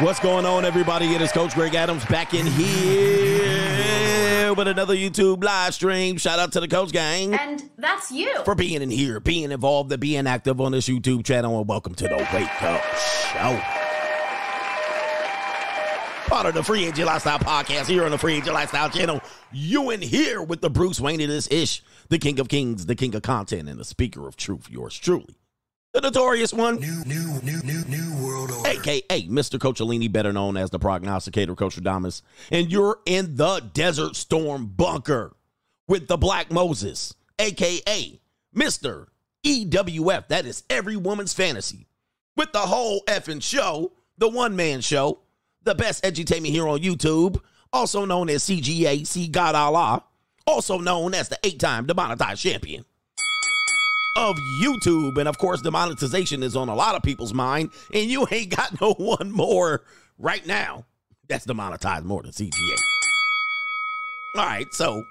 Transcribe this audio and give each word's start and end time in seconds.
What's 0.00 0.20
going 0.20 0.44
on, 0.44 0.66
everybody? 0.66 1.14
It 1.14 1.22
is 1.22 1.32
Coach 1.32 1.54
Greg 1.54 1.74
Adams 1.74 2.04
back 2.04 2.34
in 2.34 2.44
here 2.44 4.52
with 4.52 4.68
another 4.68 4.94
YouTube 4.94 5.42
live 5.42 5.72
stream. 5.72 6.18
Shout 6.18 6.38
out 6.38 6.52
to 6.52 6.60
the 6.60 6.68
Coach 6.68 6.92
Gang. 6.92 7.32
And 7.32 7.70
that's 7.78 8.12
you. 8.12 8.44
For 8.44 8.54
being 8.54 8.82
in 8.82 8.90
here, 8.90 9.20
being 9.20 9.50
involved, 9.50 9.90
and 9.90 9.98
being 9.98 10.26
active 10.26 10.60
on 10.60 10.72
this 10.72 10.86
YouTube 10.86 11.24
channel. 11.24 11.58
And 11.58 11.66
welcome 11.66 11.94
to 11.94 12.04
the 12.04 12.28
Wake 12.34 12.62
Up 12.62 12.82
Show. 12.98 13.58
Part 16.26 16.44
of 16.44 16.52
the 16.52 16.62
Free 16.62 16.84
Agent 16.84 17.06
Lifestyle 17.06 17.38
podcast 17.38 17.86
here 17.86 18.04
on 18.04 18.10
the 18.10 18.18
Free 18.18 18.34
Agent 18.34 18.52
Lifestyle 18.52 18.90
channel. 18.90 19.22
You 19.50 19.88
in 19.88 20.02
here 20.02 20.42
with 20.42 20.60
the 20.60 20.68
Bruce 20.68 21.00
Wayne 21.00 21.22
of 21.22 21.28
this 21.28 21.50
ish, 21.50 21.82
the 22.10 22.18
King 22.18 22.38
of 22.38 22.50
Kings, 22.50 22.84
the 22.84 22.96
King 22.96 23.14
of 23.14 23.22
Content, 23.22 23.66
and 23.66 23.80
the 23.80 23.84
Speaker 23.84 24.28
of 24.28 24.36
Truth. 24.36 24.68
Yours 24.68 24.98
truly 24.98 25.38
the 25.96 26.02
notorious 26.02 26.52
one. 26.52 26.76
New, 26.76 27.04
new, 27.06 27.40
new, 27.42 27.60
new, 27.62 27.84
new 27.86 28.24
world 28.24 28.50
order. 28.50 28.68
AKA 28.68 29.28
Mr. 29.28 29.58
Coachellini, 29.58 30.12
better 30.12 30.32
known 30.32 30.56
as 30.58 30.68
the 30.68 30.78
prognosticator, 30.78 31.54
Coach 31.54 31.76
Adamas. 31.76 32.20
And 32.52 32.70
you're 32.70 32.98
in 33.06 33.36
the 33.36 33.60
Desert 33.72 34.14
Storm 34.14 34.66
bunker 34.66 35.34
with 35.88 36.06
the 36.06 36.18
Black 36.18 36.52
Moses, 36.52 37.14
AKA 37.38 38.20
Mr. 38.54 39.06
EWF. 39.42 40.28
That 40.28 40.44
is 40.44 40.64
every 40.68 40.96
woman's 40.96 41.32
fantasy. 41.32 41.86
With 42.36 42.52
the 42.52 42.58
whole 42.58 43.00
effing 43.06 43.42
show, 43.42 43.92
the 44.18 44.28
one 44.28 44.54
man 44.54 44.82
show, 44.82 45.20
the 45.62 45.74
best 45.74 46.04
edutainment 46.04 46.50
here 46.50 46.68
on 46.68 46.80
YouTube, 46.80 47.40
also 47.72 48.04
known 48.04 48.28
as 48.28 48.44
CGA, 48.44 49.06
See 49.06 49.28
God 49.28 49.54
Allah, 49.54 50.04
also 50.46 50.78
known 50.78 51.14
as 51.14 51.30
the 51.30 51.38
eight 51.42 51.58
time 51.58 51.86
demonetized 51.86 52.42
champion 52.42 52.84
of 54.16 54.36
YouTube. 54.62 55.18
And 55.18 55.28
of 55.28 55.38
course, 55.38 55.62
the 55.62 55.70
monetization 55.70 56.42
is 56.42 56.56
on 56.56 56.68
a 56.68 56.74
lot 56.74 56.94
of 56.94 57.02
people's 57.02 57.34
mind, 57.34 57.70
and 57.92 58.10
you 58.10 58.26
ain't 58.30 58.54
got 58.54 58.80
no 58.80 58.92
one 58.98 59.30
more 59.30 59.84
right 60.18 60.46
now 60.46 60.84
that's 61.28 61.44
demonetized 61.44 62.04
more 62.04 62.22
than 62.22 62.32
CGA. 62.32 62.76
All 64.36 64.44
right, 64.44 64.72
so 64.72 65.04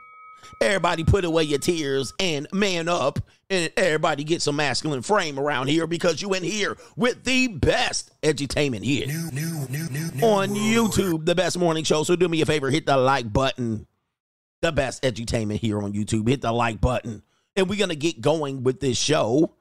everybody 0.61 1.03
put 1.03 1.25
away 1.25 1.43
your 1.43 1.59
tears 1.59 2.13
and 2.19 2.47
man 2.53 2.87
up, 2.87 3.19
and 3.49 3.71
everybody 3.77 4.23
get 4.23 4.41
some 4.41 4.55
masculine 4.55 5.01
frame 5.01 5.39
around 5.39 5.67
here 5.67 5.87
because 5.87 6.21
you 6.21 6.33
in 6.33 6.43
here 6.43 6.77
with 6.95 7.23
the 7.23 7.47
best 7.47 8.11
edutainment 8.21 8.83
here 8.83 9.05
New, 9.07 9.29
new, 9.31 9.67
new, 9.69 9.89
new, 9.89 10.11
new 10.11 10.25
on 10.25 10.49
YouTube, 10.49 11.25
the 11.25 11.35
best 11.35 11.57
morning 11.57 11.83
show. 11.83 12.03
So 12.03 12.15
do 12.15 12.27
me 12.27 12.41
a 12.41 12.45
favor, 12.45 12.69
hit 12.69 12.85
the 12.85 12.97
like 12.97 13.31
button. 13.31 13.87
The 14.61 14.71
best 14.71 15.03
edutainment 15.03 15.59
here 15.59 15.79
on 15.79 15.93
YouTube. 15.93 16.27
Hit 16.27 16.41
the 16.41 16.51
like 16.51 16.81
button. 16.81 17.21
And 17.55 17.69
we're 17.69 17.79
gonna 17.79 17.95
get 17.95 18.21
going 18.21 18.63
with 18.63 18.79
this 18.79 18.97
show. 18.97 19.53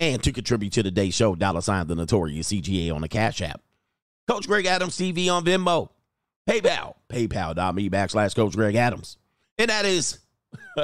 And 0.00 0.22
to 0.22 0.32
contribute 0.32 0.72
to 0.74 0.82
today's 0.82 1.14
show, 1.14 1.34
dollar 1.34 1.60
sign 1.60 1.88
the 1.88 1.96
notorious 1.96 2.52
CGA 2.52 2.94
on 2.94 3.00
the 3.00 3.08
Cash 3.08 3.42
App. 3.42 3.60
Coach 4.28 4.46
Greg 4.46 4.66
Adams 4.66 4.96
TV 4.96 5.28
on 5.32 5.44
Venmo. 5.44 5.88
PayPal. 6.48 6.94
PayPal.me 7.08 7.90
backslash 7.90 8.36
Coach 8.36 8.54
Greg 8.54 8.74
Adams. 8.76 9.16
And 9.58 9.70
that 9.70 9.84
is 9.84 10.18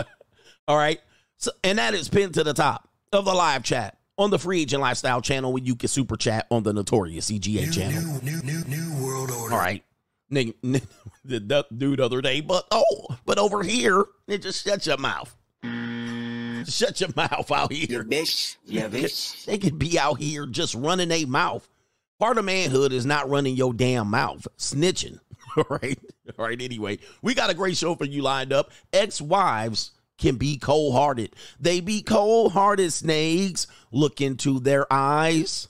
all 0.69 0.77
right. 0.77 1.01
So, 1.37 1.53
and 1.63 1.79
that 1.79 1.95
is 1.95 2.09
pinned 2.09 2.35
to 2.35 2.45
the 2.45 2.55
top 2.55 2.89
of 3.13 3.25
the 3.25 3.35
live 3.35 3.63
chat 3.63 3.99
on 4.19 4.31
the 4.31 4.39
Free 4.39 4.63
Agent 4.63 4.81
Lifestyle 4.83 5.21
channel 5.21 5.53
where 5.53 5.63
you 5.63 5.77
can 5.77 5.89
super 5.89 6.17
chat 6.17 6.47
on 6.51 6.63
the 6.63 6.73
notorious 6.73 7.31
CGA 7.31 7.67
New, 7.67 7.73
channel. 7.73 8.21
new, 8.23 8.41
new, 8.41 8.43
new, 8.43 8.65
new 8.65 9.05
world 9.05 9.31
order. 9.31 9.55
All 9.55 9.61
right. 9.61 9.85
Nigga, 10.33 10.55
the 11.25 11.67
dude 11.77 12.01
other 12.01 12.21
day, 12.21 12.41
but 12.41 12.67
oh, 12.71 13.17
but 13.25 13.39
over 13.39 13.63
here, 13.63 14.05
it 14.27 14.43
just 14.43 14.65
shut 14.65 14.87
your 14.87 14.97
mouth. 14.97 15.37
Shut 16.69 17.01
your 17.01 17.11
mouth 17.15 17.51
out 17.51 17.73
here. 17.73 18.05
Bitch. 18.05 18.57
Yeah, 18.65 18.89
bitch. 18.89 19.45
They 19.45 19.59
could 19.59 19.79
be 19.79 19.99
out 19.99 20.19
here 20.19 20.47
just 20.47 20.75
running 20.75 21.11
a 21.11 21.25
mouth. 21.25 21.69
Part 22.19 22.39
of 22.39 22.45
manhood 22.45 22.93
is 22.93 23.07
not 23.07 23.29
running 23.29 23.57
your 23.57 23.75
damn 23.75 24.09
mouth, 24.09 24.47
snitching. 24.57 25.19
All 25.57 25.65
right. 25.69 25.99
All 26.39 26.47
right. 26.47 26.61
Anyway, 26.61 26.99
we 27.23 27.35
got 27.35 27.51
a 27.51 27.55
great 27.55 27.77
show 27.77 27.95
for 27.95 28.05
you 28.05 28.23
lined 28.23 28.53
up. 28.53 28.71
Ex 28.93 29.21
wives 29.21 29.93
can 30.17 30.37
be 30.37 30.57
cold 30.59 30.95
hearted. 30.95 31.35
They 31.59 31.81
be 31.81 32.03
cold 32.03 32.53
hearted 32.53 32.93
snakes. 32.93 33.67
Look 33.91 34.21
into 34.21 34.61
their 34.61 34.91
eyes. 34.93 35.69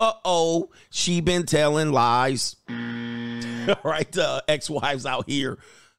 Uh 0.00 0.14
oh, 0.24 0.70
she 0.90 1.20
been 1.20 1.46
telling 1.46 1.92
lies. 1.92 2.56
All 2.68 3.76
right, 3.84 4.18
uh, 4.18 4.40
ex-wives 4.48 5.06
out 5.06 5.28
here, 5.28 5.58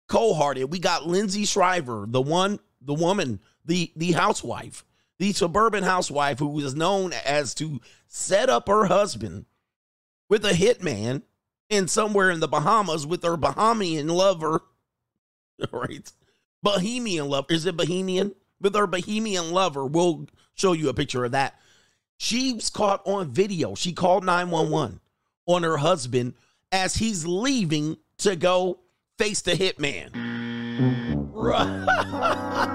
cold-hearted. 0.09 0.65
We 0.65 0.79
got 0.79 1.07
Lindsay 1.07 1.45
Shiver, 1.45 2.05
the 2.07 2.21
one, 2.21 2.59
the 2.81 2.93
woman, 2.93 3.39
the 3.65 3.91
the 3.95 4.13
housewife, 4.13 4.85
the 5.19 5.33
suburban 5.33 5.83
housewife 5.83 6.39
who 6.39 6.59
is 6.59 6.75
known 6.75 7.13
as 7.25 7.53
to 7.55 7.79
set 8.07 8.49
up 8.49 8.67
her 8.67 8.85
husband 8.85 9.45
with 10.29 10.45
a 10.45 10.51
hitman 10.51 11.23
in 11.69 11.87
somewhere 11.87 12.29
in 12.29 12.39
the 12.39 12.47
Bahamas 12.47 13.05
with 13.05 13.23
her 13.23 13.37
Bahamian 13.37 14.09
lover. 14.09 14.61
right? 15.71 16.11
Bohemian 16.61 17.29
lover. 17.29 17.47
Is 17.49 17.65
it 17.65 17.77
Bohemian? 17.77 18.33
With 18.61 18.75
her 18.75 18.87
Bohemian 18.87 19.51
lover. 19.51 19.85
We'll 19.85 20.27
show 20.55 20.73
you 20.73 20.89
a 20.89 20.93
picture 20.93 21.25
of 21.25 21.31
that. 21.33 21.59
She's 22.17 22.69
caught 22.69 23.05
on 23.05 23.31
video. 23.31 23.75
She 23.75 23.91
called 23.91 24.23
911 24.23 25.01
on 25.45 25.63
her 25.63 25.77
husband 25.77 26.35
as 26.71 26.95
he's 26.95 27.25
leaving 27.25 27.97
to 28.19 28.35
go 28.35 28.79
face 29.17 29.41
the 29.41 29.51
hitman. 29.51 30.13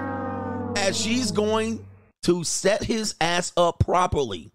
as 0.88 0.99
she's 0.99 1.31
going 1.31 1.84
to 2.22 2.43
set 2.44 2.82
his 2.82 3.15
ass 3.21 3.53
up 3.59 3.78
properly, 3.78 4.50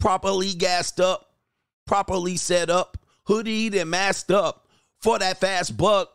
properly 0.00 0.52
gassed 0.52 0.98
up, 0.98 1.30
properly 1.86 2.36
set 2.36 2.68
up, 2.68 2.98
hoodied 3.28 3.76
and 3.76 3.88
masked 3.88 4.32
up 4.32 4.66
for 5.00 5.20
that 5.20 5.38
fast 5.38 5.76
buck. 5.76 6.10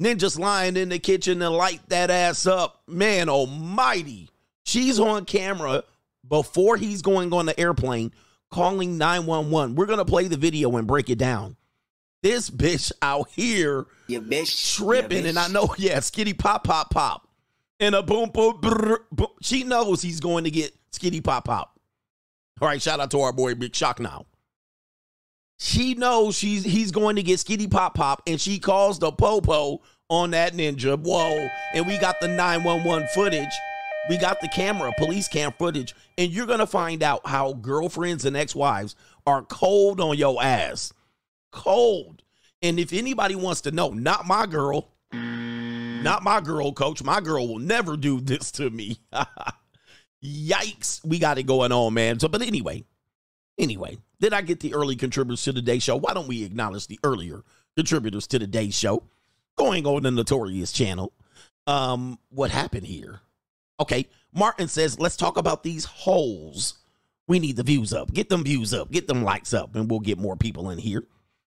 Ninja's 0.00 0.38
lying 0.38 0.76
in 0.76 0.90
the 0.90 1.00
kitchen 1.00 1.42
and 1.42 1.54
light 1.56 1.80
that 1.88 2.08
ass 2.10 2.46
up. 2.46 2.82
Man 2.86 3.28
almighty. 3.28 4.28
She's 4.64 5.00
on 5.00 5.24
camera 5.24 5.82
before 6.28 6.76
he's 6.76 7.02
going 7.02 7.32
on 7.32 7.46
the 7.46 7.58
airplane 7.58 8.12
calling 8.50 8.96
911. 8.96 9.74
We're 9.74 9.86
going 9.86 9.98
to 9.98 10.04
play 10.04 10.28
the 10.28 10.36
video 10.36 10.76
and 10.76 10.86
break 10.86 11.10
it 11.10 11.18
down. 11.18 11.56
This 12.22 12.48
bitch 12.48 12.92
out 13.02 13.28
here 13.30 13.86
Yeah, 14.06 14.20
bitch. 14.20 14.76
tripping, 14.76 15.24
Yeah, 15.24 15.30
and 15.30 15.38
I 15.38 15.48
know, 15.48 15.74
yeah, 15.78 15.98
skitty 15.98 16.38
pop, 16.38 16.62
pop, 16.62 16.90
pop. 16.90 17.28
And 17.80 17.94
a 17.94 18.02
boom, 18.02 18.30
boom, 18.30 18.60
brr, 18.60 19.04
boom. 19.10 19.28
She 19.42 19.64
knows 19.64 20.02
he's 20.02 20.20
going 20.20 20.44
to 20.44 20.50
get 20.50 20.72
skitty 20.92 21.22
pop, 21.22 21.46
pop. 21.46 21.78
All 22.60 22.68
right, 22.68 22.80
shout 22.80 23.00
out 23.00 23.10
to 23.10 23.20
our 23.20 23.32
boy 23.32 23.54
Big 23.54 23.74
Shock 23.74 23.98
now. 23.98 24.26
She 25.58 25.94
knows 25.94 26.36
she's 26.36 26.64
he's 26.64 26.90
going 26.90 27.16
to 27.16 27.22
get 27.22 27.38
skitty 27.38 27.70
pop 27.70 27.94
pop, 27.94 28.22
and 28.26 28.40
she 28.40 28.58
calls 28.58 28.98
the 28.98 29.10
popo 29.10 29.82
on 30.08 30.30
that 30.30 30.54
ninja. 30.54 30.98
Whoa! 30.98 31.48
And 31.74 31.86
we 31.86 31.98
got 31.98 32.20
the 32.20 32.28
911 32.28 33.08
footage. 33.14 33.52
We 34.08 34.18
got 34.18 34.40
the 34.40 34.48
camera, 34.48 34.92
police 34.98 35.28
cam 35.28 35.52
footage, 35.52 35.94
and 36.18 36.30
you're 36.30 36.46
gonna 36.46 36.66
find 36.66 37.02
out 37.02 37.26
how 37.26 37.54
girlfriends 37.54 38.24
and 38.24 38.36
ex-wives 38.36 38.96
are 39.26 39.42
cold 39.42 40.00
on 40.00 40.18
your 40.18 40.42
ass. 40.42 40.92
Cold. 41.50 42.22
And 42.60 42.78
if 42.78 42.92
anybody 42.92 43.34
wants 43.34 43.62
to 43.62 43.70
know, 43.70 43.90
not 43.90 44.26
my 44.26 44.46
girl, 44.46 44.90
not 46.04 46.22
my 46.22 46.40
girl, 46.40 46.72
coach. 46.72 47.02
My 47.02 47.20
girl 47.20 47.48
will 47.48 47.58
never 47.58 47.96
do 47.96 48.20
this 48.20 48.52
to 48.52 48.70
me. 48.70 49.00
Yikes. 50.24 51.04
We 51.04 51.18
got 51.18 51.38
it 51.38 51.44
going 51.44 51.72
on, 51.72 51.94
man. 51.94 52.20
So, 52.20 52.28
but 52.28 52.42
anyway, 52.42 52.84
anyway, 53.58 53.98
did 54.20 54.32
I 54.32 54.42
get 54.42 54.60
the 54.60 54.74
early 54.74 54.96
contributors 54.96 55.42
to 55.44 55.52
today's 55.52 55.82
show? 55.82 55.96
Why 55.96 56.14
don't 56.14 56.28
we 56.28 56.44
acknowledge 56.44 56.86
the 56.86 57.00
earlier 57.02 57.42
contributors 57.76 58.26
to 58.28 58.38
today's 58.38 58.76
show? 58.76 59.02
Going 59.56 59.86
on 59.86 60.02
the 60.02 60.10
Notorious 60.10 60.72
channel. 60.72 61.12
Um, 61.66 62.18
what 62.30 62.50
happened 62.50 62.86
here? 62.86 63.20
Okay, 63.80 64.06
Martin 64.32 64.68
says, 64.68 64.98
let's 64.98 65.16
talk 65.16 65.36
about 65.36 65.62
these 65.62 65.84
holes. 65.84 66.78
We 67.26 67.38
need 67.38 67.56
the 67.56 67.62
views 67.62 67.92
up. 67.92 68.12
Get 68.12 68.28
them 68.28 68.44
views 68.44 68.74
up. 68.74 68.90
Get 68.90 69.06
them 69.06 69.22
likes 69.24 69.54
up, 69.54 69.74
and 69.74 69.90
we'll 69.90 70.00
get 70.00 70.18
more 70.18 70.36
people 70.36 70.70
in 70.70 70.78
here. 70.78 71.04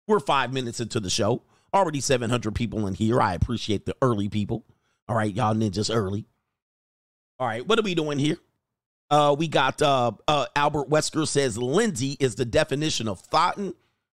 We're 0.08 0.20
five 0.20 0.54
minutes 0.54 0.80
into 0.80 1.00
the 1.00 1.10
show. 1.10 1.42
Already 1.76 2.00
700 2.00 2.56
people 2.56 2.88
in 2.88 2.94
here. 2.94 3.22
I 3.22 3.34
appreciate 3.34 3.86
the 3.86 3.98
early 4.02 4.30
people. 4.30 4.64
All 5.10 5.16
right, 5.16 5.34
y'all 5.34 5.54
ninjas 5.54 5.94
early. 5.94 6.26
All 7.38 7.46
right, 7.46 7.68
what 7.68 7.78
are 7.78 7.82
we 7.82 7.96
doing 7.96 8.18
here? 8.18 8.38
Uh, 9.12 9.36
we 9.38 9.50
got 9.50 9.82
uh, 9.82 10.14
uh, 10.26 10.46
Albert 10.56 10.90
Wesker 10.90 11.28
says 11.28 11.58
Lindsay 11.58 12.16
is 12.20 12.36
the 12.36 12.46
definition 12.46 13.10
of 13.10 13.20
thoughtin 13.20 13.74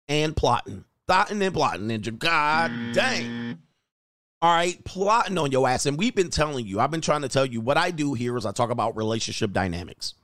and 0.08 0.36
plotting. 0.36 0.84
Thoughtin 1.08 1.42
and 1.42 1.52
plotting. 1.52 1.88
Ninja. 1.88 2.16
God 2.16 2.70
dang. 2.92 3.58
All 4.40 4.54
right, 4.54 4.82
plotting 4.84 5.36
on 5.36 5.50
your 5.50 5.68
ass. 5.68 5.86
And 5.86 5.98
we've 5.98 6.14
been 6.14 6.30
telling 6.30 6.64
you, 6.64 6.78
I've 6.78 6.92
been 6.92 7.00
trying 7.00 7.22
to 7.22 7.28
tell 7.28 7.44
you 7.44 7.60
what 7.60 7.76
I 7.76 7.90
do 7.90 8.14
here 8.14 8.36
is 8.36 8.46
I 8.46 8.52
talk 8.52 8.70
about 8.70 8.96
relationship 8.96 9.52
dynamics. 9.52 10.14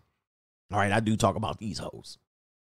All 0.72 0.78
right, 0.78 0.92
I 0.92 1.00
do 1.00 1.16
talk 1.16 1.34
about 1.34 1.58
these 1.58 1.78
hoes. 1.78 2.18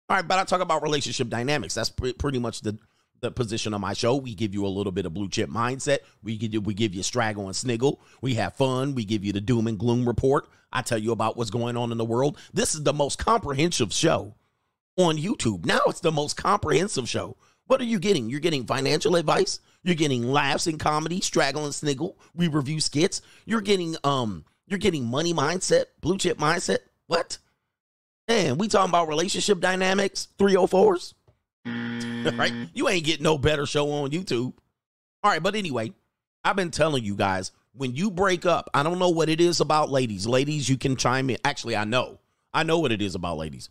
All 0.09 0.17
right, 0.17 0.27
but 0.27 0.39
I 0.39 0.45
talk 0.45 0.63
about 0.63 0.83
relationship 0.83 1.29
dynamics. 1.29 1.75
That's 1.75 1.91
pre- 1.91 2.15
pretty 2.15 2.39
much 2.39 2.63
the 2.63 2.79
the 3.25 3.31
position 3.31 3.75
on 3.75 3.81
my 3.81 3.95
show. 3.95 4.15
We 4.17 4.35
give 4.35 4.55
you 4.55 4.67
a 4.67 4.69
little 4.69 4.93
bit 4.93 5.07
of 5.07 5.15
blue 5.15 5.29
chip 5.29 5.51
mindset. 5.51 5.99
We 6.23 6.37
give 6.37 6.53
you, 6.53 6.61
we 6.61 6.75
give 6.75 6.95
you 6.95 7.03
straggle 7.03 7.47
and 7.47 7.57
sniggle. 7.57 8.01
We 8.21 8.35
have 8.35 8.55
fun. 8.55 8.95
We 8.95 9.05
give 9.05 9.25
you 9.25 9.33
the 9.33 9.41
doom 9.41 9.67
and 9.67 9.79
gloom 9.79 10.07
report. 10.07 10.47
I 10.73 10.83
tell 10.83 10.99
you 10.99 11.13
about 11.13 11.37
what's 11.37 11.51
going 11.51 11.77
on 11.77 11.91
in 11.91 11.99
the 11.99 12.05
world. 12.05 12.39
This 12.53 12.75
is 12.75 12.83
the 12.83 12.93
most 12.93 13.19
comprehensive 13.19 13.93
show 13.93 14.35
on 14.97 15.17
YouTube. 15.17 15.65
Now 15.65 15.81
it's 15.87 16.01
the 16.01 16.13
most 16.13 16.37
comprehensive 16.37 17.09
show. 17.09 17.37
What 17.67 17.81
are 17.81 17.85
you 17.85 17.99
getting? 17.99 18.29
You're 18.29 18.41
getting 18.41 18.67
financial 18.67 19.17
advice. 19.17 19.61
You're 19.83 19.95
getting 19.95 20.25
laughs 20.25 20.67
and 20.67 20.79
comedy, 20.79 21.21
straggle 21.21 21.65
and 21.65 21.75
sniggle. 21.75 22.19
We 22.35 22.49
review 22.49 22.81
skits. 22.81 23.23
You're 23.47 23.61
getting 23.61 23.97
um, 24.05 24.45
you're 24.67 24.79
getting 24.79 25.07
money 25.07 25.33
mindset, 25.33 25.87
blue 26.01 26.19
chip 26.19 26.39
mindset. 26.39 26.79
What? 27.07 27.39
Man, 28.29 28.57
we 28.57 28.69
talking 28.69 28.91
about 28.91 29.09
relationship 29.09 29.61
dynamics, 29.61 30.29
304s. 30.39 31.15
right? 31.67 32.53
Mm. 32.53 32.71
You 32.75 32.89
ain't 32.89 33.05
getting 33.05 33.25
no 33.25 33.39
better 33.39 33.67
show 33.67 33.91
on 33.93 34.11
YouTube. 34.11 34.53
All 35.23 35.31
right, 35.31 35.43
but 35.43 35.55
anyway, 35.55 35.93
I've 36.45 36.57
been 36.57 36.71
telling 36.71 37.05
you 37.05 37.15
guys 37.15 37.53
when 37.75 37.95
you 37.95 38.11
break 38.11 38.47
up, 38.47 38.71
I 38.73 38.83
don't 38.83 38.99
know 38.99 39.11
what 39.11 39.29
it 39.29 39.41
is 39.41 39.61
about 39.61 39.91
ladies. 39.91 40.27
Ladies, 40.27 40.69
you 40.69 40.77
can 40.77 40.97
chime 40.97 41.31
in. 41.31 41.39
Actually, 41.45 41.77
I 41.77 41.85
know. 41.85 42.19
I 42.53 42.63
know 42.63 42.79
what 42.79 42.93
it 42.93 43.03
is 43.03 43.15
about 43.15 43.37
ladies. 43.37 43.69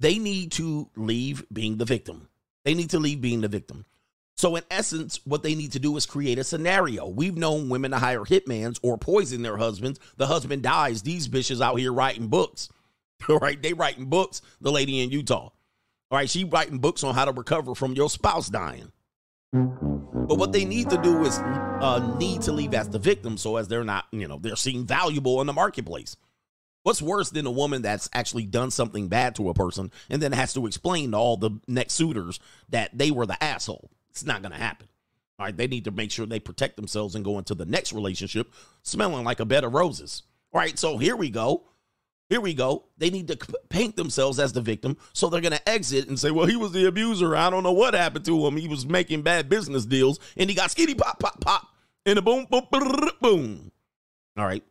They 0.00 0.18
need 0.18 0.52
to 0.52 0.88
leave 0.96 1.44
being 1.52 1.78
the 1.78 1.84
victim. 1.84 2.28
They 2.64 2.74
need 2.74 2.90
to 2.90 2.98
leave 2.98 3.20
being 3.20 3.40
the 3.40 3.48
victim. 3.48 3.86
So, 4.36 4.54
in 4.54 4.62
essence, 4.70 5.18
what 5.24 5.42
they 5.42 5.54
need 5.56 5.72
to 5.72 5.80
do 5.80 5.96
is 5.96 6.06
create 6.06 6.38
a 6.38 6.44
scenario. 6.44 7.08
We've 7.08 7.36
known 7.36 7.68
women 7.68 7.90
to 7.90 7.98
hire 7.98 8.20
hitmans 8.20 8.78
or 8.82 8.96
poison 8.96 9.42
their 9.42 9.56
husbands. 9.56 9.98
The 10.16 10.28
husband 10.28 10.62
dies. 10.62 11.02
These 11.02 11.26
bitches 11.26 11.60
out 11.60 11.80
here 11.80 11.92
writing 11.92 12.28
books. 12.28 12.68
All 13.28 13.38
right, 13.38 13.60
they 13.60 13.72
writing 13.72 14.06
books. 14.06 14.42
The 14.60 14.70
lady 14.70 15.02
in 15.02 15.10
Utah. 15.10 15.50
All 16.10 16.18
right, 16.18 16.30
she 16.30 16.44
writing 16.44 16.78
books 16.78 17.04
on 17.04 17.14
how 17.14 17.26
to 17.26 17.32
recover 17.32 17.74
from 17.74 17.92
your 17.92 18.08
spouse 18.08 18.48
dying. 18.48 18.92
But 19.52 20.38
what 20.38 20.52
they 20.52 20.64
need 20.64 20.88
to 20.90 20.98
do 20.98 21.24
is 21.24 21.38
uh, 21.38 22.16
need 22.18 22.42
to 22.42 22.52
leave 22.52 22.72
as 22.72 22.88
the 22.88 22.98
victim, 22.98 23.36
so 23.36 23.56
as 23.56 23.68
they're 23.68 23.84
not, 23.84 24.06
you 24.10 24.26
know, 24.26 24.38
they're 24.40 24.56
seen 24.56 24.86
valuable 24.86 25.40
in 25.42 25.46
the 25.46 25.52
marketplace. 25.52 26.16
What's 26.82 27.02
worse 27.02 27.30
than 27.30 27.44
a 27.44 27.50
woman 27.50 27.82
that's 27.82 28.08
actually 28.14 28.46
done 28.46 28.70
something 28.70 29.08
bad 29.08 29.34
to 29.34 29.50
a 29.50 29.54
person 29.54 29.90
and 30.08 30.22
then 30.22 30.32
has 30.32 30.54
to 30.54 30.66
explain 30.66 31.10
to 31.10 31.18
all 31.18 31.36
the 31.36 31.50
next 31.66 31.94
suitors 31.94 32.40
that 32.70 32.96
they 32.96 33.10
were 33.10 33.26
the 33.26 33.42
asshole? 33.42 33.90
It's 34.08 34.24
not 34.24 34.40
going 34.40 34.52
to 34.52 34.58
happen. 34.58 34.88
All 35.38 35.44
right, 35.46 35.56
they 35.56 35.66
need 35.66 35.84
to 35.84 35.90
make 35.90 36.10
sure 36.10 36.24
they 36.24 36.40
protect 36.40 36.76
themselves 36.76 37.14
and 37.14 37.24
go 37.24 37.36
into 37.38 37.54
the 37.54 37.66
next 37.66 37.92
relationship 37.92 38.52
smelling 38.82 39.24
like 39.24 39.40
a 39.40 39.44
bed 39.44 39.64
of 39.64 39.74
roses. 39.74 40.22
All 40.52 40.60
right, 40.60 40.78
so 40.78 40.96
here 40.96 41.16
we 41.16 41.28
go. 41.28 41.64
Here 42.28 42.40
we 42.42 42.52
go. 42.52 42.84
They 42.98 43.08
need 43.08 43.28
to 43.28 43.38
paint 43.70 43.96
themselves 43.96 44.38
as 44.38 44.52
the 44.52 44.60
victim, 44.60 44.98
so 45.14 45.28
they're 45.28 45.40
going 45.40 45.52
to 45.52 45.68
exit 45.68 46.08
and 46.08 46.18
say, 46.18 46.30
"Well, 46.30 46.46
he 46.46 46.56
was 46.56 46.72
the 46.72 46.86
abuser. 46.86 47.34
I 47.34 47.48
don't 47.48 47.62
know 47.62 47.72
what 47.72 47.94
happened 47.94 48.26
to 48.26 48.46
him. 48.46 48.56
He 48.56 48.68
was 48.68 48.86
making 48.86 49.22
bad 49.22 49.48
business 49.48 49.86
deals, 49.86 50.18
and 50.36 50.50
he 50.50 50.54
got 50.56 50.70
skinny 50.70 50.94
pop, 50.94 51.18
pop, 51.18 51.40
pop, 51.40 51.68
and 52.04 52.18
a 52.18 52.22
boom, 52.22 52.46
boom, 52.50 52.66
boom, 52.70 53.10
boom." 53.20 53.72
All 54.36 54.44
right, 54.44 54.62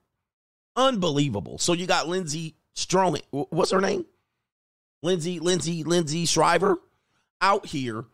unbelievable. 0.76 1.58
So 1.58 1.74
you 1.74 1.88
got 1.88 2.08
Lindsay 2.08 2.56
Strong. 2.76 3.18
What's 3.32 3.72
her 3.72 3.82
name? 3.82 4.06
Lindsay, 5.02 5.40
Lindsay, 5.40 5.84
Lindsay 5.84 6.26
Shiver 6.26 6.78
out 7.42 7.66
here, 7.66 8.06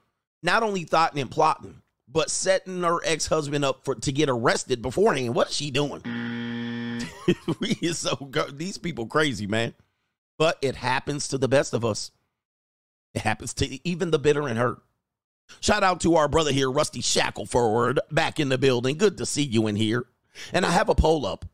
not 0.42 0.64
only 0.64 0.84
thoughting 0.84 1.20
and 1.20 1.30
plotting, 1.30 1.82
but 2.08 2.30
setting 2.30 2.84
her 2.84 3.00
ex 3.04 3.28
husband 3.28 3.66
up 3.66 3.84
for 3.84 3.96
to 3.96 4.12
get 4.14 4.30
arrested 4.30 4.82
beforehand. 4.82 5.36
What 5.36 5.50
is 5.50 5.56
she 5.56 5.70
doing? 5.70 6.02
we 7.60 7.78
is 7.82 8.00
so 8.00 8.16
go- 8.16 8.50
these 8.50 8.78
people 8.78 9.08
crazy, 9.08 9.48
man. 9.48 9.74
But 10.38 10.58
it 10.62 10.76
happens 10.76 11.28
to 11.30 11.38
the 11.38 11.48
best 11.48 11.74
of 11.74 11.86
us. 11.86 12.12
It 13.14 13.22
happens 13.22 13.54
to 13.56 13.88
even 13.88 14.12
the 14.12 14.20
bitter 14.20 14.48
and 14.48 14.58
hurt. 14.58 14.82
Shout 15.60 15.84
out 15.84 16.02
to 16.02 16.16
our 16.16 16.28
brother 16.28 16.52
here, 16.52 16.72
Rusty 16.72 17.02
Shackleford, 17.02 18.00
back 18.12 18.40
in 18.40 18.50
the 18.50 18.58
building. 18.58 18.98
Good 18.98 19.18
to 19.18 19.26
see 19.26 19.44
you 19.44 19.68
in 19.68 19.76
here. 19.76 20.06
And 20.52 20.66
I 20.66 20.72
have 20.72 20.90
a 20.90 20.96
poll 20.96 21.26
up. 21.26 21.46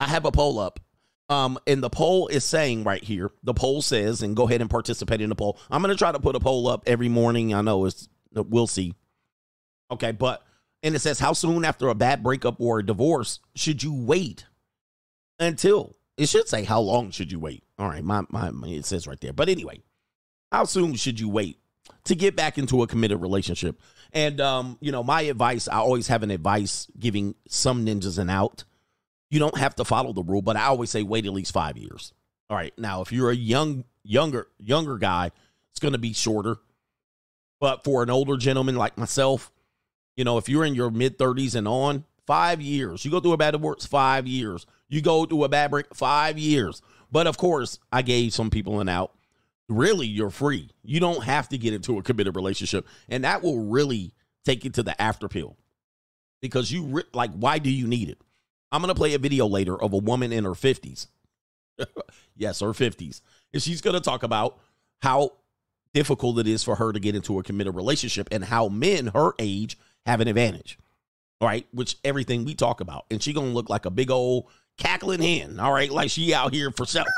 I 0.00 0.08
have 0.08 0.24
a 0.24 0.32
poll 0.32 0.58
up. 0.58 0.80
Um, 1.28 1.58
and 1.66 1.80
the 1.80 1.90
poll 1.90 2.26
is 2.26 2.44
saying 2.44 2.82
right 2.82 3.04
here, 3.04 3.30
the 3.44 3.54
poll 3.54 3.82
says, 3.82 4.22
and 4.22 4.34
go 4.34 4.48
ahead 4.48 4.60
and 4.60 4.68
participate 4.68 5.20
in 5.20 5.28
the 5.28 5.36
poll. 5.36 5.58
I'm 5.70 5.80
gonna 5.80 5.94
try 5.94 6.10
to 6.10 6.18
put 6.18 6.34
a 6.34 6.40
poll 6.40 6.66
up 6.66 6.82
every 6.86 7.08
morning. 7.08 7.54
I 7.54 7.60
know 7.60 7.84
it's 7.84 8.08
we'll 8.34 8.66
see. 8.66 8.94
Okay, 9.92 10.10
but 10.10 10.42
and 10.82 10.94
it 10.94 10.98
says, 10.98 11.20
how 11.20 11.32
soon 11.32 11.64
after 11.64 11.88
a 11.88 11.94
bad 11.94 12.24
breakup 12.24 12.60
or 12.60 12.80
a 12.80 12.86
divorce 12.86 13.38
should 13.54 13.82
you 13.82 13.94
wait 13.94 14.46
until 15.40 15.96
it 16.16 16.28
should 16.28 16.48
say 16.48 16.62
how 16.62 16.80
long 16.80 17.10
should 17.10 17.32
you 17.32 17.40
wait? 17.40 17.64
All 17.78 17.88
right, 17.88 18.04
my, 18.04 18.22
my, 18.28 18.52
it 18.68 18.84
says 18.84 19.06
right 19.06 19.20
there. 19.20 19.32
But 19.32 19.48
anyway, 19.48 19.80
how 20.52 20.64
soon 20.64 20.94
should 20.94 21.18
you 21.18 21.28
wait 21.28 21.58
to 22.04 22.14
get 22.14 22.36
back 22.36 22.58
into 22.58 22.82
a 22.82 22.86
committed 22.86 23.20
relationship? 23.20 23.80
And 24.12 24.40
um, 24.40 24.76
you 24.80 24.92
know, 24.92 25.02
my 25.02 25.22
advice, 25.22 25.66
I 25.66 25.76
always 25.78 26.08
have 26.08 26.22
an 26.22 26.30
advice 26.30 26.86
giving 26.98 27.34
some 27.48 27.86
ninjas 27.86 28.18
an 28.18 28.28
out. 28.28 28.64
You 29.30 29.38
don't 29.38 29.56
have 29.56 29.74
to 29.76 29.84
follow 29.84 30.12
the 30.12 30.22
rule, 30.22 30.42
but 30.42 30.56
I 30.56 30.66
always 30.66 30.90
say 30.90 31.02
wait 31.02 31.24
at 31.24 31.32
least 31.32 31.52
five 31.52 31.78
years. 31.78 32.12
All 32.50 32.56
right. 32.56 32.76
Now, 32.76 33.00
if 33.00 33.12
you're 33.12 33.30
a 33.30 33.36
young, 33.36 33.84
younger, 34.02 34.48
younger 34.58 34.98
guy, 34.98 35.30
it's 35.70 35.80
gonna 35.80 35.98
be 35.98 36.12
shorter. 36.12 36.56
But 37.60 37.84
for 37.84 38.02
an 38.02 38.10
older 38.10 38.36
gentleman 38.36 38.76
like 38.76 38.98
myself, 38.98 39.52
you 40.16 40.24
know, 40.24 40.38
if 40.38 40.48
you're 40.48 40.64
in 40.64 40.74
your 40.74 40.90
mid 40.90 41.18
30s 41.18 41.54
and 41.54 41.68
on, 41.68 42.04
five 42.30 42.60
years. 42.60 43.04
You 43.04 43.10
go 43.10 43.18
through 43.18 43.32
a 43.32 43.36
bad 43.36 43.52
divorce, 43.52 43.84
five 43.84 44.26
years. 44.28 44.64
You 44.90 45.00
go 45.00 45.24
through 45.24 45.44
a 45.44 45.48
bad 45.48 45.70
break, 45.70 45.94
five 45.94 46.38
years. 46.38 46.82
But 47.10 47.26
of 47.26 47.38
course, 47.38 47.78
I 47.90 48.02
gave 48.02 48.34
some 48.34 48.50
people 48.50 48.80
an 48.80 48.88
out. 48.88 49.14
Really, 49.68 50.06
you're 50.06 50.30
free. 50.30 50.68
You 50.82 51.00
don't 51.00 51.24
have 51.24 51.48
to 51.50 51.58
get 51.58 51.72
into 51.72 51.96
a 51.96 52.02
committed 52.02 52.36
relationship. 52.36 52.86
And 53.08 53.24
that 53.24 53.42
will 53.42 53.64
really 53.64 54.12
take 54.44 54.64
you 54.64 54.70
to 54.70 54.82
the 54.82 55.00
after 55.00 55.28
pill. 55.28 55.56
Because 56.42 56.72
you, 56.72 56.84
re- 56.84 57.02
like, 57.14 57.30
why 57.32 57.58
do 57.58 57.70
you 57.70 57.86
need 57.86 58.10
it? 58.10 58.18
I'm 58.72 58.82
going 58.82 58.92
to 58.92 58.98
play 58.98 59.14
a 59.14 59.18
video 59.18 59.46
later 59.46 59.80
of 59.80 59.92
a 59.92 59.98
woman 59.98 60.32
in 60.32 60.44
her 60.44 60.52
50s. 60.52 61.06
yes, 62.36 62.60
her 62.60 62.68
50s. 62.68 63.20
And 63.52 63.62
she's 63.62 63.80
going 63.80 63.94
to 63.94 64.00
talk 64.00 64.22
about 64.22 64.58
how 65.02 65.32
difficult 65.92 66.38
it 66.38 66.46
is 66.46 66.62
for 66.62 66.76
her 66.76 66.92
to 66.92 67.00
get 67.00 67.14
into 67.14 67.38
a 67.38 67.42
committed 67.42 67.74
relationship 67.74 68.28
and 68.30 68.44
how 68.44 68.68
men 68.68 69.08
her 69.08 69.32
age 69.38 69.78
have 70.06 70.20
an 70.20 70.28
advantage. 70.28 70.78
All 71.40 71.48
right, 71.48 71.66
which 71.72 71.96
everything 72.04 72.44
we 72.44 72.54
talk 72.54 72.80
about. 72.80 73.06
And 73.10 73.22
she 73.22 73.32
going 73.32 73.48
to 73.48 73.54
look 73.54 73.70
like 73.70 73.86
a 73.86 73.90
big 73.90 74.10
old 74.10 74.46
cackling 74.80 75.22
hen, 75.22 75.60
all 75.60 75.72
right, 75.72 75.90
like 75.90 76.10
she 76.10 76.34
out 76.34 76.52
here 76.52 76.72
for 76.72 76.84
self. 76.84 77.06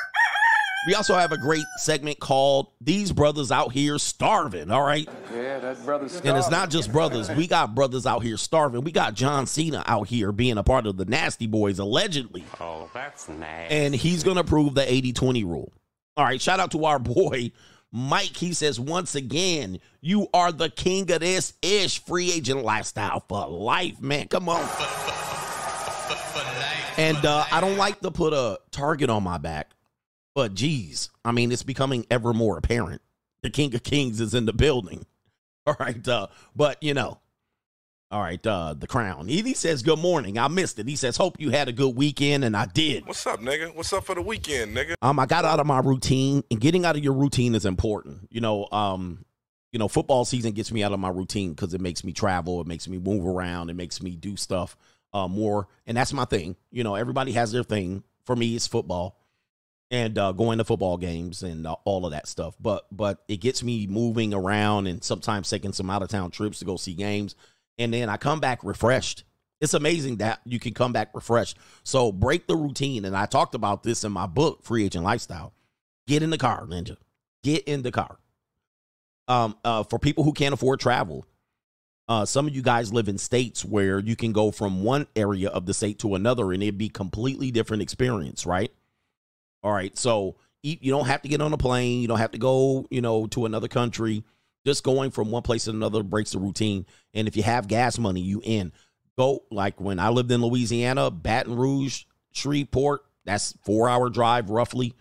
We 0.85 0.97
also 0.97 1.15
have 1.15 1.31
a 1.31 1.39
great 1.39 1.65
segment 1.77 2.19
called 2.19 2.73
These 2.81 3.13
Brothers 3.13 3.53
Out 3.53 3.71
Here 3.71 3.99
Starving, 3.99 4.73
all 4.73 4.83
right? 4.83 5.09
Yeah, 5.33 5.61
that 5.61 5.85
brother's 5.85 6.21
And 6.21 6.37
it's 6.37 6.51
not 6.51 6.71
just 6.71 6.91
brothers. 6.91 7.31
We 7.31 7.47
got 7.47 7.77
brothers 7.77 8.05
out 8.05 8.25
here 8.25 8.37
starving. 8.37 8.83
We 8.83 8.91
got 8.91 9.15
John 9.15 9.47
Cena 9.47 9.85
out 9.87 10.09
here 10.09 10.33
being 10.33 10.59
a 10.59 10.65
part 10.65 10.89
of 10.89 10.97
the 10.97 11.05
Nasty 11.05 11.47
Boys, 11.47 11.79
allegedly. 11.79 12.45
Oh, 12.61 12.91
that's 12.93 13.29
nice. 13.29 13.71
And 13.71 13.95
he's 13.95 14.25
going 14.25 14.39
to 14.39 14.45
prove 14.45 14.75
the 14.75 14.93
80 14.93 15.13
20 15.13 15.45
rule. 15.45 15.73
All 16.17 16.25
right, 16.25 16.43
shout 16.43 16.59
out 16.59 16.73
to 16.73 16.85
our 16.85 16.99
boy, 16.99 17.53
Mike. 17.93 18.37
He 18.37 18.53
says, 18.53 18.81
once 18.81 19.15
again, 19.15 19.79
you 20.01 20.27
are 20.35 20.51
the 20.51 20.69
king 20.69 21.09
of 21.13 21.21
this 21.21 21.55
ish 21.63 22.03
free 22.05 22.33
agent 22.33 22.65
lifestyle 22.65 23.25
for 23.29 23.47
life, 23.47 24.01
man. 24.01 24.27
Come 24.27 24.49
on. 24.49 24.69
And 26.99 27.25
uh, 27.25 27.45
I 27.51 27.61
don't 27.61 27.77
like 27.77 28.01
to 28.01 28.11
put 28.11 28.33
a 28.33 28.59
target 28.71 29.09
on 29.09 29.23
my 29.23 29.39
back, 29.39 29.71
but 30.35 30.55
geez, 30.55 31.11
I 31.25 31.33
mean, 31.33 31.51
it's 31.51 31.63
becoming 31.63 32.07
ever 32.11 32.33
more 32.33 32.59
apparent. 32.59 33.01
The 33.43 33.51
King 33.51 33.75
of 33.75 33.83
Kings 33.83 34.21
is 34.21 34.35
in 34.35 34.47
the 34.47 34.53
building. 34.53 35.07
All 35.67 35.77
right, 35.79 36.07
uh, 36.09 36.27
but 36.57 36.83
you 36.83 36.93
know, 36.93 37.21
all 38.11 38.21
right, 38.21 38.45
uh, 38.47 38.75
the 38.75 38.87
crown. 38.87 39.27
He 39.27 39.55
says, 39.55 39.83
Good 39.83 39.99
morning. 39.99 40.37
I 40.37 40.49
missed 40.49 40.79
it. 40.79 40.87
He 40.87 40.97
says, 40.97 41.17
Hope 41.17 41.41
you 41.41 41.51
had 41.51 41.69
a 41.69 41.73
good 41.73 41.97
weekend, 41.97 42.45
and 42.45 42.55
I 42.55 42.67
did. 42.67 43.07
What's 43.07 43.27
up, 43.27 43.41
nigga? 43.41 43.75
What's 43.75 43.93
up 43.93 44.05
for 44.05 44.15
the 44.15 44.21
weekend, 44.21 44.77
nigga? 44.77 44.95
Um, 45.01 45.19
I 45.19 45.25
got 45.25 45.47
out 45.47 45.61
of 45.61 45.67
my 45.67 45.79
routine, 45.79 46.43
and 46.51 46.61
getting 46.61 46.85
out 46.85 46.97
of 46.97 47.03
your 47.03 47.15
routine 47.15 47.55
is 47.55 47.65
important. 47.65 48.29
You 48.31 48.43
know, 48.43 48.69
um, 48.71 49.25
you 49.73 49.79
know, 49.79 49.89
football 49.89 50.27
season 50.27 50.53
gets 50.53 50.71
me 50.71 50.83
out 50.83 50.93
of 50.93 51.01
my 51.01 51.09
routine 51.09 51.55
because 51.55 51.73
it 51.73 51.81
makes 51.81 52.05
me 52.05 52.13
travel, 52.13 52.61
it 52.61 52.67
makes 52.67 52.87
me 52.87 52.99
move 52.99 53.25
around, 53.25 53.71
it 53.71 53.77
makes 53.77 54.03
me 54.03 54.17
do 54.17 54.37
stuff 54.37 54.77
uh, 55.13 55.29
more, 55.29 55.69
and 55.87 55.97
that's 55.97 56.13
my 56.13 56.25
thing. 56.25 56.57
You 56.71 56.85
know, 56.85 56.95
everybody 56.95 57.33
has 57.33 57.53
their 57.53 57.65
thing. 57.65 58.03
For 58.25 58.37
me, 58.37 58.55
it's 58.55 58.67
football 58.67 59.19
and 59.93 60.17
uh, 60.17 60.33
going 60.33 60.57
to 60.57 60.65
football 60.65 60.97
games 60.97 61.43
and 61.43 61.67
uh, 61.67 61.77
all 61.85 62.07
of 62.07 62.13
that 62.13 62.27
stuff. 62.27 62.57
But 62.59 62.87
but 62.91 63.23
it 63.29 63.37
gets 63.37 63.63
me 63.63 63.87
moving 63.87 64.35
around 64.35 64.89
and 64.89 65.05
sometimes 65.05 65.49
taking 65.49 65.73
some 65.73 65.91
out 65.91 66.03
of 66.03 66.09
town 66.09 66.31
trips 66.31 66.59
to 66.61 66.65
go 66.65 66.77
see 66.77 66.95
games, 66.95 67.37
and 67.79 67.93
then 67.95 68.09
I 68.09 68.17
come 68.17 68.41
back 68.41 68.65
refreshed. 68.65 69.25
It's 69.61 69.75
amazing 69.75 70.17
that 70.17 70.41
you 70.45 70.59
can 70.59 70.75
come 70.75 70.93
back 70.93 71.11
refreshed. 71.15 71.57
So 71.85 72.11
break 72.11 72.49
the 72.49 72.57
routine, 72.57 73.05
and 73.05 73.17
I 73.17 73.27
talked 73.27 73.55
about 73.55 73.85
this 73.85 74.03
in 74.03 74.11
my 74.11 74.27
book, 74.27 74.65
Free 74.65 74.85
Agent 74.85 75.05
Lifestyle. 75.05 75.53
Get 76.09 76.23
in 76.23 76.31
the 76.31 76.39
car, 76.39 76.67
Ninja. 76.67 76.97
Get 77.45 77.65
in 77.65 77.83
the 77.83 77.93
car. 77.93 78.19
Um, 79.29 79.57
uh, 79.65 79.85
for 79.85 80.01
people 80.01 80.25
who 80.25 80.33
can't 80.33 80.53
afford 80.53 80.81
travel, 80.81 81.25
uh, 82.09 82.25
some 82.25 82.47
of 82.47 82.55
you 82.55 82.63
guys 82.63 82.93
live 82.93 83.09
in 83.09 83.19
states 83.19 83.65
where 83.65 83.99
you 83.99 84.17
can 84.17 84.33
go 84.33 84.51
from 84.51 84.83
one 84.83 85.07
area 85.15 85.49
of 85.49 85.67
the 85.67 85.75
state 85.75 85.99
to 86.01 86.15
another, 86.15 86.53
and 86.53 86.63
it'd 86.63 86.79
be 86.79 86.89
completely 86.89 87.51
different 87.51 87.83
experience, 87.83 88.45
right? 88.45 88.73
All 89.63 89.73
right, 89.73 89.97
so 89.97 90.37
you 90.63 90.93
don't 90.93 91.07
have 91.07 91.23
to 91.23 91.29
get 91.29 91.41
on 91.41 91.53
a 91.53 91.59
plane. 91.59 92.01
You 92.01 92.09
don't 92.09 92.19
have 92.19 92.31
to 92.33 92.39
go, 92.39 92.87
you 92.91 93.01
know, 93.01 93.27
to 93.29 93.47
another 93.47 93.69
country. 93.69 94.25
Just 94.65 94.85
going 94.85 95.11
from 95.11 95.31
one 95.31 95.43
place 95.43 95.65
to 95.65 95.71
another 95.71 96.05
breaks 96.05 96.33
the 96.33 96.39
routine. 96.39 96.87
And 97.15 97.27
if 97.27 97.37
you 97.37 97.43
have 97.43 97.67
gas 97.67 97.99
money, 97.99 98.21
you 98.21 98.41
in. 98.45 98.73
Go 99.19 99.43
like 99.51 99.81
when 99.81 99.99
I 99.99 100.11
lived 100.11 100.31
in 100.31 100.41
Louisiana, 100.41 101.11
Baton 101.11 101.57
Rouge, 101.57 102.05
Shreveport. 102.31 103.05
That's 103.25 103.55
four 103.65 103.89
hour 103.89 104.09
drive 104.09 104.51
roughly. 104.51 104.95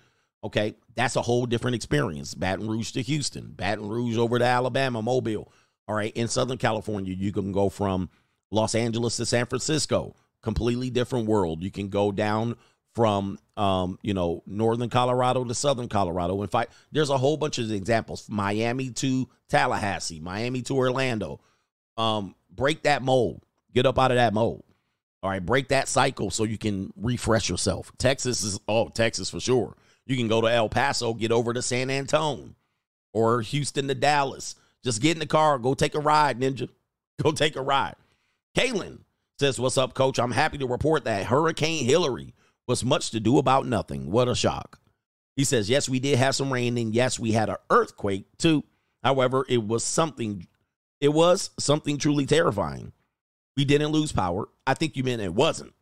Okay, 0.43 0.75
that's 0.95 1.15
a 1.15 1.21
whole 1.21 1.45
different 1.45 1.75
experience. 1.75 2.33
Baton 2.33 2.67
Rouge 2.67 2.91
to 2.93 3.01
Houston, 3.03 3.53
Baton 3.55 3.87
Rouge 3.87 4.17
over 4.17 4.39
to 4.39 4.45
Alabama, 4.45 5.01
Mobile. 5.01 5.51
All 5.87 5.95
right. 5.95 6.15
In 6.15 6.27
Southern 6.27 6.57
California, 6.57 7.13
you 7.13 7.31
can 7.31 7.51
go 7.51 7.69
from 7.69 8.09
Los 8.51 8.75
Angeles 8.75 9.17
to 9.17 9.25
San 9.25 9.45
Francisco, 9.45 10.15
completely 10.41 10.89
different 10.89 11.27
world. 11.27 11.63
You 11.63 11.71
can 11.71 11.89
go 11.89 12.11
down 12.11 12.55
from 12.93 13.39
um, 13.55 13.99
you 14.01 14.13
know, 14.13 14.43
northern 14.45 14.89
Colorado 14.89 15.43
to 15.43 15.53
southern 15.53 15.87
Colorado. 15.87 16.41
In 16.41 16.47
fact, 16.47 16.73
there's 16.91 17.09
a 17.09 17.17
whole 17.17 17.37
bunch 17.37 17.57
of 17.57 17.71
examples. 17.71 18.27
Miami 18.29 18.89
to 18.89 19.29
Tallahassee, 19.49 20.19
Miami 20.19 20.61
to 20.63 20.75
Orlando. 20.75 21.39
Um, 21.97 22.35
break 22.49 22.83
that 22.83 23.01
mold. 23.01 23.45
Get 23.73 23.85
up 23.85 23.97
out 23.99 24.11
of 24.11 24.17
that 24.17 24.33
mold. 24.33 24.63
All 25.23 25.29
right, 25.29 25.45
break 25.45 25.69
that 25.69 25.87
cycle 25.87 26.31
so 26.31 26.43
you 26.43 26.57
can 26.57 26.91
refresh 26.97 27.47
yourself. 27.47 27.91
Texas 27.97 28.43
is 28.43 28.59
oh, 28.67 28.89
Texas 28.89 29.29
for 29.29 29.39
sure. 29.39 29.77
You 30.07 30.17
can 30.17 30.27
go 30.27 30.41
to 30.41 30.47
El 30.47 30.67
Paso, 30.67 31.13
get 31.13 31.31
over 31.31 31.53
to 31.53 31.61
San 31.61 31.91
Antonio 31.91 32.55
or 33.13 33.41
Houston 33.41 33.87
to 33.87 33.95
Dallas. 33.95 34.55
Just 34.83 35.01
get 35.01 35.13
in 35.15 35.19
the 35.19 35.25
car, 35.25 35.59
go 35.59 35.73
take 35.73 35.95
a 35.95 35.99
ride, 35.99 36.39
ninja. 36.39 36.69
Go 37.21 37.31
take 37.31 37.55
a 37.55 37.61
ride. 37.61 37.93
Kaylin 38.57 38.99
says, 39.37 39.59
What's 39.59 39.77
up, 39.77 39.93
coach? 39.93 40.17
I'm 40.17 40.31
happy 40.31 40.57
to 40.57 40.65
report 40.65 41.03
that 41.03 41.27
Hurricane 41.27 41.85
Hilary 41.85 42.33
was 42.67 42.83
much 42.83 43.11
to 43.11 43.19
do 43.19 43.37
about 43.37 43.67
nothing. 43.67 44.09
What 44.09 44.27
a 44.27 44.33
shock. 44.33 44.79
He 45.35 45.43
says, 45.43 45.69
Yes, 45.69 45.87
we 45.87 45.99
did 45.99 46.17
have 46.17 46.35
some 46.35 46.51
rain, 46.51 46.77
and 46.79 46.95
yes, 46.95 47.19
we 47.19 47.33
had 47.33 47.49
an 47.49 47.57
earthquake 47.69 48.25
too. 48.39 48.63
However, 49.03 49.45
it 49.47 49.63
was 49.63 49.83
something, 49.83 50.47
it 50.99 51.09
was 51.09 51.51
something 51.59 51.97
truly 51.97 52.25
terrifying. 52.25 52.91
We 53.55 53.65
didn't 53.65 53.91
lose 53.91 54.11
power. 54.11 54.47
I 54.65 54.73
think 54.73 54.95
you 54.95 55.03
meant 55.03 55.21
it 55.21 55.33
wasn't. 55.33 55.73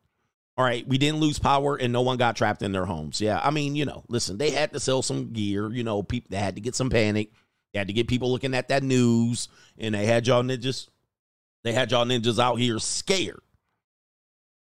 All 0.58 0.65
right, 0.65 0.86
we 0.86 0.98
didn't 0.98 1.22
lose 1.22 1.39
power 1.39 1.77
and 1.77 1.94
no 1.94 2.01
one 2.01 2.18
got 2.18 2.36
trapped 2.36 2.63
in 2.63 2.74
their 2.74 2.86
homes. 2.86 3.22
Yeah, 3.22 3.39
I 3.41 3.50
mean, 3.50 3.77
you 3.77 3.86
know, 3.86 4.03
listen, 4.10 4.38
they 4.38 4.50
had 4.50 4.74
to 4.74 4.79
sell 4.82 5.01
some 5.01 5.32
gear. 5.32 5.72
You 5.72 5.86
know, 5.86 6.03
people 6.03 6.27
they 6.32 6.38
had 6.38 6.56
to 6.56 6.62
get 6.62 6.75
some 6.75 6.89
panic. 6.89 7.32
Had 7.74 7.88
to 7.88 7.94
get 7.94 8.08
people 8.08 8.32
looking 8.32 8.56
at 8.56 8.70
that 8.70 8.84
news, 8.84 9.48
and 9.78 9.94
they 9.94 10.06
had 10.06 10.26
y'all 10.26 10.44
ninjas. 10.44 10.88
They 11.64 11.72
had 11.74 11.92
y'all 11.92 12.06
ninjas 12.06 12.40
out 12.40 12.56
here 12.56 12.80
scared, 12.80 13.42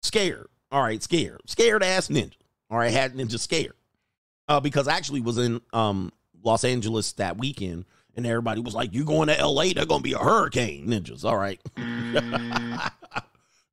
scared. 0.02 0.49
All 0.71 0.82
right, 0.82 1.02
scared, 1.02 1.40
scared 1.47 1.82
ass 1.82 2.09
ninja. 2.09 2.35
All 2.71 2.78
right, 2.78 2.92
had 2.92 3.14
ninja 3.14 3.38
scared 3.38 3.75
uh, 4.49 4.61
because 4.61 4.88
I 4.88 4.97
actually 4.97 5.21
was 5.21 5.38
in 5.38 5.61
um, 5.73 6.12
Los 6.42 6.64
Angeles 6.64 7.12
that 7.12 7.38
weekend, 7.38 7.85
and 8.16 8.26
everybody 8.26 8.61
was 8.61 8.75
like, 8.75 8.92
"You 8.92 9.04
going 9.04 9.28
to 9.28 9.38
L.A.? 9.38 9.73
They're 9.73 9.87
gonna 9.87 10.02
be 10.02 10.12
a 10.12 10.18
hurricane, 10.18 10.87
ninjas." 10.87 11.25
All 11.25 11.37
right, 11.37 11.61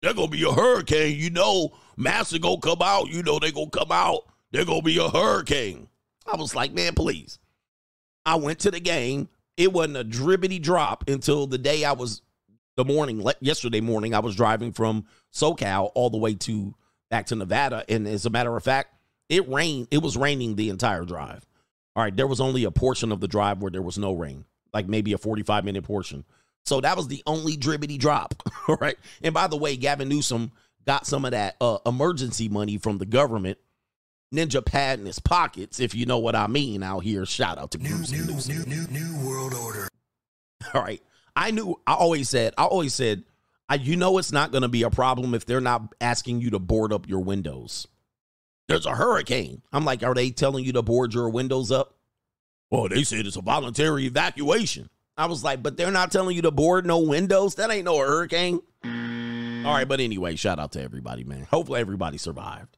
they're 0.01 0.13
gonna 0.13 0.27
be 0.27 0.43
a 0.43 0.51
hurricane. 0.51 1.17
You 1.17 1.29
know, 1.29 1.73
Massa 1.97 2.39
gonna 2.39 2.61
come 2.61 2.81
out. 2.81 3.09
You 3.09 3.23
know 3.23 3.39
they 3.39 3.51
gonna 3.51 3.69
come 3.69 3.91
out. 3.91 4.21
They're 4.51 4.65
gonna 4.65 4.81
be 4.81 4.97
a 4.97 5.09
hurricane. 5.09 5.87
I 6.31 6.35
was 6.35 6.55
like, 6.55 6.73
man, 6.73 6.93
please. 6.93 7.39
I 8.25 8.35
went 8.35 8.59
to 8.59 8.71
the 8.71 8.79
game. 8.79 9.29
It 9.57 9.73
wasn't 9.73 9.97
a 9.97 10.03
dribbity 10.03 10.61
drop 10.61 11.09
until 11.09 11.47
the 11.47 11.57
day 11.57 11.83
I 11.83 11.91
was 11.91 12.21
the 12.77 12.85
morning 12.85 13.25
yesterday 13.41 13.81
morning. 13.81 14.13
I 14.13 14.19
was 14.19 14.35
driving 14.35 14.71
from 14.71 15.05
SoCal 15.33 15.91
all 15.95 16.09
the 16.09 16.17
way 16.17 16.33
to 16.35 16.73
back 17.09 17.25
to 17.27 17.35
Nevada, 17.35 17.83
and 17.89 18.07
as 18.07 18.25
a 18.25 18.29
matter 18.29 18.55
of 18.55 18.63
fact, 18.63 18.95
it 19.27 19.47
rained. 19.49 19.89
It 19.91 20.01
was 20.01 20.15
raining 20.15 20.55
the 20.55 20.69
entire 20.69 21.03
drive. 21.03 21.45
All 21.95 22.03
right, 22.03 22.15
there 22.15 22.27
was 22.27 22.39
only 22.39 22.63
a 22.63 22.71
portion 22.71 23.11
of 23.11 23.19
the 23.19 23.27
drive 23.27 23.61
where 23.61 23.71
there 23.71 23.81
was 23.81 23.97
no 23.97 24.13
rain, 24.13 24.45
like 24.73 24.87
maybe 24.87 25.11
a 25.13 25.17
forty-five 25.17 25.65
minute 25.65 25.83
portion. 25.83 26.23
So 26.65 26.81
that 26.81 26.95
was 26.95 27.07
the 27.07 27.23
only 27.25 27.57
dribbity 27.57 27.97
drop. 27.97 28.35
All 28.67 28.77
right. 28.79 28.97
And 29.23 29.33
by 29.33 29.47
the 29.47 29.57
way, 29.57 29.75
Gavin 29.75 30.07
Newsom 30.07 30.51
got 30.85 31.07
some 31.07 31.25
of 31.25 31.31
that 31.31 31.55
uh, 31.59 31.79
emergency 31.85 32.47
money 32.47 32.77
from 32.77 32.97
the 32.97 33.05
government. 33.05 33.57
Ninja 34.33 34.63
pad 34.63 34.99
in 34.99 35.05
his 35.05 35.19
pockets, 35.19 35.79
if 35.79 35.95
you 35.95 36.05
know 36.05 36.19
what 36.19 36.35
I 36.35 36.47
mean. 36.47 36.83
Out 36.83 36.99
here, 36.99 37.25
shout 37.25 37.57
out 37.57 37.71
to 37.71 37.77
New, 37.77 37.89
Bruce 37.89 38.11
new, 38.11 38.55
new, 38.55 38.65
new, 38.65 38.87
new 38.87 39.27
world 39.27 39.53
order. 39.53 39.87
All 40.73 40.81
right. 40.81 41.01
I 41.35 41.51
knew 41.51 41.79
I 41.87 41.93
always 41.93 42.29
said, 42.29 42.53
I 42.57 42.65
always 42.65 42.93
said, 42.93 43.23
I, 43.69 43.75
you 43.75 43.95
know 43.95 44.17
it's 44.17 44.31
not 44.31 44.51
going 44.51 44.63
to 44.63 44.67
be 44.67 44.83
a 44.83 44.89
problem 44.89 45.33
if 45.33 45.45
they're 45.45 45.61
not 45.61 45.93
asking 46.01 46.41
you 46.41 46.49
to 46.51 46.59
board 46.59 46.91
up 46.91 47.07
your 47.07 47.19
windows. 47.19 47.87
There's 48.67 48.85
a 48.85 48.95
hurricane. 48.95 49.61
I'm 49.71 49.85
like, 49.85 50.03
are 50.03 50.13
they 50.13 50.31
telling 50.31 50.65
you 50.65 50.73
to 50.73 50.81
board 50.81 51.13
your 51.13 51.29
windows 51.29 51.71
up? 51.71 51.95
Well, 52.69 52.87
they 52.87 53.03
said 53.03 53.25
it's 53.25 53.35
a 53.35 53.41
voluntary 53.41 54.05
evacuation. 54.05 54.89
I 55.17 55.25
was 55.25 55.43
like, 55.43 55.63
but 55.63 55.75
they're 55.75 55.91
not 55.91 56.11
telling 56.11 56.35
you 56.35 56.43
to 56.43 56.51
board 56.51 56.85
no 56.85 56.99
windows. 56.99 57.55
That 57.55 57.71
ain't 57.71 57.85
no 57.85 57.97
hurricane. 57.97 58.61
All 58.83 59.73
right, 59.73 59.87
but 59.87 59.99
anyway, 59.99 60.35
shout 60.35 60.59
out 60.59 60.71
to 60.73 60.81
everybody, 60.81 61.23
man. 61.23 61.47
Hopefully 61.49 61.81
everybody 61.81 62.17
survived. 62.17 62.77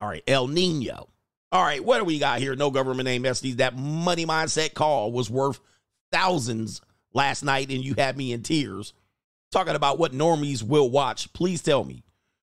All 0.00 0.08
right, 0.08 0.22
El 0.26 0.48
Nino. 0.48 1.08
All 1.50 1.62
right, 1.62 1.82
what 1.82 1.98
do 1.98 2.04
we 2.04 2.18
got 2.18 2.40
here? 2.40 2.54
No 2.54 2.70
government 2.70 3.06
name 3.06 3.22
SDs. 3.22 3.56
That 3.56 3.76
money 3.76 4.26
mindset 4.26 4.74
call 4.74 5.12
was 5.12 5.30
worth 5.30 5.60
thousands 6.12 6.82
last 7.14 7.42
night, 7.42 7.70
and 7.70 7.82
you 7.82 7.94
had 7.96 8.16
me 8.16 8.32
in 8.32 8.42
tears 8.42 8.92
talking 9.50 9.74
about 9.74 9.98
what 9.98 10.12
normies 10.12 10.62
will 10.62 10.90
watch. 10.90 11.32
Please 11.32 11.62
tell 11.62 11.84
me. 11.84 12.04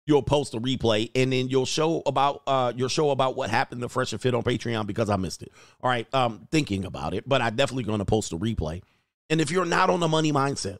You'll 0.05 0.21
post 0.21 0.53
a 0.53 0.59
replay 0.59 1.09
and 1.15 1.31
then 1.31 1.47
you'll 1.47 1.65
show 1.65 2.03
about 2.05 2.41
uh 2.45 2.73
your 2.75 2.89
show 2.89 3.11
about 3.11 3.37
what 3.37 3.49
happened 3.49 3.81
to 3.83 3.89
Fresh 3.89 4.11
and 4.11 4.21
Fit 4.21 4.35
on 4.35 4.43
Patreon 4.43 4.85
because 4.85 5.09
I 5.09 5.15
missed 5.15 5.41
it. 5.41 5.51
All 5.81 5.89
right, 5.89 6.13
um, 6.13 6.45
thinking 6.51 6.83
about 6.83 7.13
it, 7.13 7.27
but 7.27 7.41
I 7.41 7.49
definitely 7.51 7.85
gonna 7.85 8.03
post 8.03 8.33
a 8.33 8.37
replay. 8.37 8.81
And 9.29 9.39
if 9.39 9.49
you're 9.49 9.63
not 9.63 9.89
on 9.89 10.01
the 10.01 10.09
money 10.09 10.33
mindset, 10.33 10.79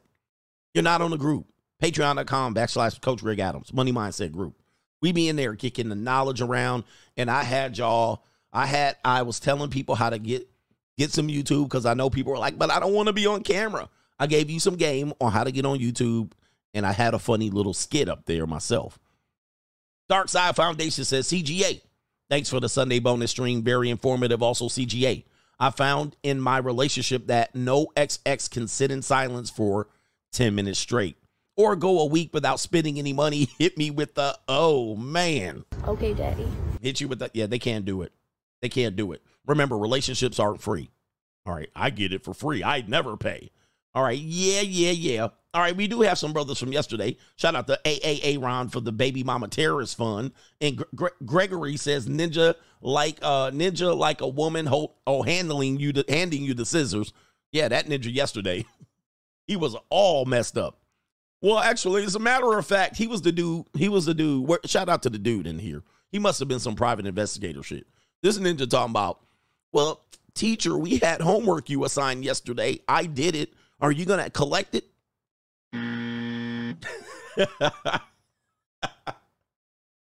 you're 0.74 0.84
not 0.84 1.02
on 1.02 1.12
the 1.12 1.18
group, 1.18 1.48
patreon.com 1.82 2.54
backslash 2.54 3.00
coach 3.00 3.22
Greg 3.22 3.40
Adams, 3.40 3.74
money 3.74 3.94
mindset 3.94 4.34
group. 4.34 4.56
We 5.04 5.12
be 5.12 5.28
in 5.28 5.36
there 5.36 5.54
kicking 5.56 5.90
the 5.90 5.96
knowledge 5.96 6.40
around. 6.40 6.86
And 7.18 7.30
I 7.30 7.44
had 7.44 7.78
y'all, 7.78 8.24
I 8.54 8.66
had 8.66 8.96
I 9.04 9.24
was 9.24 9.38
telling 9.38 9.70
people 9.70 9.96
how 9.96 10.10
to 10.10 10.18
get 10.18 10.48
get 10.98 11.12
some 11.12 11.28
YouTube 11.28 11.66
because 11.66 11.86
I 11.86 11.94
know 11.94 12.10
people 12.10 12.32
are 12.32 12.40
like, 12.40 12.58
but 12.58 12.72
I 12.72 12.80
don't 12.80 12.94
want 12.94 13.08
to 13.08 13.14
be 13.14 13.28
on 13.28 13.44
camera. 13.44 13.90
I 14.18 14.28
gave 14.28 14.50
you 14.50 14.62
some 14.62 14.78
game 14.78 15.12
on 15.20 15.34
how 15.34 15.44
to 15.44 15.52
get 15.52 15.66
on 15.66 15.80
YouTube, 15.80 16.32
and 16.74 16.86
I 16.86 16.94
had 16.94 17.14
a 17.14 17.20
funny 17.20 17.50
little 17.50 17.74
skit 17.74 18.08
up 18.08 18.26
there 18.26 18.48
myself. 18.48 18.98
Dark 20.08 20.30
Side 20.30 20.56
Foundation 20.56 21.04
says 21.04 21.28
CGA. 21.28 21.82
Thanks 22.30 22.50
for 22.50 22.62
the 22.62 22.70
Sunday 22.70 23.00
bonus 23.00 23.32
stream. 23.32 23.62
Very 23.62 23.90
informative. 23.90 24.42
Also, 24.42 24.70
CGA. 24.70 25.26
I 25.60 25.70
found 25.72 26.16
in 26.24 26.40
my 26.40 26.60
relationship 26.60 27.28
that 27.28 27.54
no 27.56 27.88
XX 27.98 28.50
can 28.50 28.70
sit 28.70 28.90
in 28.90 29.02
silence 29.02 29.50
for 29.50 29.90
10 30.32 30.56
minutes 30.56 30.80
straight 30.80 31.18
or 31.56 31.76
go 31.76 32.00
a 32.00 32.06
week 32.06 32.34
without 32.34 32.60
spending 32.60 33.00
any 33.00 33.14
money. 33.14 33.50
Hit 33.58 33.78
me 33.78 33.92
with 33.92 34.16
the, 34.16 34.38
oh 34.48 34.96
man. 34.96 35.66
Okay, 35.88 36.14
Daddy. 36.14 36.48
Hit 36.82 37.02
you 37.02 37.08
with 37.08 37.20
the, 37.20 37.30
yeah, 37.34 37.46
they 37.46 37.60
can't 37.60 37.86
do 37.86 38.02
it. 38.02 38.12
They 38.62 38.70
can't 38.70 38.96
do 38.96 39.12
it. 39.12 39.22
Remember, 39.46 39.78
relationships 39.78 40.40
aren't 40.40 40.62
free. 40.62 40.90
All 41.46 41.54
right, 41.54 41.70
I 41.76 41.90
get 41.90 42.14
it 42.14 42.24
for 42.24 42.34
free. 42.34 42.64
I'd 42.64 42.88
never 42.88 43.18
pay. 43.18 43.52
All 43.94 44.04
right, 44.04 44.18
yeah, 44.18 44.62
yeah, 44.62 44.92
yeah. 44.92 45.28
All 45.54 45.62
right, 45.62 45.76
we 45.76 45.88
do 45.88 46.02
have 46.02 46.18
some 46.18 46.34
brothers 46.34 46.58
from 46.58 46.72
yesterday. 46.72 47.16
Shout 47.36 47.56
out 47.56 47.68
to 47.68 47.80
AAA 47.86 48.42
Ron 48.42 48.70
for 48.70 48.80
the 48.80 48.92
Baby 48.92 49.24
Mama 49.24 49.48
Terrorist 49.48 49.96
Fund. 49.98 50.32
And 50.60 50.78
Gre- 50.78 50.84
Gre- 50.96 51.08
Gregory 51.26 51.78
says 51.78 52.08
ninja 52.08 52.56
like 52.82 53.20
uh 53.22 53.52
ninja 53.52 53.96
like 53.96 54.22
a 54.22 54.28
woman 54.28 54.66
hold, 54.66 54.94
oh 55.06 55.22
handling 55.22 55.80
you 55.80 55.94
the 55.94 56.06
handing 56.10 56.44
you 56.44 56.56
the 56.56 56.66
scissors. 56.66 57.14
Yeah, 57.52 57.68
that 57.68 57.86
ninja 57.86 58.12
yesterday. 58.12 58.66
he 59.48 59.56
was 59.56 59.76
all 59.90 60.26
messed 60.26 60.58
up. 60.58 60.80
Well, 61.44 61.60
actually, 61.60 62.06
as 62.06 62.16
a 62.16 62.20
matter 62.20 62.58
of 62.58 62.66
fact, 62.66 62.96
he 62.96 63.06
was 63.06 63.22
the 63.22 63.34
dude. 63.34 63.66
He 63.78 63.90
was 63.90 64.06
the 64.06 64.14
dude. 64.14 64.48
where- 64.48 64.62
Shout 64.66 64.88
out 64.88 65.04
to 65.04 65.10
the 65.10 65.18
dude 65.20 65.46
in 65.46 65.60
here. 65.60 65.84
He 66.10 66.18
must 66.18 66.40
have 66.40 66.48
been 66.48 66.62
some 66.62 66.74
private 66.76 67.06
investigator 67.06 67.62
shit. 67.62 67.86
This 68.22 68.40
ninja 68.40 68.68
talking 68.70 68.92
about, 68.92 69.20
well, 69.74 70.00
teacher, 70.34 70.78
we 70.78 71.00
had 71.00 71.20
homework 71.20 71.70
you 71.70 71.84
assigned 71.84 72.24
yesterday. 72.24 72.80
I 72.88 73.06
did 73.08 73.36
it. 73.36 73.54
Are 73.82 73.92
you 73.92 74.06
gonna 74.06 74.30
collect 74.30 74.74
it? 74.76 74.86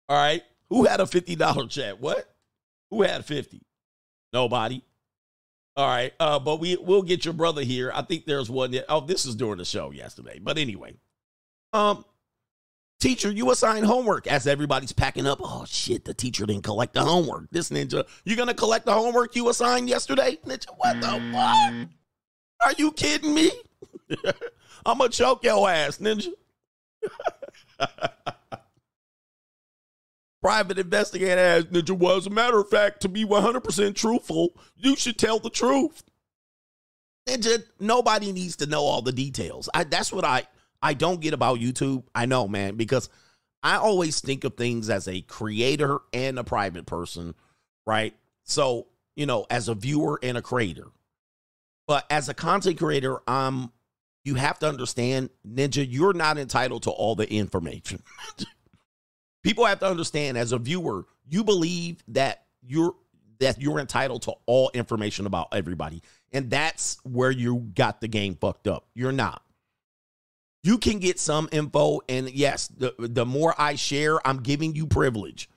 All 0.09 0.19
right. 0.19 0.43
Who 0.69 0.85
had 0.85 1.01
a 1.01 1.05
$50 1.05 1.71
check? 1.71 1.95
What? 1.99 2.29
Who 2.91 3.03
had 3.03 3.25
50? 3.25 3.62
Nobody. 4.35 4.83
All 5.77 5.87
right. 5.87 6.12
Uh, 6.21 6.39
but 6.39 6.61
we 6.61 6.77
we'll 6.77 7.03
get 7.03 7.25
your 7.25 7.33
brother 7.35 7.62
here. 7.62 7.91
I 7.95 8.03
think 8.03 8.27
there's 8.27 8.51
one 8.51 8.73
that, 8.73 8.85
oh, 8.91 9.01
this 9.01 9.25
is 9.25 9.35
during 9.35 9.59
the 9.59 9.65
show 9.65 9.91
yesterday. 9.93 10.39
But 10.43 10.59
anyway. 10.59 10.97
Um, 11.73 12.05
teacher, 13.00 13.31
you 13.31 13.50
assign 13.50 13.85
homework 13.85 14.26
as 14.26 14.47
everybody's 14.47 14.93
packing 14.93 15.26
up. 15.26 15.41
Oh 15.43 15.64
shit, 15.67 16.05
the 16.05 16.14
teacher 16.14 16.47
didn't 16.47 16.64
collect 16.64 16.95
the 16.95 17.02
homework. 17.02 17.50
This 17.50 17.71
ninja, 17.71 18.07
you 18.25 18.37
gonna 18.37 18.55
collect 18.55 18.87
the 18.87 18.93
homework 18.93 19.35
you 19.37 19.49
assigned 19.49 19.88
yesterday? 19.88 20.38
Ninja, 20.47 20.69
what 20.76 21.00
the 21.00 21.21
fuck? 21.33 21.88
Are 22.64 22.75
you 22.79 22.93
kidding 22.93 23.35
me? 23.35 23.50
I'm 24.87 24.99
gonna 24.99 25.11
choke 25.11 25.45
your 25.45 25.69
ass, 25.69 25.99
ninja. 25.99 26.29
Private 30.43 30.79
investigator 30.79 31.41
asked 31.41 31.71
Ninja, 31.73 31.97
well, 31.97 32.17
as 32.17 32.26
a 32.26 32.31
matter 32.31 32.59
of 32.59 32.69
fact, 32.69 33.00
to 33.02 33.09
be 33.09 33.25
100% 33.25 33.95
truthful, 33.95 34.50
you 34.76 34.97
should 34.97 35.17
tell 35.17 35.38
the 35.38 35.50
truth. 35.50 36.02
Ninja, 37.29 37.62
nobody 37.79 38.33
needs 38.33 38.57
to 38.57 38.67
know 38.67 38.83
all 38.83 39.02
the 39.02 39.12
details. 39.12 39.71
I, 39.73 39.85
that's 39.85 40.12
what 40.12 40.25
I, 40.25 40.43
I 40.83 40.95
don't 40.95 41.21
get 41.21 41.35
about 41.35 41.61
YouTube. 41.61 42.05
I 42.15 42.27
know, 42.27 42.49
man, 42.49 42.77
because 42.77 43.09
I 43.62 43.77
always 43.77 44.21
think 44.21 44.45
of 44.45 44.57
things 44.57 44.91
as 44.91 45.07
a 45.07 45.21
creator 45.23 46.01
and 46.12 46.39
a 46.39 46.45
private 46.45 46.87
person, 46.87 47.35
right? 47.87 48.15
So, 48.45 48.89
you 49.15 49.27
know, 49.27 49.47
as 49.49 49.69
a 49.69 49.75
viewer 49.75 50.19
and 50.23 50.37
a 50.37 50.43
creator. 50.43 50.89
But 51.87 52.07
as 52.11 52.29
a 52.29 52.35
content 52.35 52.79
creator, 52.79 53.21
I'm 53.27 53.71
you 54.25 54.37
have 54.37 54.59
to 54.61 54.69
understand, 54.69 55.31
Ninja, 55.47 55.85
you're 55.89 56.12
not 56.12 56.39
entitled 56.39 56.85
to 56.85 56.91
all 56.91 57.17
the 57.17 57.31
information. 57.31 58.03
People 59.43 59.65
have 59.67 59.81
to 59.81 59.87
understand 59.87 60.39
as 60.39 60.53
a 60.53 60.59
viewer, 60.59 61.07
you 61.29 61.43
believe 61.43 62.03
that 62.09 62.45
you're 62.65 62.95
that 63.41 63.61
you're 63.61 63.81
entitled 63.81 64.23
to 64.23 64.33
all 64.47 64.71
information 64.73 65.27
about 65.27 65.49
everybody. 65.53 66.01
And 66.31 66.49
that's 66.49 66.99
where 67.03 67.31
you 67.31 67.71
got 67.75 68.01
the 68.01 68.07
game 68.07 68.37
fucked 68.37 68.69
up. 68.69 68.87
You're 68.95 69.11
not. 69.11 69.43
You 70.62 70.78
can 70.78 70.99
get 70.99 71.19
some 71.19 71.49
info, 71.50 72.00
and 72.09 72.31
yes, 72.31 72.69
the, 72.69 72.95
the 72.99 73.26
more 73.26 73.54
I 73.59 73.75
share, 73.75 74.25
I'm 74.26 74.38
giving 74.42 74.76
you 74.76 74.87
privilege. 74.87 75.49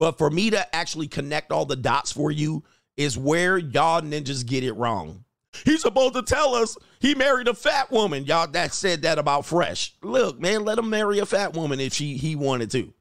But 0.00 0.18
for 0.18 0.30
me 0.30 0.50
to 0.50 0.74
actually 0.74 1.06
connect 1.06 1.52
all 1.52 1.64
the 1.64 1.76
dots 1.76 2.10
for 2.10 2.32
you 2.32 2.64
is 2.96 3.16
where 3.16 3.56
y'all 3.56 4.00
ninjas 4.00 4.44
get 4.44 4.64
it 4.64 4.72
wrong. 4.72 5.24
He's 5.64 5.82
supposed 5.82 6.14
to 6.14 6.22
tell 6.22 6.54
us 6.54 6.76
he 6.98 7.14
married 7.14 7.46
a 7.46 7.54
fat 7.54 7.90
woman. 7.90 8.24
Y'all 8.24 8.48
that 8.48 8.72
said 8.72 9.02
that 9.02 9.18
about 9.18 9.46
Fresh. 9.46 9.94
Look, 10.02 10.40
man, 10.40 10.64
let 10.64 10.78
him 10.78 10.90
marry 10.90 11.18
a 11.18 11.26
fat 11.26 11.54
woman 11.54 11.78
if 11.78 11.92
she 11.92 12.16
he 12.16 12.36
wanted 12.36 12.70
to. 12.72 12.92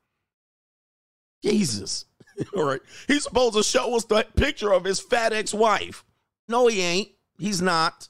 Jesus. 1.44 2.06
All 2.56 2.66
right. 2.66 2.82
He's 3.08 3.24
supposed 3.24 3.56
to 3.56 3.64
show 3.64 3.96
us 3.96 4.06
the 4.06 4.26
picture 4.36 4.74
of 4.74 4.84
his 4.84 5.00
fat 5.00 5.34
ex-wife. 5.34 6.04
No, 6.48 6.68
he 6.68 6.82
ain't. 6.82 7.10
He's 7.40 7.62
not. 7.62 8.10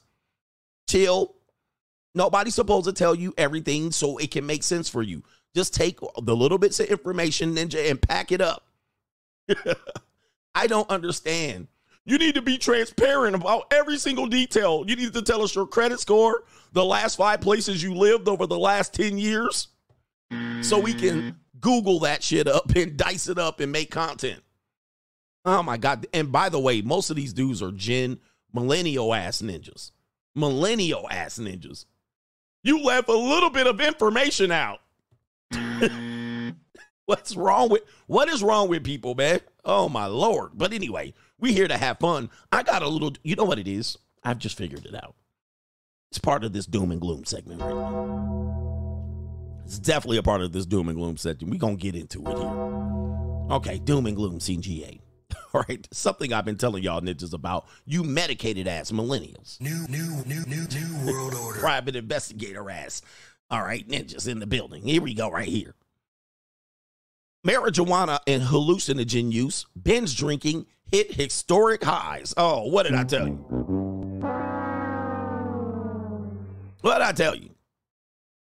Chill. 0.88 1.34
Nobody's 2.14 2.54
supposed 2.54 2.86
to 2.86 2.92
tell 2.92 3.14
you 3.14 3.32
everything 3.38 3.90
so 3.90 4.18
it 4.18 4.30
can 4.30 4.44
make 4.44 4.62
sense 4.62 4.88
for 4.88 5.02
you. 5.02 5.22
Just 5.54 5.74
take 5.74 5.98
the 6.22 6.36
little 6.36 6.58
bits 6.58 6.80
of 6.80 6.86
information, 6.86 7.54
Ninja, 7.54 7.90
and 7.90 8.00
pack 8.00 8.32
it 8.32 8.40
up. 8.40 8.66
I 10.54 10.66
don't 10.66 10.88
understand. 10.90 11.68
You 12.04 12.18
need 12.18 12.34
to 12.34 12.42
be 12.42 12.58
transparent 12.58 13.36
about 13.36 13.72
every 13.72 13.96
single 13.96 14.26
detail. 14.26 14.84
You 14.86 14.96
need 14.96 15.12
to 15.12 15.22
tell 15.22 15.42
us 15.42 15.54
your 15.54 15.66
credit 15.66 16.00
score, 16.00 16.44
the 16.72 16.84
last 16.84 17.16
five 17.16 17.40
places 17.40 17.82
you 17.82 17.94
lived 17.94 18.28
over 18.28 18.46
the 18.46 18.58
last 18.58 18.92
10 18.94 19.18
years, 19.18 19.68
so 20.62 20.78
we 20.78 20.94
can 20.94 21.18
mm-hmm. 21.20 21.30
Google 21.60 22.00
that 22.00 22.22
shit 22.22 22.48
up 22.48 22.74
and 22.74 22.96
dice 22.96 23.28
it 23.28 23.38
up 23.38 23.60
and 23.60 23.70
make 23.70 23.90
content. 23.90 24.42
Oh 25.44 25.62
my 25.62 25.76
God. 25.76 26.06
And 26.12 26.32
by 26.32 26.48
the 26.48 26.58
way, 26.58 26.82
most 26.82 27.10
of 27.10 27.16
these 27.16 27.32
dudes 27.32 27.62
are 27.62 27.72
Gen 27.72 28.18
millennial 28.52 29.14
ass 29.14 29.42
ninjas. 29.42 29.92
Millennial 30.34 31.08
ass 31.10 31.38
ninjas. 31.38 31.84
You 32.62 32.82
left 32.82 33.08
a 33.08 33.16
little 33.16 33.50
bit 33.50 33.66
of 33.66 33.80
information 33.80 34.52
out. 34.52 34.80
What's 37.06 37.36
wrong 37.36 37.68
with 37.68 37.82
what 38.06 38.28
is 38.28 38.42
wrong 38.42 38.68
with 38.68 38.84
people, 38.84 39.14
man? 39.14 39.40
Oh 39.64 39.88
my 39.88 40.06
lord. 40.06 40.52
But 40.54 40.72
anyway, 40.72 41.12
we 41.38 41.52
here 41.52 41.66
to 41.66 41.76
have 41.76 41.98
fun. 41.98 42.30
I 42.52 42.62
got 42.62 42.82
a 42.82 42.88
little 42.88 43.12
you 43.24 43.34
know 43.34 43.44
what 43.44 43.58
it 43.58 43.66
is? 43.66 43.98
I've 44.22 44.38
just 44.38 44.56
figured 44.56 44.86
it 44.86 44.94
out. 44.94 45.16
It's 46.10 46.18
part 46.18 46.44
of 46.44 46.52
this 46.52 46.66
doom 46.66 46.92
and 46.92 47.00
gloom 47.00 47.24
segment 47.24 47.60
right 47.60 47.74
now. 47.74 49.62
It's 49.64 49.78
definitely 49.78 50.18
a 50.18 50.22
part 50.22 50.42
of 50.42 50.52
this 50.52 50.64
doom 50.64 50.88
and 50.88 50.96
gloom 50.96 51.16
segment. 51.16 51.50
We're 51.50 51.58
gonna 51.58 51.76
get 51.76 51.96
into 51.96 52.22
it 52.22 52.38
here. 52.38 53.56
Okay, 53.56 53.78
doom 53.78 54.06
and 54.06 54.16
gloom 54.16 54.38
CGA. 54.38 55.00
All 55.54 55.64
right, 55.68 55.86
something 55.92 56.32
I've 56.32 56.44
been 56.44 56.56
telling 56.56 56.82
y'all 56.82 57.00
ninjas 57.00 57.34
about. 57.34 57.66
You 57.84 58.02
medicated 58.02 58.66
ass 58.66 58.90
millennials. 58.90 59.60
New, 59.60 59.86
new, 59.88 60.22
new, 60.24 60.44
new, 60.46 60.66
new 60.66 61.12
world 61.12 61.34
order. 61.34 61.58
Private 61.60 61.96
investigator 61.96 62.70
ass. 62.70 63.02
All 63.50 63.62
right, 63.62 63.86
ninjas 63.86 64.28
in 64.28 64.38
the 64.38 64.46
building. 64.46 64.82
Here 64.82 65.02
we 65.02 65.14
go, 65.14 65.30
right 65.30 65.48
here. 65.48 65.74
Marijuana 67.46 68.20
and 68.26 68.42
hallucinogen 68.42 69.32
use, 69.32 69.66
binge 69.80 70.16
drinking 70.16 70.66
hit 70.90 71.12
historic 71.12 71.82
highs. 71.82 72.32
Oh, 72.36 72.68
what 72.68 72.84
did 72.84 72.94
I 72.94 73.04
tell 73.04 73.26
you? 73.26 73.34
What 76.80 76.94
did 76.94 77.02
I 77.02 77.12
tell 77.12 77.34
you? 77.34 77.50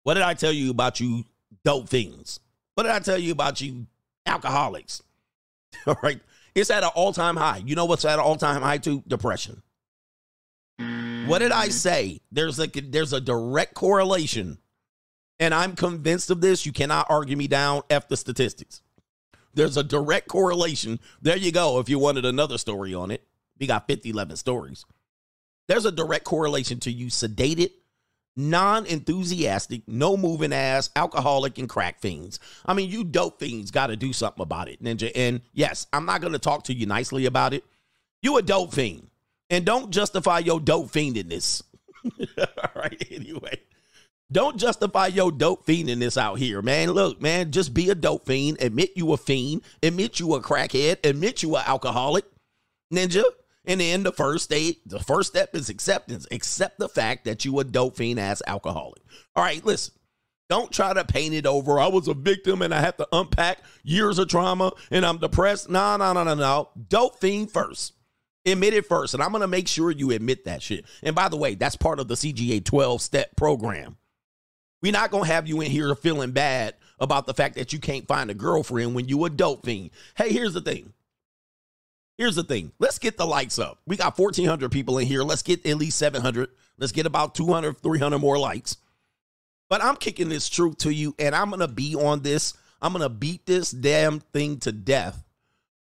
What 0.03 0.15
did 0.15 0.25
I 0.25 0.35
tell 0.35 0.53
you 0.53 0.71
about 0.71 1.01
you 1.01 1.25
dope 1.65 1.89
fiends? 1.89 2.41
What 2.75 2.83
did 2.83 2.93
I 2.93 2.99
tell 2.99 3.19
you 3.19 3.33
about 3.33 3.61
you 3.61 3.87
alcoholics? 4.27 5.03
All 5.87 5.97
right. 6.03 6.21
It's 6.55 6.71
at 6.71 6.83
an 6.83 6.91
all 6.95 7.13
time 7.13 7.37
high. 7.37 7.63
You 7.65 7.75
know 7.75 7.87
what's 7.87 8.05
at 8.05 8.15
an 8.15 8.21
all 8.21 8.37
time 8.37 8.63
high 8.63 8.79
too? 8.79 9.03
Depression. 9.07 9.63
What 11.27 11.39
did 11.39 11.53
I 11.53 11.67
mm-hmm. 11.67 11.71
say? 11.71 12.21
There's 12.31 12.59
a 12.59 12.67
there's 12.67 13.13
a 13.13 13.21
direct 13.21 13.75
correlation, 13.75 14.59
and 15.39 15.55
I'm 15.55 15.77
convinced 15.77 16.31
of 16.31 16.41
this. 16.41 16.67
You 16.67 16.73
cannot 16.73 17.07
argue 17.09 17.37
me 17.37 17.49
down. 17.49 17.83
F 17.91 18.09
the 18.09 18.17
statistics. 18.17 18.83
There's 19.55 19.77
a 19.77 19.83
direct 19.83 20.29
correlation. 20.29 20.99
There 21.21 21.37
you 21.37 21.53
go. 21.53 21.79
If 21.79 21.89
you 21.89 21.99
wanted 21.99 22.25
another 22.25 22.59
story 22.59 22.95
on 22.95 23.11
it, 23.11 23.23
we 23.59 23.67
got 23.67 23.87
50, 23.87 24.11
11 24.11 24.37
stories. 24.37 24.85
There's 25.69 25.85
a 25.85 25.93
direct 25.93 26.25
correlation 26.25 26.81
to 26.81 26.91
you 26.91 27.07
sedated, 27.07 27.71
non 28.37 28.87
enthusiastic, 28.87 29.83
no 29.87 30.17
moving 30.17 30.53
ass, 30.53 30.91
alcoholic, 30.97 31.59
and 31.59 31.69
crack 31.69 32.01
fiends. 32.01 32.41
I 32.65 32.75
mean, 32.75 32.91
you 32.91 33.05
dope 33.05 33.41
fiends 33.41 33.71
got 33.71 33.89
to 33.89 33.97
do 33.97 34.13
something 34.13 34.43
about 34.43 34.69
it, 34.69 34.83
Ninja. 34.83 35.11
And 35.15 35.43
yes, 35.53 35.87
I'm 35.93 36.07
not 36.07 36.21
going 36.21 36.33
to 36.33 36.39
talk 36.39 36.65
to 36.65 36.75
you 36.75 36.87
nicely 36.87 37.27
about 37.27 37.55
it. 37.55 37.65
You 38.23 38.37
a 38.39 38.43
dope 38.43 38.73
fiend. 38.73 39.09
And 39.51 39.67
don't 39.67 39.91
justify 39.91 40.39
your 40.39 40.61
dope 40.61 40.91
fiendiness. 40.91 41.63
All 42.39 42.71
right, 42.75 43.07
anyway. 43.11 43.61
Don't 44.31 44.57
justify 44.57 45.09
your 45.09 45.31
dope 45.31 45.67
fiendiness 45.67 46.17
out 46.17 46.39
here, 46.39 46.63
man. 46.63 46.93
Look, 46.93 47.21
man, 47.21 47.51
just 47.51 47.75
be 47.75 47.91
a 47.91 47.95
dope 47.95 48.25
fiend. 48.25 48.63
Admit 48.63 48.93
you 48.97 49.13
a 49.13 49.19
fiend. 49.19 49.61
Admit 49.83 50.21
you 50.21 50.35
a 50.35 50.41
crackhead. 50.41 51.05
Admit 51.05 51.43
you 51.43 51.55
a 51.57 51.61
alcoholic, 51.61 52.25
ninja. 52.93 53.25
And 53.65 53.81
then 53.81 54.03
the 54.03 54.13
first 54.13 54.45
state, 54.45 54.87
the 54.89 54.99
first 54.99 55.31
step 55.31 55.55
is 55.55 55.69
acceptance. 55.69 56.27
Accept 56.31 56.79
the 56.79 56.89
fact 56.89 57.25
that 57.25 57.45
you 57.45 57.59
a 57.61 57.65
dope 57.65 57.97
fiend 57.97 58.19
ass 58.19 58.43
alcoholic. 58.47 59.03
All 59.37 59.45
right, 59.45 59.65
listen. 59.65 59.95
Don't 60.49 60.71
try 60.71 60.93
to 60.93 61.05
paint 61.05 61.35
it 61.35 61.47
over. 61.47 61.81
I 61.81 61.87
was 61.87 62.09
a 62.09 62.15
victim 62.15 62.61
and 62.61 62.75
I 62.75 62.81
have 62.81 62.99
to 62.99 63.09
unpack 63.13 63.59
years 63.85 64.19
of 64.19 64.29
trauma 64.29 64.73
and 64.91 65.07
I'm 65.07 65.17
depressed. 65.17 65.71
No, 65.71 65.97
no, 65.97 66.13
no, 66.13 66.25
no, 66.25 66.35
no. 66.35 66.69
Dope 66.89 67.21
fiend 67.21 67.51
first. 67.51 67.95
Admit 68.45 68.75
it 68.75 68.85
first. 68.87 69.15
And 69.15 69.23
I'm 69.23 69.31
to 69.41 69.47
make 69.47 69.69
sure 69.69 69.91
you 69.91 70.11
admit 70.11 70.45
that 70.45 70.63
shit. 70.63 70.85
And 71.03 71.15
by 71.15 71.29
the 71.29 71.37
way, 71.37 71.55
that's 71.55 71.77
part 71.77 72.01
of 72.01 72.09
the 72.09 72.17
CGA 72.17 72.63
12 72.63 73.01
step 73.01 73.35
program. 73.37 73.97
We're 74.83 74.93
not 74.93 75.11
to 75.25 75.33
have 75.33 75.49
you 75.49 75.61
in 75.61 75.71
here 75.71 75.95
feeling 75.95 76.33
bad 76.33 76.75
about 76.99 77.27
the 77.27 77.35
fact 77.35 77.55
that 77.55 77.73
you 77.73 77.79
can't 77.79 78.07
find 78.07 78.31
a 78.31 78.35
girlfriend 78.35 78.95
when 78.95 79.09
you 79.09 79.25
a 79.25 79.31
dope 79.31 79.65
fiend. 79.65 79.91
Hey, 80.17 80.33
here's 80.33 80.55
the 80.55 80.61
thing. 80.61 80.93
Here's 82.19 82.37
the 82.37 82.45
thing. 82.45 82.73
Let's 82.79 82.99
get 82.99 83.17
the 83.17 83.27
likes 83.27 83.59
up. 83.59 83.79
We 83.87 83.97
got 83.97 84.19
1,400 84.19 84.71
people 84.71 84.99
in 84.99 85.07
here. 85.07 85.23
Let's 85.23 85.43
get 85.43 85.67
at 85.67 85.77
least 85.77 85.99
700. 85.99 86.51
Let's 86.79 86.93
get 86.93 87.07
about 87.07 87.35
200, 87.35 87.79
300 87.79 88.19
more 88.19 88.39
likes. 88.39 88.77
But 89.69 89.83
I'm 89.83 89.97
kicking 89.97 90.29
this 90.29 90.49
truth 90.49 90.79
to 90.79 90.93
you, 90.93 91.15
and 91.19 91.35
I'm 91.35 91.49
going 91.49 91.61
to 91.61 91.69
be 91.69 91.97
on 91.97 92.21
this. 92.21 92.55
I'm 92.83 92.93
going 92.93 93.03
to 93.03 93.09
beat 93.09 93.47
this 93.47 93.71
damn 93.71 94.21
thing 94.21 94.59
to 94.61 94.73
death 94.73 95.25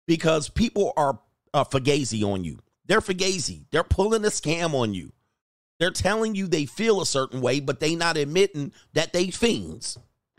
because 0.07 0.49
people 0.49 0.93
are 0.97 1.21
uh, 1.55 1.65
fugazi 1.65 2.25
on 2.25 2.43
you. 2.43 2.59
They're 2.87 3.01
fugazi. 3.01 3.65
They're 3.71 3.85
pulling 3.85 4.25
a 4.25 4.29
scam 4.29 4.75
on 4.75 4.95
you. 4.95 5.13
They're 5.79 5.91
telling 5.91 6.35
you 6.35 6.47
they 6.47 6.67
feel 6.67 7.01
a 7.01 7.07
certain 7.07 7.41
way, 7.41 7.61
but 7.61 7.81
they 7.81 7.95
not 7.95 8.17
admitting 8.17 8.73
that 8.95 9.13
they 9.13 9.31
fiends. 9.31 9.99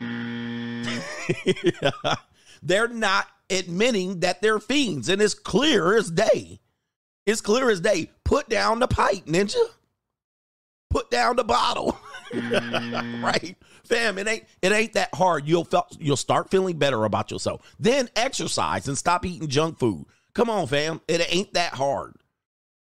they're 2.62 2.88
not 2.88 3.28
admitting 3.50 4.20
that 4.20 4.42
they're 4.42 4.58
fiends, 4.58 5.08
and 5.08 5.20
it's 5.22 5.34
clear 5.34 5.96
as 5.96 6.10
day. 6.10 6.60
It's 7.26 7.40
clear 7.40 7.70
as 7.70 7.80
day. 7.80 8.10
Put 8.24 8.48
down 8.48 8.78
the 8.78 8.88
pipe, 8.88 9.26
ninja. 9.26 9.56
Put 10.90 11.10
down 11.10 11.36
the 11.36 11.44
bottle. 11.44 11.98
Mm. 12.30 13.22
right? 13.22 13.56
Fam, 13.84 14.18
it 14.18 14.28
ain't 14.28 14.44
it 14.60 14.70
ain't 14.70 14.92
that 14.92 15.14
hard. 15.14 15.48
You'll 15.48 15.64
felt 15.64 15.96
you'll 15.98 16.14
start 16.14 16.50
feeling 16.50 16.76
better 16.76 17.04
about 17.04 17.30
yourself. 17.30 17.62
Then 17.80 18.10
exercise 18.16 18.86
and 18.86 18.98
stop 18.98 19.24
eating 19.24 19.48
junk 19.48 19.78
food. 19.78 20.04
Come 20.34 20.50
on, 20.50 20.66
fam. 20.66 21.00
It 21.08 21.26
ain't 21.32 21.54
that 21.54 21.72
hard. 21.72 22.16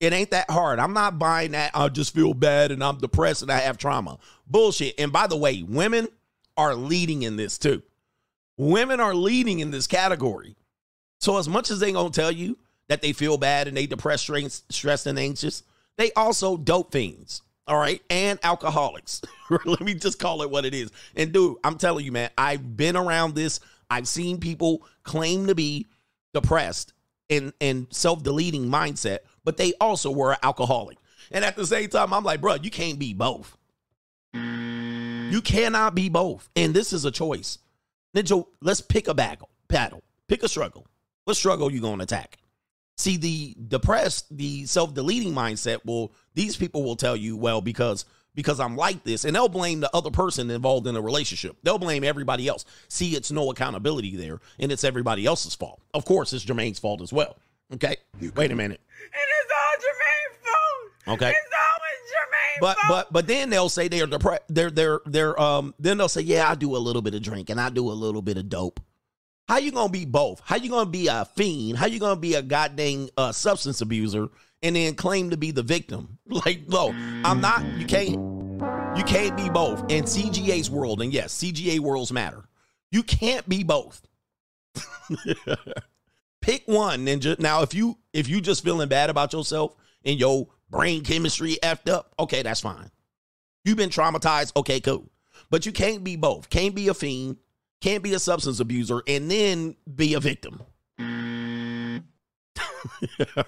It 0.00 0.12
ain't 0.12 0.32
that 0.32 0.50
hard. 0.50 0.80
I'm 0.80 0.92
not 0.92 1.18
buying 1.20 1.52
that. 1.52 1.70
I 1.74 1.88
just 1.88 2.12
feel 2.12 2.34
bad 2.34 2.72
and 2.72 2.82
I'm 2.82 2.98
depressed 2.98 3.42
and 3.42 3.52
I 3.52 3.58
have 3.58 3.78
trauma. 3.78 4.18
Bullshit. 4.48 4.96
And 4.98 5.12
by 5.12 5.28
the 5.28 5.36
way, 5.36 5.62
women 5.62 6.08
are 6.56 6.74
leading 6.74 7.22
in 7.22 7.36
this 7.36 7.56
too. 7.56 7.82
Women 8.56 9.00
are 9.00 9.14
leading 9.14 9.60
in 9.60 9.70
this 9.70 9.86
category. 9.86 10.56
So 11.20 11.38
as 11.38 11.48
much 11.48 11.70
as 11.70 11.80
they 11.80 11.92
gonna 11.92 12.10
tell 12.10 12.32
you 12.32 12.58
that 12.88 13.02
they 13.02 13.12
feel 13.12 13.36
bad 13.36 13.68
and 13.68 13.76
they 13.76 13.86
depressed, 13.86 14.30
stressed, 14.70 15.06
and 15.06 15.18
anxious, 15.18 15.62
they 15.96 16.12
also 16.12 16.56
dope 16.56 16.92
fiends. 16.92 17.42
All 17.68 17.78
right, 17.78 18.00
and 18.10 18.38
alcoholics. 18.44 19.22
Let 19.64 19.80
me 19.80 19.94
just 19.94 20.20
call 20.20 20.42
it 20.42 20.50
what 20.50 20.64
it 20.64 20.72
is. 20.72 20.92
And 21.16 21.32
dude, 21.32 21.56
I'm 21.64 21.78
telling 21.78 22.04
you, 22.04 22.12
man, 22.12 22.30
I've 22.38 22.76
been 22.76 22.96
around 22.96 23.34
this. 23.34 23.58
I've 23.90 24.06
seen 24.06 24.38
people 24.38 24.86
claim 25.02 25.48
to 25.48 25.54
be 25.54 25.88
depressed 26.32 26.92
and 27.28 27.52
and 27.60 27.88
self-deleting 27.90 28.66
mindset, 28.66 29.18
but 29.42 29.56
they 29.56 29.72
also 29.80 30.12
were 30.12 30.32
an 30.32 30.38
alcoholic. 30.44 30.98
And 31.32 31.44
at 31.44 31.56
the 31.56 31.66
same 31.66 31.88
time, 31.88 32.12
I'm 32.12 32.22
like, 32.22 32.40
bro, 32.40 32.54
you 32.54 32.70
can't 32.70 33.00
be 33.00 33.14
both. 33.14 33.56
You 34.32 35.40
cannot 35.42 35.94
be 35.94 36.08
both. 36.08 36.48
And 36.54 36.72
this 36.72 36.92
is 36.92 37.04
a 37.04 37.10
choice. 37.10 37.58
Ninja, 38.16 38.46
let's 38.62 38.80
pick 38.80 39.08
a 39.08 39.14
battle. 39.14 39.50
Paddle. 39.68 40.02
Pick 40.26 40.42
a 40.42 40.48
struggle. 40.48 40.86
What 41.24 41.36
struggle 41.36 41.70
you 41.70 41.80
gonna 41.80 42.04
attack? 42.04 42.38
See, 42.96 43.18
the 43.18 43.54
depressed, 43.68 44.34
the 44.34 44.64
self-deleting 44.64 45.34
mindset 45.34 45.84
will 45.84 46.12
these 46.34 46.56
people 46.56 46.82
will 46.82 46.96
tell 46.96 47.14
you, 47.14 47.36
well, 47.36 47.60
because 47.60 48.06
because 48.36 48.60
I'm 48.60 48.76
like 48.76 49.02
this. 49.02 49.24
And 49.24 49.34
they'll 49.34 49.48
blame 49.48 49.80
the 49.80 49.90
other 49.94 50.10
person 50.10 50.50
involved 50.50 50.86
in 50.86 50.94
a 50.94 51.00
relationship. 51.00 51.56
They'll 51.62 51.78
blame 51.78 52.04
everybody 52.04 52.46
else. 52.46 52.64
See, 52.88 53.16
it's 53.16 53.32
no 53.32 53.50
accountability 53.50 54.14
there, 54.14 54.40
and 54.58 54.70
it's 54.70 54.84
everybody 54.84 55.26
else's 55.26 55.54
fault. 55.54 55.80
Of 55.92 56.04
course, 56.04 56.32
it's 56.32 56.44
Jermaine's 56.44 56.78
fault 56.78 57.00
as 57.00 57.12
well. 57.12 57.36
Okay? 57.74 57.96
Wait 58.34 58.52
a 58.52 58.54
minute. 58.54 58.80
And 59.02 59.22
it's 59.42 59.52
all 59.52 59.74
Jermaine's 59.80 60.38
fault. 60.44 61.16
Okay. 61.16 61.30
It's 61.30 61.38
always 61.38 61.40
Jermaine's 61.40 61.75
But 62.60 62.76
but 62.88 63.12
but 63.12 63.26
then 63.26 63.50
they'll 63.50 63.68
say 63.68 63.88
they're 63.88 64.06
depressed. 64.06 64.42
They're 64.48 64.70
they're 64.70 65.00
they're 65.06 65.40
um. 65.40 65.74
Then 65.78 65.98
they'll 65.98 66.08
say, 66.08 66.22
yeah, 66.22 66.50
I 66.50 66.54
do 66.54 66.76
a 66.76 66.78
little 66.78 67.02
bit 67.02 67.14
of 67.14 67.22
drink 67.22 67.50
and 67.50 67.60
I 67.60 67.70
do 67.70 67.90
a 67.90 67.92
little 67.92 68.22
bit 68.22 68.36
of 68.36 68.48
dope. 68.48 68.80
How 69.48 69.58
you 69.58 69.70
gonna 69.70 69.92
be 69.92 70.04
both? 70.04 70.40
How 70.44 70.56
you 70.56 70.68
gonna 70.70 70.90
be 70.90 71.06
a 71.06 71.24
fiend? 71.24 71.78
How 71.78 71.86
you 71.86 72.00
gonna 72.00 72.20
be 72.20 72.34
a 72.34 72.42
goddamn 72.42 73.08
uh, 73.16 73.32
substance 73.32 73.80
abuser 73.80 74.28
and 74.62 74.74
then 74.74 74.94
claim 74.94 75.30
to 75.30 75.36
be 75.36 75.50
the 75.50 75.62
victim? 75.62 76.18
Like, 76.28 76.68
no, 76.68 76.90
I'm 77.24 77.40
not. 77.40 77.64
You 77.78 77.86
can't. 77.86 78.16
You 78.96 79.04
can't 79.04 79.36
be 79.36 79.48
both. 79.48 79.80
In 79.90 80.04
CGA's 80.04 80.68
world, 80.68 81.00
and 81.00 81.12
yes, 81.12 81.40
CGA 81.40 81.78
worlds 81.78 82.12
matter. 82.12 82.44
You 82.90 83.02
can't 83.04 83.48
be 83.48 83.62
both. 83.62 84.02
Pick 86.40 86.62
one, 86.66 87.06
ninja. 87.06 87.38
Now, 87.38 87.62
if 87.62 87.74
you 87.74 87.98
if 88.12 88.28
you 88.28 88.40
just 88.40 88.64
feeling 88.64 88.88
bad 88.88 89.10
about 89.10 89.32
yourself 89.32 89.76
and 90.04 90.18
your 90.18 90.48
brain 90.76 91.02
chemistry 91.02 91.58
effed 91.62 91.90
up, 91.90 92.14
okay, 92.18 92.42
that's 92.42 92.60
fine. 92.60 92.90
You've 93.64 93.78
been 93.78 93.90
traumatized, 93.90 94.52
okay, 94.56 94.80
cool. 94.80 95.10
But 95.50 95.66
you 95.66 95.72
can't 95.72 96.04
be 96.04 96.16
both. 96.16 96.50
Can't 96.50 96.74
be 96.74 96.88
a 96.88 96.94
fiend, 96.94 97.38
can't 97.80 98.02
be 98.02 98.14
a 98.14 98.18
substance 98.18 98.60
abuser, 98.60 99.02
and 99.08 99.30
then 99.30 99.76
be 99.92 100.14
a 100.14 100.20
victim. 100.20 100.62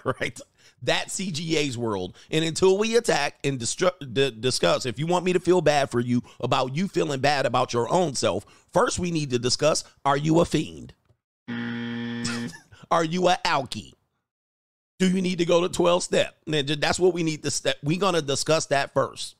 right? 0.04 0.40
That 0.82 1.08
CGA's 1.08 1.76
world. 1.76 2.16
And 2.30 2.44
until 2.44 2.78
we 2.78 2.96
attack 2.96 3.38
and 3.44 3.58
distru- 3.58 4.12
d- 4.12 4.30
discuss, 4.38 4.86
if 4.86 4.98
you 4.98 5.06
want 5.06 5.24
me 5.24 5.32
to 5.32 5.40
feel 5.40 5.60
bad 5.60 5.90
for 5.90 6.00
you 6.00 6.22
about 6.40 6.74
you 6.74 6.88
feeling 6.88 7.20
bad 7.20 7.46
about 7.46 7.72
your 7.72 7.90
own 7.92 8.14
self, 8.14 8.46
first 8.72 8.98
we 8.98 9.10
need 9.10 9.30
to 9.30 9.38
discuss 9.38 9.84
are 10.04 10.16
you 10.16 10.40
a 10.40 10.44
fiend? 10.44 10.94
are 12.90 13.04
you 13.04 13.28
a 13.28 13.38
alkie? 13.44 13.92
Do 14.98 15.08
you 15.08 15.22
need 15.22 15.38
to 15.38 15.44
go 15.44 15.60
to 15.60 15.68
12 15.68 16.02
step? 16.02 16.36
That's 16.46 16.98
what 16.98 17.14
we 17.14 17.22
need 17.22 17.42
to 17.44 17.50
step. 17.50 17.76
We're 17.82 18.00
going 18.00 18.14
to 18.14 18.22
discuss 18.22 18.66
that 18.66 18.92
first. 18.92 19.36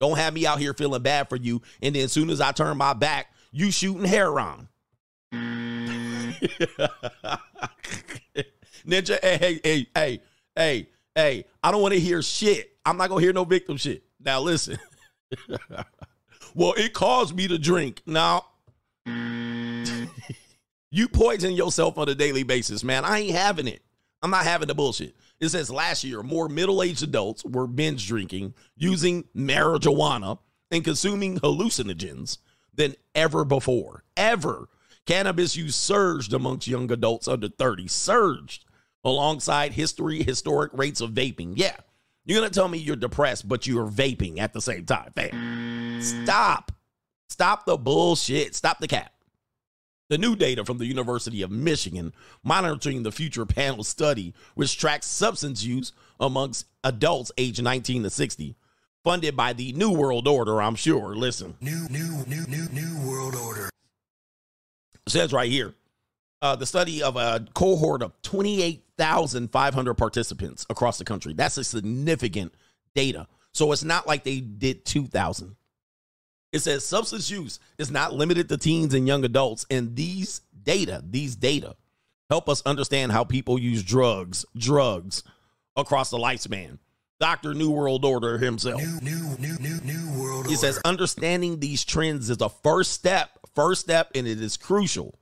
Don't 0.00 0.18
have 0.18 0.34
me 0.34 0.46
out 0.46 0.58
here 0.58 0.74
feeling 0.74 1.02
bad 1.02 1.28
for 1.28 1.36
you. 1.36 1.62
And 1.82 1.94
then 1.94 2.04
as 2.04 2.12
soon 2.12 2.30
as 2.30 2.40
I 2.40 2.52
turn 2.52 2.76
my 2.76 2.92
back, 2.92 3.32
you 3.50 3.70
shooting 3.70 4.04
heroin. 4.04 4.68
Ninja, 8.86 9.18
hey, 9.22 9.38
hey, 9.38 9.60
hey, 9.64 9.86
hey, 9.94 10.20
hey, 10.54 10.88
hey, 11.14 11.44
I 11.62 11.70
don't 11.70 11.82
want 11.82 11.94
to 11.94 12.00
hear 12.00 12.22
shit. 12.22 12.76
I'm 12.84 12.96
not 12.96 13.08
gonna 13.08 13.22
hear 13.22 13.32
no 13.32 13.44
victim 13.44 13.76
shit. 13.76 14.04
Now 14.20 14.40
listen. 14.40 14.78
well, 16.54 16.74
it 16.76 16.92
caused 16.92 17.34
me 17.34 17.48
to 17.48 17.58
drink. 17.58 18.02
Now 18.06 18.46
you 19.06 20.08
poison 21.08 21.52
yourself 21.52 21.98
on 21.98 22.08
a 22.08 22.14
daily 22.14 22.42
basis, 22.42 22.84
man. 22.84 23.04
I 23.04 23.20
ain't 23.20 23.34
having 23.34 23.68
it. 23.68 23.82
I'm 24.24 24.30
not 24.30 24.44
having 24.44 24.68
the 24.68 24.74
bullshit. 24.74 25.14
It 25.38 25.50
says 25.50 25.70
last 25.70 26.02
year, 26.02 26.22
more 26.22 26.48
middle-aged 26.48 27.02
adults 27.02 27.44
were 27.44 27.66
binge 27.66 28.08
drinking, 28.08 28.54
using 28.74 29.24
marijuana, 29.36 30.38
and 30.70 30.82
consuming 30.82 31.38
hallucinogens 31.40 32.38
than 32.72 32.94
ever 33.14 33.44
before. 33.44 34.02
Ever. 34.16 34.70
Cannabis 35.04 35.56
use 35.56 35.76
surged 35.76 36.32
amongst 36.32 36.66
young 36.66 36.90
adults 36.90 37.28
under 37.28 37.50
30. 37.50 37.86
Surged 37.86 38.64
alongside 39.04 39.74
history, 39.74 40.22
historic 40.22 40.72
rates 40.72 41.02
of 41.02 41.10
vaping. 41.10 41.52
Yeah. 41.56 41.76
You're 42.24 42.40
gonna 42.40 42.48
tell 42.48 42.68
me 42.68 42.78
you're 42.78 42.96
depressed, 42.96 43.46
but 43.46 43.66
you're 43.66 43.90
vaping 43.90 44.38
at 44.38 44.54
the 44.54 44.62
same 44.62 44.86
time. 44.86 45.12
Fam. 45.14 46.00
Stop. 46.00 46.72
Stop 47.28 47.66
the 47.66 47.76
bullshit. 47.76 48.54
Stop 48.54 48.78
the 48.78 48.88
cap. 48.88 49.12
The 50.10 50.18
new 50.18 50.36
data 50.36 50.64
from 50.64 50.78
the 50.78 50.86
University 50.86 51.40
of 51.42 51.50
Michigan 51.50 52.12
monitoring 52.42 53.02
the 53.02 53.12
future 53.12 53.46
panel 53.46 53.82
study, 53.82 54.34
which 54.54 54.76
tracks 54.76 55.06
substance 55.06 55.64
use 55.64 55.92
amongst 56.20 56.66
adults 56.84 57.32
aged 57.38 57.62
19 57.62 58.02
to 58.02 58.10
60, 58.10 58.54
funded 59.02 59.34
by 59.34 59.54
the 59.54 59.72
New 59.72 59.90
World 59.92 60.28
Order, 60.28 60.60
I'm 60.60 60.74
sure. 60.74 61.14
Listen, 61.16 61.54
New, 61.60 61.88
new, 61.88 62.24
new, 62.26 62.44
new, 62.46 62.68
new 62.70 63.08
world 63.08 63.34
order. 63.34 63.70
it 65.06 65.10
says 65.10 65.32
right 65.32 65.50
here 65.50 65.74
uh, 66.42 66.54
the 66.54 66.66
study 66.66 67.02
of 67.02 67.16
a 67.16 67.46
cohort 67.54 68.02
of 68.02 68.12
28,500 68.22 69.94
participants 69.94 70.66
across 70.68 70.98
the 70.98 71.04
country. 71.04 71.32
That's 71.32 71.56
a 71.56 71.64
significant 71.64 72.52
data. 72.94 73.26
So 73.52 73.72
it's 73.72 73.84
not 73.84 74.06
like 74.06 74.24
they 74.24 74.40
did 74.40 74.84
2,000. 74.84 75.56
It 76.54 76.62
says 76.62 76.84
substance 76.84 77.28
use 77.32 77.58
is 77.78 77.90
not 77.90 78.14
limited 78.14 78.48
to 78.48 78.56
teens 78.56 78.94
and 78.94 79.08
young 79.08 79.24
adults. 79.24 79.66
And 79.70 79.96
these 79.96 80.40
data, 80.62 81.02
these 81.04 81.34
data 81.34 81.74
help 82.30 82.48
us 82.48 82.62
understand 82.64 83.10
how 83.10 83.24
people 83.24 83.58
use 83.58 83.82
drugs, 83.82 84.46
drugs 84.56 85.24
across 85.74 86.10
the 86.10 86.16
lifespan. 86.16 86.78
Dr. 87.18 87.54
New 87.54 87.72
World 87.72 88.04
Order 88.04 88.38
himself. 88.38 88.80
New, 88.80 89.00
new, 89.02 89.36
new, 89.38 89.58
new, 89.58 89.80
new 89.80 90.20
world 90.20 90.46
He 90.46 90.54
order. 90.54 90.54
says 90.54 90.80
understanding 90.84 91.58
these 91.58 91.84
trends 91.84 92.30
is 92.30 92.40
a 92.40 92.48
first 92.48 92.92
step, 92.92 93.30
first 93.56 93.80
step, 93.80 94.12
and 94.14 94.28
it 94.28 94.40
is 94.40 94.56
crucial 94.56 95.18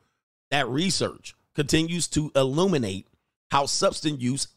that 0.50 0.68
research 0.68 1.34
continues 1.54 2.08
to 2.08 2.30
illuminate 2.36 3.08
how 3.50 3.64
substance 3.64 4.20
use 4.20 4.48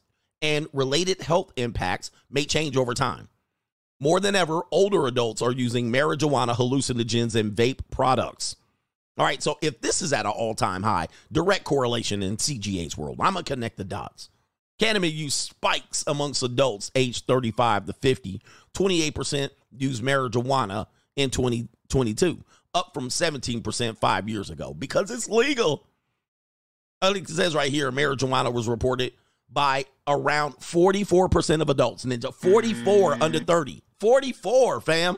and 0.41 0.67
related 0.73 1.21
health 1.21 1.53
impacts 1.55 2.11
may 2.29 2.43
change 2.43 2.75
over 2.75 2.93
time. 2.93 3.29
More 3.99 4.19
than 4.19 4.35
ever, 4.35 4.61
older 4.71 5.07
adults 5.07 5.41
are 5.41 5.51
using 5.51 5.91
marijuana, 5.91 6.55
hallucinogens, 6.55 7.35
and 7.35 7.53
vape 7.53 7.79
products. 7.91 8.57
All 9.17 9.25
right, 9.25 9.41
so 9.41 9.57
if 9.61 9.79
this 9.79 10.01
is 10.01 10.11
at 10.11 10.25
an 10.25 10.33
all 10.33 10.55
time 10.55 10.83
high, 10.83 11.07
direct 11.31 11.63
correlation 11.63 12.21
in 12.21 12.35
CGA's 12.35 12.97
world, 12.97 13.17
I'm 13.21 13.33
going 13.33 13.45
to 13.45 13.53
connect 13.53 13.77
the 13.77 13.85
dots. 13.85 14.29
Cannabis 14.77 15.13
use 15.13 15.33
spikes 15.33 16.03
amongst 16.05 16.43
adults 16.43 16.91
aged 16.95 17.25
35 17.25 17.85
to 17.85 17.93
50. 17.93 18.41
28% 18.73 19.49
use 19.77 20.01
marijuana 20.01 20.87
in 21.15 21.29
2022, 21.29 22.43
up 22.73 22.93
from 22.93 23.07
17% 23.07 23.97
five 23.97 24.27
years 24.27 24.49
ago 24.49 24.73
because 24.73 25.09
it's 25.09 25.29
legal. 25.29 25.85
It 27.01 27.29
says 27.29 27.55
right 27.55 27.71
here 27.71 27.89
marijuana 27.91 28.51
was 28.51 28.67
reported 28.67 29.13
by 29.49 29.85
around 30.07 30.55
44% 30.55 31.61
of 31.61 31.69
adults. 31.69 32.03
and 32.03 32.11
it's 32.11 32.25
44 32.25 33.13
mm-hmm. 33.13 33.21
under 33.21 33.39
30. 33.39 33.81
44, 33.99 34.81
fam. 34.81 35.17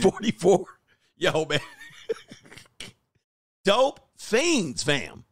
44. 0.00 0.64
Yo, 1.16 1.44
man. 1.44 1.60
Dope 3.64 4.00
fiends, 4.16 4.82
fam. 4.82 5.24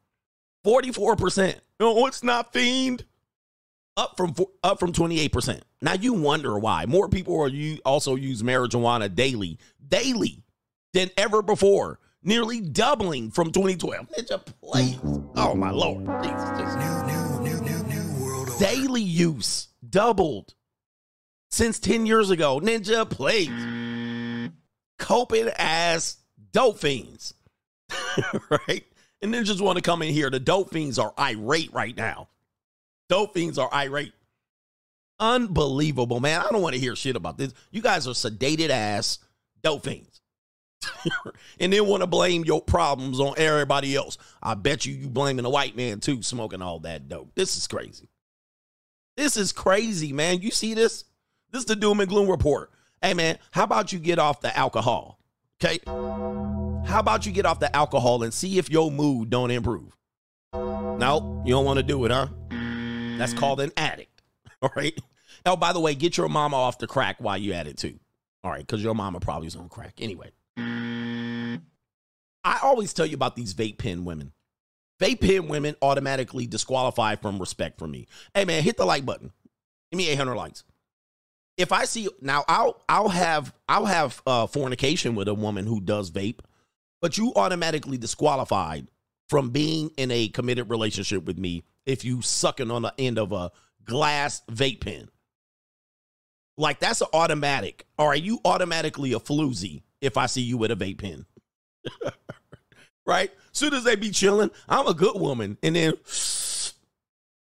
44%. 0.65 1.57
No, 1.81 2.07
it's 2.07 2.23
not 2.23 2.53
fiend. 2.53 3.05
Up 3.97 4.17
from 4.17 4.35
up 4.63 4.81
from 4.81 4.93
28%. 4.93 5.61
Now 5.83 5.93
you 5.93 6.15
wonder 6.15 6.59
why. 6.59 6.87
More 6.87 7.11
people 7.11 7.39
are 7.43 7.49
you 7.49 7.79
also 7.85 8.15
use 8.15 8.43
marijuana 8.43 9.15
daily, 9.15 9.59
daily 9.87 10.43
than 10.95 11.11
ever 11.19 11.43
before. 11.43 11.99
Nearly 12.23 12.61
doubling 12.61 13.31
from 13.33 13.51
2012. 13.51 14.09
Ninja, 14.11 14.41
please. 14.63 14.99
Oh 15.37 15.55
my 15.55 15.71
lord. 15.71 16.07
Jesus, 16.23 16.51
Jesus 16.57 16.75
New, 16.77 17.41
new, 17.43 17.61
new, 17.61 17.61
new, 17.61 17.83
new 17.83 18.25
world 18.25 18.49
order. 18.49 18.65
daily 18.65 19.03
use 19.03 19.69
doubled 19.91 20.55
since 21.53 21.79
10 21.79 22.07
years 22.07 22.31
ago. 22.31 22.59
Ninja, 22.59 23.09
please. 23.09 24.51
Coping 24.99 25.51
as 25.57 26.17
dope 26.51 26.79
fiends. 26.79 27.35
right? 28.51 28.85
And 29.21 29.33
ninjas 29.33 29.61
want 29.61 29.77
to 29.77 29.83
come 29.83 30.03
in 30.03 30.13
here. 30.13 30.31
The 30.31 30.41
dope 30.41 30.71
fiends 30.73 30.99
are 30.99 31.15
irate 31.19 31.73
right 31.73 31.97
now. 31.97 32.29
Dope 33.09 33.35
fiends 33.35 33.59
are 33.59 33.73
irate. 33.73 34.15
Unbelievable, 35.21 36.19
man. 36.19 36.41
I 36.41 36.49
don't 36.51 36.63
want 36.63 36.75
to 36.75 36.81
hear 36.81 36.97
shit 36.97 37.15
about 37.15 37.39
this. 37.39 37.53
You 37.71 37.83
guys 37.83 38.09
are 38.09 38.13
sedated 38.13 38.71
ass 38.71 39.19
dope 39.63 39.85
fiends. 39.85 40.21
and 41.61 41.73
then 41.73 41.87
want 41.87 42.01
to 42.01 42.09
blame 42.09 42.45
your 42.45 42.61
problems 42.61 43.21
on 43.21 43.35
everybody 43.37 43.95
else. 43.95 44.19
I 44.43 44.55
bet 44.55 44.85
you 44.85 44.95
you 44.95 45.09
blaming 45.09 45.45
the 45.45 45.51
white 45.51 45.77
man 45.77 46.01
too, 46.01 46.23
smoking 46.23 46.63
all 46.63 46.81
that 46.81 47.09
dope. 47.09 47.33
This 47.37 47.57
is 47.57 47.69
crazy. 47.69 48.09
This 49.17 49.37
is 49.37 49.53
crazy, 49.53 50.13
man. 50.13 50.41
You 50.41 50.51
see 50.51 50.75
this? 50.75 51.05
This 51.53 51.61
is 51.61 51.67
the 51.67 51.77
doom 51.77 52.01
and 52.01 52.09
gloom 52.09 52.31
report. 52.31 52.71
Hey, 53.03 53.13
man, 53.13 53.39
how 53.51 53.65
about 53.65 53.93
you 53.93 53.99
get 53.99 54.19
off 54.19 54.41
the 54.41 54.57
alcohol? 54.57 55.19
Okay. 55.63 55.81
How 55.87 57.01
about 57.01 57.27
you 57.27 57.33
get 57.33 57.45
off 57.45 57.61
the 57.61 57.75
alcohol 57.77 58.23
and 58.23 58.33
see 58.33 58.59
if 58.59 58.71
your 58.71 58.91
mood 58.91 59.29
don't 59.29 59.51
improve? 59.51 59.95
No, 60.55 61.43
you 61.45 61.53
don't 61.53 61.67
want 61.67 61.77
to 61.77 61.83
do 61.83 62.05
it, 62.07 62.11
huh? 62.11 62.29
That's 63.19 63.35
called 63.35 63.61
an 63.61 63.71
addict. 63.77 64.23
All 64.63 64.71
right. 64.75 64.99
Oh, 65.45 65.57
by 65.57 65.73
the 65.73 65.81
way, 65.81 65.95
get 65.95 66.17
your 66.17 66.29
mama 66.29 66.57
off 66.57 66.79
the 66.79 66.87
crack 66.87 67.17
while 67.19 67.37
you 67.37 67.53
at 67.53 67.67
it 67.67 67.77
too. 67.77 67.99
All 68.43 68.51
right, 68.51 68.67
because 68.67 68.83
your 68.83 68.95
mama 68.95 69.21
probably 69.21 69.47
is 69.47 69.57
on 69.57 69.69
crack. 69.69 69.95
Anyway. 69.99 70.31
I 70.57 72.59
always 72.63 72.93
tell 72.93 73.07
you 73.07 73.15
about 73.15 73.37
these 73.37 73.55
vape 73.55 73.79
pen 73.79 74.05
women. 74.05 74.33
Vape 75.01 75.21
pen 75.21 75.49
women 75.49 75.77
automatically 75.83 76.47
disqualify 76.47 77.17
from 77.17 77.39
respect 77.39 77.79
for 77.79 77.87
me. 77.87 78.07
Hey 78.35 78.45
man, 78.45 78.63
hit 78.63 78.77
the 78.77 78.85
like 78.85 79.05
button. 79.05 79.33
Give 79.91 79.99
me 79.99 80.09
800 80.09 80.35
likes. 80.35 80.65
If 81.63 81.71
I 81.73 81.85
see 81.85 82.09
now, 82.21 82.45
I'll 82.49 82.83
I'll 82.89 83.09
have 83.09 83.55
I'll 83.69 83.87
have 83.87 84.21
uh, 84.27 84.47
fornication 84.49 85.15
with 85.15 85.29
a 85.29 85.35
woman 85.35 85.65
who 85.65 85.81
does 85.81 86.11
vape, 86.11 86.41
but 87.01 87.17
you 87.17 87.33
automatically 87.37 87.97
disqualified 87.97 88.89
from 89.29 89.51
being 89.51 89.91
in 89.97 90.11
a 90.11 90.29
committed 90.29 90.69
relationship 90.69 91.25
with 91.25 91.39
me 91.39 91.63
if 91.87 92.05
you 92.05 92.21
sucking 92.21 92.71
on 92.71 92.83
the 92.83 92.93
end 92.99 93.19
of 93.19 93.31
a 93.33 93.53
glass 93.85 94.43
vape 94.51 94.81
pen. 94.81 95.09
Like 96.59 96.81
that's 96.81 97.01
an 97.01 97.07
automatic. 97.15 97.87
Or 97.97 98.09
are 98.09 98.17
you 98.17 98.41
automatically 98.45 99.13
a 99.13 99.21
floozy 99.21 99.83
if 100.01 100.17
I 100.17 100.27
see 100.27 100.43
you 100.43 100.59
with 100.59 100.73
a 100.73 100.77
vape 100.77 100.99
pen? 100.99 101.27
right? 103.07 103.31
Soon 103.53 103.73
as 103.73 103.85
they 103.85 103.95
be 103.95 104.11
chilling, 104.11 104.51
I'm 104.69 104.89
a 104.89 104.95
good 104.95 105.19
woman, 105.19 105.59
and 105.63 105.77
then 105.77 105.95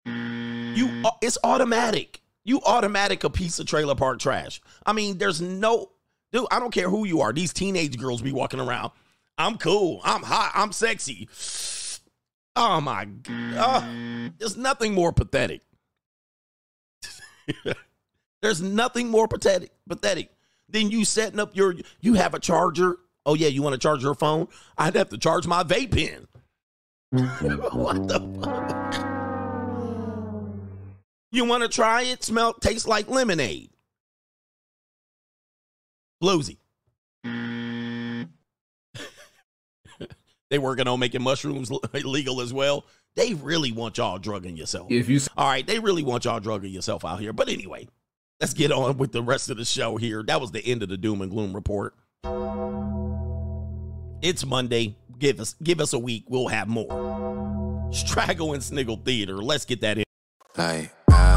you 0.07 1.05
it's 1.21 1.39
automatic. 1.45 2.23
You 2.47 2.61
automatic 2.65 3.25
a 3.25 3.29
piece 3.29 3.59
of 3.59 3.67
trailer 3.67 3.97
park 3.97 4.21
trash. 4.21 4.61
I 4.87 4.93
mean, 4.93 5.19
there's 5.19 5.41
no 5.41 5.91
dude, 6.31 6.47
I 6.53 6.61
don't 6.61 6.71
care 6.71 6.89
who 6.89 7.05
you 7.05 7.21
are. 7.21 7.33
These 7.33 7.53
teenage 7.53 7.99
girls 7.99 8.23
be 8.23 8.31
walking 8.31 8.61
around. 8.61 8.93
I'm 9.37 9.59
cool. 9.59 10.01
I'm 10.05 10.23
hot. 10.23 10.53
I'm 10.55 10.71
sexy. 10.71 11.29
Oh 12.55 12.81
my 12.81 13.05
god. 13.05 13.55
Ah, 13.57 14.31
there's 14.39 14.57
nothing 14.57 14.95
more 14.95 15.13
pathetic. 15.13 15.63
there's 18.43 18.63
nothing 18.63 19.09
more 19.09 19.27
pathetic 19.27 19.73
pathetic 19.89 20.31
than 20.69 20.91
you 20.91 21.05
setting 21.05 21.41
up 21.41 21.57
your 21.57 21.75
you 22.01 22.15
have 22.15 22.33
a 22.33 22.39
charger. 22.39 22.97
Oh 23.27 23.35
yeah, 23.35 23.49
you 23.49 23.61
want 23.61 23.75
to 23.75 23.79
charge 23.79 24.05
your 24.05 24.15
phone? 24.15 24.47
I'd 24.79 24.95
have 24.95 25.09
to 25.09 25.19
charge 25.19 25.49
my 25.49 25.65
vape 25.65 25.91
pen. 25.91 26.29
what 27.73 28.07
the 28.07 28.21
fuck? 28.41 29.16
You 31.37 31.45
want 31.45 31.63
to 31.65 31.69
try 31.69 32.01
it? 32.01 32.25
Smell, 32.25 32.55
tastes 32.55 32.89
like 32.89 33.11
lemonade. 33.11 33.69
Bluesy. 36.23 36.57
they 40.49 40.59
working 40.59 40.89
on 40.89 40.99
making 40.99 41.21
mushrooms 41.21 41.71
illegal 41.93 42.41
as 42.45 42.55
well. 42.55 42.87
They 43.17 43.35
really 43.35 43.71
want 43.71 43.99
y'all 43.99 44.17
drugging 44.17 44.57
yourself. 44.57 44.91
If 44.91 45.11
you 45.11 45.21
All 45.37 45.47
right, 45.47 45.67
they 45.67 45.79
really 45.79 46.03
want 46.03 46.25
y'all 46.25 46.41
drugging 46.41 46.73
yourself 46.73 47.05
out 47.05 47.21
here. 47.21 47.35
But 47.35 47.51
anyway, 47.51 47.87
let's 48.41 48.55
get 48.55 48.73
on 48.73 48.97
with 48.97 49.13
the 49.13 49.23
rest 49.23 49.51
of 49.51 49.59
the 49.59 49.67
show 49.67 49.99
here. 49.99 50.23
That 50.23 50.41
was 50.41 50.53
the 50.53 50.65
end 50.65 50.83
of 50.83 50.89
the 50.89 50.97
doom 50.97 51.21
and 51.21 51.31
gloom 51.31 51.53
report. 51.53 51.93
It's 54.23 54.47
Monday. 54.47 54.97
Give 55.19 55.39
us 55.39 55.55
give 55.63 55.81
us 55.81 55.93
a 55.93 55.99
week. 55.99 56.25
We'll 56.29 56.49
have 56.49 56.67
more. 56.67 57.91
Straggle 57.93 58.55
and 58.55 58.63
Sniggle 58.63 58.97
Theater. 59.05 59.37
Let's 59.37 59.67
get 59.67 59.83
that 59.83 59.99
in. 59.99 60.05
Like, 60.57 60.65
ride 60.65 60.93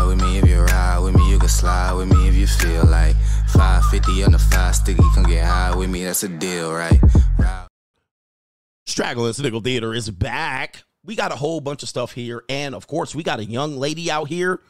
with 0.10 0.22
me 0.22 0.39
if 0.39 0.50
you 0.50 0.60
ride 0.60 1.00
with 1.00 1.15
me, 1.15 1.30
you 1.30 1.38
can 1.38 1.48
slide 1.48 1.93
with 1.93 2.10
me 2.10 2.28
if 2.28 2.34
you 2.34 2.48
feel 2.48 2.84
like 2.86 3.15
550 3.54 4.24
on 4.24 4.32
the 4.32 4.39
five 4.39 4.76
sticky, 4.76 5.04
come 5.13 5.24
get 5.24 5.45
high 5.45 5.76
with 5.76 5.88
me, 5.89 6.04
that's 6.04 6.24
a 6.24 6.28
deal, 6.28 6.74
right? 6.74 7.00
Ride 7.38 7.67
Straggle 8.88 9.28
and 9.28 9.36
Sniggle 9.36 9.62
Theater 9.62 9.93
is 9.93 10.10
back. 10.10 10.84
We 11.06 11.15
got 11.15 11.32
a 11.32 11.36
whole 11.36 11.62
bunch 11.62 11.84
of 11.84 11.89
stuff 11.89 12.13
here. 12.13 12.43
And 12.50 12.74
of 12.74 12.88
course, 12.88 13.13
we 13.13 13.22
got 13.22 13.39
a 13.39 13.45
young 13.45 13.78
lady 13.78 14.10
out 14.10 14.28
here. 14.30 14.62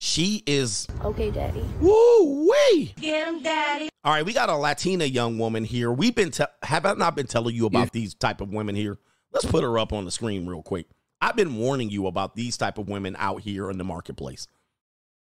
She 0.00 0.42
is 0.44 0.88
Okay, 1.04 1.30
Daddy. 1.30 1.64
woo 1.80 2.50
wee. 2.50 2.92
Get 3.00 3.28
him, 3.28 3.42
daddy. 3.44 3.90
All 4.02 4.12
right, 4.12 4.26
we 4.26 4.32
got 4.32 4.48
a 4.48 4.56
Latina 4.56 5.04
young 5.04 5.38
woman 5.38 5.62
here. 5.62 5.92
We've 5.92 6.14
been 6.14 6.32
te- 6.32 6.44
have 6.64 6.84
I 6.84 6.94
not 6.94 7.14
been 7.14 7.28
telling 7.28 7.54
you 7.54 7.66
about 7.66 7.92
these 7.92 8.14
type 8.14 8.40
of 8.40 8.48
women 8.52 8.74
here? 8.74 8.98
Let's 9.32 9.46
put 9.46 9.62
her 9.62 9.78
up 9.78 9.92
on 9.92 10.04
the 10.04 10.10
screen 10.10 10.46
real 10.46 10.62
quick. 10.62 10.86
I've 11.20 11.36
been 11.36 11.54
warning 11.56 11.90
you 11.90 12.08
about 12.08 12.34
these 12.34 12.56
type 12.56 12.76
of 12.78 12.88
women 12.88 13.14
out 13.18 13.42
here 13.42 13.70
in 13.70 13.78
the 13.78 13.84
marketplace. 13.84 14.48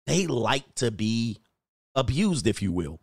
They 0.09 0.25
like 0.25 0.73
to 0.75 0.89
be 0.89 1.37
abused, 1.93 2.47
if 2.47 2.63
you 2.63 2.71
will, 2.71 2.99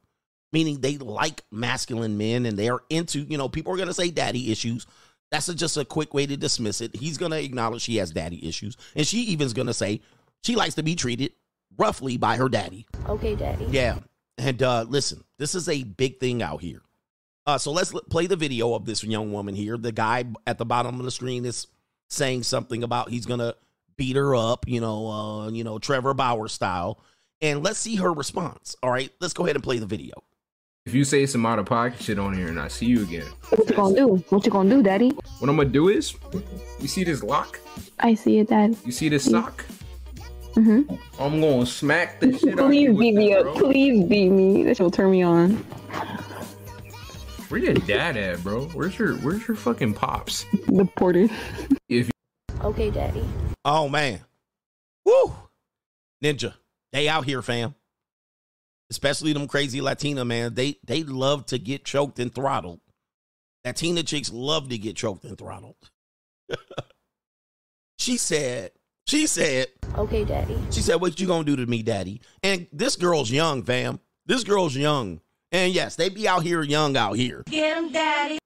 meaning 0.53 0.81
they 0.81 0.99
like 0.99 1.43
masculine 1.53 2.19
men 2.19 2.47
and 2.47 2.59
they 2.59 2.69
are 2.69 2.83
into, 2.91 3.21
you 3.21 3.39
know, 3.39 3.49
people 3.49 3.73
are 3.73 3.77
going 3.77 3.87
to 3.87 3.95
say 3.95 4.11
daddy 4.11 4.51
issues. 4.51 4.89
That's 5.31 5.49
a, 5.49 5.55
just 5.55 5.77
a 5.77 5.85
quick 5.85 6.15
way 6.15 6.27
to 6.27 6.37
dismiss 6.37 6.81
it. 6.81 6.97
He's 6.97 7.17
going 7.17 7.31
to 7.31 7.41
acknowledge 7.41 7.83
she 7.83 7.99
has 7.99 8.11
daddy 8.11 8.49
issues. 8.49 8.77
And 8.97 9.07
she 9.07 9.19
even's 9.19 9.53
going 9.53 9.69
to 9.69 9.73
say 9.75 10.01
she 10.43 10.57
likes 10.57 10.75
to 10.75 10.83
be 10.83 10.97
treated 10.97 11.31
roughly 11.79 12.17
by 12.17 12.37
her 12.39 12.49
daddy. 12.49 12.89
Okay, 13.09 13.37
Daddy. 13.37 13.67
Yeah. 13.71 14.01
And 14.37 14.61
uh, 14.61 14.85
listen, 14.89 15.23
this 15.39 15.55
is 15.55 15.69
a 15.69 15.85
big 15.85 16.19
thing 16.19 16.43
out 16.43 16.61
here. 16.61 16.83
Uh, 17.47 17.57
so 17.59 17.71
let's 17.71 17.95
l- 17.95 18.03
play 18.11 18.27
the 18.27 18.35
video 18.35 18.75
of 18.75 18.85
this 18.85 19.05
young 19.05 19.33
woman 19.33 19.55
here. 19.55 19.79
The 19.79 19.93
guy 19.93 20.25
at 20.45 20.59
the 20.59 20.67
bottom 20.67 20.99
of 20.99 21.05
the 21.05 21.13
screen 21.13 21.45
is 21.45 21.69
saying 22.11 22.43
something 22.43 22.83
about 22.83 23.11
he's 23.11 23.27
gonna 23.27 23.55
beat 23.97 24.17
her 24.17 24.35
up, 24.35 24.67
you 24.69 24.81
know, 24.81 25.09
uh, 25.09 25.49
you 25.51 25.65
know, 25.65 25.79
Trevor 25.79 26.15
Bauer 26.15 26.49
style. 26.49 27.01
And 27.41 27.63
let's 27.63 27.79
see 27.79 27.97
her 27.97 28.13
response. 28.13 28.77
All 28.83 28.91
right, 28.91 29.11
let's 29.21 29.35
go 29.35 29.45
ahead 29.45 29.57
and 29.57 29.63
play 29.63 29.79
the 29.79 29.87
video. 29.87 30.15
if 30.87 30.95
you 30.95 31.05
say 31.05 31.27
some 31.27 31.45
out 31.45 31.59
of 31.59 31.67
pocket 31.67 32.01
shit 32.01 32.19
on 32.19 32.33
here 32.35 32.49
and 32.49 32.59
I 32.61 32.69
see 32.69 32.87
you 32.87 33.03
again, 33.03 33.27
What 33.51 33.69
you 33.69 33.77
gonna 33.77 33.95
do? 33.97 34.25
What 34.31 34.47
you 34.47 34.53
gonna 34.53 34.71
do, 34.71 34.83
Daddy? 34.83 35.11
what 35.39 35.49
I'm 35.51 35.57
gonna 35.57 35.69
do 35.69 35.89
is, 35.89 36.15
you 36.81 36.89
see 36.89 37.05
this 37.05 37.23
lock? 37.23 37.61
I 37.99 38.15
see 38.15 38.39
it, 38.39 38.49
Dad. 38.49 38.77
You 38.85 38.93
see 38.93 39.09
this 39.09 39.25
sock? 39.25 39.65
Mm-hmm. 40.55 40.95
I'm 41.21 41.41
gonna 41.41 41.67
smack 41.67 42.21
the 42.21 42.33
shit 42.39 42.55
out 42.55 42.61
of 42.61 42.67
Please 42.69 42.83
you 42.83 42.97
beat 42.97 43.15
me 43.15 43.35
up. 43.35 43.55
Please 43.57 44.05
beat 44.07 44.31
me. 44.31 44.63
That 44.63 44.81
will 44.81 44.91
turn 44.91 45.11
me 45.11 45.23
on. 45.23 45.57
Where 47.49 47.61
your 47.61 47.75
dad 47.75 48.17
at, 48.17 48.43
bro? 48.43 48.65
Where's 48.69 48.99
your 48.99 49.15
Where's 49.17 49.47
your 49.47 49.57
fucking 49.57 49.93
pops? 49.95 50.47
Deported. 50.75 51.31
If 51.91 52.11
Okay, 52.65 52.91
Daddy. 52.91 53.23
Oh 53.69 53.89
man. 53.89 54.21
Woo! 55.05 55.35
Ninja. 56.23 56.55
They 56.93 57.09
out 57.09 57.25
here, 57.25 57.43
fam. 57.43 57.75
Especially 58.91 59.33
them 59.33 59.49
crazy 59.49 59.81
Latina, 59.81 60.25
man. 60.25 60.55
They 60.55 60.79
they 60.87 61.03
love 61.03 61.47
to 61.47 61.59
get 61.59 61.85
choked 61.85 62.21
and 62.21 62.33
throttled. 62.33 62.81
Latina 63.65 64.05
chicks 64.05 64.33
love 64.33 64.69
to 64.69 64.79
get 64.79 64.95
choked 64.95 65.25
and 65.25 65.37
throttled. 65.37 65.91
she 67.99 68.17
said, 68.17 68.71
she 69.09 69.27
said, 69.27 69.67
Okay, 69.97 70.25
Daddy. 70.25 70.57
she 70.71 70.81
said, 70.81 71.01
What 71.01 71.19
you 71.19 71.27
gonna 71.27 71.43
do 71.43 71.57
to 71.57 71.67
me, 71.67 71.83
daddy? 71.83 72.21
And 72.45 72.69
this 72.73 72.95
girl's 72.95 73.33
young, 73.33 73.65
fam. 73.65 73.99
This 74.27 74.45
girl's 74.45 74.77
young. 74.77 75.21
And 75.51 75.73
yes, 75.73 75.97
they 75.97 76.09
be 76.09 76.29
out 76.29 76.45
here 76.45 76.63
young 76.63 76.97
out 76.97 77.17
here. 77.17 77.43
Get 77.47 77.77
him, 77.77 77.91
daddy. 77.91 78.39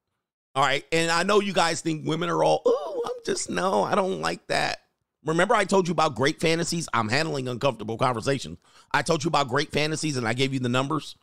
All 0.55 0.65
right. 0.65 0.85
And 0.93 1.11
I 1.11 1.25
know 1.25 1.41
you 1.41 1.53
guys 1.53 1.83
think 1.83 2.07
women 2.07 2.31
are 2.31 2.43
all, 2.43 2.63
oh, 2.65 3.03
I'm 3.05 3.23
just, 3.27 3.51
no, 3.51 3.83
I 3.83 3.95
don't 3.95 4.23
like 4.23 4.47
that. 4.47 4.79
Remember, 5.25 5.55
I 5.55 5.65
told 5.65 5.87
you 5.87 5.93
about 5.93 6.15
great 6.15 6.41
fantasies? 6.41 6.89
I'm 6.95 7.09
handling 7.09 7.49
uncomfortable 7.49 7.99
conversations. 7.99 8.59
I 8.93 9.03
told 9.03 9.23
you 9.23 9.29
about 9.29 9.49
great 9.49 9.71
fantasies 9.71 10.17
and 10.17 10.27
I 10.27 10.33
gave 10.33 10.55
you 10.55 10.61
the 10.61 10.69
numbers. 10.69 11.17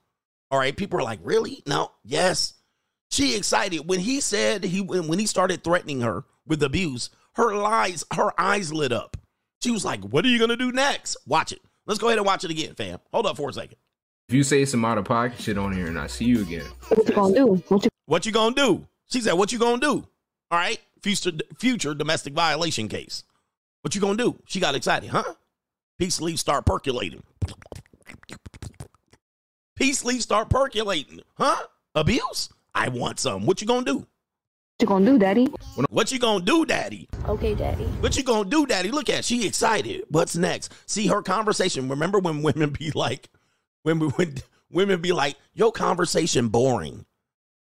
All 0.52 0.60
right. 0.60 0.76
People 0.76 1.00
are 1.00 1.04
like, 1.04 1.20
really? 1.24 1.64
No. 1.66 1.92
Yes. 2.04 2.54
She 3.10 3.36
excited 3.36 3.88
when 3.88 4.00
he 4.00 4.20
said 4.22 4.64
he 4.64 4.82
when 4.82 5.08
when 5.08 5.18
he 5.20 5.26
started 5.26 5.64
threatening 5.64 6.02
her 6.02 6.26
with 6.46 6.62
abuse. 6.62 7.10
Her 7.36 7.56
lies, 7.56 8.04
her 8.14 8.32
eyes 8.40 8.74
lit 8.74 8.92
up. 8.92 9.16
She 9.64 9.72
was 9.72 9.86
like, 9.86 10.04
"What 10.04 10.26
are 10.26 10.28
you 10.28 10.40
gonna 10.40 10.58
do 10.58 10.72
next?" 10.72 11.16
Watch 11.26 11.52
it. 11.52 11.62
Let's 11.86 12.00
go 12.00 12.08
ahead 12.08 12.18
and 12.18 12.26
watch 12.28 12.44
it 12.44 12.52
again, 12.52 12.76
fam. 12.76 13.00
Hold 13.14 13.26
up 13.26 13.38
for 13.38 13.50
a 13.50 13.54
second. 13.54 13.78
if 14.28 14.36
you 14.36 14.44
say 14.44 14.66
some 14.66 14.84
out 14.84 14.98
of 14.98 15.06
pocket 15.06 15.40
shit 15.40 15.58
on 15.58 15.72
here 15.72 15.88
and 15.88 15.98
I 15.98 16.08
see 16.08 16.26
you 16.26 16.42
again, 16.42 16.66
What 16.90 17.08
you 17.08 17.16
gonna 17.16 17.34
do? 17.34 17.64
What 17.70 17.84
you 17.86 17.90
What 18.08 18.26
you 18.26 18.32
gonna 18.34 18.56
do? 18.56 18.88
She 19.10 19.22
said, 19.22 19.34
"What 19.34 19.54
you 19.54 19.60
gonna 19.60 19.80
do?" 19.80 20.06
All 20.52 20.60
right, 20.60 20.80
future 21.02 21.32
future 21.58 21.94
domestic 21.94 22.34
violation 22.34 22.90
case. 22.90 23.24
What 23.88 23.96
you 23.96 24.02
gonna 24.02 24.18
do? 24.18 24.38
She 24.46 24.60
got 24.60 24.76
excited, 24.76 25.10
huh? 25.10 25.34
Peace 25.98 26.20
leaves 26.20 26.42
start 26.42 26.66
percolating. 26.66 27.24
Peace 29.78 30.04
leaves 30.04 30.26
start 30.26 30.50
percolating, 30.50 31.22
huh? 31.36 31.68
Abuse? 31.96 32.50
I 32.76 32.90
want 32.90 33.18
some. 33.18 33.46
What 33.46 33.62
you 33.62 33.68
gonna 33.68 33.86
do? 33.86 34.00
what 34.00 34.82
you 34.82 34.88
gonna 34.88 35.06
do, 35.06 35.18
Daddy? 35.18 35.46
What 35.90 36.12
you 36.12 36.20
gonna 36.20 36.44
do, 36.44 36.66
Daddy? 36.66 37.08
Okay, 37.30 37.56
Daddy. 37.56 37.86
What 38.02 38.18
you 38.18 38.24
gonna 38.24 38.50
do, 38.50 38.66
Daddy? 38.66 38.92
Look 38.92 39.10
at 39.10 39.24
she 39.24 39.48
excited. 39.48 40.04
What's 40.10 40.36
next? 40.36 40.74
See 40.86 41.08
her 41.08 41.22
conversation. 41.22 41.88
Remember 41.88 42.20
when 42.20 42.44
women 42.44 42.72
be 42.72 42.92
like, 42.92 43.30
when 43.84 44.00
we 44.00 44.08
when 44.10 44.36
women 44.70 45.00
be 45.00 45.14
like, 45.14 45.38
your 45.54 45.72
conversation 45.72 46.50
boring. 46.50 47.06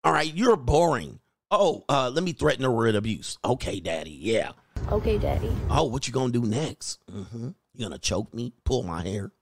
All 0.02 0.12
right, 0.12 0.34
you're 0.34 0.56
boring. 0.56 1.20
Oh, 1.52 1.84
uh, 1.88 2.10
let 2.12 2.24
me 2.24 2.32
threaten 2.32 2.64
her 2.64 2.72
with 2.72 2.96
abuse. 2.96 3.38
Okay, 3.44 3.78
Daddy. 3.78 4.10
Yeah. 4.10 4.50
Okay, 4.90 5.18
Daddy. 5.18 5.50
Oh, 5.70 5.84
what 5.84 6.06
you 6.06 6.12
gonna 6.12 6.32
do 6.32 6.42
next? 6.42 6.98
Mm-hmm. 7.10 7.48
You 7.74 7.84
gonna 7.84 7.98
choke 7.98 8.32
me? 8.32 8.52
Pull 8.64 8.82
my 8.84 9.02
hair? 9.02 9.32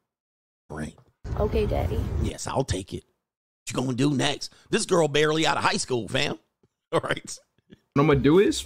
Right. 0.71 0.97
Okay, 1.39 1.67
Daddy. 1.67 2.01
Yes, 2.23 2.47
I'll 2.47 2.65
take 2.65 2.93
it. 2.95 3.05
What 3.05 3.71
you 3.71 3.75
gonna 3.75 3.97
do 3.97 4.15
next? 4.15 4.53
This 4.71 4.87
girl 4.87 5.09
barely 5.09 5.47
out 5.47 5.57
of 5.57 5.65
high 5.65 5.77
school, 5.77 6.09
fam. 6.09 6.39
All 6.93 7.01
right. 7.01 7.39
what 7.69 8.03
I'm 8.03 8.07
gonna 8.07 8.21
do 8.21 8.39
is, 8.39 8.65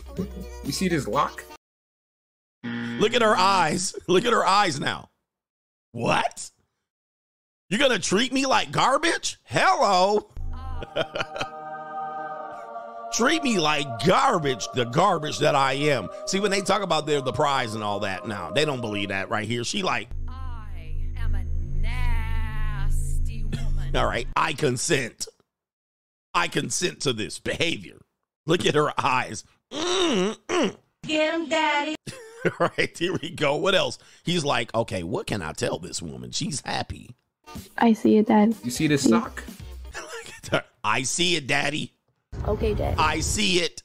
you 0.65 0.73
see 0.73 0.89
this 0.89 1.09
lock? 1.09 1.45
Look 2.65 3.15
at 3.15 3.23
her 3.23 3.37
eyes. 3.37 3.95
Look 4.07 4.25
at 4.25 4.33
her 4.33 4.47
eyes 4.47 4.81
now. 4.81 5.11
What? 5.93 6.51
You're 7.71 7.81
gonna 7.81 7.99
treat 7.99 8.33
me 8.33 8.47
like 8.47 8.71
garbage? 8.73 9.39
Hello. 9.45 10.31
treat 13.13 13.43
me 13.43 13.59
like 13.59 13.87
garbage, 14.05 14.69
the 14.75 14.85
garbage 14.85 15.39
that 15.39 15.55
I 15.55 15.75
am. 15.75 16.09
See, 16.27 16.41
when 16.41 16.51
they 16.51 16.61
talk 16.61 16.83
about 16.83 17.07
their 17.07 17.21
the 17.21 17.33
prize 17.33 17.75
and 17.75 17.83
all 17.83 18.01
that, 18.01 18.27
now 18.27 18.51
they 18.51 18.65
don't 18.65 18.81
believe 18.81 19.09
that 19.09 19.31
right 19.31 19.47
here. 19.47 19.65
She 19.65 19.83
like, 19.83 20.09
I 20.29 20.95
am 21.17 21.35
a 21.35 21.45
nasty 21.81 23.45
woman. 23.45 23.95
All 23.97 24.07
right. 24.07 24.27
I 24.37 24.53
consent. 24.53 25.27
I 26.35 26.49
consent 26.49 27.01
to 27.01 27.13
this 27.13 27.39
behavior. 27.39 27.99
Look 28.47 28.65
at 28.67 28.75
her 28.75 28.93
eyes. 28.99 29.45
Mm, 29.73 30.37
mm. 30.49 30.77
Get 31.07 31.35
him, 31.35 31.49
daddy. 31.49 31.97
All 32.61 32.71
right, 32.79 32.97
here 32.97 33.17
we 33.21 33.31
go. 33.31 33.57
What 33.57 33.75
else? 33.75 33.99
He's 34.25 34.45
like, 34.45 34.75
okay, 34.75 35.03
what 35.03 35.27
can 35.27 35.43
I 35.43 35.53
tell 35.53 35.79
this 35.79 36.01
woman? 36.01 36.31
She's 36.31 36.61
happy. 36.61 37.15
I 37.77 37.95
see 37.95 38.19
it, 38.19 38.27
Dad. 38.27 38.55
You 38.63 38.71
see 38.71 38.87
this 38.87 39.09
sock? 39.09 39.43
I 40.85 41.03
see 41.03 41.37
it, 41.37 41.47
daddy. 41.47 41.93
Okay, 42.47 42.75
daddy. 42.75 42.97
I 42.99 43.21
see 43.21 43.59
it. 43.61 43.83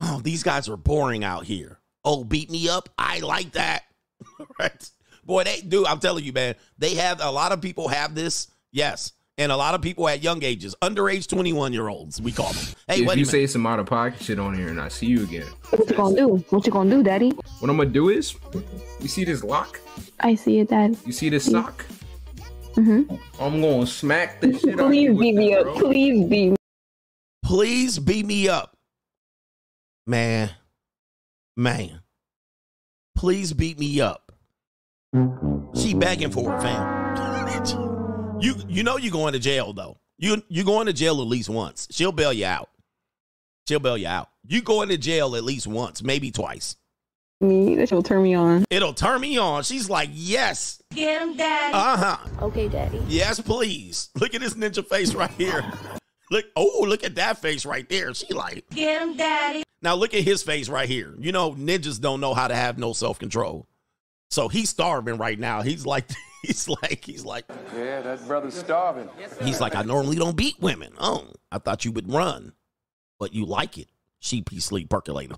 Oh, 0.00 0.20
these 0.22 0.42
guys 0.42 0.68
are 0.68 0.76
boring 0.76 1.24
out 1.24 1.44
here. 1.44 1.80
Oh, 2.04 2.24
beat 2.24 2.50
me 2.50 2.68
up. 2.68 2.88
I 2.98 3.20
like 3.20 3.52
that. 3.52 3.84
right. 4.58 4.90
Boy, 5.24 5.44
they 5.44 5.60
do. 5.60 5.86
I'm 5.86 5.98
telling 6.00 6.24
you, 6.24 6.32
man. 6.32 6.54
They 6.78 6.94
have 6.96 7.20
a 7.22 7.30
lot 7.30 7.52
of 7.52 7.60
people 7.60 7.88
have 7.88 8.14
this. 8.14 8.48
Yes. 8.72 9.12
And 9.36 9.50
a 9.50 9.56
lot 9.56 9.74
of 9.74 9.82
people 9.82 10.08
at 10.08 10.22
young 10.22 10.44
ages, 10.44 10.76
underage 10.80 11.26
21 11.26 11.72
year 11.72 11.88
olds, 11.88 12.20
we 12.22 12.30
call 12.30 12.52
them. 12.52 12.64
Hey, 12.86 13.00
if 13.00 13.08
wait 13.08 13.16
you 13.18 13.22
minute. 13.24 13.28
say 13.28 13.46
some 13.48 13.66
out 13.66 13.80
of 13.80 13.86
pocket 13.86 14.22
shit 14.22 14.38
on 14.38 14.54
here 14.54 14.68
and 14.68 14.80
I 14.80 14.86
see 14.86 15.06
you 15.06 15.24
again, 15.24 15.46
What 15.70 15.90
you 15.90 15.96
gonna 15.96 16.14
do? 16.16 16.28
What 16.50 16.64
you 16.66 16.70
gonna 16.70 16.90
do, 16.90 17.02
Daddy? 17.02 17.30
what 17.30 17.68
I'm 17.68 17.76
gonna 17.76 17.88
do 17.90 18.10
is, 18.10 18.36
you 19.00 19.08
see 19.08 19.24
this 19.24 19.42
lock? 19.42 19.80
I 20.20 20.36
see 20.36 20.60
it, 20.60 20.68
Dad. 20.68 20.96
You 21.04 21.12
see 21.12 21.30
this 21.30 21.46
sock? 21.50 21.84
Mm-hmm. 22.76 23.12
I'm 23.40 23.60
gonna 23.60 23.86
smack 23.88 24.40
this 24.40 24.60
shit 24.60 24.74
out 24.74 24.80
of 24.80 24.86
Please 24.90 25.02
you 25.02 25.12
with 25.14 25.20
beat 25.20 25.34
me 25.34 25.54
up. 25.54 25.64
bro. 25.64 25.78
Please 25.80 26.24
beat 26.28 26.50
me. 26.50 26.56
Please 27.44 27.98
beat 27.98 28.24
me 28.26 28.48
up. 28.48 28.76
Man. 30.06 30.50
Man. 31.56 32.00
Please 33.14 33.52
beat 33.52 33.78
me 33.78 34.00
up. 34.00 34.32
She 35.76 35.94
begging 35.94 36.30
for 36.30 36.56
it, 36.56 36.62
fam. 36.62 38.38
you 38.40 38.54
you 38.68 38.82
know 38.82 38.96
you're 38.96 39.12
going 39.12 39.34
to 39.34 39.38
jail 39.38 39.72
though. 39.72 39.98
You 40.18 40.42
you 40.48 40.64
going 40.64 40.86
to 40.86 40.92
jail 40.92 41.20
at 41.20 41.26
least 41.28 41.48
once. 41.48 41.86
She'll 41.90 42.12
bail 42.12 42.32
you 42.32 42.46
out. 42.46 42.70
She'll 43.68 43.78
bail 43.78 43.96
you 43.96 44.08
out. 44.08 44.28
You 44.46 44.60
going 44.62 44.88
to 44.88 44.98
jail 44.98 45.36
at 45.36 45.44
least 45.44 45.66
once, 45.66 46.02
maybe 46.02 46.30
twice. 46.30 46.76
me. 47.40 47.76
That 47.76 47.92
will 47.92 48.02
turn 48.02 48.22
me 48.22 48.34
on. 48.34 48.64
It'll 48.70 48.92
turn 48.94 49.20
me 49.20 49.38
on. 49.38 49.62
She's 49.62 49.88
like, 49.88 50.10
yes. 50.12 50.82
Get 50.94 51.22
him, 51.22 51.36
daddy. 51.36 51.72
Uh-huh. 51.74 52.44
Okay, 52.46 52.68
daddy. 52.68 53.00
Yes, 53.08 53.40
please. 53.40 54.10
Look 54.16 54.34
at 54.34 54.40
this 54.40 54.54
ninja 54.54 54.86
face 54.86 55.14
right 55.14 55.30
here. 55.32 55.64
Look, 56.30 56.46
oh, 56.56 56.84
look 56.88 57.04
at 57.04 57.16
that 57.16 57.38
face 57.38 57.66
right 57.66 57.88
there. 57.88 58.14
She 58.14 58.32
like, 58.32 58.64
Get 58.70 59.02
him, 59.02 59.16
daddy. 59.16 59.62
Now 59.82 59.94
look 59.94 60.14
at 60.14 60.22
his 60.22 60.42
face 60.42 60.68
right 60.68 60.88
here. 60.88 61.14
You 61.18 61.32
know, 61.32 61.52
ninjas 61.52 62.00
don't 62.00 62.20
know 62.20 62.32
how 62.34 62.48
to 62.48 62.54
have 62.54 62.78
no 62.78 62.92
self 62.92 63.18
control. 63.18 63.66
So 64.30 64.48
he's 64.48 64.70
starving 64.70 65.18
right 65.18 65.38
now. 65.38 65.62
He's 65.62 65.84
like, 65.86 66.08
he's 66.42 66.68
like, 66.68 67.04
he's 67.04 67.24
like, 67.24 67.44
Yeah, 67.76 68.00
that 68.00 68.26
brother's 68.26 68.54
starving. 68.54 69.08
he's 69.42 69.60
like, 69.60 69.74
I 69.76 69.82
normally 69.82 70.16
don't 70.16 70.36
beat 70.36 70.58
women. 70.60 70.94
Oh, 70.98 71.28
I 71.52 71.58
thought 71.58 71.84
you 71.84 71.92
would 71.92 72.10
run, 72.12 72.52
but 73.18 73.34
you 73.34 73.44
like 73.44 73.76
it. 73.78 73.88
Sheepy 74.20 74.58
sleep 74.60 74.88
percolator. 74.88 75.36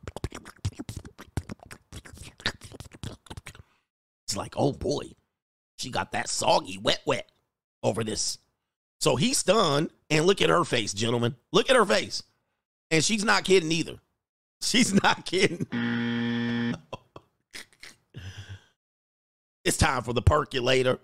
It's 4.25 4.37
like, 4.37 4.55
oh 4.57 4.73
boy, 4.73 5.13
she 5.77 5.91
got 5.91 6.13
that 6.13 6.29
soggy 6.29 6.79
wet 6.79 7.01
wet 7.05 7.29
over 7.83 8.03
this. 8.05 8.39
So 9.01 9.17
he's 9.17 9.39
stunned, 9.39 9.91
and 10.11 10.27
look 10.27 10.41
at 10.41 10.49
her 10.49 10.65
face, 10.65 10.93
gentlemen. 10.93 11.35
Look 11.53 11.71
at 11.71 11.77
her 11.77 11.85
face, 11.85 12.23
and 12.91 13.05
she's 13.05 13.25
not 13.25 13.45
kidding 13.45 13.73
either. 13.73 13.97
She's 14.63 14.95
not 15.03 15.27
kidding. 15.27 15.67
it's 19.67 19.77
time 19.77 20.03
for 20.03 20.15
the 20.15 20.23
percolator. 20.23 20.99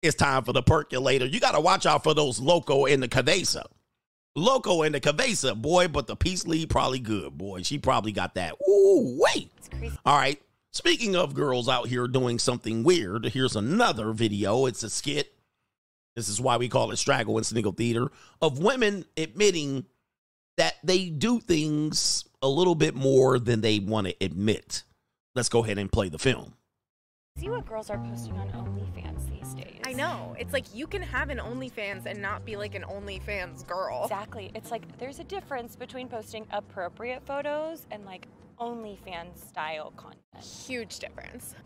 It's 0.00 0.16
time 0.16 0.42
for 0.42 0.54
the 0.54 0.62
percolator. 0.62 1.26
You 1.26 1.38
got 1.38 1.52
to 1.52 1.60
watch 1.60 1.84
out 1.84 2.02
for 2.02 2.14
those 2.14 2.40
loco 2.40 2.86
in 2.86 3.00
the 3.00 3.08
cabeza. 3.08 3.66
Loco 4.34 4.82
in 4.82 4.92
the 4.92 5.00
cabeza, 5.00 5.54
boy, 5.54 5.86
but 5.88 6.06
the 6.06 6.16
peace 6.16 6.46
lead 6.46 6.70
probably 6.70 6.98
good, 6.98 7.36
boy. 7.36 7.62
She 7.62 7.78
probably 7.78 8.10
got 8.10 8.34
that. 8.34 8.54
Ooh, 8.68 9.20
wait. 9.20 9.50
All 10.04 10.16
right. 10.16 10.40
Speaking 10.72 11.14
of 11.14 11.34
girls 11.34 11.68
out 11.68 11.86
here 11.86 12.08
doing 12.08 12.38
something 12.38 12.82
weird, 12.82 13.26
here's 13.26 13.54
another 13.54 14.12
video. 14.12 14.66
It's 14.66 14.82
a 14.82 14.90
skit. 14.90 15.33
This 16.16 16.28
is 16.28 16.40
why 16.40 16.56
we 16.56 16.68
call 16.68 16.90
it 16.92 16.96
Straggle 16.96 17.36
and 17.36 17.46
Sniggle 17.46 17.72
Theater 17.72 18.08
of 18.40 18.58
women 18.58 19.04
admitting 19.16 19.86
that 20.56 20.74
they 20.84 21.06
do 21.06 21.40
things 21.40 22.24
a 22.40 22.48
little 22.48 22.76
bit 22.76 22.94
more 22.94 23.38
than 23.38 23.60
they 23.60 23.80
want 23.80 24.06
to 24.06 24.14
admit. 24.20 24.84
Let's 25.34 25.48
go 25.48 25.64
ahead 25.64 25.78
and 25.78 25.90
play 25.90 26.08
the 26.08 26.18
film. 26.18 26.54
See 27.36 27.48
what 27.48 27.66
girls 27.66 27.90
are 27.90 27.98
posting 27.98 28.34
on 28.34 28.48
OnlyFans 28.50 29.28
these 29.28 29.54
days. 29.54 29.80
I 29.84 29.92
know. 29.92 30.36
It's 30.38 30.52
like 30.52 30.72
you 30.72 30.86
can 30.86 31.02
have 31.02 31.30
an 31.30 31.38
OnlyFans 31.38 32.06
and 32.06 32.22
not 32.22 32.44
be 32.44 32.54
like 32.54 32.76
an 32.76 32.84
OnlyFans 32.84 33.66
girl. 33.66 34.02
Exactly. 34.04 34.52
It's 34.54 34.70
like 34.70 34.98
there's 34.98 35.18
a 35.18 35.24
difference 35.24 35.74
between 35.74 36.06
posting 36.06 36.46
appropriate 36.52 37.26
photos 37.26 37.86
and 37.90 38.04
like 38.04 38.28
OnlyFans 38.60 39.48
style 39.48 39.92
content. 39.96 40.44
Huge 40.44 41.00
difference. 41.00 41.56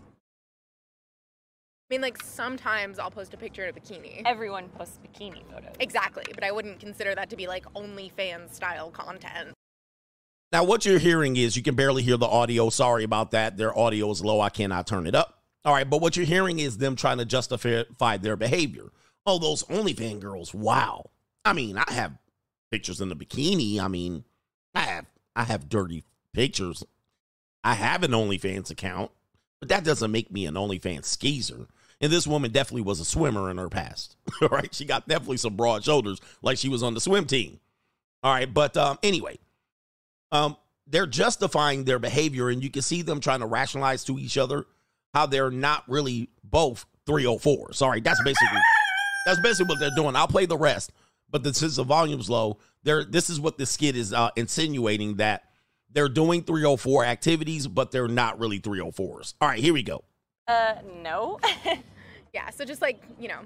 I 1.91 1.95
mean, 1.95 2.03
like 2.03 2.23
sometimes 2.23 2.99
I'll 2.99 3.11
post 3.11 3.33
a 3.33 3.39
picture 3.39 3.65
in 3.65 3.71
a 3.71 3.73
bikini. 3.73 4.21
Everyone 4.27 4.69
posts 4.69 4.99
bikini 4.99 5.43
photos. 5.51 5.75
Exactly, 5.81 6.25
but 6.35 6.45
I 6.45 6.53
wouldn't 6.53 6.81
consider 6.81 7.15
that 7.15 7.31
to 7.31 7.37
be 7.37 7.47
like 7.47 7.65
OnlyFans 7.73 8.53
style 8.53 8.91
content. 8.91 9.55
Now, 10.53 10.65
what 10.65 10.85
you're 10.85 10.99
hearing 10.99 11.37
is 11.37 11.57
you 11.57 11.63
can 11.63 11.75
barely 11.75 12.03
hear 12.03 12.19
the 12.19 12.27
audio. 12.27 12.69
Sorry 12.69 13.05
about 13.05 13.31
that. 13.31 13.57
Their 13.57 13.77
audio 13.79 14.11
is 14.11 14.23
low. 14.23 14.41
I 14.43 14.51
cannot 14.51 14.87
turn 14.87 15.07
it 15.07 15.15
up. 15.15 15.43
All 15.65 15.73
right, 15.73 15.89
but 15.89 16.03
what 16.03 16.15
you're 16.15 16.27
hearing 16.27 16.59
is 16.59 16.77
them 16.77 16.95
trying 16.95 17.19
to 17.19 17.25
justify 17.25 18.17
their 18.19 18.37
behavior. 18.37 18.91
Oh, 19.25 19.39
those 19.39 19.65
OnlyFans 19.65 20.21
girls. 20.21 20.53
Wow. 20.53 21.09
I 21.45 21.55
mean, 21.55 21.79
I 21.79 21.91
have 21.93 22.19
pictures 22.71 23.01
in 23.01 23.09
the 23.09 23.17
bikini. 23.17 23.79
I 23.81 23.89
mean, 23.89 24.25
I 24.75 24.81
have 24.81 25.07
I 25.35 25.45
have 25.45 25.71
dirty 25.71 26.05
pictures. 26.35 26.85
I 27.65 27.75
have 27.75 28.03
an 28.03 28.11
OnlyFans 28.11 28.71
account, 28.71 29.11
but 29.61 29.71
that 29.71 29.85
doesn't 29.85 30.13
make 30.13 30.31
me 30.31 30.45
an 30.45 30.55
OnlyFans 30.55 31.07
skeezer. 31.07 31.67
And 32.01 32.13
this 32.13 32.27
woman 32.27 32.53
definitely 32.53 32.83
was 32.83 33.01
a 33.01 33.05
swimmer 33.05 33.51
in 33.51 33.59
her 33.59 33.69
past. 33.69 34.17
All 34.43 34.49
right, 34.49 34.73
she 34.73 34.85
got 34.85 35.09
definitely 35.09 35.39
some 35.39 35.57
broad 35.57 35.85
shoulders, 35.85 36.21
like 36.43 36.59
she 36.59 36.69
was 36.69 36.83
on 36.83 36.95
the 36.95 37.01
swim 37.01 37.27
team. 37.27 37.59
All 38.23 38.33
right, 38.33 38.53
but 38.53 38.77
um, 38.77 38.99
anyway, 39.03 39.39
um, 40.33 40.57
they're 40.87 41.07
justifying 41.07 41.85
their 41.85 41.99
behavior, 41.99 42.49
and 42.49 42.63
you 42.63 42.71
can 42.71 42.83
see 42.83 43.03
them 43.03 43.21
trying 43.21 43.41
to 43.41 43.47
rationalize 43.47 44.05
to 44.05 44.19
each 44.19 44.39
other 44.39 44.67
how 45.15 45.27
they're 45.27 45.51
not 45.51 45.85
really 45.89 46.29
both 46.45 46.87
304. 47.07 47.73
Sorry, 47.73 48.01
that's 48.01 48.23
basically 48.23 48.59
that's 49.27 49.41
basically 49.41 49.67
what 49.67 49.81
they're 49.81 49.91
doing. 49.97 50.17
I'll 50.17 50.29
play 50.29 50.47
the 50.47 50.57
rest, 50.57 50.93
but 51.31 51.43
the, 51.43 51.53
since 51.53 51.77
the 51.77 51.85
volume's 51.85 52.31
low, 52.31 52.59
they're 52.83 53.05
this 53.05 53.31
is 53.31 53.41
what 53.41 53.59
the 53.59 53.67
skit 53.67 53.97
is 53.97 54.13
uh, 54.13 54.31
insinuating 54.37 55.17
that 55.17 55.45
they're 55.91 56.09
doing 56.09 56.43
304 56.43 57.05
activities, 57.05 57.67
but 57.67 57.91
they're 57.91 58.09
not 58.09 58.39
really 58.39 58.61
304s. 58.61 59.35
All 59.41 59.49
right, 59.49 59.59
here 59.59 59.73
we 59.73 59.83
go. 59.83 60.05
Uh, 60.49 60.75
no. 61.03 61.39
Yeah, 62.35 62.51
so 62.51 62.65
just 62.65 62.83
like, 62.83 63.03
you 63.19 63.29
know, 63.29 63.41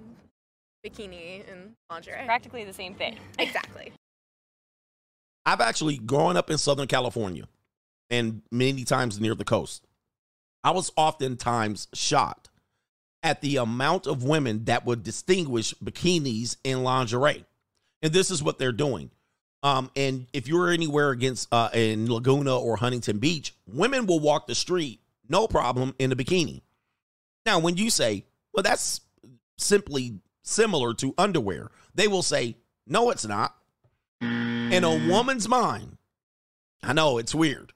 bikini 0.84 1.50
and 1.50 1.72
lingerie. 1.90 2.24
Practically 2.24 2.64
the 2.64 2.72
same 2.72 2.94
thing. 2.94 3.16
Exactly. 3.38 3.92
I've 5.44 5.60
actually 5.60 5.98
grown 5.98 6.36
up 6.36 6.50
in 6.50 6.58
Southern 6.58 6.86
California 6.86 7.44
and 8.10 8.42
many 8.50 8.84
times 8.84 9.20
near 9.20 9.34
the 9.34 9.44
coast. 9.44 9.86
I 10.62 10.70
was 10.70 10.92
oftentimes 10.96 11.88
shocked 11.94 12.50
at 13.22 13.40
the 13.40 13.56
amount 13.56 14.06
of 14.06 14.22
women 14.22 14.64
that 14.64 14.84
would 14.84 15.02
distinguish 15.02 15.74
bikinis 15.74 16.56
and 16.64 16.84
lingerie. 16.84 17.44
And 18.02 18.12
this 18.12 18.30
is 18.30 18.42
what 18.42 18.58
they're 18.58 18.72
doing. 18.72 19.10
Um, 19.64 19.90
and 19.96 20.26
if 20.32 20.46
you're 20.48 20.70
anywhere 20.70 21.10
against 21.10 21.48
uh, 21.52 21.70
in 21.72 22.12
Laguna 22.12 22.56
or 22.56 22.76
Huntington 22.76 23.18
Beach, 23.18 23.54
women 23.66 24.06
will 24.06 24.20
walk 24.20 24.46
the 24.46 24.54
street, 24.54 25.00
no 25.28 25.48
problem, 25.48 25.94
in 25.98 26.12
a 26.12 26.16
bikini. 26.16 26.62
Now, 27.44 27.58
when 27.58 27.76
you 27.76 27.90
say, 27.90 28.24
well, 28.52 28.62
that's 28.62 29.00
simply 29.58 30.20
similar 30.42 30.94
to 30.94 31.14
underwear, 31.18 31.70
they 31.94 32.08
will 32.08 32.22
say, 32.22 32.56
no, 32.86 33.10
it's 33.10 33.26
not. 33.26 33.54
In 34.20 34.84
a 34.84 34.88
mm. 34.88 35.08
woman's 35.08 35.48
mind, 35.48 35.98
I 36.82 36.92
know 36.92 37.18
it's 37.18 37.34
weird. 37.34 37.72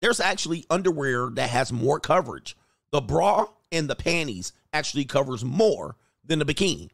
There's 0.00 0.20
actually 0.20 0.64
underwear 0.70 1.30
that 1.30 1.50
has 1.50 1.72
more 1.72 1.98
coverage. 1.98 2.56
The 2.92 3.00
bra 3.00 3.46
and 3.72 3.90
the 3.90 3.96
panties 3.96 4.52
actually 4.72 5.04
covers 5.04 5.44
more 5.44 5.96
than 6.24 6.38
the 6.38 6.44
bikini. 6.44 6.90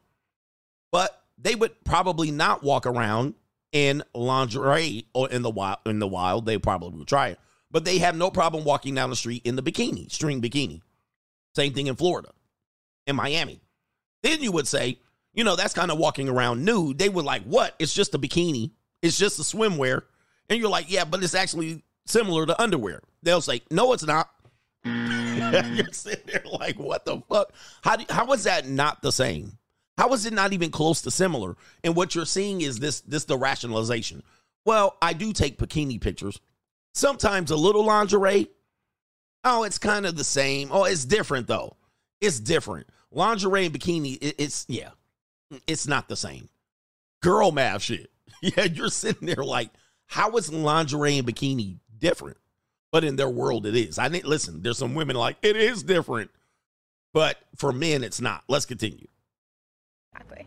But 0.90 1.22
they 1.36 1.54
would 1.54 1.84
probably 1.84 2.30
not 2.30 2.62
walk 2.62 2.86
around 2.86 3.34
in 3.72 4.02
lingerie 4.14 5.06
or 5.14 5.30
in 5.30 5.42
the 5.42 5.50
wild 5.50 5.78
in 5.86 5.98
the 5.98 6.06
wild. 6.06 6.46
They 6.46 6.58
probably 6.58 6.98
would 6.98 7.08
try 7.08 7.28
it. 7.28 7.40
But 7.70 7.84
they 7.84 7.98
have 7.98 8.16
no 8.16 8.30
problem 8.30 8.64
walking 8.64 8.94
down 8.94 9.10
the 9.10 9.16
street 9.16 9.42
in 9.44 9.56
the 9.56 9.62
bikini, 9.62 10.10
string 10.10 10.40
bikini. 10.42 10.82
Same 11.54 11.72
thing 11.72 11.86
in 11.86 11.96
Florida, 11.96 12.30
in 13.06 13.16
Miami. 13.16 13.60
Then 14.22 14.42
you 14.42 14.52
would 14.52 14.68
say, 14.68 14.98
you 15.34 15.44
know, 15.44 15.56
that's 15.56 15.74
kind 15.74 15.90
of 15.90 15.98
walking 15.98 16.28
around 16.28 16.64
nude. 16.64 16.98
They 16.98 17.08
were 17.08 17.22
like, 17.22 17.42
what? 17.42 17.74
It's 17.78 17.94
just 17.94 18.14
a 18.14 18.18
bikini. 18.18 18.70
It's 19.00 19.18
just 19.18 19.38
a 19.38 19.42
swimwear. 19.42 20.02
And 20.48 20.60
you're 20.60 20.70
like, 20.70 20.90
yeah, 20.90 21.04
but 21.04 21.22
it's 21.22 21.34
actually 21.34 21.82
similar 22.06 22.46
to 22.46 22.60
underwear. 22.60 23.00
They'll 23.22 23.40
say, 23.40 23.62
no, 23.70 23.92
it's 23.92 24.04
not. 24.04 24.30
you're 24.84 25.92
sitting 25.92 26.26
there 26.26 26.44
like, 26.52 26.78
what 26.78 27.04
the 27.04 27.20
fuck? 27.28 27.52
How, 27.82 27.96
do, 27.96 28.04
how 28.10 28.32
is 28.32 28.44
that 28.44 28.68
not 28.68 29.02
the 29.02 29.12
same? 29.12 29.58
How 29.98 30.12
is 30.12 30.26
it 30.26 30.32
not 30.32 30.52
even 30.52 30.70
close 30.70 31.02
to 31.02 31.10
similar? 31.10 31.56
And 31.84 31.94
what 31.94 32.14
you're 32.14 32.24
seeing 32.24 32.60
is 32.60 32.78
this 32.78 33.00
this 33.02 33.24
the 33.24 33.36
rationalization. 33.36 34.22
Well, 34.64 34.96
I 35.02 35.12
do 35.12 35.32
take 35.32 35.58
bikini 35.58 36.00
pictures. 36.00 36.40
Sometimes 36.94 37.50
a 37.50 37.56
little 37.56 37.84
lingerie. 37.84 38.48
Oh, 39.44 39.64
it's 39.64 39.78
kind 39.78 40.06
of 40.06 40.16
the 40.16 40.24
same. 40.24 40.68
Oh, 40.70 40.84
it's 40.84 41.04
different 41.04 41.46
though. 41.46 41.76
It's 42.20 42.38
different. 42.40 42.86
Lingerie 43.10 43.66
and 43.66 43.74
bikini, 43.74 44.18
it- 44.22 44.36
it's 44.38 44.64
yeah, 44.68 44.90
it's 45.66 45.86
not 45.86 46.08
the 46.08 46.16
same. 46.16 46.48
Girl 47.22 47.52
math 47.52 47.82
shit. 47.82 48.08
Yeah, 48.40 48.64
you're 48.64 48.88
sitting 48.88 49.26
there 49.28 49.44
like, 49.44 49.70
how 50.06 50.36
is 50.36 50.52
lingerie 50.52 51.18
and 51.18 51.26
bikini 51.28 51.76
different? 51.98 52.38
But 52.90 53.04
in 53.04 53.14
their 53.16 53.28
world, 53.30 53.66
it 53.66 53.76
is. 53.76 53.98
I 54.00 54.08
didn't 54.08 54.26
listen. 54.28 54.62
There's 54.62 54.78
some 54.78 54.94
women 54.94 55.14
like 55.16 55.36
it 55.42 55.54
is 55.56 55.82
different, 55.84 56.30
but 57.14 57.38
for 57.56 57.72
men, 57.72 58.02
it's 58.02 58.20
not. 58.20 58.42
Let's 58.48 58.66
continue. 58.66 59.06
Exactly. 60.12 60.46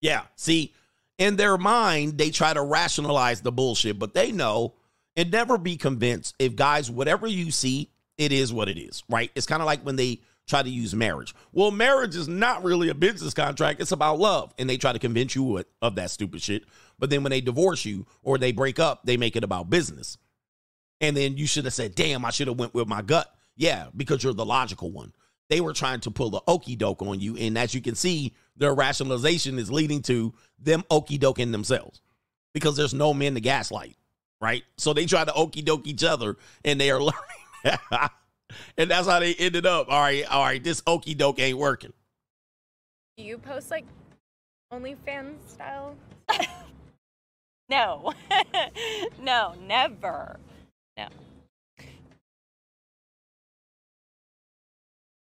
Yeah. 0.00 0.22
See, 0.36 0.74
in 1.18 1.36
their 1.36 1.56
mind, 1.56 2.18
they 2.18 2.30
try 2.30 2.52
to 2.52 2.62
rationalize 2.62 3.40
the 3.40 3.52
bullshit, 3.52 3.98
but 3.98 4.12
they 4.12 4.32
know 4.32 4.74
and 5.16 5.30
never 5.30 5.58
be 5.58 5.76
convinced 5.76 6.34
if 6.38 6.56
guys, 6.56 6.90
whatever 6.90 7.26
you 7.26 7.50
see, 7.50 7.90
it 8.18 8.32
is 8.32 8.52
what 8.52 8.68
it 8.68 8.78
is, 8.78 9.02
right? 9.08 9.30
It's 9.34 9.46
kind 9.46 9.62
of 9.62 9.66
like 9.66 9.82
when 9.82 9.96
they 9.96 10.20
try 10.46 10.62
to 10.62 10.70
use 10.70 10.94
marriage. 10.94 11.34
Well, 11.52 11.70
marriage 11.70 12.14
is 12.14 12.28
not 12.28 12.62
really 12.62 12.88
a 12.88 12.94
business 12.94 13.34
contract, 13.34 13.80
it's 13.80 13.92
about 13.92 14.18
love. 14.18 14.54
And 14.58 14.70
they 14.70 14.76
try 14.76 14.92
to 14.92 14.98
convince 14.98 15.34
you 15.34 15.64
of 15.82 15.96
that 15.96 16.10
stupid 16.10 16.40
shit. 16.40 16.64
But 16.98 17.10
then 17.10 17.22
when 17.22 17.30
they 17.30 17.40
divorce 17.40 17.84
you 17.84 18.06
or 18.22 18.38
they 18.38 18.52
break 18.52 18.78
up, 18.78 19.04
they 19.04 19.16
make 19.16 19.36
it 19.36 19.44
about 19.44 19.70
business. 19.70 20.18
And 21.00 21.16
then 21.16 21.36
you 21.36 21.46
should 21.46 21.64
have 21.64 21.74
said, 21.74 21.94
damn, 21.94 22.24
I 22.24 22.30
should 22.30 22.48
have 22.48 22.58
went 22.58 22.74
with 22.74 22.88
my 22.88 23.02
gut. 23.02 23.32
Yeah, 23.56 23.88
because 23.96 24.22
you're 24.22 24.34
the 24.34 24.46
logical 24.46 24.90
one. 24.90 25.12
They 25.48 25.60
were 25.60 25.72
trying 25.72 26.00
to 26.00 26.10
pull 26.10 26.30
the 26.30 26.42
okey 26.48 26.76
doke 26.76 27.02
on 27.02 27.20
you. 27.20 27.36
And 27.36 27.58
as 27.58 27.74
you 27.74 27.80
can 27.80 27.94
see, 27.94 28.34
their 28.56 28.74
rationalization 28.74 29.58
is 29.58 29.70
leading 29.70 30.02
to 30.02 30.32
them 30.58 30.84
okey 30.90 31.18
doking 31.18 31.52
themselves 31.52 32.00
because 32.52 32.76
there's 32.76 32.94
no 32.94 33.12
men 33.12 33.34
to 33.34 33.40
gaslight, 33.40 33.96
right? 34.40 34.64
So 34.76 34.92
they 34.92 35.06
try 35.06 35.24
to 35.24 35.32
okey 35.34 35.62
doke 35.62 35.86
each 35.86 36.04
other 36.04 36.36
and 36.64 36.80
they 36.80 36.90
are 36.90 37.00
learning. 37.00 38.08
and 38.78 38.90
that's 38.90 39.06
how 39.08 39.20
they 39.20 39.34
ended 39.34 39.66
up. 39.66 39.88
All 39.88 40.00
right, 40.00 40.24
all 40.30 40.42
right, 40.44 40.62
this 40.62 40.82
okey 40.86 41.14
doke 41.14 41.38
ain't 41.38 41.58
working. 41.58 41.92
Do 43.16 43.24
you 43.24 43.38
post 43.38 43.70
like 43.70 43.84
OnlyFans 44.72 45.48
style? 45.48 45.96
No. 47.68 48.12
no, 49.20 49.54
never. 49.66 50.38
No. 50.96 51.08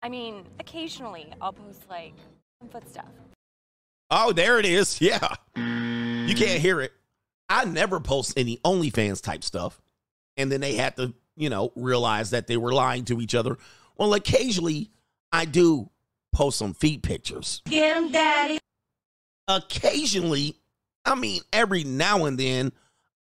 I 0.03 0.09
mean, 0.09 0.45
occasionally 0.61 1.33
I'll 1.41 1.53
post 1.53 1.89
like 1.89 2.15
some 2.61 2.69
foot 2.69 2.89
stuff. 2.89 3.07
Oh, 4.11 4.33
there 4.33 4.59
it 4.59 4.67
is. 4.67 5.01
Yeah. 5.01 5.35
You 5.57 6.35
can't 6.35 6.61
hear 6.61 6.81
it. 6.81 6.93
I 7.49 7.65
never 7.65 8.01
post 8.01 8.35
any 8.37 8.59
OnlyFans 8.59 9.23
type 9.23 9.45
stuff. 9.45 9.81
And 10.37 10.51
then 10.51 10.61
they 10.61 10.75
had 10.75 10.97
to, 10.97 11.15
you 11.37 11.49
know, 11.49 11.73
realize 11.77 12.31
that 12.31 12.47
they 12.47 12.57
were 12.57 12.73
lying 12.73 13.05
to 13.07 13.21
each 13.21 13.35
other. 13.35 13.57
Well, 13.97 14.15
occasionally 14.15 14.91
I 15.33 15.45
do 15.45 15.91
post 16.33 16.59
some 16.59 16.75
feet 16.75 17.03
pictures. 17.03 17.63
Get 17.67 17.97
him, 17.97 18.13
daddy. 18.13 18.59
Occasionally, 19.49 20.57
I 21.05 21.15
mean, 21.15 21.41
every 21.53 21.85
now 21.85 22.25
and 22.25 22.39
then, 22.39 22.73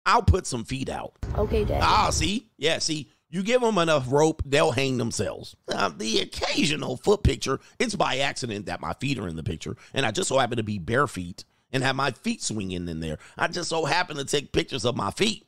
I'll 0.07 0.23
put 0.23 0.47
some 0.47 0.65
feet 0.65 0.89
out. 0.89 1.15
Okay, 1.37 1.65
Daddy. 1.65 1.81
Ah, 1.83 2.11
see? 2.11 2.49
Yeah, 2.59 2.79
see, 2.79 3.11
you 3.31 3.43
give 3.43 3.61
them 3.61 3.79
enough 3.79 4.11
rope, 4.11 4.43
they'll 4.47 4.71
hang 4.71 4.97
themselves. 4.97 5.57
Now, 5.69 5.89
the 5.89 6.21
occasional 6.21 6.97
foot 6.97 7.23
picture, 7.23 7.61
it's 7.79 7.95
by 7.95 8.19
accident 8.19 8.67
that 8.67 8.81
my 8.81 8.93
feet 8.95 9.19
are 9.19 9.29
in 9.29 9.37
the 9.37 9.43
picture, 9.43 9.77
and 9.93 10.05
I 10.07 10.11
just 10.11 10.29
so 10.29 10.39
happen 10.39 10.57
to 10.59 10.63
be 10.63 10.79
bare 10.79 11.07
feet 11.07 11.45
and 11.75 11.83
have 11.83 11.97
my 11.97 12.13
feet 12.13 12.41
swinging 12.41 12.89
in 12.89 13.01
there. 13.01 13.19
I 13.37 13.49
just 13.49 13.69
so 13.69 13.85
happen 13.85 14.17
to 14.17 14.25
take 14.25 14.53
pictures 14.53 14.87
of 14.87 14.97
my 14.97 15.11
feet. 15.11 15.45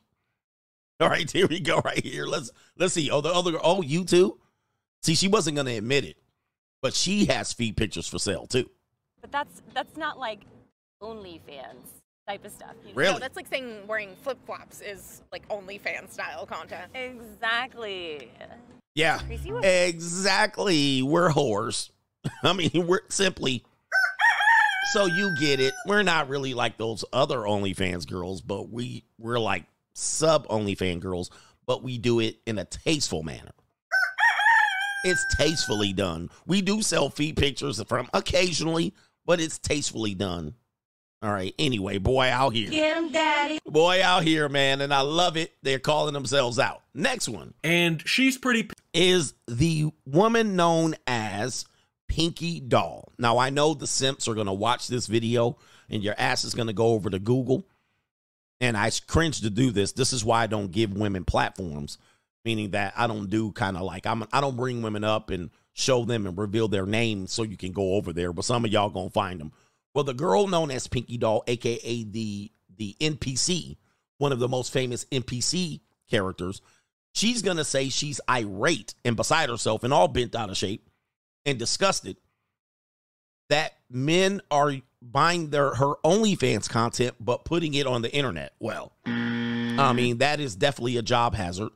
All 1.01 1.09
right, 1.09 1.31
here 1.31 1.47
we 1.47 1.61
go, 1.61 1.79
right 1.85 2.05
here. 2.05 2.27
Let's 2.27 2.51
let's 2.77 2.93
see. 2.93 3.11
Oh, 3.11 3.21
the 3.21 3.33
other 3.33 3.53
girl, 3.53 3.61
oh, 3.63 3.83
you 3.83 4.05
too? 4.05 4.39
See, 5.03 5.15
she 5.15 5.29
wasn't 5.29 5.57
gonna 5.57 5.73
admit 5.77 6.05
it, 6.05 6.17
but 6.83 6.95
she 6.95 7.27
has 7.27 7.53
feet 7.53 7.77
pictures 7.77 8.09
for 8.09 8.19
sale 8.19 8.47
too. 8.47 8.69
But 9.21 9.31
that's 9.31 9.63
that's 9.73 9.97
not 9.97 10.19
like 10.19 10.41
OnlyFans 11.03 12.03
type 12.27 12.45
of 12.45 12.51
stuff. 12.51 12.75
You 12.83 12.89
know? 12.89 12.97
Really? 12.97 13.13
No, 13.13 13.19
that's 13.21 13.37
like 13.37 13.47
saying 13.47 13.87
wearing 13.87 14.17
flip 14.23 14.39
flops 14.47 14.81
is 14.81 15.23
like 15.31 15.49
OnlyFans 15.49 16.13
style 16.13 16.45
content. 16.45 16.91
Exactly. 16.95 18.31
Yeah, 18.95 19.21
exactly. 19.63 21.03
We're 21.03 21.29
whores. 21.31 21.91
I 22.43 22.55
mean, 22.55 22.87
we're 22.87 23.03
simply. 23.11 23.65
So 24.93 25.07
you 25.07 25.35
get 25.39 25.61
it. 25.61 25.75
We're 25.87 26.03
not 26.03 26.29
really 26.29 26.55
like 26.55 26.79
those 26.79 27.05
other 27.13 27.39
OnlyFans 27.39 28.07
girls, 28.09 28.41
but 28.41 28.71
we 28.71 29.05
we're 29.19 29.39
like 29.41 29.65
sub 29.95 30.47
OnlyFans 30.49 31.01
girls, 31.01 31.31
but 31.67 31.83
we 31.83 31.99
do 31.99 32.21
it 32.21 32.37
in 32.47 32.59
a 32.59 32.65
tasteful 32.65 33.23
manner. 33.23 33.51
It's 35.05 35.25
tastefully 35.37 35.93
done. 35.93 36.31
We 36.47 36.63
do 36.63 36.83
sell 36.83 37.11
feet 37.11 37.37
pictures 37.37 37.83
from 37.85 38.09
occasionally, 38.15 38.95
but 39.25 39.41
it's 39.41 39.59
tastefully 39.59 40.15
done. 40.15 40.55
All 41.23 41.33
right. 41.33 41.55
Anyway, 41.59 41.99
boy 41.99 42.27
out 42.29 42.55
here. 42.55 42.71
Get 42.71 42.97
him, 42.97 43.11
daddy. 43.13 43.59
Boy 43.67 44.03
out 44.03 44.23
here, 44.23 44.49
man, 44.49 44.81
and 44.81 44.93
I 44.93 45.01
love 45.01 45.37
it. 45.37 45.53
They're 45.63 45.79
calling 45.79 46.13
themselves 46.13 46.59
out. 46.59 46.83
Next 46.95 47.29
one 47.29 47.55
And 47.65 48.03
she's 48.07 48.37
pretty. 48.39 48.69
is 48.95 49.35
the 49.47 49.91
woman 50.05 50.57
known 50.57 50.95
as 51.07 51.65
Pinky 52.09 52.61
Doll. 52.61 53.13
Now, 53.19 53.39
I 53.39 53.51
know 53.51 53.75
the 53.75 53.87
simps 53.87 54.29
are 54.29 54.35
going 54.35 54.47
to 54.47 54.53
watch 54.53 54.89
this 54.89 55.07
video 55.07 55.59
and 55.91 56.03
your 56.03 56.15
ass 56.19 56.45
is 56.45 56.55
going 56.55 56.69
to 56.69 56.73
go 56.73 56.89
over 56.89 57.11
to 57.11 57.19
Google. 57.19 57.67
And 58.61 58.77
I 58.77 58.91
cringe 59.07 59.43
to 59.43 59.51
do 59.51 59.71
this. 59.71 59.93
This 59.93 60.13
is 60.13 60.25
why 60.25 60.43
I 60.43 60.47
don't 60.47 60.71
give 60.71 60.93
women 60.93 61.25
platforms, 61.25 61.99
meaning 62.45 62.71
that 62.71 62.95
I 62.97 63.07
don't 63.07 63.29
do 63.29 63.53
kind 63.53 63.77
of 63.77 63.83
like 63.83 64.07
I'm 64.07 64.25
I 64.33 64.41
don't 64.41 64.57
bring 64.57 64.81
women 64.81 65.05
up 65.05 65.29
and 65.29 65.51
show 65.75 66.07
them 66.07 66.27
and 66.27 66.39
reveal 66.39 66.67
their 66.69 66.87
name 66.87 67.27
so 67.27 67.43
you 67.43 67.59
can 67.59 67.73
go 67.73 67.95
over 67.95 68.15
there, 68.15 68.33
but 68.33 68.47
some 68.47 68.65
of 68.65 68.73
y'all 68.73 68.89
going 68.89 69.09
to 69.09 69.13
find 69.13 69.39
them. 69.39 69.53
Well, 69.95 70.05
the 70.05 70.15
girl 70.15 70.47
known 70.47 70.71
as 70.71 70.87
Pinky 70.87 71.19
Doll, 71.19 71.45
aka 71.47 72.03
the 72.05 72.51
the 72.77 72.97
NPC, 72.99 73.77
one 74.19 74.33
of 74.33 74.39
the 74.39 74.49
most 74.49 74.73
famous 74.73 75.05
NPC 75.07 75.81
characters, 76.09 76.63
she's 77.13 77.43
gonna 77.43 77.65
say 77.65 77.89
she's 77.89 78.21
irate 78.29 78.95
and 79.05 79.17
beside 79.17 79.51
herself 79.51 79.85
and 79.85 79.93
all 79.93 80.09
bent 80.09 80.35
out 80.35 80.51
of 80.51 80.57
shape 80.57 80.89
and 81.47 81.59
disgusted 81.59 82.17
that 83.49 83.73
men 83.89 84.43
are 84.51 84.75
buying 85.01 85.51
their 85.51 85.73
her 85.75 85.95
OnlyFans 86.05 86.69
content 86.69 87.15
but 87.21 87.45
putting 87.45 87.75
it 87.75 87.87
on 87.87 88.03
the 88.03 88.13
internet. 88.13 88.53
Well, 88.59 88.93
I 89.07 89.93
mean 89.95 90.19
that 90.19 90.41
is 90.41 90.57
definitely 90.57 90.97
a 90.97 91.03
job 91.03 91.35
hazard. 91.35 91.71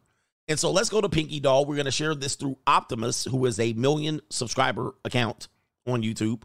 And 0.49 0.59
so 0.59 0.73
let's 0.73 0.89
go 0.89 1.01
to 1.01 1.09
Pinky 1.09 1.39
Doll. 1.39 1.64
We're 1.64 1.77
gonna 1.77 1.93
share 1.93 2.14
this 2.14 2.35
through 2.35 2.59
Optimus, 2.66 3.25
who 3.25 3.47
is 3.47 3.61
a 3.61 3.73
million 3.75 4.21
subscriber 4.31 4.95
account 5.05 5.47
on 5.87 6.03
YouTube, 6.03 6.43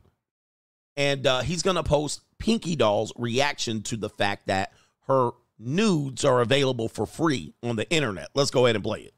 and 0.96 1.26
uh, 1.26 1.42
he's 1.42 1.64
gonna 1.64 1.84
post 1.84 2.22
Pinky 2.38 2.76
Doll's 2.76 3.12
reaction 3.18 3.82
to 3.84 3.98
the 3.98 4.10
fact 4.10 4.48
that 4.48 4.72
her 5.08 5.32
nudes 5.58 6.24
are 6.24 6.42
available 6.42 6.88
for 6.88 7.06
free 7.08 7.54
on 7.64 7.78
the 7.78 7.90
internet. 7.90 8.30
Let's 8.36 8.52
go 8.52 8.66
ahead 8.66 8.76
and 8.76 8.84
play 8.84 9.02
it. 9.02 9.14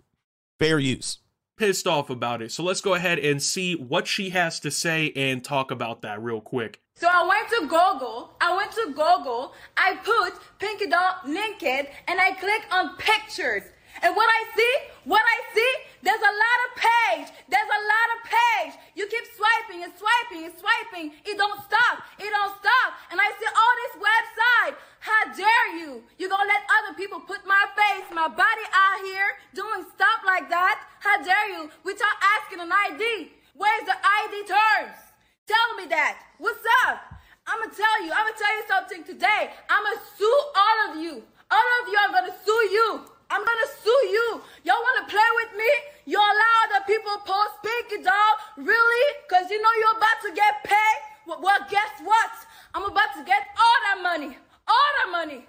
Fair 0.60 0.80
use. 0.80 1.20
Pissed 1.58 1.88
off 1.88 2.10
about 2.10 2.42
it. 2.42 2.52
So 2.52 2.64
let's 2.64 2.82
go 2.82 2.94
ahead 2.94 3.20
and 3.20 3.42
see 3.42 3.74
what 3.76 4.08
she 4.08 4.30
has 4.30 4.60
to 4.62 4.72
say 4.72 5.12
and 5.16 5.44
talk 5.44 5.72
about 5.72 6.02
that 6.04 6.22
real 6.22 6.40
quick. 6.40 6.80
So 6.96 7.08
I 7.08 7.28
went 7.28 7.50
to 7.50 7.62
Google. 7.62 8.32
I 8.40 8.56
went 8.56 8.72
to 8.72 8.86
Google. 8.88 9.54
I 9.76 9.96
put 10.04 10.40
Pinky 10.60 10.88
Doll 10.88 11.16
naked 11.28 11.88
and 12.08 12.20
I 12.20 12.32
click 12.40 12.64
on 12.72 12.96
pictures. 12.98 13.64
And 14.02 14.16
what 14.16 14.30
I 14.30 14.56
see, 14.56 14.76
what 15.08 15.24
I 15.24 15.38
see, 15.56 15.74
there's 16.04 16.20
a 16.20 16.36
lot 16.36 16.60
of 16.68 16.70
page. 16.76 17.28
There's 17.48 17.72
a 17.72 17.84
lot 17.88 18.08
of 18.12 18.20
page. 18.28 18.74
You 18.92 19.08
keep 19.08 19.24
swiping 19.40 19.88
and 19.88 19.96
swiping 19.96 20.44
and 20.44 20.52
swiping. 20.52 21.16
It 21.24 21.40
don't 21.40 21.64
stop. 21.64 22.04
It 22.20 22.28
don't 22.28 22.52
stop. 22.60 22.90
And 23.08 23.16
I 23.16 23.32
see 23.40 23.48
all 23.48 23.74
this 23.88 23.96
website. 24.04 24.76
How 25.00 25.32
dare 25.32 25.68
you? 25.80 26.04
You 26.20 26.28
gonna 26.28 26.44
let 26.44 26.60
other 26.84 26.94
people 27.00 27.24
put 27.24 27.48
my 27.48 27.64
face, 27.80 28.12
my 28.12 28.28
body 28.28 28.66
out 28.76 29.00
here 29.08 29.32
doing 29.56 29.88
stuff 29.96 30.20
like 30.28 30.52
that? 30.52 30.84
How 31.00 31.24
dare 31.24 31.56
you? 31.56 31.72
Without 31.88 32.18
asking 32.36 32.60
an 32.60 32.72
ID. 32.92 33.32
Where's 33.56 33.88
the 33.88 33.96
ID 33.96 34.44
terms? 34.44 35.00
Tell 35.48 35.70
me 35.80 35.88
that. 35.88 36.20
What's 36.38 36.68
up? 36.84 37.00
I'm 37.48 37.64
gonna 37.64 37.72
tell 37.72 38.04
you. 38.04 38.12
I'm 38.12 38.28
gonna 38.28 38.36
tell 38.36 38.56
you 38.60 38.66
something 38.68 39.02
today. 39.08 39.56
I'm 39.72 39.88
gonna 39.88 40.04
sue 40.20 40.40
all 40.52 40.78
of 40.92 41.00
you. 41.00 41.24
All 41.48 41.70
of 41.80 41.84
you, 41.88 41.96
I'm 41.96 42.12
gonna 42.12 42.36
sue 42.44 42.64
you. 42.76 43.17
I'm 43.30 43.42
gonna 43.44 43.68
sue 43.84 44.08
you. 44.12 44.42
Y'all 44.64 44.76
wanna 44.82 45.08
play 45.10 45.30
with 45.36 45.58
me? 45.58 45.70
You 46.06 46.18
allow 46.18 46.56
other 46.70 46.86
people 46.88 47.12
post 47.26 47.56
Pinky 47.64 48.04
Doll? 48.04 48.34
Really? 48.58 49.16
Cause 49.30 49.50
you 49.50 49.62
know 49.62 49.70
you're 49.80 49.98
about 49.98 50.22
to 50.24 50.32
get 50.34 50.64
paid? 50.64 51.00
Well, 51.28 51.40
well, 51.42 51.60
guess 51.70 51.90
what? 52.04 52.32
I'm 52.74 52.84
about 52.90 53.14
to 53.18 53.24
get 53.26 53.48
all 53.60 53.76
that 53.96 54.02
money. 54.04 54.38
All 54.68 54.76
that 55.06 55.12
money. 55.12 55.46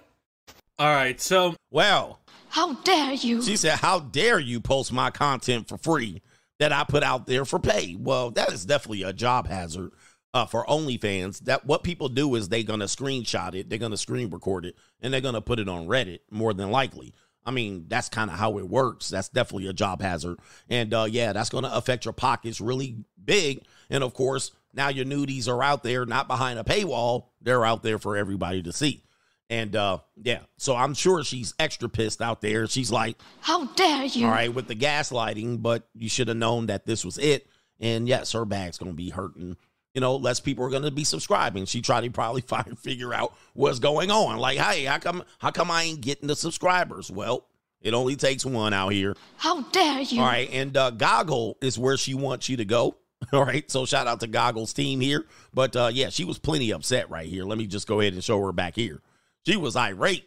All 0.77 0.93
right, 0.93 1.19
so 1.19 1.55
Well, 1.71 2.19
How 2.49 2.73
dare 2.73 3.13
you? 3.13 3.41
she 3.41 3.55
said, 3.57 3.79
How 3.79 3.99
dare 3.99 4.39
you 4.39 4.59
post 4.59 4.91
my 4.93 5.09
content 5.11 5.67
for 5.69 5.77
free 5.77 6.21
that 6.59 6.71
I 6.73 6.83
put 6.83 7.03
out 7.03 7.27
there 7.27 7.45
for 7.45 7.59
pay? 7.59 7.95
Well, 7.99 8.31
that 8.31 8.51
is 8.51 8.65
definitely 8.65 9.03
a 9.03 9.13
job 9.13 9.47
hazard. 9.47 9.91
uh, 10.33 10.45
for 10.45 10.63
OnlyFans, 10.67 11.39
that 11.45 11.65
what 11.65 11.83
people 11.83 12.07
do 12.07 12.35
is 12.35 12.49
they're 12.49 12.61
gonna 12.63 12.85
screenshot 12.85 13.55
it, 13.55 13.67
they're 13.69 13.79
gonna 13.79 13.97
screen 13.97 14.29
record 14.29 14.63
it, 14.65 14.75
and 15.01 15.11
they're 15.11 15.21
gonna 15.21 15.41
put 15.41 15.57
it 15.59 15.67
on 15.67 15.87
Reddit 15.87 16.19
more 16.29 16.53
than 16.53 16.69
likely. 16.69 17.13
I 17.45 17.51
mean, 17.51 17.85
that's 17.87 18.09
kind 18.09 18.29
of 18.29 18.37
how 18.37 18.57
it 18.59 18.67
works. 18.67 19.09
That's 19.09 19.29
definitely 19.29 19.67
a 19.67 19.73
job 19.73 20.01
hazard, 20.01 20.39
and 20.69 20.93
uh, 20.93 21.07
yeah, 21.09 21.33
that's 21.33 21.49
gonna 21.49 21.71
affect 21.73 22.05
your 22.05 22.13
pockets 22.13 22.61
really 22.61 22.97
big. 23.23 23.63
And 23.89 24.03
of 24.03 24.13
course, 24.13 24.51
now 24.73 24.89
your 24.89 25.05
nudies 25.05 25.47
are 25.47 25.63
out 25.63 25.83
there, 25.83 26.05
not 26.05 26.27
behind 26.27 26.59
a 26.59 26.63
paywall; 26.63 27.27
they're 27.41 27.65
out 27.65 27.81
there 27.83 27.97
for 27.97 28.17
everybody 28.17 28.61
to 28.63 28.73
see. 28.73 29.03
And 29.49 29.75
uh, 29.75 29.99
yeah, 30.21 30.41
so 30.57 30.75
I'm 30.75 30.93
sure 30.93 31.23
she's 31.23 31.55
extra 31.57 31.89
pissed 31.89 32.21
out 32.21 32.39
there. 32.41 32.67
She's 32.67 32.91
like, 32.91 33.17
How 33.41 33.65
dare 33.65 34.05
you? 34.05 34.25
all 34.25 34.31
right, 34.31 34.53
with 34.53 34.67
the 34.67 34.75
gaslighting, 34.75 35.61
but 35.61 35.87
you 35.95 36.07
should 36.07 36.27
have 36.27 36.37
known 36.37 36.67
that 36.67 36.85
this 36.85 37.03
was 37.03 37.17
it. 37.17 37.47
And 37.79 38.07
yes, 38.07 38.33
her 38.33 38.45
bag's 38.45 38.77
gonna 38.77 38.93
be 38.93 39.09
hurting. 39.09 39.57
You 39.93 40.01
know, 40.01 40.15
less 40.15 40.39
people 40.39 40.65
are 40.65 40.69
gonna 40.69 40.91
be 40.91 41.03
subscribing. 41.03 41.65
She 41.65 41.81
tried 41.81 42.01
to 42.01 42.11
probably 42.11 42.41
find 42.47 42.77
figure 42.77 43.13
out 43.13 43.35
what's 43.53 43.79
going 43.79 44.11
on. 44.11 44.37
Like, 44.37 44.57
hey, 44.57 44.85
how 44.85 44.99
come 44.99 45.23
how 45.39 45.51
come 45.51 45.71
I 45.71 45.83
ain't 45.83 46.01
getting 46.01 46.27
the 46.27 46.35
subscribers? 46.35 47.11
Well, 47.11 47.45
it 47.81 47.93
only 47.93 48.15
takes 48.15 48.45
one 48.45 48.73
out 48.73 48.89
here. 48.89 49.15
How 49.37 49.61
dare 49.61 50.01
you? 50.01 50.21
All 50.21 50.27
right, 50.27 50.49
and 50.51 50.75
uh, 50.75 50.91
Goggle 50.91 51.57
is 51.61 51.79
where 51.79 51.97
she 51.97 52.13
wants 52.13 52.49
you 52.49 52.57
to 52.57 52.65
go. 52.65 52.97
All 53.33 53.45
right, 53.45 53.69
so 53.69 53.85
shout 53.85 54.07
out 54.07 54.19
to 54.21 54.27
Goggle's 54.27 54.73
team 54.73 54.99
here. 55.01 55.25
But 55.53 55.75
uh, 55.75 55.89
yeah, 55.93 56.09
she 56.09 56.23
was 56.23 56.37
plenty 56.39 56.71
upset 56.71 57.09
right 57.09 57.27
here. 57.27 57.43
Let 57.43 57.57
me 57.57 57.67
just 57.67 57.87
go 57.87 57.99
ahead 57.99 58.13
and 58.13 58.23
show 58.23 58.41
her 58.45 58.51
back 58.51 58.75
here. 58.75 59.01
She 59.45 59.55
was 59.57 59.75
irate. 59.75 60.25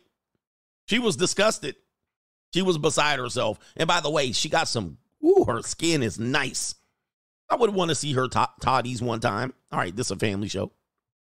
She 0.86 0.98
was 0.98 1.16
disgusted. 1.16 1.76
She 2.52 2.62
was 2.62 2.76
beside 2.78 3.18
herself. 3.18 3.58
And 3.76 3.86
by 3.86 4.00
the 4.00 4.10
way, 4.10 4.32
she 4.32 4.48
got 4.48 4.68
some. 4.68 4.98
Ooh, 5.24 5.44
her 5.46 5.62
skin 5.62 6.02
is 6.02 6.18
nice. 6.18 6.74
I 7.52 7.54
would 7.54 7.74
want 7.74 7.90
to 7.90 7.94
see 7.94 8.14
her 8.14 8.28
to- 8.28 8.50
toddies 8.62 9.02
one 9.02 9.20
time. 9.20 9.52
All 9.70 9.78
right, 9.78 9.94
this 9.94 10.06
is 10.06 10.12
a 10.12 10.16
family 10.16 10.48
show. 10.48 10.72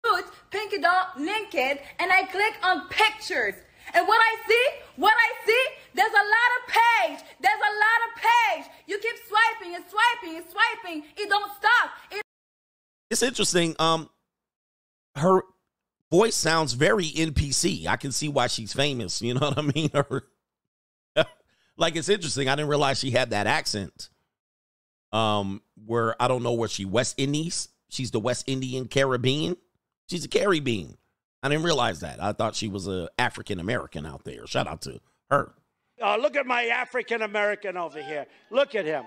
put 0.03 0.25
Pinky 0.51 0.79
Doll 0.81 1.07
naked 1.17 1.79
and 2.01 2.11
I 2.11 2.25
click 2.25 2.55
on 2.65 2.89
pictures. 2.89 3.55
And 3.95 4.09
what 4.09 4.21
I 4.21 4.49
see, 4.49 4.67
what 4.97 5.15
I 5.17 5.47
see, 5.47 5.67
there's 5.95 6.11
a 6.11 6.13
lot 6.13 6.51
of 6.59 6.75
page. 6.75 7.25
There's 7.41 7.55
a 7.55 7.75
lot 7.79 8.01
of 8.09 8.23
page. 8.23 8.73
You 8.89 8.99
keep 8.99 9.15
swiping 9.29 9.77
and 9.77 9.85
swiping 9.89 10.37
and 10.39 10.45
swiping. 10.51 11.05
It 11.17 11.29
don't 11.29 11.53
stop. 11.53 11.91
It 12.11 12.23
It's 13.09 13.23
interesting. 13.23 13.77
Um, 13.79 14.11
her 15.15 15.43
voice 16.11 16.35
sounds 16.35 16.73
very 16.73 17.07
NPC. 17.07 17.87
I 17.87 17.97
can 17.97 18.11
see 18.11 18.29
why 18.29 18.49
she's 18.49 18.73
famous. 18.73 19.23
You 19.23 19.35
know 19.35 19.51
what 19.53 19.59
I 19.59 19.63
mean? 19.63 19.91
Her, 19.95 20.25
like 21.77 21.95
it's 21.95 22.09
interesting. 22.09 22.49
I 22.49 22.57
didn't 22.57 22.69
realize 22.69 22.99
she 22.99 23.13
had 23.13 23.31
that 23.31 23.47
accent. 23.47 24.09
Um, 25.17 25.63
where 25.87 26.21
I 26.21 26.29
don't 26.29 26.43
know 26.43 26.53
where 26.53 26.69
she 26.69 26.85
West 26.85 27.15
Indies. 27.17 27.69
She's 27.89 28.11
the 28.11 28.21
West 28.21 28.45
Indian 28.47 28.87
Caribbean. 28.87 29.57
She's 30.11 30.25
a 30.25 30.29
Caribbean. 30.29 30.99
I 31.43 31.49
didn't 31.49 31.65
realize 31.65 32.01
that. 32.01 32.23
I 32.23 32.33
thought 32.33 32.55
she 32.55 32.69
was 32.69 32.87
a 32.87 33.09
African 33.19 33.59
American 33.59 34.05
out 34.05 34.25
there. 34.25 34.47
Shout 34.47 34.67
out 34.67 34.83
to 34.83 35.01
her. 35.31 35.55
Uh, 36.03 36.17
look 36.17 36.37
at 36.37 36.47
my 36.47 36.65
African 36.67 37.23
American 37.23 37.77
over 37.77 38.03
here. 38.03 38.27
Look 38.51 38.75
at 38.75 38.85
him. 38.85 39.05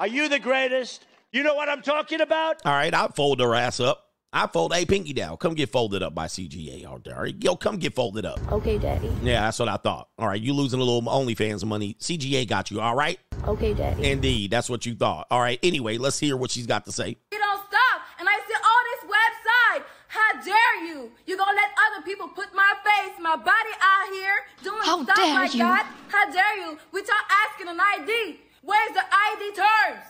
Are 0.00 0.08
you 0.08 0.28
the 0.28 0.40
greatest? 0.40 1.06
You 1.30 1.44
know 1.44 1.54
what 1.54 1.68
I'm 1.68 1.82
talking 1.82 2.20
about? 2.20 2.56
All 2.64 2.72
right, 2.72 2.92
I'll 2.92 3.12
fold 3.12 3.40
her 3.40 3.54
ass 3.54 3.78
up. 3.78 4.09
I 4.32 4.46
fold. 4.46 4.72
Hey, 4.72 4.84
Pinky 4.86 5.12
Doll, 5.12 5.36
come 5.36 5.54
get 5.54 5.70
folded 5.70 6.04
up 6.04 6.14
by 6.14 6.26
CGA 6.26 6.86
out 6.86 7.02
there. 7.02 7.16
All 7.16 7.22
right, 7.22 7.34
yo, 7.42 7.56
come 7.56 7.78
get 7.78 7.94
folded 7.94 8.24
up. 8.24 8.38
Okay, 8.52 8.78
Daddy. 8.78 9.10
Yeah, 9.22 9.40
that's 9.42 9.58
what 9.58 9.68
I 9.68 9.76
thought. 9.76 10.08
All 10.18 10.28
right, 10.28 10.40
you 10.40 10.52
losing 10.52 10.80
a 10.80 10.84
little 10.84 11.02
OnlyFans 11.02 11.64
money. 11.64 11.96
CGA 11.98 12.46
got 12.46 12.70
you. 12.70 12.80
All 12.80 12.94
right. 12.94 13.18
Okay, 13.48 13.74
Daddy. 13.74 14.08
Indeed, 14.08 14.52
that's 14.52 14.70
what 14.70 14.86
you 14.86 14.94
thought. 14.94 15.26
All 15.32 15.40
right. 15.40 15.58
Anyway, 15.64 15.98
let's 15.98 16.18
hear 16.18 16.36
what 16.36 16.52
she's 16.52 16.66
got 16.66 16.84
to 16.84 16.92
say. 16.92 17.10
It 17.10 17.38
don't 17.38 17.58
stop. 17.66 18.02
And 18.20 18.28
I 18.28 18.38
see 18.46 18.54
all 18.54 18.82
this 18.94 19.10
website. 19.10 19.84
How 20.06 20.40
dare 20.44 20.84
you? 20.86 21.10
You 21.26 21.36
gonna 21.36 21.56
let 21.56 21.70
other 21.90 22.04
people 22.04 22.28
put 22.28 22.54
my 22.54 22.72
face, 22.84 23.16
my 23.20 23.34
body 23.34 23.74
out 23.80 24.12
here 24.12 24.34
doing 24.62 24.82
How 24.82 25.02
stuff 25.02 25.16
dare 25.16 25.34
like 25.34 25.52
you. 25.54 25.58
that? 25.60 25.92
How 26.08 26.30
dare 26.30 26.56
you? 26.58 26.78
We 26.92 27.00
Without 27.00 27.24
asking 27.48 27.68
an 27.68 27.80
ID. 27.80 28.40
Where's 28.62 28.92
the 28.92 29.02
ID 29.02 29.54
terms? 29.56 30.04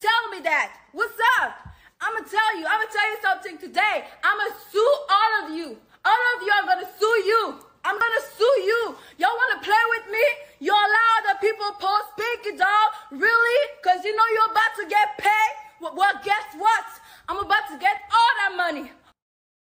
Tell 0.00 0.30
me 0.30 0.40
that. 0.44 0.76
What's 0.92 1.18
up? 1.40 1.65
I'ma 2.06 2.22
tell 2.22 2.52
you. 2.58 2.66
I'ma 2.66 2.86
tell 2.86 3.08
you 3.10 3.18
something 3.20 3.58
today. 3.58 4.04
I'ma 4.22 4.54
sue 4.70 4.94
all 5.10 5.32
of 5.42 5.56
you. 5.58 5.76
All 6.04 6.22
of 6.36 6.42
you 6.42 6.52
are 6.54 6.66
gonna 6.66 6.88
sue 6.98 7.18
you. 7.26 7.58
I'm 7.84 7.98
gonna 7.98 8.24
sue 8.38 8.56
you. 8.62 8.94
Y'all 9.18 9.34
wanna 9.34 9.60
play 9.62 9.84
with 9.90 10.12
me? 10.12 10.22
You 10.60 10.72
allow 10.72 11.08
other 11.18 11.38
people 11.40 11.66
post 11.80 12.14
pinky 12.16 12.56
doll? 12.56 12.88
Really? 13.10 13.58
Cause 13.82 14.04
you 14.04 14.14
know 14.14 14.22
you're 14.34 14.52
about 14.52 14.74
to 14.78 14.86
get 14.88 15.18
paid? 15.18 15.54
Well, 15.80 15.94
well, 15.96 16.14
guess 16.24 16.44
what? 16.56 16.84
I'm 17.28 17.38
about 17.38 17.68
to 17.72 17.78
get 17.78 17.96
all 18.12 18.32
that 18.40 18.56
money. 18.56 18.92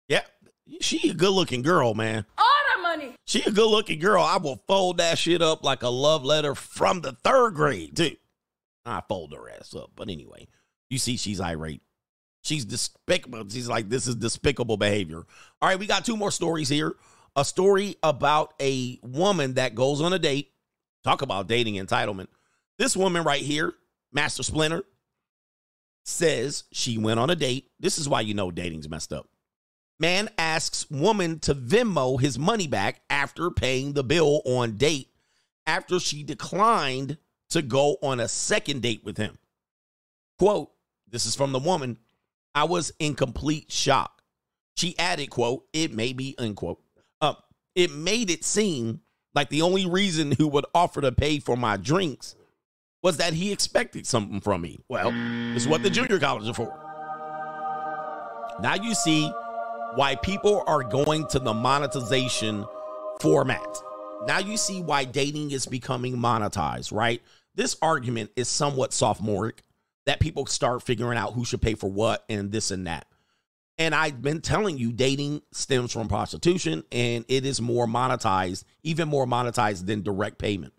Yeah, 0.07 0.23
she 0.79 1.09
a 1.09 1.13
good 1.13 1.31
looking 1.31 1.61
girl, 1.61 1.93
man. 1.93 2.25
All 2.37 2.45
that 2.45 2.81
money. 2.81 3.15
She 3.25 3.43
a 3.43 3.51
good 3.51 3.69
looking 3.69 3.99
girl. 3.99 4.23
I 4.23 4.37
will 4.37 4.63
fold 4.65 4.97
that 4.97 5.17
shit 5.17 5.41
up 5.41 5.63
like 5.63 5.83
a 5.83 5.89
love 5.89 6.23
letter 6.23 6.55
from 6.55 7.01
the 7.01 7.11
third 7.23 7.55
grade, 7.55 7.97
too. 7.97 8.15
I 8.85 9.01
fold 9.07 9.33
her 9.33 9.49
ass 9.49 9.75
up. 9.75 9.91
But 9.95 10.09
anyway, 10.09 10.47
you 10.89 10.97
see 10.97 11.17
she's 11.17 11.41
irate. 11.41 11.81
She's 12.41 12.65
despicable. 12.65 13.43
She's 13.49 13.67
like, 13.67 13.89
this 13.89 14.07
is 14.07 14.15
despicable 14.15 14.77
behavior. 14.77 15.25
All 15.61 15.69
right, 15.69 15.79
we 15.79 15.87
got 15.87 16.05
two 16.05 16.17
more 16.17 16.31
stories 16.31 16.69
here. 16.69 16.95
A 17.35 17.45
story 17.45 17.95
about 18.01 18.53
a 18.61 18.99
woman 19.03 19.55
that 19.55 19.75
goes 19.75 20.01
on 20.01 20.13
a 20.13 20.19
date. 20.19 20.51
Talk 21.03 21.21
about 21.21 21.47
dating 21.47 21.75
entitlement. 21.75 22.27
This 22.77 22.95
woman 22.95 23.23
right 23.23 23.41
here, 23.41 23.73
Master 24.11 24.43
Splinter, 24.43 24.83
says 26.03 26.63
she 26.71 26.97
went 26.97 27.19
on 27.19 27.29
a 27.29 27.35
date. 27.35 27.69
This 27.79 27.97
is 27.97 28.09
why 28.09 28.21
you 28.21 28.33
know 28.33 28.51
dating's 28.51 28.89
messed 28.89 29.13
up. 29.13 29.27
Man 29.99 30.29
asks 30.37 30.89
woman 30.89 31.39
to 31.39 31.53
Venmo 31.53 32.19
his 32.19 32.39
money 32.39 32.67
back 32.67 33.01
after 33.09 33.51
paying 33.51 33.93
the 33.93 34.03
bill 34.03 34.41
on 34.45 34.77
date 34.77 35.09
after 35.67 35.99
she 35.99 36.23
declined 36.23 37.17
to 37.49 37.61
go 37.61 37.97
on 38.01 38.19
a 38.19 38.27
second 38.27 38.81
date 38.81 39.03
with 39.03 39.17
him. 39.17 39.37
Quote, 40.37 40.71
this 41.09 41.25
is 41.25 41.35
from 41.35 41.51
the 41.51 41.59
woman. 41.59 41.97
I 42.60 42.64
was 42.66 42.91
in 42.99 43.16
complete 43.16 43.72
shock. 43.72 44.22
She 44.76 44.93
added, 44.99 45.30
quote, 45.30 45.64
it 45.72 45.93
made 45.93 46.18
me, 46.18 46.36
unquote. 46.38 46.82
Uh, 47.22 47.36
it 47.74 47.89
made 47.89 48.30
it 48.30 48.43
seem 48.43 48.99
like 49.34 49.47
the 49.47 49.62
only 49.62 49.86
reason 49.86 50.34
who 50.34 50.45
would 50.49 50.66
offer 50.76 50.99
to 50.99 51.14
pay 51.14 51.39
for 51.39 51.55
my 51.55 51.78
drinks 51.78 52.36
was 53.01 53.16
that 53.16 53.32
he 53.32 53.53
expected 53.53 54.05
something 54.05 54.41
from 54.41 54.60
me. 54.60 54.78
Well, 54.89 55.10
it's 55.55 55.68
what 55.68 55.84
the 55.84 55.89
junior 55.89 56.20
colleges 56.20 56.49
are 56.49 56.53
for. 56.53 56.78
Now 58.62 58.76
you 58.76 58.93
see 58.93 59.32
why 59.95 60.16
people 60.16 60.62
are 60.68 60.84
going 60.84 61.28
to 61.28 61.39
the 61.39 61.53
monetization 61.53 62.66
format. 63.22 63.82
Now 64.28 64.39
you 64.39 64.57
see 64.57 64.82
why 64.82 65.05
dating 65.05 65.51
is 65.51 65.66
becoming 65.66 66.18
monetized, 66.18 66.91
right? 66.91 67.22
This 67.55 67.78
argument 67.82 68.32
is 68.36 68.49
somewhat 68.49 68.91
sophomoric 68.91 69.64
that 70.10 70.20
people 70.20 70.47
start 70.47 70.82
figuring 70.82 71.20
out 71.20 71.34
who 71.34 71.45
should 71.45 71.62
pay 71.62 71.76
for 71.76 71.88
what 71.88 72.26
and 72.30 72.51
this 72.51 72.72
and 72.72 72.88
that. 72.88 73.05
And 73.78 73.93
I've 73.93 74.24
been 74.24 74.41
telling 74.41 74.76
you, 74.80 74.91
dating 74.91 75.43
stems 75.51 75.93
from 75.93 76.07
prostitution 76.07 76.84
and 76.91 77.26
it 77.28 77.45
is 77.45 77.62
more 77.62 77.86
monetized, 77.86 78.64
even 78.82 79.07
more 79.07 79.28
monetized 79.28 79.86
than 79.86 80.01
direct 80.01 80.39
payment, 80.39 80.74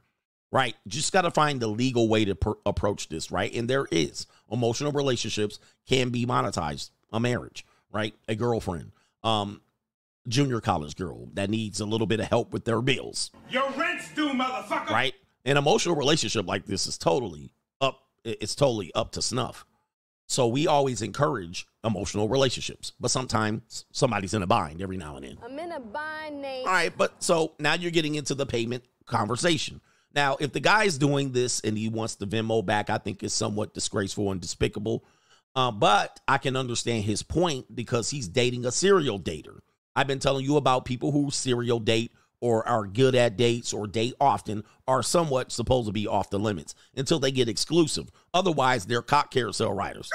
right? 0.51 0.75
Just 0.89 1.13
got 1.13 1.23
to 1.23 1.31
find 1.31 1.61
the 1.61 1.69
legal 1.69 2.09
way 2.09 2.25
to 2.25 2.35
per- 2.35 2.57
approach 2.67 3.09
this, 3.09 3.31
right? 3.31 3.55
And 3.55 3.71
there 3.71 3.87
is 3.93 4.27
emotional 4.51 4.91
relationships 4.91 5.61
can 5.87 6.11
be 6.11 6.27
monetized, 6.27 6.91
a 7.13 7.21
marriage, 7.21 7.65
right? 7.93 8.13
A 8.27 8.35
girlfriend, 8.35 8.91
um, 9.23 9.61
junior 10.27 10.61
college 10.61 10.97
girl 10.97 11.29
that 11.35 11.51
needs 11.51 11.79
a 11.79 11.87
little 11.87 12.09
bit 12.09 12.19
of 12.19 12.27
help 12.27 12.53
with 12.53 12.65
their 12.65 12.83
bills, 12.83 13.31
Your 13.49 13.71
rent's 13.71 14.13
due, 14.13 14.31
motherfucker. 14.31 14.91
right? 14.91 15.15
An 15.45 15.57
emotional 15.57 15.95
relationship 15.95 16.49
like 16.49 16.67
this 16.67 16.89
is 16.89 16.99
totally. 16.99 17.53
It's 18.25 18.55
totally 18.55 18.93
up 18.95 19.13
to 19.13 19.23
snuff. 19.23 19.65
So 20.27 20.47
we 20.47 20.69
always 20.69 21.03
encourage 21.03 21.67
emotional 21.83 22.29
relationships, 22.29 22.93
but 23.01 23.11
sometimes 23.11 23.85
somebody's 23.91 24.33
in 24.33 24.43
a 24.43 24.47
bind 24.47 24.81
every 24.81 24.97
now 24.97 25.17
and 25.17 25.25
then. 25.25 25.39
I'm 25.45 25.59
in 25.59 25.73
a 25.73 25.81
bind, 25.81 26.41
Nate. 26.41 26.67
All 26.67 26.73
right, 26.73 26.93
but 26.97 27.21
so 27.23 27.53
now 27.59 27.75
you're 27.75 27.91
getting 27.91 28.15
into 28.15 28.37
the 28.37 28.47
payment 28.47 28.85
conversation. 29.07 29.81
Now, 30.15 30.37
if 30.39 30.53
the 30.53 30.61
guy's 30.61 30.99
doing 30.99 31.33
this 31.33 31.61
and 31.61 31.77
he 31.77 31.89
wants 31.89 32.15
the 32.15 32.27
Venmo 32.27 32.65
back, 32.65 32.91
I 32.91 32.99
think 32.99 33.23
is 33.25 33.33
somewhat 33.33 33.75
disgraceful 33.75 34.31
and 34.31 34.41
despicable. 34.41 35.05
Uh, 35.57 35.73
but 35.73 36.21
I 36.29 36.39
can 36.39 36.57
understand 36.57 37.05
his 37.05 37.23
point 37.23 37.75
because 37.75 38.11
he's 38.11 38.29
dating 38.29 38.67
a 38.67 38.71
serial 38.73 39.19
dater. 39.19 39.59
I've 39.97 40.07
been 40.07 40.21
telling 40.21 40.45
you 40.45 40.57
about 40.57 40.85
people 40.85 41.11
who 41.11 41.31
serial 41.33 41.81
date 41.81 42.13
or 42.41 42.67
are 42.67 42.87
good 42.87 43.15
at 43.15 43.37
dates 43.37 43.73
or 43.73 43.87
date 43.87 44.15
often 44.21 44.65
are 44.89 45.03
somewhat 45.03 45.53
supposed 45.53 45.87
to 45.87 45.93
be 45.93 46.07
off 46.07 46.31
the 46.31 46.39
limits 46.39 46.75
until 46.97 47.19
they 47.19 47.31
get 47.31 47.49
exclusive. 47.49 48.11
Otherwise, 48.33 48.87
they're 48.87 49.03
cock 49.03 49.31
carousel 49.31 49.73
riders. 49.73 50.11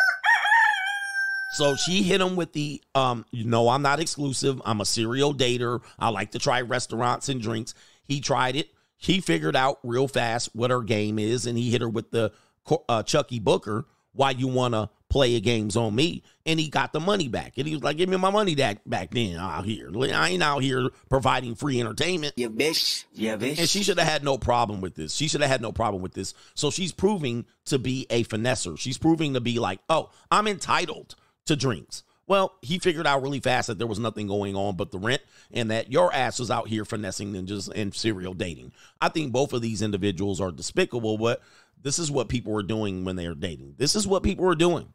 So 1.53 1.75
she 1.75 2.03
hit 2.03 2.19
him 2.19 2.35
with 2.35 2.51
the, 2.51 2.81
um, 2.95 3.25
you 3.31 3.45
know, 3.45 3.69
I'm 3.69 3.81
not 3.81 4.01
exclusive. 4.01 4.61
I'm 4.65 4.81
a 4.81 4.85
serial 4.85 5.33
dater. 5.33 5.81
I 5.97 6.09
like 6.09 6.31
to 6.31 6.39
try 6.39 6.59
restaurants 6.59 7.29
and 7.29 7.41
drinks. 7.41 7.73
He 8.03 8.19
tried 8.19 8.57
it. 8.57 8.71
He 8.97 9.21
figured 9.21 9.55
out 9.55 9.79
real 9.83 10.07
fast 10.07 10.49
what 10.53 10.71
her 10.71 10.81
game 10.81 11.17
is, 11.17 11.45
and 11.45 11.57
he 11.57 11.71
hit 11.71 11.81
her 11.81 11.87
with 11.87 12.11
the 12.11 12.33
uh, 12.89 13.03
Chucky 13.03 13.39
Booker. 13.39 13.85
Why 14.11 14.31
you 14.31 14.47
want 14.47 14.73
to 15.09 15.13
play 15.13 15.39
games 15.39 15.75
on 15.75 15.95
me, 15.95 16.23
and 16.45 16.59
he 16.59 16.69
got 16.69 16.93
the 16.93 16.99
money 16.99 17.27
back. 17.27 17.53
And 17.57 17.67
he 17.67 17.73
was 17.73 17.83
like, 17.83 17.97
"Give 17.97 18.09
me 18.09 18.17
my 18.17 18.29
money 18.29 18.55
back 18.55 18.81
back 18.85 19.11
then 19.11 19.37
out 19.37 19.65
here. 19.65 19.89
I 20.13 20.29
ain't 20.29 20.43
out 20.43 20.61
here 20.63 20.89
providing 21.09 21.55
free 21.55 21.79
entertainment." 21.79 22.33
Yeah, 22.35 22.47
bitch. 22.47 23.05
Yeah, 23.13 23.37
bitch. 23.37 23.59
And 23.59 23.69
she 23.69 23.83
should 23.83 23.99
have 23.99 24.07
had 24.07 24.23
no 24.23 24.37
problem 24.37 24.81
with 24.81 24.95
this. 24.95 25.13
She 25.13 25.27
should 25.27 25.41
have 25.41 25.49
had 25.49 25.61
no 25.61 25.71
problem 25.71 26.01
with 26.01 26.13
this. 26.13 26.33
So 26.53 26.71
she's 26.71 26.91
proving 26.91 27.45
to 27.65 27.79
be 27.79 28.05
a 28.09 28.23
finesser. 28.25 28.77
She's 28.77 28.97
proving 28.97 29.33
to 29.33 29.41
be 29.41 29.59
like, 29.59 29.79
"Oh, 29.89 30.09
I'm 30.31 30.47
entitled 30.47 31.15
to 31.45 31.55
drinks." 31.55 32.03
Well, 32.27 32.55
he 32.61 32.79
figured 32.79 33.05
out 33.05 33.21
really 33.21 33.39
fast 33.39 33.67
that 33.67 33.77
there 33.77 33.85
was 33.85 33.99
nothing 33.99 34.27
going 34.27 34.55
on 34.55 34.75
but 34.75 34.89
the 34.91 34.97
rent 34.97 35.21
and 35.51 35.69
that 35.69 35.91
your 35.91 36.11
ass 36.11 36.39
was 36.39 36.49
out 36.49 36.67
here 36.67 36.83
finessing 36.83 37.33
ninjas 37.33 37.71
and 37.73 37.93
serial 37.93 38.33
dating. 38.33 38.71
I 38.99 39.09
think 39.09 39.31
both 39.31 39.53
of 39.53 39.61
these 39.61 39.83
individuals 39.83 40.41
are 40.41 40.51
despicable, 40.51 41.19
but 41.19 41.41
this 41.85 41.99
is 41.99 42.09
what 42.09 42.29
people 42.29 42.57
are 42.57 42.63
doing 42.63 43.05
when 43.05 43.15
they 43.15 43.27
are 43.27 43.35
dating. 43.35 43.75
This 43.77 43.95
is 43.95 44.07
what 44.07 44.23
people 44.23 44.49
are 44.49 44.55
doing, 44.55 44.91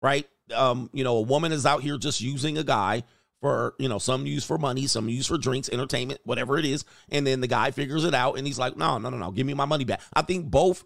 right? 0.00 0.28
Um, 0.54 0.88
you 0.92 1.02
know, 1.02 1.16
a 1.16 1.22
woman 1.22 1.50
is 1.50 1.66
out 1.66 1.82
here 1.82 1.98
just 1.98 2.20
using 2.20 2.56
a 2.56 2.62
guy 2.62 3.02
for, 3.40 3.74
you 3.80 3.88
know, 3.88 3.98
some 3.98 4.26
use 4.26 4.44
for 4.44 4.56
money, 4.56 4.86
some 4.86 5.08
use 5.08 5.26
for 5.26 5.38
drinks, 5.38 5.68
entertainment, 5.68 6.20
whatever 6.22 6.56
it 6.56 6.64
is. 6.64 6.84
And 7.08 7.26
then 7.26 7.40
the 7.40 7.48
guy 7.48 7.72
figures 7.72 8.04
it 8.04 8.14
out 8.14 8.38
and 8.38 8.46
he's 8.46 8.60
like, 8.60 8.76
no, 8.76 8.96
no, 8.98 9.10
no, 9.10 9.16
no, 9.16 9.32
give 9.32 9.44
me 9.44 9.54
my 9.54 9.64
money 9.64 9.84
back. 9.84 10.00
I 10.14 10.22
think 10.22 10.48
both 10.48 10.84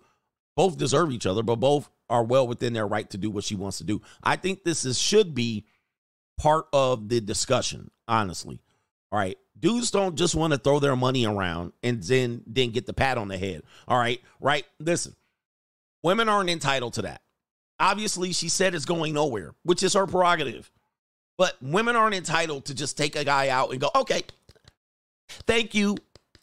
both 0.56 0.78
deserve 0.78 1.12
each 1.12 1.26
other, 1.26 1.42
but 1.42 1.56
both 1.56 1.90
are 2.08 2.24
well 2.24 2.46
within 2.46 2.72
their 2.72 2.86
right 2.86 3.10
to 3.10 3.18
do 3.18 3.28
what 3.28 3.44
she 3.44 3.54
wants 3.54 3.78
to 3.78 3.84
do. 3.84 4.00
I 4.22 4.36
think 4.36 4.64
this 4.64 4.86
is 4.86 4.98
should 4.98 5.34
be 5.34 5.66
part 6.38 6.68
of 6.72 7.10
the 7.10 7.20
discussion, 7.20 7.90
honestly. 8.08 8.62
All 9.12 9.18
right. 9.18 9.36
Dudes 9.58 9.90
don't 9.90 10.16
just 10.16 10.34
want 10.34 10.54
to 10.54 10.58
throw 10.58 10.80
their 10.80 10.96
money 10.96 11.26
around 11.26 11.72
and 11.82 12.02
then 12.02 12.42
then 12.46 12.70
get 12.70 12.86
the 12.86 12.94
pat 12.94 13.18
on 13.18 13.28
the 13.28 13.36
head. 13.36 13.62
All 13.86 13.98
right. 13.98 14.22
Right. 14.40 14.64
Listen, 14.80 15.14
women 16.04 16.28
aren't 16.28 16.50
entitled 16.50 16.92
to 16.94 17.02
that. 17.02 17.22
Obviously, 17.80 18.32
she 18.32 18.48
said 18.48 18.76
it's 18.76 18.84
going 18.84 19.14
nowhere, 19.14 19.54
which 19.64 19.82
is 19.82 19.94
her 19.94 20.06
prerogative. 20.06 20.70
But 21.36 21.56
women 21.60 21.96
aren't 21.96 22.14
entitled 22.14 22.66
to 22.66 22.74
just 22.74 22.96
take 22.96 23.16
a 23.16 23.24
guy 23.24 23.48
out 23.48 23.72
and 23.72 23.80
go, 23.80 23.90
okay, 23.96 24.22
thank 25.28 25.74
you, 25.74 25.96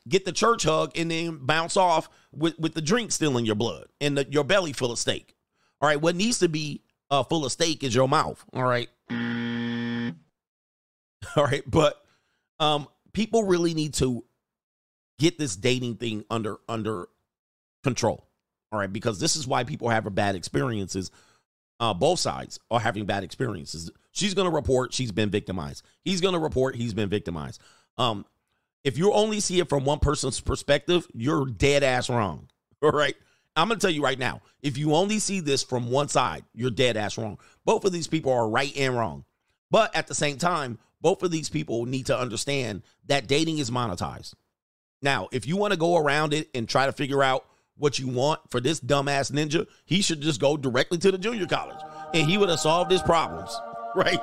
get 0.09 0.25
the 0.25 0.33
church 0.33 0.63
hug, 0.63 0.97
and 0.97 1.09
then 1.09 1.37
bounce 1.45 1.77
off 1.77 2.09
with, 2.33 2.59
with 2.59 2.73
the 2.73 2.81
drink 2.81 3.13
still 3.13 3.37
in 3.37 3.45
your 3.45 3.55
blood 3.55 3.85
and 4.01 4.17
the, 4.17 4.27
your 4.29 4.43
belly 4.43 4.73
full 4.73 4.91
of 4.91 4.99
steak. 4.99 5.33
All 5.79 5.87
right. 5.87 6.01
What 6.01 6.17
needs 6.17 6.39
to 6.39 6.49
be 6.49 6.81
uh, 7.09 7.23
full 7.23 7.45
of 7.45 7.51
steak 7.53 7.83
is 7.83 7.95
your 7.95 8.09
mouth. 8.09 8.43
All 8.53 8.63
right. 8.63 8.89
All 11.35 11.45
right, 11.45 11.63
but 11.67 12.03
um 12.59 12.87
people 13.13 13.43
really 13.43 13.73
need 13.73 13.93
to 13.95 14.23
get 15.19 15.37
this 15.37 15.55
dating 15.55 15.95
thing 15.95 16.25
under 16.29 16.57
under 16.67 17.07
control. 17.83 18.27
All 18.71 18.79
right, 18.79 18.91
because 18.91 19.19
this 19.19 19.35
is 19.35 19.45
why 19.45 19.63
people 19.63 19.89
have 19.89 20.13
bad 20.15 20.35
experiences. 20.35 21.11
Uh, 21.79 21.93
both 21.93 22.19
sides 22.19 22.59
are 22.69 22.79
having 22.79 23.05
bad 23.05 23.23
experiences. 23.23 23.89
She's 24.11 24.33
going 24.33 24.49
to 24.49 24.53
report 24.53 24.93
she's 24.93 25.11
been 25.11 25.29
victimized. 25.29 25.83
He's 26.03 26.21
going 26.21 26.33
to 26.33 26.39
report 26.39 26.75
he's 26.75 26.93
been 26.93 27.09
victimized. 27.09 27.59
Um, 27.97 28.25
if 28.83 28.97
you 28.97 29.13
only 29.13 29.39
see 29.39 29.59
it 29.59 29.69
from 29.69 29.83
one 29.83 29.99
person's 29.99 30.39
perspective, 30.39 31.07
you're 31.13 31.45
dead 31.45 31.83
ass 31.83 32.09
wrong. 32.09 32.47
All 32.81 32.91
right. 32.91 33.15
I'm 33.55 33.67
going 33.67 33.79
to 33.79 33.85
tell 33.85 33.93
you 33.93 34.03
right 34.03 34.17
now 34.17 34.41
if 34.61 34.77
you 34.77 34.95
only 34.95 35.19
see 35.19 35.39
this 35.39 35.63
from 35.63 35.91
one 35.91 36.07
side, 36.07 36.45
you're 36.53 36.71
dead 36.71 36.97
ass 36.97 37.17
wrong. 37.17 37.37
Both 37.65 37.83
of 37.83 37.91
these 37.91 38.07
people 38.07 38.31
are 38.31 38.47
right 38.47 38.75
and 38.77 38.95
wrong. 38.95 39.25
But 39.69 39.95
at 39.95 40.07
the 40.07 40.15
same 40.15 40.37
time, 40.37 40.77
both 41.01 41.23
of 41.23 41.31
these 41.31 41.49
people 41.49 41.85
need 41.85 42.05
to 42.07 42.17
understand 42.17 42.83
that 43.07 43.27
dating 43.27 43.57
is 43.57 43.71
monetized. 43.71 44.35
Now, 45.01 45.29
if 45.31 45.47
you 45.47 45.57
want 45.57 45.73
to 45.73 45.79
go 45.79 45.97
around 45.97 46.33
it 46.33 46.49
and 46.53 46.69
try 46.69 46.85
to 46.85 46.91
figure 46.91 47.23
out 47.23 47.45
what 47.81 47.97
you 47.97 48.07
want 48.07 48.39
for 48.51 48.61
this 48.61 48.79
dumbass 48.79 49.31
ninja, 49.31 49.65
he 49.85 50.03
should 50.03 50.21
just 50.21 50.39
go 50.39 50.55
directly 50.55 50.99
to 50.99 51.11
the 51.11 51.17
junior 51.17 51.47
college 51.47 51.79
and 52.13 52.29
he 52.29 52.37
would 52.37 52.47
have 52.47 52.59
solved 52.59 52.91
his 52.91 53.01
problems, 53.01 53.59
right? 53.95 54.19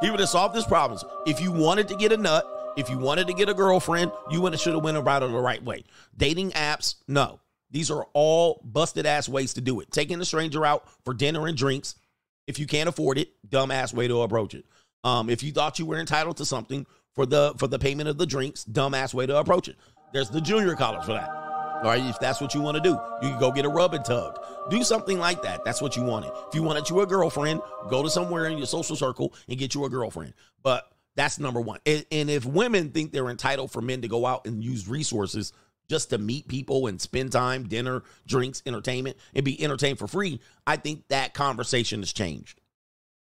He 0.00 0.10
would 0.10 0.18
have 0.18 0.30
solved 0.30 0.56
his 0.56 0.64
problems. 0.64 1.04
If 1.26 1.38
you 1.38 1.52
wanted 1.52 1.88
to 1.88 1.94
get 1.94 2.10
a 2.10 2.16
nut, 2.16 2.48
if 2.78 2.88
you 2.88 2.96
wanted 2.96 3.26
to 3.26 3.34
get 3.34 3.50
a 3.50 3.54
girlfriend, 3.54 4.10
you 4.30 4.40
would 4.40 4.54
have 4.54 4.60
should 4.62 4.72
have 4.72 4.82
went 4.82 4.96
about 4.96 5.22
it 5.22 5.30
the 5.30 5.38
right 5.38 5.62
way. 5.62 5.84
Dating 6.16 6.52
apps, 6.52 6.94
no. 7.06 7.38
These 7.70 7.90
are 7.90 8.06
all 8.14 8.62
busted 8.64 9.04
ass 9.04 9.28
ways 9.28 9.52
to 9.54 9.60
do 9.60 9.80
it. 9.80 9.90
Taking 9.90 10.18
a 10.20 10.24
stranger 10.24 10.64
out 10.64 10.88
for 11.04 11.12
dinner 11.12 11.46
and 11.46 11.56
drinks, 11.56 11.96
if 12.46 12.58
you 12.58 12.66
can't 12.66 12.88
afford 12.88 13.18
it, 13.18 13.28
dumbass 13.46 13.92
way 13.92 14.08
to 14.08 14.22
approach 14.22 14.54
it. 14.54 14.64
Um, 15.04 15.28
if 15.28 15.42
you 15.42 15.52
thought 15.52 15.78
you 15.78 15.84
were 15.84 15.98
entitled 15.98 16.38
to 16.38 16.46
something 16.46 16.86
for 17.14 17.26
the 17.26 17.52
for 17.58 17.66
the 17.66 17.78
payment 17.78 18.08
of 18.08 18.16
the 18.16 18.26
drinks, 18.26 18.64
dumbass 18.64 19.12
way 19.12 19.26
to 19.26 19.36
approach 19.36 19.68
it. 19.68 19.76
There's 20.14 20.30
the 20.30 20.40
junior 20.40 20.74
college 20.74 21.04
for 21.04 21.12
that. 21.12 21.41
All 21.82 21.88
right, 21.88 22.04
if 22.04 22.20
that's 22.20 22.40
what 22.40 22.54
you 22.54 22.60
want 22.60 22.76
to 22.76 22.80
do, 22.80 22.90
you 23.22 23.30
can 23.30 23.40
go 23.40 23.50
get 23.50 23.64
a 23.64 23.68
rub 23.68 23.92
and 23.92 24.04
tug. 24.04 24.38
Do 24.70 24.84
something 24.84 25.18
like 25.18 25.42
that. 25.42 25.64
That's 25.64 25.82
what 25.82 25.96
you 25.96 26.04
wanted. 26.04 26.30
If 26.48 26.54
you 26.54 26.62
wanted 26.62 26.88
you 26.88 27.00
a 27.00 27.06
girlfriend, 27.06 27.60
go 27.90 28.04
to 28.04 28.08
somewhere 28.08 28.46
in 28.46 28.56
your 28.56 28.68
social 28.68 28.94
circle 28.94 29.34
and 29.48 29.58
get 29.58 29.74
you 29.74 29.84
a 29.84 29.90
girlfriend. 29.90 30.34
But 30.62 30.88
that's 31.16 31.40
number 31.40 31.60
one. 31.60 31.80
And, 31.84 32.06
and 32.12 32.30
if 32.30 32.44
women 32.44 32.90
think 32.90 33.10
they're 33.10 33.28
entitled 33.28 33.72
for 33.72 33.82
men 33.82 34.02
to 34.02 34.08
go 34.08 34.26
out 34.26 34.46
and 34.46 34.62
use 34.62 34.86
resources 34.86 35.52
just 35.88 36.10
to 36.10 36.18
meet 36.18 36.46
people 36.46 36.86
and 36.86 37.00
spend 37.00 37.32
time, 37.32 37.66
dinner, 37.66 38.04
drinks, 38.28 38.62
entertainment, 38.64 39.16
and 39.34 39.44
be 39.44 39.60
entertained 39.60 39.98
for 39.98 40.06
free, 40.06 40.38
I 40.64 40.76
think 40.76 41.08
that 41.08 41.34
conversation 41.34 41.98
has 41.98 42.12
changed. 42.12 42.60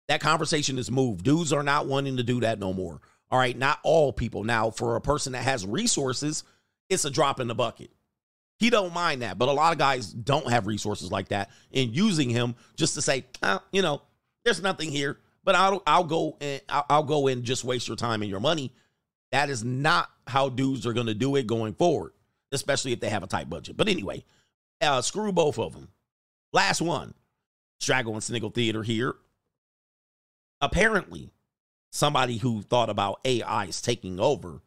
That 0.09 0.21
conversation 0.21 0.79
has 0.79 0.91
moved. 0.91 1.25
Dudes 1.25 1.53
are 1.53 1.63
not 1.63 1.87
wanting 1.87 2.17
to 2.17 2.25
do 2.25 2.41
that 2.41 2.59
no 2.59 2.73
more. 2.73 3.01
All 3.31 3.39
right, 3.39 3.57
not 3.57 3.79
all 3.85 4.13
people. 4.13 4.43
Now, 4.43 4.71
for 4.71 4.97
a 4.97 5.01
person 5.01 5.33
that 5.35 5.45
has 5.45 5.65
resources, 5.65 6.43
it's 6.91 7.05
a 7.05 7.11
drop 7.11 7.39
in 7.39 7.47
the 7.47 7.55
bucket. 7.55 7.91
He 8.63 8.71
don't 8.71 8.95
mind 8.95 9.23
that, 9.23 9.39
but 9.39 9.49
a 9.49 9.53
lot 9.53 9.73
of 9.73 9.79
guys 9.81 10.13
don't 10.13 10.49
have 10.49 10.69
resources 10.69 11.11
like 11.11 11.31
that, 11.31 11.51
and 11.75 11.93
using 11.93 12.31
him 12.31 12.55
just 12.77 12.95
to 12.95 13.03
say, 13.03 13.25
ah, 13.43 13.61
you 13.73 13.83
know, 13.83 14.03
there's 14.45 14.63
nothing 14.63 14.89
here, 14.89 15.19
but 15.43 15.57
I'll 15.57 15.83
I'll 15.85 16.05
go 16.05 16.37
and 16.41 16.61
I'll, 16.69 16.87
I'll 16.89 17.03
go 17.03 17.27
and 17.27 17.43
just 17.43 17.65
waste 17.65 17.89
your 17.89 17.97
time 17.97 18.23
and 18.23 18.31
your 18.31 18.39
money. 18.39 18.73
That 19.33 19.51
is 19.51 19.65
not 19.65 20.11
how 20.29 20.49
dudes 20.49 20.87
are 20.87 20.93
going 20.93 21.09
to 21.09 21.15
do 21.15 21.35
it 21.35 21.49
going 21.49 21.75
forward, 21.75 22.13
especially 22.53 22.93
if 22.93 23.01
they 23.01 23.09
have 23.09 23.25
a 23.25 23.27
tight 23.27 23.51
budget. 23.51 23.77
But 23.77 23.89
anyway, 23.89 24.23
uh, 24.81 25.03
screw 25.03 25.33
both 25.33 25.59
of 25.59 25.73
them. 25.73 25.89
Last 26.53 26.81
one, 26.81 27.15
Straggle 27.81 28.15
and 28.15 28.23
Sniggle 28.23 28.51
Theater 28.51 28.85
here. 28.85 29.17
Apparently, 30.61 31.33
somebody 31.91 32.37
who 32.37 32.63
thought 32.63 32.91
about 32.91 33.27
AIs 33.27 33.83
taking 33.83 34.21
over 34.21 34.61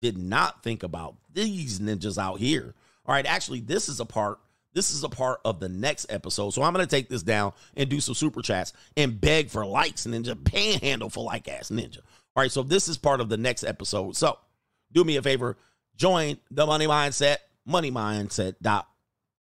did 0.00 0.16
not 0.16 0.62
think 0.62 0.82
about 0.82 1.16
these 1.30 1.78
ninjas 1.78 2.16
out 2.16 2.38
here. 2.38 2.74
All 3.06 3.14
right, 3.14 3.26
actually, 3.26 3.60
this 3.60 3.88
is 3.88 4.00
a 4.00 4.04
part. 4.04 4.38
This 4.72 4.92
is 4.92 5.04
a 5.04 5.08
part 5.08 5.40
of 5.44 5.60
the 5.60 5.68
next 5.68 6.06
episode. 6.10 6.50
So 6.50 6.62
I'm 6.62 6.72
gonna 6.72 6.86
take 6.86 7.08
this 7.08 7.22
down 7.22 7.52
and 7.76 7.88
do 7.88 8.00
some 8.00 8.14
super 8.14 8.42
chats 8.42 8.72
and 8.96 9.20
beg 9.20 9.48
for 9.48 9.64
likes 9.64 10.04
and 10.04 10.12
then 10.12 10.24
just 10.24 10.42
panhandle 10.44 11.10
for 11.10 11.22
like 11.22 11.48
ass 11.48 11.70
ninja. 11.70 11.98
All 12.36 12.42
right, 12.42 12.50
so 12.50 12.62
this 12.62 12.88
is 12.88 12.98
part 12.98 13.20
of 13.20 13.28
the 13.28 13.36
next 13.36 13.62
episode. 13.62 14.16
So 14.16 14.38
do 14.90 15.04
me 15.04 15.16
a 15.16 15.22
favor, 15.22 15.56
join 15.96 16.38
the 16.50 16.66
money 16.66 16.86
mindset, 16.86 17.36
money 17.64 17.92
mindset 17.92 18.56
dot 18.60 18.88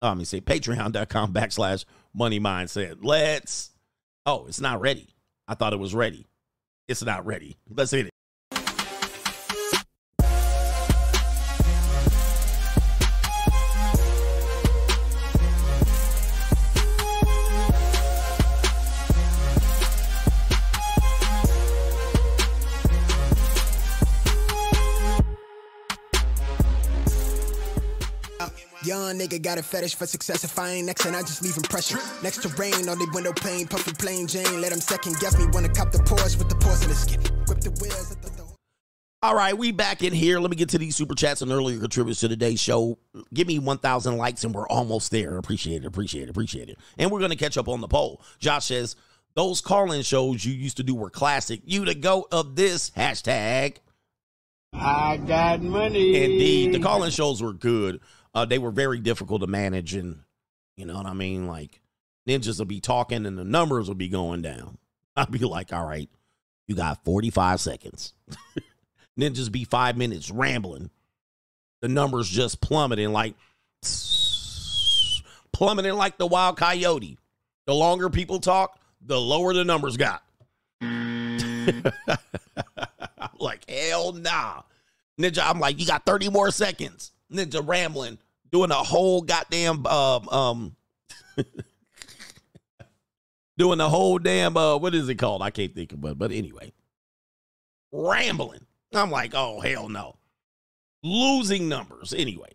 oh, 0.03 0.09
let 0.09 0.17
me 0.17 0.25
say 0.25 0.41
patreon.com 0.41 1.33
backslash 1.33 1.85
money 2.15 2.41
mindset. 2.41 2.99
Let's 3.03 3.71
oh, 4.27 4.47
it's 4.47 4.61
not 4.61 4.81
ready. 4.81 5.09
I 5.47 5.55
thought 5.55 5.73
it 5.73 5.79
was 5.79 5.95
ready. 5.95 6.27
It's 6.87 7.05
not 7.05 7.27
ready. 7.27 7.57
Let's 7.69 7.91
hit 7.91 8.07
it. 8.07 8.13
Young 29.09 29.19
nigga 29.19 29.41
got 29.41 29.59
a 29.59 29.63
fetish 29.63 29.95
for 29.95 30.07
success. 30.07 30.45
If 30.45 30.59
I 30.59 30.71
ain't 30.71 30.87
next, 30.87 31.07
and 31.07 31.17
I 31.17 31.21
just 31.21 31.43
leave 31.43 31.57
impression. 31.57 31.99
Next 32.23 32.43
to 32.43 32.49
rain 32.61 32.89
on 32.89 32.99
the 32.99 33.11
window 33.15 33.33
pane, 33.33 33.67
puffy 33.67 33.93
plain 33.93 34.27
Jane. 34.27 34.61
Let 34.61 34.73
him 34.73 34.81
second 34.81 35.17
guess 35.19 35.39
me. 35.39 35.47
Wanna 35.53 35.71
cop 35.71 35.93
the 35.93 35.99
Porsche 35.99 36.37
with 36.37 36.49
the 36.49 36.57
porcelain 36.57 36.95
skin. 36.95 37.21
Grip 37.47 37.61
the 37.61 37.71
wheels. 37.83 38.13
At 38.13 38.23
the 38.23 38.31
door. 38.31 38.55
All 39.23 39.35
right, 39.35 39.57
we 39.57 39.73
back 39.73 40.03
in 40.03 40.13
here. 40.13 40.39
Let 40.41 40.51
me 40.51 40.57
get 40.57 40.69
to 40.71 40.79
these 40.79 40.95
super 40.95 41.15
chats 41.15 41.41
and 41.41 41.51
earlier 41.51 41.81
contributors 41.81 42.21
to 42.21 42.29
today's 42.29 42.61
show. 42.61 42.99
Give 43.33 43.49
me 43.49 43.59
1,000 43.59 44.17
likes 44.17 44.45
and 44.45 44.55
we're 44.55 44.69
almost 44.69 45.11
there. 45.11 45.39
Appreciate 45.39 45.85
it, 45.85 45.87
appreciate 45.87 46.25
it, 46.25 46.31
appreciate 46.31 46.69
it. 46.69 46.79
And 46.99 47.11
we're 47.11 47.19
going 47.19 47.31
to 47.31 47.37
catch 47.37 47.57
up 47.57 47.67
on 47.67 47.81
the 47.81 47.89
poll. 47.89 48.21
Josh 48.39 48.67
says, 48.67 48.95
those 49.35 49.61
call-in 49.61 50.03
shows 50.03 50.45
you 50.45 50.53
used 50.53 50.77
to 50.77 50.83
do 50.83 50.95
were 50.95 51.11
classic. 51.11 51.63
You 51.65 51.85
the 51.85 51.95
goat 51.95 52.29
of 52.31 52.57
this 52.57 52.91
hashtag. 52.91 53.79
I 54.73 55.17
got 55.17 55.63
money. 55.63 56.15
Indeed, 56.23 56.75
the 56.75 56.81
call-in 56.81 57.11
shows 57.11 57.43
were 57.43 57.55
good. 57.55 58.01
Uh, 58.39 58.45
they 58.45 58.59
were 58.59 58.71
very 58.71 59.01
difficult 59.01 59.41
to 59.41 59.49
manage, 59.49 59.95
and 59.95 60.21
you 60.77 60.87
know 60.87 60.95
what 60.95 61.07
I 61.07 61.13
mean. 61.13 61.49
Like 61.49 61.81
ninjas 62.29 62.61
will 62.61 62.67
be 62.67 62.79
talking, 62.79 63.27
and 63.27 63.37
the 63.37 63.43
numbers 63.43 63.89
will 63.89 63.97
be 63.97 64.09
going 64.09 64.43
down. 64.43 64.79
I'd 65.17 65.33
be 65.33 65.41
like, 65.41 65.73
"All 65.73 65.85
right, 65.85 66.09
you 66.69 66.77
got 66.77 67.05
forty-five 67.05 67.61
seconds." 67.61 68.13
ninjas 69.19 69.51
be 69.51 69.65
five 69.65 69.97
minutes 69.97 70.31
rambling. 70.31 70.91
The 71.83 71.89
numbers 71.89 72.29
just 72.29 72.61
plummeting, 72.61 73.13
like 73.13 73.35
plummeting 75.53 75.95
like 75.95 76.17
the 76.17 76.27
wild 76.29 76.59
coyote. 76.59 77.19
The 77.67 77.75
longer 77.75 78.09
people 78.09 78.39
talk, 78.39 78.79
the 79.01 79.21
lower 79.21 79.53
the 79.53 79.65
numbers 79.65 79.97
got. 79.97 80.23
I'm 80.81 81.93
like, 83.41 83.69
hell 83.69 84.13
nah. 84.13 84.63
Ninja, 85.21 85.43
I'm 85.45 85.59
like, 85.59 85.81
you 85.81 85.87
got 85.87 86.07
30 86.07 86.31
more 86.31 86.53
seconds. 86.53 87.11
Ninja 87.33 87.67
rambling, 87.67 88.19
doing 88.51 88.71
a 88.71 88.75
whole 88.75 89.23
goddamn 89.23 89.87
um 89.87 90.29
um 90.29 90.77
doing 93.59 93.79
the 93.79 93.89
whole 93.89 94.19
damn 94.19 94.57
uh 94.57 94.77
what 94.77 94.95
is 94.95 95.09
it 95.09 95.17
called? 95.17 95.43
I 95.43 95.51
can't 95.51 95.75
think 95.75 95.93
of 95.93 96.05
it, 96.05 96.19
but 96.19 96.33
anyway. 96.33 96.73
Rambling. 97.93 98.67
I'm 98.95 99.11
like, 99.11 99.33
oh 99.35 99.61
hell 99.61 99.89
no. 99.89 100.17
Losing 101.03 101.69
numbers. 101.69 102.13
Anyway. 102.13 102.51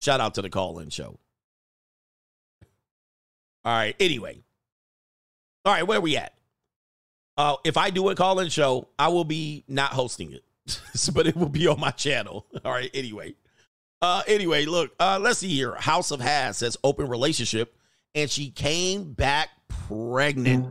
Shout 0.00 0.20
out 0.20 0.34
to 0.34 0.42
the 0.42 0.48
call-in 0.50 0.88
show. 0.88 1.18
All 3.64 3.72
right. 3.72 3.94
Anyway. 4.00 4.42
All 5.64 5.74
right, 5.74 5.86
where 5.86 6.00
we 6.00 6.16
at? 6.16 6.32
Uh, 7.36 7.56
if 7.64 7.76
I 7.76 7.90
do 7.90 8.08
a 8.08 8.14
call-in 8.14 8.48
show, 8.48 8.88
I 8.98 9.08
will 9.08 9.24
be 9.24 9.64
not 9.68 9.92
hosting 9.92 10.32
it, 10.32 10.42
but 11.14 11.26
it 11.26 11.36
will 11.36 11.50
be 11.50 11.66
on 11.66 11.78
my 11.78 11.90
channel. 11.90 12.46
All 12.64 12.72
right. 12.72 12.90
Anyway. 12.94 13.34
Uh, 14.02 14.22
anyway, 14.26 14.64
look. 14.64 14.92
Uh, 14.98 15.18
let's 15.20 15.40
see 15.40 15.48
here. 15.48 15.74
House 15.74 16.10
of 16.10 16.20
Has 16.20 16.58
says 16.58 16.76
open 16.82 17.08
relationship, 17.08 17.76
and 18.14 18.30
she 18.30 18.50
came 18.50 19.12
back 19.12 19.50
pregnant, 19.68 20.66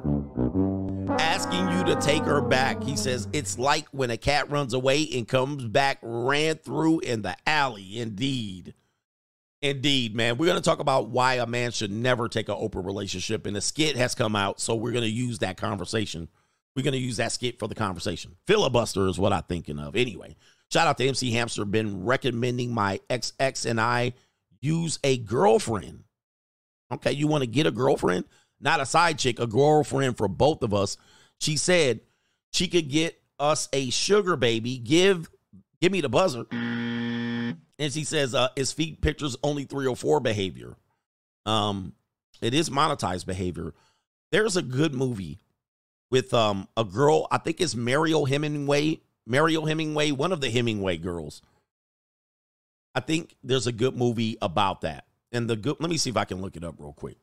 asking 1.20 1.70
you 1.70 1.84
to 1.94 1.96
take 2.02 2.24
her 2.24 2.42
back. 2.42 2.84
He 2.84 2.98
says 2.98 3.28
it's 3.32 3.60
like 3.60 3.88
when 3.90 4.10
a 4.10 4.18
cat 4.18 4.50
runs 4.50 4.74
away 4.74 5.08
and 5.14 5.28
comes 5.28 5.66
back, 5.66 6.00
ran 6.02 6.56
through 6.56 7.00
in 7.02 7.22
the 7.22 7.36
alley. 7.46 8.00
Indeed. 8.00 8.74
Indeed, 9.62 10.16
man. 10.16 10.38
We're 10.38 10.46
going 10.46 10.58
to 10.58 10.64
talk 10.64 10.80
about 10.80 11.10
why 11.10 11.36
a 11.36 11.46
man 11.46 11.72
should 11.72 11.92
never 11.92 12.30
take 12.30 12.50
an 12.50 12.56
open 12.58 12.84
relationship, 12.84 13.46
and 13.46 13.56
the 13.56 13.62
skit 13.62 13.98
has 13.98 14.16
come 14.16 14.36
out, 14.36 14.60
so 14.60 14.74
we're 14.74 14.94
going 14.94 15.04
to 15.04 15.10
use 15.10 15.40
that 15.40 15.58
conversation. 15.58 16.30
We're 16.76 16.84
going 16.84 16.94
to 16.94 17.00
use 17.00 17.18
that 17.18 17.34
skit 17.34 17.60
for 17.60 17.68
the 17.68 17.76
conversation. 17.76 18.38
Filibuster 18.48 19.08
is 19.08 19.20
what 19.20 19.34
I'm 19.34 19.44
thinking 19.44 19.78
of. 19.78 19.96
Anyway, 19.98 20.38
shout 20.72 20.88
out 20.88 20.98
to 20.98 21.08
MC 21.08 21.32
Hamster, 21.32 21.66
been 21.66 22.06
recommending 22.06 22.74
my 22.74 23.00
XX 23.10 23.70
and 23.70 23.80
I 23.82 24.14
use 24.62 25.00
a 25.04 25.18
girlfriend. 25.18 26.04
Okay, 26.92 27.12
you 27.12 27.28
want 27.28 27.44
to 27.44 27.48
get 27.48 27.68
a 27.68 27.72
girlfriend, 27.72 28.26
not 28.60 28.80
a 28.80 28.86
side 28.86 29.20
chick, 29.20 29.40
a 29.40 29.48
girlfriend 29.48 30.18
for 30.18 30.28
both 30.28 30.64
of 30.64 30.74
us. 30.74 30.98
She 31.40 31.56
said 31.56 32.02
she 32.52 32.68
could 32.68 32.90
get 32.90 33.22
us 33.40 33.70
a 33.74 33.90
sugar 33.90 34.36
baby. 34.36 34.78
Give 34.78 35.30
give 35.80 35.92
me 35.92 36.02
the 36.02 36.10
buzzer. 36.10 36.46
And 36.52 37.94
she 37.94 38.04
says, 38.04 38.36
uh, 38.36 38.50
is 38.58 38.74
feet 38.74 39.02
pictures 39.02 39.38
only 39.42 39.64
304 39.64 40.20
behavior? 40.20 40.76
Um, 41.46 41.94
it 42.42 42.54
is 42.54 42.70
monetized 42.70 43.26
behavior. 43.26 43.74
There's 44.32 44.58
a 44.58 44.62
good 44.62 44.94
movie 44.94 45.40
with 46.12 46.34
um 46.34 46.68
a 46.76 46.84
girl, 46.84 47.28
I 47.32 47.38
think 47.38 47.62
it's 47.62 47.76
Mario 47.76 48.26
Hemingway. 48.26 49.02
Mariel 49.30 49.66
Hemingway, 49.66 50.10
one 50.12 50.32
of 50.32 50.42
the 50.42 50.50
Hemingway 50.50 50.98
girls. 50.98 51.44
I 52.96 53.00
think 53.00 53.36
there's 53.44 53.68
a 53.68 53.72
good 53.72 53.96
movie 53.96 54.38
about 54.42 54.82
that. 54.82 55.06
And 55.32 55.48
the 55.48 55.56
good 55.56 55.78
let 55.80 55.92
me 55.92 55.98
see 55.98 56.10
if 56.10 56.18
I 56.18 56.26
can 56.26 56.42
look 56.42 56.58
it 56.58 56.64
up 56.64 56.76
real 56.80 56.94
quick. 56.94 57.18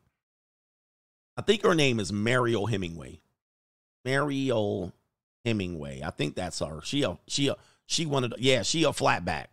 I 1.35 1.41
think 1.41 1.61
her 1.63 1.75
name 1.75 1.99
is 1.99 2.11
Mariel 2.11 2.65
Hemingway. 2.65 3.19
Mariel 4.05 4.93
Hemingway. 5.43 6.01
I 6.01 6.09
think 6.11 6.35
that's 6.35 6.59
her. 6.59 6.79
She 6.81 7.03
a 7.03 7.19
she 7.27 7.49
a 7.49 7.57
she 7.85 8.05
wanted 8.05 8.35
yeah, 8.37 8.61
she 8.61 8.85
a 8.85 8.87
flatback. 8.87 9.47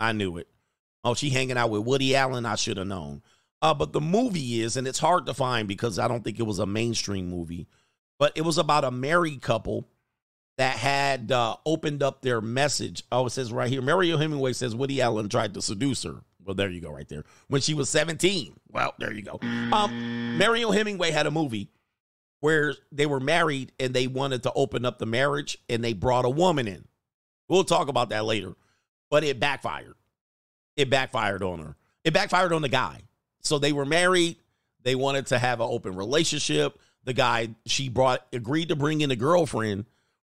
I 0.00 0.10
knew 0.10 0.36
it. 0.36 0.48
Oh, 1.04 1.14
she 1.14 1.30
hanging 1.30 1.56
out 1.56 1.70
with 1.70 1.84
Woody 1.84 2.16
Allen. 2.16 2.44
I 2.44 2.56
should 2.56 2.76
have 2.76 2.88
known. 2.88 3.22
Uh, 3.62 3.74
but 3.74 3.92
the 3.92 4.00
movie 4.00 4.60
is, 4.62 4.76
and 4.76 4.88
it's 4.88 4.98
hard 4.98 5.26
to 5.26 5.34
find 5.34 5.68
because 5.68 5.98
I 5.98 6.08
don't 6.08 6.24
think 6.24 6.40
it 6.40 6.46
was 6.46 6.58
a 6.58 6.66
mainstream 6.66 7.28
movie, 7.28 7.68
but 8.18 8.32
it 8.34 8.42
was 8.42 8.58
about 8.58 8.84
a 8.84 8.90
married 8.90 9.42
couple 9.42 9.86
that 10.60 10.76
had 10.76 11.32
uh, 11.32 11.56
opened 11.64 12.02
up 12.02 12.20
their 12.20 12.42
message. 12.42 13.02
Oh, 13.10 13.24
it 13.24 13.30
says 13.30 13.50
right 13.50 13.70
here, 13.70 13.80
Mariel 13.80 14.18
Hemingway 14.18 14.52
says 14.52 14.74
Woody 14.74 15.00
Allen 15.00 15.30
tried 15.30 15.54
to 15.54 15.62
seduce 15.62 16.02
her. 16.02 16.16
Well, 16.44 16.54
there 16.54 16.68
you 16.68 16.82
go, 16.82 16.90
right 16.90 17.08
there. 17.08 17.24
When 17.48 17.62
she 17.62 17.72
was 17.72 17.88
17. 17.88 18.52
Well, 18.70 18.92
there 18.98 19.10
you 19.10 19.22
go. 19.22 19.38
Um, 19.42 20.36
Mariel 20.36 20.70
Hemingway 20.70 21.12
had 21.12 21.26
a 21.26 21.30
movie 21.30 21.70
where 22.40 22.74
they 22.92 23.06
were 23.06 23.20
married 23.20 23.72
and 23.80 23.94
they 23.94 24.06
wanted 24.06 24.42
to 24.42 24.52
open 24.52 24.84
up 24.84 24.98
the 24.98 25.06
marriage 25.06 25.56
and 25.70 25.82
they 25.82 25.94
brought 25.94 26.26
a 26.26 26.30
woman 26.30 26.68
in. 26.68 26.84
We'll 27.48 27.64
talk 27.64 27.88
about 27.88 28.10
that 28.10 28.26
later, 28.26 28.52
but 29.08 29.24
it 29.24 29.40
backfired. 29.40 29.94
It 30.76 30.90
backfired 30.90 31.42
on 31.42 31.60
her. 31.60 31.76
It 32.04 32.12
backfired 32.12 32.52
on 32.52 32.60
the 32.60 32.68
guy. 32.68 33.00
So 33.40 33.58
they 33.58 33.72
were 33.72 33.86
married. 33.86 34.36
They 34.82 34.94
wanted 34.94 35.24
to 35.28 35.38
have 35.38 35.60
an 35.60 35.68
open 35.70 35.96
relationship. 35.96 36.78
The 37.04 37.14
guy 37.14 37.54
she 37.64 37.88
brought 37.88 38.26
agreed 38.30 38.68
to 38.68 38.76
bring 38.76 39.00
in 39.00 39.10
a 39.10 39.16
girlfriend 39.16 39.86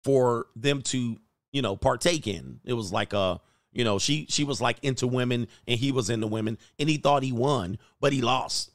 for 0.09 0.47
them 0.57 0.81
to, 0.81 1.19
you 1.53 1.61
know, 1.61 1.77
partake 1.77 2.27
in. 2.27 2.61
It 2.65 2.73
was 2.73 2.95
like 2.95 3.13
a, 3.13 3.43
you 3.73 3.85
know, 3.85 3.99
she 3.99 4.25
she 4.31 4.43
was 4.43 4.59
like 4.59 4.79
into 4.83 5.07
women 5.07 5.49
and 5.67 5.79
he 5.79 5.93
was 5.93 6.09
into 6.09 6.27
women 6.27 6.57
and 6.79 6.89
he 6.89 6.97
thought 6.97 7.23
he 7.23 7.31
won, 7.31 7.77
but 8.01 8.15
he 8.15 8.23
lost. 8.23 8.71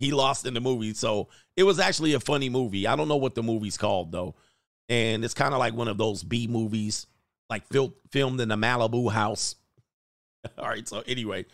He 0.00 0.10
lost 0.10 0.44
in 0.44 0.54
the 0.54 0.60
movie. 0.60 0.92
So 0.92 1.28
it 1.56 1.62
was 1.62 1.78
actually 1.78 2.14
a 2.14 2.20
funny 2.20 2.48
movie. 2.48 2.88
I 2.88 2.96
don't 2.96 3.06
know 3.06 3.14
what 3.14 3.36
the 3.36 3.44
movie's 3.44 3.76
called 3.76 4.10
though. 4.10 4.34
And 4.88 5.24
it's 5.24 5.34
kind 5.34 5.54
of 5.54 5.60
like 5.60 5.72
one 5.72 5.86
of 5.86 5.98
those 5.98 6.24
B 6.24 6.48
movies, 6.48 7.06
like 7.48 7.64
fil- 7.68 7.94
filmed 8.10 8.40
in 8.40 8.50
a 8.50 8.56
Malibu 8.56 9.12
house. 9.12 9.54
All 10.58 10.66
right. 10.66 10.88
So 10.88 11.04
anyway, 11.06 11.46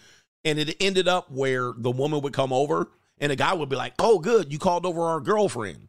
and 0.43 0.59
it 0.59 0.75
ended 0.81 1.07
up 1.07 1.31
where 1.31 1.75
the 1.77 1.91
woman 1.91 2.23
would 2.23 2.33
come 2.33 2.55
over 2.55 2.89
and 3.19 3.31
the 3.31 3.37
guy 3.37 3.53
would 3.53 3.69
be 3.69 3.77
like, 3.77 3.93
"Oh, 3.99 4.19
good, 4.19 4.51
you 4.51 4.59
called 4.59 4.87
over 4.87 5.03
our 5.03 5.21
girlfriend," 5.21 5.89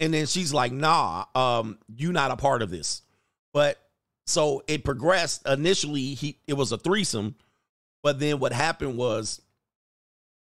and 0.00 0.12
then 0.12 0.26
she's 0.26 0.52
like, 0.52 0.72
"Nah, 0.72 1.24
um, 1.34 1.78
you 1.94 2.12
not 2.12 2.30
a 2.30 2.36
part 2.36 2.62
of 2.62 2.70
this." 2.70 3.02
But 3.52 3.78
so 4.26 4.62
it 4.66 4.84
progressed. 4.84 5.46
Initially, 5.46 6.14
he 6.14 6.38
it 6.46 6.54
was 6.54 6.72
a 6.72 6.78
threesome, 6.78 7.36
but 8.02 8.18
then 8.18 8.38
what 8.38 8.52
happened 8.52 8.96
was, 8.96 9.40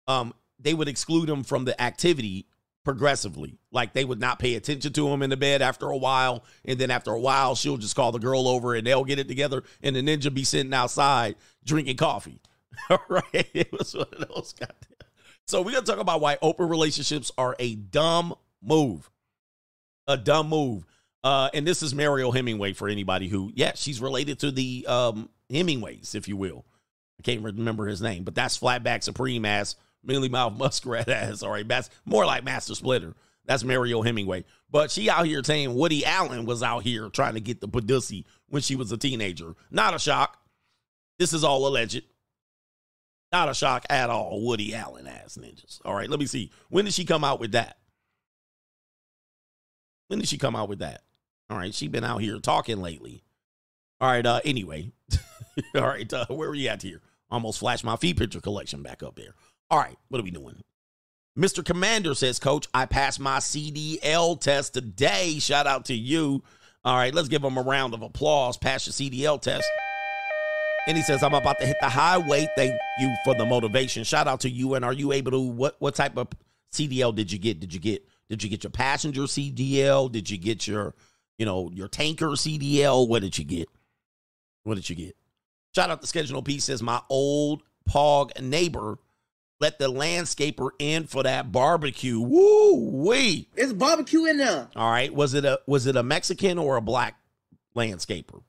um, 0.07 0.33
they 0.59 0.73
would 0.73 0.87
exclude 0.87 1.29
him 1.29 1.43
from 1.43 1.65
the 1.65 1.79
activity 1.81 2.47
progressively. 2.83 3.57
Like 3.71 3.93
they 3.93 4.05
would 4.05 4.19
not 4.19 4.39
pay 4.39 4.55
attention 4.55 4.93
to 4.93 5.07
him 5.09 5.21
in 5.21 5.29
the 5.29 5.37
bed 5.37 5.61
after 5.61 5.87
a 5.87 5.97
while, 5.97 6.43
and 6.65 6.77
then 6.79 6.91
after 6.91 7.11
a 7.11 7.19
while, 7.19 7.55
she'll 7.55 7.77
just 7.77 7.95
call 7.95 8.11
the 8.11 8.19
girl 8.19 8.47
over 8.47 8.75
and 8.75 8.85
they'll 8.85 9.05
get 9.05 9.19
it 9.19 9.27
together, 9.27 9.63
and 9.81 9.95
the 9.95 10.01
ninja 10.01 10.33
be 10.33 10.43
sitting 10.43 10.73
outside 10.73 11.35
drinking 11.65 11.97
coffee. 11.97 12.39
All 12.89 13.03
right, 13.07 13.49
it 13.53 13.71
was 13.71 13.95
one 13.95 14.07
of 14.13 14.27
those 14.29 14.53
goddamn. 14.53 15.09
So 15.45 15.61
we're 15.61 15.71
gonna 15.71 15.85
talk 15.85 15.99
about 15.99 16.21
why 16.21 16.37
open 16.41 16.69
relationships 16.69 17.31
are 17.37 17.55
a 17.59 17.75
dumb 17.75 18.33
move, 18.61 19.09
a 20.07 20.17
dumb 20.17 20.49
move. 20.49 20.85
Uh, 21.23 21.49
and 21.53 21.65
this 21.65 21.81
is 21.81 21.95
Mariel 21.95 22.31
Hemingway 22.31 22.73
for 22.73 22.89
anybody 22.89 23.27
who, 23.27 23.51
yeah, 23.55 23.71
she's 23.75 24.01
related 24.01 24.39
to 24.39 24.51
the 24.51 24.85
um, 24.87 25.29
Hemingways, 25.49 26.15
if 26.15 26.27
you 26.27 26.35
will. 26.35 26.65
I 27.19 27.23
can't 27.23 27.43
remember 27.43 27.85
his 27.85 28.01
name, 28.01 28.23
but 28.23 28.35
that's 28.35 28.57
Flatback 28.57 29.03
Supreme 29.03 29.45
ass, 29.45 29.75
Mealy 30.03 30.29
Mouth 30.29 30.57
Muskrat 30.57 31.07
ass. 31.09 31.41
All 31.43 31.51
right, 31.51 31.67
that's 31.67 31.89
more 32.05 32.25
like 32.25 32.43
Master 32.43 32.75
Splinter. 32.75 33.15
That's 33.45 33.63
Mariel 33.63 34.01
Hemingway. 34.01 34.45
But 34.69 34.91
she 34.91 35.09
out 35.09 35.25
here 35.25 35.43
saying 35.43 35.73
Woody 35.73 36.05
Allen 36.05 36.45
was 36.45 36.63
out 36.63 36.83
here 36.83 37.09
trying 37.09 37.33
to 37.35 37.41
get 37.41 37.61
the 37.61 37.67
Padussy 37.67 38.25
when 38.47 38.61
she 38.61 38.75
was 38.75 38.91
a 38.91 38.97
teenager. 38.97 39.55
Not 39.69 39.93
a 39.93 39.99
shock. 39.99 40.37
This 41.19 41.33
is 41.33 41.43
all 41.43 41.67
alleged. 41.67 42.03
Not 43.31 43.49
a 43.49 43.53
shock 43.53 43.85
at 43.89 44.09
all. 44.09 44.45
Woody 44.45 44.75
Allen 44.75 45.07
ass 45.07 45.37
ninjas. 45.41 45.79
All 45.83 45.95
right, 45.95 46.09
let 46.09 46.19
me 46.19 46.25
see. 46.25 46.51
When 46.69 46.85
did 46.85 46.93
she 46.93 47.05
come 47.05 47.23
out 47.23 47.39
with 47.39 47.53
that? 47.53 47.77
When 50.07 50.19
did 50.19 50.29
she 50.29 50.37
come 50.37 50.55
out 50.55 50.69
with 50.69 50.79
that? 50.79 51.03
All 51.49 51.57
right, 51.57 51.73
she's 51.73 51.89
been 51.89 52.03
out 52.03 52.21
here 52.21 52.39
talking 52.39 52.81
lately. 52.81 53.23
All 54.01 54.09
right, 54.09 54.25
uh, 54.25 54.41
anyway. 54.43 54.91
all 55.75 55.87
right, 55.87 56.11
uh, 56.11 56.25
where 56.27 56.49
are 56.49 56.53
we 56.53 56.67
at 56.67 56.81
here? 56.81 57.01
Almost 57.29 57.59
flashed 57.59 57.83
my 57.83 57.95
feed 57.95 58.17
picture 58.17 58.41
collection 58.41 58.83
back 58.83 59.03
up 59.03 59.15
there. 59.15 59.35
All 59.69 59.79
right, 59.79 59.97
what 60.09 60.19
are 60.19 60.23
we 60.23 60.31
doing? 60.31 60.61
Mr. 61.37 61.65
Commander 61.65 62.13
says, 62.13 62.37
Coach, 62.37 62.67
I 62.73 62.85
passed 62.85 63.19
my 63.19 63.37
CDL 63.37 64.39
test 64.39 64.73
today. 64.73 65.39
Shout 65.39 65.65
out 65.65 65.85
to 65.85 65.95
you. 65.95 66.43
All 66.85 66.95
right, 66.95 67.13
let's 67.13 67.27
give 67.27 67.43
him 67.43 67.57
a 67.57 67.61
round 67.61 67.93
of 67.93 68.01
applause. 68.01 68.57
Pass 68.57 68.85
your 68.85 68.93
CDL 68.93 69.41
test. 69.41 69.65
And 70.87 70.97
he 70.97 71.03
says, 71.03 71.23
I'm 71.23 71.33
about 71.33 71.59
to 71.59 71.65
hit 71.65 71.77
the 71.81 71.89
highway. 71.89 72.47
Thank 72.55 72.73
you 72.99 73.15
for 73.23 73.33
the 73.35 73.45
motivation. 73.45 74.03
Shout 74.03 74.27
out 74.27 74.41
to 74.41 74.49
you. 74.49 74.75
And 74.75 74.83
are 74.83 74.93
you 74.93 75.13
able 75.13 75.31
to 75.31 75.39
what 75.39 75.75
what 75.79 75.95
type 75.95 76.17
of 76.17 76.27
CDL 76.73 77.15
did 77.15 77.31
you 77.31 77.39
get? 77.39 77.59
Did 77.59 77.73
you 77.73 77.79
get 77.79 78.05
did 78.29 78.43
you 78.43 78.49
get 78.49 78.63
your 78.63 78.71
passenger 78.71 79.23
CDL? 79.23 80.11
Did 80.11 80.29
you 80.29 80.37
get 80.37 80.67
your, 80.67 80.95
you 81.37 81.45
know, 81.45 81.69
your 81.73 81.87
tanker 81.87 82.29
CDL? 82.29 83.07
What 83.07 83.21
did 83.21 83.37
you 83.37 83.43
get? 83.43 83.69
What 84.63 84.75
did 84.75 84.89
you 84.89 84.95
get? 84.95 85.15
Shout 85.75 85.89
out 85.89 86.01
to 86.01 86.07
Schedule 86.07 86.43
P 86.43 86.59
says 86.59 86.81
my 86.81 87.01
old 87.09 87.63
pog 87.89 88.39
neighbor 88.41 88.99
let 89.59 89.79
the 89.79 89.91
landscaper 89.91 90.69
in 90.79 91.05
for 91.05 91.23
that 91.23 91.51
barbecue. 91.51 92.19
Woo 92.19 92.75
wee. 92.75 93.47
It's 93.55 93.73
barbecue 93.73 94.25
in 94.25 94.37
there. 94.37 94.67
All 94.75 94.91
right. 94.91 95.13
Was 95.13 95.33
it 95.33 95.45
a 95.45 95.59
was 95.67 95.87
it 95.87 95.95
a 95.95 96.03
Mexican 96.03 96.57
or 96.57 96.75
a 96.77 96.81
black 96.81 97.15
landscaper? 97.75 98.41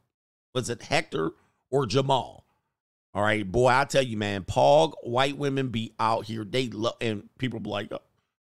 Was 0.55 0.71
it 0.71 0.83
Hector 0.83 1.33
or 1.71 1.87
Jamal? 1.87 2.45
All 3.15 3.23
right, 3.23 3.51
boy, 3.51 3.69
I 3.69 3.85
tell 3.85 4.03
you, 4.03 4.17
man, 4.17 4.43
Pog 4.43 4.95
white 5.05 5.39
women 5.39 5.69
be 5.69 5.93
out 6.01 6.25
here. 6.25 6.45
They 6.45 6.67
love 6.69 6.97
and 7.01 7.29
people 7.39 7.61
be 7.61 7.71
like, 7.71 7.93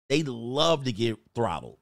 they 0.10 0.24
love 0.24 0.86
to 0.86 0.92
get 0.92 1.18
throttled. 1.34 1.78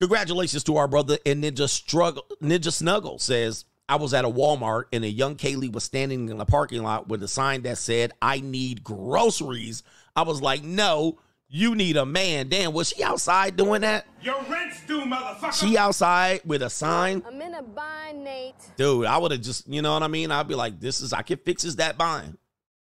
Congratulations 0.00 0.62
to 0.64 0.76
our 0.76 0.86
brother 0.86 1.18
and 1.26 1.42
Ninja 1.42 1.68
Struggle. 1.68 2.24
Ninja 2.40 2.72
Snuggle 2.72 3.18
says, 3.18 3.64
I 3.88 3.96
was 3.96 4.14
at 4.14 4.24
a 4.24 4.28
Walmart 4.28 4.84
and 4.92 5.04
a 5.04 5.08
young 5.08 5.34
Kaylee 5.34 5.72
was 5.72 5.82
standing 5.82 6.28
in 6.28 6.38
the 6.38 6.44
parking 6.44 6.82
lot 6.82 7.08
with 7.08 7.22
a 7.22 7.28
sign 7.28 7.62
that 7.62 7.78
said, 7.78 8.12
I 8.20 8.40
need 8.40 8.84
groceries. 8.84 9.82
I 10.14 10.22
was 10.22 10.42
like, 10.42 10.62
no, 10.62 11.18
you 11.48 11.74
need 11.74 11.96
a 11.96 12.04
man. 12.04 12.48
Damn, 12.48 12.74
was 12.74 12.90
she 12.90 13.02
outside 13.02 13.56
doing 13.56 13.80
that? 13.80 14.06
Your 14.22 14.40
rent's 14.48 14.84
due, 14.86 15.00
motherfucker. 15.00 15.54
She 15.54 15.78
outside 15.78 16.42
with 16.44 16.62
a 16.62 16.70
sign? 16.70 17.22
I'm 17.26 17.40
in 17.40 17.54
a 17.54 17.62
bind, 17.62 18.22
Nate. 18.22 18.54
Dude, 18.76 19.06
I 19.06 19.16
would 19.16 19.32
have 19.32 19.40
just, 19.40 19.66
you 19.66 19.80
know 19.80 19.94
what 19.94 20.02
I 20.02 20.08
mean? 20.08 20.30
I'd 20.30 20.46
be 20.46 20.54
like, 20.54 20.78
this 20.78 21.00
is, 21.00 21.12
I 21.14 21.22
can 21.22 21.38
fix 21.38 21.62
this 21.62 21.76
that 21.76 21.96
bind. 21.96 22.36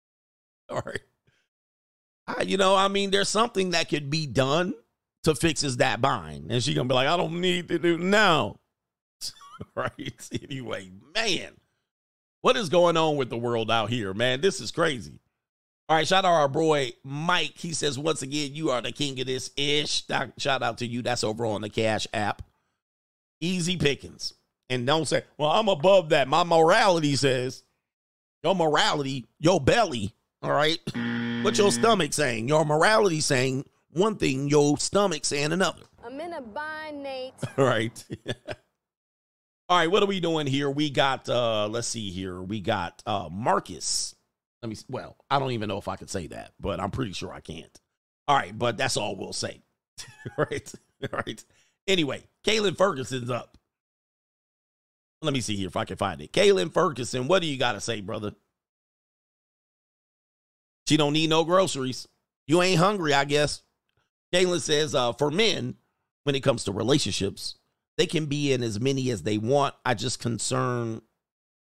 All 0.69 0.81
right. 0.83 1.01
You 2.45 2.57
know, 2.57 2.75
I 2.75 2.87
mean, 2.87 3.11
there's 3.11 3.29
something 3.29 3.71
that 3.71 3.89
could 3.89 4.09
be 4.09 4.25
done 4.25 4.73
to 5.23 5.35
fix 5.35 5.61
his 5.61 5.77
that 5.77 6.01
bind. 6.01 6.51
And 6.51 6.63
she 6.63 6.73
gonna 6.73 6.87
be 6.87 6.95
like, 6.95 7.07
I 7.07 7.17
don't 7.17 7.41
need 7.41 7.67
to 7.69 7.79
do 7.79 7.97
no. 7.99 8.59
right. 9.75 10.29
Anyway, 10.43 10.91
man. 11.13 11.53
What 12.41 12.57
is 12.57 12.69
going 12.69 12.95
on 12.95 13.15
with 13.15 13.29
the 13.29 13.37
world 13.37 13.71
out 13.71 13.89
here, 13.89 14.13
man? 14.13 14.39
This 14.41 14.61
is 14.61 14.71
crazy. 14.71 15.19
All 15.89 15.95
right, 15.95 16.07
shout 16.07 16.25
out 16.25 16.33
our 16.33 16.47
boy 16.47 16.93
Mike. 17.03 17.53
He 17.57 17.73
says, 17.73 17.97
once 17.97 18.21
again, 18.21 18.53
you 18.53 18.69
are 18.69 18.81
the 18.81 18.91
king 18.91 19.19
of 19.19 19.27
this 19.27 19.49
ish. 19.57 20.03
Shout 20.37 20.61
out 20.63 20.77
to 20.79 20.85
you. 20.85 21.01
That's 21.01 21.23
over 21.23 21.45
on 21.45 21.61
the 21.61 21.69
Cash 21.69 22.07
app. 22.13 22.43
Easy 23.41 23.77
pickings. 23.77 24.33
And 24.69 24.85
don't 24.85 25.07
say, 25.07 25.23
well, 25.37 25.51
I'm 25.51 25.69
above 25.69 26.09
that. 26.09 26.27
My 26.27 26.43
morality 26.43 27.15
says, 27.15 27.63
your 28.43 28.55
morality, 28.55 29.25
your 29.39 29.59
belly, 29.59 30.13
all 30.41 30.51
right? 30.51 30.79
What 31.45 31.59
your 31.59 31.71
stomach 31.71 32.11
saying? 32.11 32.47
Your 32.47 32.65
morality 32.65 33.21
saying 33.21 33.65
one 33.91 34.15
thing, 34.15 34.49
your 34.49 34.79
stomach 34.79 35.25
saying 35.25 35.51
another. 35.51 35.83
I'm 36.03 36.19
in 36.19 36.33
a 36.33 36.41
bind, 36.41 37.03
Nate. 37.03 37.33
All 37.55 37.65
right. 37.65 38.03
All 39.69 39.77
right, 39.77 39.91
what 39.91 40.01
are 40.01 40.07
we 40.07 40.19
doing 40.19 40.47
here? 40.47 40.71
We 40.71 40.89
got 40.89 41.29
uh 41.29 41.67
let's 41.67 41.87
see 41.87 42.09
here. 42.09 42.41
We 42.41 42.61
got 42.61 43.03
uh 43.05 43.29
Marcus. 43.31 44.15
Let 44.63 44.69
me 44.71 44.77
well, 44.89 45.17
I 45.29 45.37
don't 45.37 45.51
even 45.51 45.69
know 45.69 45.77
if 45.77 45.87
I 45.87 45.97
could 45.97 46.09
say 46.09 46.25
that, 46.27 46.53
but 46.59 46.79
I'm 46.79 46.89
pretty 46.89 47.13
sure 47.13 47.31
I 47.31 47.41
can't. 47.41 47.79
All 48.27 48.35
right, 48.35 48.57
but 48.57 48.75
that's 48.75 48.97
all 48.97 49.15
we'll 49.15 49.31
say. 49.31 49.61
right? 50.39 50.73
All 51.03 51.21
right. 51.27 51.45
Anyway, 51.87 52.23
Kaylin 52.43 52.75
Ferguson's 52.75 53.29
up. 53.29 53.55
Let 55.21 55.35
me 55.35 55.41
see 55.41 55.55
here 55.55 55.67
if 55.67 55.77
I 55.77 55.85
can 55.85 55.97
find 55.97 56.19
it. 56.21 56.33
Kaylin 56.33 56.73
Ferguson, 56.73 57.27
what 57.27 57.43
do 57.43 57.47
you 57.47 57.59
got 57.59 57.73
to 57.73 57.81
say, 57.81 58.01
brother? 58.01 58.31
She 60.87 60.97
don't 60.97 61.13
need 61.13 61.29
no 61.29 61.43
groceries. 61.43 62.07
You 62.47 62.61
ain't 62.61 62.79
hungry, 62.79 63.13
I 63.13 63.25
guess. 63.25 63.61
Kaylin 64.33 64.61
says, 64.61 64.93
uh, 64.93 65.13
for 65.13 65.31
men, 65.31 65.75
when 66.23 66.35
it 66.35 66.41
comes 66.41 66.63
to 66.65 66.71
relationships, 66.71 67.55
they 67.97 68.05
can 68.05 68.25
be 68.25 68.51
in 68.51 68.61
as 68.61 68.79
many 68.79 69.09
as 69.09 69.23
they 69.23 69.37
want. 69.37 69.73
I 69.85 69.93
just 69.93 70.19
concern 70.19 71.01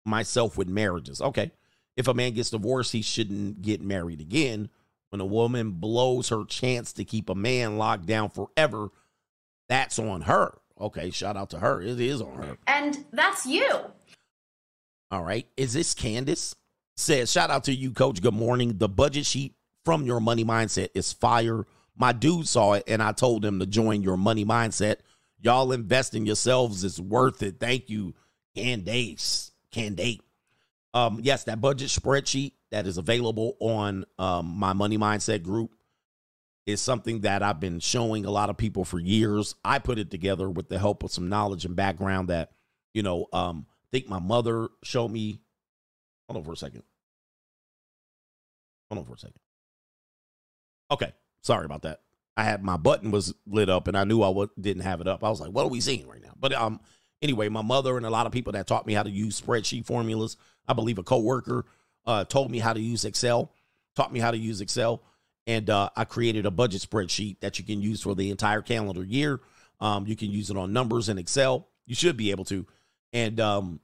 myself 0.05 0.57
with 0.57 0.67
marriages. 0.67 1.21
Okay. 1.21 1.51
If 1.95 2.07
a 2.07 2.13
man 2.13 2.33
gets 2.33 2.49
divorced, 2.49 2.91
he 2.91 3.01
shouldn't 3.01 3.61
get 3.61 3.81
married 3.81 4.21
again. 4.21 4.69
When 5.09 5.21
a 5.21 5.25
woman 5.25 5.71
blows 5.71 6.29
her 6.29 6.43
chance 6.45 6.93
to 6.93 7.05
keep 7.05 7.29
a 7.29 7.35
man 7.35 7.77
locked 7.77 8.05
down 8.05 8.29
forever, 8.29 8.89
that's 9.69 9.99
on 9.99 10.21
her. 10.21 10.57
Okay, 10.79 11.09
shout 11.11 11.37
out 11.37 11.49
to 11.51 11.59
her. 11.59 11.81
It 11.81 11.99
is 11.99 12.21
on 12.21 12.35
her. 12.35 12.57
And 12.67 13.05
that's 13.11 13.45
you. 13.45 13.67
All 15.09 15.23
right. 15.23 15.47
Is 15.55 15.73
this 15.73 15.93
Candace? 15.93 16.55
Says, 16.99 17.31
shout 17.31 17.51
out 17.51 17.65
to 17.65 17.73
you, 17.73 17.91
coach. 17.91 18.23
Good 18.23 18.33
morning. 18.33 18.79
The 18.79 18.89
budget 18.89 19.27
sheet 19.27 19.53
from 19.85 20.07
your 20.07 20.19
money 20.19 20.43
mindset 20.43 20.89
is 20.95 21.13
fire. 21.13 21.67
My 21.95 22.11
dude 22.11 22.47
saw 22.47 22.73
it 22.73 22.85
and 22.87 23.03
I 23.03 23.11
told 23.11 23.45
him 23.45 23.59
to 23.59 23.67
join 23.67 24.01
your 24.01 24.17
money 24.17 24.43
mindset. 24.43 24.97
Y'all 25.39 25.71
invest 25.73 26.15
in 26.15 26.25
yourselves 26.25 26.83
is 26.83 26.99
worth 26.99 27.43
it. 27.43 27.59
Thank 27.59 27.91
you, 27.91 28.15
Candace. 28.55 29.51
Candate. 29.71 30.21
Um, 30.95 31.19
yes, 31.21 31.43
that 31.43 31.61
budget 31.61 31.89
spreadsheet 31.89 32.53
that 32.71 32.87
is 32.87 32.97
available 32.97 33.57
on 33.59 34.03
um, 34.17 34.47
my 34.57 34.73
money 34.73 34.97
mindset 34.97 35.43
group 35.43 35.75
is 36.65 36.81
something 36.81 37.21
that 37.21 37.43
I've 37.43 37.59
been 37.59 37.79
showing 37.79 38.25
a 38.25 38.31
lot 38.31 38.49
of 38.49 38.57
people 38.57 38.83
for 38.83 38.97
years. 38.97 39.53
I 39.63 39.77
put 39.77 39.99
it 39.99 40.09
together 40.09 40.49
with 40.49 40.67
the 40.67 40.79
help 40.79 41.03
of 41.03 41.11
some 41.11 41.29
knowledge 41.29 41.63
and 41.63 41.75
background 41.75 42.29
that, 42.29 42.53
you 42.95 43.03
know, 43.03 43.27
um, 43.33 43.67
I 43.69 43.87
think 43.91 44.09
my 44.09 44.19
mother 44.19 44.69
showed 44.83 45.11
me. 45.11 45.41
Hold 46.27 46.37
on 46.37 46.43
for 46.43 46.53
a 46.53 46.57
second. 46.57 46.83
Hold 48.89 48.99
on 48.99 49.05
for 49.05 49.13
a 49.13 49.19
second. 49.19 49.39
Okay, 50.91 51.13
sorry 51.41 51.65
about 51.65 51.83
that. 51.83 52.01
I 52.35 52.43
had 52.43 52.63
my 52.63 52.77
button 52.77 53.11
was 53.11 53.33
lit 53.47 53.69
up 53.69 53.87
and 53.87 53.97
I 53.97 54.03
knew 54.03 54.21
I 54.21 54.27
w- 54.27 54.49
didn't 54.59 54.83
have 54.83 55.01
it 55.01 55.07
up. 55.07 55.23
I 55.23 55.29
was 55.29 55.41
like, 55.41 55.51
what 55.51 55.65
are 55.65 55.69
we 55.69 55.81
seeing 55.81 56.07
right 56.07 56.21
now? 56.21 56.33
But 56.39 56.53
um, 56.53 56.79
anyway, 57.21 57.49
my 57.49 57.63
mother 57.63 57.97
and 57.97 58.05
a 58.05 58.11
lot 58.11 58.27
of 58.27 58.31
people 58.31 58.53
that 58.53 58.67
taught 58.67 58.85
me 58.85 58.93
how 58.93 59.03
to 59.03 59.09
use 59.09 59.41
spreadsheet 59.41 59.85
formulas. 59.85 60.37
I 60.67 60.73
believe 60.73 60.99
a 60.99 61.03
coworker 61.03 61.65
uh, 62.05 62.25
told 62.25 62.51
me 62.51 62.59
how 62.59 62.73
to 62.73 62.79
use 62.79 63.05
Excel, 63.05 63.51
taught 63.95 64.13
me 64.13 64.19
how 64.19 64.31
to 64.31 64.37
use 64.37 64.61
Excel, 64.61 65.01
and 65.47 65.69
uh, 65.69 65.89
I 65.95 66.05
created 66.05 66.45
a 66.45 66.51
budget 66.51 66.81
spreadsheet 66.81 67.39
that 67.39 67.57
you 67.57 67.65
can 67.65 67.81
use 67.81 68.01
for 68.01 68.15
the 68.15 68.29
entire 68.29 68.61
calendar 68.61 69.03
year. 69.03 69.39
Um, 69.79 70.05
you 70.07 70.15
can 70.15 70.29
use 70.29 70.49
it 70.49 70.57
on 70.57 70.73
numbers 70.73 71.09
in 71.09 71.17
Excel. 71.17 71.67
You 71.85 71.95
should 71.95 72.17
be 72.17 72.31
able 72.31 72.45
to, 72.45 72.65
and 73.13 73.39
um, 73.39 73.79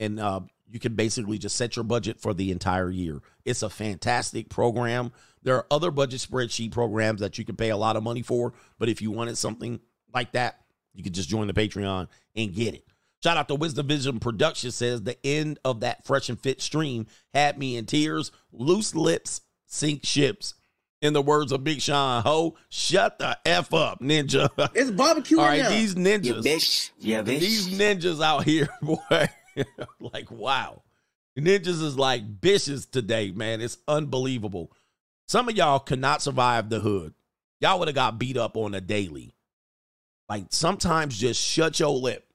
and 0.00 0.18
uh, 0.18 0.40
you 0.70 0.78
can 0.80 0.94
basically 0.94 1.38
just 1.38 1.56
set 1.56 1.76
your 1.76 1.84
budget 1.84 2.20
for 2.20 2.34
the 2.34 2.50
entire 2.50 2.90
year. 2.90 3.20
It's 3.44 3.62
a 3.62 3.70
fantastic 3.70 4.48
program. 4.48 5.12
There 5.42 5.54
are 5.56 5.66
other 5.70 5.90
budget 5.90 6.20
spreadsheet 6.20 6.72
programs 6.72 7.20
that 7.20 7.38
you 7.38 7.44
can 7.44 7.56
pay 7.56 7.70
a 7.70 7.76
lot 7.76 7.96
of 7.96 8.02
money 8.02 8.22
for, 8.22 8.52
but 8.78 8.88
if 8.88 9.00
you 9.00 9.10
wanted 9.10 9.38
something 9.38 9.80
like 10.12 10.32
that, 10.32 10.60
you 10.92 11.02
could 11.02 11.14
just 11.14 11.28
join 11.28 11.46
the 11.46 11.52
Patreon 11.52 12.08
and 12.34 12.54
get 12.54 12.74
it. 12.74 12.84
Shout 13.22 13.36
out 13.36 13.48
to 13.48 13.54
Wisdom 13.54 13.86
Vision 13.88 14.18
Production 14.18 14.70
says 14.70 15.02
the 15.02 15.16
end 15.24 15.58
of 15.64 15.80
that 15.80 16.04
fresh 16.04 16.28
and 16.28 16.38
fit 16.38 16.60
stream 16.60 17.06
had 17.32 17.58
me 17.58 17.76
in 17.76 17.86
tears. 17.86 18.30
Loose 18.52 18.94
lips 18.94 19.40
sink 19.66 20.04
ships. 20.04 20.54
In 21.02 21.12
the 21.12 21.20
words 21.22 21.52
of 21.52 21.62
Big 21.62 21.82
Sean 21.82 22.22
Ho, 22.22 22.56
shut 22.70 23.18
the 23.18 23.38
F 23.44 23.74
up, 23.74 24.00
ninja. 24.00 24.48
It's 24.74 24.90
barbecue 24.90 25.38
All 25.40 25.44
in 25.44 25.50
right, 25.50 25.62
there. 25.62 25.70
these 25.70 25.94
ninjas. 25.94 26.24
You 26.24 26.34
bitch. 26.34 26.90
Yeah, 26.98 27.22
bitch. 27.22 27.40
These 27.40 27.78
ninjas 27.78 28.22
out 28.24 28.44
here, 28.44 28.68
boy. 28.82 29.28
like, 30.00 30.30
wow. 30.30 30.82
Ninjas 31.38 31.82
is 31.82 31.98
like 31.98 32.40
bitches 32.40 32.90
today, 32.90 33.30
man. 33.30 33.60
It's 33.60 33.78
unbelievable. 33.86 34.72
Some 35.28 35.48
of 35.48 35.56
y'all 35.56 35.78
could 35.78 35.98
not 35.98 36.22
survive 36.22 36.70
the 36.70 36.80
hood. 36.80 37.14
Y'all 37.60 37.78
would 37.78 37.88
have 37.88 37.94
got 37.94 38.18
beat 38.18 38.36
up 38.36 38.56
on 38.56 38.74
a 38.74 38.80
daily. 38.80 39.34
Like 40.28 40.46
sometimes 40.50 41.18
just 41.18 41.40
shut 41.40 41.78
your 41.78 41.90
lip, 41.90 42.26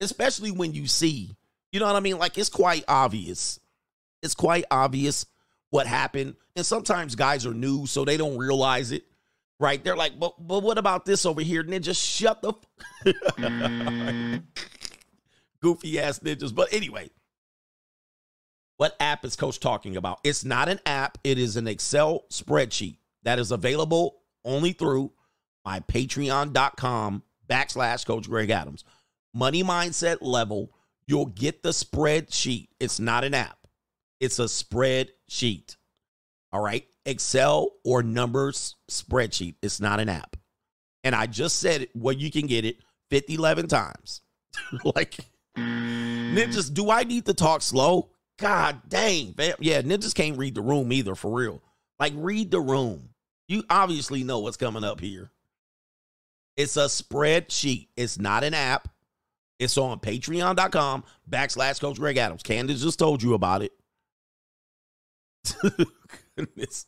especially 0.00 0.50
when 0.50 0.74
you 0.74 0.86
see, 0.86 1.36
you 1.72 1.80
know 1.80 1.86
what 1.86 1.96
I 1.96 2.00
mean? 2.00 2.18
Like 2.18 2.36
it's 2.36 2.48
quite 2.48 2.84
obvious. 2.88 3.58
It's 4.22 4.34
quite 4.34 4.64
obvious 4.70 5.26
what 5.70 5.86
happened. 5.86 6.36
And 6.56 6.66
sometimes 6.66 7.14
guys 7.14 7.46
are 7.46 7.54
new, 7.54 7.86
so 7.86 8.04
they 8.04 8.16
don't 8.16 8.36
realize 8.36 8.92
it. 8.92 9.04
Right? 9.60 9.82
They're 9.82 9.96
like, 9.96 10.18
but 10.18 10.34
but 10.46 10.62
what 10.62 10.78
about 10.78 11.04
this 11.04 11.26
over 11.26 11.40
here? 11.40 11.62
And 11.62 11.72
then 11.72 11.82
just 11.82 12.04
shut 12.04 12.42
the 12.42 12.52
f- 12.52 12.56
mm. 13.38 14.42
Goofy 15.62 15.98
ass 15.98 16.20
ninjas. 16.20 16.54
But 16.54 16.72
anyway, 16.72 17.10
what 18.76 18.96
app 19.00 19.24
is 19.24 19.36
Coach 19.36 19.60
talking 19.60 19.96
about? 19.96 20.20
It's 20.24 20.44
not 20.44 20.68
an 20.68 20.80
app, 20.86 21.18
it 21.24 21.38
is 21.38 21.56
an 21.56 21.66
Excel 21.66 22.24
spreadsheet 22.30 22.98
that 23.24 23.38
is 23.38 23.50
available 23.50 24.20
only 24.44 24.72
through 24.72 25.12
my 25.64 25.80
patreon.com 25.80 27.22
backslash 27.48 28.06
Coach 28.06 28.28
Greg 28.28 28.50
Adams. 28.50 28.84
Money 29.34 29.62
mindset 29.62 30.18
level, 30.20 30.72
you'll 31.06 31.26
get 31.26 31.62
the 31.62 31.70
spreadsheet. 31.70 32.68
It's 32.80 33.00
not 33.00 33.24
an 33.24 33.34
app, 33.34 33.58
it's 34.20 34.38
a 34.38 34.44
spreadsheet. 34.44 35.76
All 36.52 36.62
right. 36.62 36.86
Excel 37.04 37.70
or 37.84 38.02
numbers 38.02 38.76
spreadsheet. 38.90 39.54
It's 39.62 39.80
not 39.80 40.00
an 40.00 40.08
app. 40.08 40.36
And 41.04 41.14
I 41.14 41.26
just 41.26 41.58
said 41.58 41.82
it 41.82 41.90
where 41.94 42.14
you 42.14 42.30
can 42.30 42.46
get 42.46 42.64
it 42.64 42.78
50, 43.10 43.34
11 43.34 43.68
times. 43.68 44.22
like, 44.94 45.18
Mm. 45.58 46.34
ninjas, 46.34 46.72
do 46.72 46.90
I 46.90 47.04
need 47.04 47.26
to 47.26 47.34
talk 47.34 47.62
slow? 47.62 48.10
God 48.38 48.82
dang, 48.88 49.34
fam. 49.34 49.56
Yeah, 49.60 49.82
ninjas 49.82 50.14
can't 50.14 50.38
read 50.38 50.54
the 50.54 50.62
room 50.62 50.92
either, 50.92 51.14
for 51.14 51.32
real. 51.32 51.62
Like, 51.98 52.12
read 52.16 52.50
the 52.50 52.60
room. 52.60 53.10
You 53.48 53.64
obviously 53.68 54.22
know 54.24 54.38
what's 54.40 54.56
coming 54.56 54.84
up 54.84 55.00
here. 55.00 55.30
It's 56.56 56.76
a 56.76 56.86
spreadsheet. 56.86 57.88
It's 57.96 58.18
not 58.18 58.44
an 58.44 58.54
app. 58.54 58.88
It's 59.58 59.76
on 59.76 59.98
patreon.com 59.98 61.04
backslash 61.28 61.80
Coach 61.80 61.98
Greg 61.98 62.16
Adams. 62.16 62.42
Candace 62.42 62.82
just 62.82 62.98
told 62.98 63.22
you 63.22 63.34
about 63.34 63.62
it. 63.62 63.72
Goodness. 66.36 66.86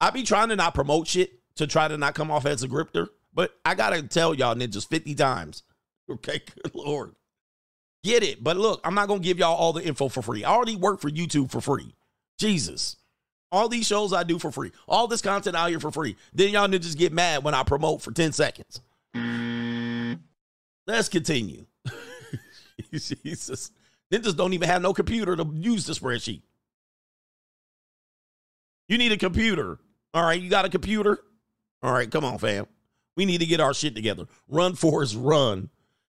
I 0.00 0.10
be 0.10 0.22
trying 0.22 0.48
to 0.48 0.56
not 0.56 0.74
promote 0.74 1.06
shit 1.06 1.30
to 1.56 1.66
try 1.66 1.88
to 1.88 1.96
not 1.96 2.14
come 2.14 2.30
off 2.30 2.46
as 2.46 2.62
a 2.62 2.68
grifter, 2.68 3.08
but 3.32 3.52
I 3.64 3.74
gotta 3.74 4.02
tell 4.02 4.34
y'all 4.34 4.54
ninjas 4.54 4.86
50 4.86 5.14
times. 5.14 5.62
Okay, 6.10 6.40
good 6.62 6.74
lord. 6.74 7.14
Get 8.04 8.22
it. 8.22 8.42
But 8.42 8.56
look, 8.56 8.80
I'm 8.84 8.94
not 8.94 9.08
gonna 9.08 9.20
give 9.20 9.38
y'all 9.38 9.56
all 9.56 9.72
the 9.72 9.82
info 9.82 10.08
for 10.08 10.22
free. 10.22 10.44
I 10.44 10.52
already 10.52 10.76
work 10.76 11.00
for 11.00 11.10
YouTube 11.10 11.50
for 11.50 11.60
free. 11.60 11.94
Jesus. 12.38 12.96
All 13.52 13.68
these 13.68 13.86
shows 13.86 14.12
I 14.12 14.22
do 14.22 14.38
for 14.38 14.50
free. 14.50 14.72
All 14.88 15.06
this 15.06 15.22
content 15.22 15.56
out 15.56 15.70
here 15.70 15.80
for 15.80 15.90
free. 15.90 16.16
Then 16.32 16.50
y'all 16.50 16.68
ninjas 16.68 16.96
get 16.96 17.12
mad 17.12 17.44
when 17.44 17.54
I 17.54 17.62
promote 17.62 18.02
for 18.02 18.12
10 18.12 18.32
seconds. 18.32 18.80
Let's 20.86 21.08
continue. 21.08 21.66
Jesus. 22.92 23.70
Ninjas 24.12 24.36
don't 24.36 24.52
even 24.52 24.68
have 24.68 24.82
no 24.82 24.92
computer 24.92 25.36
to 25.36 25.48
use 25.54 25.86
the 25.86 25.92
spreadsheet. 25.92 26.42
You 28.88 28.98
need 28.98 29.12
a 29.12 29.16
computer. 29.16 29.78
All 30.14 30.22
right, 30.22 30.40
you 30.40 30.48
got 30.48 30.64
a 30.64 30.68
computer? 30.68 31.18
All 31.82 31.92
right, 31.92 32.10
come 32.10 32.24
on, 32.24 32.38
fam. 32.38 32.66
We 33.16 33.24
need 33.24 33.38
to 33.38 33.46
get 33.46 33.60
our 33.60 33.74
shit 33.74 33.94
together. 33.94 34.26
Run 34.48 34.74
Forest 34.74 35.16
Run 35.18 35.70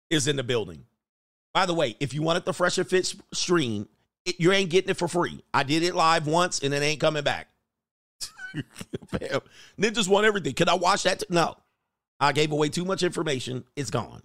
is 0.10 0.28
in 0.28 0.36
the 0.36 0.44
building. 0.44 0.86
By 1.54 1.66
the 1.66 1.74
way, 1.74 1.96
if 2.00 2.14
you 2.14 2.22
wanted 2.22 2.46
the 2.46 2.54
Fresh 2.54 2.78
and 2.78 2.88
Fit 2.88 3.14
stream, 3.34 3.88
it, 4.26 4.40
you 4.40 4.52
ain't 4.52 4.70
getting 4.70 4.92
it 4.92 4.98
for 4.98 5.08
free. 5.08 5.44
I 5.54 5.64
did 5.64 5.84
it 5.84 5.96
live 5.96 6.28
once 6.28 6.60
and 6.60 6.74
it 6.74 6.82
ain't 6.82 7.00
coming 7.00 7.24
back. 7.24 7.48
ninjas 9.80 10.08
want 10.08 10.26
everything. 10.26 10.54
Can 10.54 10.70
I 10.70 10.74
watch 10.76 11.04
that? 11.04 11.20
T- 11.20 11.26
no. 11.30 11.56
I 12.20 12.32
gave 12.32 12.52
away 12.52 12.70
too 12.70 12.86
much 12.86 13.04
information. 13.04 13.64
It's 13.76 13.90
gone. 13.90 14.22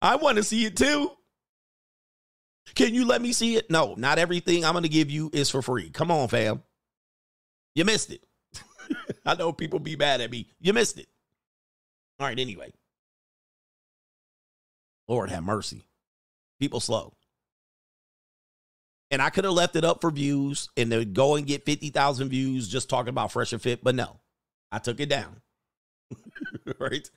I 0.00 0.16
want 0.16 0.36
to 0.36 0.42
see 0.42 0.64
it 0.64 0.76
too. 0.76 1.10
Can 2.74 2.94
you 2.94 3.04
let 3.04 3.20
me 3.20 3.32
see 3.32 3.56
it? 3.56 3.70
No, 3.70 3.94
not 3.96 4.18
everything 4.18 4.64
I'm 4.64 4.72
going 4.72 4.82
to 4.82 4.88
give 4.88 5.10
you 5.10 5.30
is 5.32 5.50
for 5.50 5.62
free. 5.62 5.90
Come 5.90 6.10
on, 6.10 6.28
fam. 6.28 6.62
You 7.74 7.84
missed 7.84 8.10
it. 8.10 8.22
I 9.26 9.34
know 9.34 9.52
people 9.52 9.78
be 9.78 9.96
mad 9.96 10.20
at 10.20 10.30
me. 10.30 10.48
You 10.60 10.72
missed 10.72 10.98
it. 10.98 11.08
All 12.18 12.26
right, 12.26 12.38
anyway. 12.38 12.72
Lord 15.08 15.30
have 15.30 15.42
mercy. 15.42 15.86
People 16.60 16.80
slow. 16.80 17.14
And 19.10 19.22
I 19.22 19.30
could 19.30 19.44
have 19.44 19.54
left 19.54 19.74
it 19.74 19.84
up 19.84 20.02
for 20.02 20.10
views 20.10 20.68
and 20.76 20.92
then 20.92 21.14
go 21.14 21.36
and 21.36 21.46
get 21.46 21.64
50,000 21.64 22.28
views 22.28 22.68
just 22.68 22.90
talking 22.90 23.08
about 23.08 23.32
Fresh 23.32 23.54
and 23.54 23.62
Fit, 23.62 23.82
but 23.82 23.94
no, 23.94 24.20
I 24.70 24.78
took 24.78 25.00
it 25.00 25.08
down. 25.08 25.40
right? 26.78 27.10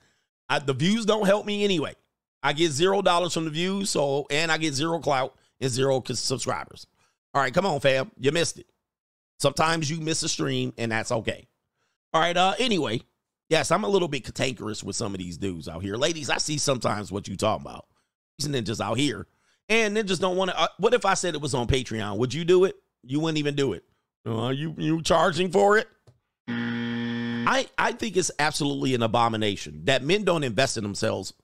I, 0.48 0.58
the 0.58 0.72
views 0.72 1.04
don't 1.04 1.26
help 1.26 1.44
me 1.44 1.64
anyway. 1.64 1.94
I 2.42 2.52
get 2.52 2.72
zero 2.72 3.02
dollars 3.02 3.34
from 3.34 3.44
the 3.44 3.50
views, 3.50 3.90
so 3.90 4.26
and 4.30 4.50
I 4.50 4.58
get 4.58 4.74
zero 4.74 4.98
clout 4.98 5.36
and 5.60 5.70
zero 5.70 6.02
subscribers. 6.04 6.86
All 7.34 7.40
right, 7.40 7.54
come 7.54 7.66
on, 7.66 7.78
fam. 7.80 8.10
You 8.18 8.32
missed 8.32 8.58
it. 8.58 8.66
Sometimes 9.38 9.90
you 9.90 10.00
miss 10.00 10.22
a 10.22 10.28
stream, 10.28 10.72
and 10.76 10.92
that's 10.92 11.12
okay. 11.12 11.46
All 12.12 12.20
right. 12.20 12.36
Uh. 12.36 12.54
Anyway, 12.58 13.02
yes, 13.52 13.70
I'm 13.70 13.84
a 13.84 13.88
little 13.88 14.08
bit 14.08 14.24
cantankerous 14.24 14.82
with 14.82 14.96
some 14.96 15.14
of 15.14 15.18
these 15.18 15.36
dudes 15.36 15.68
out 15.68 15.82
here, 15.82 15.96
ladies. 15.96 16.30
I 16.30 16.38
see 16.38 16.56
sometimes 16.56 17.12
what 17.12 17.28
you 17.28 17.36
talking 17.36 17.66
about. 17.66 17.86
These 18.38 18.48
ninjas 18.48 18.80
out 18.80 18.96
here, 18.96 19.26
and 19.68 19.94
ninjas 19.94 20.18
don't 20.18 20.38
want 20.38 20.50
to. 20.50 20.58
Uh, 20.58 20.68
what 20.78 20.94
if 20.94 21.04
I 21.04 21.14
said 21.14 21.34
it 21.34 21.40
was 21.42 21.54
on 21.54 21.66
Patreon? 21.66 22.16
Would 22.16 22.32
you 22.32 22.46
do 22.46 22.64
it? 22.64 22.74
You 23.04 23.20
wouldn't 23.20 23.38
even 23.38 23.54
do 23.54 23.74
it. 23.74 23.84
Uh, 24.26 24.48
you 24.48 24.74
you 24.78 25.02
charging 25.02 25.50
for 25.50 25.76
it? 25.76 25.86
I 26.48 27.68
I 27.76 27.92
think 27.92 28.16
it's 28.16 28.30
absolutely 28.38 28.94
an 28.94 29.02
abomination 29.02 29.82
that 29.84 30.02
men 30.02 30.24
don't 30.24 30.44
invest 30.44 30.78
in 30.78 30.82
themselves. 30.82 31.34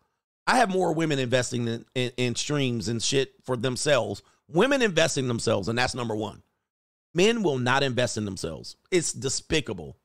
I 0.47 0.57
have 0.57 0.71
more 0.71 0.95
women 0.95 1.19
investing 1.19 1.69
in, 1.69 1.85
in, 1.95 2.11
in 2.17 2.35
streams 2.35 2.89
and 2.89 3.03
shit 3.03 3.35
for 3.45 3.55
themselves. 3.55 4.23
Women 4.49 4.81
investing 4.81 5.29
themselves, 5.29 5.69
and 5.69 5.79
that's 5.79 5.95
number 5.95 6.17
one. 6.17 6.43
Men 7.13 7.43
will 7.43 7.59
not 7.59 7.83
invest 7.83 8.17
in 8.17 8.25
themselves. 8.25 8.77
It's 8.91 9.13
despicable. 9.13 9.99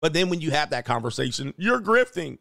But 0.00 0.12
then 0.12 0.28
when 0.28 0.40
you 0.40 0.50
have 0.50 0.70
that 0.70 0.84
conversation, 0.84 1.54
you're 1.56 1.80
grifting. 1.80 2.38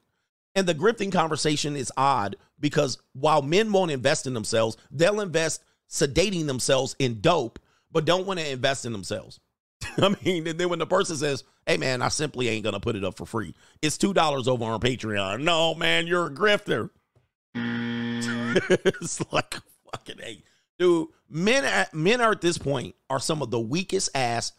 And 0.55 0.67
the 0.67 0.75
grifting 0.75 1.11
conversation 1.11 1.75
is 1.75 1.91
odd 1.97 2.37
because 2.59 2.97
while 3.13 3.41
men 3.41 3.71
won't 3.71 3.91
invest 3.91 4.25
in 4.25 4.33
themselves, 4.33 4.77
they'll 4.89 5.19
invest 5.19 5.63
sedating 5.89 6.47
themselves 6.47 6.95
in 6.99 7.21
dope, 7.21 7.59
but 7.91 8.05
don't 8.05 8.25
want 8.25 8.39
to 8.39 8.49
invest 8.49 8.85
in 8.85 8.91
themselves. 8.91 9.39
I 9.97 10.15
mean, 10.23 10.47
and 10.47 10.59
then 10.59 10.69
when 10.69 10.79
the 10.79 10.85
person 10.85 11.17
says, 11.17 11.43
hey 11.65 11.77
man, 11.77 12.01
I 12.01 12.07
simply 12.07 12.47
ain't 12.47 12.63
gonna 12.63 12.79
put 12.79 12.95
it 12.95 13.03
up 13.03 13.17
for 13.17 13.25
free. 13.25 13.53
It's 13.81 13.97
two 13.97 14.13
dollars 14.13 14.47
over 14.47 14.65
on 14.65 14.79
Patreon. 14.79 15.41
No, 15.41 15.75
man, 15.75 16.07
you're 16.07 16.27
a 16.27 16.31
grifter. 16.31 16.89
it's 17.55 19.31
like 19.31 19.55
fucking 19.91 20.17
hey. 20.19 20.43
Dude, 20.77 21.07
men 21.29 21.63
at, 21.63 21.93
men 21.93 22.21
are 22.21 22.31
at 22.31 22.41
this 22.41 22.57
point 22.57 22.95
are 23.09 23.19
some 23.19 23.41
of 23.41 23.49
the 23.49 23.59
weakest 23.59 24.09
ass, 24.13 24.51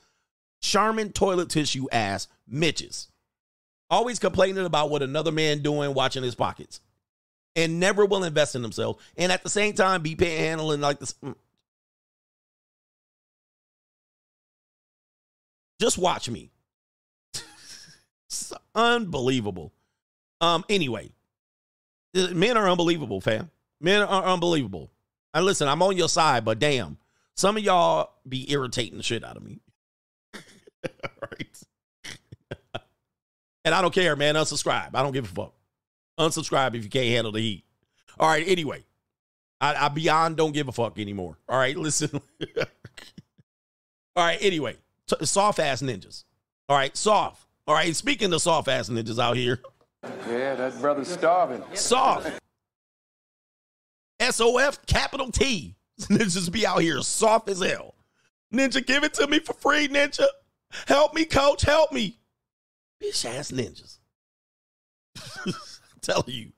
Charmin 0.61 1.12
toilet 1.12 1.48
tissue 1.48 1.86
ass 1.92 2.28
Mitches. 2.46 3.09
Always 3.88 4.18
complaining 4.18 4.64
about 4.64 4.90
what 4.90 5.02
another 5.02 5.32
man 5.32 5.62
doing, 5.62 5.94
watching 5.94 6.22
his 6.22 6.34
pockets. 6.34 6.80
And 7.54 7.80
never 7.80 8.04
will 8.04 8.24
invest 8.24 8.54
in 8.54 8.62
themselves. 8.62 9.02
And 9.16 9.32
at 9.32 9.42
the 9.42 9.48
same 9.48 9.74
time, 9.74 10.02
be 10.02 10.16
panhandling 10.16 10.80
like 10.80 10.98
this. 10.98 11.14
mm. 11.24 11.34
Just 15.80 15.98
watch 15.98 16.28
me. 16.28 16.50
it's 18.26 18.52
unbelievable. 18.74 19.72
Um, 20.40 20.64
anyway, 20.68 21.11
men 22.14 22.57
are 22.57 22.68
unbelievable, 22.68 23.20
fam. 23.20 23.50
Men 23.80 24.02
are 24.02 24.24
unbelievable. 24.24 24.90
And 25.34 25.44
listen, 25.44 25.68
I'm 25.68 25.82
on 25.82 25.96
your 25.96 26.09
side, 26.09 26.44
but 26.44 26.59
damn, 26.59 26.98
some 27.34 27.57
of 27.57 27.62
y'all 27.62 28.11
be 28.26 28.50
irritating 28.50 28.96
the 28.96 29.02
shit 29.02 29.24
out 29.24 29.36
of 29.36 29.42
me. 29.42 29.61
right? 31.22 31.62
and 33.64 33.74
I 33.74 33.82
don't 33.82 33.93
care, 33.95 34.14
man. 34.16 34.34
Unsubscribe. 34.34 34.91
I 34.95 35.03
don't 35.03 35.12
give 35.12 35.24
a 35.24 35.28
fuck. 35.34 35.53
Unsubscribe 36.18 36.74
if 36.74 36.84
you 36.84 36.91
can't 36.91 37.09
handle 37.09 37.32
the 37.32 37.41
heat. 37.41 37.64
All 38.18 38.28
right. 38.28 38.47
Anyway, 38.47 38.84
I, 39.61 39.87
I 39.87 39.89
beyond 39.89 40.37
don't 40.37 40.53
give 40.53 40.68
a 40.68 40.72
fuck 40.72 40.99
anymore. 40.99 41.37
All 41.49 41.59
right. 41.59 41.76
Listen. 41.76 42.20
All 44.16 44.24
right. 44.24 44.39
Anyway, 44.41 44.76
t- 45.07 45.24
soft 45.26 45.59
ass 45.59 45.82
ninjas. 45.82 46.24
All 46.68 46.76
right. 46.76 46.97
Soft. 46.97 47.47
All 47.66 47.74
right. 47.74 47.95
Speaking 47.95 48.32
of 48.32 48.41
soft 48.41 48.68
ass 48.68 48.89
ninjas 48.89 49.18
out 49.22 49.37
here, 49.37 49.61
Yeah, 50.28 50.55
that 50.55 50.80
brother's 50.80 51.09
starving. 51.09 51.62
soft. 51.74 52.30
SOF 54.20 54.87
capital 54.87 55.30
T. 55.30 55.74
Ninjas 56.01 56.51
be 56.51 56.66
out 56.66 56.78
here 56.80 57.01
soft 57.03 57.49
as 57.51 57.61
hell. 57.61 57.95
Ninja, 58.53 58.84
give 58.87 59.05
it 59.05 59.12
to 59.14 59.26
me 59.26 59.39
for 59.41 59.53
free, 59.55 59.89
Ninja. 59.89 60.26
Help 60.87 61.14
me, 61.14 61.25
coach. 61.25 61.62
Help 61.62 61.93
me. 61.93 62.19
Bitch 63.03 63.25
ass 63.25 63.51
ninjas. 63.51 63.99
I'm 65.47 65.53
telling 66.03 66.25
you. 66.29 66.53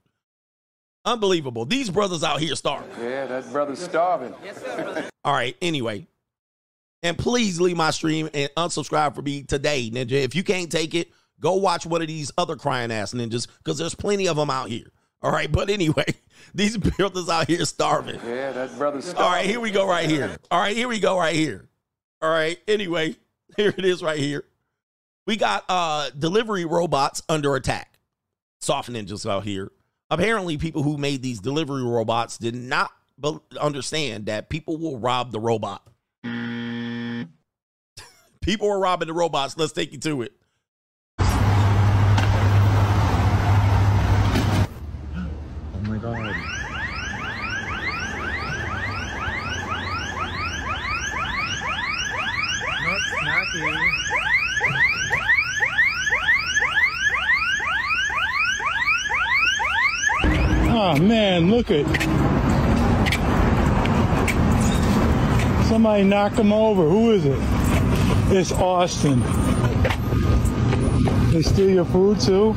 Unbelievable. 1.05 1.65
These 1.65 1.91
brothers 1.91 2.23
out 2.23 2.41
here 2.41 2.55
starving. 2.55 2.91
Yeah, 3.01 3.27
that 3.27 3.51
brother's 3.51 3.79
starving. 3.79 4.35
Yes, 4.45 4.61
sir. 4.61 5.09
All 5.25 5.33
right, 5.33 5.57
anyway. 5.63 6.07
And 7.03 7.17
please 7.17 7.61
leave 7.61 7.77
my 7.77 7.91
stream 7.91 8.29
and 8.35 8.51
unsubscribe 8.57 9.15
for 9.15 9.23
me 9.23 9.43
today, 9.43 9.89
Ninja. 9.91 10.13
If 10.13 10.35
you 10.35 10.43
can't 10.43 10.71
take 10.71 10.95
it, 10.95 11.09
go 11.41 11.55
watch 11.55 11.87
one 11.87 12.03
of 12.03 12.09
these 12.09 12.33
other 12.37 12.57
crying 12.57 12.91
ass 12.91 13.15
ninjas 13.15 13.47
because 13.59 13.79
there's 13.79 13.95
plenty 13.95 14.27
of 14.29 14.37
them 14.37 14.51
out 14.51 14.69
here. 14.69 14.91
All 15.23 15.31
right, 15.31 15.51
but 15.51 15.71
anyway, 15.71 16.05
these 16.55 16.77
brothers 16.77 17.29
out 17.29 17.49
here 17.49 17.65
starving. 17.65 18.21
Yeah, 18.27 18.53
that 18.53 18.77
brother's 18.77 19.05
starving. 19.07 19.25
All 19.25 19.31
right, 19.31 19.47
here 19.47 19.61
we 19.61 19.71
go 19.71 19.87
right 19.89 20.09
here. 20.09 20.37
All 20.51 20.61
right, 20.61 20.77
here 20.77 20.89
we 20.89 21.01
go 21.01 21.17
right 21.19 21.35
here. 21.35 21.69
All 22.21 22.31
right, 22.31 22.59
anyway, 22.69 23.17
here 23.59 23.75
it 23.77 23.85
is 23.85 24.03
right 24.03 24.19
here. 24.19 24.45
We 25.27 25.37
got 25.37 25.65
uh 25.69 26.09
delivery 26.19 26.65
robots 26.65 27.23
under 27.29 27.55
attack. 27.57 27.99
Soft 28.61 28.91
ninjas 28.91 29.29
out 29.29 29.45
here. 29.45 29.71
Apparently, 30.11 30.57
people 30.57 30.83
who 30.83 30.97
made 30.97 31.23
these 31.23 31.41
delivery 31.41 31.83
robots 31.83 32.39
did 32.39 32.55
not 32.55 32.91
be- 33.21 33.39
understand 33.61 34.27
that 34.27 34.49
people 34.49 34.79
will 34.79 34.99
rob 34.99 35.33
the 35.33 35.41
robot. 35.41 35.87
people 38.41 38.71
are 38.71 38.81
robbing 38.81 39.09
the 39.09 39.15
robots. 39.15 39.59
Let's 39.59 39.73
take 39.73 39.93
you 39.93 39.99
to 39.99 40.23
it. 40.23 40.33
Snacky. 53.49 53.99
Oh 60.71 60.97
man, 61.01 61.51
look 61.51 61.71
at 61.71 61.87
somebody 65.67 66.05
knocked 66.05 66.39
him 66.39 66.53
over. 66.53 66.83
Who 66.89 67.11
is 67.13 67.25
it? 67.25 67.39
It's 68.31 68.53
Austin. 68.53 69.21
They 71.33 71.43
steal 71.43 71.71
your 71.71 71.85
food 71.87 72.21
too? 72.21 72.55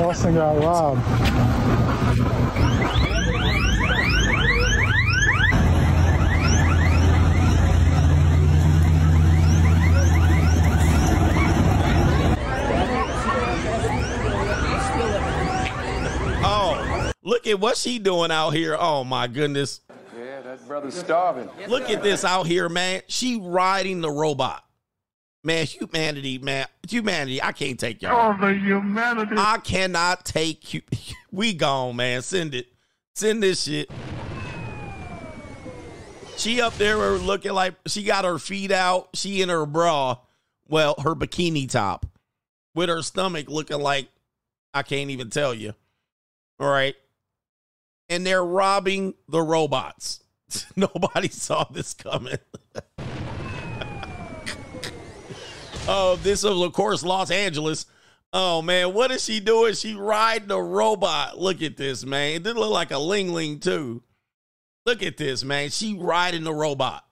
Austin 0.00 0.34
got 0.34 0.58
robbed. 0.62 1.83
Look 17.24 17.46
at 17.48 17.58
what 17.58 17.76
she 17.76 17.98
doing 17.98 18.30
out 18.30 18.50
here. 18.50 18.76
Oh 18.78 19.02
my 19.02 19.26
goodness. 19.26 19.80
Yeah, 20.16 20.42
that 20.42 20.66
brother's 20.68 20.94
starving. 20.94 21.50
Look 21.66 21.90
at 21.90 22.02
this 22.02 22.24
out 22.24 22.46
here, 22.46 22.68
man. 22.68 23.02
She 23.08 23.40
riding 23.40 24.00
the 24.00 24.10
robot. 24.10 24.64
Man, 25.42 25.66
humanity, 25.66 26.38
man, 26.38 26.66
humanity. 26.88 27.42
I 27.42 27.52
can't 27.52 27.78
take 27.78 28.00
y'all. 28.00 28.34
Oh, 28.34 28.46
the 28.46 28.54
humanity. 28.54 29.34
I 29.36 29.58
cannot 29.58 30.24
take 30.24 30.72
you. 30.72 30.82
We 31.32 31.52
gone, 31.52 31.96
man. 31.96 32.22
Send 32.22 32.54
it. 32.54 32.68
Send 33.16 33.42
this 33.42 33.64
shit. 33.64 33.90
She 36.36 36.60
up 36.60 36.76
there 36.78 36.96
looking 36.96 37.52
like 37.52 37.74
she 37.88 38.04
got 38.04 38.24
her 38.24 38.38
feet 38.38 38.70
out. 38.70 39.08
She 39.14 39.42
in 39.42 39.48
her 39.48 39.66
bra, 39.66 40.18
well, 40.68 40.94
her 41.02 41.16
bikini 41.16 41.68
top, 41.68 42.06
with 42.72 42.88
her 42.88 43.02
stomach 43.02 43.48
looking 43.48 43.80
like 43.80 44.08
I 44.72 44.84
can't 44.84 45.10
even 45.10 45.28
tell 45.28 45.52
you. 45.52 45.74
All 46.60 46.70
right. 46.70 46.94
And 48.08 48.26
they're 48.26 48.44
robbing 48.44 49.14
the 49.28 49.42
robots. 49.42 50.22
Nobody 50.76 51.28
saw 51.28 51.64
this 51.64 51.94
coming. 51.94 52.38
oh, 55.88 56.18
this 56.22 56.44
is, 56.44 56.44
of 56.44 56.72
course, 56.72 57.02
Los 57.02 57.30
Angeles. 57.30 57.86
Oh, 58.32 58.62
man. 58.62 58.92
What 58.94 59.10
is 59.10 59.24
she 59.24 59.40
doing? 59.40 59.74
She 59.74 59.94
riding 59.94 60.50
a 60.50 60.60
robot. 60.60 61.38
Look 61.38 61.62
at 61.62 61.76
this, 61.76 62.04
man. 62.04 62.34
It 62.34 62.42
didn't 62.42 62.58
look 62.58 62.72
like 62.72 62.90
a 62.90 62.98
Ling 62.98 63.32
Ling, 63.32 63.60
too. 63.60 64.02
Look 64.86 65.02
at 65.02 65.16
this, 65.16 65.44
man. 65.44 65.70
She 65.70 65.94
riding 65.94 66.44
the 66.44 66.52
robot. 66.52 67.04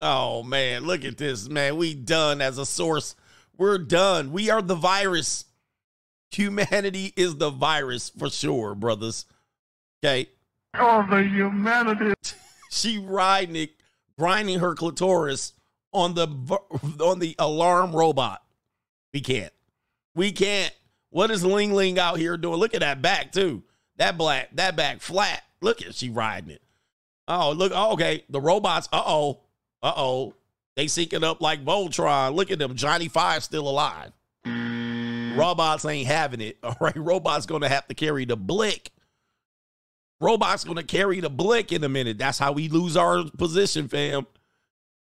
Oh, 0.00 0.42
man. 0.42 0.84
Look 0.84 1.04
at 1.04 1.16
this, 1.16 1.48
man. 1.48 1.76
We 1.76 1.94
done 1.94 2.40
as 2.40 2.58
a 2.58 2.66
source. 2.66 3.16
We're 3.56 3.78
done. 3.78 4.32
We 4.32 4.50
are 4.50 4.62
the 4.62 4.76
virus. 4.76 5.46
Humanity 6.30 7.12
is 7.16 7.36
the 7.36 7.50
virus 7.50 8.10
for 8.10 8.30
sure, 8.30 8.74
brothers. 8.74 9.24
Okay. 10.04 10.28
Oh, 10.74 11.06
the 11.08 11.22
humanity. 11.22 12.14
she 12.70 12.98
riding 12.98 13.56
it, 13.56 13.70
grinding 14.18 14.60
her 14.60 14.74
clitoris 14.74 15.52
on 15.92 16.14
the 16.14 16.26
on 17.00 17.18
the 17.18 17.34
alarm 17.38 17.94
robot. 17.94 18.42
We 19.12 19.20
can't. 19.20 19.52
We 20.14 20.32
can't. 20.32 20.74
What 21.10 21.30
is 21.30 21.44
Ling 21.44 21.72
Ling 21.72 21.98
out 21.98 22.18
here 22.18 22.36
doing? 22.36 22.58
Look 22.58 22.74
at 22.74 22.80
that 22.80 23.00
back 23.02 23.32
too. 23.32 23.62
That 23.96 24.18
black, 24.18 24.50
that 24.54 24.76
back 24.76 25.00
flat. 25.00 25.42
Look 25.60 25.82
at 25.82 25.94
she 25.94 26.10
riding 26.10 26.50
it. 26.50 26.62
Oh, 27.26 27.52
look. 27.52 27.72
Oh, 27.74 27.92
okay. 27.92 28.24
The 28.28 28.40
robots. 28.40 28.88
Uh 28.92 29.02
oh. 29.04 29.40
Uh 29.82 29.92
oh. 29.96 30.34
They 30.76 30.86
syncing 30.86 31.24
up 31.24 31.40
like 31.40 31.64
Voltron. 31.64 32.34
Look 32.34 32.50
at 32.50 32.58
them. 32.58 32.74
Johnny 32.74 33.08
Five 33.08 33.42
still 33.42 33.68
alive. 33.68 34.12
Robots 34.44 35.84
ain't 35.84 36.06
having 36.06 36.40
it. 36.40 36.58
All 36.62 36.76
right. 36.80 36.96
Robots 36.96 37.46
gonna 37.46 37.68
have 37.68 37.86
to 37.88 37.94
carry 37.94 38.24
the 38.24 38.36
blick. 38.36 38.90
Robots 40.20 40.64
gonna 40.64 40.82
carry 40.82 41.20
the 41.20 41.30
blick 41.30 41.72
in 41.72 41.84
a 41.84 41.88
minute. 41.88 42.18
That's 42.18 42.38
how 42.38 42.52
we 42.52 42.68
lose 42.68 42.96
our 42.96 43.24
position, 43.36 43.88
fam. 43.88 44.26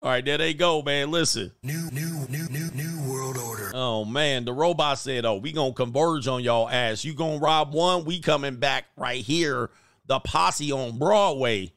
All 0.02 0.12
right, 0.12 0.24
there 0.24 0.38
they 0.38 0.54
go, 0.54 0.84
man. 0.84 1.10
Listen. 1.10 1.52
New, 1.64 1.90
new, 1.92 2.28
new, 2.30 2.48
new, 2.50 2.70
new 2.72 3.12
world 3.12 3.38
order. 3.38 3.72
Oh 3.74 4.06
man, 4.06 4.46
the 4.46 4.54
robot 4.54 5.00
said, 5.00 5.26
"Oh, 5.26 5.38
we 5.38 5.52
gonna 5.52 5.74
converge 5.74 6.28
on 6.28 6.44
y'all 6.44 6.70
ass. 6.70 7.04
You 7.04 7.16
gonna 7.16 7.40
rob 7.40 7.74
one? 7.74 8.06
We 8.06 8.20
coming 8.20 8.58
back 8.58 8.86
right 8.96 9.24
here. 9.24 9.72
The 10.06 10.20
posse 10.20 10.72
on 10.72 11.00
Broadway. 11.00 11.74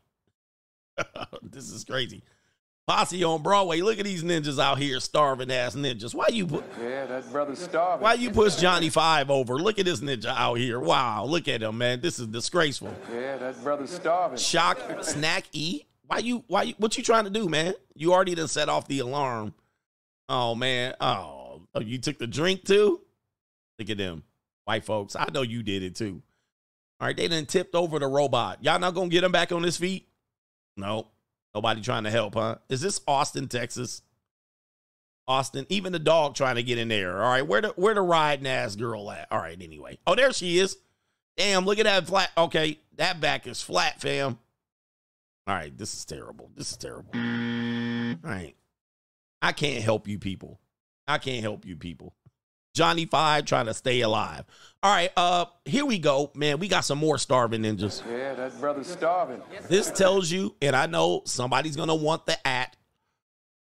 this 1.42 1.70
is 1.70 1.84
crazy. 1.84 2.22
Posse 2.90 3.22
on 3.22 3.40
Broadway. 3.40 3.82
Look 3.82 4.00
at 4.00 4.04
these 4.04 4.24
ninjas 4.24 4.60
out 4.60 4.78
here, 4.78 4.98
starving 4.98 5.52
ass 5.52 5.76
ninjas. 5.76 6.12
Why 6.12 6.26
you 6.32 6.44
put? 6.44 6.64
Yeah, 6.82 7.06
that 7.06 7.30
brother's 7.30 7.60
starving. 7.60 8.02
Why 8.02 8.14
you 8.14 8.32
push 8.32 8.56
Johnny 8.56 8.90
Five 8.90 9.30
over? 9.30 9.60
Look 9.60 9.78
at 9.78 9.84
this 9.84 10.00
ninja 10.00 10.34
out 10.36 10.56
here. 10.58 10.80
Wow, 10.80 11.24
look 11.24 11.46
at 11.46 11.62
him, 11.62 11.78
man. 11.78 12.00
This 12.00 12.18
is 12.18 12.26
disgraceful. 12.26 12.92
Yeah, 13.14 13.36
that 13.36 13.62
brother's 13.62 13.90
starving. 13.90 14.38
Shock, 14.38 14.80
snack, 15.02 15.44
E. 15.52 15.82
Why 16.08 16.18
you? 16.18 16.42
Why 16.48 16.64
you? 16.64 16.74
What 16.78 16.96
you 16.96 17.04
trying 17.04 17.22
to 17.26 17.30
do, 17.30 17.48
man? 17.48 17.74
You 17.94 18.12
already 18.12 18.34
done 18.34 18.48
set 18.48 18.68
off 18.68 18.88
the 18.88 18.98
alarm. 18.98 19.54
Oh 20.28 20.56
man. 20.56 20.94
Oh, 21.00 21.62
oh, 21.72 21.80
you 21.80 21.98
took 21.98 22.18
the 22.18 22.26
drink 22.26 22.64
too. 22.64 23.02
Look 23.78 23.88
at 23.88 23.98
them, 23.98 24.24
white 24.64 24.84
folks. 24.84 25.14
I 25.14 25.26
know 25.32 25.42
you 25.42 25.62
did 25.62 25.84
it 25.84 25.94
too. 25.94 26.22
All 27.00 27.06
right, 27.06 27.16
they 27.16 27.28
done 27.28 27.46
tipped 27.46 27.76
over 27.76 28.00
the 28.00 28.08
robot. 28.08 28.64
Y'all 28.64 28.80
not 28.80 28.94
gonna 28.94 29.10
get 29.10 29.22
him 29.22 29.30
back 29.30 29.52
on 29.52 29.62
his 29.62 29.76
feet? 29.76 30.08
No. 30.76 31.06
Nobody 31.54 31.80
trying 31.80 32.04
to 32.04 32.10
help, 32.10 32.34
huh? 32.34 32.56
Is 32.68 32.80
this 32.80 33.00
Austin, 33.06 33.48
Texas? 33.48 34.02
Austin, 35.26 35.66
even 35.68 35.92
the 35.92 35.98
dog 35.98 36.34
trying 36.34 36.56
to 36.56 36.62
get 36.62 36.78
in 36.78 36.88
there. 36.88 37.22
All 37.22 37.30
right, 37.30 37.46
where 37.46 37.60
the 37.60 37.68
where 37.76 37.94
the 37.94 38.00
riding 38.00 38.46
ass 38.46 38.74
girl 38.74 39.10
at? 39.10 39.28
All 39.30 39.38
right, 39.38 39.60
anyway. 39.60 39.98
Oh, 40.06 40.14
there 40.14 40.32
she 40.32 40.58
is. 40.58 40.76
Damn, 41.36 41.64
look 41.64 41.78
at 41.78 41.84
that 41.84 42.06
flat. 42.06 42.30
Okay, 42.36 42.78
that 42.96 43.20
back 43.20 43.46
is 43.46 43.62
flat, 43.62 44.00
fam. 44.00 44.38
All 45.46 45.54
right, 45.54 45.76
this 45.76 45.94
is 45.94 46.04
terrible. 46.04 46.50
This 46.56 46.72
is 46.72 46.76
terrible. 46.76 47.10
All 47.14 48.30
right. 48.30 48.54
I 49.42 49.52
can't 49.52 49.82
help 49.82 50.06
you 50.06 50.18
people. 50.18 50.60
I 51.08 51.18
can't 51.18 51.42
help 51.42 51.64
you 51.64 51.76
people. 51.76 52.14
Johnny 52.74 53.06
Five 53.06 53.44
trying 53.44 53.66
to 53.66 53.74
stay 53.74 54.00
alive. 54.00 54.44
All 54.82 54.90
right, 54.92 55.10
uh, 55.16 55.44
here 55.64 55.84
we 55.84 55.98
go, 55.98 56.30
man. 56.34 56.58
We 56.58 56.68
got 56.68 56.84
some 56.84 56.98
more 56.98 57.18
starving 57.18 57.62
ninjas. 57.62 58.02
Yeah, 58.10 58.34
that 58.34 58.58
brother's 58.60 58.86
starving. 58.86 59.42
This 59.68 59.90
tells 59.90 60.30
you, 60.30 60.54
and 60.62 60.74
I 60.74 60.86
know 60.86 61.22
somebody's 61.26 61.76
gonna 61.76 61.94
want 61.94 62.26
the 62.26 62.46
at, 62.46 62.76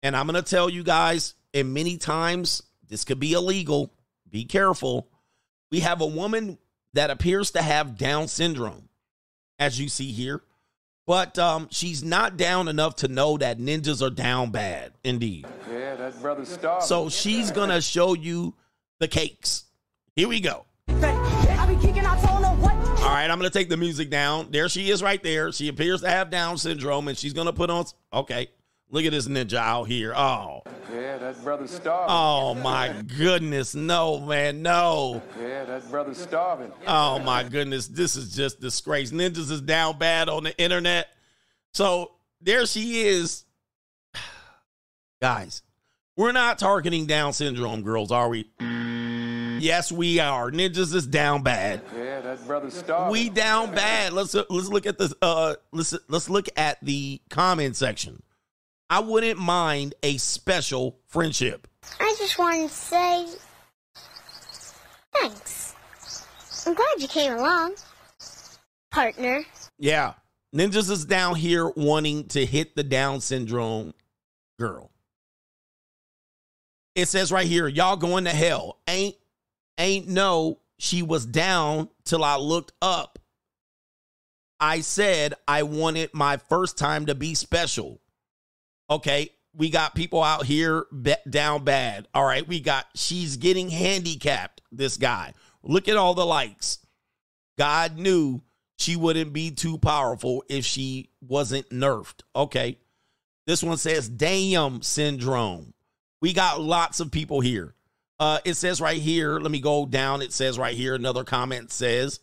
and 0.02 0.16
I'm 0.16 0.26
gonna 0.26 0.42
tell 0.42 0.68
you 0.68 0.82
guys, 0.82 1.34
and 1.52 1.72
many 1.72 1.98
times 1.98 2.62
this 2.88 3.04
could 3.04 3.20
be 3.20 3.32
illegal. 3.34 3.92
Be 4.28 4.44
careful. 4.44 5.08
We 5.70 5.80
have 5.80 6.00
a 6.00 6.06
woman 6.06 6.58
that 6.94 7.10
appears 7.10 7.52
to 7.52 7.62
have 7.62 7.96
Down 7.96 8.26
syndrome, 8.26 8.88
as 9.58 9.78
you 9.78 9.88
see 9.88 10.10
here, 10.10 10.42
but 11.06 11.38
um, 11.38 11.68
she's 11.70 12.02
not 12.02 12.36
down 12.36 12.66
enough 12.66 12.96
to 12.96 13.08
know 13.08 13.36
that 13.38 13.58
ninjas 13.58 14.02
are 14.02 14.10
down 14.10 14.50
bad. 14.50 14.92
Indeed. 15.04 15.46
Yeah, 15.70 15.94
that 15.96 16.20
brother's 16.20 16.48
starving. 16.48 16.86
So 16.86 17.08
she's 17.08 17.52
gonna 17.52 17.80
show 17.80 18.14
you 18.14 18.54
the 19.00 19.08
cakes. 19.08 19.64
Here 20.16 20.28
we 20.28 20.40
go. 20.40 20.64
All 23.04 23.10
right, 23.10 23.30
I'm 23.30 23.38
gonna 23.38 23.50
take 23.50 23.68
the 23.68 23.76
music 23.76 24.10
down. 24.10 24.50
There 24.50 24.68
she 24.68 24.90
is, 24.90 25.02
right 25.02 25.22
there. 25.22 25.52
She 25.52 25.68
appears 25.68 26.00
to 26.00 26.08
have 26.08 26.30
Down 26.30 26.56
syndrome, 26.56 27.08
and 27.08 27.18
she's 27.18 27.32
gonna 27.32 27.52
put 27.52 27.68
on. 27.68 27.84
Okay, 28.12 28.48
look 28.90 29.04
at 29.04 29.12
this 29.12 29.28
ninja 29.28 29.54
out 29.58 29.84
here. 29.84 30.14
Oh, 30.14 30.62
Yeah, 30.92 31.18
that 31.18 31.42
brother's 31.44 31.70
starving. 31.70 32.06
oh 32.08 32.54
my 32.54 32.94
goodness, 33.18 33.74
no 33.74 34.20
man, 34.20 34.62
no. 34.62 35.22
Yeah, 35.38 35.64
that 35.64 35.88
brother's 35.90 36.18
starving. 36.18 36.72
Oh 36.86 37.18
my 37.18 37.42
goodness, 37.42 37.88
this 37.88 38.16
is 38.16 38.34
just 38.34 38.60
disgrace. 38.60 39.10
Ninjas 39.12 39.50
is 39.50 39.60
down 39.60 39.98
bad 39.98 40.28
on 40.30 40.44
the 40.44 40.56
internet. 40.58 41.08
So 41.72 42.12
there 42.40 42.64
she 42.66 43.02
is. 43.02 43.44
Guys, 45.20 45.62
we're 46.16 46.32
not 46.32 46.58
targeting 46.58 47.06
Down 47.06 47.32
syndrome 47.32 47.82
girls, 47.82 48.12
are 48.12 48.28
we? 48.28 48.48
Yes, 49.64 49.90
we 49.90 50.20
are. 50.20 50.50
Ninjas 50.50 50.94
is 50.94 51.06
down 51.06 51.42
bad. 51.42 51.82
Yeah, 51.96 52.20
that 52.20 52.46
brother's 52.46 52.74
starving. 52.74 53.12
We 53.12 53.30
down 53.30 53.74
bad. 53.74 54.12
Let's 54.12 54.34
let's 54.34 54.68
look 54.68 54.84
at 54.84 54.98
this. 54.98 55.14
Uh, 55.22 55.54
let's 55.72 55.94
let's 56.08 56.28
look 56.28 56.48
at 56.56 56.84
the 56.84 57.20
comment 57.30 57.76
section. 57.76 58.22
I 58.90 59.00
wouldn't 59.00 59.38
mind 59.38 59.94
a 60.02 60.18
special 60.18 60.98
friendship. 61.06 61.66
I 61.98 62.14
just 62.18 62.38
wanted 62.38 62.68
to 62.68 62.74
say 62.74 63.28
thanks. 65.14 65.74
I'm 66.66 66.74
glad 66.74 66.86
you 66.98 67.08
came 67.08 67.32
along, 67.32 67.76
partner. 68.90 69.44
Yeah, 69.78 70.14
ninjas 70.54 70.90
is 70.90 71.04
down 71.06 71.36
here 71.36 71.70
wanting 71.70 72.28
to 72.28 72.44
hit 72.44 72.76
the 72.76 72.82
Down 72.82 73.20
syndrome 73.20 73.94
girl. 74.58 74.90
It 76.94 77.08
says 77.08 77.32
right 77.32 77.46
here, 77.46 77.66
y'all 77.66 77.96
going 77.96 78.24
to 78.24 78.30
hell. 78.30 78.78
Ain't 78.88 79.16
ain't 79.78 80.08
no 80.08 80.60
she 80.78 81.02
was 81.02 81.26
down 81.26 81.88
till 82.04 82.22
I 82.22 82.36
looked 82.36 82.72
up. 82.80 83.18
I 84.60 84.80
said 84.80 85.34
I 85.48 85.64
wanted 85.64 86.14
my 86.14 86.36
first 86.36 86.78
time 86.78 87.06
to 87.06 87.14
be 87.14 87.34
special. 87.34 88.00
Okay, 88.88 89.30
we 89.54 89.70
got 89.70 89.94
people 89.94 90.22
out 90.22 90.44
here 90.46 90.84
down 91.28 91.64
bad. 91.64 92.08
All 92.14 92.24
right, 92.24 92.46
we 92.46 92.60
got 92.60 92.86
she's 92.94 93.36
getting 93.36 93.70
handicapped. 93.70 94.62
This 94.70 94.96
guy. 94.96 95.32
Look 95.62 95.88
at 95.88 95.96
all 95.96 96.14
the 96.14 96.26
likes. 96.26 96.78
God 97.56 97.96
knew 97.96 98.42
she 98.78 98.96
wouldn't 98.96 99.32
be 99.32 99.50
too 99.50 99.78
powerful 99.78 100.44
if 100.48 100.64
she 100.64 101.10
wasn't 101.20 101.68
nerfed. 101.70 102.20
Okay. 102.34 102.78
This 103.46 103.62
one 103.62 103.76
says 103.76 104.08
damn 104.08 104.82
syndrome. 104.82 105.73
We 106.24 106.32
got 106.32 106.58
lots 106.58 107.00
of 107.00 107.10
people 107.10 107.40
here. 107.40 107.74
Uh, 108.18 108.38
it 108.46 108.54
says 108.54 108.80
right 108.80 108.96
here, 108.96 109.38
let 109.38 109.50
me 109.50 109.60
go 109.60 109.84
down. 109.84 110.22
It 110.22 110.32
says 110.32 110.58
right 110.58 110.74
here, 110.74 110.94
another 110.94 111.22
comment 111.22 111.70
says, 111.70 112.18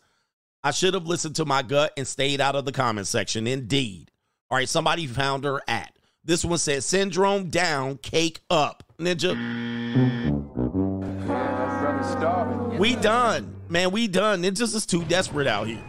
I 0.64 0.72
should 0.72 0.94
have 0.94 1.06
listened 1.06 1.36
to 1.36 1.44
my 1.44 1.62
gut 1.62 1.92
and 1.96 2.04
stayed 2.04 2.40
out 2.40 2.56
of 2.56 2.64
the 2.64 2.72
comment 2.72 3.06
section. 3.06 3.46
Indeed. 3.46 4.10
All 4.50 4.58
right, 4.58 4.68
somebody 4.68 5.06
found 5.06 5.44
her 5.44 5.62
at. 5.68 5.96
This 6.24 6.44
one 6.44 6.58
says 6.58 6.84
syndrome 6.84 7.48
down, 7.48 7.96
cake 7.98 8.40
up. 8.50 8.82
Ninja. 8.98 9.36
We 12.76 12.96
done. 12.96 13.54
Man, 13.68 13.92
we 13.92 14.08
done. 14.08 14.42
Ninjas 14.42 14.74
is 14.74 14.84
too 14.84 15.04
desperate 15.04 15.46
out 15.46 15.68
here. 15.68 15.84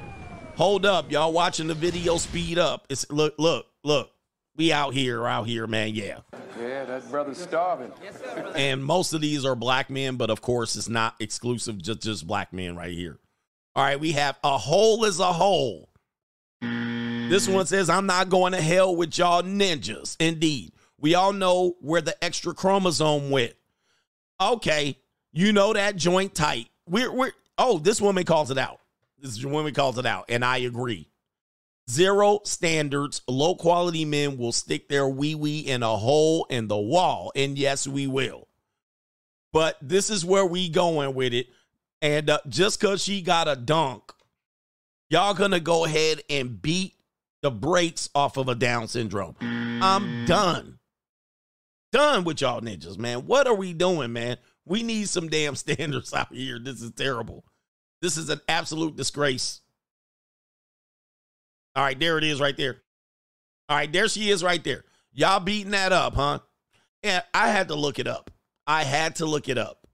Hold 0.55 0.85
up, 0.85 1.11
y'all 1.11 1.33
watching 1.33 1.65
the 1.65 1.73
video 1.73 2.17
speed 2.17 2.59
up. 2.59 2.85
It's 2.91 3.09
look, 3.09 3.33
look, 3.39 3.65
look. 3.83 4.12
We 4.55 4.71
out 4.71 4.93
here, 4.93 5.25
out 5.27 5.47
here, 5.47 5.65
man. 5.65 5.95
Yeah. 5.95 6.19
Yeah, 6.59 6.85
that 6.85 7.09
brother's 7.09 7.39
starving. 7.39 7.91
And 8.55 8.83
most 8.85 9.13
of 9.13 9.21
these 9.21 9.45
are 9.45 9.55
black 9.55 9.89
men, 9.89 10.15
but 10.15 10.29
of 10.29 10.41
course, 10.41 10.75
it's 10.75 10.89
not 10.89 11.15
exclusive, 11.19 11.81
just 11.81 12.01
just 12.01 12.27
black 12.27 12.53
men 12.53 12.75
right 12.75 12.93
here. 12.93 13.17
All 13.75 13.83
right, 13.83 13.99
we 13.99 14.11
have 14.11 14.37
a 14.43 14.57
hole 14.57 15.03
is 15.05 15.19
a 15.19 15.33
hole. 15.33 15.89
This 16.61 17.47
one 17.47 17.65
says, 17.65 17.89
I'm 17.89 18.05
not 18.05 18.29
going 18.29 18.53
to 18.53 18.61
hell 18.61 18.95
with 18.95 19.17
y'all 19.17 19.41
ninjas. 19.41 20.15
Indeed. 20.19 20.71
We 20.99 21.15
all 21.15 21.33
know 21.33 21.75
where 21.81 22.01
the 22.01 22.21
extra 22.23 22.53
chromosome 22.53 23.31
went. 23.31 23.53
Okay, 24.39 24.97
you 25.31 25.51
know 25.51 25.73
that 25.73 25.95
joint 25.95 26.35
tight. 26.35 26.69
We're 26.87 27.11
we're 27.11 27.31
oh, 27.57 27.79
this 27.79 27.99
woman 27.99 28.23
calls 28.23 28.51
it 28.51 28.57
out. 28.57 28.79
This 29.17 29.43
woman 29.43 29.73
calls 29.73 29.97
it 29.97 30.05
out, 30.05 30.25
and 30.29 30.45
I 30.45 30.57
agree. 30.59 31.09
Zero 31.89 32.39
standards. 32.45 33.21
Low 33.27 33.55
quality 33.55 34.05
men 34.05 34.37
will 34.37 34.51
stick 34.51 34.87
their 34.87 35.07
wee 35.07 35.35
wee 35.35 35.59
in 35.59 35.83
a 35.83 35.97
hole 35.97 36.45
in 36.49 36.67
the 36.67 36.77
wall. 36.77 37.31
And 37.35 37.57
yes, 37.57 37.87
we 37.87 38.07
will. 38.07 38.47
But 39.51 39.77
this 39.81 40.09
is 40.09 40.25
where 40.25 40.45
we 40.45 40.69
going 40.69 41.13
with 41.13 41.33
it. 41.33 41.47
And 42.01 42.29
uh, 42.29 42.39
just 42.47 42.79
because 42.79 43.03
she 43.03 43.21
got 43.21 43.47
a 43.47 43.55
dunk, 43.55 44.11
y'all 45.09 45.33
gonna 45.33 45.59
go 45.59 45.85
ahead 45.85 46.21
and 46.29 46.61
beat 46.61 46.95
the 47.41 47.51
brakes 47.51 48.09
off 48.15 48.37
of 48.37 48.49
a 48.49 48.55
Down 48.55 48.87
syndrome. 48.87 49.35
I'm 49.41 50.25
done. 50.25 50.79
Done 51.91 52.23
with 52.23 52.41
y'all 52.41 52.61
ninjas, 52.61 52.97
man. 52.97 53.27
What 53.27 53.45
are 53.45 53.53
we 53.53 53.73
doing, 53.73 54.11
man? 54.13 54.37
We 54.65 54.81
need 54.81 55.09
some 55.09 55.29
damn 55.29 55.55
standards 55.57 56.13
out 56.13 56.33
here. 56.33 56.57
This 56.57 56.81
is 56.81 56.91
terrible. 56.91 57.45
This 58.01 58.17
is 58.17 58.29
an 58.29 58.41
absolute 58.47 58.95
disgrace. 58.95 59.61
All 61.75 61.83
right, 61.83 61.99
there 61.99 62.17
it 62.17 62.23
is 62.23 62.39
right 62.39 62.55
there. 62.55 62.81
All 63.69 63.77
right, 63.77 63.91
there 63.91 64.07
she 64.07 64.29
is 64.29 64.43
right 64.43 64.63
there. 64.63 64.83
Y'all 65.13 65.39
beating 65.39 65.71
that 65.71 65.91
up, 65.91 66.15
huh? 66.15 66.39
Yeah, 67.03 67.21
I 67.33 67.49
had 67.49 67.67
to 67.69 67.75
look 67.75 67.99
it 67.99 68.07
up. 68.07 68.31
I 68.65 68.83
had 68.83 69.17
to 69.17 69.25
look 69.25 69.49
it 69.49 69.57
up. 69.57 69.87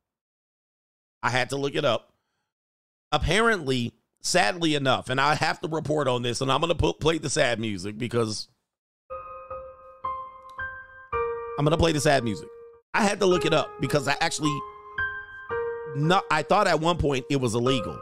I 1.24 1.30
had 1.30 1.50
to 1.50 1.58
look 1.58 1.76
it 1.76 1.86
up. 1.86 2.14
Apparently, 3.12 3.94
sadly 4.22 4.76
enough, 4.76 5.10
and 5.10 5.20
I 5.20 5.36
have 5.36 5.60
to 5.62 5.68
report 5.68 6.08
on 6.08 6.22
this, 6.22 6.42
and 6.42 6.52
I'm 6.52 6.62
going 6.62 6.70
to 6.70 6.76
put, 6.76 7.00
play 7.00 7.18
the 7.18 7.30
sad 7.30 7.60
music 7.60 7.98
because 7.98 8.48
I'm 11.58 11.66
going 11.66 11.72
to 11.72 11.78
play 11.78 11.92
the 11.92 12.00
sad 12.00 12.24
music. 12.24 12.48
I 12.94 13.04
had 13.04 13.20
to 13.20 13.26
look 13.26 13.46
it 13.46 13.54
up 13.54 13.70
because 13.82 14.08
I 14.08 14.16
actually 14.22 14.56
not 15.96 16.24
I 16.32 16.44
thought 16.44 16.68
at 16.68 16.80
one 16.80 16.98
point 16.98 17.26
it 17.30 17.42
was 17.42 17.56
illegal. 17.56 18.00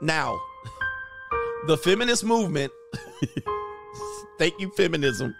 Now, 0.00 0.40
the 1.66 1.76
feminist 1.76 2.24
movement, 2.24 2.72
thank 4.38 4.54
you 4.58 4.70
feminism. 4.76 5.34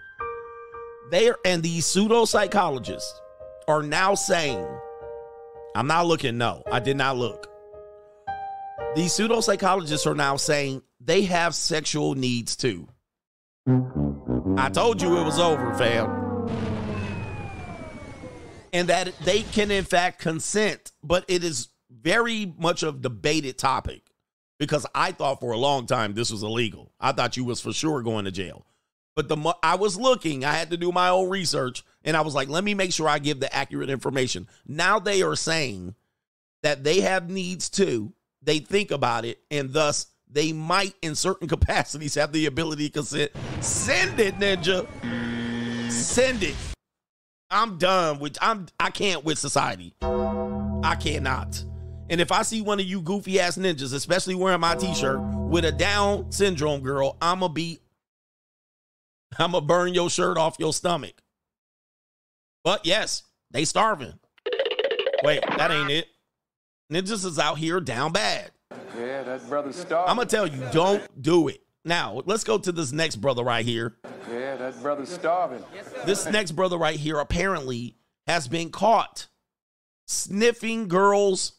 They 1.11 1.29
are 1.29 1.39
and 1.45 1.63
these 1.63 1.85
pseudo 1.85 2.25
psychologists 2.25 3.19
are 3.67 3.81
now 3.81 4.15
saying 4.15 4.65
I'm 5.75 5.87
not 5.87 6.05
looking 6.05 6.37
no. 6.37 6.63
I 6.71 6.79
did 6.79 6.97
not 6.97 7.17
look. 7.17 7.47
These 8.95 9.13
pseudo 9.13 9.41
psychologists 9.41 10.05
are 10.07 10.15
now 10.15 10.35
saying 10.35 10.81
they 10.99 11.23
have 11.23 11.55
sexual 11.55 12.15
needs 12.15 12.55
too. 12.55 12.87
I 13.67 14.69
told 14.69 15.01
you 15.01 15.17
it 15.19 15.23
was 15.23 15.39
over, 15.39 15.73
fam 15.75 16.29
and 18.73 18.89
that 18.89 19.13
they 19.23 19.41
can 19.43 19.71
in 19.71 19.83
fact 19.83 20.19
consent 20.19 20.91
but 21.03 21.25
it 21.27 21.43
is 21.43 21.69
very 21.91 22.53
much 22.57 22.83
a 22.83 22.91
debated 22.91 23.57
topic 23.57 24.03
because 24.59 24.85
i 24.93 25.11
thought 25.11 25.39
for 25.39 25.51
a 25.51 25.57
long 25.57 25.87
time 25.87 26.13
this 26.13 26.31
was 26.31 26.43
illegal. 26.43 26.91
I 26.99 27.13
thought 27.13 27.37
you 27.37 27.45
was 27.45 27.59
for 27.59 27.73
sure 27.73 28.03
going 28.03 28.25
to 28.25 28.31
jail. 28.31 28.65
But 29.15 29.27
the 29.27 29.55
i 29.63 29.75
was 29.75 29.97
looking 29.97 30.45
i 30.45 30.53
had 30.53 30.69
to 30.69 30.77
do 30.77 30.91
my 30.91 31.09
own 31.09 31.29
research 31.29 31.83
and 32.03 32.15
i 32.15 32.21
was 32.21 32.35
like 32.35 32.49
let 32.49 32.63
me 32.63 32.73
make 32.73 32.93
sure 32.93 33.07
i 33.09 33.17
give 33.17 33.39
the 33.39 33.53
accurate 33.55 33.89
information. 33.89 34.47
Now 34.67 34.99
they 34.99 35.23
are 35.23 35.35
saying 35.35 35.95
that 36.61 36.83
they 36.83 37.01
have 37.01 37.29
needs 37.29 37.69
too. 37.69 38.13
They 38.41 38.59
think 38.59 38.91
about 38.91 39.25
it 39.25 39.39
and 39.49 39.73
thus 39.73 40.07
they 40.29 40.53
might 40.53 40.93
in 41.01 41.15
certain 41.15 41.47
capacities 41.55 42.15
have 42.15 42.31
the 42.31 42.45
ability 42.45 42.89
to 42.89 42.93
consent 42.93 43.31
send 43.61 44.19
it 44.19 44.35
ninja. 44.35 44.87
Send 45.91 46.43
it. 46.43 46.55
I'm 47.49 47.77
done 47.77 48.19
with 48.19 48.37
I'm 48.41 48.67
I 48.79 48.91
can't 48.91 49.23
with 49.23 49.39
society. 49.39 49.95
I 50.01 50.95
cannot. 50.99 51.63
And 52.09 52.19
if 52.19 52.31
I 52.31 52.41
see 52.41 52.61
one 52.61 52.79
of 52.79 52.85
you 52.85 53.01
goofy 53.01 53.39
ass 53.39 53.57
ninjas, 53.57 53.93
especially 53.93 54.35
wearing 54.35 54.59
my 54.59 54.75
t-shirt 54.75 55.19
with 55.19 55.63
a 55.65 55.71
Down 55.71 56.31
syndrome 56.31 56.81
girl, 56.81 57.17
I'ma 57.21 57.47
be 57.47 57.79
I'ma 59.37 59.59
burn 59.59 59.93
your 59.93 60.09
shirt 60.09 60.37
off 60.37 60.57
your 60.59 60.73
stomach. 60.73 61.21
But 62.63 62.85
yes, 62.85 63.23
they 63.51 63.63
starving. 63.65 64.19
Wait, 65.23 65.43
that 65.57 65.71
ain't 65.71 65.91
it. 65.91 66.07
Ninjas 66.91 67.25
is 67.25 67.37
out 67.37 67.57
here 67.57 67.79
down 67.79 68.11
bad. 68.11 68.51
Yeah, 68.97 69.23
that 69.23 69.47
brother's 69.47 69.75
starving. 69.75 70.09
I'm 70.09 70.17
gonna 70.17 70.27
tell 70.27 70.47
you, 70.47 70.63
don't 70.71 71.21
do 71.21 71.47
it. 71.47 71.61
Now, 71.85 72.21
let's 72.25 72.43
go 72.43 72.57
to 72.57 72.71
this 72.71 72.91
next 72.91 73.17
brother 73.17 73.43
right 73.43 73.65
here. 73.65 73.97
Yeah, 74.31 74.55
that 74.57 74.81
brother's 74.81 75.09
starving. 75.09 75.63
This 76.05 76.25
next 76.25 76.51
brother 76.51 76.77
right 76.77 76.99
here 76.99 77.19
apparently 77.19 77.95
has 78.27 78.47
been 78.47 78.69
caught 78.71 79.27
sniffing 80.07 80.87
girls' 80.87 81.53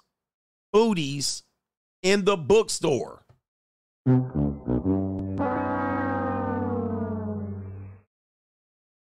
booties 0.73 1.43
in 2.03 2.25
the 2.25 2.37
bookstore. 2.37 3.23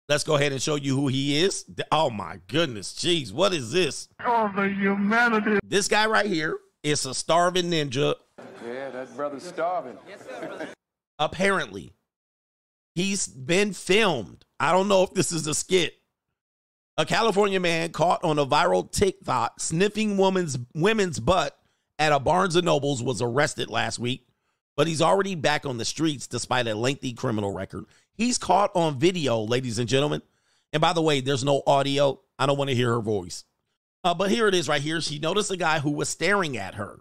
Let's 0.09 0.25
go 0.25 0.35
ahead 0.35 0.51
and 0.51 0.61
show 0.61 0.75
you 0.75 0.97
who 0.97 1.07
he 1.07 1.39
is. 1.39 1.65
Oh 1.93 2.11
my 2.11 2.41
goodness, 2.49 2.95
jeez, 2.95 3.33
what 3.33 3.55
is 3.55 3.71
this? 3.71 4.09
Oh, 4.25 4.51
the 4.57 4.69
humanity. 4.69 5.61
This 5.63 5.87
guy 5.87 6.07
right 6.07 6.27
here 6.27 6.59
is 6.83 7.07
a 7.07 7.15
starving 7.15 7.71
ninja. 7.71 8.17
Yeah, 8.67 8.91
that 8.91 9.15
brother's 9.15 9.45
starving. 9.45 9.97
Yes, 10.09 10.25
sir. 10.25 10.69
Apparently, 11.21 11.93
he's 12.97 13.29
been 13.29 13.73
filmed. 13.73 14.45
I 14.59 14.73
don't 14.73 14.89
know 14.89 15.05
if 15.05 15.15
this 15.15 15.31
is 15.31 15.47
a 15.47 15.55
skit. 15.55 16.00
A 17.01 17.07
California 17.07 17.59
man 17.59 17.93
caught 17.93 18.23
on 18.25 18.39
a 18.39 18.45
viral 18.45 18.93
TikTok 18.93 19.59
sniffing 19.59 20.19
woman's 20.19 20.59
women's 20.75 21.19
butt 21.19 21.59
at 21.99 22.13
a 22.13 22.21
Barnes 22.21 22.57
and 22.57 22.67
Nobles 22.67 23.03
was 23.03 23.23
arrested 23.23 23.71
last 23.71 23.99
week, 23.99 24.27
but 24.77 24.87
he's 24.87 25.01
already 25.01 25.35
back 25.35 25.65
on 25.65 25.79
the 25.79 25.87
streets 25.87 26.27
despite 26.27 26.67
a 26.67 26.75
lengthy 26.75 27.15
criminal 27.15 27.55
record. 27.55 27.87
He's 28.13 28.37
caught 28.37 28.71
on 28.75 28.99
video, 28.99 29.41
ladies 29.41 29.79
and 29.79 29.89
gentlemen. 29.89 30.21
And 30.75 30.83
by 30.83 30.93
the 30.93 31.01
way, 31.01 31.23
there's 31.23 31.43
no 31.43 31.63
audio. 31.67 32.21
I 32.39 32.45
don't 32.45 32.59
want 32.59 32.69
to 32.69 32.77
hear 32.77 32.91
her 32.93 33.01
voice. 33.01 33.45
Uh, 34.05 34.13
but 34.13 34.31
here 34.31 34.47
it 34.47 34.55
is 34.55 34.69
right 34.69 34.83
here. 34.83 35.01
She 35.01 35.19
noticed 35.19 35.51
a 35.51 35.57
guy 35.57 35.79
who 35.79 35.93
was 35.93 36.11
staring 36.11 36.59
at 36.59 36.75
her. 36.75 37.01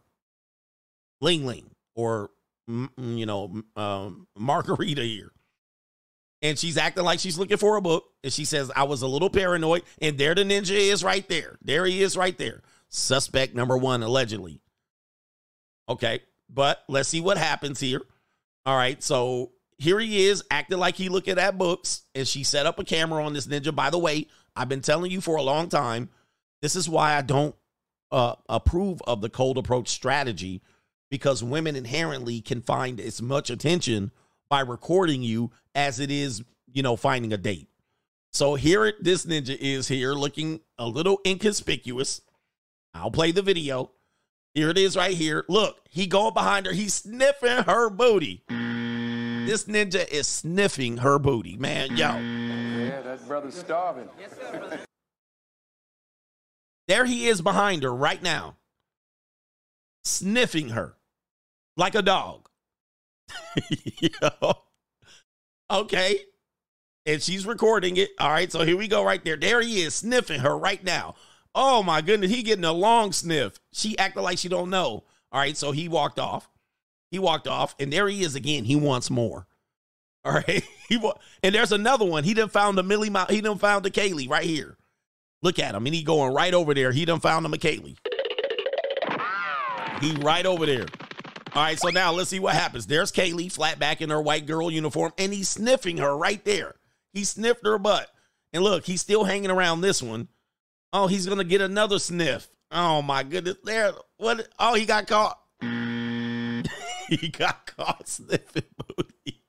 Ling 1.20 1.46
Ling, 1.46 1.72
or, 1.94 2.30
mm, 2.70 2.90
you 2.98 3.26
know, 3.26 3.64
um, 3.76 4.28
Margarita 4.38 5.04
here. 5.04 5.34
And 6.42 6.58
she's 6.58 6.78
acting 6.78 7.04
like 7.04 7.20
she's 7.20 7.38
looking 7.38 7.58
for 7.58 7.76
a 7.76 7.82
book. 7.82 8.06
And 8.24 8.32
she 8.32 8.46
says, 8.46 8.72
I 8.76 8.84
was 8.84 9.02
a 9.02 9.08
little 9.08 9.30
paranoid. 9.30 9.84
And 10.02 10.18
there 10.18 10.36
the 10.36 10.44
ninja 10.44 10.72
is 10.72 11.04
right 11.04 11.28
there. 11.28 11.58
There 11.62 11.86
he 11.86 12.02
is 12.02 12.16
right 12.16 12.38
there. 12.38 12.62
Suspect 12.88 13.56
number 13.56 13.78
one, 13.78 14.04
allegedly. 14.04 14.62
Okay. 15.88 16.22
But 16.50 16.84
let's 16.88 17.10
see 17.10 17.22
what 17.22 17.38
happens 17.38 17.80
here. 17.80 18.02
All 18.66 18.78
right. 18.78 19.02
So 19.04 19.52
here 19.78 20.00
he 20.00 20.26
is 20.26 20.44
acting 20.50 20.78
like 20.80 20.96
he 20.96 21.10
looking 21.10 21.38
at 21.38 21.58
books. 21.58 22.04
And 22.16 22.28
she 22.28 22.44
set 22.44 22.66
up 22.66 22.80
a 22.80 22.86
camera 22.86 23.26
on 23.26 23.34
this 23.34 23.48
ninja. 23.48 23.76
By 23.76 23.90
the 23.90 24.00
way, 24.00 24.28
I've 24.56 24.70
been 24.70 24.82
telling 24.82 25.12
you 25.12 25.22
for 25.22 25.36
a 25.36 25.44
long 25.44 25.68
time. 25.68 26.10
This 26.62 26.76
is 26.76 26.90
why 26.90 27.16
I 27.16 27.22
don't 27.22 27.56
uh, 28.12 28.36
approve 28.48 29.02
of 29.06 29.22
the 29.22 29.30
cold 29.30 29.58
approach 29.58 29.90
strategy 29.90 30.62
because 31.10 31.44
women 31.44 31.76
inherently 31.76 32.42
can 32.42 32.62
find 32.62 33.00
as 33.00 33.22
much 33.22 33.50
attention 33.50 34.12
by 34.50 34.62
recording 34.62 35.22
you 35.22 35.52
as 35.76 36.00
it 36.00 36.12
is, 36.12 36.44
you 36.72 36.84
know, 36.84 36.96
finding 36.96 37.34
a 37.34 37.38
date. 37.38 37.68
So 38.32 38.56
here 38.56 38.86
it, 38.86 39.04
this 39.04 39.26
ninja 39.26 39.58
is 39.58 39.88
here 39.88 40.14
looking 40.14 40.62
a 40.78 40.88
little 40.88 41.20
inconspicuous. 41.26 42.22
I'll 42.94 43.12
play 43.12 43.32
the 43.32 43.42
video. 43.42 43.92
Here 44.54 44.70
it 44.70 44.78
is 44.78 44.98
right 44.98 45.16
here. 45.16 45.46
Look, 45.48 45.80
he 45.90 46.08
going 46.08 46.34
behind 46.34 46.66
her. 46.66 46.72
He's 46.72 46.96
sniffing 46.96 47.64
her 47.64 47.90
booty. 47.90 48.44
This 48.50 49.66
ninja 49.66 50.08
is 50.10 50.28
sniffing 50.28 50.98
her 50.98 51.20
booty, 51.20 51.56
man. 51.58 51.92
Yo. 51.92 52.18
Yeah, 52.18 53.02
that 53.02 53.28
brother's 53.28 53.56
starving. 53.56 54.10
Yes, 54.20 54.36
sir. 54.36 54.80
There 56.88 57.06
he 57.06 57.28
is 57.28 57.42
behind 57.42 57.84
her 57.84 57.94
right 57.94 58.22
now, 58.22 58.58
sniffing 60.04 60.70
her 60.70 60.96
like 61.78 61.94
a 61.94 62.02
dog. 62.02 62.49
Okay. 65.72 66.20
And 67.06 67.22
she's 67.22 67.46
recording 67.46 67.98
it. 67.98 68.10
All 68.20 68.30
right. 68.30 68.52
So 68.52 68.64
here 68.64 68.78
we 68.78 68.88
go 68.88 69.04
right 69.04 69.24
there. 69.24 69.36
There 69.38 69.62
he 69.62 69.82
is 69.82 69.96
sniffing 69.96 70.42
her 70.42 70.58
right 70.58 70.84
now. 70.84 71.16
Oh 71.54 71.84
my 71.84 72.02
goodness. 72.02 72.32
He 72.32 72.44
getting 72.44 72.66
a 72.66 72.72
long 72.74 73.12
sniff. 73.12 73.60
She 73.72 73.98
acted 73.98 74.22
like 74.22 74.38
she 74.40 74.50
don't 74.50 74.70
know. 74.70 75.04
All 75.32 75.40
right. 75.40 75.56
So 75.56 75.72
he 75.72 75.88
walked 75.88 76.20
off. 76.20 76.50
He 77.12 77.20
walked 77.20 77.48
off. 77.48 77.76
And 77.80 77.94
there 77.94 78.08
he 78.08 78.24
is 78.24 78.36
again. 78.36 78.64
He 78.66 78.76
wants 78.76 79.10
more. 79.10 79.48
All 80.26 80.34
right. 80.34 80.64
He 80.90 80.98
wa- 80.98 81.14
and 81.44 81.54
there's 81.54 81.72
another 81.72 82.04
one. 82.04 82.24
He 82.24 82.34
done 82.34 82.50
found 82.50 82.76
the 82.76 82.82
Millie 82.82 83.12
Mo- 83.12 83.28
he 83.30 83.42
done 83.42 83.60
found 83.60 83.86
the 83.86 83.92
Kaylee 83.92 84.28
right 84.28 84.44
here. 84.44 84.76
Look 85.44 85.60
at 85.60 85.76
him. 85.76 85.86
And 85.86 85.94
he 85.94 86.02
going 86.02 86.34
right 86.34 86.52
over 86.52 86.74
there. 86.74 86.92
He 86.92 87.06
done 87.06 87.20
found 87.20 87.46
the 87.46 87.50
McKaylee. 87.50 87.96
He 90.02 90.14
right 90.14 90.48
over 90.48 90.66
there. 90.66 90.88
All 91.56 91.64
right, 91.64 91.80
so 91.80 91.90
now 91.90 92.12
let's 92.12 92.30
see 92.30 92.40
what 92.40 92.54
happens. 92.54 92.86
There's 92.86 93.12
Kaylee 93.12 93.52
flat 93.52 93.80
back 93.80 94.02
in 94.02 94.10
her 94.10 94.22
white 94.22 94.46
girl 94.46 94.70
uniform, 94.70 95.14
and 95.18 95.34
he's 95.34 95.50
sniffing 95.50 95.98
her 95.98 96.16
right 96.16 96.44
there. 96.46 96.76
He 97.14 97.24
sniffed 97.24 97.66
her 97.66 97.80
butt. 97.80 98.08
And 98.54 98.64
look, 98.64 98.86
he's 98.86 99.02
still 99.02 99.24
hanging 99.24 99.52
around 99.52 99.82
this 99.82 100.02
one. 100.02 100.28
Oh, 100.94 101.08
he's 101.08 101.26
gonna 101.26 101.44
get 101.44 101.62
another 101.62 102.00
sniff. 102.00 102.50
Oh 102.72 103.02
my 103.02 103.24
goodness. 103.24 103.58
There. 103.64 103.92
What 104.18 104.48
oh 104.60 104.76
he 104.76 104.86
got 104.86 105.08
caught. 105.08 105.40
he 105.62 107.30
got 107.30 107.66
caught 107.78 108.08
sniffing 108.08 108.64
booty. 108.88 109.44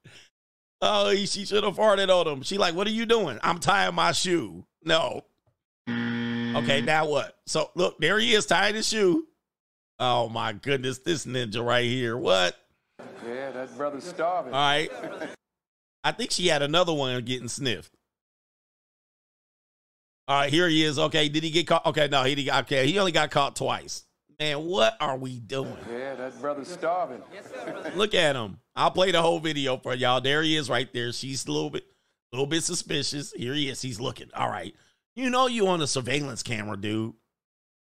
Oh, 0.83 1.11
he, 1.11 1.27
she 1.27 1.45
should 1.45 1.65
have 1.65 1.77
farted 1.77 2.09
on 2.09 2.27
him. 2.27 2.43
She 2.43 2.57
like, 2.59 2.75
what 2.75 2.87
are 2.87 2.91
you 2.91 3.07
doing? 3.07 3.39
I'm 3.43 3.59
tying 3.59 3.95
my 3.95 4.13
shoe. 4.13 4.65
No. 4.85 5.25
Okay, 5.89 6.81
now 6.81 7.07
what? 7.07 7.39
So 7.47 7.71
look, 7.75 7.99
there 8.01 8.19
he 8.19 8.35
is 8.35 8.47
tying 8.47 8.75
his 8.75 8.89
shoe. 8.89 9.27
Oh 10.01 10.31
my 10.31 10.55
goodness, 10.55 10.99
this 10.99 11.27
ninja 11.27 11.65
right 11.65 11.85
here. 11.85 12.17
What? 12.17 12.57
Yeah, 13.27 13.51
that 13.51 13.77
brother's 13.77 14.05
starving. 14.05 14.55
All 14.55 14.59
right. 14.59 14.91
I 16.03 16.13
think 16.13 16.31
she 16.31 16.49
had 16.49 16.63
another 16.63 16.95
one 16.95 17.23
getting 17.23 17.49
sniffed. 17.49 17.95
All 20.27 20.39
right, 20.39 20.51
here 20.51 20.69
he 20.69 20.83
is. 20.85 20.99
Okay, 20.99 21.29
did 21.29 21.43
he 21.43 21.51
get 21.51 21.67
caught? 21.67 21.85
Okay, 21.85 22.09
no, 22.11 22.23
he 22.25 22.35
didn't. 22.35 22.57
Okay, 22.61 22.87
he 22.87 22.99
only 22.99 23.13
got 23.13 23.31
caught 23.31 23.57
twice. 23.57 24.05
Man, 24.39 24.65
what 24.65 24.97
are 25.01 25.19
we 25.19 25.39
doing? 25.39 25.77
Yeah, 25.91 26.15
that 26.15 26.41
brother's 26.41 26.69
starving. 26.69 27.21
Look 27.95 28.15
at 28.15 28.37
him. 28.37 28.59
I'll 28.75 28.91
play 28.91 29.11
the 29.11 29.21
whole 29.21 29.39
video 29.39 29.77
for 29.77 29.95
y'all. 29.95 30.23
There 30.23 30.43
he 30.43 30.57
is 30.57 30.71
right 30.71 30.91
there. 30.95 31.13
She's 31.13 31.47
a 31.47 31.53
little 31.53 31.69
bit, 31.69 31.85
a 32.33 32.37
little 32.37 32.47
bit 32.47 32.63
suspicious. 32.63 33.33
Here 33.33 33.53
he 33.53 33.69
is. 33.69 33.83
He's 33.83 34.01
looking. 34.01 34.31
All 34.35 34.49
right. 34.49 34.75
You 35.15 35.29
know 35.29 35.47
you 35.47 35.67
on 35.67 35.83
a 35.83 35.87
surveillance 35.87 36.43
camera, 36.43 36.79
dude. 36.79 37.13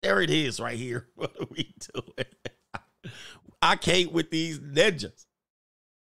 There 0.03 0.20
it 0.20 0.31
is 0.31 0.61
right 0.61 0.77
here. 0.77 1.09
What 1.15 1.37
are 1.41 1.47
we 1.51 1.75
doing? 1.93 3.12
I 3.61 3.77
can't 3.77 4.12
with 4.12 4.31
these 4.31 4.61
ninjas. 4.61 5.27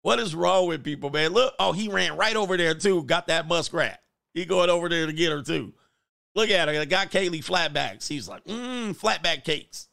What 0.04 0.20
is 0.20 0.36
wrong 0.36 0.68
with 0.68 0.84
people, 0.84 1.10
man? 1.10 1.32
Look, 1.32 1.54
oh, 1.60 1.72
he 1.72 1.88
ran 1.88 2.18
right 2.18 2.36
over 2.36 2.58
there 2.58 2.76
too. 2.76 3.04
Got 3.04 3.28
that 3.28 3.48
muskrat. 3.48 4.02
He 4.34 4.46
going 4.46 4.70
over 4.70 4.90
there 4.90 5.06
to 5.06 5.14
get 5.14 5.32
her 5.32 5.42
too. 5.42 5.74
Look 6.36 6.50
at 6.50 6.68
her. 6.68 6.86
Got 6.86 7.12
Kaylee 7.12 7.44
flatbacks. 7.44 8.08
He's 8.08 8.28
like, 8.28 8.46
mmm, 8.46 8.96
flatback 8.96 9.44
cakes. 9.44 9.88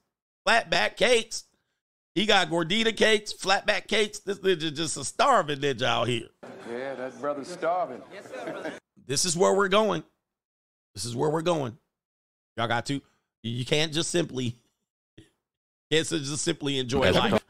Flatback 0.47 0.97
cakes. 0.97 1.45
He 2.15 2.27
got 2.27 2.51
gordita 2.51 2.97
cakes, 2.97 3.33
flatback 3.33 3.87
cakes. 3.87 4.21
This 4.21 4.39
ninja 4.39 4.75
just 4.75 4.97
a 4.97 5.05
starving 5.05 5.61
ninja 5.61 5.83
out 5.83 6.09
here. 6.09 6.29
Yeah, 6.71 6.95
that 6.95 7.21
brother's 7.21 7.49
starving. 7.49 8.03
Yes, 8.13 8.29
sir. 8.29 8.73
This 9.07 9.25
is 9.25 9.37
where 9.37 9.55
we're 9.55 9.69
going. 9.69 10.03
This 10.95 11.05
is 11.05 11.15
where 11.15 11.31
we're 11.31 11.43
going. 11.43 11.79
Y'all 12.57 12.67
got 12.67 12.87
to. 12.87 13.01
You 13.49 13.65
can't 13.65 13.93
just 13.93 14.11
simply, 14.11 14.57
can't 15.91 16.07
just 16.07 16.43
simply 16.45 16.79
enjoy 16.79 17.13
life. 17.13 17.43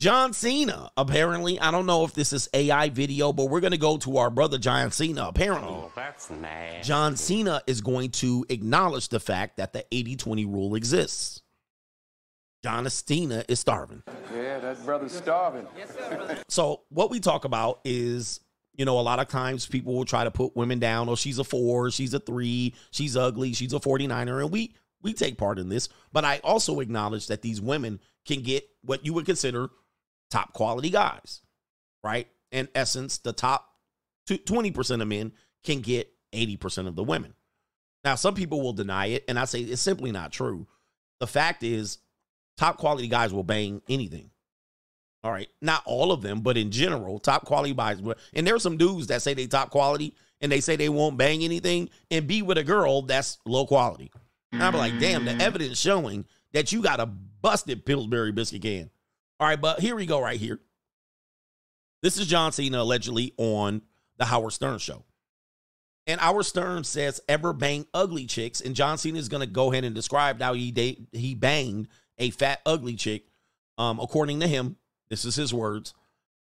John 0.00 0.32
Cena, 0.32 0.92
apparently, 0.96 1.58
I 1.58 1.72
don't 1.72 1.84
know 1.84 2.04
if 2.04 2.14
this 2.14 2.32
is 2.32 2.48
AI 2.54 2.88
video, 2.88 3.32
but 3.32 3.46
we're 3.46 3.58
going 3.58 3.72
to 3.72 3.78
go 3.78 3.96
to 3.98 4.18
our 4.18 4.30
brother 4.30 4.56
John 4.56 4.92
Cena. 4.92 5.26
Apparently, 5.26 5.68
oh, 5.68 5.90
that's 5.96 6.30
nasty. 6.30 6.86
John 6.86 7.16
Cena 7.16 7.62
is 7.66 7.80
going 7.80 8.10
to 8.12 8.46
acknowledge 8.48 9.08
the 9.08 9.18
fact 9.18 9.56
that 9.56 9.72
the 9.72 9.84
80 9.90 10.14
20 10.14 10.44
rule 10.44 10.76
exists. 10.76 11.42
John 12.62 12.88
Cena 12.90 13.44
is 13.48 13.58
starving. 13.58 14.04
Yeah, 14.32 14.60
that 14.60 14.84
brother's 14.84 15.12
starving. 15.12 15.66
So, 16.48 16.82
what 16.90 17.10
we 17.10 17.18
talk 17.18 17.44
about 17.44 17.80
is, 17.84 18.40
you 18.74 18.84
know, 18.84 18.98
a 18.98 19.02
lot 19.02 19.18
of 19.18 19.26
times 19.28 19.66
people 19.66 19.94
will 19.94 20.04
try 20.04 20.22
to 20.22 20.30
put 20.30 20.56
women 20.56 20.78
down. 20.78 21.08
Oh, 21.08 21.16
she's 21.16 21.38
a 21.38 21.44
four, 21.44 21.90
she's 21.90 22.14
a 22.14 22.20
three, 22.20 22.74
she's 22.92 23.16
ugly, 23.16 23.52
she's 23.52 23.72
a 23.72 23.80
49er. 23.80 24.42
And 24.42 24.50
we, 24.52 24.74
we 25.02 25.12
take 25.12 25.38
part 25.38 25.58
in 25.58 25.68
this. 25.68 25.88
But 26.12 26.24
I 26.24 26.40
also 26.44 26.80
acknowledge 26.80 27.28
that 27.28 27.42
these 27.42 27.60
women 27.60 28.00
can 28.26 28.42
get 28.42 28.68
what 28.82 29.04
you 29.04 29.12
would 29.14 29.26
consider 29.26 29.70
top 30.30 30.52
quality 30.52 30.90
guys, 30.90 31.40
right? 32.02 32.28
In 32.50 32.68
essence, 32.74 33.18
the 33.18 33.32
top 33.32 33.68
20% 34.28 35.02
of 35.02 35.08
men 35.08 35.32
can 35.64 35.80
get 35.80 36.10
80% 36.32 36.86
of 36.86 36.96
the 36.96 37.04
women. 37.04 37.34
Now, 38.04 38.14
some 38.14 38.34
people 38.34 38.62
will 38.62 38.72
deny 38.72 39.06
it, 39.06 39.24
and 39.28 39.38
I 39.38 39.44
say 39.44 39.60
it's 39.60 39.82
simply 39.82 40.12
not 40.12 40.32
true. 40.32 40.66
The 41.20 41.26
fact 41.26 41.62
is, 41.62 41.98
top 42.56 42.78
quality 42.78 43.08
guys 43.08 43.32
will 43.32 43.42
bang 43.42 43.82
anything. 43.88 44.30
All 45.24 45.32
right. 45.32 45.48
Not 45.60 45.82
all 45.84 46.12
of 46.12 46.22
them, 46.22 46.42
but 46.42 46.56
in 46.56 46.70
general, 46.70 47.18
top 47.18 47.44
quality 47.44 47.74
guys. 47.74 48.00
And 48.34 48.46
there's 48.46 48.62
some 48.62 48.76
dudes 48.76 49.08
that 49.08 49.22
say 49.22 49.34
they 49.34 49.46
top 49.46 49.70
quality 49.70 50.14
and 50.40 50.50
they 50.52 50.60
say 50.60 50.76
they 50.76 50.88
won't 50.88 51.18
bang 51.18 51.42
anything 51.42 51.90
and 52.10 52.28
be 52.28 52.40
with 52.42 52.56
a 52.56 52.64
girl 52.64 53.02
that's 53.02 53.38
low 53.44 53.66
quality. 53.66 54.12
And 54.52 54.62
I'm 54.62 54.74
like, 54.74 54.98
damn, 54.98 55.24
the 55.24 55.36
evidence 55.36 55.78
showing 55.78 56.24
that 56.52 56.72
you 56.72 56.82
got 56.82 57.00
a 57.00 57.06
busted 57.06 57.84
Pillsbury 57.84 58.32
biscuit 58.32 58.62
can. 58.62 58.90
All 59.40 59.46
right, 59.46 59.60
but 59.60 59.80
here 59.80 59.94
we 59.94 60.06
go 60.06 60.20
right 60.20 60.40
here. 60.40 60.58
This 62.02 62.18
is 62.18 62.26
John 62.26 62.52
Cena 62.52 62.82
allegedly 62.82 63.34
on 63.36 63.82
the 64.18 64.24
Howard 64.24 64.52
Stern 64.52 64.78
show. 64.78 65.04
And 66.06 66.20
Howard 66.20 66.46
Stern 66.46 66.84
says 66.84 67.20
ever 67.28 67.52
bang 67.52 67.86
ugly 67.92 68.26
chicks, 68.26 68.60
and 68.60 68.74
John 68.74 68.98
Cena 68.98 69.18
is 69.18 69.28
going 69.28 69.42
to 69.42 69.52
go 69.52 69.70
ahead 69.70 69.84
and 69.84 69.94
describe 69.94 70.40
how 70.40 70.54
he 70.54 70.70
date, 70.70 71.06
he 71.12 71.34
banged 71.34 71.88
a 72.16 72.30
fat 72.30 72.60
ugly 72.64 72.96
chick, 72.96 73.26
um, 73.76 74.00
according 74.00 74.40
to 74.40 74.48
him. 74.48 74.76
This 75.10 75.24
is 75.24 75.36
his 75.36 75.52
words, 75.52 75.94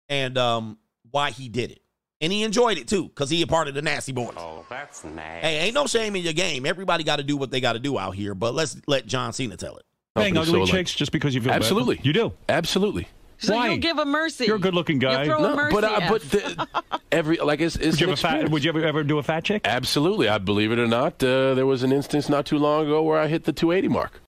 and 0.09 0.37
um, 0.37 0.79
why 1.11 1.31
he 1.31 1.49
did 1.49 1.71
it, 1.71 1.81
and 2.21 2.33
he 2.33 2.43
enjoyed 2.43 2.79
it 2.79 2.89
too 2.89 3.05
because 3.05 3.31
he 3.31 3.43
a 3.43 3.47
part 3.47 3.69
of 3.69 3.75
the 3.75 3.83
Nasty 3.83 4.13
Boys. 4.13 4.35
Oh, 4.37 4.65
that's 4.69 5.05
nasty. 5.05 5.47
Hey, 5.47 5.59
ain't 5.61 5.75
no 5.75 5.87
shame 5.87 6.17
in 6.17 6.23
your 6.23 6.33
game. 6.33 6.67
Everybody 6.67 7.05
got 7.05 7.17
to 7.17 7.23
do 7.23 7.37
what 7.37 7.51
they 7.51 7.61
got 7.61 7.75
to 7.75 7.79
do 7.79 7.99
out 7.99 8.15
here, 8.15 8.35
but 8.35 8.55
let's 8.55 8.77
let 8.87 9.07
John 9.07 9.33
Cena 9.33 9.57
tell 9.57 9.77
it. 9.77 9.85
Bang 10.15 10.37
ugly 10.37 10.53
so, 10.53 10.61
like- 10.61 10.71
chicks 10.71 10.95
just 10.95 11.13
because 11.13 11.35
you 11.35 11.41
feel 11.41 11.51
bad? 11.51 11.57
Absolutely. 11.57 12.01
You 12.03 12.13
do. 12.13 12.33
Absolutely. 12.49 13.09
So 13.39 13.55
Why? 13.55 13.69
you'll 13.69 13.77
give 13.77 13.99
a 13.99 14.07
mercy. 14.07 14.47
You're 14.47 14.57
a 14.57 14.59
good-looking 14.59 14.99
guy. 14.99 15.25
You 15.25 15.27
throw 15.29 15.45
a 15.45 15.55
mercy 15.55 15.75
but 15.75 15.85
uh, 15.85 15.99
F. 16.01 16.11
but 16.11 16.23
the, 16.23 16.69
every 17.13 17.37
like 17.37 17.61
it's, 17.61 17.77
it's 17.77 17.85
Would 17.85 18.01
you, 18.01 18.07
ever 18.07 18.17
fat, 18.17 18.29
experience. 18.29 18.51
would 18.51 18.65
you 18.65 18.71
ever, 18.71 18.83
ever 18.83 19.05
do 19.05 19.19
a 19.19 19.23
fat 19.23 19.45
chick? 19.45 19.61
Absolutely. 19.67 20.27
I 20.31 20.39
believe 20.39 20.73
it 20.73 20.79
or 20.79 20.87
not, 20.87 21.23
uh, 21.23 21.53
there 21.53 21.67
was 21.67 21.83
an 21.83 21.93
instance 21.93 22.31
not 22.31 22.47
too 22.47 22.57
long 22.57 22.87
ago 22.87 23.03
where 23.03 23.19
I 23.19 23.27
hit 23.27 23.45
the 23.45 23.53
280 23.53 23.89
mark. 23.89 24.23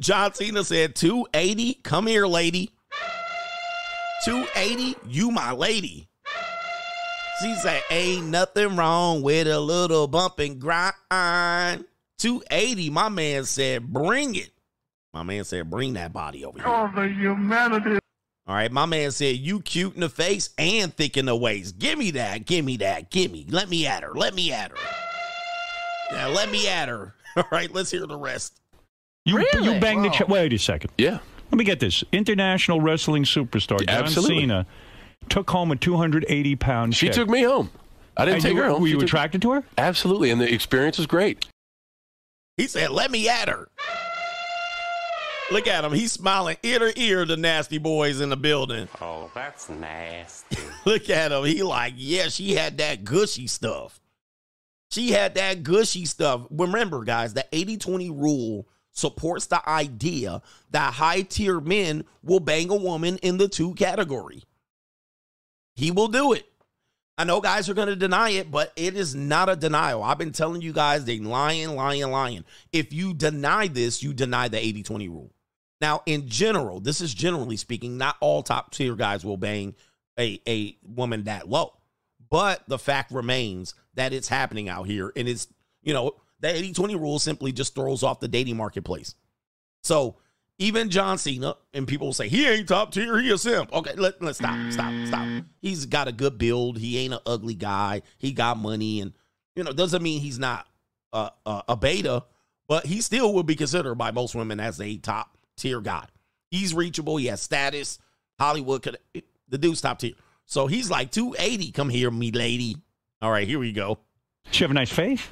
John 0.00 0.34
Cena 0.34 0.64
said 0.64 0.96
280. 0.96 1.74
Come 1.84 2.08
here, 2.08 2.26
lady. 2.26 2.72
280, 4.24 4.96
you 5.08 5.30
my 5.30 5.52
lady. 5.52 6.08
She 7.42 7.54
said, 7.56 7.82
ain't 7.90 8.26
nothing 8.26 8.76
wrong 8.76 9.22
with 9.22 9.46
a 9.46 9.58
little 9.58 10.06
bump 10.06 10.38
and 10.40 10.60
grind. 10.60 11.84
280, 12.18 12.90
my 12.90 13.08
man 13.08 13.44
said, 13.44 13.90
bring 13.92 14.34
it. 14.34 14.50
My 15.14 15.22
man 15.22 15.44
said, 15.44 15.70
bring 15.70 15.94
that 15.94 16.12
body 16.12 16.44
over 16.44 16.58
here. 16.58 16.68
Oh, 16.68 16.90
the 16.94 17.08
humanity. 17.08 17.98
All 18.46 18.54
right, 18.54 18.70
my 18.70 18.84
man 18.86 19.10
said, 19.10 19.36
you 19.36 19.60
cute 19.60 19.94
in 19.94 20.00
the 20.00 20.08
face 20.08 20.50
and 20.58 20.94
thick 20.94 21.16
in 21.16 21.26
the 21.26 21.36
waist. 21.36 21.78
Give 21.78 21.98
me 21.98 22.10
that, 22.12 22.44
give 22.46 22.64
me 22.64 22.76
that, 22.78 23.10
give 23.10 23.30
me. 23.32 23.46
Let 23.48 23.68
me 23.70 23.86
at 23.86 24.02
her, 24.02 24.12
let 24.14 24.34
me 24.34 24.52
at 24.52 24.70
her. 24.72 24.76
Yeah, 26.12 26.26
let 26.26 26.50
me 26.50 26.68
at 26.68 26.88
her. 26.88 27.14
All 27.36 27.44
right, 27.52 27.72
let's 27.72 27.90
hear 27.90 28.06
the 28.06 28.16
rest. 28.16 28.60
You, 29.24 29.36
Really? 29.36 29.74
you 29.74 29.80
banged 29.80 30.04
the 30.04 30.08
Wow. 30.08 30.14
chick. 30.14 30.28
Wait 30.28 30.52
a 30.52 30.58
second. 30.58 30.90
Yeah. 30.98 31.18
Let 31.50 31.58
me 31.58 31.64
get 31.64 31.80
this. 31.80 32.02
International 32.12 32.80
wrestling 32.80 33.24
superstar 33.24 33.78
John 33.86 34.04
Absolutely. 34.04 34.40
Cena 34.40 34.66
took 35.30 35.48
home 35.50 35.70
a 35.72 35.76
280 35.76 36.56
pound 36.56 36.94
She 36.94 37.06
chick. 37.06 37.14
took 37.14 37.28
me 37.28 37.42
home. 37.42 37.70
I 38.16 38.24
didn't 38.26 38.36
And 38.36 38.42
take 38.44 38.54
you 38.54 38.62
her 38.62 38.68
home. 38.68 38.82
Were 38.82 38.86
She 38.88 38.92
you 38.92 38.98
took- 38.98 39.08
attracted 39.08 39.40
to 39.42 39.52
her? 39.52 39.64
Absolutely, 39.78 40.30
and 40.30 40.40
the 40.40 40.52
experience 40.52 40.98
was 40.98 41.06
great. 41.06 41.46
He 42.58 42.66
said, 42.66 42.90
let 42.90 43.10
me 43.10 43.28
at 43.28 43.48
her. 43.48 43.68
Look 45.50 45.66
at 45.66 45.82
him. 45.84 45.92
He's 45.92 46.12
smiling 46.12 46.56
ear 46.62 46.78
to 46.78 47.00
ear, 47.00 47.24
the 47.24 47.36
nasty 47.36 47.78
boys 47.78 48.20
in 48.20 48.28
the 48.28 48.36
building. 48.36 48.88
Oh, 49.00 49.30
that's 49.34 49.68
nasty. 49.68 50.58
Look 50.84 51.10
at 51.10 51.32
him. 51.32 51.44
He 51.44 51.62
like, 51.64 51.94
yeah, 51.96 52.28
she 52.28 52.54
had 52.54 52.78
that 52.78 53.02
gushy 53.04 53.48
stuff. 53.48 53.98
She 54.92 55.10
had 55.10 55.34
that 55.34 55.62
gushy 55.64 56.04
stuff. 56.04 56.42
Remember, 56.50 57.02
guys, 57.02 57.34
the 57.34 57.44
80-20 57.52 58.10
rule 58.10 58.68
supports 58.92 59.46
the 59.46 59.66
idea 59.68 60.40
that 60.70 60.92
high-tier 60.94 61.60
men 61.60 62.04
will 62.22 62.40
bang 62.40 62.70
a 62.70 62.76
woman 62.76 63.16
in 63.18 63.38
the 63.38 63.48
two 63.48 63.74
category. 63.74 64.44
He 65.80 65.90
will 65.90 66.08
do 66.08 66.34
it. 66.34 66.46
I 67.16 67.24
know 67.24 67.40
guys 67.40 67.70
are 67.70 67.74
going 67.74 67.88
to 67.88 67.96
deny 67.96 68.30
it, 68.30 68.50
but 68.50 68.70
it 68.76 68.94
is 68.94 69.14
not 69.14 69.48
a 69.48 69.56
denial. 69.56 70.02
I've 70.02 70.18
been 70.18 70.30
telling 70.30 70.60
you 70.60 70.74
guys 70.74 71.06
they 71.06 71.18
lying, 71.18 71.74
lying, 71.74 72.10
lying. 72.10 72.44
If 72.70 72.92
you 72.92 73.14
deny 73.14 73.66
this, 73.66 74.02
you 74.02 74.12
deny 74.12 74.48
the 74.48 74.58
80-20 74.58 75.08
rule. 75.08 75.32
Now, 75.80 76.02
in 76.04 76.28
general, 76.28 76.80
this 76.80 77.00
is 77.00 77.14
generally 77.14 77.56
speaking, 77.56 77.96
not 77.96 78.16
all 78.20 78.42
top 78.42 78.72
tier 78.72 78.94
guys 78.94 79.24
will 79.24 79.38
bang 79.38 79.74
a, 80.18 80.38
a 80.46 80.76
woman 80.82 81.24
that 81.24 81.48
low. 81.48 81.72
But 82.28 82.62
the 82.68 82.78
fact 82.78 83.10
remains 83.10 83.74
that 83.94 84.12
it's 84.12 84.28
happening 84.28 84.68
out 84.68 84.86
here. 84.86 85.14
And 85.16 85.26
it's, 85.26 85.48
you 85.82 85.94
know, 85.94 86.16
the 86.40 86.54
80 86.54 86.74
20 86.74 86.94
rule 86.96 87.18
simply 87.18 87.52
just 87.52 87.74
throws 87.74 88.02
off 88.02 88.20
the 88.20 88.28
dating 88.28 88.58
marketplace. 88.58 89.14
So 89.82 90.16
Even 90.60 90.90
John 90.90 91.16
Cena, 91.16 91.56
and 91.72 91.88
people 91.88 92.08
will 92.08 92.12
say 92.12 92.28
he 92.28 92.46
ain't 92.46 92.68
top 92.68 92.92
tier, 92.92 93.18
he 93.18 93.30
a 93.30 93.38
simp. 93.38 93.72
Okay, 93.72 93.94
let, 93.94 94.20
let's 94.20 94.36
stop, 94.36 94.70
stop, 94.70 94.92
stop. 95.06 95.26
He's 95.62 95.86
got 95.86 96.06
a 96.06 96.12
good 96.12 96.36
build. 96.36 96.76
He 96.76 96.98
ain't 96.98 97.14
an 97.14 97.20
ugly 97.24 97.54
guy. 97.54 98.02
He 98.18 98.32
got 98.32 98.58
money, 98.58 99.00
and 99.00 99.14
you 99.56 99.64
know 99.64 99.72
doesn't 99.72 100.02
mean 100.02 100.20
he's 100.20 100.38
not 100.38 100.66
a, 101.14 101.30
a, 101.46 101.62
a 101.70 101.76
beta, 101.76 102.24
but 102.68 102.84
he 102.84 103.00
still 103.00 103.32
would 103.34 103.46
be 103.46 103.56
considered 103.56 103.94
by 103.94 104.10
most 104.10 104.34
women 104.34 104.60
as 104.60 104.78
a 104.82 104.98
top 104.98 105.34
tier 105.56 105.80
guy. 105.80 106.04
He's 106.50 106.74
reachable. 106.74 107.16
He 107.16 107.26
has 107.26 107.40
status. 107.40 107.98
Hollywood 108.38 108.82
could 108.82 108.98
the 109.48 109.56
dude's 109.56 109.80
top 109.80 109.98
tier. 109.98 110.12
So 110.44 110.66
he's 110.66 110.90
like 110.90 111.10
280. 111.10 111.72
Come 111.72 111.88
here, 111.88 112.10
me 112.10 112.32
lady. 112.32 112.76
All 113.22 113.30
right, 113.30 113.48
here 113.48 113.58
we 113.58 113.72
go. 113.72 113.98
She 114.50 114.64
have 114.64 114.70
a 114.70 114.74
nice 114.74 114.92
face? 114.92 115.26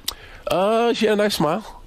Uh, 0.49 0.93
she 0.93 1.05
had 1.05 1.13
a 1.13 1.17
nice 1.17 1.35
smile. 1.35 1.83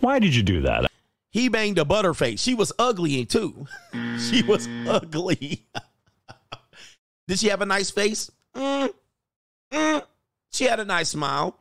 Why 0.00 0.18
did 0.18 0.34
you 0.34 0.42
do 0.42 0.60
that? 0.62 0.90
He 1.30 1.48
banged 1.48 1.78
a 1.78 1.84
butterface. 1.84 2.40
She 2.40 2.54
was 2.54 2.72
ugly 2.78 3.26
too. 3.26 3.66
she 4.18 4.42
was 4.42 4.68
ugly. 4.86 5.66
Did 7.28 7.38
she 7.38 7.48
have 7.48 7.62
a 7.62 7.66
nice 7.66 7.90
face? 7.90 8.30
Mm, 8.54 8.92
mm. 9.72 10.02
She 10.52 10.64
had 10.64 10.80
a 10.80 10.84
nice 10.84 11.10
smile. 11.10 11.58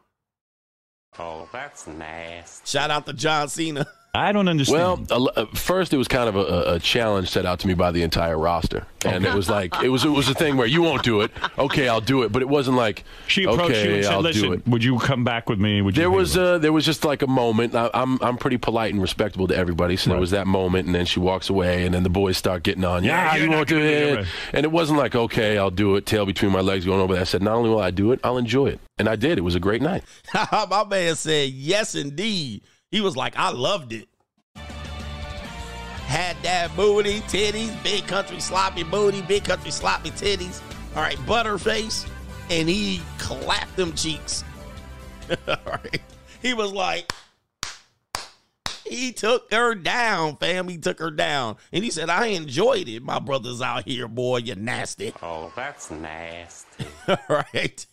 Oh, 1.18 1.50
that's 1.52 1.88
nasty. 1.88 2.66
Shout 2.68 2.92
out 2.92 3.06
to 3.06 3.14
John 3.14 3.48
Cena. 3.48 3.88
I 4.16 4.32
don't 4.32 4.48
understand. 4.48 5.10
Well, 5.10 5.30
uh, 5.36 5.46
first 5.54 5.94
it 5.94 5.98
was 5.98 6.08
kind 6.08 6.30
of 6.30 6.36
a, 6.36 6.76
a 6.76 6.80
challenge 6.80 7.30
set 7.30 7.46
out 7.46 7.60
to 7.60 7.68
me 7.68 7.74
by 7.74 7.92
the 7.92 8.02
entire 8.04 8.38
roster, 8.38 8.88
and 9.06 9.26
it 9.26 9.34
was 9.34 9.50
like 9.50 9.76
it 9.84 9.90
was 9.90 10.06
it 10.06 10.10
was 10.10 10.30
a 10.30 10.34
thing 10.34 10.58
where 10.58 10.68
you 10.68 10.82
won't 10.82 11.04
do 11.04 11.22
it. 11.22 11.32
Okay, 11.58 11.88
I'll 11.88 12.02
do 12.02 12.24
it, 12.24 12.32
but 12.32 12.42
it 12.42 12.48
wasn't 12.48 12.78
like 12.78 13.04
She 13.28 13.44
approached 13.44 13.64
okay, 13.72 13.88
you 13.90 13.96
and 13.96 14.04
said, 14.06 14.14
I'll 14.14 14.22
do 14.22 14.28
"Listen, 14.30 14.54
it. 14.54 14.68
would 14.68 14.84
you 14.84 14.98
come 15.00 15.24
back 15.24 15.50
with 15.50 15.60
me?" 15.60 15.82
Would 15.82 15.96
you 15.98 16.02
There 16.02 16.12
was 16.12 16.36
with 16.36 16.44
uh, 16.46 16.58
there 16.60 16.72
was 16.74 16.86
just 16.86 17.04
like 17.04 17.22
a 17.22 17.28
moment. 17.28 17.76
I, 17.76 17.90
I'm 17.94 18.22
I'm 18.24 18.38
pretty 18.38 18.58
polite 18.58 18.94
and 18.94 19.02
respectable 19.02 19.48
to 19.48 19.56
everybody, 19.56 19.98
so 19.98 20.12
there 20.12 20.20
was 20.20 20.32
that 20.32 20.48
moment, 20.48 20.86
and 20.86 20.96
then 20.96 21.06
she 21.06 21.20
walks 21.20 21.50
away, 21.50 21.86
and 21.86 21.94
then 21.94 22.04
the 22.04 22.10
boys 22.10 22.38
start 22.38 22.64
getting 22.64 22.86
on. 22.86 23.04
Yeah, 23.04 23.26
Yeah, 23.26 23.34
you're 23.36 23.44
you 23.44 23.50
not 23.50 23.56
won't 23.58 23.68
do 23.70 23.76
gonna 23.76 23.86
it, 23.86 24.20
it. 24.20 24.28
and 24.54 24.64
it 24.64 24.72
wasn't 24.72 24.98
like 25.00 25.16
okay, 25.16 25.58
I'll 25.58 25.72
do 25.72 25.96
it. 25.98 26.06
Tail 26.06 26.26
between 26.26 26.52
my 26.52 26.62
legs, 26.62 26.86
going 26.86 27.02
over 27.02 27.14
there. 27.14 27.22
I 27.22 27.26
said, 27.26 27.42
not 27.44 27.56
only 27.56 27.70
will 27.70 27.80
I 27.82 27.92
do 27.92 28.12
it, 28.12 28.20
I'll 28.24 28.38
enjoy 28.38 28.68
it, 28.68 28.80
and 28.98 29.10
I 29.10 29.16
did. 29.18 29.38
It 29.38 29.42
was 29.42 29.56
a 29.56 29.60
great 29.60 29.82
night. 29.82 30.04
My 30.52 30.86
man 30.90 31.16
said, 31.16 31.50
yes, 31.50 31.96
indeed. 31.96 32.62
He 32.92 33.02
was 33.02 33.16
like, 33.16 33.38
I 33.38 33.52
loved 33.52 33.94
it. 33.94 34.08
Had 36.06 36.38
that 36.44 36.76
booty, 36.76 37.22
titties, 37.22 37.84
big 37.84 38.06
country 38.08 38.40
sloppy 38.40 38.84
booty, 38.84 39.22
big 39.24 39.44
country 39.44 39.72
sloppy 39.72 40.12
titties. 40.12 40.62
All 40.96 41.02
right, 41.02 41.18
butterface. 41.20 42.08
And 42.50 42.70
he 42.70 43.02
clapped 43.18 43.76
them 43.76 43.94
cheeks. 43.94 44.44
All 45.48 45.58
right. 45.66 46.02
He 46.42 46.54
was 46.54 46.72
like, 46.72 47.12
he 48.86 49.12
took 49.12 49.52
her 49.52 49.74
down, 49.74 50.38
fam. 50.38 50.68
He 50.68 50.78
took 50.78 51.00
her 51.00 51.10
down. 51.10 51.58
And 51.74 51.84
he 51.84 51.90
said, 51.90 52.10
I 52.10 52.28
enjoyed 52.28 52.88
it. 52.88 53.02
My 53.02 53.20
brother's 53.20 53.62
out 53.62 53.88
here, 53.88 54.08
boy. 54.08 54.38
You're 54.38 54.56
nasty. 54.56 55.12
Oh, 55.24 55.52
that's 55.56 55.90
nasty. 55.90 56.86
All 57.08 57.18
right. 57.28 57.86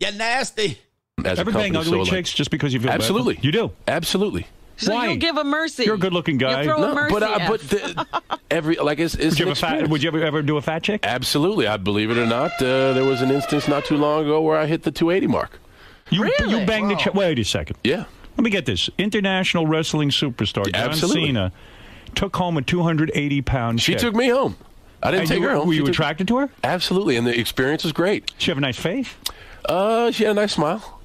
You're 0.00 0.12
nasty. 0.12 0.78
As 1.24 1.38
a 1.38 1.40
Ever 1.40 1.50
bang 1.52 1.72
company, 1.72 1.78
ugly 1.78 1.90
so, 1.92 1.98
like- 1.98 2.10
chicks 2.10 2.34
just 2.34 2.50
because 2.50 2.74
you 2.74 2.80
feel 2.80 2.88
bad 2.88 2.96
for 2.96 3.02
Absolutely, 3.04 3.34
them? 3.36 3.44
You 3.44 3.52
do. 3.52 3.70
Absolutely. 3.88 4.46
So 4.76 4.92
Why? 4.92 5.06
you'll 5.06 5.16
give 5.16 5.38
a 5.38 5.44
mercy. 5.44 5.84
You're 5.84 5.94
a 5.94 5.98
good-looking 5.98 6.36
guy. 6.36 6.60
You 6.60 6.68
throw 6.68 6.76
a 6.76 6.80
No, 6.88 6.94
mercy 6.94 7.14
but 7.14 7.22
I, 7.22 7.34
at- 7.40 7.48
but 7.50 7.60
the, 7.62 8.06
every 8.50 8.76
like 8.76 8.98
it's, 8.98 9.14
it's 9.14 9.24
Would 9.30 9.38
you, 9.38 9.44
an 9.46 9.48
have 9.48 9.56
a 9.56 9.60
fat, 9.60 9.88
would 9.88 10.02
you 10.02 10.08
ever, 10.10 10.22
ever 10.22 10.42
do 10.42 10.58
a 10.58 10.62
fat 10.62 10.82
chick? 10.82 11.00
Absolutely, 11.06 11.66
I 11.66 11.78
believe 11.78 12.10
it 12.10 12.18
or 12.18 12.26
not. 12.26 12.50
Uh, 12.60 12.92
there 12.92 13.04
was 13.04 13.22
an 13.22 13.30
instance 13.30 13.66
not 13.66 13.86
too 13.86 13.96
long 13.96 14.24
ago 14.24 14.42
where 14.42 14.58
I 14.58 14.66
hit 14.66 14.82
the 14.82 14.90
280 14.90 15.26
mark. 15.28 15.58
You, 16.10 16.22
Really? 16.22 16.50
you 16.60 16.66
banged 16.66 16.90
the 16.90 16.96
chick. 16.96 17.14
Wait 17.14 17.38
a 17.38 17.44
second. 17.44 17.78
Yeah, 17.82 18.04
Let 18.36 18.44
me 18.44 18.50
get 18.50 18.66
this. 18.66 18.90
International 18.98 19.66
wrestling 19.66 20.10
superstar 20.10 20.64
John 20.70 20.90
Absolutely. 20.90 21.28
Cena 21.28 21.52
took 22.14 22.36
home 22.36 22.58
a 22.58 22.62
280 22.62 23.40
pound 23.40 23.80
she 23.80 23.92
chick. 23.92 24.02
took 24.02 24.14
me 24.14 24.28
home. 24.28 24.56
I 25.02 25.10
didn't 25.12 25.22
And 25.22 25.28
take 25.30 25.40
you, 25.40 25.48
her 25.48 25.54
home. 25.54 25.68
Were 25.68 25.72
She 25.72 25.78
you 25.78 25.84
took- 25.86 25.94
attracted 25.94 26.28
to 26.28 26.36
her? 26.36 26.50
Absolutely, 26.62 27.16
and 27.16 27.26
the 27.26 27.38
experience 27.38 27.82
was 27.84 27.92
great. 27.94 28.30
She 28.36 28.50
have 28.50 28.58
a 28.58 28.60
nice 28.60 28.76
face? 28.78 29.08
Uh, 29.66 30.10
she 30.10 30.24
had 30.24 30.32
a 30.32 30.34
nice 30.34 30.52
smile. 30.52 30.95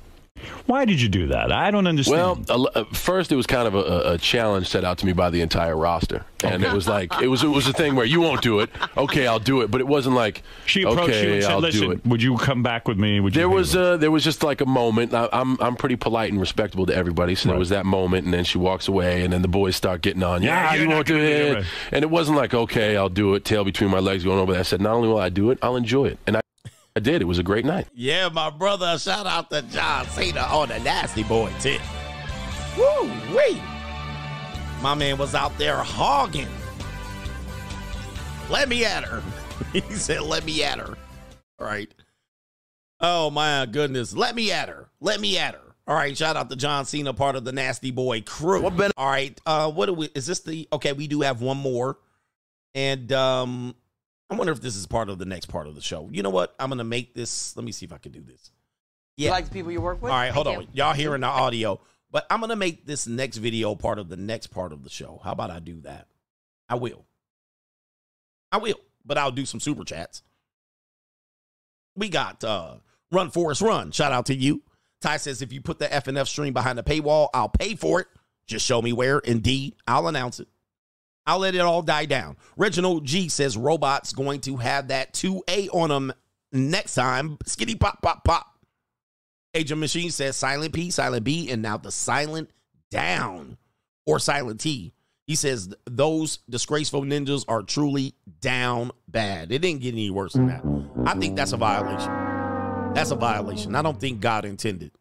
Why 0.65 0.85
did 0.85 1.01
you 1.01 1.09
do 1.09 1.27
that? 1.27 1.51
I 1.51 1.71
don't 1.71 1.87
understand. 1.87 2.45
Well, 2.47 2.69
uh, 2.73 2.83
first 2.93 3.31
it 3.31 3.35
was 3.35 3.47
kind 3.47 3.67
of 3.67 3.75
a, 3.75 4.13
a 4.13 4.17
challenge 4.17 4.67
set 4.67 4.83
out 4.83 4.97
to 4.99 5.05
me 5.05 5.13
by 5.13 5.29
the 5.29 5.41
entire 5.41 5.75
roster, 5.75 6.25
and 6.43 6.63
it 6.63 6.71
was 6.71 6.87
like 6.87 7.11
it 7.21 7.27
was 7.27 7.43
it 7.43 7.47
was 7.47 7.67
a 7.67 7.73
thing 7.73 7.95
where 7.95 8.05
you 8.05 8.21
won't 8.21 8.41
do 8.41 8.59
it. 8.59 8.69
Okay, 8.95 9.27
I'll 9.27 9.39
do 9.39 9.61
it, 9.61 9.71
but 9.71 9.81
it 9.81 9.87
wasn't 9.87 10.15
like 10.15 10.43
she 10.65 10.83
approached 10.83 11.09
okay, 11.09 11.27
you 11.27 11.33
and 11.33 11.43
said, 11.43 11.51
I'll 11.51 11.61
do 11.61 11.67
"Listen, 11.67 11.91
it. 11.93 12.05
would 12.05 12.21
you 12.23 12.37
come 12.37 12.63
back 12.63 12.87
with 12.87 12.97
me?" 12.97 13.19
Would 13.19 13.35
you 13.35 13.39
There 13.39 13.49
was 13.49 13.75
with 13.75 13.83
me?" 13.83 13.89
uh, 13.91 13.97
there 13.97 14.11
was 14.11 14.23
just 14.23 14.43
like 14.43 14.61
a 14.61 14.65
moment. 14.65 15.13
I, 15.13 15.27
I'm 15.33 15.59
I'm 15.61 15.75
pretty 15.75 15.95
polite 15.95 16.31
and 16.31 16.39
respectable 16.39 16.85
to 16.85 16.95
everybody, 16.95 17.35
so 17.35 17.49
there 17.49 17.57
was 17.57 17.69
that 17.69 17.85
moment, 17.85 18.25
and 18.25 18.33
then 18.33 18.43
she 18.43 18.57
walks 18.57 18.87
away, 18.87 19.23
and 19.23 19.33
then 19.33 19.41
the 19.41 19.47
boys 19.47 19.75
start 19.75 20.01
getting 20.01 20.23
on. 20.23 20.41
Yeah, 20.43 20.49
Yeah, 20.63 20.73
you're 20.73 20.83
you 20.83 20.87
not 20.89 20.95
won't 20.95 21.07
do 21.07 21.17
it, 21.17 21.57
it. 21.57 21.65
and 21.91 22.03
it 22.03 22.09
wasn't 22.09 22.37
like 22.37 22.53
okay, 22.53 22.95
I'll 22.97 23.09
do 23.09 23.33
it. 23.35 23.45
Tail 23.45 23.63
between 23.63 23.89
my 23.89 23.99
legs, 23.99 24.23
going 24.23 24.39
over 24.39 24.51
there. 24.53 24.59
I 24.61 24.63
said, 24.63 24.81
not 24.81 24.93
only 24.93 25.07
will 25.09 25.17
I 25.19 25.29
do 25.29 25.51
it, 25.51 25.59
I'll 25.61 25.75
enjoy 25.75 26.05
it, 26.05 26.19
and 26.27 26.37
I, 26.37 26.41
I 26.95 26.99
did. 26.99 27.21
It 27.21 27.25
was 27.25 27.39
a 27.39 27.43
great 27.43 27.63
night. 27.63 27.87
Yeah, 27.93 28.27
my 28.29 28.49
brother. 28.49 28.97
Shout 28.97 29.25
out 29.25 29.49
to 29.51 29.61
John 29.61 30.05
Cena 30.07 30.41
on 30.41 30.69
the 30.69 30.79
nasty 30.79 31.23
boy 31.23 31.51
tip. 31.59 31.81
Woo 32.77 33.03
wee. 33.35 33.61
My 34.81 34.93
man 34.95 35.17
was 35.17 35.33
out 35.33 35.57
there 35.57 35.77
hogging. 35.77 36.47
Let 38.49 38.67
me 38.67 38.83
at 38.83 39.05
her. 39.05 39.23
he 39.73 39.81
said, 39.93 40.21
let 40.23 40.43
me 40.43 40.63
at 40.63 40.79
her. 40.79 40.97
All 41.59 41.67
right. 41.67 41.89
Oh 42.99 43.29
my 43.29 43.65
goodness. 43.65 44.13
Let 44.13 44.35
me 44.35 44.51
at 44.51 44.67
her. 44.67 44.89
Let 44.99 45.21
me 45.21 45.37
at 45.37 45.53
her. 45.53 45.75
All 45.87 45.95
right. 45.95 46.15
Shout 46.17 46.35
out 46.35 46.49
to 46.49 46.55
John 46.55 46.85
Cena, 46.85 47.13
part 47.13 47.35
of 47.35 47.45
the 47.45 47.51
nasty 47.51 47.91
boy 47.91 48.21
crew. 48.21 48.65
All 48.97 49.09
right. 49.09 49.39
Uh, 49.45 49.71
what 49.71 49.85
do 49.85 49.93
we 49.93 50.09
is 50.13 50.25
this 50.25 50.41
the 50.41 50.67
okay? 50.73 50.93
We 50.93 51.07
do 51.07 51.21
have 51.21 51.41
one 51.41 51.57
more. 51.57 51.97
And 52.75 53.11
um 53.11 53.75
I 54.31 54.35
wonder 54.35 54.53
if 54.53 54.61
this 54.61 54.77
is 54.77 54.87
part 54.87 55.09
of 55.09 55.19
the 55.19 55.25
next 55.25 55.47
part 55.47 55.67
of 55.67 55.75
the 55.75 55.81
show. 55.81 56.07
You 56.09 56.23
know 56.23 56.29
what? 56.29 56.55
I'm 56.57 56.69
gonna 56.69 56.85
make 56.85 57.13
this. 57.13 57.55
Let 57.57 57.65
me 57.65 57.73
see 57.73 57.85
if 57.85 57.91
I 57.91 57.97
can 57.97 58.13
do 58.13 58.21
this. 58.21 58.51
Yeah. 59.17 59.27
You 59.27 59.31
like 59.31 59.45
the 59.45 59.51
people 59.51 59.73
you 59.73 59.81
work 59.81 60.01
with? 60.01 60.09
All 60.09 60.17
right, 60.17 60.31
hold 60.31 60.47
Thank 60.47 60.57
on. 60.57 60.63
you. 60.63 60.69
Y'all 60.71 60.93
hearing 60.93 61.21
the 61.21 61.27
audio, 61.27 61.81
but 62.09 62.25
I'm 62.31 62.39
gonna 62.39 62.55
make 62.55 62.85
this 62.85 63.07
next 63.07 63.37
video 63.37 63.75
part 63.75 63.99
of 63.99 64.07
the 64.07 64.15
next 64.15 64.47
part 64.47 64.71
of 64.71 64.85
the 64.85 64.89
show. 64.89 65.19
How 65.21 65.33
about 65.33 65.51
I 65.51 65.59
do 65.59 65.81
that? 65.81 66.07
I 66.69 66.75
will. 66.75 67.05
I 68.53 68.57
will, 68.57 68.79
but 69.05 69.17
I'll 69.17 69.31
do 69.31 69.45
some 69.45 69.59
super 69.59 69.83
chats. 69.83 70.23
We 71.97 72.07
got 72.07 72.41
uh 72.45 72.75
Run 73.11 73.31
Forest 73.31 73.61
Run. 73.61 73.91
Shout 73.91 74.13
out 74.13 74.27
to 74.27 74.35
you. 74.35 74.63
Ty 75.01 75.17
says 75.17 75.41
if 75.41 75.51
you 75.51 75.59
put 75.59 75.77
the 75.77 75.87
FNF 75.87 76.27
stream 76.27 76.53
behind 76.53 76.77
the 76.77 76.83
paywall, 76.83 77.27
I'll 77.33 77.49
pay 77.49 77.75
for 77.75 77.99
it. 77.99 78.07
Just 78.47 78.65
show 78.65 78.81
me 78.81 78.93
where. 78.93 79.19
Indeed, 79.19 79.75
I'll 79.85 80.07
announce 80.07 80.39
it. 80.39 80.47
I'll 81.25 81.39
let 81.39 81.55
it 81.55 81.61
all 81.61 81.81
die 81.81 82.05
down. 82.05 82.37
Reginald 82.57 83.05
G 83.05 83.29
says 83.29 83.55
robots 83.55 84.13
going 84.13 84.41
to 84.41 84.57
have 84.57 84.87
that 84.87 85.13
2A 85.13 85.69
on 85.73 85.89
them 85.89 86.13
next 86.51 86.95
time. 86.95 87.37
Skitty 87.45 87.79
pop 87.79 88.01
pop 88.01 88.23
pop. 88.23 88.47
Agent 89.53 89.79
Machine 89.79 90.11
says 90.11 90.37
silent 90.37 90.73
P, 90.73 90.91
silent 90.91 91.23
B, 91.23 91.51
and 91.51 91.61
now 91.61 91.77
the 91.77 91.91
silent 91.91 92.49
down 92.89 93.57
or 94.05 94.19
silent 94.19 94.61
T. 94.61 94.93
He 95.27 95.35
says 95.35 95.73
those 95.85 96.39
disgraceful 96.49 97.03
ninjas 97.03 97.45
are 97.47 97.61
truly 97.61 98.15
down 98.39 98.91
bad. 99.07 99.51
It 99.51 99.59
didn't 99.59 99.81
get 99.81 99.93
any 99.93 100.09
worse 100.09 100.33
than 100.33 100.47
that. 100.47 100.63
I 101.05 101.17
think 101.17 101.35
that's 101.35 101.53
a 101.53 101.57
violation. 101.57 102.93
That's 102.93 103.11
a 103.11 103.15
violation. 103.15 103.75
I 103.75 103.81
don't 103.81 103.99
think 103.99 104.19
God 104.19 104.45
intended. 104.45 104.91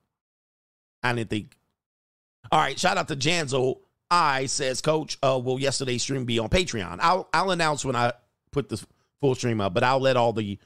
I 1.02 1.14
didn't 1.14 1.30
think. 1.30 1.56
All 2.52 2.60
right, 2.60 2.78
shout 2.78 2.96
out 2.96 3.08
to 3.08 3.16
Janzo. 3.16 3.78
I 4.10 4.46
says, 4.46 4.80
Coach, 4.80 5.18
uh, 5.22 5.40
will 5.42 5.60
yesterday's 5.60 6.02
stream 6.02 6.24
be 6.24 6.38
on 6.38 6.48
Patreon? 6.48 6.98
I'll 7.00 7.28
I'll 7.32 7.50
announce 7.50 7.84
when 7.84 7.96
I 7.96 8.12
put 8.50 8.68
the 8.68 8.84
full 9.20 9.34
stream 9.34 9.60
up, 9.60 9.74
but 9.74 9.84
I'll 9.84 10.00
let 10.00 10.16
all 10.16 10.32
the 10.32 10.58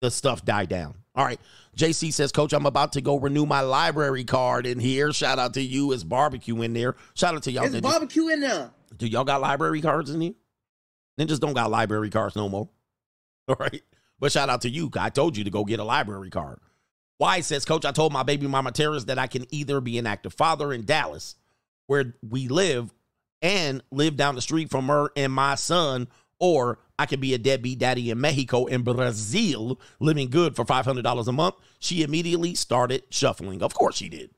the 0.00 0.10
stuff 0.10 0.44
die 0.44 0.66
down. 0.66 0.94
All 1.14 1.24
right. 1.24 1.40
JC 1.76 2.12
says, 2.12 2.32
Coach, 2.32 2.52
I'm 2.52 2.66
about 2.66 2.92
to 2.92 3.00
go 3.00 3.18
renew 3.18 3.46
my 3.46 3.60
library 3.62 4.24
card 4.24 4.66
in 4.66 4.78
here. 4.78 5.12
Shout 5.12 5.38
out 5.38 5.54
to 5.54 5.62
you. 5.62 5.92
It's 5.92 6.04
barbecue 6.04 6.60
in 6.62 6.72
there. 6.74 6.94
Shout 7.14 7.34
out 7.34 7.42
to 7.44 7.52
y'all. 7.52 7.66
Ninjas. 7.66 7.82
barbecue 7.82 8.28
in 8.28 8.40
there. 8.40 8.70
Do 8.96 9.06
y'all 9.06 9.24
got 9.24 9.40
library 9.40 9.80
cards 9.80 10.10
in 10.10 10.20
here? 10.20 10.34
Ninjas 11.18 11.40
don't 11.40 11.54
got 11.54 11.70
library 11.70 12.10
cards 12.10 12.36
no 12.36 12.48
more. 12.48 12.68
All 13.48 13.56
right. 13.58 13.82
But 14.18 14.32
shout 14.32 14.48
out 14.48 14.62
to 14.62 14.70
you. 14.70 14.90
I 14.98 15.10
told 15.10 15.36
you 15.36 15.44
to 15.44 15.50
go 15.50 15.64
get 15.64 15.80
a 15.80 15.84
library 15.84 16.30
card. 16.30 16.58
Why 17.18 17.40
says, 17.40 17.64
Coach, 17.64 17.84
I 17.84 17.92
told 17.92 18.12
my 18.12 18.22
baby 18.22 18.46
mama 18.46 18.72
Terrace 18.72 19.04
that 19.04 19.18
I 19.18 19.26
can 19.26 19.46
either 19.50 19.80
be 19.80 19.98
an 19.98 20.06
active 20.06 20.34
father 20.34 20.72
in 20.72 20.84
Dallas, 20.84 21.36
where 21.86 22.14
we 22.28 22.48
live, 22.48 22.92
and 23.42 23.82
live 23.90 24.16
down 24.16 24.34
the 24.34 24.40
street 24.40 24.70
from 24.70 24.88
her 24.88 25.10
and 25.16 25.32
my 25.32 25.54
son, 25.54 26.08
or 26.38 26.78
I 26.98 27.06
could 27.06 27.20
be 27.20 27.34
a 27.34 27.38
deadbeat 27.38 27.78
daddy 27.78 28.10
in 28.10 28.20
Mexico 28.20 28.66
and 28.66 28.84
Brazil, 28.84 29.80
living 30.00 30.30
good 30.30 30.56
for 30.56 30.64
$500 30.64 31.26
a 31.26 31.32
month. 31.32 31.54
She 31.78 32.02
immediately 32.02 32.54
started 32.54 33.04
shuffling. 33.10 33.62
Of 33.62 33.74
course 33.74 33.96
she 33.96 34.08
did. 34.08 34.30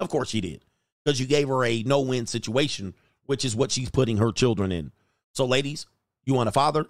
Of 0.00 0.08
course 0.08 0.28
she 0.28 0.40
did. 0.40 0.64
Because 1.04 1.20
you 1.20 1.26
gave 1.26 1.48
her 1.48 1.64
a 1.64 1.82
no 1.82 2.00
win 2.00 2.26
situation, 2.26 2.94
which 3.26 3.44
is 3.44 3.56
what 3.56 3.70
she's 3.70 3.90
putting 3.90 4.18
her 4.18 4.32
children 4.32 4.72
in. 4.72 4.92
So, 5.32 5.44
ladies, 5.44 5.86
you 6.24 6.34
want 6.34 6.48
a 6.48 6.52
father 6.52 6.86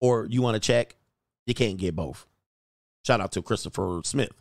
or 0.00 0.26
you 0.26 0.42
want 0.42 0.56
a 0.56 0.60
check? 0.60 0.96
You 1.46 1.54
can't 1.54 1.76
get 1.76 1.94
both. 1.94 2.26
Shout 3.04 3.20
out 3.20 3.32
to 3.32 3.42
Christopher 3.42 4.00
Smith. 4.04 4.32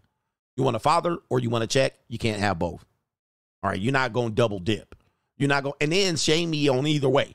You 0.58 0.64
want 0.64 0.76
a 0.76 0.80
father 0.80 1.18
or 1.30 1.40
you 1.40 1.50
want 1.50 1.64
a 1.64 1.68
check? 1.68 1.94
You 2.08 2.18
can't 2.18 2.40
have 2.40 2.58
both. 2.58 2.86
All 3.66 3.72
right, 3.72 3.82
you're 3.82 3.92
not 3.92 4.14
going 4.14 4.30
to 4.30 4.36
double 4.36 4.60
dip. 4.60 4.94
You're 5.40 5.50
not 5.50 5.64
going, 5.64 5.74
and 5.82 5.92
then 5.92 6.18
shame 6.18 6.52
me 6.52 6.70
on 6.70 6.86
either 6.86 7.10
way. 7.10 7.34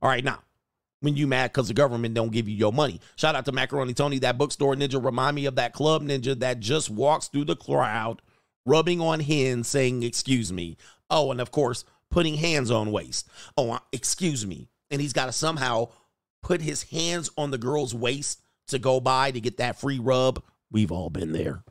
All 0.00 0.08
right, 0.08 0.22
now, 0.22 0.38
when 1.00 1.16
you 1.16 1.26
mad 1.26 1.50
because 1.50 1.66
the 1.66 1.74
government 1.74 2.14
don't 2.14 2.30
give 2.30 2.48
you 2.48 2.54
your 2.54 2.72
money. 2.72 3.00
Shout 3.16 3.34
out 3.34 3.46
to 3.46 3.52
Macaroni 3.52 3.92
Tony, 3.92 4.20
that 4.20 4.38
bookstore 4.38 4.76
ninja. 4.76 5.04
Remind 5.04 5.34
me 5.34 5.46
of 5.46 5.56
that 5.56 5.72
club 5.72 6.04
ninja 6.04 6.38
that 6.38 6.60
just 6.60 6.88
walks 6.88 7.26
through 7.26 7.46
the 7.46 7.56
crowd, 7.56 8.22
rubbing 8.64 9.00
on 9.00 9.18
hands, 9.18 9.66
saying, 9.66 10.04
excuse 10.04 10.52
me. 10.52 10.76
Oh, 11.10 11.32
and 11.32 11.40
of 11.40 11.50
course, 11.50 11.84
putting 12.12 12.36
hands 12.36 12.70
on 12.70 12.92
waist. 12.92 13.28
Oh, 13.56 13.72
uh, 13.72 13.80
excuse 13.90 14.46
me. 14.46 14.68
And 14.92 15.00
he's 15.00 15.12
got 15.12 15.26
to 15.26 15.32
somehow 15.32 15.88
put 16.44 16.60
his 16.60 16.84
hands 16.84 17.28
on 17.36 17.50
the 17.50 17.58
girl's 17.58 17.92
waist 17.92 18.40
to 18.68 18.78
go 18.78 19.00
by 19.00 19.32
to 19.32 19.40
get 19.40 19.56
that 19.56 19.80
free 19.80 19.98
rub. 19.98 20.44
We've 20.70 20.92
all 20.92 21.10
been 21.10 21.32
there. 21.32 21.64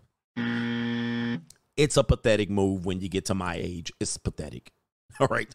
It's 1.82 1.98
a 1.98 2.04
pathetic 2.04 2.48
move 2.48 2.86
when 2.86 3.02
you 3.02 3.10
get 3.10 3.26
to 3.26 3.34
my 3.34 3.56
age. 3.56 3.92
It's 4.00 4.16
pathetic. 4.16 4.72
All 5.20 5.26
right. 5.32 5.50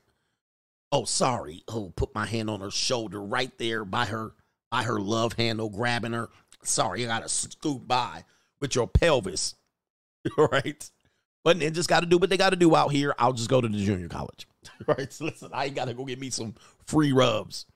Oh, 0.90 1.04
sorry. 1.04 1.62
Oh, 1.68 1.92
put 1.94 2.16
my 2.16 2.26
hand 2.26 2.50
on 2.50 2.60
her 2.62 2.70
shoulder 2.72 3.22
right 3.22 3.56
there 3.58 3.84
by 3.84 4.06
her 4.06 4.32
by 4.68 4.82
her 4.82 4.98
love 4.98 5.34
handle, 5.34 5.70
grabbing 5.70 6.14
her. 6.14 6.28
Sorry, 6.64 7.04
I 7.04 7.06
gotta 7.06 7.28
scoot 7.28 7.86
by 7.86 8.24
with 8.58 8.74
your 8.74 8.88
pelvis. 8.88 9.54
All 10.36 10.48
right. 10.48 10.90
But 11.44 11.60
ninjas 11.60 11.86
gotta 11.86 12.06
do 12.06 12.18
what 12.18 12.28
they 12.28 12.36
gotta 12.36 12.56
do 12.56 12.74
out 12.74 12.90
here. 12.90 13.14
I'll 13.20 13.32
just 13.32 13.48
go 13.48 13.60
to 13.60 13.68
the 13.68 13.78
junior 13.78 14.08
college. 14.08 14.48
right. 14.88 15.12
So 15.12 15.26
listen, 15.26 15.50
I 15.52 15.68
gotta 15.68 15.94
go 15.94 16.04
get 16.04 16.18
me 16.18 16.30
some 16.30 16.56
free 16.86 17.12
rubs. 17.12 17.66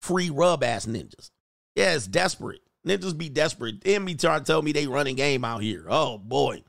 Free 0.00 0.30
rub 0.30 0.62
ass 0.62 0.86
ninjas. 0.86 1.32
Yeah, 1.74 1.94
it's 1.94 2.06
desperate. 2.06 2.62
Ninjas 2.86 3.18
be 3.18 3.28
desperate. 3.28 3.80
Then 3.82 4.04
be 4.04 4.14
trying 4.14 4.40
to 4.40 4.46
tell 4.46 4.62
me 4.62 4.70
they 4.70 4.86
running 4.86 5.16
game 5.16 5.44
out 5.44 5.60
here. 5.60 5.86
Oh 5.88 6.18
boy. 6.18 6.62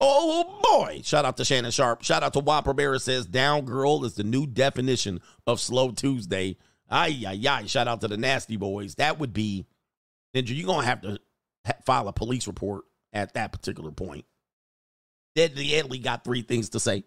Oh 0.00 0.60
boy. 0.62 1.00
Shout 1.04 1.24
out 1.24 1.36
to 1.38 1.44
Shannon 1.44 1.70
Sharpe. 1.70 2.02
Shout 2.02 2.22
out 2.22 2.32
to 2.34 2.40
Whopper 2.40 2.74
Bear 2.74 2.98
says 2.98 3.26
down 3.26 3.64
girl 3.64 4.04
is 4.04 4.14
the 4.14 4.24
new 4.24 4.46
definition 4.46 5.20
of 5.46 5.60
slow 5.60 5.90
Tuesday. 5.90 6.56
Ay, 6.90 7.24
ay, 7.26 7.40
ay. 7.48 7.66
Shout 7.66 7.88
out 7.88 8.00
to 8.02 8.08
the 8.08 8.16
nasty 8.16 8.56
boys. 8.56 8.96
That 8.96 9.18
would 9.18 9.32
be 9.32 9.66
Ninja, 10.36 10.54
you're 10.54 10.66
gonna 10.66 10.86
have 10.86 11.00
to 11.02 11.18
file 11.84 12.08
a 12.08 12.12
police 12.12 12.46
report 12.46 12.84
at 13.12 13.32
that 13.34 13.52
particular 13.52 13.90
point. 13.90 14.26
Deadly 15.34 15.68
Edley 15.68 16.02
got 16.02 16.24
three 16.24 16.42
things 16.42 16.70
to 16.70 16.80
say. 16.80 17.04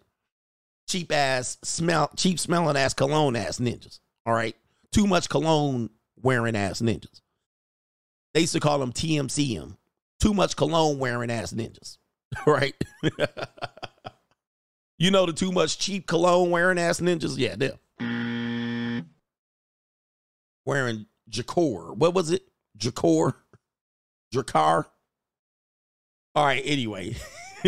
Cheap 0.88 1.12
ass 1.12 1.56
smell, 1.62 2.10
cheap 2.16 2.40
smelling 2.40 2.76
ass 2.76 2.94
cologne 2.94 3.36
ass 3.36 3.58
ninjas. 3.60 4.00
All 4.26 4.34
right. 4.34 4.56
Too 4.92 5.06
much 5.06 5.28
cologne 5.28 5.90
wearing 6.20 6.56
ass 6.56 6.80
ninjas. 6.80 7.20
They 8.34 8.40
used 8.40 8.52
to 8.54 8.60
call 8.60 8.80
them 8.80 8.92
TMCM. 8.92 9.76
Too 10.20 10.34
much 10.34 10.56
cologne 10.56 10.98
wearing 10.98 11.30
ass 11.30 11.52
ninjas. 11.52 11.98
Right? 12.46 12.74
you 14.98 15.10
know 15.10 15.26
the 15.26 15.32
too 15.32 15.50
much 15.52 15.78
cheap 15.78 16.06
cologne 16.06 16.50
wearing 16.50 16.78
ass 16.78 17.00
ninjas? 17.00 17.36
Yeah, 17.36 17.56
them. 17.56 19.06
Wearing 20.64 21.06
Jacor. 21.28 21.92
What 21.94 22.14
was 22.14 22.30
it? 22.30 22.42
Jacor? 22.76 23.34
Drakkar? 24.32 24.84
All 26.34 26.44
right, 26.44 26.62
anyway. 26.64 27.16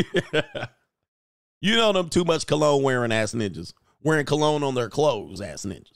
you 1.61 1.77
know 1.77 1.93
them 1.93 2.09
too 2.09 2.25
much 2.25 2.47
cologne 2.47 2.83
wearing 2.83 3.13
ass 3.13 3.35
ninjas. 3.35 3.73
Wearing 4.03 4.27
cologne 4.27 4.63
on 4.63 4.75
their 4.75 4.89
clothes, 4.89 5.41
ass 5.41 5.65
ninjas. 5.65 5.91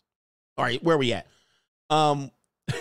All 0.56 0.64
right, 0.64 0.82
where 0.82 0.98
we 0.98 1.12
at? 1.12 1.26
Um 1.88 2.32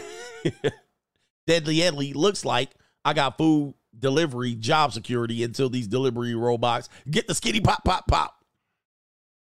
Deadly 1.47 1.77
Edley 1.77 2.15
looks 2.15 2.43
like 2.43 2.71
I 3.03 3.13
got 3.13 3.37
food 3.37 3.75
delivery 3.99 4.55
job 4.55 4.93
security 4.93 5.43
until 5.43 5.69
these 5.69 5.87
delivery 5.87 6.35
robots 6.35 6.89
get 7.09 7.27
the 7.27 7.35
skinny 7.35 7.61
pop 7.61 7.83
pop 7.83 8.07
pop. 8.07 8.35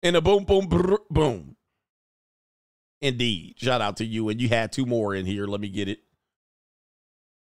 And 0.03 0.15
a 0.15 0.21
boom 0.21 0.45
boom 0.45 0.67
brr, 0.67 0.97
boom. 1.09 1.55
Indeed. 3.01 3.55
Shout 3.57 3.81
out 3.81 3.97
to 3.97 4.05
you. 4.05 4.29
And 4.29 4.39
you 4.39 4.47
had 4.49 4.71
two 4.71 4.85
more 4.85 5.15
in 5.15 5.25
here. 5.25 5.47
Let 5.47 5.61
me 5.61 5.69
get 5.69 5.87
it. 5.87 5.99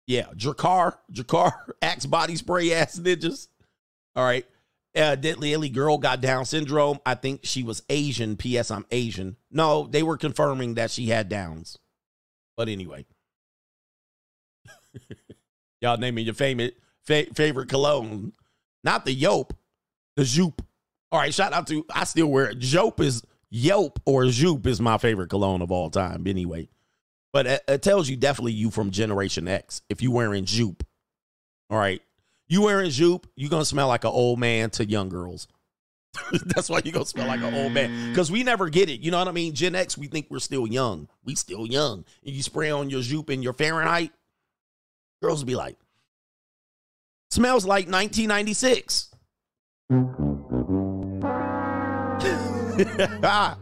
Yeah, 0.06 0.26
Drakkar, 0.34 0.96
Drakkar, 1.12 1.52
Axe 1.82 2.06
body 2.06 2.36
spray 2.36 2.72
ass 2.72 2.98
ninjas. 2.98 3.48
All 4.16 4.24
right. 4.24 4.46
Uh, 4.96 5.14
Deadly 5.14 5.52
Ellie 5.52 5.68
girl 5.68 5.98
got 5.98 6.22
Down 6.22 6.46
syndrome. 6.46 6.98
I 7.04 7.14
think 7.14 7.40
she 7.44 7.62
was 7.62 7.82
Asian. 7.90 8.36
P.S. 8.36 8.70
I'm 8.70 8.86
Asian. 8.90 9.36
No, 9.50 9.86
they 9.86 10.02
were 10.02 10.16
confirming 10.16 10.74
that 10.74 10.90
she 10.90 11.06
had 11.06 11.28
Downs. 11.28 11.78
But 12.56 12.68
anyway. 12.68 13.04
Y'all 15.80 15.96
naming 15.96 16.24
your 16.24 16.34
favorite 16.34 16.76
fa- 17.04 17.26
favorite 17.34 17.68
cologne. 17.68 18.32
Not 18.84 19.04
the 19.04 19.14
Yope, 19.14 19.52
the 20.16 20.22
Joop. 20.22 20.60
All 21.10 21.20
right, 21.20 21.32
shout 21.32 21.52
out 21.52 21.66
to 21.68 21.84
I 21.92 22.04
still 22.04 22.28
wear 22.28 22.50
it. 22.50 22.58
Jope 22.58 23.00
is 23.00 23.22
Yope 23.52 23.98
or 24.04 24.24
Joop 24.24 24.66
is 24.66 24.80
my 24.80 24.98
favorite 24.98 25.30
cologne 25.30 25.62
of 25.62 25.72
all 25.72 25.90
time. 25.90 26.26
Anyway, 26.26 26.68
but 27.32 27.46
it, 27.46 27.62
it 27.68 27.82
tells 27.82 28.08
you 28.08 28.16
definitely 28.16 28.52
you 28.52 28.70
from 28.70 28.90
Generation 28.90 29.48
X 29.48 29.82
if 29.88 30.02
you 30.02 30.10
wearing 30.10 30.44
Joop. 30.44 30.80
All 31.70 31.78
right, 31.78 32.02
you 32.46 32.62
wearing 32.62 32.90
Joop, 32.90 33.24
you 33.36 33.48
gonna 33.48 33.64
smell 33.64 33.88
like 33.88 34.04
an 34.04 34.10
old 34.10 34.38
man 34.38 34.70
to 34.70 34.84
young 34.84 35.08
girls. 35.08 35.48
That's 36.46 36.68
why 36.68 36.80
you 36.84 36.92
gonna 36.92 37.04
smell 37.04 37.26
like 37.26 37.40
an 37.40 37.54
old 37.54 37.72
man 37.72 37.90
mm. 37.90 38.08
because 38.10 38.30
we 38.30 38.42
never 38.42 38.68
get 38.68 38.88
it. 38.88 39.00
You 39.00 39.10
know 39.10 39.18
what 39.18 39.28
I 39.28 39.32
mean? 39.32 39.54
Gen 39.54 39.74
X, 39.74 39.96
we 39.96 40.08
think 40.08 40.26
we're 40.30 40.38
still 40.38 40.66
young. 40.66 41.08
We 41.24 41.34
still 41.34 41.66
young. 41.66 42.04
And 42.24 42.34
you 42.34 42.42
spray 42.42 42.70
on 42.70 42.90
your 42.90 43.02
Joop 43.02 43.30
and 43.30 43.42
your 43.42 43.52
Fahrenheit, 43.52 44.12
girls 45.22 45.40
will 45.40 45.46
be 45.46 45.56
like, 45.56 45.76
smells 47.30 47.64
like 47.64 47.88
1996. 47.88 49.14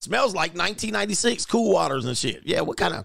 Smells 0.00 0.32
like 0.32 0.52
1996 0.52 1.44
cool 1.46 1.72
waters 1.72 2.04
and 2.04 2.16
shit. 2.16 2.42
Yeah, 2.44 2.60
what 2.60 2.76
kind 2.76 2.94
of 2.94 3.04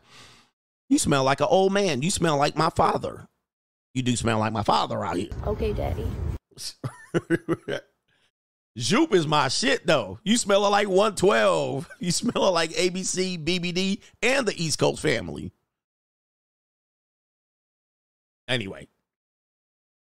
You 0.89 0.99
smell 0.99 1.23
like 1.23 1.41
an 1.41 1.47
old 1.49 1.73
man. 1.73 2.01
You 2.03 2.11
smell 2.11 2.37
like 2.37 2.55
my 2.55 2.69
father. 2.69 3.27
You 3.93 4.03
do 4.03 4.15
smell 4.15 4.39
like 4.39 4.53
my 4.53 4.63
father 4.63 5.03
out 5.03 5.17
here. 5.17 5.29
Okay, 5.47 5.73
daddy. 5.73 6.05
Joop 8.77 9.13
is 9.13 9.27
my 9.27 9.47
shit 9.47 9.85
though. 9.85 10.19
You 10.23 10.37
smell 10.37 10.61
like 10.69 10.87
112. 10.87 11.89
You 11.99 12.11
smell 12.11 12.51
like 12.51 12.71
ABC, 12.71 13.43
BBD, 13.43 14.01
and 14.21 14.47
the 14.47 14.63
East 14.63 14.79
Coast 14.79 15.01
family. 15.01 15.51
Anyway. 18.47 18.87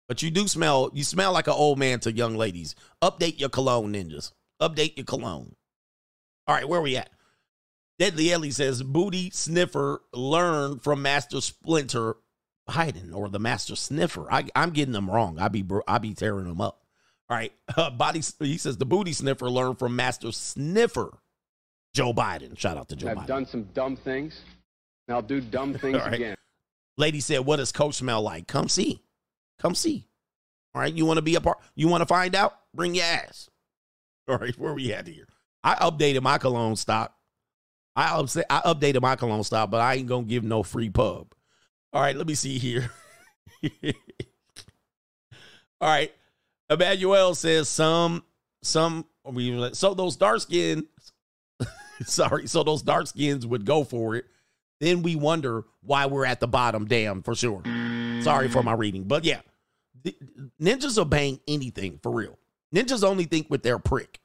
But 0.07 0.23
you 0.23 0.31
do 0.31 0.47
smell, 0.47 0.89
you 0.93 1.03
smell 1.03 1.33
like 1.33 1.47
an 1.47 1.53
old 1.53 1.77
man 1.77 1.99
to 2.01 2.11
young 2.11 2.35
ladies. 2.35 2.75
Update 3.01 3.39
your 3.39 3.49
cologne, 3.49 3.93
ninjas. 3.93 4.31
Update 4.61 4.97
your 4.97 5.05
cologne. 5.05 5.55
All 6.47 6.55
right, 6.55 6.67
where 6.67 6.79
are 6.79 6.83
we 6.83 6.97
at? 6.97 7.11
Deadly 7.99 8.31
Ellie 8.31 8.51
says, 8.51 8.81
Booty 8.81 9.29
Sniffer 9.29 10.01
learned 10.13 10.81
from 10.81 11.01
Master 11.01 11.41
Splinter 11.41 12.15
Biden 12.67 13.13
or 13.13 13.29
the 13.29 13.39
Master 13.39 13.75
Sniffer. 13.75 14.31
I, 14.31 14.45
I'm 14.55 14.71
getting 14.71 14.93
them 14.93 15.09
wrong. 15.09 15.37
I 15.37 15.47
be 15.49 15.63
I 15.87 15.97
be 15.97 16.13
tearing 16.13 16.45
them 16.47 16.61
up. 16.61 16.81
All 17.29 17.37
right, 17.37 17.51
uh, 17.77 17.91
body. 17.91 18.21
He 18.39 18.57
says 18.57 18.77
the 18.77 18.85
Booty 18.85 19.13
Sniffer 19.13 19.49
learned 19.49 19.77
from 19.79 19.95
Master 19.95 20.31
Sniffer, 20.31 21.19
Joe 21.93 22.13
Biden. 22.13 22.57
Shout 22.57 22.77
out 22.77 22.89
to 22.89 22.95
Joe 22.95 23.09
I've 23.09 23.17
Biden. 23.17 23.27
done 23.27 23.45
some 23.45 23.63
dumb 23.73 23.95
things, 23.95 24.41
and 25.07 25.15
I'll 25.15 25.21
do 25.21 25.41
dumb 25.41 25.73
things 25.79 25.97
right. 25.97 26.13
again. 26.13 26.35
Lady 26.99 27.21
said, 27.21 27.39
"What 27.39 27.55
does 27.55 27.71
Coach 27.71 27.95
smell 27.95 28.21
like? 28.21 28.45
Come 28.45 28.67
see, 28.67 29.01
come 29.57 29.73
see." 29.73 30.05
All 30.75 30.81
right, 30.81 30.93
you 30.93 31.05
want 31.05 31.17
to 31.17 31.21
be 31.21 31.35
a 31.35 31.41
part? 31.41 31.57
You 31.73 31.87
want 31.87 32.01
to 32.01 32.05
find 32.05 32.35
out? 32.35 32.59
Bring 32.75 32.93
your 32.93 33.05
ass. 33.05 33.49
All 34.27 34.37
right, 34.37 34.57
where 34.59 34.73
we 34.73 34.93
at 34.93 35.07
here? 35.07 35.25
I 35.63 35.75
updated 35.75 36.21
my 36.21 36.37
cologne 36.37 36.75
stock. 36.75 37.15
I 37.95 38.17
upset, 38.17 38.45
I 38.49 38.59
updated 38.61 39.01
my 39.01 39.15
cologne 39.15 39.43
stock, 39.43 39.71
but 39.71 39.81
I 39.81 39.95
ain't 39.95 40.07
gonna 40.07 40.25
give 40.25 40.43
no 40.43 40.61
free 40.61 40.89
pub. 40.89 41.33
All 41.93 42.01
right, 42.01 42.15
let 42.15 42.27
me 42.27 42.35
see 42.35 42.59
here. 42.59 42.91
All 45.81 45.89
right, 45.89 46.13
Emmanuel 46.69 47.33
says 47.33 47.69
some 47.69 48.23
some. 48.61 49.05
So 49.73 49.93
those 49.93 50.15
dark 50.15 50.41
skin, 50.41 50.87
sorry, 52.05 52.47
so 52.47 52.63
those 52.63 52.81
dark 52.81 53.07
skins 53.07 53.45
would 53.45 53.63
go 53.63 53.83
for 53.83 54.15
it. 54.15 54.25
Then 54.79 55.01
we 55.01 55.15
wonder 55.15 55.65
why 55.81 56.05
we're 56.05 56.25
at 56.25 56.39
the 56.39 56.47
bottom. 56.47 56.85
Damn, 56.85 57.21
for 57.21 57.35
sure. 57.35 57.61
Sorry 58.21 58.47
for 58.49 58.63
my 58.63 58.73
reading, 58.73 59.03
but 59.03 59.23
yeah, 59.23 59.41
ninjas 60.61 61.09
bang 61.09 61.39
anything 61.47 61.99
for 62.01 62.11
real. 62.11 62.37
Ninjas 62.73 63.03
only 63.03 63.25
think 63.25 63.49
with 63.49 63.63
their 63.63 63.79
prick. 63.79 64.19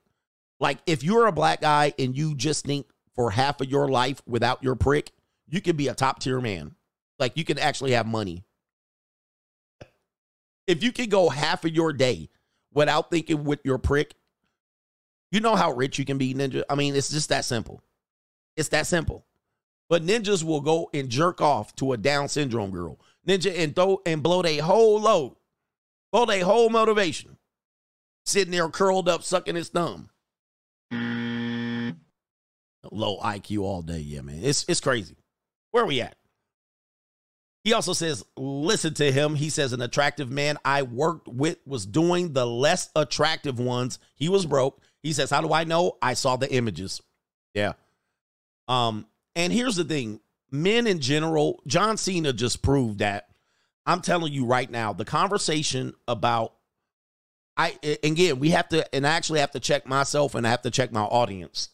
Like 0.60 0.78
if 0.86 1.02
you're 1.02 1.26
a 1.26 1.32
black 1.32 1.60
guy 1.60 1.93
and 1.98 2.16
you 2.16 2.35
just 2.35 2.64
think 2.64 2.86
for 3.14 3.31
half 3.31 3.60
of 3.60 3.70
your 3.70 3.89
life 3.89 4.22
without 4.26 4.62
your 4.62 4.74
prick, 4.74 5.12
you 5.48 5.60
can 5.60 5.76
be 5.76 5.89
a 5.89 5.94
top 5.94 6.20
tier 6.20 6.40
man. 6.40 6.74
Like 7.18 7.36
you 7.36 7.44
can 7.44 7.59
actually 7.59 7.93
have 7.93 8.06
money. 8.06 8.44
If 10.66 10.82
you 10.82 10.93
can 10.93 11.09
go 11.09 11.28
half 11.28 11.64
of 11.64 11.72
your 11.72 11.93
day 11.93 12.31
without 12.72 13.10
thinking 13.10 13.44
with 13.44 13.60
your 13.64 13.78
prick, 13.78 14.14
you 15.31 15.40
know 15.40 15.56
how 15.56 15.72
rich 15.72 15.98
you 15.98 16.05
can 16.05 16.18
be, 16.18 16.32
ninja. 16.35 16.62
I 16.70 16.74
mean, 16.74 16.94
it's 16.94 17.10
just 17.10 17.28
that 17.28 17.44
simple. 17.44 17.82
It's 18.56 18.68
that 18.70 18.86
simple. 18.86 19.24
But 19.89 20.05
ninjas 20.05 20.43
will 20.43 20.61
go 20.61 20.90
and 20.94 21.09
jerk 21.09 21.40
off 21.40 21.74
to 21.77 21.93
a 21.93 21.97
Down 21.97 22.28
syndrome 22.28 22.70
girl, 22.70 22.98
ninja, 23.27 23.56
and 23.56 23.74
throw 23.74 24.01
and 24.06 24.23
blow 24.23 24.43
their 24.43 24.62
whole 24.62 25.01
load, 25.01 25.36
blow 26.12 26.24
their 26.27 26.44
whole 26.44 26.70
motivation, 26.70 27.36
sitting 28.24 28.52
there 28.52 28.69
curled 28.69 29.09
up, 29.09 29.23
sucking 29.23 29.56
his 29.56 29.69
thumb. 29.69 30.11
Low 32.90 33.19
IQ 33.20 33.62
all 33.62 33.82
day. 33.82 33.98
Yeah, 33.98 34.20
man. 34.20 34.40
It's 34.43 34.65
it's 34.69 34.81
crazy. 34.81 35.16
Where 35.70 35.85
are 35.85 35.86
we 35.86 36.01
at? 36.01 36.16
He 37.65 37.73
also 37.73 37.94
says, 37.94 38.23
listen 38.36 38.93
to 38.94 39.11
him. 39.11 39.35
He 39.35 39.48
says, 39.48 39.73
an 39.73 39.81
attractive 39.81 40.31
man 40.31 40.59
I 40.66 40.82
worked 40.82 41.28
with 41.28 41.56
was 41.66 41.86
doing 41.86 42.35
the 42.35 42.47
less 42.47 42.90
attractive 42.94 43.59
ones. 43.59 43.98
He 44.15 44.28
was 44.28 44.44
broke. 44.44 44.81
He 45.02 45.15
says, 45.15 45.31
how 45.31 45.40
do 45.40 45.51
I 45.52 45.65
know? 45.65 45.97
I 46.02 46.12
saw 46.12 46.36
the 46.36 46.52
images. 46.52 47.01
Yeah. 47.55 47.73
Um, 48.69 49.06
and 49.36 49.52
here's 49.52 49.77
the 49.77 49.85
thing 49.85 50.20
men 50.51 50.86
in 50.86 51.01
general, 51.01 51.62
John 51.66 51.97
Cena 51.97 52.32
just 52.32 52.62
proved 52.62 53.01
that. 53.01 53.28
I'm 53.86 54.01
telling 54.01 54.32
you 54.32 54.47
right 54.47 54.70
now, 54.70 54.93
the 54.93 55.05
conversation 55.05 55.94
about 56.09 56.55
I 57.56 57.78
again, 58.02 58.39
we 58.39 58.51
have 58.51 58.69
to 58.70 58.94
and 58.94 59.06
I 59.06 59.11
actually 59.11 59.40
have 59.40 59.52
to 59.52 59.61
check 59.61 59.86
myself 59.86 60.35
and 60.35 60.47
I 60.47 60.51
have 60.51 60.62
to 60.62 60.70
check 60.70 60.93
my 60.93 61.02
audience. 61.02 61.70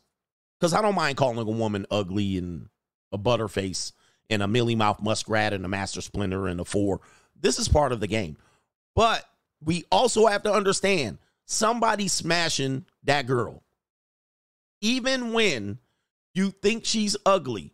Because 0.59 0.75
I 0.75 0.83
don't 0.83 0.95
mind 0.95 1.17
calling 1.17 1.39
a 1.39 1.51
woman 1.51 1.87
ugly 1.91 2.37
and 2.37 2.69
a 3.13 3.19
butterface 3.19 3.93
and 4.29 4.43
a 4.43 4.49
mealy 4.49 4.75
mouth 4.75 5.01
muskrat 5.01 5.55
and 5.55 5.65
a 5.65 5.69
master 5.69 6.03
splinter 6.03 6.47
and 6.49 6.61
a 6.61 6.65
four. 6.65 7.01
This 7.41 7.59
is 7.59 7.69
part 7.69 7.93
of 7.93 8.01
the 8.01 8.07
game. 8.07 8.37
But 8.95 9.25
we 9.63 9.85
also 9.91 10.27
have 10.27 10.43
to 10.43 10.53
understand 10.53 11.19
somebody 11.47 12.09
smashing 12.09 12.85
that 13.05 13.27
girl. 13.27 13.63
Even 14.83 15.33
when 15.33 15.79
you 16.35 16.51
think 16.51 16.85
she's 16.85 17.17
ugly, 17.27 17.73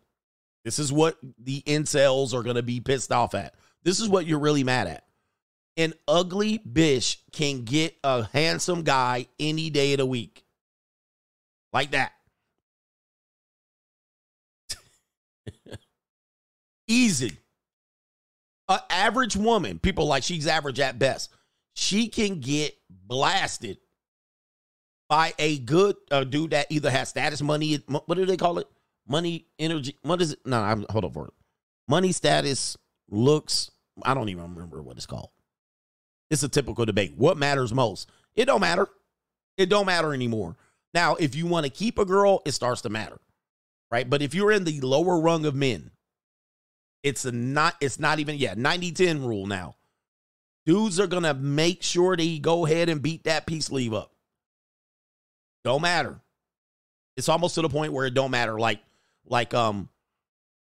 this 0.65 0.79
is 0.79 0.91
what 0.91 1.17
the 1.41 1.61
incels 1.61 2.33
are 2.33 2.43
going 2.43 2.55
to 2.55 2.63
be 2.63 2.79
pissed 2.79 3.11
off 3.11 3.35
at. 3.35 3.55
This 3.83 3.99
is 3.99 4.09
what 4.09 4.25
you're 4.25 4.39
really 4.39 4.63
mad 4.63 4.87
at. 4.87 5.03
An 5.77 5.93
ugly 6.07 6.59
bitch 6.59 7.17
can 7.31 7.63
get 7.63 7.95
a 8.03 8.23
handsome 8.33 8.83
guy 8.83 9.27
any 9.39 9.69
day 9.69 9.93
of 9.93 9.99
the 9.99 10.05
week. 10.05 10.43
Like 11.71 11.91
that. 11.91 12.11
Easy. 16.87 17.37
An 18.67 18.79
average 18.89 19.37
woman, 19.37 19.79
people 19.79 20.07
like 20.07 20.23
she's 20.23 20.47
average 20.47 20.79
at 20.79 20.99
best, 20.99 21.29
she 21.75 22.07
can 22.07 22.39
get 22.39 22.75
blasted 22.89 23.77
by 25.09 25.33
a 25.39 25.59
good 25.59 25.95
uh, 26.11 26.23
dude 26.23 26.51
that 26.51 26.67
either 26.69 26.89
has 26.89 27.09
status, 27.09 27.41
money, 27.41 27.79
what 27.87 28.15
do 28.15 28.25
they 28.25 28.37
call 28.37 28.59
it? 28.59 28.67
Money, 29.07 29.45
energy. 29.57 29.97
What 30.01 30.21
is 30.21 30.33
it? 30.33 30.39
No, 30.45 30.59
I'm 30.61 30.85
hold 30.89 31.05
on 31.05 31.11
for 31.11 31.27
it. 31.27 31.33
Money, 31.87 32.11
status, 32.11 32.77
looks. 33.09 33.71
I 34.03 34.13
don't 34.13 34.29
even 34.29 34.43
remember 34.43 34.81
what 34.81 34.97
it's 34.97 35.05
called. 35.05 35.29
It's 36.29 36.43
a 36.43 36.49
typical 36.49 36.85
debate. 36.85 37.13
What 37.15 37.37
matters 37.37 37.73
most? 37.73 38.09
It 38.35 38.45
don't 38.45 38.59
matter. 38.59 38.89
It 39.57 39.69
don't 39.69 39.85
matter 39.85 40.13
anymore. 40.13 40.57
Now, 40.93 41.15
if 41.15 41.35
you 41.35 41.47
want 41.47 41.65
to 41.65 41.69
keep 41.71 41.97
a 41.99 42.05
girl, 42.05 42.41
it 42.45 42.51
starts 42.51 42.81
to 42.81 42.89
matter, 42.89 43.19
right? 43.89 44.09
But 44.09 44.21
if 44.21 44.35
you're 44.35 44.51
in 44.51 44.65
the 44.65 44.81
lower 44.81 45.19
rung 45.19 45.45
of 45.45 45.55
men, 45.55 45.91
it's 47.01 47.23
a 47.23 47.31
not. 47.31 47.75
It's 47.79 47.99
not 47.99 48.19
even 48.19 48.35
yeah 48.35 48.55
90-10 48.55 49.25
rule 49.25 49.47
now. 49.47 49.75
Dudes 50.65 50.99
are 50.99 51.07
gonna 51.07 51.33
make 51.33 51.81
sure 51.81 52.17
they 52.17 52.39
go 52.39 52.65
ahead 52.65 52.89
and 52.89 53.01
beat 53.01 53.23
that 53.23 53.45
peace 53.45 53.71
leave 53.71 53.93
up. 53.93 54.11
Don't 55.63 55.81
matter. 55.81 56.19
It's 57.15 57.29
almost 57.29 57.55
to 57.55 57.61
the 57.61 57.69
point 57.69 57.93
where 57.93 58.05
it 58.05 58.13
don't 58.13 58.31
matter. 58.31 58.59
Like 58.59 58.79
like 59.25 59.53
um 59.53 59.89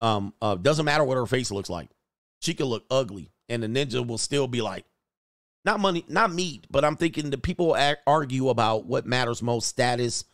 um 0.01 0.33
uh 0.41 0.55
doesn't 0.55 0.85
matter 0.85 1.03
what 1.03 1.17
her 1.17 1.25
face 1.25 1.51
looks 1.51 1.69
like. 1.69 1.89
She 2.41 2.53
could 2.53 2.67
look 2.67 2.85
ugly, 2.91 3.31
and 3.47 3.63
the 3.63 3.67
ninja 3.67 4.05
will 4.05 4.17
still 4.17 4.47
be 4.47 4.61
like, 4.61 4.85
not 5.63 5.79
money, 5.79 6.03
not 6.09 6.33
meat, 6.33 6.67
but 6.69 6.83
I'm 6.83 6.97
thinking 6.97 7.29
the 7.29 7.37
people 7.37 7.77
argue 8.05 8.49
about 8.49 8.85
what 8.85 9.05
matters 9.05 9.41
most: 9.41 9.67
status, 9.67 10.25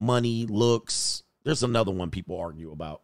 money, 0.00 0.46
looks. 0.46 1.24
There's 1.44 1.64
another 1.64 1.90
one 1.90 2.10
people 2.10 2.38
argue 2.38 2.70
about. 2.70 3.02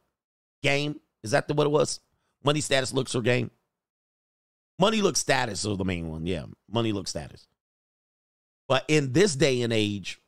Game 0.63 1.01
is 1.23 1.33
that 1.33 1.49
the, 1.49 1.55
what 1.55 1.67
it 1.67 1.71
was? 1.71 2.01
Money, 2.45 2.61
status, 2.61 2.93
looks, 2.93 3.15
or 3.15 3.23
game? 3.23 3.51
Money, 4.79 5.03
looks, 5.03 5.19
status 5.19 5.67
are 5.67 5.77
the 5.77 5.85
main 5.85 6.09
one. 6.09 6.27
Yeah, 6.27 6.45
money, 6.71 6.93
looks, 6.93 7.11
status. 7.11 7.47
But 8.69 8.85
in 8.87 9.13
this 9.13 9.35
day 9.35 9.63
and 9.63 9.73
age, 9.73 10.21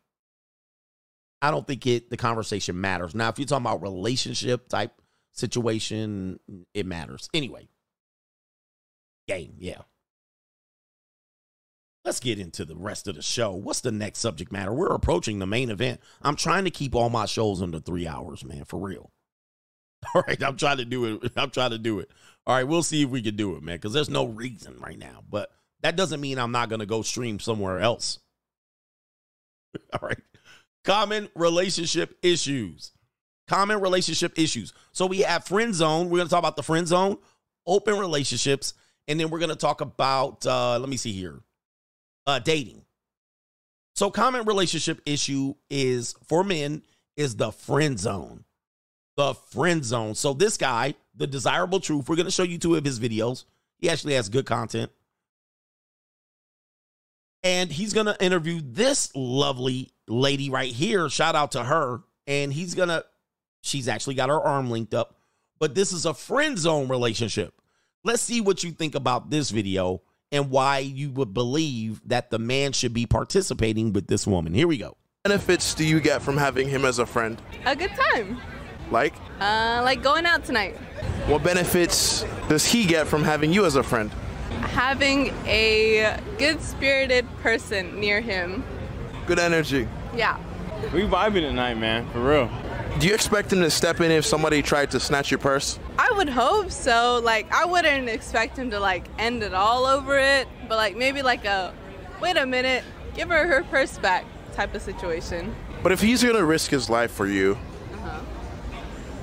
I 1.42 1.50
don't 1.50 1.66
think 1.66 1.86
it 1.86 2.10
the 2.10 2.16
conversation 2.16 2.80
matters. 2.80 3.14
Now, 3.14 3.28
if 3.28 3.38
you're 3.38 3.46
talking 3.46 3.66
about 3.66 3.82
relationship 3.82 4.68
type 4.68 4.92
situation, 5.32 6.38
it 6.74 6.86
matters. 6.86 7.28
Anyway, 7.32 7.68
game, 9.26 9.54
yeah. 9.58 9.82
Let's 12.04 12.20
get 12.20 12.38
into 12.38 12.64
the 12.64 12.76
rest 12.76 13.08
of 13.08 13.16
the 13.16 13.22
show. 13.22 13.52
What's 13.52 13.82
the 13.82 13.92
next 13.92 14.20
subject 14.20 14.50
matter? 14.50 14.72
We're 14.72 14.94
approaching 14.94 15.38
the 15.38 15.46
main 15.46 15.70
event. 15.70 16.00
I'm 16.22 16.36
trying 16.36 16.64
to 16.64 16.70
keep 16.70 16.94
all 16.94 17.10
my 17.10 17.26
shows 17.26 17.60
under 17.60 17.78
three 17.78 18.06
hours, 18.06 18.42
man, 18.42 18.64
for 18.64 18.78
real. 18.78 19.10
All 20.14 20.24
right, 20.26 20.42
I'm 20.42 20.56
trying 20.56 20.78
to 20.78 20.86
do 20.86 21.04
it. 21.04 21.32
I'm 21.36 21.50
trying 21.50 21.70
to 21.72 21.78
do 21.78 21.98
it. 21.98 22.10
All 22.46 22.54
right, 22.54 22.66
we'll 22.66 22.82
see 22.82 23.02
if 23.02 23.10
we 23.10 23.20
can 23.20 23.36
do 23.36 23.54
it, 23.56 23.62
man, 23.62 23.76
because 23.76 23.92
there's 23.92 24.08
no 24.08 24.26
reason 24.26 24.78
right 24.80 24.98
now. 24.98 25.22
But 25.28 25.50
that 25.82 25.94
doesn't 25.94 26.22
mean 26.22 26.38
I'm 26.38 26.52
not 26.52 26.70
going 26.70 26.80
to 26.80 26.86
go 26.86 27.02
stream 27.02 27.38
somewhere 27.38 27.80
else. 27.80 28.18
All 29.92 30.08
right. 30.08 30.18
Common 30.84 31.28
relationship 31.34 32.18
issues. 32.22 32.92
Common 33.48 33.80
relationship 33.80 34.38
issues. 34.38 34.72
So 34.92 35.06
we 35.06 35.20
have 35.20 35.44
friend 35.44 35.74
zone. 35.74 36.08
We're 36.08 36.18
going 36.18 36.28
to 36.28 36.30
talk 36.30 36.38
about 36.38 36.56
the 36.56 36.62
friend 36.62 36.86
zone, 36.86 37.18
open 37.66 37.98
relationships, 37.98 38.74
and 39.08 39.18
then 39.18 39.30
we're 39.30 39.40
going 39.40 39.50
to 39.50 39.56
talk 39.56 39.80
about, 39.80 40.46
uh, 40.46 40.78
let 40.78 40.88
me 40.88 40.96
see 40.96 41.12
here, 41.12 41.40
uh, 42.26 42.38
dating. 42.38 42.82
So, 43.94 44.10
common 44.10 44.46
relationship 44.46 45.02
issue 45.04 45.54
is 45.68 46.14
for 46.26 46.44
men 46.44 46.82
is 47.16 47.36
the 47.36 47.50
friend 47.50 47.98
zone. 47.98 48.44
The 49.16 49.34
friend 49.34 49.84
zone. 49.84 50.14
So, 50.14 50.32
this 50.32 50.56
guy, 50.56 50.94
the 51.14 51.26
desirable 51.26 51.80
truth, 51.80 52.08
we're 52.08 52.16
going 52.16 52.26
to 52.26 52.32
show 52.32 52.44
you 52.44 52.56
two 52.56 52.76
of 52.76 52.84
his 52.84 53.00
videos. 53.00 53.44
He 53.78 53.90
actually 53.90 54.14
has 54.14 54.28
good 54.28 54.46
content. 54.46 54.90
And 57.42 57.70
he's 57.70 57.92
going 57.92 58.06
to 58.06 58.22
interview 58.22 58.60
this 58.62 59.10
lovely 59.14 59.90
lady 60.06 60.50
right 60.50 60.72
here. 60.72 61.08
Shout 61.08 61.34
out 61.34 61.52
to 61.52 61.64
her. 61.64 62.02
And 62.26 62.52
he's 62.52 62.74
going 62.74 62.90
to, 62.90 63.04
she's 63.62 63.88
actually 63.88 64.14
got 64.14 64.28
her 64.28 64.40
arm 64.40 64.70
linked 64.70 64.94
up. 64.94 65.16
But 65.58 65.74
this 65.74 65.92
is 65.92 66.06
a 66.06 66.14
friend 66.14 66.58
zone 66.58 66.88
relationship. 66.88 67.54
Let's 68.04 68.22
see 68.22 68.40
what 68.40 68.64
you 68.64 68.72
think 68.72 68.94
about 68.94 69.30
this 69.30 69.50
video 69.50 70.02
and 70.32 70.50
why 70.50 70.78
you 70.78 71.10
would 71.10 71.34
believe 71.34 72.00
that 72.08 72.30
the 72.30 72.38
man 72.38 72.72
should 72.72 72.94
be 72.94 73.06
participating 73.06 73.92
with 73.92 74.06
this 74.06 74.26
woman. 74.26 74.54
Here 74.54 74.68
we 74.68 74.78
go. 74.78 74.96
Benefits 75.24 75.74
do 75.74 75.84
you 75.84 76.00
get 76.00 76.22
from 76.22 76.36
having 76.36 76.68
him 76.68 76.84
as 76.84 76.98
a 76.98 77.04
friend? 77.04 77.40
A 77.66 77.76
good 77.76 77.90
time. 77.90 78.40
Like? 78.90 79.14
Uh, 79.38 79.82
like 79.84 80.02
going 80.02 80.24
out 80.24 80.44
tonight. 80.44 80.76
What 81.26 81.42
benefits 81.42 82.24
does 82.48 82.64
he 82.64 82.86
get 82.86 83.06
from 83.06 83.22
having 83.22 83.52
you 83.52 83.66
as 83.66 83.76
a 83.76 83.82
friend? 83.82 84.10
Having 84.72 85.34
a 85.46 86.18
good 86.38 86.60
spirited 86.62 87.26
person 87.42 87.98
near 88.00 88.20
him. 88.20 88.64
Good 89.26 89.38
energy. 89.38 89.88
Yeah. 90.14 90.38
We 90.94 91.02
vibing 91.02 91.42
tonight, 91.42 91.74
man, 91.74 92.08
for 92.10 92.20
real. 92.20 92.50
Do 92.98 93.06
you 93.06 93.14
expect 93.14 93.52
him 93.52 93.60
to 93.60 93.70
step 93.70 94.00
in 94.00 94.10
if 94.10 94.24
somebody 94.26 94.62
tried 94.62 94.90
to 94.90 95.00
snatch 95.00 95.30
your 95.30 95.38
purse? 95.38 95.78
I 95.98 96.10
would 96.16 96.28
hope 96.28 96.70
so. 96.70 97.20
Like, 97.22 97.52
I 97.52 97.64
wouldn't 97.64 98.08
expect 98.08 98.56
him 98.56 98.70
to 98.70 98.80
like 98.80 99.04
end 99.18 99.42
it 99.42 99.54
all 99.54 99.86
over 99.86 100.18
it, 100.18 100.48
but 100.68 100.76
like 100.76 100.96
maybe 100.96 101.22
like 101.22 101.44
a, 101.44 101.72
wait 102.20 102.36
a 102.36 102.46
minute, 102.46 102.84
give 103.14 103.28
her 103.28 103.46
her 103.46 103.62
purse 103.64 103.98
back 103.98 104.24
type 104.54 104.74
of 104.74 104.82
situation. 104.82 105.54
But 105.82 105.92
if 105.92 106.00
he's 106.00 106.22
gonna 106.22 106.44
risk 106.44 106.70
his 106.70 106.90
life 106.90 107.10
for 107.10 107.26
you, 107.26 107.56
uh-huh. 107.94 108.18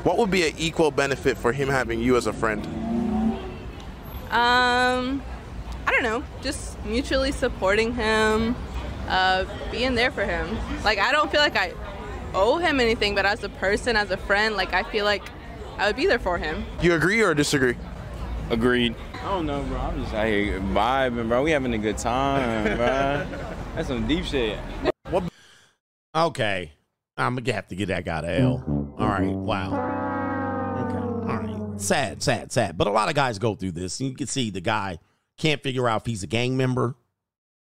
what 0.04 0.18
would 0.18 0.32
be 0.32 0.48
an 0.48 0.54
equal 0.58 0.92
benefit 0.92 1.38
for 1.38 1.52
him 1.52 1.68
having 1.68 2.00
you 2.00 2.16
as 2.18 2.28
a 2.28 2.34
friend? 2.34 2.66
Um, 4.32 5.22
I 5.88 5.92
don't 5.92 6.04
know, 6.04 6.24
just 6.42 6.84
mutually 6.84 7.32
supporting 7.32 7.94
him, 7.94 8.56
uh, 9.08 9.46
being 9.72 9.96
there 9.96 10.12
for 10.12 10.26
him. 10.26 10.58
Like, 10.84 11.00
I 11.00 11.14
don't 11.14 11.32
feel 11.32 11.40
like 11.40 11.56
I 11.56 11.74
owe 12.34 12.58
him 12.58 12.82
anything, 12.82 13.16
but 13.16 13.26
as 13.26 13.44
a 13.44 13.50
person, 13.50 13.96
as 13.96 14.12
a 14.12 14.18
friend, 14.18 14.58
like 14.58 14.74
I 14.74 14.84
feel 14.84 15.06
like 15.06 15.24
I 15.78 15.88
would 15.88 15.96
be 15.96 16.06
there 16.06 16.20
for 16.20 16.38
him. 16.38 16.66
You 16.82 16.94
agree 16.94 17.22
or 17.22 17.34
disagree? 17.34 17.76
Agreed. 18.50 18.96
I 19.14 19.30
don't 19.30 19.46
know, 19.46 19.64
bro. 19.64 19.78
I'm 19.78 20.02
just 20.02 20.14
out 20.14 20.28
here 20.28 20.60
vibing, 20.60 21.28
bro. 21.30 21.44
We 21.44 21.52
having 21.52 21.74
a 21.74 21.78
good 21.78 21.98
time, 21.98 22.64
bro. 22.78 23.26
That's 23.76 23.88
some 23.88 24.08
deep 24.08 24.26
shit. 24.26 24.60
What? 25.10 25.24
Okay, 26.14 26.74
I'm 27.18 27.36
gonna 27.36 27.54
have 27.54 27.68
to 27.70 27.76
get 27.76 27.88
that 27.88 28.06
guy 28.06 28.22
to 28.22 28.40
L. 28.40 28.96
All 29.00 29.08
right, 29.08 29.28
wow. 29.28 29.68
Okay, 30.86 31.32
all 31.32 31.40
right. 31.40 31.82
Sad, 31.82 32.22
sad, 32.22 32.52
sad. 32.52 32.78
But 32.78 32.88
a 32.88 32.92
lot 32.92 33.08
of 33.08 33.16
guys 33.16 33.40
go 33.40 33.56
through 33.56 33.72
this. 33.72 34.02
You 34.02 34.14
can 34.14 34.28
see 34.28 34.50
the 34.50 34.62
guy 34.62 35.00
can't 35.38 35.64
figure 35.64 35.88
out 35.88 36.02
if 36.02 36.06
he's 36.06 36.24
a 36.24 36.28
gang 36.28 36.58
member, 36.58 36.96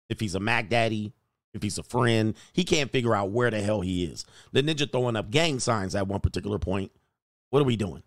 if 0.08 0.20
he's 0.20 0.34
a 0.34 0.40
Mac 0.40 0.68
Daddy, 0.68 1.12
if 1.52 1.62
he's 1.62 1.78
a 1.78 1.82
friend. 1.82 2.34
He 2.52 2.64
can't 2.64 2.92
figure 2.92 3.14
out 3.14 3.30
where 3.30 3.50
the 3.50 3.60
hell 3.60 3.80
he 3.80 4.04
is. 4.04 4.24
The 4.52 4.62
ninja 4.62 4.90
throwing 4.90 5.16
up 5.16 5.30
gang 5.30 5.58
signs 5.58 5.94
at 5.94 6.06
one 6.06 6.20
particular 6.20 6.58
point. 6.58 6.92
What 7.50 7.60
are 7.60 7.66
we 7.66 7.76
doing? 7.76 8.02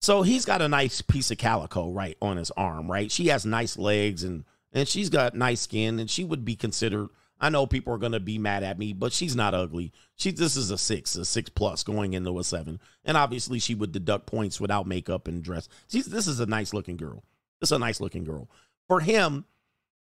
So 0.00 0.22
he's 0.22 0.44
got 0.44 0.62
a 0.62 0.68
nice 0.68 1.00
piece 1.00 1.30
of 1.30 1.38
calico 1.38 1.90
right 1.90 2.16
on 2.20 2.36
his 2.36 2.50
arm, 2.52 2.90
right? 2.90 3.10
She 3.10 3.28
has 3.28 3.46
nice 3.46 3.78
legs 3.78 4.24
and 4.24 4.44
and 4.72 4.88
she's 4.88 5.10
got 5.10 5.34
nice 5.34 5.60
skin 5.60 6.00
and 6.00 6.10
she 6.10 6.24
would 6.24 6.44
be 6.44 6.56
considered 6.56 7.08
I 7.42 7.48
know 7.48 7.66
people 7.66 7.92
are 7.92 7.98
to 7.98 8.20
be 8.20 8.38
mad 8.38 8.62
at 8.62 8.78
me, 8.78 8.92
but 8.92 9.12
she's 9.12 9.34
not 9.34 9.52
ugly. 9.52 9.92
She 10.14 10.30
this 10.30 10.56
is 10.56 10.70
a 10.70 10.78
six, 10.78 11.16
a 11.16 11.24
six 11.24 11.50
plus 11.50 11.82
going 11.82 12.14
into 12.14 12.38
a 12.38 12.44
seven, 12.44 12.78
and 13.04 13.16
obviously 13.16 13.58
she 13.58 13.74
would 13.74 13.90
deduct 13.90 14.26
points 14.26 14.60
without 14.60 14.86
makeup 14.86 15.26
and 15.26 15.42
dress. 15.42 15.68
She's 15.88 16.06
this 16.06 16.28
is 16.28 16.38
a 16.38 16.46
nice 16.46 16.72
looking 16.72 16.96
girl. 16.96 17.24
This 17.60 17.68
is 17.68 17.72
a 17.72 17.80
nice 17.80 18.00
looking 18.00 18.22
girl. 18.22 18.48
For 18.88 19.00
him, 19.00 19.44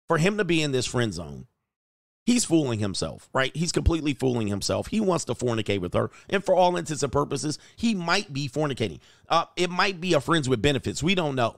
for 0.07 0.18
him 0.18 0.38
to 0.38 0.45
be 0.45 0.61
in 0.61 0.72
this 0.72 0.85
friend 0.85 1.14
zone, 1.14 1.47
he's 2.26 2.45
fooling 2.45 2.80
himself, 2.80 3.30
right? 3.34 3.56
He's 3.56 3.72
completely 3.72 4.14
fooling 4.14 4.47
himself. 4.47 4.88
He 4.88 4.99
wants 4.99 5.26
to 5.26 5.34
fornicate 5.34 5.81
with 5.81 5.93
her, 5.93 6.11
and 6.30 6.43
for 6.43 6.56
all 6.56 6.76
intents 6.76 7.03
and 7.03 7.11
purposes, 7.11 7.57
he 7.76 7.95
might 7.95 8.31
be 8.34 8.47
fornicating. 8.47 8.99
Uh, 9.30 9.45
it 9.56 9.69
might 9.69 10.02
be 10.02 10.14
a 10.14 10.22
friends 10.22 10.49
with 10.49 10.61
benefits. 10.61 11.02
We 11.02 11.15
don't 11.15 11.35
know. 11.35 11.56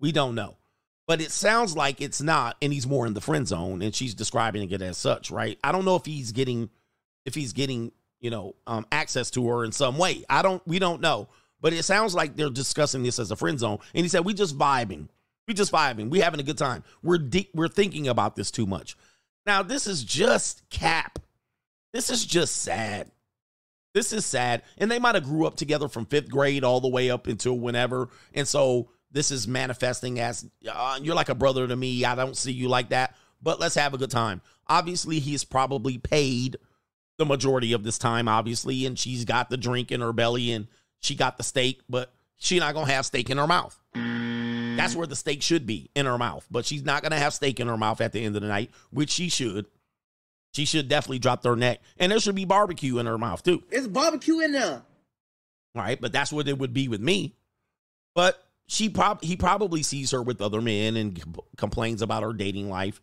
We 0.00 0.12
don't 0.12 0.34
know. 0.34 0.56
But 1.06 1.22
it 1.22 1.30
sounds 1.30 1.74
like 1.74 2.02
it's 2.02 2.20
not, 2.20 2.56
and 2.60 2.70
he's 2.70 2.86
more 2.86 3.06
in 3.06 3.14
the 3.14 3.20
friend 3.22 3.48
zone, 3.48 3.80
and 3.80 3.94
she's 3.94 4.14
describing 4.14 4.70
it 4.70 4.82
as 4.82 4.98
such, 4.98 5.30
right? 5.30 5.58
I 5.64 5.72
don't 5.72 5.86
know 5.86 5.96
if 5.96 6.04
he's 6.04 6.32
getting, 6.32 6.68
if 7.24 7.34
he's 7.34 7.54
getting, 7.54 7.92
you 8.20 8.30
know, 8.30 8.54
um, 8.66 8.84
access 8.92 9.30
to 9.30 9.48
her 9.48 9.64
in 9.64 9.72
some 9.72 9.96
way. 9.96 10.24
I 10.28 10.42
don't, 10.42 10.64
we 10.66 10.78
don't 10.78 11.00
know. 11.00 11.28
But 11.60 11.72
it 11.72 11.82
sounds 11.84 12.14
like 12.14 12.36
they're 12.36 12.50
discussing 12.50 13.02
this 13.02 13.18
as 13.18 13.30
a 13.30 13.36
friend 13.36 13.58
zone, 13.58 13.78
and 13.94 14.04
he 14.04 14.08
said 14.08 14.24
we 14.24 14.34
just 14.34 14.56
vibing, 14.58 15.08
we 15.48 15.54
just 15.54 15.72
vibing, 15.72 16.10
we 16.10 16.20
having 16.20 16.38
a 16.38 16.44
good 16.44 16.58
time. 16.58 16.84
We're 17.02 17.18
deep, 17.18 17.50
we're 17.54 17.68
thinking 17.68 18.06
about 18.06 18.36
this 18.36 18.50
too 18.50 18.66
much. 18.66 18.96
Now 19.46 19.62
this 19.62 19.86
is 19.86 20.04
just 20.04 20.68
cap. 20.70 21.18
This 21.92 22.10
is 22.10 22.24
just 22.24 22.58
sad. 22.58 23.10
This 23.94 24.12
is 24.12 24.26
sad, 24.26 24.62
and 24.76 24.90
they 24.90 24.98
might 24.98 25.14
have 25.14 25.24
grew 25.24 25.46
up 25.46 25.56
together 25.56 25.88
from 25.88 26.04
fifth 26.04 26.28
grade 26.28 26.62
all 26.62 26.80
the 26.80 26.88
way 26.88 27.10
up 27.10 27.26
until 27.26 27.58
whenever, 27.58 28.10
and 28.34 28.46
so 28.46 28.90
this 29.10 29.30
is 29.30 29.48
manifesting 29.48 30.20
as 30.20 30.48
uh, 30.70 30.98
you're 31.02 31.14
like 31.14 31.30
a 31.30 31.34
brother 31.34 31.66
to 31.66 31.74
me. 31.74 32.04
I 32.04 32.14
don't 32.14 32.36
see 32.36 32.52
you 32.52 32.68
like 32.68 32.90
that, 32.90 33.16
but 33.42 33.58
let's 33.58 33.74
have 33.76 33.94
a 33.94 33.98
good 33.98 34.10
time. 34.10 34.42
Obviously, 34.66 35.18
he's 35.18 35.42
probably 35.42 35.96
paid 35.96 36.58
the 37.16 37.24
majority 37.24 37.72
of 37.72 37.82
this 37.82 37.96
time, 37.96 38.28
obviously, 38.28 38.84
and 38.84 38.98
she's 38.98 39.24
got 39.24 39.48
the 39.48 39.56
drink 39.56 39.90
in 39.90 40.02
her 40.02 40.12
belly 40.12 40.52
and 40.52 40.68
she 41.00 41.14
got 41.14 41.38
the 41.38 41.42
steak, 41.42 41.80
but 41.88 42.12
she 42.36 42.58
not 42.58 42.74
gonna 42.74 42.92
have 42.92 43.06
steak 43.06 43.30
in 43.30 43.38
her 43.38 43.46
mouth. 43.46 43.80
That's 44.78 44.96
where 44.96 45.06
the 45.06 45.16
steak 45.16 45.42
should 45.42 45.66
be 45.66 45.90
in 45.94 46.06
her 46.06 46.18
mouth, 46.18 46.46
but 46.50 46.64
she's 46.64 46.84
not 46.84 47.02
gonna 47.02 47.18
have 47.18 47.34
steak 47.34 47.60
in 47.60 47.68
her 47.68 47.76
mouth 47.76 48.00
at 48.00 48.12
the 48.12 48.24
end 48.24 48.36
of 48.36 48.42
the 48.42 48.48
night, 48.48 48.70
which 48.90 49.10
she 49.10 49.28
should. 49.28 49.66
She 50.54 50.64
should 50.64 50.88
definitely 50.88 51.18
drop 51.18 51.42
their 51.42 51.56
neck, 51.56 51.80
and 51.98 52.10
there 52.10 52.20
should 52.20 52.34
be 52.34 52.44
barbecue 52.44 52.98
in 52.98 53.06
her 53.06 53.18
mouth 53.18 53.42
too. 53.42 53.62
It's 53.70 53.86
barbecue 53.86 54.40
in 54.40 54.52
there. 54.52 54.82
All 55.74 55.82
right, 55.82 56.00
but 56.00 56.12
that's 56.12 56.32
what 56.32 56.48
it 56.48 56.58
would 56.58 56.72
be 56.72 56.88
with 56.88 57.00
me. 57.00 57.34
But 58.14 58.42
she 58.66 58.88
prob 58.88 59.22
he 59.22 59.36
probably 59.36 59.82
sees 59.82 60.10
her 60.10 60.22
with 60.22 60.40
other 60.40 60.60
men 60.60 60.96
and 60.96 61.20
com- 61.20 61.40
complains 61.56 62.02
about 62.02 62.22
her 62.22 62.32
dating 62.32 62.68
life. 62.68 63.00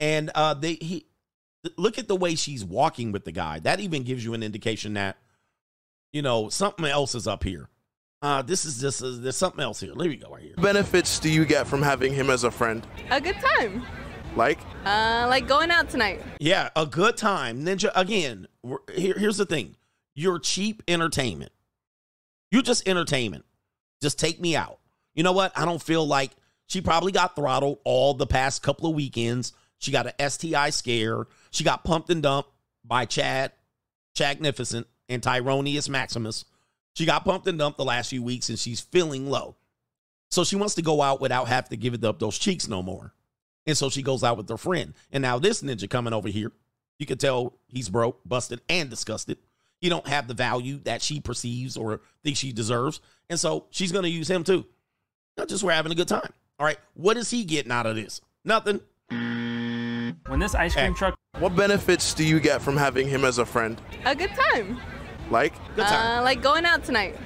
And 0.00 0.30
uh 0.34 0.54
they 0.54 0.74
he 0.74 1.06
look 1.76 1.98
at 1.98 2.08
the 2.08 2.16
way 2.16 2.34
she's 2.34 2.64
walking 2.64 3.12
with 3.12 3.24
the 3.24 3.32
guy. 3.32 3.58
That 3.60 3.80
even 3.80 4.02
gives 4.02 4.24
you 4.24 4.34
an 4.34 4.42
indication 4.42 4.94
that 4.94 5.16
you 6.12 6.22
know 6.22 6.48
something 6.48 6.84
else 6.84 7.14
is 7.14 7.26
up 7.26 7.44
here. 7.44 7.68
Uh 8.24 8.40
this 8.40 8.64
is 8.64 8.80
just 8.80 9.02
uh, 9.02 9.10
there's 9.16 9.36
something 9.36 9.60
else 9.60 9.80
here. 9.80 9.92
There 9.94 10.08
we 10.08 10.16
go 10.16 10.30
right 10.30 10.42
here. 10.42 10.54
benefits 10.56 11.18
do 11.18 11.28
you 11.28 11.44
get 11.44 11.66
from 11.66 11.82
having 11.82 12.10
him 12.14 12.30
as 12.30 12.44
a 12.44 12.50
friend? 12.50 12.86
A 13.10 13.20
good 13.20 13.36
time. 13.36 13.82
Like? 14.34 14.58
Uh, 14.86 15.26
like 15.28 15.46
going 15.46 15.70
out 15.70 15.90
tonight. 15.90 16.22
Yeah, 16.40 16.70
a 16.74 16.86
good 16.86 17.18
time. 17.18 17.62
Ninja 17.66 17.90
again, 17.94 18.48
we're- 18.62 18.82
here, 18.96 19.14
here's 19.18 19.36
the 19.36 19.44
thing. 19.44 19.76
You're 20.14 20.38
cheap 20.38 20.82
entertainment. 20.88 21.52
You're 22.50 22.62
just 22.62 22.88
entertainment. 22.88 23.44
Just 24.00 24.18
take 24.18 24.40
me 24.40 24.56
out. 24.56 24.78
You 25.14 25.22
know 25.22 25.32
what? 25.32 25.52
I 25.54 25.66
don't 25.66 25.82
feel 25.82 26.06
like 26.06 26.30
she 26.66 26.80
probably 26.80 27.12
got 27.12 27.36
throttled 27.36 27.78
all 27.84 28.14
the 28.14 28.26
past 28.26 28.62
couple 28.62 28.88
of 28.88 28.96
weekends. 28.96 29.52
She 29.80 29.92
got 29.92 30.06
an 30.06 30.30
STI 30.30 30.70
scare. 30.70 31.26
She 31.50 31.62
got 31.62 31.84
pumped 31.84 32.08
and 32.08 32.22
dumped 32.22 32.48
by 32.84 33.04
Chad, 33.04 33.52
Chagnificent, 34.16 34.86
and 35.10 35.20
Tyronius 35.20 35.90
Maximus. 35.90 36.46
She 36.94 37.06
got 37.06 37.24
pumped 37.24 37.46
and 37.46 37.58
dumped 37.58 37.78
the 37.78 37.84
last 37.84 38.10
few 38.10 38.22
weeks 38.22 38.48
and 38.48 38.58
she's 38.58 38.80
feeling 38.80 39.28
low. 39.28 39.56
So 40.30 40.44
she 40.44 40.56
wants 40.56 40.74
to 40.76 40.82
go 40.82 41.02
out 41.02 41.20
without 41.20 41.48
having 41.48 41.70
to 41.70 41.76
give 41.76 41.94
it 41.94 42.04
up 42.04 42.18
those 42.18 42.38
cheeks 42.38 42.68
no 42.68 42.82
more. 42.82 43.12
And 43.66 43.76
so 43.76 43.88
she 43.90 44.02
goes 44.02 44.22
out 44.24 44.36
with 44.36 44.48
her 44.48 44.56
friend. 44.56 44.94
And 45.12 45.22
now 45.22 45.38
this 45.38 45.62
ninja 45.62 45.88
coming 45.88 46.12
over 46.12 46.28
here, 46.28 46.52
you 46.98 47.06
can 47.06 47.18
tell 47.18 47.54
he's 47.68 47.88
broke, 47.88 48.20
busted, 48.24 48.60
and 48.68 48.90
disgusted. 48.90 49.38
He 49.80 49.88
don't 49.88 50.06
have 50.06 50.28
the 50.28 50.34
value 50.34 50.78
that 50.84 51.02
she 51.02 51.20
perceives 51.20 51.76
or 51.76 52.00
thinks 52.22 52.38
she 52.38 52.52
deserves. 52.52 53.00
And 53.28 53.38
so 53.38 53.66
she's 53.70 53.92
going 53.92 54.04
to 54.04 54.10
use 54.10 54.28
him 54.28 54.44
too. 54.44 54.66
Not 55.36 55.48
just 55.48 55.62
we're 55.62 55.72
having 55.72 55.92
a 55.92 55.96
good 55.96 56.08
time. 56.08 56.32
All 56.58 56.66
right. 56.66 56.78
What 56.94 57.16
is 57.16 57.30
he 57.30 57.44
getting 57.44 57.72
out 57.72 57.86
of 57.86 57.96
this? 57.96 58.20
Nothing. 58.44 58.80
When 59.08 60.38
this 60.38 60.54
ice 60.54 60.74
cream 60.74 60.94
truck. 60.94 61.18
What 61.38 61.56
benefits 61.56 62.14
do 62.14 62.24
you 62.24 62.38
get 62.38 62.62
from 62.62 62.76
having 62.76 63.08
him 63.08 63.24
as 63.24 63.38
a 63.38 63.44
friend? 63.44 63.80
A 64.04 64.14
good 64.14 64.30
time. 64.30 64.80
Like? 65.30 65.54
Uh, 65.78 66.20
like 66.22 66.42
going 66.42 66.64
out 66.64 66.84
tonight. 66.84 67.16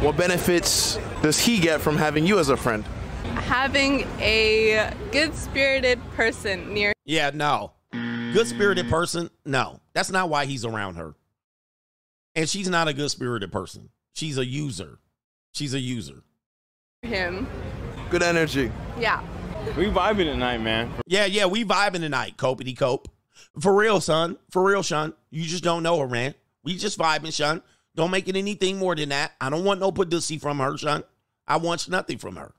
What 0.00 0.16
benefits 0.16 0.98
does 1.22 1.38
he 1.38 1.58
get 1.58 1.80
from 1.80 1.96
having 1.96 2.26
you 2.26 2.38
as 2.38 2.48
a 2.48 2.56
friend? 2.56 2.84
Having 3.34 4.06
a 4.20 4.92
good 5.12 5.34
spirited 5.34 6.00
person 6.14 6.72
near. 6.72 6.92
Yeah, 7.04 7.30
no. 7.34 7.72
Good 7.92 8.46
spirited 8.46 8.88
person? 8.88 9.30
No. 9.44 9.80
That's 9.94 10.10
not 10.10 10.28
why 10.28 10.44
he's 10.46 10.64
around 10.64 10.96
her. 10.96 11.14
And 12.36 12.48
she's 12.48 12.68
not 12.68 12.86
a 12.86 12.92
good 12.92 13.10
spirited 13.10 13.50
person. 13.50 13.88
She's 14.14 14.38
a 14.38 14.44
user. 14.44 14.98
She's 15.52 15.74
a 15.74 15.80
user. 15.80 16.22
him. 17.02 17.48
Good 18.10 18.22
energy. 18.22 18.70
Yeah. 18.98 19.22
We 19.76 19.86
vibing 19.86 20.26
tonight, 20.26 20.58
man. 20.58 20.90
Yeah, 21.06 21.24
yeah, 21.26 21.46
we 21.46 21.64
vibing 21.64 22.00
tonight, 22.00 22.36
Copity 22.36 22.76
Cope. 22.76 23.08
For 23.60 23.74
real, 23.74 24.00
son. 24.00 24.36
For 24.50 24.62
real, 24.62 24.82
son. 24.82 25.14
You 25.30 25.44
just 25.44 25.64
don't 25.64 25.82
know 25.82 25.98
her, 25.98 26.08
man. 26.08 26.34
We 26.64 26.76
just 26.76 26.98
vibing, 26.98 27.32
son. 27.32 27.62
Don't 27.94 28.10
make 28.10 28.28
it 28.28 28.36
anything 28.36 28.78
more 28.78 28.94
than 28.94 29.08
that. 29.08 29.32
I 29.40 29.50
don't 29.50 29.64
want 29.64 29.80
no 29.80 29.90
pussy 29.90 30.38
from 30.38 30.58
her, 30.58 30.76
son. 30.76 31.04
I 31.46 31.56
want 31.56 31.88
nothing 31.88 32.18
from 32.18 32.36
her. 32.36 32.52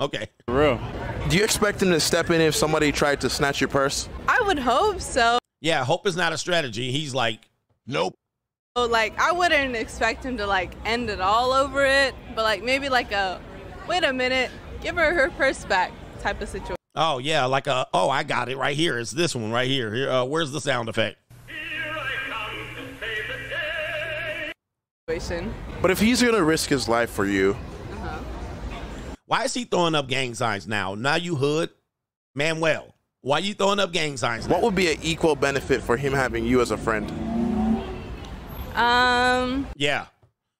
Okay. 0.00 0.28
For 0.46 0.58
real. 0.58 0.80
Do 1.28 1.36
you 1.36 1.44
expect 1.44 1.80
him 1.82 1.90
to 1.90 2.00
step 2.00 2.30
in 2.30 2.40
if 2.40 2.54
somebody 2.54 2.92
tried 2.92 3.20
to 3.22 3.30
snatch 3.30 3.60
your 3.60 3.68
purse? 3.68 4.08
I 4.28 4.42
would 4.42 4.58
hope 4.58 5.00
so. 5.00 5.38
Yeah, 5.60 5.84
hope 5.84 6.06
is 6.06 6.16
not 6.16 6.32
a 6.32 6.38
strategy. 6.38 6.90
He's 6.90 7.14
like, 7.14 7.48
nope. 7.86 8.14
So, 8.76 8.86
like, 8.86 9.18
I 9.20 9.32
wouldn't 9.32 9.76
expect 9.76 10.24
him 10.24 10.36
to 10.38 10.46
like 10.46 10.74
end 10.84 11.08
it 11.08 11.20
all 11.20 11.52
over 11.52 11.86
it, 11.86 12.14
but 12.34 12.42
like 12.42 12.62
maybe 12.62 12.88
like 12.88 13.12
a, 13.12 13.40
wait 13.88 14.02
a 14.04 14.12
minute, 14.12 14.50
give 14.82 14.96
her 14.96 15.14
her 15.14 15.30
purse 15.30 15.64
back 15.64 15.92
type 16.20 16.40
of 16.40 16.48
situation. 16.48 16.76
Oh 16.96 17.18
yeah, 17.18 17.44
like 17.46 17.66
a 17.66 17.86
oh 17.94 18.10
I 18.10 18.22
got 18.22 18.48
it 18.48 18.56
right 18.56 18.76
here. 18.76 18.98
It's 18.98 19.10
this 19.12 19.34
one 19.34 19.50
right 19.50 19.68
here. 19.68 19.94
Here, 19.94 20.10
uh, 20.10 20.24
where's 20.24 20.52
the 20.52 20.60
sound 20.60 20.88
effect? 20.88 21.18
But 25.06 25.90
if 25.90 26.00
he's 26.00 26.22
gonna 26.22 26.42
risk 26.42 26.70
his 26.70 26.88
life 26.88 27.10
for 27.10 27.26
you, 27.26 27.56
Why 29.26 29.44
is 29.44 29.52
he 29.52 29.64
throwing 29.64 29.94
up 29.94 30.08
gang 30.08 30.34
signs 30.34 30.66
now? 30.66 30.94
Now 30.94 31.16
you 31.16 31.34
hood, 31.34 31.70
Manuel. 32.34 32.94
Why 33.20 33.38
are 33.38 33.40
you 33.40 33.52
throwing 33.54 33.80
up 33.80 33.92
gang 33.92 34.16
signs? 34.16 34.48
what 34.48 34.62
would 34.62 34.74
be 34.74 34.92
an 34.92 34.98
equal 35.02 35.34
benefit 35.34 35.82
for 35.82 35.96
him 35.96 36.12
having 36.12 36.44
you 36.46 36.60
as 36.60 36.70
a 36.70 36.76
friend? 36.76 37.10
Um, 38.74 39.66
Yeah. 39.76 40.06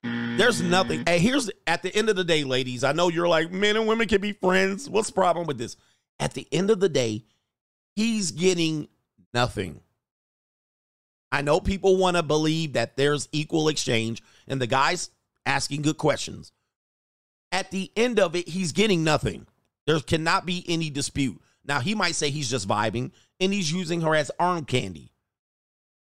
There's 0.02 0.60
nothing. 0.60 1.04
Hey, 1.06 1.18
here's 1.20 1.50
at 1.66 1.82
the 1.82 1.94
end 1.96 2.10
of 2.10 2.16
the 2.16 2.24
day, 2.24 2.44
ladies. 2.44 2.84
I 2.84 2.92
know 2.92 3.08
you're 3.08 3.28
like, 3.28 3.50
men 3.50 3.76
and 3.76 3.86
women 3.86 4.06
can 4.08 4.20
be 4.20 4.32
friends. 4.32 4.90
What's 4.90 5.08
the 5.08 5.14
problem 5.14 5.46
with 5.46 5.56
this? 5.56 5.76
At 6.20 6.34
the 6.34 6.46
end 6.52 6.70
of 6.70 6.80
the 6.80 6.90
day, 6.90 7.24
he's 7.96 8.30
getting 8.30 8.88
nothing. 9.32 9.80
I 11.32 11.40
know 11.42 11.58
people 11.60 11.96
want 11.96 12.16
to 12.16 12.22
believe 12.22 12.74
that 12.74 12.96
there's 12.96 13.28
equal 13.32 13.68
exchange, 13.68 14.22
and 14.46 14.60
the 14.60 14.66
guy's 14.66 15.10
asking 15.46 15.82
good 15.82 15.98
questions. 15.98 16.52
At 17.52 17.70
the 17.70 17.90
end 17.96 18.18
of 18.18 18.34
it, 18.34 18.48
he's 18.48 18.72
getting 18.72 19.04
nothing. 19.04 19.46
There 19.86 20.00
cannot 20.00 20.46
be 20.46 20.64
any 20.66 20.90
dispute. 20.90 21.40
Now, 21.64 21.80
he 21.80 21.94
might 21.94 22.14
say 22.14 22.30
he's 22.30 22.50
just 22.50 22.68
vibing 22.68 23.12
and 23.40 23.52
he's 23.52 23.72
using 23.72 24.00
her 24.00 24.14
as 24.14 24.30
arm 24.38 24.64
candy. 24.64 25.12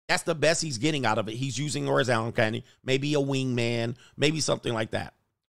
That's 0.09 0.23
the 0.24 0.35
best 0.35 0.62
he's 0.62 0.78
getting 0.78 1.06
out 1.06 1.19
of 1.19 1.28
it. 1.28 1.35
He's 1.35 1.59
using 1.59 1.86
her 1.86 2.01
as 2.01 2.10
arm 2.10 2.32
candy, 2.32 2.64
maybe 2.85 3.14
a 3.14 3.19
wingman, 3.19 3.97
maybe 4.16 4.40
something 4.40 4.73
like 4.73 4.90
that. 4.90 5.14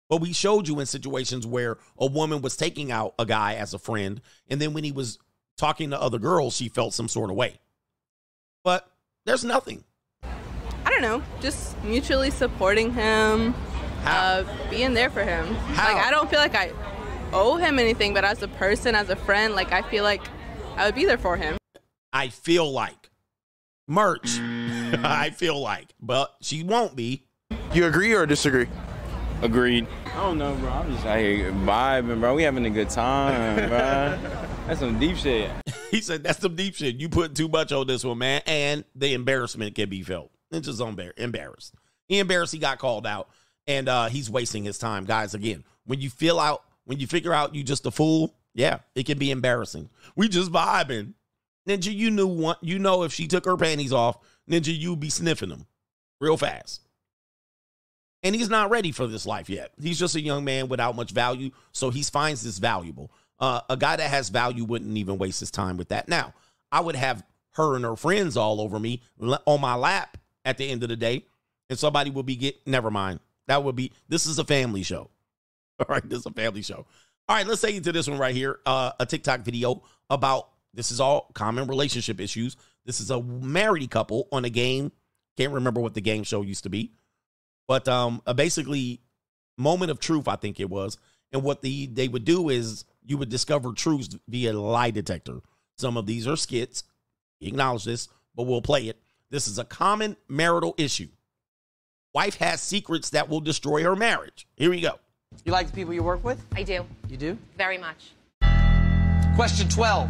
But 0.08 0.22
we 0.22 0.34
showed 0.34 0.68
you 0.68 0.80
in 0.80 0.86
situations 0.86 1.48
where 1.48 1.78
a 1.98 2.06
woman 2.06 2.42
was 2.42 2.56
taking 2.56 2.92
out 2.92 3.16
a 3.18 3.26
guy 3.26 3.56
as 3.56 3.74
a 3.74 3.80
friend, 3.80 4.22
and 4.48 4.62
then 4.62 4.74
when 4.74 4.84
he 4.84 4.92
was 4.92 5.18
talking 5.58 5.90
to 5.90 6.02
other 6.02 6.20
girls, 6.20 6.56
she 6.56 6.70
felt 6.70 6.94
some 6.94 7.08
sort 7.08 7.32
of 7.32 7.36
way. 7.36 7.60
But 8.64 8.88
there's 9.26 9.44
nothing. 9.44 9.84
I 10.96 11.02
don't 11.02 11.20
know, 11.20 11.26
just 11.42 11.82
mutually 11.84 12.32
supporting 12.32 12.94
him, 12.94 13.54
uh, 14.06 14.46
being 14.70 14.94
there 14.94 15.10
for 15.10 15.24
him. 15.24 15.54
Like 15.76 15.98
I 15.98 16.10
don't 16.10 16.30
feel 16.30 16.40
like 16.40 16.56
I 16.56 16.72
owe 17.34 17.58
him 17.58 17.80
anything, 17.80 18.14
but 18.14 18.24
as 18.24 18.42
a 18.44 18.48
person, 18.48 18.96
as 18.96 19.10
a 19.10 19.16
friend, 19.18 19.56
like 19.56 19.74
I 19.74 19.82
feel 19.82 20.06
like 20.06 20.22
I 20.78 20.86
would 20.86 20.96
be 20.96 21.04
there 21.04 21.18
for 21.18 21.36
him. 21.36 21.58
I 22.14 22.30
feel 22.30 22.72
like 22.72 23.10
merch. 23.90 24.40
I 24.40 25.32
feel 25.36 25.60
like, 25.60 25.88
but 26.02 26.34
she 26.40 26.64
won't 26.64 26.96
be. 26.96 27.24
You 27.74 27.88
agree 27.88 28.14
or 28.14 28.26
disagree? 28.26 28.68
Agreed. 29.42 29.88
I 30.06 30.16
don't 30.22 30.38
know, 30.38 30.56
bro. 30.56 30.70
I'm 30.70 30.94
just 30.94 31.06
out 31.06 31.20
here 31.20 31.52
vibing, 31.52 32.22
bro. 32.22 32.36
We 32.36 32.44
having 32.44 32.66
a 32.66 32.70
good 32.70 32.90
time, 32.90 33.68
bro. 33.68 34.18
That's 34.68 34.80
some 34.80 34.98
deep 34.98 35.18
shit. 35.18 35.52
He 35.92 36.00
said 36.00 36.24
that's 36.24 36.40
some 36.40 36.56
deep 36.56 36.76
shit. 36.76 36.96
You 36.96 37.10
put 37.10 37.36
too 37.36 37.48
much 37.48 37.72
on 37.72 37.86
this 37.86 38.04
one, 38.04 38.18
man, 38.18 38.42
and 38.48 38.84
the 38.96 39.14
embarrassment 39.14 39.76
can 39.76 39.88
be 39.88 40.02
felt. 40.02 40.32
It's 40.52 40.68
just 40.68 40.80
embar- 40.80 41.18
embarrassed. 41.18 41.74
He 42.08 42.20
embarrassed. 42.20 42.54
He 42.54 42.60
got 42.60 42.80
called 42.80 43.08
out, 43.08 43.30
and 43.68 43.90
uh, 43.90 44.08
he's 44.08 44.30
wasting 44.30 44.64
his 44.64 44.78
time, 44.78 45.06
guys. 45.06 45.34
Again, 45.34 45.64
when 45.86 46.02
you 46.02 46.10
feel 46.10 46.40
out, 46.40 46.64
when 46.86 47.00
you 47.00 47.08
figure 47.08 47.34
out 47.34 47.56
you 47.56 47.64
just 47.64 47.86
a 47.86 47.92
fool, 47.92 48.36
yeah, 48.54 48.80
it 48.94 49.06
can 49.06 49.18
be 49.18 49.32
embarrassing. 49.32 49.90
We 50.16 50.30
just 50.30 50.52
vibing, 50.52 51.14
Ninja. 51.68 51.94
You 51.94 52.12
knew 52.12 52.28
one. 52.28 52.58
You 52.62 52.80
know 52.80 53.04
if 53.04 53.14
she 53.14 53.28
took 53.28 53.46
her 53.46 53.58
panties 53.58 53.94
off, 53.94 54.18
Ninja, 54.50 54.78
you'd 54.78 55.00
be 55.00 55.10
sniffing 55.10 55.50
them 55.50 55.66
real 56.20 56.38
fast. 56.38 56.82
And 58.24 58.34
he's 58.36 58.50
not 58.50 58.72
ready 58.72 58.92
for 58.92 59.06
this 59.06 59.28
life 59.28 59.50
yet. 59.50 59.72
He's 59.80 60.00
just 60.00 60.16
a 60.16 60.22
young 60.22 60.44
man 60.44 60.68
without 60.68 60.96
much 60.96 61.12
value, 61.12 61.52
so 61.72 61.92
he 61.92 62.02
finds 62.02 62.44
this 62.44 62.58
valuable. 62.58 63.12
Uh, 63.40 63.62
a 63.70 63.78
guy 63.78 63.96
that 63.96 64.10
has 64.10 64.30
value 64.30 64.64
wouldn't 64.64 64.98
even 64.98 65.18
waste 65.18 65.42
his 65.42 65.52
time 65.52 65.78
with 65.78 65.90
that. 65.90 66.08
Now, 66.08 66.34
I 66.72 66.80
would 66.80 66.96
have 66.96 67.24
her 67.52 67.76
and 67.76 67.86
her 67.86 67.96
friends 67.96 68.36
all 68.36 68.62
over 68.62 68.80
me 68.80 69.02
on 69.20 69.62
my 69.62 69.76
lap 69.76 70.18
at 70.46 70.58
the 70.58 70.70
end 70.70 70.84
of 70.84 70.90
the 70.90 70.96
day, 70.96 71.26
and 71.70 71.78
somebody 71.78 72.12
will 72.12 72.24
be 72.24 72.36
get. 72.36 72.66
Never 72.66 72.90
mind. 72.90 73.20
That 73.48 73.64
would 73.64 73.76
be. 73.76 73.92
This 74.08 74.26
is 74.26 74.40
a 74.40 74.46
family 74.46 74.84
show. 74.84 75.10
All 75.80 75.88
right, 75.90 76.08
this 76.08 76.20
is 76.20 76.26
a 76.26 76.32
family 76.32 76.62
show. 76.62 76.86
All 77.28 77.36
right, 77.36 77.46
let's 77.46 77.62
take 77.62 77.76
you 77.76 77.82
to 77.82 77.92
this 77.92 78.08
one 78.08 78.20
right 78.20 78.36
here. 78.36 78.60
Uh, 78.66 78.92
a 79.00 79.06
TikTok 79.06 79.42
video 79.42 79.82
about 80.10 80.50
this 80.76 80.92
is 80.92 81.00
all 81.00 81.32
common 81.34 81.68
relationship 81.68 82.20
issues. 82.20 82.56
This 82.86 83.02
is 83.02 83.10
a 83.10 83.22
married 83.22 83.90
couple 83.90 84.28
on 84.32 84.46
a 84.46 84.50
game. 84.50 84.92
Can't 85.36 85.54
remember 85.54 85.82
what 85.82 85.96
the 85.96 86.02
game 86.02 86.24
show 86.24 86.44
used 86.44 86.64
to 86.64 86.70
be, 86.70 86.92
but 87.68 87.88
um, 87.88 88.22
a 88.28 88.34
basically 88.34 89.02
moment 89.58 89.90
of 89.90 90.00
truth, 90.00 90.28
I 90.28 90.36
think 90.36 90.60
it 90.60 90.70
was. 90.70 90.98
And 91.32 91.44
what 91.44 91.62
the 91.62 91.88
they 91.88 92.08
would 92.08 92.26
do 92.26 92.50
is 92.50 92.86
you 93.04 93.18
would 93.18 93.30
discover 93.30 93.74
truths 93.74 94.16
via 94.28 94.54
lie 94.54 94.92
detector. 94.92 95.40
Some 95.78 95.98
of 95.98 96.06
these 96.06 96.28
are 96.28 96.38
skits. 96.38 96.84
Acknowledge 97.42 97.86
this, 97.86 98.08
but 98.36 98.44
we'll 98.44 98.62
play 98.62 98.88
it. 98.88 99.00
This 99.36 99.50
is 99.50 99.60
a 99.60 99.66
common 99.66 100.16
marital 100.30 100.76
issue. 100.78 101.10
Wife 102.14 102.36
has 102.36 102.62
secrets 102.62 103.10
that 103.10 103.28
will 103.28 103.42
destroy 103.42 103.84
her 103.84 103.94
marriage. 103.94 104.48
Here 104.56 104.70
we 104.70 104.80
go. 104.80 104.98
You 105.44 105.52
like 105.52 105.68
the 105.68 105.74
people 105.74 105.94
you 105.94 106.04
work 106.04 106.24
with? 106.24 106.42
I 106.56 106.64
do. 106.64 106.86
You 107.10 107.18
do? 107.18 107.38
Very 107.58 107.78
much. 107.78 108.14
Question 109.36 109.68
12. 109.68 110.10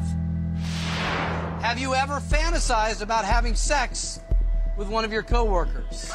Have 1.59 1.79
you 1.79 1.95
ever 1.95 2.19
fantasized 2.19 3.01
about 3.01 3.25
having 3.25 3.55
sex 3.55 4.19
with 4.77 4.89
one 4.89 5.03
of 5.03 5.11
your 5.11 5.23
coworkers? 5.23 6.11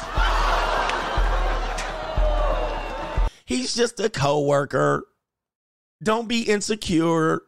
He's 3.43 3.75
just 3.75 3.99
a 3.99 4.09
coworker. 4.09 5.03
Don't 6.01 6.29
be 6.29 6.43
insecure. 6.43 7.41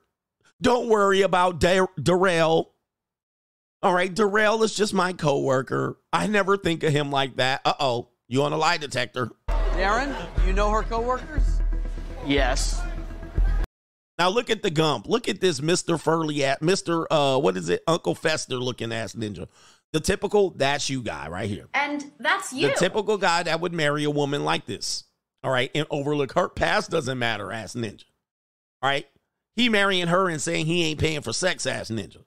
Don't 0.61 0.90
worry 0.90 1.22
about 1.22 1.61
Dar- 1.61 1.88
Darrell. 2.02 2.73
All 3.84 3.93
right, 3.93 4.14
Darrell 4.14 4.64
is 4.64 4.73
just 4.73 4.93
my 4.93 5.11
coworker. 5.11 5.97
I 6.14 6.27
never 6.27 6.55
think 6.55 6.84
of 6.84 6.93
him 6.93 7.11
like 7.11 7.35
that. 7.35 7.60
Uh 7.65 7.73
oh, 7.81 8.07
you 8.30 8.41
on 8.43 8.53
a 8.53 8.57
lie 8.57 8.77
detector? 8.77 9.30
Darren, 9.49 10.15
do 10.38 10.45
you 10.45 10.53
know 10.53 10.69
her 10.69 10.84
coworkers? 10.84 11.60
Yes. 12.26 12.81
Now 14.18 14.30
look 14.30 14.49
at 14.49 14.64
the 14.64 14.69
gump. 14.69 15.10
Look 15.10 15.27
at 15.27 15.41
this 15.41 15.60
Mr. 15.60 15.99
Furley 15.99 16.45
at 16.45 16.61
Mr. 16.61 17.05
Uh, 17.11 17.38
what 17.41 17.57
is 17.57 17.68
it? 17.68 17.84
Uncle 17.85 18.15
Fester 18.15 18.55
looking 18.55 18.93
ass 18.93 19.15
ninja. 19.15 19.49
The 19.91 19.99
typical 19.99 20.51
that's 20.51 20.89
you 20.89 21.01
guy 21.01 21.27
right 21.27 21.49
here. 21.49 21.68
And 21.73 22.10
that's 22.19 22.53
you. 22.53 22.69
The 22.69 22.76
typical 22.76 23.18
guy 23.18 23.43
that 23.43 23.60
would 23.60 23.73
marry 23.73 24.05
a 24.05 24.10
woman 24.10 24.45
like 24.45 24.65
this. 24.65 25.03
All 25.43 25.51
right, 25.51 25.69
and 25.76 25.85
overlook 25.89 26.31
her 26.35 26.47
past 26.47 26.89
doesn't 26.89 27.19
matter, 27.19 27.51
ass 27.51 27.73
ninja. 27.73 28.05
All 28.81 28.89
right, 28.89 29.05
he 29.57 29.68
marrying 29.68 30.07
her 30.07 30.30
and 30.30 30.41
saying 30.41 30.68
he 30.68 30.85
ain't 30.85 31.01
paying 31.01 31.22
for 31.22 31.34
sex, 31.34 31.65
ass 31.65 31.91
ninja. 31.91 32.23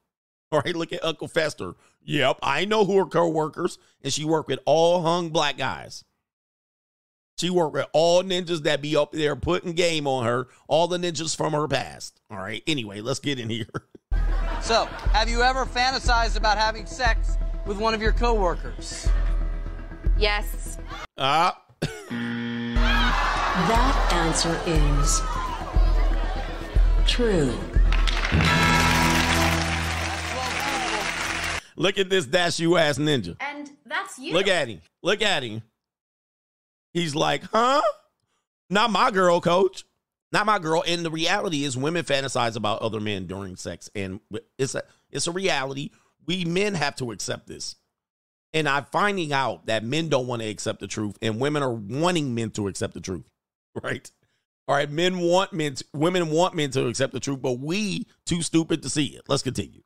All 0.52 0.62
right, 0.64 0.77
look 0.77 0.93
at 0.93 1.05
Uncle 1.05 1.28
Fester. 1.28 1.74
Yep, 2.05 2.39
I 2.43 2.64
know 2.64 2.85
who 2.85 2.97
her 2.98 3.06
co-workers, 3.06 3.78
and 4.02 4.12
she 4.12 4.24
worked 4.24 4.48
with 4.48 4.60
all 4.64 5.02
hung 5.02 5.31
black 5.31 5.59
guys. 5.59 6.05
She 7.36 7.51
worked 7.51 7.74
with 7.74 7.86
all 7.93 8.23
ninjas 8.23 8.62
that 8.62 8.81
be 8.81 8.97
up 8.97 9.10
there 9.10 9.35
putting 9.35 9.73
game 9.73 10.06
on 10.06 10.24
her, 10.24 10.47
all 10.68 10.86
the 10.86 10.98
ninjas 10.98 11.36
from 11.36 11.52
her 11.52 11.66
past. 11.66 12.20
All 12.31 12.39
right, 12.39 12.62
anyway, 12.66 13.01
let's 13.01 13.18
get 13.18 13.39
in 13.39 13.51
here. 13.51 13.66
So, 14.62 14.86
have 15.12 15.28
you 15.28 15.43
ever 15.43 15.66
fantasized 15.66 16.36
about 16.36 16.56
having 16.56 16.86
sex 16.86 17.36
with 17.66 17.78
one 17.78 17.93
of 17.93 18.01
your 18.01 18.12
coworkers? 18.12 19.06
Yes. 20.18 20.78
Ah. 21.18 21.62
That 22.09 24.09
answer 24.12 24.59
is 24.66 25.20
true. 27.06 27.52
Look 31.77 31.98
at 31.98 32.11
this 32.11 32.27
dash 32.27 32.59
you 32.59 32.77
ass 32.77 32.98
ninja. 32.98 33.36
And 33.40 33.70
that's 33.85 34.19
you. 34.19 34.32
Look 34.32 34.48
at 34.48 34.69
him. 34.69 34.81
Look 35.03 35.23
at 35.23 35.43
him. 35.43 35.62
He's 36.93 37.15
like, 37.15 37.43
huh? 37.44 37.82
Not 38.70 38.90
my 38.90 39.11
girl, 39.11 39.40
coach. 39.40 39.85
Not 40.32 40.47
my 40.47 40.59
girl. 40.59 40.82
And 40.86 41.05
the 41.05 41.11
reality 41.11 41.65
is 41.65 41.77
women 41.77 42.05
fantasize 42.05 42.57
about 42.57 42.82
other 42.82 43.01
men 43.01 43.27
during 43.27 43.57
sex. 43.57 43.90
And 43.94 44.20
it's 44.59 44.74
a 44.74 44.82
it's 45.11 45.27
a 45.27 45.32
reality. 45.32 45.90
We 46.27 46.44
men 46.44 46.74
have 46.74 46.97
to 46.97 47.12
accept 47.12 47.47
this. 47.47 47.77
And 48.53 48.69
I'm 48.69 48.86
finding 48.86 49.32
out 49.32 49.66
that 49.66 49.85
men 49.85 50.09
don't 50.09 50.27
want 50.27 50.43
to 50.43 50.48
accept 50.48 50.81
the 50.81 50.86
truth, 50.86 51.19
and 51.20 51.39
women 51.39 51.62
are 51.62 51.73
wanting 51.73 52.35
men 52.35 52.51
to 52.53 52.69
accept 52.69 52.94
the 52.94 53.01
truth. 53.01 53.24
Right? 53.82 54.11
All 54.69 54.74
right, 54.74 54.90
men 54.90 55.19
want 55.19 55.53
men 55.53 55.74
to, 55.74 55.85
women 55.93 56.31
want 56.31 56.55
men 56.55 56.70
to 56.70 56.86
accept 56.86 57.12
the 57.12 57.20
truth, 57.20 57.43
but 57.43 57.59
we 57.59 58.07
too 58.24 58.40
stupid 58.40 58.82
to 58.82 58.89
see 58.89 59.09
it. 59.09 59.23
Let's 59.28 59.43
continue. 59.43 59.82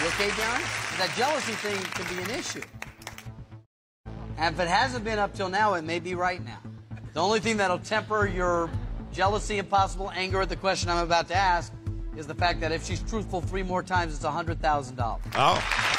You 0.00 0.06
okay, 0.06 0.28
Darren? 0.28 0.98
That 0.98 1.12
jealousy 1.16 1.54
thing 1.54 1.76
can 1.76 2.16
be 2.16 2.22
an 2.22 2.38
issue. 2.38 2.62
And 4.36 4.54
if 4.54 4.60
it 4.60 4.68
hasn't 4.68 5.04
been 5.04 5.18
up 5.18 5.34
till 5.34 5.48
now, 5.48 5.74
it 5.74 5.82
may 5.82 5.98
be 5.98 6.14
right 6.14 6.44
now. 6.44 6.60
The 7.14 7.20
only 7.20 7.40
thing 7.40 7.56
that'll 7.56 7.80
temper 7.80 8.24
your 8.24 8.70
jealousy 9.12 9.58
and 9.58 9.68
possible 9.68 10.12
anger 10.14 10.40
at 10.40 10.50
the 10.50 10.56
question 10.56 10.88
I'm 10.88 11.04
about 11.04 11.26
to 11.28 11.34
ask 11.34 11.72
is 12.16 12.28
the 12.28 12.34
fact 12.34 12.60
that 12.60 12.70
if 12.70 12.86
she's 12.86 13.02
truthful 13.02 13.40
three 13.40 13.64
more 13.64 13.82
times, 13.82 14.14
it's 14.14 14.24
$100,000. 14.24 14.56
Oh. 15.34 15.98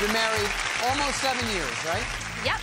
You're 0.00 0.12
married 0.12 0.50
almost 0.84 1.18
seven 1.20 1.50
years, 1.52 1.84
right? 1.84 2.06
Yep. 2.44 2.60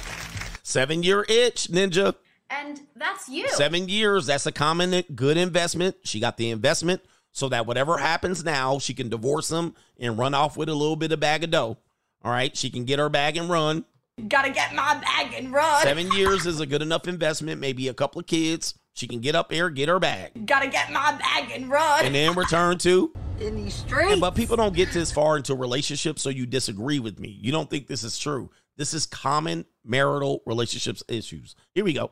Seven 0.63 1.03
year 1.03 1.25
itch, 1.27 1.67
ninja. 1.67 2.15
And 2.49 2.79
that's 2.95 3.27
you. 3.27 3.49
Seven 3.49 3.89
years. 3.89 4.27
That's 4.27 4.45
a 4.45 4.53
common 4.53 5.03
good 5.13 5.35
investment. 5.35 5.97
She 6.05 6.21
got 6.21 6.37
the 6.37 6.51
investment 6.51 7.01
so 7.35 7.49
that 7.49 7.65
whatever 7.65 7.97
happens 7.97 8.45
now, 8.45 8.79
she 8.79 8.93
can 8.93 9.09
divorce 9.09 9.51
him 9.51 9.75
and 9.99 10.17
run 10.17 10.33
off 10.33 10.55
with 10.55 10.69
a 10.69 10.73
little 10.73 10.95
bit 10.95 11.11
of 11.11 11.19
bag 11.19 11.43
of 11.43 11.51
dough. 11.51 11.77
All 12.23 12.31
right. 12.31 12.55
She 12.55 12.69
can 12.69 12.85
get 12.85 12.97
her 12.97 13.09
bag 13.09 13.35
and 13.35 13.49
run. 13.49 13.83
Gotta 14.29 14.49
get 14.51 14.73
my 14.73 14.97
bag 15.01 15.33
and 15.37 15.51
run. 15.51 15.83
Seven 15.83 16.09
years 16.13 16.45
is 16.45 16.61
a 16.61 16.65
good 16.65 16.81
enough 16.81 17.09
investment. 17.09 17.59
Maybe 17.59 17.89
a 17.89 17.93
couple 17.93 18.21
of 18.21 18.25
kids. 18.25 18.75
She 18.93 19.05
can 19.05 19.19
get 19.19 19.35
up 19.35 19.49
there, 19.49 19.69
get 19.69 19.89
her 19.89 19.99
bag, 19.99 20.45
Gotta 20.47 20.69
get 20.69 20.89
my 20.93 21.11
bag 21.17 21.51
and 21.51 21.69
run. 21.69 22.05
and 22.05 22.15
then 22.15 22.33
return 22.35 22.77
to. 22.77 23.11
in 23.41 23.57
these 23.57 23.73
streets. 23.73 24.17
But 24.21 24.31
people 24.35 24.55
don't 24.55 24.73
get 24.73 24.93
this 24.93 25.11
far 25.11 25.35
into 25.35 25.53
relationships, 25.55 26.21
so 26.21 26.29
you 26.29 26.45
disagree 26.45 26.99
with 26.99 27.19
me. 27.19 27.37
You 27.41 27.51
don't 27.51 27.69
think 27.69 27.87
this 27.87 28.05
is 28.05 28.17
true. 28.17 28.49
This 28.77 28.93
is 28.93 29.05
common 29.05 29.65
marital 29.83 30.41
relationships 30.45 31.03
issues. 31.09 31.55
Here 31.73 31.83
we 31.83 31.91
go. 31.91 32.11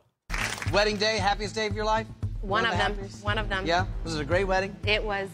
Wedding 0.74 0.98
day, 0.98 1.18
happiest 1.18 1.56
day 1.56 1.68
of 1.68 1.74
your 1.74 1.86
life? 1.86 2.08
One 2.44 2.66
of 2.66 2.72
them. 2.72 2.80
happiest? 2.96 3.24
One 3.24 3.38
of 3.38 3.50
them. 3.50 3.66
Yeah? 3.66 3.86
this 4.04 4.14
is 4.14 4.20
a 4.20 4.26
great 4.26 4.44
wedding? 4.46 4.76
It 4.86 5.04
was 5.04 5.30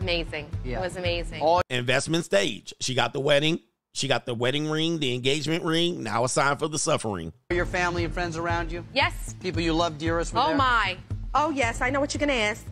amazing. 0.00 0.50
Yeah. 0.64 0.78
It 0.78 0.80
was 0.80 0.96
amazing. 0.96 1.42
All 1.42 1.60
Investment 1.70 2.24
stage. 2.24 2.72
She 2.80 2.94
got 2.94 3.12
the 3.12 3.20
wedding. 3.20 3.60
She 3.92 4.08
got 4.08 4.26
the 4.26 4.34
wedding 4.34 4.68
ring, 4.70 4.98
the 4.98 5.14
engagement 5.14 5.64
ring. 5.64 6.02
Now 6.02 6.24
it's 6.24 6.34
time 6.34 6.56
for 6.58 6.68
the 6.68 6.78
suffering. 6.78 7.32
Are 7.50 7.56
your 7.56 7.64
family 7.66 8.04
and 8.04 8.12
friends 8.12 8.36
around 8.36 8.70
you? 8.72 8.84
Yes. 8.92 9.34
People 9.40 9.62
you 9.62 9.72
love 9.72 9.96
dearest 9.98 10.34
were 10.34 10.40
Oh 10.40 10.48
there? 10.48 10.56
my. 10.56 10.96
Oh 11.34 11.50
yes, 11.50 11.80
I 11.80 11.90
know 11.90 12.00
what 12.00 12.12
you're 12.14 12.20
gonna 12.20 12.32
ask. 12.34 12.66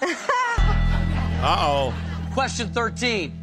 Uh 1.44 1.56
oh. 1.58 1.94
Question 2.34 2.68
13. 2.68 3.36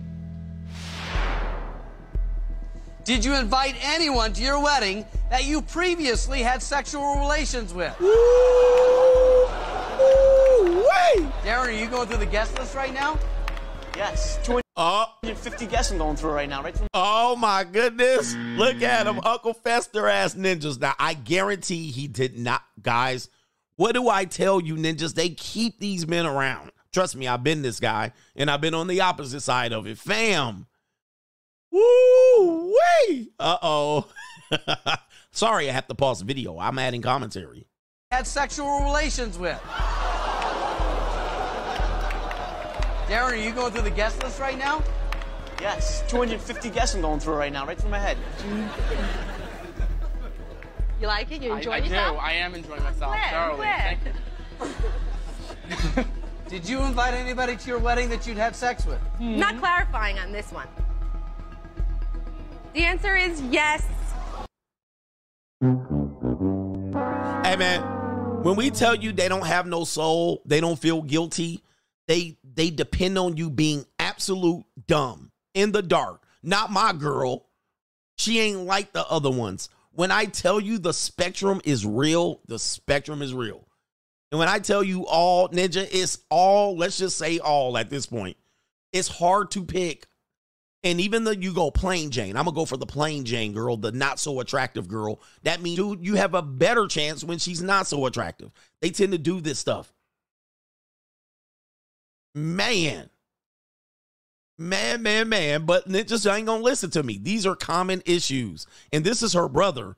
Did 3.04 3.24
you 3.26 3.36
invite 3.36 3.76
anyone 3.82 4.34
to 4.34 4.44
your 4.44 4.62
wedding 4.62 5.06
that 5.30 5.46
you 5.46 5.62
previously 5.62 6.42
had 6.44 6.62
sexual 6.62 7.16
relations 7.20 7.74
with? 7.74 7.96
Ooh, 8.02 9.48
Darren, 11.44 11.68
are 11.68 11.72
you 11.72 11.88
going 11.88 12.08
through 12.08 12.18
the 12.18 12.26
guest 12.26 12.58
list 12.60 12.76
right 12.76 12.94
now? 12.94 13.18
Yes. 13.96 14.38
Oh. 14.78 15.06
250 15.24 15.66
guests 15.66 15.92
I'm 15.92 15.98
going 15.98 16.16
through 16.16 16.32
right 16.32 16.48
now, 16.48 16.62
right? 16.62 16.76
Oh 16.94 17.36
my 17.36 17.64
goodness. 17.64 18.36
Look 18.36 18.82
at 18.82 19.08
him. 19.08 19.20
Uncle 19.24 19.54
Fester 19.54 20.08
ass 20.08 20.36
ninjas. 20.36 20.80
Now, 20.80 20.94
I 21.00 21.16
guarantee 21.16 21.92
he 21.92 22.08
did 22.08 22.38
not. 22.38 22.62
Guys, 22.82 23.30
what 23.76 23.94
do 23.94 24.08
I 24.10 24.26
tell 24.26 24.62
you, 24.62 24.76
ninjas? 24.76 25.16
They 25.16 25.30
keep 25.30 25.80
these 25.80 26.08
men 26.08 26.26
around. 26.26 26.72
Trust 26.94 27.16
me, 27.16 27.28
I've 27.28 27.44
been 27.44 27.62
this 27.62 27.80
guy 27.80 28.14
and 28.36 28.50
I've 28.52 28.62
been 28.62 28.74
on 28.74 28.88
the 28.88 29.02
opposite 29.02 29.42
side 29.42 29.74
of 29.74 29.88
it. 29.88 29.98
Fam. 29.98 30.68
Woo 31.72 32.74
wee. 33.08 33.32
Uh 33.40 33.58
oh. 33.62 34.08
Sorry, 35.32 35.70
I 35.70 35.74
have 35.74 35.88
to 35.88 35.96
pause 35.96 36.20
the 36.20 36.26
video. 36.26 36.58
I'm 36.60 36.80
adding 36.80 37.02
commentary. 37.02 37.68
Had 38.12 38.26
sexual 38.26 38.84
relations 38.84 39.38
with. 39.38 39.60
Darren, 43.08 43.32
are 43.32 43.36
you 43.36 43.52
going 43.52 43.72
through 43.72 43.84
the 43.84 43.91
guest 43.91 44.22
list 44.24 44.40
right 44.40 44.58
now? 44.58 44.84
Yes. 45.62 46.04
250 46.10 46.70
guests 46.70 46.96
I'm 46.96 47.02
going 47.02 47.20
through 47.20 47.36
right 47.36 47.52
now, 47.52 47.66
right 47.66 47.78
through 47.78 47.90
my 47.90 48.00
head. 48.00 48.18
You 51.00 51.08
like 51.08 51.32
it? 51.32 51.41
You 51.41 51.54
enjoy 51.54 51.72
I, 51.72 51.76
I 51.76 51.78
yourself? 51.80 52.18
do. 52.18 52.22
I 52.22 52.32
am 52.34 52.56
enjoying 52.56 52.84
myself 52.84 53.12
Where? 53.14 53.30
thoroughly. 53.30 53.60
Where? 53.60 53.98
Thank 54.60 55.98
you. 55.98 56.06
Did 56.50 56.68
you 56.68 56.82
invite 56.82 57.14
anybody 57.14 57.56
to 57.56 57.68
your 57.68 57.80
wedding 57.80 58.10
that 58.10 58.26
you'd 58.28 58.38
had 58.38 58.56
sex 58.56 58.86
with? 58.86 59.00
Not 59.20 59.58
clarifying 59.60 60.18
on 60.20 60.32
this 60.32 60.52
one. 60.52 60.68
The 62.74 62.86
answer 62.86 63.16
is 63.16 63.41
yes. 63.50 63.84
Hey 65.62 67.56
man, 67.56 67.82
when 68.44 68.56
we 68.56 68.70
tell 68.70 68.96
you 68.96 69.12
they 69.12 69.28
don't 69.28 69.46
have 69.46 69.66
no 69.66 69.84
soul, 69.84 70.41
they 70.46 70.62
don't 70.62 70.78
feel 70.78 71.02
guilty, 71.02 71.64
they 72.08 72.38
they 72.44 72.70
depend 72.70 73.18
on 73.18 73.38
you 73.38 73.50
being 73.50 73.86
absolute 73.98 74.64
dumb 74.88 75.32
in 75.54 75.72
the 75.72 75.82
dark. 75.82 76.24
Not 76.44 76.72
my 76.72 76.94
girl. 76.94 77.48
She 78.18 78.40
ain't 78.40 78.66
like 78.66 78.91
the 78.94 79.06
other 79.08 79.32
ones. 79.32 79.70
When 79.91 80.12
I 80.12 80.26
tell 80.26 80.60
you 80.60 80.78
the 80.78 80.94
spectrum 80.94 81.62
is 81.64 81.86
real, 81.86 82.41
the 82.48 82.60
spectrum 82.60 83.22
is 83.22 83.34
real. 83.34 83.66
And 84.32 84.40
when 84.40 84.48
I 84.48 84.60
tell 84.60 84.84
you 84.84 85.08
all, 85.08 85.50
Ninja, 85.50 85.88
it's 85.91 86.20
all, 86.30 86.78
let's 86.78 86.98
just 86.98 87.18
say 87.18 87.40
all 87.40 87.78
at 87.78 87.90
this 87.90 88.06
point. 88.06 88.38
It's 88.94 89.08
hard 89.08 89.52
to 89.52 89.64
pick. 89.64 90.06
And 90.84 91.02
even 91.02 91.26
though 91.26 91.32
you 91.32 91.54
go 91.54 91.72
plain 91.72 92.10
Jane, 92.10 92.38
I'm 92.38 92.46
gonna 92.46 92.56
go 92.56 92.66
for 92.66 92.78
the 92.78 92.86
plain 92.86 93.26
Jane 93.26 93.52
girl, 93.54 93.76
the 93.76 93.92
not 93.92 94.18
so 94.18 94.40
attractive 94.40 94.88
girl. 94.88 95.22
That 95.44 95.62
means 95.62 95.78
dude, 95.78 96.06
you 96.06 96.16
have 96.16 96.34
a 96.34 96.42
better 96.42 96.88
chance 96.88 97.24
when 97.24 97.38
she's 97.38 97.62
not 97.62 97.86
so 97.86 98.06
attractive. 98.06 98.52
They 98.82 98.90
tend 98.92 99.12
to 99.12 99.18
do 99.18 99.42
this 99.42 99.60
stuff. 99.60 99.94
Man. 102.34 103.10
Man, 104.58 105.02
man, 105.02 105.30
man. 105.30 105.66
But 105.66 105.90
Ninja 105.90 106.34
ain't 106.34 106.48
gonna 106.48 106.64
listen 106.64 106.90
to 106.92 107.04
me. 107.04 107.18
These 107.18 107.46
are 107.46 107.56
common 107.56 108.02
issues. 108.06 108.66
And 108.94 109.04
this 109.04 109.22
is 109.22 109.34
her 109.34 109.50
brother. 109.50 109.98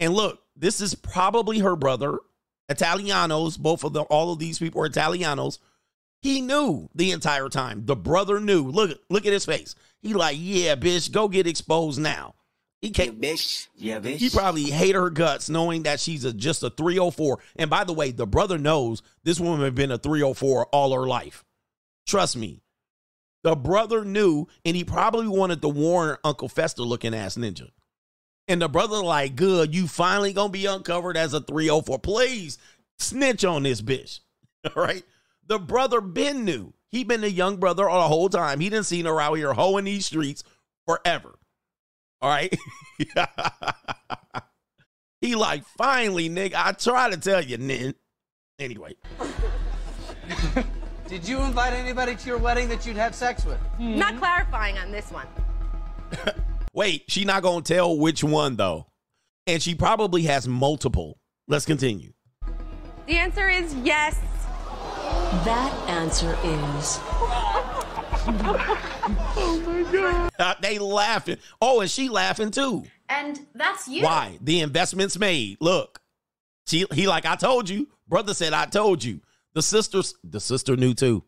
And 0.00 0.14
look, 0.14 0.40
this 0.56 0.80
is 0.80 0.94
probably 0.94 1.60
her 1.60 1.76
brother. 1.76 2.18
Italianos, 2.70 3.58
both 3.58 3.84
of 3.84 3.92
them, 3.92 4.04
all 4.10 4.32
of 4.32 4.38
these 4.38 4.58
people 4.58 4.82
are 4.82 4.88
Italianos. 4.88 5.58
He 6.20 6.40
knew 6.40 6.88
the 6.94 7.12
entire 7.12 7.48
time. 7.48 7.86
The 7.86 7.96
brother 7.96 8.40
knew. 8.40 8.64
Look, 8.64 8.98
look 9.08 9.26
at 9.26 9.32
his 9.32 9.44
face. 9.44 9.74
He 10.02 10.14
like, 10.14 10.36
yeah, 10.38 10.74
bitch, 10.74 11.12
go 11.12 11.28
get 11.28 11.46
exposed 11.46 12.00
now. 12.00 12.34
He 12.80 12.90
can't, 12.90 13.20
bitch. 13.20 13.66
Yeah, 13.76 13.98
bitch. 13.98 14.18
he 14.18 14.30
probably 14.30 14.64
hate 14.64 14.94
her 14.94 15.10
guts 15.10 15.50
knowing 15.50 15.82
that 15.82 15.98
she's 15.98 16.24
a, 16.24 16.32
just 16.32 16.62
a 16.62 16.70
304. 16.70 17.38
And 17.56 17.68
by 17.68 17.84
the 17.84 17.92
way, 17.92 18.12
the 18.12 18.26
brother 18.26 18.56
knows 18.56 19.02
this 19.24 19.40
woman 19.40 19.62
has 19.62 19.72
been 19.72 19.90
a 19.90 19.98
304 19.98 20.66
all 20.66 20.94
her 20.94 21.06
life. 21.06 21.44
Trust 22.06 22.36
me. 22.36 22.62
The 23.42 23.56
brother 23.56 24.04
knew, 24.04 24.46
and 24.64 24.76
he 24.76 24.84
probably 24.84 25.28
wanted 25.28 25.62
to 25.62 25.68
warn 25.68 26.16
Uncle 26.24 26.48
Fester 26.48 26.82
looking 26.82 27.14
ass 27.14 27.36
ninja. 27.36 27.68
And 28.46 28.62
the 28.62 28.68
brother 28.68 29.02
like, 29.02 29.36
good, 29.36 29.74
you 29.74 29.86
finally 29.86 30.32
gonna 30.32 30.48
be 30.48 30.66
uncovered 30.66 31.16
as 31.16 31.34
a 31.34 31.40
304. 31.40 31.98
Please 31.98 32.58
snitch 32.98 33.44
on 33.44 33.64
this 33.64 33.82
bitch. 33.82 34.20
All 34.76 34.82
right. 34.82 35.04
The 35.48 35.58
brother 35.58 36.00
Ben 36.00 36.44
knew. 36.44 36.74
He 36.90 37.04
been 37.04 37.24
a 37.24 37.28
young 37.28 37.56
brother 37.56 37.88
all 37.88 38.02
the 38.02 38.08
whole 38.08 38.28
time. 38.28 38.60
He 38.60 38.68
didn't 38.68 38.86
seen 38.86 39.06
her 39.06 39.20
out 39.20 39.34
here 39.34 39.54
hoeing 39.54 39.86
these 39.86 40.06
streets 40.06 40.44
forever. 40.86 41.38
All 42.20 42.30
right. 42.30 42.54
he 45.20 45.34
like, 45.34 45.64
finally, 45.64 46.28
nigga. 46.28 46.54
I 46.54 46.72
try 46.72 47.10
to 47.10 47.16
tell 47.16 47.42
you, 47.42 47.56
nin. 47.56 47.94
Anyway. 48.58 48.94
Did 51.08 51.26
you 51.26 51.40
invite 51.40 51.72
anybody 51.72 52.14
to 52.14 52.26
your 52.26 52.38
wedding 52.38 52.68
that 52.68 52.86
you'd 52.86 52.96
have 52.96 53.14
sex 53.14 53.46
with? 53.46 53.58
Hmm. 53.76 53.98
Not 53.98 54.18
clarifying 54.18 54.76
on 54.76 54.90
this 54.90 55.10
one. 55.10 55.26
Wait, 56.74 57.04
she 57.08 57.24
not 57.24 57.42
gonna 57.42 57.62
tell 57.62 57.98
which 57.98 58.22
one 58.22 58.56
though. 58.56 58.86
And 59.46 59.62
she 59.62 59.74
probably 59.74 60.24
has 60.24 60.46
multiple. 60.46 61.18
Let's 61.46 61.64
continue. 61.64 62.12
The 63.06 63.16
answer 63.16 63.48
is 63.48 63.74
yes. 63.76 64.18
That 65.44 65.72
answer 65.88 66.36
is 66.44 67.00
oh 68.28 69.62
my 69.66 69.92
god. 69.92 70.30
Uh, 70.38 70.54
they 70.60 70.78
laughing. 70.78 71.38
Oh, 71.60 71.80
and 71.80 71.90
she 71.90 72.08
laughing 72.08 72.50
too. 72.50 72.84
And 73.08 73.46
that's 73.54 73.88
you. 73.88 74.04
Why? 74.04 74.38
The 74.40 74.60
investments 74.60 75.18
made. 75.18 75.58
Look. 75.60 76.00
She 76.66 76.86
he 76.92 77.06
like, 77.06 77.24
I 77.26 77.36
told 77.36 77.68
you. 77.68 77.88
Brother 78.06 78.34
said, 78.34 78.52
I 78.52 78.66
told 78.66 79.02
you. 79.02 79.20
The 79.54 79.62
sisters, 79.62 80.14
the 80.22 80.40
sister 80.40 80.76
knew 80.76 80.94
too. 80.94 81.24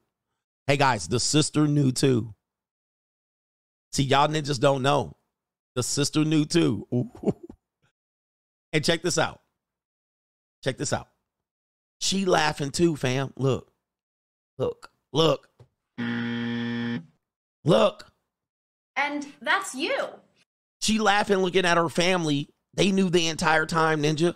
Hey 0.67 0.77
guys, 0.77 1.09
the 1.09 1.21
sister 1.21 1.67
knew 1.67 1.91
too. 1.93 2.35
See, 3.93 4.05
y'all 4.05 4.29
ninjas 4.29 4.61
don't 4.61 4.83
know. 4.83 5.17
The 5.75 5.83
sister 5.83 6.25
knew 6.25 6.45
too. 6.45 6.87
Ooh. 6.93 7.11
And 8.73 8.85
check 8.85 9.03
this 9.03 9.19
out. 9.19 9.41
Check 10.63 10.79
this 10.79 10.93
out. 10.93 11.09
She 11.99 12.25
laughing 12.25 12.71
too, 12.71 12.95
fam. 12.95 13.33
Look. 13.37 13.70
Look. 14.61 14.91
Look. 15.15 15.49
Look. 17.65 18.07
And 18.95 19.27
that's 19.41 19.75
you. 19.75 19.97
She 20.83 20.99
laughing, 20.99 21.39
looking 21.39 21.65
at 21.65 21.79
her 21.79 21.89
family. 21.89 22.51
They 22.75 22.93
knew 22.93 23.09
the 23.09 23.29
entire 23.29 23.65
time, 23.65 24.03
Ninja. 24.03 24.35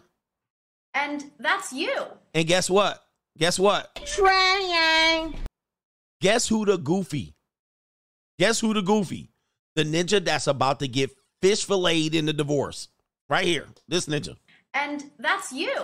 And 0.95 1.31
that's 1.39 1.75
you. 1.75 1.93
And 2.33 2.47
guess 2.47 2.71
what? 2.71 3.05
Guess 3.37 3.59
what? 3.59 4.01
Trying. 4.07 5.35
Guess 6.23 6.49
who 6.49 6.65
the 6.65 6.79
goofy? 6.79 7.35
Guess 8.39 8.61
who 8.61 8.73
the 8.73 8.81
goofy? 8.81 9.29
The 9.77 9.85
ninja 9.85 10.25
that's 10.25 10.47
about 10.47 10.81
to 10.81 10.89
get 10.89 11.11
fish 11.43 11.67
filleted 11.67 12.15
in 12.15 12.25
the 12.25 12.33
divorce. 12.33 12.89
Right 13.29 13.45
here. 13.45 13.67
This 13.89 14.07
ninja. 14.07 14.37
And 14.73 15.11
that's 15.19 15.53
you. 15.53 15.75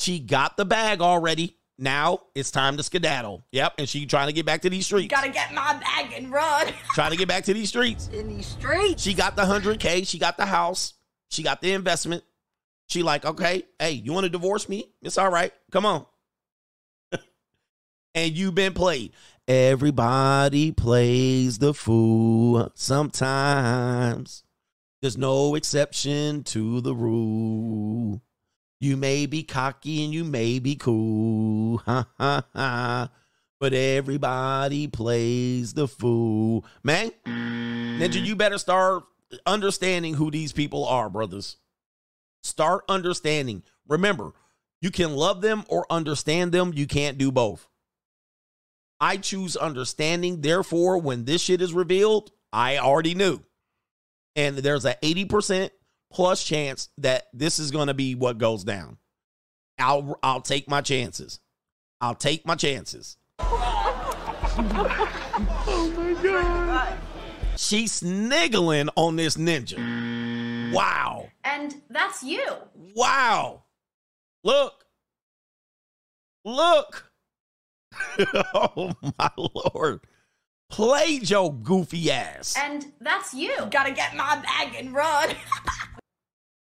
She 0.00 0.18
got 0.18 0.56
the 0.56 0.64
bag 0.64 1.00
already. 1.00 1.56
Now 1.78 2.20
it's 2.34 2.50
time 2.50 2.76
to 2.78 2.82
skedaddle. 2.82 3.44
Yep. 3.52 3.74
And 3.78 3.88
she 3.88 4.06
trying 4.06 4.28
to 4.28 4.32
get 4.32 4.46
back 4.46 4.62
to 4.62 4.70
these 4.70 4.86
streets. 4.86 5.12
Gotta 5.12 5.30
get 5.30 5.52
my 5.52 5.74
bag 5.74 6.12
and 6.14 6.32
run. 6.32 6.68
trying 6.94 7.10
to 7.10 7.16
get 7.16 7.28
back 7.28 7.44
to 7.44 7.54
these 7.54 7.68
streets. 7.68 8.08
In 8.12 8.28
these 8.28 8.46
streets. 8.46 9.02
She 9.02 9.14
got 9.14 9.36
the 9.36 9.42
100K. 9.42 10.06
She 10.06 10.18
got 10.18 10.36
the 10.36 10.46
house. 10.46 10.94
She 11.30 11.42
got 11.42 11.60
the 11.60 11.72
investment. 11.72 12.24
She 12.88 13.02
like, 13.02 13.24
okay, 13.24 13.64
hey, 13.78 13.92
you 13.92 14.12
want 14.12 14.24
to 14.24 14.30
divorce 14.30 14.68
me? 14.68 14.92
It's 15.02 15.18
all 15.18 15.30
right. 15.30 15.52
Come 15.72 15.84
on. 15.84 16.06
and 18.14 18.32
you've 18.32 18.54
been 18.54 18.74
played. 18.74 19.12
Everybody 19.48 20.72
plays 20.72 21.58
the 21.58 21.74
fool 21.74 22.70
sometimes. 22.74 24.44
There's 25.02 25.18
no 25.18 25.54
exception 25.56 26.42
to 26.44 26.80
the 26.80 26.94
rule. 26.94 28.22
You 28.78 28.96
may 28.96 29.26
be 29.26 29.42
cocky 29.42 30.04
and 30.04 30.12
you 30.12 30.24
may 30.24 30.58
be 30.58 30.76
cool. 30.76 31.82
But 33.58 33.72
everybody 33.72 34.86
plays 34.86 35.72
the 35.72 35.88
fool. 35.88 36.66
Man, 36.84 37.10
Ninja, 37.26 38.22
you 38.22 38.36
better 38.36 38.58
start 38.58 39.04
understanding 39.46 40.14
who 40.14 40.30
these 40.30 40.52
people 40.52 40.84
are, 40.84 41.08
brothers. 41.08 41.56
Start 42.42 42.84
understanding. 42.88 43.62
Remember, 43.88 44.32
you 44.82 44.90
can 44.90 45.16
love 45.16 45.40
them 45.40 45.64
or 45.68 45.86
understand 45.88 46.52
them. 46.52 46.72
You 46.74 46.86
can't 46.86 47.16
do 47.16 47.32
both. 47.32 47.66
I 49.00 49.16
choose 49.16 49.56
understanding. 49.56 50.42
Therefore, 50.42 50.98
when 50.98 51.24
this 51.24 51.40
shit 51.40 51.62
is 51.62 51.72
revealed, 51.72 52.32
I 52.52 52.76
already 52.76 53.14
knew. 53.14 53.40
And 54.34 54.58
there's 54.58 54.84
a 54.84 54.94
80% 54.96 55.70
plus 56.12 56.44
chance 56.44 56.88
that 56.98 57.24
this 57.32 57.58
is 57.58 57.70
going 57.70 57.88
to 57.88 57.94
be 57.94 58.14
what 58.14 58.38
goes 58.38 58.64
down. 58.64 58.98
I'll 59.78 60.18
I'll 60.22 60.40
take 60.40 60.68
my 60.68 60.80
chances. 60.80 61.40
I'll 62.00 62.14
take 62.14 62.46
my 62.46 62.54
chances. 62.54 63.16
oh 63.38 64.62
my 65.96 66.22
god. 66.22 66.98
She's 67.56 67.92
sniggling 67.92 68.88
on 68.96 69.16
this 69.16 69.36
ninja. 69.36 70.72
Wow. 70.72 71.28
And 71.44 71.80
that's 71.88 72.22
you. 72.22 72.44
Wow. 72.94 73.62
Look. 74.44 74.84
Look. 76.44 77.10
oh 78.54 78.92
my 79.18 79.30
lord. 79.36 80.00
Play 80.68 81.20
your 81.22 81.54
goofy 81.54 82.10
ass. 82.10 82.56
And 82.58 82.92
that's 83.00 83.32
you. 83.32 83.54
Gotta 83.70 83.92
get 83.92 84.14
my 84.14 84.42
bag 84.42 84.74
and 84.78 84.92
run. 84.92 85.30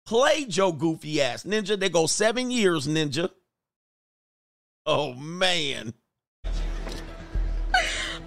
Play 0.08 0.46
Joe 0.46 0.72
goofy 0.72 1.22
ass. 1.22 1.44
Ninja, 1.44 1.78
they 1.78 1.90
go 1.90 2.08
seven 2.08 2.50
years, 2.50 2.88
Ninja. 2.88 3.30
Oh 4.86 5.14
man. 5.14 5.94
oh 6.46 6.52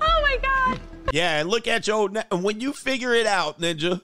my 0.00 0.38
god. 0.42 0.78
Yeah, 1.12 1.40
and 1.40 1.48
look 1.48 1.66
at 1.66 1.86
your 1.86 2.10
when 2.30 2.60
you 2.60 2.74
figure 2.74 3.14
it 3.14 3.26
out, 3.26 3.60
Ninja. 3.60 4.02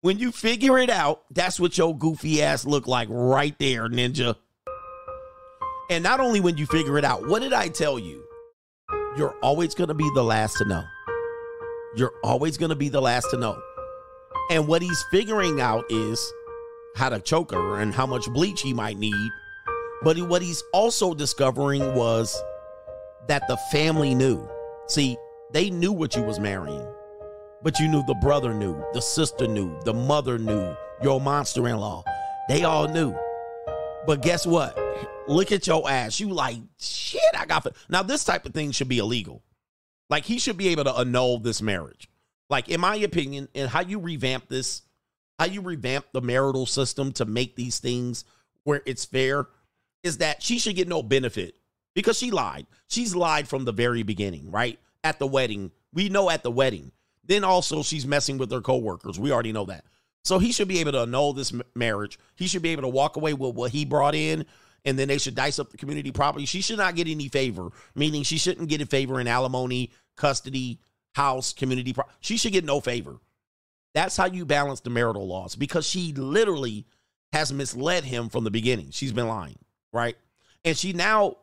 When 0.00 0.18
you 0.18 0.32
figure 0.32 0.78
it 0.78 0.90
out, 0.90 1.24
that's 1.30 1.58
what 1.58 1.78
your 1.78 1.96
goofy 1.96 2.42
ass 2.42 2.66
look 2.66 2.86
like 2.86 3.08
right 3.10 3.58
there, 3.58 3.88
ninja. 3.88 4.36
And 5.90 6.04
not 6.04 6.20
only 6.20 6.40
when 6.40 6.58
you 6.58 6.66
figure 6.66 6.98
it 6.98 7.06
out, 7.06 7.26
what 7.26 7.40
did 7.40 7.54
I 7.54 7.68
tell 7.68 7.98
you? 7.98 8.22
You're 9.16 9.34
always 9.42 9.74
going 9.74 9.88
to 9.88 9.94
be 9.94 10.10
the 10.14 10.22
last 10.22 10.58
to 10.58 10.66
know. 10.66 10.84
You're 11.96 12.12
always 12.22 12.58
going 12.58 12.68
to 12.68 12.76
be 12.76 12.90
the 12.90 13.00
last 13.00 13.30
to 13.30 13.38
know. 13.38 13.58
And 14.50 14.68
what 14.68 14.82
he's 14.82 15.02
figuring 15.10 15.62
out 15.62 15.86
is 15.88 16.22
how 16.94 17.08
to 17.08 17.20
choke 17.20 17.52
her 17.52 17.80
and 17.80 17.92
how 17.92 18.06
much 18.06 18.26
bleach 18.32 18.62
he 18.62 18.72
might 18.72 18.98
need. 18.98 19.30
But 20.02 20.18
what 20.28 20.42
he's 20.42 20.62
also 20.72 21.14
discovering 21.14 21.94
was 21.94 22.40
that 23.28 23.46
the 23.48 23.56
family 23.72 24.14
knew. 24.14 24.48
See, 24.86 25.16
they 25.52 25.70
knew 25.70 25.92
what 25.92 26.14
you 26.14 26.22
was 26.22 26.38
marrying. 26.38 26.86
But 27.62 27.78
you 27.80 27.88
knew 27.88 28.04
the 28.06 28.14
brother 28.16 28.52
knew, 28.52 28.84
the 28.92 29.00
sister 29.00 29.46
knew, 29.46 29.78
the 29.84 29.94
mother 29.94 30.38
knew, 30.38 30.76
your 31.02 31.20
monster 31.20 31.66
in 31.68 31.78
law. 31.78 32.04
They 32.48 32.64
all 32.64 32.86
knew. 32.86 33.16
But 34.06 34.20
guess 34.20 34.46
what? 34.46 34.78
Look 35.26 35.50
at 35.50 35.66
your 35.66 35.88
ass. 35.88 36.20
You 36.20 36.28
like, 36.28 36.58
shit, 36.78 37.22
I 37.34 37.46
got. 37.46 37.66
Now, 37.88 38.02
this 38.02 38.22
type 38.22 38.44
of 38.44 38.52
thing 38.52 38.70
should 38.70 38.88
be 38.88 38.98
illegal. 38.98 39.42
Like, 40.10 40.24
he 40.24 40.38
should 40.38 40.58
be 40.58 40.68
able 40.68 40.84
to 40.84 40.92
annul 40.92 41.38
this 41.38 41.62
marriage. 41.62 42.08
Like, 42.50 42.68
in 42.68 42.80
my 42.80 42.96
opinion, 42.96 43.48
and 43.54 43.70
how 43.70 43.80
you 43.80 43.98
revamp 43.98 44.48
this, 44.48 44.82
how 45.38 45.46
you 45.46 45.60
revamp 45.60 46.06
the 46.12 46.20
marital 46.20 46.66
system 46.66 47.12
to 47.12 47.24
make 47.24 47.56
these 47.56 47.78
things 47.78 48.24
where 48.64 48.82
it's 48.86 49.04
fair, 49.04 49.46
is 50.02 50.18
that 50.18 50.42
she 50.42 50.58
should 50.58 50.76
get 50.76 50.88
no 50.88 51.02
benefit 51.02 51.54
because 51.94 52.18
she 52.18 52.30
lied. 52.30 52.66
She's 52.88 53.14
lied 53.14 53.48
from 53.48 53.64
the 53.64 53.72
very 53.72 54.02
beginning, 54.02 54.50
right? 54.50 54.78
At 55.02 55.18
the 55.18 55.26
wedding. 55.26 55.70
We 55.92 56.08
know 56.08 56.30
at 56.30 56.42
the 56.42 56.50
wedding. 56.50 56.92
Then 57.26 57.44
also, 57.44 57.82
she's 57.82 58.06
messing 58.06 58.38
with 58.38 58.50
her 58.52 58.60
coworkers. 58.60 59.18
We 59.18 59.32
already 59.32 59.52
know 59.52 59.64
that. 59.66 59.84
So 60.24 60.38
he 60.38 60.52
should 60.52 60.68
be 60.68 60.80
able 60.80 60.92
to 60.92 61.02
annul 61.02 61.32
this 61.32 61.52
marriage. 61.74 62.18
He 62.36 62.46
should 62.46 62.62
be 62.62 62.70
able 62.70 62.82
to 62.82 62.88
walk 62.88 63.16
away 63.16 63.34
with 63.34 63.54
what 63.54 63.70
he 63.70 63.84
brought 63.84 64.14
in, 64.14 64.46
and 64.84 64.98
then 64.98 65.08
they 65.08 65.18
should 65.18 65.34
dice 65.34 65.58
up 65.58 65.70
the 65.70 65.76
community 65.76 66.12
property. 66.12 66.46
She 66.46 66.62
should 66.62 66.78
not 66.78 66.96
get 66.96 67.08
any 67.08 67.28
favor, 67.28 67.70
meaning 67.94 68.22
she 68.22 68.38
shouldn't 68.38 68.68
get 68.68 68.80
a 68.80 68.86
favor 68.86 69.20
in 69.20 69.28
alimony, 69.28 69.90
custody, 70.16 70.80
house, 71.14 71.52
community. 71.52 71.94
She 72.20 72.36
should 72.36 72.52
get 72.52 72.64
no 72.64 72.80
favor. 72.80 73.18
That's 73.94 74.16
how 74.16 74.26
you 74.26 74.44
balance 74.44 74.80
the 74.80 74.90
marital 74.90 75.26
laws 75.26 75.54
because 75.54 75.86
she 75.86 76.12
literally 76.12 76.84
has 77.32 77.52
misled 77.52 78.04
him 78.04 78.28
from 78.28 78.44
the 78.44 78.50
beginning. 78.50 78.90
She's 78.90 79.12
been 79.12 79.28
lying, 79.28 79.58
right? 79.92 80.16
And 80.64 80.76
she 80.76 80.92
now, 80.92 81.36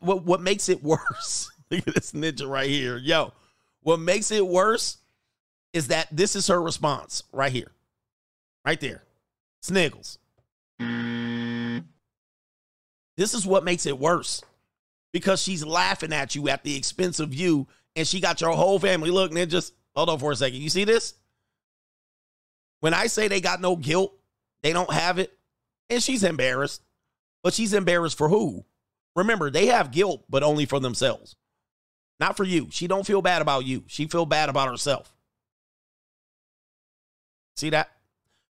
what, 0.00 0.24
what 0.24 0.40
makes 0.40 0.68
it 0.68 0.82
worse? 0.82 1.50
Look 1.70 1.86
at 1.86 1.94
this 1.94 2.12
ninja 2.12 2.48
right 2.48 2.68
here. 2.68 2.96
Yo, 2.96 3.32
what 3.82 4.00
makes 4.00 4.30
it 4.30 4.46
worse 4.46 4.98
is 5.72 5.88
that 5.88 6.08
this 6.10 6.36
is 6.36 6.48
her 6.48 6.60
response 6.60 7.22
right 7.32 7.52
here. 7.52 7.70
Right 8.64 8.80
there. 8.80 9.04
Sniggles. 9.62 10.18
This 13.16 13.32
is 13.34 13.46
what 13.46 13.64
makes 13.64 13.86
it 13.86 13.98
worse 13.98 14.42
because 15.12 15.40
she's 15.42 15.64
laughing 15.64 16.12
at 16.12 16.34
you 16.34 16.48
at 16.48 16.62
the 16.62 16.76
expense 16.76 17.20
of 17.20 17.32
you, 17.32 17.66
and 17.94 18.06
she 18.06 18.20
got 18.20 18.40
your 18.40 18.52
whole 18.52 18.78
family. 18.78 19.10
Look, 19.10 19.32
ninjas, 19.32 19.72
hold 19.94 20.10
on 20.10 20.18
for 20.18 20.32
a 20.32 20.36
second. 20.36 20.60
You 20.60 20.68
see 20.68 20.84
this? 20.84 21.14
When 22.86 22.94
I 22.94 23.08
say 23.08 23.26
they 23.26 23.40
got 23.40 23.60
no 23.60 23.74
guilt, 23.74 24.16
they 24.62 24.72
don't 24.72 24.92
have 24.92 25.18
it, 25.18 25.36
and 25.90 26.00
she's 26.00 26.22
embarrassed. 26.22 26.82
But 27.42 27.52
she's 27.52 27.74
embarrassed 27.74 28.16
for 28.16 28.28
who? 28.28 28.64
Remember, 29.16 29.50
they 29.50 29.66
have 29.66 29.90
guilt, 29.90 30.22
but 30.30 30.44
only 30.44 30.66
for 30.66 30.78
themselves. 30.78 31.34
Not 32.20 32.36
for 32.36 32.44
you. 32.44 32.68
She 32.70 32.86
don't 32.86 33.04
feel 33.04 33.22
bad 33.22 33.42
about 33.42 33.64
you. 33.64 33.82
She 33.88 34.06
feel 34.06 34.24
bad 34.24 34.48
about 34.48 34.68
herself. 34.68 35.12
See 37.56 37.70
that? 37.70 37.90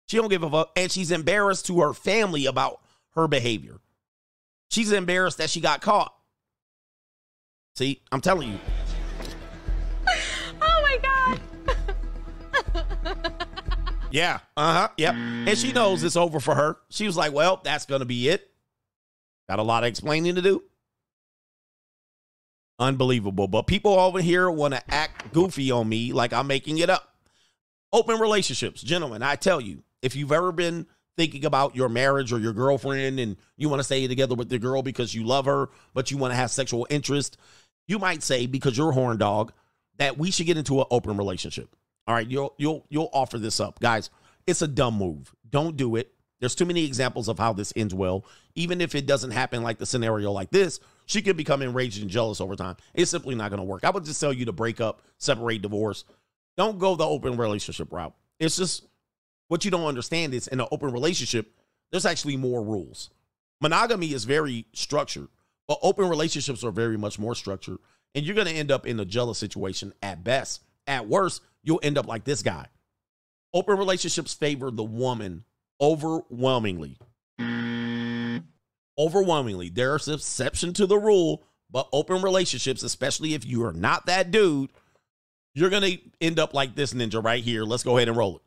She 0.08 0.16
don't 0.16 0.30
give 0.30 0.42
a 0.42 0.50
fuck. 0.50 0.72
And 0.74 0.90
she's 0.90 1.12
embarrassed 1.12 1.66
to 1.66 1.82
her 1.82 1.94
family 1.94 2.46
about 2.46 2.80
her 3.14 3.28
behavior. 3.28 3.76
She's 4.68 4.90
embarrassed 4.90 5.38
that 5.38 5.50
she 5.50 5.60
got 5.60 5.80
caught. 5.80 6.12
See, 7.76 8.02
I'm 8.10 8.20
telling 8.20 8.50
you. 8.50 8.58
Yeah. 14.14 14.38
Uh-huh. 14.56 14.88
Yep. 14.96 15.14
And 15.14 15.58
she 15.58 15.72
knows 15.72 16.04
it's 16.04 16.14
over 16.14 16.38
for 16.38 16.54
her. 16.54 16.76
She 16.88 17.04
was 17.04 17.16
like, 17.16 17.32
well, 17.32 17.60
that's 17.64 17.84
gonna 17.84 18.04
be 18.04 18.28
it. 18.28 18.48
Got 19.48 19.58
a 19.58 19.64
lot 19.64 19.82
of 19.82 19.88
explaining 19.88 20.36
to 20.36 20.42
do. 20.42 20.62
Unbelievable. 22.78 23.48
But 23.48 23.66
people 23.66 23.98
over 23.98 24.20
here 24.20 24.48
want 24.48 24.72
to 24.74 24.94
act 24.94 25.32
goofy 25.32 25.72
on 25.72 25.88
me 25.88 26.12
like 26.12 26.32
I'm 26.32 26.46
making 26.46 26.78
it 26.78 26.90
up. 26.90 27.12
Open 27.92 28.20
relationships, 28.20 28.82
gentlemen, 28.82 29.22
I 29.24 29.34
tell 29.34 29.60
you, 29.60 29.82
if 30.00 30.14
you've 30.14 30.32
ever 30.32 30.52
been 30.52 30.86
thinking 31.16 31.44
about 31.44 31.74
your 31.74 31.88
marriage 31.88 32.32
or 32.32 32.38
your 32.38 32.52
girlfriend 32.52 33.18
and 33.18 33.36
you 33.56 33.68
want 33.68 33.80
to 33.80 33.84
stay 33.84 34.06
together 34.06 34.36
with 34.36 34.48
the 34.48 34.60
girl 34.60 34.82
because 34.82 35.12
you 35.12 35.24
love 35.24 35.46
her, 35.46 35.70
but 35.92 36.12
you 36.12 36.18
want 36.18 36.30
to 36.30 36.36
have 36.36 36.52
sexual 36.52 36.86
interest, 36.88 37.36
you 37.88 37.98
might 37.98 38.22
say, 38.22 38.46
because 38.46 38.78
you're 38.78 38.90
a 38.90 38.94
horn 38.94 39.18
dog, 39.18 39.52
that 39.98 40.18
we 40.18 40.30
should 40.30 40.46
get 40.46 40.56
into 40.56 40.78
an 40.78 40.86
open 40.92 41.16
relationship. 41.16 41.74
All 42.06 42.14
right, 42.14 42.28
you'll 42.28 42.54
you'll 42.58 42.84
you'll 42.88 43.10
offer 43.12 43.38
this 43.38 43.60
up. 43.60 43.80
Guys, 43.80 44.10
it's 44.46 44.62
a 44.62 44.68
dumb 44.68 44.98
move. 44.98 45.34
Don't 45.50 45.76
do 45.76 45.96
it. 45.96 46.12
There's 46.40 46.54
too 46.54 46.66
many 46.66 46.84
examples 46.84 47.28
of 47.28 47.38
how 47.38 47.52
this 47.52 47.72
ends 47.76 47.94
well. 47.94 48.26
Even 48.54 48.80
if 48.80 48.94
it 48.94 49.06
doesn't 49.06 49.30
happen 49.30 49.62
like 49.62 49.78
the 49.78 49.86
scenario 49.86 50.30
like 50.32 50.50
this, 50.50 50.80
she 51.06 51.22
could 51.22 51.36
become 51.36 51.62
enraged 51.62 52.02
and 52.02 52.10
jealous 52.10 52.40
over 52.40 52.56
time. 52.56 52.76
It's 52.92 53.10
simply 53.10 53.34
not 53.34 53.50
going 53.50 53.58
to 53.58 53.64
work. 53.64 53.84
I 53.84 53.90
would 53.90 54.04
just 54.04 54.20
tell 54.20 54.32
you 54.32 54.44
to 54.46 54.52
break 54.52 54.80
up, 54.80 55.02
separate, 55.18 55.62
divorce. 55.62 56.04
Don't 56.56 56.78
go 56.78 56.96
the 56.96 57.06
open 57.06 57.36
relationship 57.36 57.92
route. 57.92 58.14
It's 58.38 58.56
just 58.56 58.84
what 59.48 59.64
you 59.64 59.70
don't 59.70 59.86
understand 59.86 60.34
is 60.34 60.48
in 60.48 60.60
an 60.60 60.66
open 60.70 60.92
relationship, 60.92 61.54
there's 61.90 62.06
actually 62.06 62.36
more 62.36 62.62
rules. 62.62 63.10
Monogamy 63.60 64.12
is 64.12 64.24
very 64.24 64.66
structured, 64.72 65.28
but 65.66 65.78
open 65.80 66.08
relationships 66.08 66.64
are 66.64 66.70
very 66.70 66.98
much 66.98 67.18
more 67.18 67.34
structured. 67.34 67.78
And 68.14 68.26
you're 68.26 68.34
going 68.34 68.48
to 68.48 68.52
end 68.52 68.70
up 68.70 68.86
in 68.86 69.00
a 69.00 69.04
jealous 69.04 69.38
situation 69.38 69.94
at 70.02 70.22
best. 70.22 70.63
At 70.86 71.08
worst, 71.08 71.42
you'll 71.62 71.80
end 71.82 71.98
up 71.98 72.06
like 72.06 72.24
this 72.24 72.42
guy. 72.42 72.66
Open 73.52 73.78
relationships 73.78 74.34
favor 74.34 74.70
the 74.70 74.84
woman 74.84 75.44
overwhelmingly. 75.80 76.98
Overwhelmingly. 78.98 79.70
There's 79.70 80.08
an 80.08 80.14
exception 80.14 80.72
to 80.74 80.86
the 80.86 80.98
rule, 80.98 81.42
but 81.70 81.88
open 81.92 82.22
relationships, 82.22 82.82
especially 82.82 83.34
if 83.34 83.46
you 83.46 83.64
are 83.64 83.72
not 83.72 84.06
that 84.06 84.30
dude, 84.30 84.70
you're 85.54 85.70
going 85.70 85.82
to 85.82 85.98
end 86.20 86.38
up 86.38 86.52
like 86.52 86.74
this 86.74 86.92
ninja 86.92 87.22
right 87.22 87.42
here. 87.42 87.64
Let's 87.64 87.82
go 87.82 87.96
ahead 87.96 88.08
and 88.08 88.16
roll 88.16 88.36
it. 88.36 88.42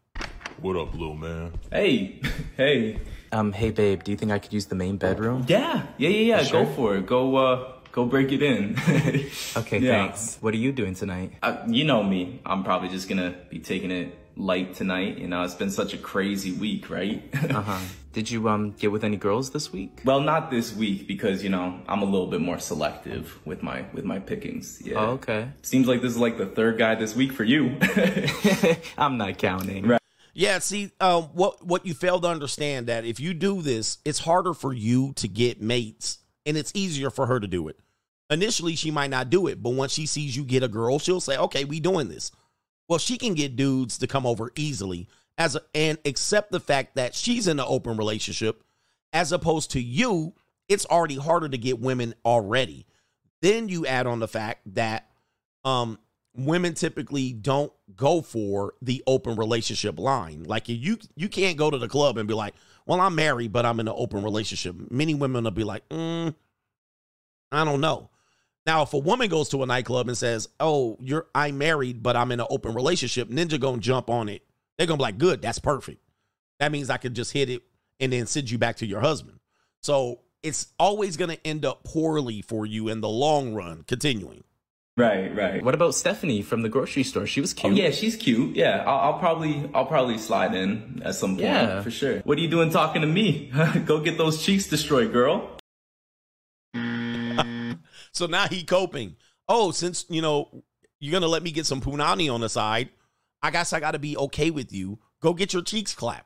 What 0.62 0.76
up, 0.76 0.94
little 0.94 1.16
man? 1.16 1.54
Hey, 1.72 2.22
hey. 2.58 3.00
Um, 3.32 3.52
hey 3.52 3.72
babe, 3.72 4.04
do 4.04 4.12
you 4.12 4.18
think 4.18 4.32
I 4.32 4.40
could 4.40 4.54
use 4.54 4.66
the 4.66 4.76
main 4.76 4.98
bedroom? 4.98 5.46
Yeah, 5.48 5.86
yeah, 5.98 6.10
yeah, 6.10 6.38
yeah. 6.38 6.44
Sure. 6.44 6.66
Go 6.66 6.72
for 6.74 6.96
it. 6.96 7.06
Go, 7.06 7.36
uh, 7.36 7.74
go 7.92 8.06
break 8.06 8.32
it 8.32 8.42
in. 8.42 8.76
Okay, 9.58 9.80
Yeah. 9.80 10.08
thanks. 10.08 10.38
What 10.42 10.54
are 10.54 10.58
you 10.58 10.72
doing 10.72 10.94
tonight? 10.96 11.34
Uh, 11.42 11.58
you 11.68 11.84
know 11.84 12.04
me. 12.04 12.40
I'm 12.46 12.64
probably 12.64 12.90
just 12.90 13.08
gonna 13.10 13.36
be 13.50 13.60
taking 13.60 13.92
it 13.92 14.18
light 14.36 14.76
tonight. 14.76 15.18
You 15.18 15.28
know, 15.28 15.44
it's 15.44 15.56
been 15.56 15.72
such 15.72 15.94
a 15.94 15.98
crazy 15.98 16.52
week, 16.52 16.90
right? 16.90 17.24
Uh 17.50 17.62
huh. 17.62 17.80
Did 18.14 18.32
you 18.32 18.50
um 18.50 18.72
get 18.72 18.92
with 18.92 19.04
any 19.04 19.18
girls 19.18 19.52
this 19.52 19.72
week? 19.72 20.02
well, 20.04 20.20
not 20.22 20.50
this 20.50 20.76
week 20.76 21.08
because 21.08 21.44
you 21.44 21.50
know 21.50 21.80
I'm 21.88 22.02
a 22.02 22.06
little 22.06 22.28
bit 22.28 22.42
more 22.42 22.58
selective 22.60 23.38
with 23.46 23.62
my 23.62 23.86
with 23.94 24.06
my 24.06 24.20
pickings. 24.20 24.82
Yeah. 24.84 24.96
Oh, 25.00 25.10
okay. 25.20 25.50
Seems 25.62 25.88
like 25.88 26.02
this 26.02 26.12
is 26.12 26.18
like 26.18 26.38
the 26.38 26.48
third 26.48 26.78
guy 26.80 26.96
this 26.96 27.16
week 27.16 27.32
for 27.32 27.44
you. 27.44 27.78
I'm 28.98 29.18
not 29.18 29.38
counting. 29.38 29.88
Right. 29.88 30.02
Yeah, 30.34 30.60
see, 30.60 30.92
um, 31.02 31.24
what 31.34 31.66
what 31.66 31.86
you 31.86 31.94
fail 31.94 32.20
to 32.22 32.28
understand 32.28 32.88
that 32.88 33.06
if 33.06 33.20
you 33.20 33.34
do 33.34 33.62
this, 33.62 33.98
it's 34.06 34.20
harder 34.20 34.54
for 34.54 34.72
you 34.74 35.14
to 35.16 35.28
get 35.28 35.62
mates, 35.62 36.20
and 36.48 36.57
it's 36.57 36.72
easier 36.74 37.11
for 37.11 37.28
her 37.28 37.40
to 37.40 37.48
do 37.48 37.68
it. 37.68 37.78
Initially, 38.30 38.76
she 38.76 38.90
might 38.90 39.10
not 39.10 39.30
do 39.30 39.48
it, 39.48 39.61
but 39.61 39.72
once 39.72 39.94
she 39.94 40.06
sees 40.06 40.36
you 40.36 40.44
get 40.44 40.64
a 40.64 40.68
girl, 40.68 40.98
she'll 40.98 41.22
say, 41.22 41.38
"Okay, 41.38 41.65
we 41.65 41.80
doing 41.80 42.07
this." 42.07 42.32
Well, 42.88 42.99
she 42.99 43.18
can 43.18 43.34
get 43.34 43.56
dudes 43.56 43.98
to 43.99 44.07
come 44.07 44.26
over 44.26 44.52
easily 44.56 45.07
as 45.38 45.56
a, 45.56 45.61
and 45.76 45.98
accept 46.06 46.52
the 46.52 46.60
fact 46.60 46.95
that 46.95 47.14
she's 47.14 47.48
in 47.48 47.60
an 47.60 47.65
open 47.68 47.98
relationship, 47.98 48.64
as 49.14 49.32
opposed 49.32 49.72
to 49.72 49.82
you. 49.82 50.34
It's 50.68 50.86
already 50.86 51.15
harder 51.15 51.48
to 51.48 51.57
get 51.57 51.80
women 51.80 52.14
already. 52.26 52.88
Then 53.41 53.69
you 53.69 53.86
add 53.86 54.07
on 54.07 54.19
the 54.19 54.28
fact 54.28 54.61
that 54.74 55.10
um, 55.64 55.99
women 56.36 56.74
typically 56.74 57.34
don't 57.34 57.72
go 57.95 58.22
for 58.22 58.74
the 58.82 59.03
open 59.07 59.36
relationship 59.36 59.99
line. 59.99 60.44
Like 60.44 60.69
you 60.69 60.98
you 61.15 61.30
can't 61.30 61.57
go 61.57 61.69
to 61.69 61.78
the 61.78 61.88
club 61.88 62.18
and 62.18 62.28
be 62.28 62.34
like, 62.34 62.56
"Well, 62.88 63.02
I'm 63.02 63.16
married, 63.16 63.52
but 63.54 63.66
I'm 63.66 63.80
in 63.80 63.88
an 63.88 63.94
open 63.96 64.24
relationship." 64.24 64.76
Many 64.90 65.14
women 65.14 65.44
will 65.44 65.52
be 65.52 65.64
like, 65.64 65.88
mm, 65.90 66.34
"I 67.52 67.66
don't 67.66 67.82
know." 67.82 68.10
Now, 68.66 68.82
if 68.82 68.94
a 68.94 68.98
woman 68.98 69.30
goes 69.30 69.50
to 69.50 69.64
a 69.64 69.66
nightclub 69.66 70.08
and 70.08 70.18
says, 70.18 70.50
"Oh, 70.60 70.98
you're 71.00 71.28
I'm 71.36 71.58
married, 71.58 72.02
but 72.02 72.16
I'm 72.16 72.32
in 72.32 72.40
an 72.40 72.48
open 72.50 72.74
relationship," 72.74 73.30
Ninja 73.30 73.60
gonna 73.60 73.78
jump 73.78 74.10
on 74.10 74.30
it. 74.30 74.44
They're 74.78 74.88
gonna 74.88 74.98
be 74.98 75.04
like, 75.04 75.18
"Good, 75.18 75.42
that's 75.42 75.60
perfect." 75.60 76.02
That 76.60 76.72
means 76.72 76.90
I 76.90 76.98
could 76.98 77.14
just 77.14 77.32
hit 77.32 77.50
it 77.50 77.64
and 78.00 78.12
then 78.12 78.26
send 78.26 78.50
you 78.50 78.58
back 78.58 78.78
to 78.78 78.86
your 78.86 79.02
husband. 79.02 79.40
So 79.82 80.22
it's 80.44 80.68
always 80.80 81.18
gonna 81.18 81.38
end 81.46 81.66
up 81.66 81.84
poorly 81.84 82.42
for 82.42 82.66
you 82.66 82.90
in 82.90 83.02
the 83.02 83.10
long 83.10 83.54
run. 83.54 83.84
Continuing. 83.84 84.44
Right, 84.98 85.34
right. 85.36 85.64
What 85.64 85.76
about 85.76 85.94
Stephanie 85.94 86.41
from 86.41 86.64
the 86.64 86.69
grocery 86.69 87.03
store? 87.03 87.28
She 87.28 87.40
was 87.40 87.53
Oh, 87.60 87.61
cute. 87.69 87.76
yeah, 87.76 87.91
she's 87.91 88.15
cute. 88.15 88.56
Yeah, 88.56 88.84
I'll, 88.88 89.14
I'll 89.14 89.19
probably 89.19 89.69
I'll 89.76 89.86
probably 89.86 90.18
slide 90.18 90.56
in 90.56 91.03
at 91.06 91.14
some 91.14 91.32
point 91.36 91.41
Yeah. 91.44 91.82
for 91.84 91.91
sure. 91.91 92.19
What 92.22 92.40
are 92.40 92.41
you 92.41 92.48
doing 92.49 92.72
talking 92.72 93.02
to 93.02 93.07
me? 93.07 93.52
Go 93.86 93.99
get 93.99 94.18
those 94.18 94.44
cheeks 94.44 94.68
destroyed, 94.68 95.14
girl. 95.14 95.52
So 98.14 98.26
now 98.26 98.48
he 98.48 98.64
coping. 98.64 99.15
Oh, 99.48 99.69
since 99.69 100.06
you 100.10 100.24
know 100.24 100.64
you're 100.99 101.11
gonna 101.11 101.28
let 101.28 101.44
me 101.44 101.52
get 101.52 101.68
some 101.68 101.82
punani 101.82 102.34
on 102.34 102.41
the 102.41 102.49
side, 102.49 102.90
I 103.44 103.52
guess 103.52 103.74
I 103.74 103.80
got 103.80 103.91
to 103.91 103.99
be 103.99 104.18
okay 104.18 104.49
with 104.49 104.74
you. 104.74 104.98
Go 105.22 105.34
get 105.36 105.53
your 105.53 105.61
cheeks 105.61 105.94
clapped. 105.94 106.26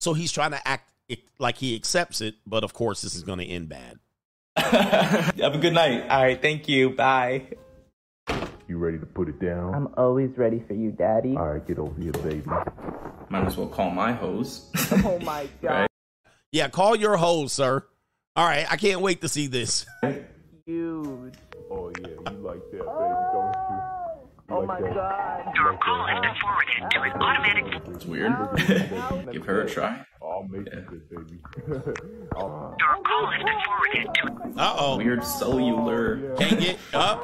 So 0.00 0.14
he's 0.14 0.32
trying 0.32 0.52
to 0.52 0.66
act 0.66 0.90
like 1.38 1.58
he 1.58 1.74
accepts 1.76 2.22
it, 2.22 2.36
but 2.46 2.64
of 2.64 2.72
course 2.72 3.02
this 3.02 3.14
is 3.14 3.22
gonna 3.22 3.42
end 3.42 3.68
bad. 3.68 3.98
Have 4.56 5.54
a 5.54 5.58
good 5.58 5.74
night. 5.74 6.08
All 6.08 6.22
right, 6.22 6.40
thank 6.40 6.68
you. 6.70 6.90
Bye. 6.90 7.48
You 8.70 8.78
ready 8.78 9.00
to 9.00 9.06
put 9.06 9.28
it 9.28 9.40
down? 9.40 9.74
I'm 9.74 9.88
always 9.96 10.30
ready 10.36 10.62
for 10.68 10.74
you, 10.74 10.92
Daddy. 10.92 11.36
All 11.36 11.54
right, 11.54 11.66
get 11.66 11.80
over 11.80 12.00
here, 12.00 12.12
baby. 12.12 12.44
Might 13.28 13.44
as 13.44 13.56
well 13.56 13.66
call 13.66 13.90
my 13.90 14.12
hose. 14.12 14.70
Oh 15.04 15.18
my 15.18 15.48
right? 15.62 15.90
Yeah, 16.52 16.68
call 16.68 16.94
your 16.94 17.16
hoes, 17.16 17.52
sir. 17.52 17.84
All 18.36 18.46
right, 18.46 18.70
I 18.70 18.76
can't 18.76 19.00
wait 19.00 19.22
to 19.22 19.28
see 19.28 19.48
this. 19.48 19.86
Huge. 20.66 21.34
Oh 21.68 21.90
yeah, 22.00 22.06
you 22.30 22.38
like 22.38 22.60
that, 22.70 22.70
baby, 22.70 22.86
don't 23.32 23.56
you? 23.70 23.80
Oh 24.50 24.64
my 24.64 24.80
God. 24.80 25.52
Your 25.56 25.76
call 25.78 26.06
has 26.06 26.20
been 26.20 26.34
forwarded 26.40 26.90
to 26.92 27.00
an 27.02 27.12
automatic. 27.20 27.94
It's 27.96 28.04
weird. 28.04 28.32
Give 29.32 29.44
her 29.46 29.62
a 29.62 29.68
try. 29.68 30.04
I'll 30.22 30.46
make 30.48 30.68
it 30.68 30.86
good, 30.86 31.10
baby. 31.10 31.40
Your 31.66 31.80
call 32.34 32.76
has 33.32 33.42
been 33.42 33.58
forwarded 33.66 34.14
to 34.54 34.60
Uh 34.60 34.76
oh. 34.78 34.96
weird 34.96 35.24
cellular. 35.24 36.36
Can't 36.36 36.60
get 36.60 36.78
up. 36.94 37.20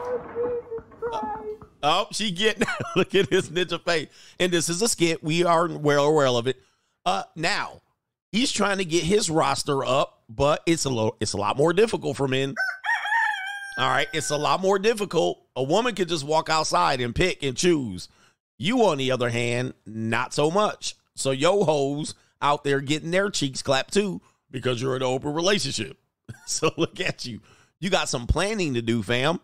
Oh, 1.82 2.06
she 2.12 2.30
getting 2.30 2.66
look 2.96 3.14
at 3.14 3.28
his 3.28 3.50
ninja 3.50 3.80
face. 3.82 4.08
And 4.40 4.52
this 4.52 4.68
is 4.68 4.82
a 4.82 4.88
skit. 4.88 5.22
We 5.22 5.44
are 5.44 5.68
well 5.68 6.04
aware 6.06 6.26
of 6.26 6.46
it. 6.46 6.56
Uh 7.04 7.22
now, 7.34 7.80
he's 8.32 8.50
trying 8.52 8.78
to 8.78 8.84
get 8.84 9.04
his 9.04 9.30
roster 9.30 9.84
up, 9.84 10.22
but 10.28 10.62
it's 10.66 10.84
a 10.84 10.88
little 10.88 11.16
it's 11.20 11.34
a 11.34 11.38
lot 11.38 11.56
more 11.56 11.72
difficult 11.72 12.16
for 12.16 12.26
men. 12.28 12.54
All 13.78 13.90
right, 13.90 14.08
it's 14.14 14.30
a 14.30 14.36
lot 14.38 14.60
more 14.60 14.78
difficult. 14.78 15.42
A 15.54 15.62
woman 15.62 15.94
could 15.94 16.08
just 16.08 16.24
walk 16.24 16.48
outside 16.48 17.00
and 17.02 17.14
pick 17.14 17.42
and 17.42 17.54
choose. 17.56 18.08
You, 18.58 18.86
on 18.86 18.96
the 18.96 19.10
other 19.10 19.28
hand, 19.28 19.74
not 19.84 20.32
so 20.32 20.50
much. 20.50 20.96
So 21.14 21.30
yo 21.30 21.62
hoes 21.64 22.14
out 22.40 22.64
there 22.64 22.80
getting 22.80 23.10
their 23.10 23.28
cheeks 23.28 23.62
clapped 23.62 23.92
too 23.92 24.22
because 24.50 24.80
you're 24.80 24.96
in 24.96 25.02
an 25.02 25.08
open 25.08 25.34
relationship. 25.34 25.98
So 26.46 26.70
look 26.76 27.00
at 27.00 27.26
you. 27.26 27.40
You 27.80 27.90
got 27.90 28.08
some 28.08 28.26
planning 28.26 28.74
to 28.74 28.82
do, 28.82 29.02
fam. 29.02 29.40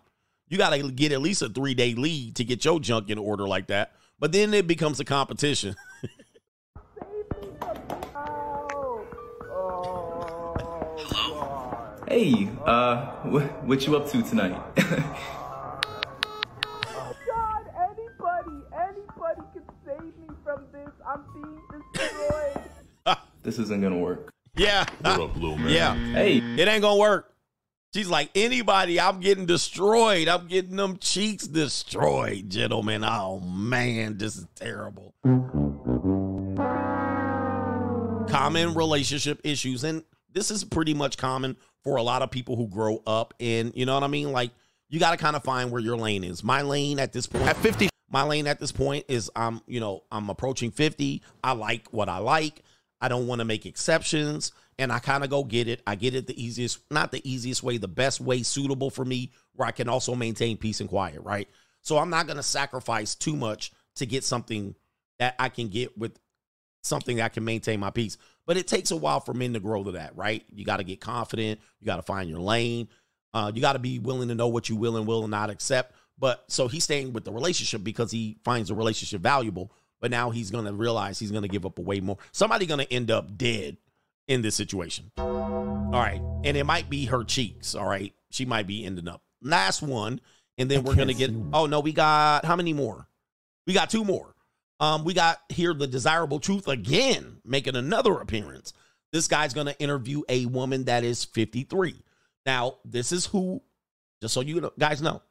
You 0.52 0.58
got 0.58 0.74
to 0.74 0.92
get 0.92 1.12
at 1.12 1.22
least 1.22 1.40
a 1.40 1.48
three 1.48 1.72
day 1.72 1.94
lead 1.94 2.36
to 2.36 2.44
get 2.44 2.62
your 2.62 2.78
junk 2.78 3.08
in 3.08 3.16
order 3.16 3.48
like 3.48 3.68
that. 3.68 3.92
But 4.18 4.32
then 4.32 4.52
it 4.52 4.66
becomes 4.66 5.00
a 5.00 5.04
competition. 5.04 5.74
Hey, 12.08 12.46
uh, 12.66 13.06
wh- 13.22 13.66
what 13.66 13.86
you 13.86 13.96
up 13.96 14.06
to 14.10 14.22
tonight? 14.22 14.60
Oh 14.76 14.84
God, 17.26 17.64
anybody, 17.88 18.66
anybody 18.76 19.40
can 19.54 19.62
save 19.86 20.02
me 20.02 20.34
from 20.44 20.66
this. 20.72 20.90
I'm 21.08 21.24
being 21.32 21.60
destroyed. 21.94 23.16
this 23.42 23.58
isn't 23.58 23.80
gonna 23.80 23.96
work. 23.96 24.30
Yeah. 24.56 24.84
What 25.00 25.20
up, 25.20 25.34
little 25.36 25.56
man? 25.56 25.70
Yeah. 25.70 25.94
Hey, 26.12 26.38
It 26.60 26.68
ain't 26.68 26.82
gonna 26.82 27.00
work. 27.00 27.31
She's 27.94 28.08
like, 28.08 28.30
anybody, 28.34 28.98
I'm 28.98 29.20
getting 29.20 29.44
destroyed. 29.44 30.26
I'm 30.26 30.46
getting 30.46 30.76
them 30.76 30.96
cheeks 30.96 31.46
destroyed, 31.46 32.48
gentlemen. 32.48 33.04
Oh 33.04 33.40
man, 33.40 34.16
this 34.16 34.36
is 34.36 34.46
terrible. 34.54 35.12
Common 38.30 38.72
relationship 38.72 39.42
issues. 39.44 39.84
And 39.84 40.04
this 40.32 40.50
is 40.50 40.64
pretty 40.64 40.94
much 40.94 41.18
common 41.18 41.54
for 41.84 41.96
a 41.96 42.02
lot 42.02 42.22
of 42.22 42.30
people 42.30 42.56
who 42.56 42.66
grow 42.66 43.02
up 43.06 43.34
in, 43.38 43.72
you 43.74 43.84
know 43.84 43.92
what 43.92 44.04
I 44.04 44.08
mean? 44.08 44.32
Like, 44.32 44.52
you 44.88 44.98
gotta 44.98 45.18
kind 45.18 45.36
of 45.36 45.44
find 45.44 45.70
where 45.70 45.82
your 45.82 45.98
lane 45.98 46.24
is. 46.24 46.42
My 46.42 46.62
lane 46.62 46.98
at 46.98 47.12
this 47.12 47.26
point 47.26 47.46
At 47.46 47.58
50, 47.58 47.90
my 48.10 48.22
lane 48.22 48.46
at 48.46 48.58
this 48.58 48.72
point 48.72 49.04
is 49.08 49.30
I'm, 49.36 49.60
you 49.66 49.80
know, 49.80 50.04
I'm 50.10 50.30
approaching 50.30 50.70
50. 50.70 51.22
I 51.44 51.52
like 51.52 51.88
what 51.90 52.08
I 52.08 52.18
like. 52.18 52.62
I 53.02 53.08
don't 53.08 53.26
want 53.26 53.40
to 53.40 53.44
make 53.44 53.66
exceptions. 53.66 54.52
And 54.78 54.90
I 54.90 54.98
kind 54.98 55.22
of 55.22 55.30
go 55.30 55.44
get 55.44 55.68
it. 55.68 55.82
I 55.86 55.94
get 55.94 56.14
it 56.14 56.26
the 56.26 56.42
easiest, 56.42 56.80
not 56.90 57.12
the 57.12 57.20
easiest 57.30 57.62
way, 57.62 57.76
the 57.76 57.88
best 57.88 58.20
way 58.20 58.42
suitable 58.42 58.90
for 58.90 59.04
me, 59.04 59.32
where 59.54 59.68
I 59.68 59.72
can 59.72 59.88
also 59.88 60.14
maintain 60.14 60.56
peace 60.56 60.80
and 60.80 60.88
quiet, 60.88 61.20
right? 61.22 61.48
So 61.82 61.98
I'm 61.98 62.10
not 62.10 62.26
going 62.26 62.38
to 62.38 62.42
sacrifice 62.42 63.14
too 63.14 63.36
much 63.36 63.72
to 63.96 64.06
get 64.06 64.24
something 64.24 64.74
that 65.18 65.34
I 65.38 65.48
can 65.48 65.68
get 65.68 65.96
with 65.98 66.18
something 66.82 67.18
that 67.18 67.32
can 67.32 67.44
maintain 67.44 67.80
my 67.80 67.90
peace. 67.90 68.16
But 68.46 68.56
it 68.56 68.66
takes 68.66 68.90
a 68.90 68.96
while 68.96 69.20
for 69.20 69.34
men 69.34 69.52
to 69.52 69.60
grow 69.60 69.84
to 69.84 69.92
that, 69.92 70.16
right? 70.16 70.44
You 70.52 70.64
got 70.64 70.78
to 70.78 70.84
get 70.84 71.00
confident. 71.00 71.60
You 71.80 71.86
got 71.86 71.96
to 71.96 72.02
find 72.02 72.28
your 72.28 72.40
lane. 72.40 72.88
Uh, 73.34 73.52
you 73.54 73.60
got 73.60 73.74
to 73.74 73.78
be 73.78 73.98
willing 73.98 74.28
to 74.28 74.34
know 74.34 74.48
what 74.48 74.68
you 74.68 74.76
will 74.76 74.96
and 74.96 75.06
will 75.06 75.28
not 75.28 75.50
accept. 75.50 75.94
But 76.18 76.44
so 76.48 76.68
he's 76.68 76.84
staying 76.84 77.12
with 77.12 77.24
the 77.24 77.32
relationship 77.32 77.84
because 77.84 78.10
he 78.10 78.38
finds 78.44 78.68
the 78.68 78.74
relationship 78.74 79.20
valuable. 79.20 79.72
But 80.00 80.10
now 80.10 80.30
he's 80.30 80.50
going 80.50 80.64
to 80.64 80.72
realize 80.72 81.18
he's 81.18 81.30
going 81.30 81.42
to 81.42 81.48
give 81.48 81.64
up 81.64 81.78
a 81.78 81.82
way 81.82 82.00
more. 82.00 82.18
Somebody 82.32 82.66
going 82.66 82.84
to 82.84 82.92
end 82.92 83.10
up 83.10 83.38
dead 83.38 83.76
in 84.28 84.42
this 84.42 84.54
situation. 84.54 85.10
All 85.18 85.90
right. 85.92 86.20
And 86.44 86.56
it 86.56 86.64
might 86.64 86.88
be 86.88 87.06
her 87.06 87.24
cheeks. 87.24 87.74
All 87.74 87.86
right. 87.86 88.12
She 88.30 88.44
might 88.44 88.66
be 88.66 88.84
ending 88.84 89.08
up. 89.08 89.22
Last 89.42 89.82
one. 89.82 90.20
And 90.58 90.70
then 90.70 90.84
we're 90.84 90.94
going 90.94 91.08
to 91.08 91.14
get, 91.14 91.30
oh 91.52 91.66
no, 91.66 91.80
we 91.80 91.92
got 91.92 92.44
how 92.44 92.56
many 92.56 92.72
more? 92.72 93.08
We 93.66 93.72
got 93.72 93.90
two 93.90 94.04
more. 94.04 94.34
Um, 94.80 95.04
we 95.04 95.14
got 95.14 95.38
here 95.48 95.74
the 95.74 95.86
desirable 95.86 96.40
truth 96.40 96.66
again, 96.68 97.38
making 97.44 97.76
another 97.76 98.18
appearance. 98.18 98.72
This 99.12 99.28
guy's 99.28 99.54
going 99.54 99.66
to 99.66 99.78
interview 99.78 100.22
a 100.28 100.46
woman 100.46 100.84
that 100.84 101.04
is 101.04 101.24
53. 101.24 101.94
Now, 102.46 102.78
this 102.84 103.12
is 103.12 103.26
who, 103.26 103.62
just 104.20 104.34
so 104.34 104.40
you 104.40 104.72
guys 104.78 105.00
know, 105.00 105.22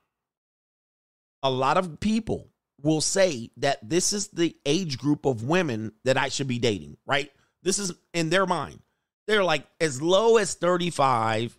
a 1.44 1.50
lot 1.50 1.78
of 1.78 2.00
people 2.00 2.48
will 2.82 3.02
say 3.02 3.52
that 3.58 3.78
this 3.88 4.14
is 4.14 4.30
the 4.30 4.56
age 4.66 4.98
group 4.98 5.26
of 5.26 5.44
women 5.44 5.92
that 6.04 6.18
I 6.18 6.30
should 6.30 6.48
be 6.48 6.60
dating, 6.60 6.98
right? 7.06 7.32
This 7.64 7.80
is 7.80 7.94
in 8.14 8.30
their 8.30 8.46
mind. 8.46 8.80
They're 9.28 9.44
like 9.44 9.66
as 9.80 10.02
low 10.02 10.38
as 10.38 10.56
35, 10.56 11.58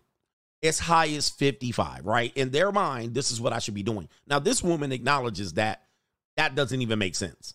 as 0.62 0.78
high 0.78 1.08
as 1.10 1.28
55, 1.28 2.06
right? 2.06 2.32
In 2.36 2.50
their 2.50 2.72
mind, 2.72 3.14
this 3.14 3.30
is 3.30 3.40
what 3.40 3.52
I 3.52 3.58
should 3.58 3.74
be 3.74 3.82
doing. 3.82 4.08
Now, 4.26 4.38
this 4.38 4.62
woman 4.62 4.92
acknowledges 4.92 5.54
that 5.54 5.82
that 6.36 6.54
doesn't 6.54 6.80
even 6.80 6.98
make 6.98 7.14
sense. 7.14 7.54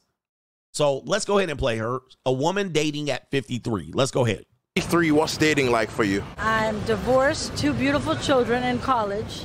So 0.73 0.99
let's 1.05 1.25
go 1.25 1.37
ahead 1.37 1.49
and 1.49 1.57
play 1.57 1.77
her. 1.77 1.99
A 2.25 2.31
woman 2.31 2.71
dating 2.71 3.09
at 3.09 3.29
53. 3.31 3.91
Let's 3.93 4.11
go 4.11 4.25
ahead. 4.25 4.45
53, 4.75 5.11
what's 5.11 5.37
dating 5.37 5.71
like 5.71 5.89
for 5.89 6.03
you? 6.03 6.23
I'm 6.37 6.79
divorced, 6.85 7.57
two 7.57 7.73
beautiful 7.73 8.15
children 8.15 8.63
in 8.63 8.77
college. 8.79 9.43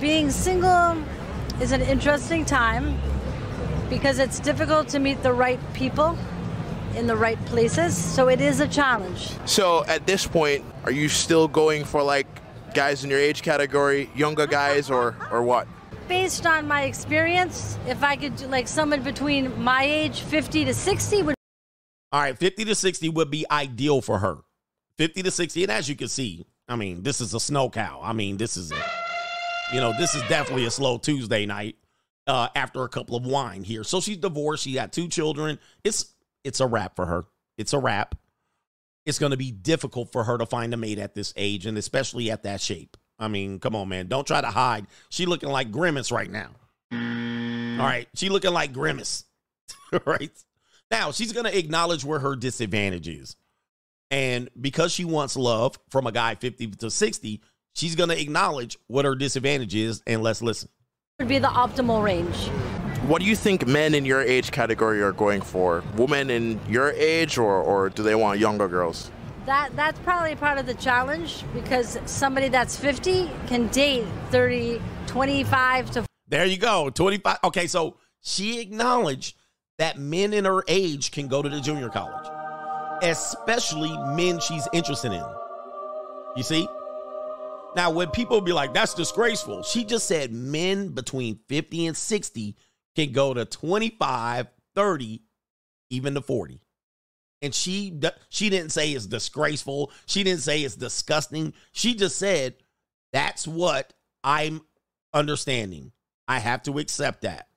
Being 0.00 0.30
single 0.30 1.00
is 1.60 1.70
an 1.70 1.82
interesting 1.82 2.44
time 2.44 2.98
because 3.88 4.18
it's 4.18 4.40
difficult 4.40 4.88
to 4.88 4.98
meet 4.98 5.22
the 5.22 5.32
right 5.32 5.60
people 5.72 6.18
in 6.96 7.06
the 7.06 7.16
right 7.16 7.42
places, 7.46 7.96
so 7.96 8.28
it 8.28 8.40
is 8.40 8.60
a 8.60 8.68
challenge. 8.68 9.30
So 9.46 9.84
at 9.86 10.06
this 10.06 10.26
point, 10.26 10.64
are 10.84 10.90
you 10.90 11.08
still 11.08 11.48
going 11.48 11.84
for 11.84 12.02
like 12.02 12.26
guys 12.74 13.04
in 13.04 13.10
your 13.10 13.18
age 13.18 13.42
category, 13.42 14.10
younger 14.14 14.46
guys, 14.46 14.90
or 14.90 15.16
or 15.30 15.42
what? 15.42 15.66
Based 16.08 16.46
on 16.46 16.66
my 16.66 16.82
experience, 16.82 17.78
if 17.86 18.02
I 18.02 18.16
could 18.16 18.36
do 18.36 18.46
like 18.46 18.68
someone 18.68 19.02
between 19.02 19.60
my 19.62 19.84
age, 19.84 20.20
50 20.20 20.66
to 20.66 20.74
60, 20.74 21.22
would 21.22 21.34
All 22.12 22.20
right, 22.20 22.36
50 22.36 22.64
to 22.66 22.74
60 22.74 23.08
would 23.10 23.30
be 23.30 23.46
ideal 23.50 24.00
for 24.00 24.18
her. 24.18 24.38
50 24.98 25.22
to 25.22 25.30
60. 25.30 25.62
And 25.64 25.72
as 25.72 25.88
you 25.88 25.96
can 25.96 26.08
see, 26.08 26.44
I 26.68 26.76
mean, 26.76 27.02
this 27.02 27.20
is 27.20 27.34
a 27.34 27.40
snow 27.40 27.70
cow. 27.70 28.00
I 28.02 28.12
mean, 28.12 28.36
this 28.36 28.56
is 28.56 28.72
a, 28.72 28.84
you 29.72 29.80
know, 29.80 29.92
this 29.98 30.14
is 30.14 30.22
definitely 30.28 30.66
a 30.66 30.70
slow 30.70 30.98
Tuesday 30.98 31.46
night 31.46 31.76
uh, 32.26 32.48
after 32.54 32.84
a 32.84 32.88
couple 32.88 33.16
of 33.16 33.24
wine 33.26 33.64
here. 33.64 33.84
So 33.84 34.00
she's 34.00 34.18
divorced. 34.18 34.64
She 34.64 34.74
got 34.74 34.92
two 34.92 35.08
children. 35.08 35.58
It's 35.84 36.11
it's 36.44 36.60
a 36.60 36.66
wrap 36.66 36.96
for 36.96 37.06
her. 37.06 37.24
It's 37.58 37.72
a 37.72 37.78
wrap. 37.78 38.16
It's 39.04 39.18
going 39.18 39.30
to 39.32 39.36
be 39.36 39.50
difficult 39.50 40.12
for 40.12 40.24
her 40.24 40.38
to 40.38 40.46
find 40.46 40.72
a 40.72 40.76
mate 40.76 40.98
at 40.98 41.14
this 41.14 41.32
age 41.36 41.66
and 41.66 41.76
especially 41.76 42.30
at 42.30 42.44
that 42.44 42.60
shape. 42.60 42.96
I 43.18 43.28
mean, 43.28 43.58
come 43.58 43.76
on, 43.76 43.88
man. 43.88 44.08
Don't 44.08 44.26
try 44.26 44.40
to 44.40 44.48
hide. 44.48 44.86
She 45.08 45.26
looking 45.26 45.48
like 45.48 45.70
Grimace 45.70 46.10
right 46.10 46.30
now. 46.30 46.50
All 46.92 47.88
right. 47.88 48.08
She 48.14 48.28
looking 48.28 48.52
like 48.52 48.72
Grimace. 48.72 49.24
right. 50.04 50.32
Now, 50.90 51.10
she's 51.10 51.32
going 51.32 51.46
to 51.46 51.56
acknowledge 51.56 52.04
where 52.04 52.18
her 52.18 52.36
disadvantage 52.36 53.08
is. 53.08 53.36
And 54.10 54.50
because 54.60 54.92
she 54.92 55.04
wants 55.04 55.36
love 55.36 55.78
from 55.88 56.06
a 56.06 56.12
guy 56.12 56.34
50 56.34 56.68
to 56.68 56.90
60, 56.90 57.40
she's 57.74 57.96
going 57.96 58.10
to 58.10 58.20
acknowledge 58.20 58.76
what 58.88 59.04
her 59.04 59.14
disadvantage 59.14 59.74
is. 59.74 60.02
And 60.06 60.22
let's 60.22 60.42
listen. 60.42 60.68
would 61.18 61.28
be 61.28 61.38
the 61.38 61.48
optimal 61.48 62.02
range. 62.02 62.50
What 63.08 63.20
do 63.20 63.26
you 63.26 63.34
think 63.34 63.66
men 63.66 63.96
in 63.96 64.04
your 64.04 64.22
age 64.22 64.52
category 64.52 65.02
are 65.02 65.10
going 65.10 65.40
for? 65.40 65.82
Women 65.96 66.30
in 66.30 66.60
your 66.68 66.92
age, 66.92 67.36
or 67.36 67.60
or 67.60 67.90
do 67.90 68.04
they 68.04 68.14
want 68.14 68.38
younger 68.38 68.68
girls? 68.68 69.10
That 69.44 69.74
that's 69.74 69.98
probably 70.00 70.36
part 70.36 70.58
of 70.58 70.66
the 70.66 70.74
challenge 70.74 71.42
because 71.52 71.98
somebody 72.06 72.48
that's 72.48 72.76
50 72.76 73.28
can 73.48 73.66
date 73.68 74.06
30, 74.30 74.80
25 75.08 75.90
to 75.90 76.04
There 76.28 76.44
you 76.44 76.56
go. 76.56 76.90
25. 76.90 77.38
Okay, 77.42 77.66
so 77.66 77.96
she 78.20 78.60
acknowledged 78.60 79.36
that 79.78 79.98
men 79.98 80.32
in 80.32 80.44
her 80.44 80.62
age 80.68 81.10
can 81.10 81.26
go 81.26 81.42
to 81.42 81.48
the 81.48 81.60
junior 81.60 81.88
college, 81.88 82.28
especially 83.02 83.90
men 84.14 84.38
she's 84.38 84.68
interested 84.72 85.10
in. 85.10 85.24
You 86.36 86.44
see? 86.44 86.68
Now, 87.74 87.90
when 87.90 88.10
people 88.10 88.40
be 88.40 88.52
like, 88.52 88.72
that's 88.72 88.94
disgraceful, 88.94 89.64
she 89.64 89.82
just 89.82 90.06
said 90.06 90.30
men 90.32 90.90
between 90.90 91.40
50 91.48 91.86
and 91.88 91.96
60 91.96 92.54
can 92.94 93.12
go 93.12 93.34
to 93.34 93.44
25, 93.44 94.48
30, 94.74 95.22
even 95.90 96.14
to 96.14 96.20
40. 96.20 96.60
And 97.42 97.54
she 97.54 97.98
she 98.28 98.50
didn't 98.50 98.70
say 98.70 98.92
it's 98.92 99.06
disgraceful. 99.06 99.90
She 100.06 100.22
didn't 100.22 100.42
say 100.42 100.62
it's 100.62 100.76
disgusting. 100.76 101.54
She 101.72 101.94
just 101.94 102.16
said 102.16 102.54
that's 103.12 103.48
what 103.48 103.92
I'm 104.22 104.62
understanding. 105.12 105.92
I 106.28 106.38
have 106.38 106.62
to 106.64 106.78
accept 106.78 107.22
that. 107.22 107.48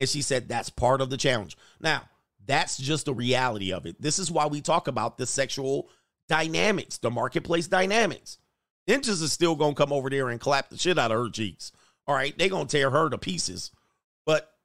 And 0.00 0.08
she 0.08 0.22
said 0.22 0.48
that's 0.48 0.70
part 0.70 1.00
of 1.00 1.10
the 1.10 1.18
challenge. 1.18 1.56
Now, 1.80 2.08
that's 2.46 2.78
just 2.78 3.06
the 3.06 3.14
reality 3.14 3.72
of 3.72 3.86
it. 3.86 4.00
This 4.00 4.18
is 4.18 4.30
why 4.30 4.46
we 4.46 4.60
talk 4.60 4.88
about 4.88 5.18
the 5.18 5.26
sexual 5.26 5.90
dynamics, 6.28 6.98
the 6.98 7.10
marketplace 7.10 7.68
dynamics. 7.68 8.38
Inches 8.86 9.20
is 9.20 9.32
still 9.32 9.56
gonna 9.56 9.74
come 9.74 9.92
over 9.92 10.08
there 10.08 10.28
and 10.28 10.40
clap 10.40 10.70
the 10.70 10.78
shit 10.78 10.98
out 10.98 11.10
of 11.10 11.18
her 11.18 11.30
cheeks. 11.30 11.72
All 12.06 12.14
right, 12.14 12.36
they 12.38 12.48
gonna 12.48 12.66
tear 12.66 12.90
her 12.90 13.10
to 13.10 13.18
pieces. 13.18 13.72
But 14.24 14.55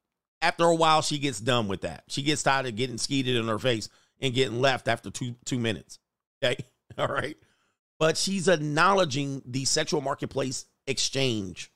after 0.42 0.66
a 0.66 0.76
while, 0.76 1.02
she 1.02 1.20
gets 1.20 1.40
done 1.40 1.68
with 1.68 1.82
that. 1.82 2.04
She 2.08 2.24
gets 2.24 2.44
tired 2.44 2.66
of 2.66 2.76
getting 2.76 2.98
skeeted 2.98 3.36
in 3.36 3.48
her 3.48 3.60
face 3.60 3.90
and 4.20 4.34
getting 4.34 4.62
left 4.62 4.88
after 4.88 5.10
two 5.10 5.36
two 5.46 5.60
minutes. 5.60 6.00
Okay, 6.44 6.64
all 6.98 7.08
right. 7.08 7.38
But 8.00 8.18
she's 8.18 8.48
acknowledging 8.48 9.44
the 9.46 9.66
sexual 9.66 10.02
marketplace 10.02 10.66
exchange 10.88 11.72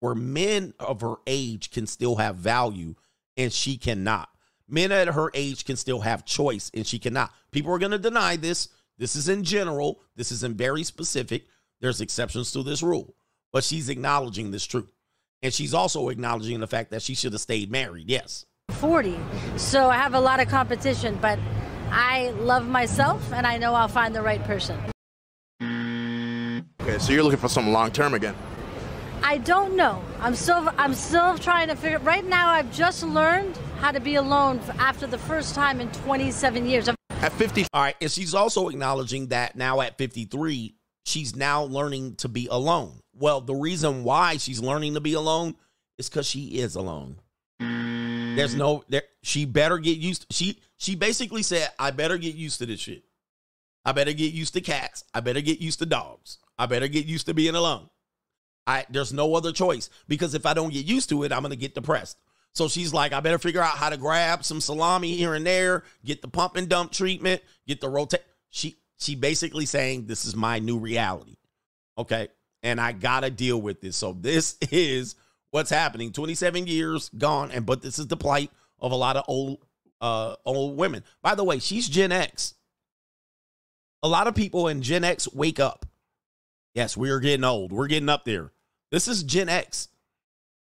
where 0.00 0.14
men 0.16 0.74
of 0.80 1.00
her 1.00 1.14
age 1.28 1.70
can 1.70 1.86
still 1.86 2.16
have 2.16 2.34
value 2.34 2.96
and 3.36 3.52
she 3.52 3.76
cannot. 3.76 4.28
Men 4.68 4.90
at 4.90 5.08
her 5.08 5.30
age 5.34 5.64
can 5.64 5.76
still 5.76 6.00
have 6.00 6.24
choice 6.24 6.70
and 6.74 6.84
she 6.84 6.98
cannot. 6.98 7.32
People 7.52 7.72
are 7.72 7.78
going 7.78 7.92
to 7.92 7.98
deny 7.98 8.34
this. 8.34 8.68
This 8.98 9.14
is 9.14 9.28
in 9.28 9.44
general, 9.44 10.00
this 10.16 10.32
isn't 10.32 10.56
very 10.56 10.82
specific. 10.82 11.46
There's 11.80 12.00
exceptions 12.00 12.50
to 12.52 12.64
this 12.64 12.82
rule, 12.82 13.14
but 13.52 13.64
she's 13.64 13.88
acknowledging 13.88 14.50
this 14.50 14.64
truth. 14.66 14.92
And 15.42 15.52
she's 15.52 15.74
also 15.74 16.08
acknowledging 16.08 16.60
the 16.60 16.66
fact 16.66 16.90
that 16.92 17.02
she 17.02 17.14
should 17.14 17.32
have 17.32 17.40
stayed 17.40 17.70
married. 17.70 18.08
Yes. 18.08 18.46
40. 18.70 19.18
So 19.56 19.90
I 19.90 19.96
have 19.96 20.14
a 20.14 20.20
lot 20.20 20.40
of 20.40 20.48
competition, 20.48 21.18
but 21.20 21.38
I 21.90 22.30
love 22.38 22.66
myself 22.66 23.32
and 23.32 23.46
I 23.46 23.58
know 23.58 23.74
I'll 23.74 23.88
find 23.88 24.14
the 24.14 24.22
right 24.22 24.42
person. 24.44 24.78
Okay, 26.80 26.98
so 26.98 27.12
you're 27.12 27.22
looking 27.22 27.38
for 27.38 27.48
something 27.48 27.72
long 27.72 27.90
term 27.90 28.14
again. 28.14 28.34
I 29.22 29.38
don't 29.38 29.76
know. 29.76 30.02
I'm 30.20 30.34
still 30.34 30.68
I'm 30.78 30.94
still 30.94 31.38
trying 31.38 31.68
to 31.68 31.76
figure 31.76 31.98
right 32.00 32.24
now 32.24 32.48
I've 32.48 32.72
just 32.72 33.04
learned 33.04 33.56
how 33.78 33.92
to 33.92 34.00
be 34.00 34.16
alone 34.16 34.60
after 34.78 35.06
the 35.06 35.18
first 35.18 35.54
time 35.54 35.80
in 35.80 35.90
27 35.92 36.66
years. 36.66 36.88
At 37.10 37.32
50. 37.32 37.66
All 37.72 37.82
right. 37.82 37.94
And 38.00 38.10
she's 38.10 38.34
also 38.34 38.68
acknowledging 38.68 39.28
that 39.28 39.54
now 39.54 39.80
at 39.80 39.96
53, 39.96 40.74
she's 41.04 41.36
now 41.36 41.64
learning 41.64 42.16
to 42.16 42.28
be 42.28 42.48
alone. 42.50 42.98
Well, 43.22 43.40
the 43.40 43.54
reason 43.54 44.02
why 44.02 44.36
she's 44.38 44.58
learning 44.58 44.94
to 44.94 45.00
be 45.00 45.12
alone 45.12 45.54
is 45.96 46.08
because 46.08 46.26
she 46.26 46.58
is 46.58 46.74
alone. 46.74 47.18
There's 47.60 48.56
no 48.56 48.82
there 48.88 49.04
she 49.22 49.44
better 49.44 49.78
get 49.78 49.96
used 49.96 50.22
to, 50.22 50.34
she 50.34 50.58
she 50.76 50.96
basically 50.96 51.44
said, 51.44 51.70
I 51.78 51.92
better 51.92 52.18
get 52.18 52.34
used 52.34 52.58
to 52.58 52.66
this 52.66 52.80
shit. 52.80 53.04
I 53.84 53.92
better 53.92 54.12
get 54.12 54.32
used 54.32 54.54
to 54.54 54.60
cats. 54.60 55.04
I 55.14 55.20
better 55.20 55.40
get 55.40 55.60
used 55.60 55.78
to 55.78 55.86
dogs. 55.86 56.38
I 56.58 56.66
better 56.66 56.88
get 56.88 57.06
used 57.06 57.26
to 57.26 57.34
being 57.34 57.54
alone. 57.54 57.90
I 58.66 58.86
there's 58.90 59.12
no 59.12 59.36
other 59.36 59.52
choice 59.52 59.88
because 60.08 60.34
if 60.34 60.44
I 60.44 60.52
don't 60.52 60.72
get 60.72 60.86
used 60.86 61.08
to 61.10 61.22
it, 61.22 61.30
I'm 61.30 61.42
gonna 61.42 61.54
get 61.54 61.76
depressed. 61.76 62.18
So 62.54 62.66
she's 62.66 62.92
like, 62.92 63.12
I 63.12 63.20
better 63.20 63.38
figure 63.38 63.62
out 63.62 63.76
how 63.76 63.90
to 63.90 63.96
grab 63.96 64.44
some 64.44 64.60
salami 64.60 65.14
here 65.14 65.34
and 65.34 65.46
there, 65.46 65.84
get 66.04 66.22
the 66.22 66.28
pump 66.28 66.56
and 66.56 66.68
dump 66.68 66.90
treatment, 66.90 67.40
get 67.68 67.80
the 67.80 67.88
rotate. 67.88 68.24
She 68.50 68.78
she 68.98 69.14
basically 69.14 69.66
saying 69.66 70.06
this 70.06 70.24
is 70.24 70.34
my 70.34 70.58
new 70.58 70.76
reality. 70.76 71.36
Okay. 71.96 72.26
And 72.62 72.80
I 72.80 72.92
gotta 72.92 73.30
deal 73.30 73.60
with 73.60 73.80
this. 73.80 73.96
So 73.96 74.12
this 74.12 74.56
is 74.70 75.14
what's 75.50 75.70
happening. 75.70 76.12
27 76.12 76.66
years 76.66 77.10
gone, 77.16 77.50
and 77.50 77.66
but 77.66 77.82
this 77.82 77.98
is 77.98 78.06
the 78.06 78.16
plight 78.16 78.50
of 78.80 78.92
a 78.92 78.96
lot 78.96 79.16
of 79.16 79.24
old 79.28 79.58
uh 80.00 80.36
old 80.44 80.76
women. 80.76 81.04
By 81.22 81.34
the 81.34 81.44
way, 81.44 81.58
she's 81.58 81.88
Gen 81.88 82.12
X. 82.12 82.54
A 84.02 84.08
lot 84.08 84.26
of 84.26 84.34
people 84.34 84.68
in 84.68 84.82
Gen 84.82 85.04
X 85.04 85.32
wake 85.32 85.60
up. 85.60 85.86
Yes, 86.74 86.96
we 86.96 87.10
are 87.10 87.20
getting 87.20 87.44
old. 87.44 87.72
We're 87.72 87.86
getting 87.86 88.08
up 88.08 88.24
there. 88.24 88.50
This 88.90 89.06
is 89.06 89.22
Gen 89.22 89.48
X. 89.48 89.88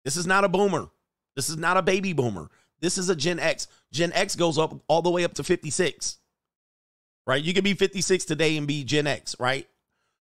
This 0.04 0.16
is 0.16 0.26
not 0.26 0.44
a 0.44 0.48
boomer. 0.48 0.88
This 1.36 1.48
is 1.48 1.56
not 1.56 1.76
a 1.76 1.82
baby 1.82 2.12
boomer. 2.12 2.50
This 2.80 2.98
is 2.98 3.08
a 3.08 3.16
Gen 3.16 3.38
X. 3.38 3.68
Gen 3.92 4.12
X 4.12 4.36
goes 4.36 4.58
up 4.58 4.74
all 4.88 5.02
the 5.02 5.10
way 5.10 5.24
up 5.24 5.34
to 5.34 5.44
56. 5.44 6.18
Right? 7.26 7.42
You 7.42 7.52
can 7.52 7.64
be 7.64 7.74
56 7.74 8.24
today 8.24 8.56
and 8.56 8.66
be 8.66 8.84
Gen 8.84 9.06
X, 9.06 9.36
right? 9.38 9.68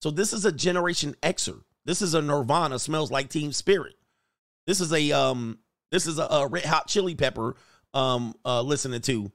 So 0.01 0.11
this 0.11 0.33
is 0.33 0.45
a 0.45 0.51
Generation 0.51 1.15
Xer. 1.21 1.61
This 1.85 2.01
is 2.01 2.13
a 2.13 2.21
Nirvana 2.21 2.79
smells 2.79 3.11
like 3.11 3.29
Teen 3.29 3.51
Spirit. 3.53 3.95
This 4.67 4.81
is 4.81 4.91
a 4.91 5.11
um 5.11 5.59
this 5.91 6.07
is 6.07 6.17
a, 6.17 6.23
a 6.23 6.47
red 6.47 6.65
hot 6.65 6.87
chili 6.87 7.15
pepper 7.15 7.55
um 7.93 8.33
uh 8.43 8.61
listening 8.61 9.01
to 9.01 9.31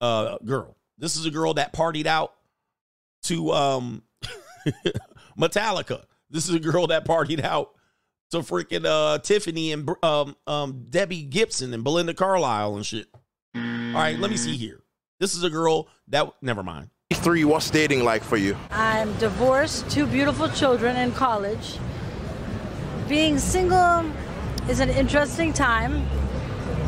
uh 0.00 0.38
girl. 0.44 0.76
This 0.98 1.16
is 1.16 1.26
a 1.26 1.30
girl 1.30 1.54
that 1.54 1.72
partied 1.72 2.06
out 2.06 2.34
to 3.24 3.50
um 3.52 4.02
Metallica. 5.38 6.04
This 6.30 6.48
is 6.48 6.54
a 6.54 6.60
girl 6.60 6.86
that 6.88 7.04
partied 7.04 7.42
out 7.42 7.74
to 8.30 8.38
freaking 8.38 8.86
uh 8.86 9.18
Tiffany 9.18 9.72
and 9.72 9.88
um 10.02 10.36
um 10.46 10.86
Debbie 10.88 11.24
Gibson 11.24 11.74
and 11.74 11.84
Belinda 11.84 12.14
Carlisle 12.14 12.76
and 12.76 12.86
shit. 12.86 13.08
All 13.54 13.60
right, 13.94 14.18
let 14.18 14.30
me 14.30 14.36
see 14.36 14.56
here. 14.56 14.82
This 15.20 15.34
is 15.34 15.42
a 15.44 15.50
girl 15.50 15.88
that 16.08 16.32
never 16.40 16.62
mind. 16.62 16.90
Three, 17.14 17.44
what's 17.44 17.70
dating 17.70 18.04
like 18.04 18.22
for 18.24 18.36
you? 18.36 18.56
I'm 18.70 19.12
divorced, 19.18 19.88
two 19.90 20.06
beautiful 20.06 20.48
children 20.48 20.96
in 20.96 21.12
college. 21.12 21.78
Being 23.08 23.38
single 23.38 24.04
is 24.68 24.80
an 24.80 24.90
interesting 24.90 25.52
time 25.52 26.06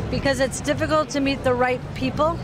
because 0.09 0.39
it's 0.39 0.61
difficult 0.61 1.09
to 1.09 1.19
meet 1.19 1.43
the 1.43 1.53
right 1.53 1.81
people 1.93 2.39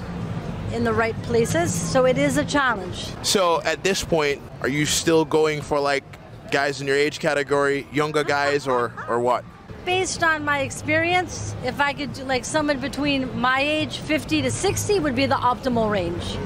in 0.74 0.84
the 0.84 0.94
right 0.94 1.20
places, 1.24 1.74
so 1.74 2.06
it 2.06 2.18
is 2.18 2.38
a 2.38 2.46
challenge. 2.46 3.08
So 3.24 3.62
at 3.64 3.84
this 3.84 4.04
point, 4.04 4.42
are 4.62 4.70
you 4.70 4.86
still 4.86 5.26
going 5.26 5.62
for 5.62 5.80
like 5.80 6.04
guys 6.52 6.82
in 6.82 6.88
your 6.88 6.96
age 6.96 7.20
category, 7.20 7.88
younger 7.92 8.24
guys, 8.24 8.68
or 8.68 8.94
or 9.08 9.20
what? 9.20 9.44
Based 9.86 10.24
on 10.24 10.46
my 10.46 10.60
experience, 10.60 11.56
if 11.66 11.82
I 11.82 11.94
could 11.94 12.14
do 12.14 12.24
like 12.24 12.46
someone 12.46 12.80
between 12.80 13.40
my 13.40 13.62
age, 13.62 13.98
50 13.98 14.44
to 14.44 14.52
60, 14.52 15.00
would 15.00 15.16
be 15.16 15.26
the 15.26 15.36
optimal 15.36 15.90
range. 15.90 16.38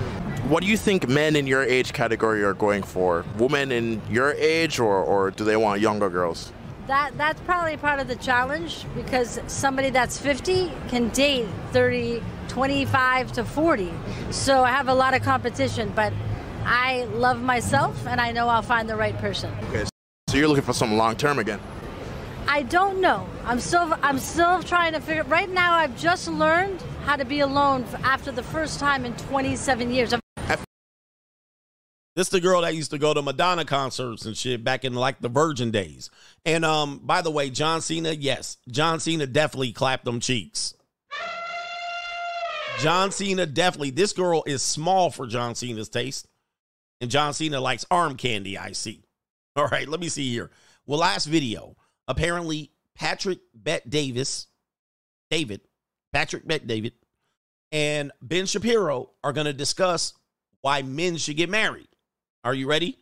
What 0.47 0.61
do 0.61 0.69
you 0.69 0.77
think 0.77 1.09
men 1.09 1.35
in 1.35 1.47
your 1.47 1.63
age 1.63 1.91
category 1.91 2.43
are 2.43 2.53
going 2.53 2.83
for? 2.83 3.25
Women 3.39 3.71
in 3.71 3.99
your 4.11 4.33
age, 4.33 4.79
or 4.79 4.97
or 5.03 5.31
do 5.31 5.43
they 5.43 5.57
want 5.57 5.81
younger 5.81 6.07
girls? 6.07 6.51
That 6.85 7.17
that's 7.17 7.41
probably 7.41 7.77
part 7.77 7.99
of 7.99 8.07
the 8.07 8.15
challenge 8.15 8.85
because 8.95 9.39
somebody 9.47 9.89
that's 9.89 10.19
50 10.19 10.71
can 10.87 11.09
date 11.09 11.47
30, 11.71 12.21
25 12.47 13.31
to 13.31 13.43
40. 13.43 13.91
So 14.29 14.63
I 14.63 14.69
have 14.69 14.87
a 14.87 14.93
lot 14.93 15.15
of 15.15 15.23
competition, 15.23 15.91
but 15.95 16.13
I 16.63 17.05
love 17.05 17.41
myself 17.41 18.05
and 18.05 18.21
I 18.21 18.31
know 18.31 18.47
I'll 18.47 18.61
find 18.61 18.87
the 18.87 18.95
right 18.95 19.17
person. 19.17 19.51
Okay, 19.69 19.85
so 20.29 20.37
you're 20.37 20.47
looking 20.47 20.63
for 20.63 20.73
something 20.73 20.95
long 20.95 21.15
term 21.15 21.39
again. 21.39 21.59
I 22.47 22.61
don't 22.61 23.01
know. 23.01 23.27
I'm 23.45 23.59
still 23.59 23.95
I'm 24.03 24.19
still 24.19 24.61
trying 24.61 24.93
to 24.93 24.99
figure. 25.01 25.23
Right 25.23 25.49
now, 25.49 25.73
I've 25.73 25.97
just 25.97 26.27
learned 26.27 26.83
how 27.03 27.15
to 27.15 27.25
be 27.25 27.39
alone 27.39 27.83
after 28.03 28.31
the 28.31 28.43
first 28.43 28.79
time 28.79 29.05
in 29.05 29.13
27 29.15 29.91
years. 29.91 30.13
I've- 30.13 30.21
This 32.15 32.29
the 32.29 32.39
girl 32.39 32.61
that 32.61 32.75
used 32.75 32.91
to 32.91 32.97
go 32.97 33.13
to 33.13 33.21
Madonna 33.21 33.65
concerts 33.65 34.25
and 34.25 34.37
shit 34.37 34.63
back 34.63 34.85
in 34.85 34.93
like 34.93 35.19
the 35.19 35.27
Virgin 35.27 35.69
days. 35.69 36.09
And 36.45 36.63
um, 36.63 37.01
by 37.03 37.21
the 37.21 37.29
way, 37.29 37.49
John 37.49 37.81
Cena, 37.81 38.11
yes, 38.11 38.57
John 38.69 39.01
Cena 39.01 39.27
definitely 39.27 39.73
clapped 39.73 40.05
them 40.05 40.21
cheeks. 40.21 40.73
John 42.79 43.11
Cena 43.11 43.45
definitely. 43.45 43.89
This 43.89 44.13
girl 44.13 44.43
is 44.47 44.61
small 44.61 45.11
for 45.11 45.27
John 45.27 45.55
Cena's 45.55 45.89
taste, 45.89 46.27
and 47.01 47.11
John 47.11 47.33
Cena 47.33 47.59
likes 47.59 47.85
arm 47.91 48.15
candy. 48.15 48.57
I 48.57 48.71
see. 48.71 49.03
All 49.57 49.67
right, 49.67 49.87
let 49.87 49.99
me 49.99 50.07
see 50.07 50.31
here. 50.31 50.51
Well, 50.85 50.99
last 50.99 51.25
video, 51.25 51.75
apparently 52.07 52.71
Patrick 52.95 53.39
Bet 53.53 53.89
Davis, 53.89 54.47
David, 55.29 55.61
Patrick 56.13 56.47
Bet 56.47 56.65
David, 56.65 56.93
and 57.73 58.13
Ben 58.21 58.45
Shapiro 58.45 59.09
are 59.21 59.33
going 59.33 59.47
to 59.47 59.53
discuss 59.53 60.13
why 60.65 60.81
men 60.81 61.15
should 61.15 61.37
get 61.37 61.47
married. 61.47 61.87
Are 62.43 62.55
you 62.55 62.67
ready? 62.67 62.97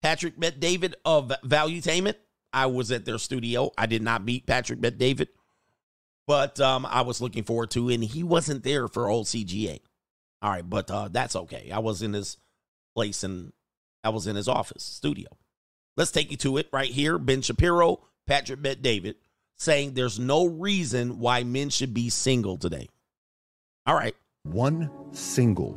Patrick 0.00 0.38
Bet 0.38 0.60
David 0.60 0.94
of 1.04 1.32
Valuetainment. 1.44 2.14
I 2.52 2.66
was 2.66 2.92
at 2.92 3.04
their 3.04 3.18
studio. 3.18 3.72
I 3.76 3.86
did 3.86 4.00
not 4.00 4.24
meet 4.24 4.46
Patrick 4.46 4.80
Bet 4.80 4.96
David, 4.96 5.26
but 6.28 6.60
um, 6.60 6.86
I 6.86 7.02
was 7.02 7.20
looking 7.20 7.42
forward 7.42 7.72
to, 7.72 7.88
and 7.88 8.04
he 8.04 8.22
wasn't 8.22 8.62
there 8.62 8.86
for 8.86 9.08
old 9.08 9.26
CGA. 9.26 9.80
All 10.40 10.52
right, 10.52 10.70
but 10.70 10.88
uh, 10.88 11.08
that's 11.10 11.34
okay. 11.34 11.72
I 11.74 11.80
was 11.80 12.00
in 12.00 12.12
his 12.12 12.36
place 12.94 13.24
and 13.24 13.52
I 14.04 14.10
was 14.10 14.28
in 14.28 14.36
his 14.36 14.46
office 14.46 14.84
studio. 14.84 15.30
Let's 15.96 16.12
take 16.12 16.30
you 16.30 16.36
to 16.36 16.58
it 16.58 16.68
right 16.72 16.92
here. 16.92 17.18
Ben 17.18 17.42
Shapiro, 17.42 18.04
Patrick 18.28 18.62
Bet 18.62 18.82
David 18.82 19.16
saying 19.56 19.94
there's 19.94 20.20
no 20.20 20.46
reason 20.46 21.18
why 21.18 21.42
men 21.42 21.70
should 21.70 21.92
be 21.92 22.08
single 22.08 22.56
today. 22.56 22.88
All 23.84 23.96
right. 23.96 24.14
One 24.44 24.88
single 25.12 25.72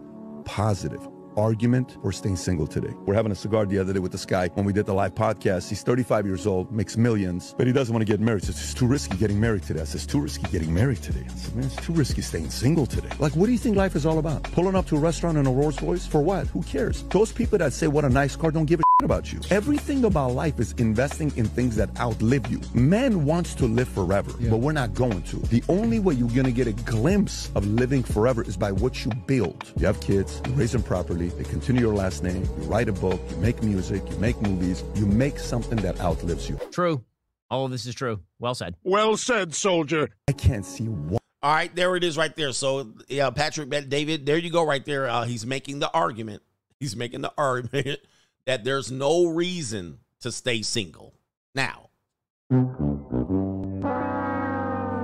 positive 0.46 1.08
argument 1.38 1.98
for 2.02 2.12
staying 2.12 2.38
single 2.38 2.68
today. 2.68 2.94
We're 3.06 3.14
having 3.14 3.32
a 3.32 3.36
cigar 3.36 3.66
the 3.66 3.80
other 3.80 3.94
day 3.94 4.00
with 4.00 4.12
this 4.12 4.26
guy 4.26 4.50
when 4.50 4.66
we 4.66 4.74
did 4.74 4.86
the 4.86 4.94
live 4.94 5.16
podcast. 5.16 5.70
He's 5.70 5.84
35 5.84 6.26
years 6.26 6.48
old, 6.48 6.72
makes 6.72 6.98
millions, 6.98 7.54
but 7.58 7.68
he 7.68 7.74
doesn't 7.74 7.94
want 7.94 8.06
to 8.06 8.12
get 8.12 8.20
married. 8.20 8.44
Says 8.44 8.60
it's 8.60 8.74
too 8.74 8.88
risky 8.88 9.18
getting 9.18 9.40
married 9.40 9.64
today. 9.64 9.82
I 9.82 9.86
said, 9.86 9.96
it's 9.96 10.06
too 10.06 10.22
risky 10.22 10.50
getting 10.52 10.74
married 10.74 11.02
today. 11.02 11.26
I 11.26 11.36
said, 11.36 11.56
man, 11.56 11.66
it's 11.66 11.76
too 11.78 11.94
risky 11.94 12.22
staying 12.22 12.50
single 12.50 12.86
today. 12.86 13.10
Like, 13.20 13.36
what 13.36 13.48
do 13.48 13.52
you 13.52 13.58
think 13.58 13.76
life 13.76 13.96
is 13.96 14.06
all 14.06 14.20
about? 14.20 14.44
Pulling 14.44 14.76
up 14.76 14.86
to 14.88 14.96
a 14.96 15.00
restaurant 15.00 15.38
in 15.38 15.46
a 15.48 15.52
Rolls 15.52 15.82
Royce? 15.82 16.06
For 16.06 16.22
what? 16.22 16.48
Who 16.48 16.64
cares? 16.64 17.04
Those 17.04 17.32
people 17.32 17.58
that 17.60 17.74
say 17.74 17.88
what 17.88 18.06
a 18.06 18.10
nice 18.10 18.36
car 18.36 18.52
don't 18.52 18.66
give 18.66 18.80
a 18.80 18.84
shit 19.04 19.06
about 19.06 19.34
you. 19.34 19.56
Everything 19.56 20.06
about 20.06 20.32
life 20.32 20.60
is 20.60 20.74
investing 20.74 21.32
in 21.36 21.46
things 21.46 21.76
that 21.76 21.90
outlive 22.00 22.48
you. 22.48 22.62
Man 22.74 23.26
wants 23.26 23.56
to 23.56 23.66
live 23.66 23.88
forever, 23.88 24.32
but 24.50 24.58
we're 24.58 24.74
not 24.74 24.94
going 24.94 25.24
to. 25.24 25.38
The 25.38 25.64
only 25.70 26.00
way 26.00 26.16
you're 26.16 26.30
going 26.30 26.46
to 26.46 26.52
get 26.52 26.68
a 26.68 26.74
glimpse 26.74 27.52
of 27.56 27.66
living 27.66 28.04
forever 28.04 28.44
is 28.44 28.58
by 28.58 28.72
what 28.72 29.06
you 29.06 29.12
build. 29.28 29.72
You 29.78 29.86
have 29.88 30.00
kids, 30.02 30.42
you 30.48 30.54
raise 30.54 30.72
them 30.72 30.84
properly, 30.84 31.30
they 31.30 31.44
continue 31.44 31.82
your 31.82 31.96
last 31.96 32.24
name, 32.24 32.44
you 32.44 32.64
write 32.66 32.90
a 32.90 32.94
book, 32.94 33.20
you 33.30 33.38
make 33.38 33.62
music, 33.64 34.02
you 34.10 34.18
make 34.18 34.42
movies, 34.42 34.84
you 34.96 35.06
make 35.06 35.40
something 35.40 35.78
that 35.80 36.00
outlives 36.00 36.50
you. 36.50 36.60
True. 36.72 37.04
All 37.50 37.66
of 37.66 37.72
this 37.72 37.86
is 37.86 37.94
true. 37.94 38.20
Well 38.40 38.56
said. 38.56 38.76
Well 38.84 39.16
said, 39.18 39.54
soldier. 39.54 40.10
I 40.28 40.32
can't 40.32 40.66
see 40.66 40.86
why. 40.86 41.20
All 41.44 41.54
right, 41.54 41.76
there 41.76 41.96
it 41.98 42.06
is 42.06 42.16
right 42.16 42.34
there. 42.38 42.54
So, 42.54 42.94
yeah, 43.10 43.30
Patrick 43.30 43.70
David, 43.90 44.26
there 44.26 44.38
you 44.38 44.50
go 44.50 44.66
right 44.66 44.84
there. 44.86 45.10
Uh, 45.10 45.26
he's 45.26 45.46
making 45.46 45.80
the 45.80 45.92
argument. 45.92 46.42
He's 46.80 46.96
making 46.96 47.22
the 47.22 47.34
argument 47.38 48.00
that 48.46 48.64
there's 48.64 48.92
no 48.92 49.28
reason 49.28 50.00
to 50.22 50.32
stay 50.32 50.62
single. 50.62 51.14
Now, 51.56 51.90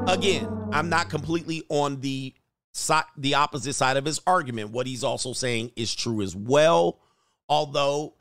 again, 0.07 0.47
I'm 0.71 0.89
not 0.89 1.09
completely 1.09 1.63
on 1.69 2.01
the 2.01 2.33
side, 2.73 3.05
the 3.17 3.35
opposite 3.35 3.73
side 3.73 3.97
of 3.97 4.05
his 4.05 4.21
argument. 4.25 4.71
What 4.71 4.87
he's 4.87 5.03
also 5.03 5.33
saying 5.33 5.71
is 5.75 5.93
true 5.93 6.21
as 6.21 6.35
well. 6.35 6.99
Although 7.47 8.15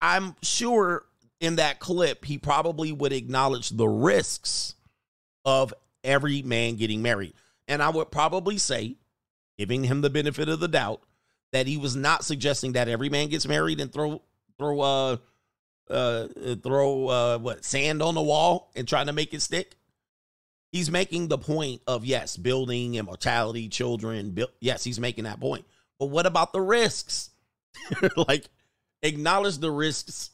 I'm 0.00 0.36
sure 0.42 1.04
in 1.40 1.56
that 1.56 1.80
clip 1.80 2.24
he 2.24 2.38
probably 2.38 2.92
would 2.92 3.12
acknowledge 3.12 3.70
the 3.70 3.88
risks 3.88 4.74
of 5.44 5.74
every 6.04 6.42
man 6.42 6.76
getting 6.76 7.02
married. 7.02 7.34
And 7.68 7.82
I 7.82 7.88
would 7.88 8.10
probably 8.10 8.58
say, 8.58 8.96
giving 9.58 9.84
him 9.84 10.00
the 10.00 10.10
benefit 10.10 10.48
of 10.48 10.60
the 10.60 10.68
doubt, 10.68 11.02
that 11.52 11.66
he 11.66 11.76
was 11.76 11.94
not 11.94 12.24
suggesting 12.24 12.72
that 12.72 12.88
every 12.88 13.08
man 13.08 13.28
gets 13.28 13.46
married 13.46 13.80
and 13.80 13.92
throw 13.92 14.22
throw 14.58 14.80
uh 14.80 15.16
uh 15.90 16.26
throw 16.62 17.08
uh 17.08 17.38
what 17.38 17.64
sand 17.64 18.02
on 18.02 18.14
the 18.14 18.22
wall 18.22 18.70
and 18.74 18.88
trying 18.88 19.06
to 19.06 19.12
make 19.12 19.32
it 19.34 19.42
stick. 19.42 19.76
He's 20.72 20.90
making 20.90 21.28
the 21.28 21.36
point 21.36 21.82
of 21.86 22.06
yes, 22.06 22.38
building 22.38 22.94
immortality, 22.94 23.68
children. 23.68 24.30
Build, 24.30 24.50
yes, 24.58 24.82
he's 24.82 24.98
making 24.98 25.24
that 25.24 25.38
point. 25.38 25.66
But 25.98 26.06
what 26.06 26.24
about 26.24 26.54
the 26.54 26.62
risks? 26.62 27.30
like, 28.16 28.48
acknowledge 29.02 29.58
the 29.58 29.70
risks, 29.70 30.30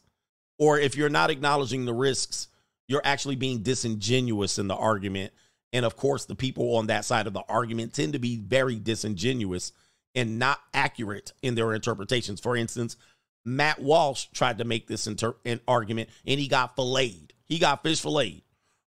or 0.57 0.79
if 0.79 0.97
you're 0.97 1.09
not 1.09 1.31
acknowledging 1.31 1.85
the 1.85 1.93
risks, 1.93 2.47
you're 2.87 3.03
actually 3.05 3.35
being 3.35 3.63
disingenuous 3.63 4.59
in 4.59 4.69
the 4.69 4.77
argument. 4.77 5.33
And 5.73 5.85
of 5.85 5.97
course, 5.97 6.25
the 6.25 6.37
people 6.37 6.77
on 6.77 6.87
that 6.87 7.05
side 7.05 7.27
of 7.27 7.33
the 7.33 7.43
argument 7.49 7.93
tend 7.93 8.13
to 8.13 8.21
be 8.21 8.37
very 8.37 8.79
disingenuous 8.79 9.73
and 10.15 10.39
not 10.39 10.59
accurate 10.75 11.33
in 11.43 11.55
their 11.55 11.75
interpretations. 11.75 12.41
For 12.41 12.57
instance, 12.57 12.97
Matt 13.45 13.81
Walsh 13.81 14.27
tried 14.35 14.59
to 14.59 14.65
make 14.65 14.87
this 14.87 15.07
inter- 15.07 15.37
an 15.45 15.61
argument 15.67 16.11
and 16.27 16.39
he 16.39 16.49
got 16.49 16.77
filleted. 16.77 17.33
He 17.47 17.59
got 17.59 17.83
fish 17.83 18.01
filleted. 18.01 18.43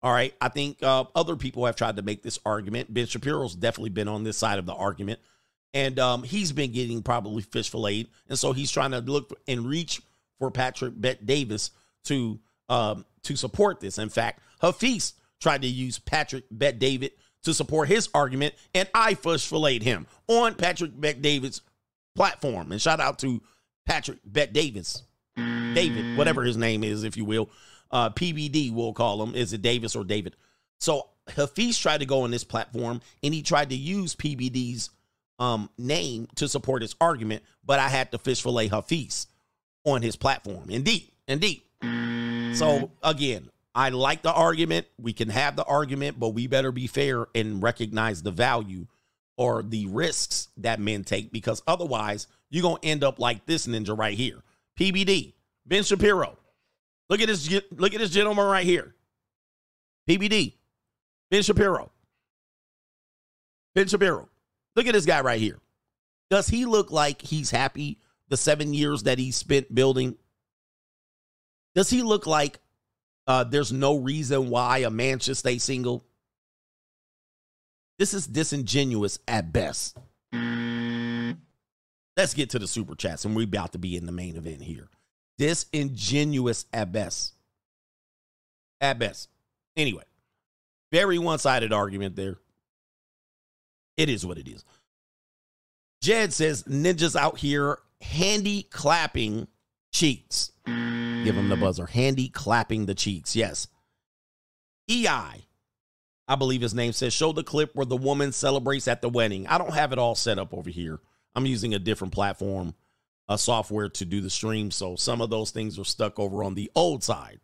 All 0.02 0.12
right. 0.12 0.34
I 0.40 0.48
think 0.48 0.82
uh, 0.82 1.04
other 1.14 1.36
people 1.36 1.66
have 1.66 1.76
tried 1.76 1.96
to 1.96 2.02
make 2.02 2.22
this 2.22 2.38
argument. 2.46 2.92
Ben 2.92 3.06
Shapiro's 3.06 3.54
definitely 3.54 3.90
been 3.90 4.08
on 4.08 4.24
this 4.24 4.36
side 4.36 4.58
of 4.58 4.66
the 4.66 4.74
argument. 4.74 5.20
And 5.74 5.98
um, 5.98 6.22
he's 6.22 6.52
been 6.52 6.72
getting 6.72 7.02
probably 7.02 7.42
fish 7.42 7.70
filleted. 7.70 8.08
And 8.28 8.38
so 8.38 8.52
he's 8.52 8.70
trying 8.70 8.92
to 8.92 9.00
look 9.00 9.28
for, 9.28 9.36
and 9.48 9.66
reach 9.66 10.00
for 10.38 10.50
Patrick 10.50 10.94
Bet 10.96 11.26
Davis 11.26 11.70
to 12.04 12.38
um, 12.68 13.04
to 13.24 13.36
support 13.36 13.80
this. 13.80 13.98
In 13.98 14.08
fact, 14.08 14.40
Hafiz 14.60 15.14
tried 15.40 15.62
to 15.62 15.68
use 15.68 15.98
Patrick 15.98 16.44
Bet 16.50 16.78
David 16.78 17.12
to 17.46 17.54
support 17.54 17.88
his 17.88 18.08
argument, 18.12 18.54
and 18.74 18.88
I 18.92 19.14
filleted 19.14 19.82
him 19.82 20.06
on 20.28 20.54
Patrick 20.54 21.00
Bet 21.00 21.22
David's 21.22 21.62
platform. 22.14 22.72
And 22.72 22.82
shout 22.82 23.00
out 23.00 23.20
to 23.20 23.40
Patrick 23.86 24.18
Bet 24.24 24.52
Davis, 24.52 25.02
David, 25.36 26.18
whatever 26.18 26.42
his 26.42 26.56
name 26.56 26.84
is, 26.84 27.04
if 27.04 27.16
you 27.16 27.24
will. 27.24 27.48
Uh, 27.90 28.10
PBD, 28.10 28.72
we'll 28.72 28.92
call 28.92 29.22
him. 29.22 29.34
Is 29.34 29.52
it 29.52 29.62
Davis 29.62 29.94
or 29.94 30.02
David? 30.02 30.34
So 30.80 31.08
Hafiz 31.28 31.78
tried 31.78 32.00
to 32.00 32.06
go 32.06 32.22
on 32.22 32.32
this 32.32 32.44
platform 32.44 33.00
and 33.22 33.32
he 33.32 33.42
tried 33.42 33.70
to 33.70 33.76
use 33.76 34.16
PBD's 34.16 34.90
um, 35.38 35.70
name 35.78 36.26
to 36.34 36.48
support 36.48 36.82
his 36.82 36.96
argument, 37.00 37.44
but 37.64 37.78
I 37.78 37.88
had 37.88 38.10
to 38.10 38.18
fish 38.18 38.42
fillet 38.42 38.68
Hafiz 38.68 39.28
on 39.84 40.02
his 40.02 40.16
platform. 40.16 40.68
Indeed, 40.68 41.12
indeed. 41.28 41.62
So 42.56 42.90
again, 43.04 43.50
I 43.76 43.90
like 43.90 44.22
the 44.22 44.32
argument. 44.32 44.86
We 44.98 45.12
can 45.12 45.28
have 45.28 45.54
the 45.54 45.64
argument, 45.64 46.18
but 46.18 46.30
we 46.30 46.46
better 46.46 46.72
be 46.72 46.86
fair 46.86 47.26
and 47.34 47.62
recognize 47.62 48.22
the 48.22 48.30
value 48.30 48.86
or 49.36 49.62
the 49.62 49.86
risks 49.88 50.48
that 50.56 50.80
men 50.80 51.04
take 51.04 51.30
because 51.30 51.62
otherwise 51.66 52.26
you're 52.48 52.62
going 52.62 52.80
to 52.80 52.88
end 52.88 53.04
up 53.04 53.18
like 53.18 53.44
this 53.44 53.66
ninja 53.66 53.96
right 53.96 54.16
here. 54.16 54.42
PBD, 54.80 55.34
Ben 55.66 55.82
Shapiro. 55.82 56.38
Look 57.10 57.20
at 57.20 57.28
this 57.28 57.50
look 57.70 57.92
at 57.92 58.00
this 58.00 58.10
gentleman 58.10 58.46
right 58.46 58.64
here. 58.64 58.94
PBD, 60.08 60.54
Ben 61.30 61.42
Shapiro. 61.42 61.90
Ben 63.74 63.88
Shapiro. 63.88 64.28
Look 64.74 64.86
at 64.86 64.94
this 64.94 65.04
guy 65.04 65.20
right 65.20 65.40
here. 65.40 65.58
Does 66.30 66.48
he 66.48 66.64
look 66.64 66.90
like 66.90 67.20
he's 67.20 67.50
happy 67.50 68.00
the 68.28 68.38
7 68.38 68.72
years 68.72 69.02
that 69.02 69.18
he 69.18 69.32
spent 69.32 69.74
building? 69.74 70.16
Does 71.74 71.90
he 71.90 72.02
look 72.02 72.26
like 72.26 72.58
uh, 73.26 73.44
there's 73.44 73.72
no 73.72 73.96
reason 73.98 74.50
why 74.50 74.78
a 74.78 74.90
man 74.90 75.18
should 75.18 75.36
stay 75.36 75.58
single? 75.58 76.04
This 77.98 78.14
is 78.14 78.26
disingenuous 78.26 79.18
at 79.26 79.52
best. 79.52 79.96
Let's 82.16 82.34
get 82.34 82.50
to 82.50 82.58
the 82.58 82.66
super 82.66 82.94
chats, 82.94 83.24
and 83.24 83.36
we're 83.36 83.44
about 83.44 83.72
to 83.72 83.78
be 83.78 83.96
in 83.96 84.06
the 84.06 84.12
main 84.12 84.36
event 84.36 84.62
here. 84.62 84.88
Disingenuous 85.38 86.66
at 86.72 86.92
best. 86.92 87.34
At 88.80 88.98
best. 88.98 89.28
Anyway, 89.76 90.04
very 90.92 91.18
one 91.18 91.38
sided 91.38 91.72
argument 91.72 92.16
there. 92.16 92.36
It 93.96 94.08
is 94.08 94.24
what 94.24 94.38
it 94.38 94.48
is. 94.48 94.64
Jed 96.02 96.32
says 96.32 96.62
ninjas 96.64 97.16
out 97.16 97.38
here 97.38 97.78
handy 98.00 98.62
clapping 98.64 99.48
cheeks. 99.92 100.52
Give 101.26 101.36
him 101.36 101.48
the 101.48 101.56
mm. 101.56 101.60
buzzer. 101.60 101.86
Handy 101.86 102.28
clapping 102.28 102.86
the 102.86 102.94
cheeks. 102.94 103.34
Yes. 103.34 103.68
EI, 104.88 105.46
I 106.28 106.36
believe 106.36 106.60
his 106.60 106.74
name 106.74 106.92
says, 106.92 107.12
show 107.12 107.32
the 107.32 107.42
clip 107.42 107.74
where 107.74 107.86
the 107.86 107.96
woman 107.96 108.32
celebrates 108.32 108.86
at 108.86 109.02
the 109.02 109.08
wedding. 109.08 109.46
I 109.48 109.58
don't 109.58 109.74
have 109.74 109.92
it 109.92 109.98
all 109.98 110.14
set 110.14 110.38
up 110.38 110.54
over 110.54 110.70
here. 110.70 111.00
I'm 111.34 111.46
using 111.46 111.74
a 111.74 111.78
different 111.78 112.12
platform, 112.12 112.74
a 113.28 113.36
software 113.36 113.88
to 113.88 114.04
do 114.04 114.20
the 114.20 114.30
stream. 114.30 114.70
So 114.70 114.94
some 114.94 115.20
of 115.20 115.30
those 115.30 115.50
things 115.50 115.78
are 115.78 115.84
stuck 115.84 116.18
over 116.18 116.44
on 116.44 116.54
the 116.54 116.70
old 116.74 117.02
side. 117.02 117.40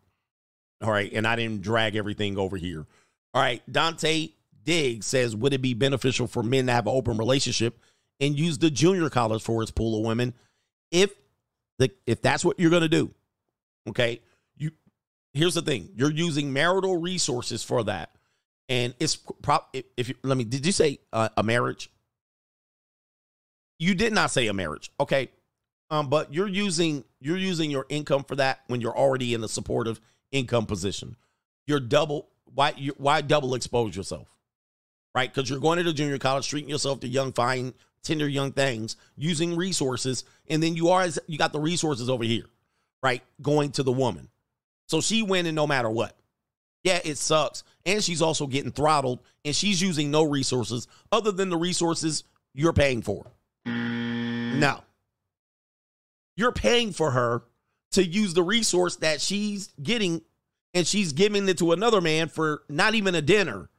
All 0.81 0.91
right. 0.91 1.11
And 1.13 1.27
I 1.27 1.35
didn't 1.35 1.61
drag 1.61 1.95
everything 1.95 2.37
over 2.37 2.57
here. 2.57 2.85
All 3.33 3.41
right. 3.41 3.61
Dante 3.71 4.29
Diggs 4.63 5.05
says, 5.05 5.35
would 5.35 5.53
it 5.53 5.61
be 5.61 5.73
beneficial 5.73 6.27
for 6.27 6.43
men 6.43 6.67
to 6.67 6.73
have 6.73 6.87
an 6.87 6.93
open 6.93 7.17
relationship 7.17 7.77
and 8.19 8.39
use 8.39 8.57
the 8.57 8.71
junior 8.71 9.09
college 9.09 9.43
for 9.43 9.61
its 9.61 9.71
pool 9.71 9.99
of 9.99 10.05
women? 10.05 10.33
If 10.91 11.13
the 11.79 11.91
if 12.05 12.21
that's 12.21 12.45
what 12.45 12.59
you're 12.59 12.69
gonna 12.69 12.87
do, 12.87 13.13
okay. 13.89 14.21
You 14.55 14.71
here's 15.33 15.55
the 15.55 15.61
thing: 15.61 15.89
you're 15.95 16.11
using 16.11 16.53
marital 16.53 16.97
resources 16.97 17.63
for 17.63 17.83
that, 17.83 18.11
and 18.69 18.93
it's 18.99 19.15
prop. 19.15 19.69
If, 19.73 19.85
if 19.97 20.09
you, 20.09 20.15
let 20.23 20.37
me, 20.37 20.43
did 20.43 20.65
you 20.65 20.71
say 20.71 20.99
uh, 21.11 21.29
a 21.37 21.43
marriage? 21.43 21.89
You 23.79 23.95
did 23.95 24.13
not 24.13 24.31
say 24.31 24.47
a 24.47 24.53
marriage, 24.53 24.91
okay. 24.99 25.29
Um, 25.89 26.09
but 26.09 26.33
you're 26.33 26.47
using 26.47 27.03
you're 27.19 27.37
using 27.37 27.69
your 27.69 27.85
income 27.89 28.23
for 28.23 28.35
that 28.37 28.61
when 28.67 28.81
you're 28.81 28.97
already 28.97 29.33
in 29.33 29.43
a 29.43 29.47
supportive 29.47 29.99
income 30.31 30.65
position. 30.65 31.15
You're 31.67 31.79
double 31.79 32.29
why 32.53 32.73
you 32.77 32.93
why 32.97 33.21
double 33.21 33.55
expose 33.55 33.95
yourself, 33.95 34.27
right? 35.13 35.31
Because 35.31 35.49
you're 35.49 35.59
going 35.59 35.77
to 35.77 35.83
the 35.83 35.93
junior 35.93 36.17
college, 36.17 36.47
treating 36.47 36.69
yourself 36.69 36.99
to 37.01 37.07
young, 37.07 37.31
fine, 37.33 37.73
tender 38.03 38.27
young 38.27 38.51
things, 38.51 38.95
using 39.15 39.55
resources, 39.55 40.23
and 40.47 40.61
then 40.61 40.75
you 40.75 40.89
are 40.89 41.07
you 41.27 41.37
got 41.37 41.53
the 41.53 41.59
resources 41.59 42.09
over 42.09 42.23
here, 42.23 42.45
right? 43.03 43.21
Going 43.41 43.71
to 43.73 43.83
the 43.83 43.91
woman, 43.91 44.29
so 44.87 45.01
she 45.01 45.21
winning 45.21 45.53
no 45.55 45.67
matter 45.67 45.89
what. 45.89 46.15
Yeah, 46.83 46.99
it 47.05 47.17
sucks, 47.17 47.63
and 47.85 48.03
she's 48.03 48.21
also 48.21 48.47
getting 48.47 48.71
throttled, 48.71 49.19
and 49.45 49.55
she's 49.55 49.81
using 49.81 50.09
no 50.11 50.23
resources 50.23 50.87
other 51.11 51.31
than 51.31 51.49
the 51.49 51.57
resources 51.57 52.23
you're 52.53 52.73
paying 52.73 53.01
for. 53.01 53.25
No, 53.65 54.81
You're 56.35 56.51
paying 56.51 56.91
for 56.91 57.11
her 57.11 57.43
to 57.91 58.03
use 58.03 58.33
the 58.33 58.43
resource 58.43 58.97
that 58.97 59.21
she's 59.21 59.69
getting 59.81 60.21
and 60.73 60.85
she's 60.87 61.13
giving 61.13 61.47
it 61.47 61.59
to 61.59 61.71
another 61.71 62.01
man 62.01 62.27
for 62.27 62.63
not 62.67 62.95
even 62.95 63.13
a 63.15 63.21
dinner. 63.21 63.69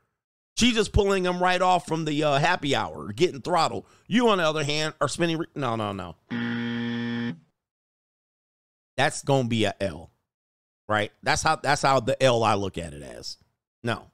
She's 0.56 0.74
just 0.74 0.92
pulling 0.92 1.24
him 1.24 1.42
right 1.42 1.60
off 1.60 1.86
from 1.86 2.05
the 2.05 2.22
uh, 2.22 2.38
happy 2.38 2.74
hour, 2.76 3.12
getting 3.12 3.40
throttled. 3.40 3.84
You, 4.06 4.28
on 4.28 4.38
the 4.38 4.44
other 4.44 4.62
hand, 4.62 4.94
are 5.01 5.09
spending. 5.09 5.38
Re- 5.38 5.46
no, 5.56 5.74
no, 5.74 5.92
no. 5.92 6.14
That's 8.96 9.22
gonna 9.22 9.48
be 9.48 9.64
a 9.64 9.74
L, 9.80 10.10
right? 10.88 11.12
That's 11.22 11.42
how. 11.42 11.56
That's 11.56 11.82
how 11.82 12.00
the 12.00 12.20
L 12.22 12.44
I 12.44 12.54
look 12.54 12.78
at 12.78 12.94
it 12.94 13.02
as. 13.02 13.36
No, 13.82 14.10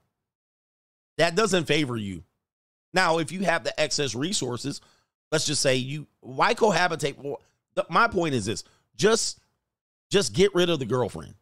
that 1.17 1.35
doesn't 1.35 1.65
favor 1.65 1.97
you. 1.97 2.23
Now, 2.93 3.19
if 3.19 3.31
you 3.31 3.41
have 3.41 3.63
the 3.63 3.79
excess 3.79 4.15
resources, 4.15 4.81
let's 5.31 5.45
just 5.45 5.61
say 5.61 5.75
you 5.75 6.07
why 6.19 6.53
cohabitate. 6.53 7.17
Well, 7.17 7.41
the, 7.75 7.85
my 7.89 8.07
point 8.07 8.33
is 8.33 8.45
this: 8.45 8.63
just 8.95 9.39
just 10.09 10.33
get 10.33 10.53
rid 10.55 10.69
of 10.69 10.79
the 10.79 10.85
girlfriend. 10.85 11.35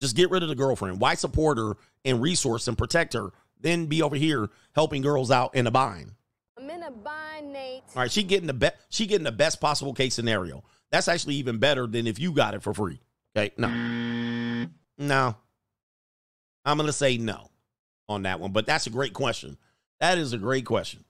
Just 0.00 0.16
get 0.16 0.30
rid 0.30 0.42
of 0.42 0.48
the 0.48 0.54
girlfriend. 0.54 1.00
Why 1.00 1.14
support 1.14 1.58
her 1.58 1.76
and 2.04 2.20
resource 2.20 2.68
and 2.68 2.76
protect 2.76 3.14
her? 3.14 3.32
Then 3.60 3.86
be 3.86 4.02
over 4.02 4.16
here 4.16 4.50
helping 4.74 5.02
girls 5.02 5.30
out 5.30 5.54
in 5.54 5.66
a 5.66 5.70
bind. 5.70 6.12
I'm 6.58 6.68
in 6.68 6.82
a 6.82 6.90
bind, 6.90 7.52
Nate. 7.52 7.82
All 7.94 8.02
right, 8.02 8.10
she 8.10 8.22
getting 8.22 8.46
the 8.46 8.54
best. 8.54 8.76
She 8.90 9.06
getting 9.06 9.24
the 9.24 9.32
best 9.32 9.60
possible 9.60 9.94
case 9.94 10.14
scenario. 10.14 10.64
That's 10.90 11.08
actually 11.08 11.36
even 11.36 11.58
better 11.58 11.86
than 11.86 12.06
if 12.06 12.18
you 12.18 12.32
got 12.32 12.54
it 12.54 12.62
for 12.62 12.72
free. 12.72 13.00
Okay, 13.36 13.52
no, 13.58 14.68
no. 14.98 15.36
I'm 16.64 16.76
gonna 16.78 16.92
say 16.92 17.18
no 17.18 17.50
on 18.08 18.22
that 18.22 18.40
one, 18.40 18.52
but 18.52 18.66
that's 18.66 18.86
a 18.86 18.90
great 18.90 19.12
question. 19.12 19.56
That 20.00 20.18
is 20.18 20.32
a 20.32 20.38
great 20.38 20.64
question. 20.64 21.04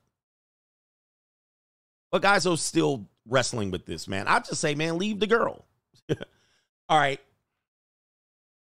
But 2.11 2.23
guys 2.23 2.47
are 2.47 2.57
still 2.57 3.09
wrestling 3.27 3.71
with 3.71 3.87
this, 3.87 4.09
man. 4.09 4.29
I 4.29 4.39
just 4.39 4.61
say, 4.61 4.75
man, 4.75 4.99
leave 4.99 5.21
the 5.21 5.27
girl. 5.27 5.65
All 6.89 6.99
right. 6.99 7.21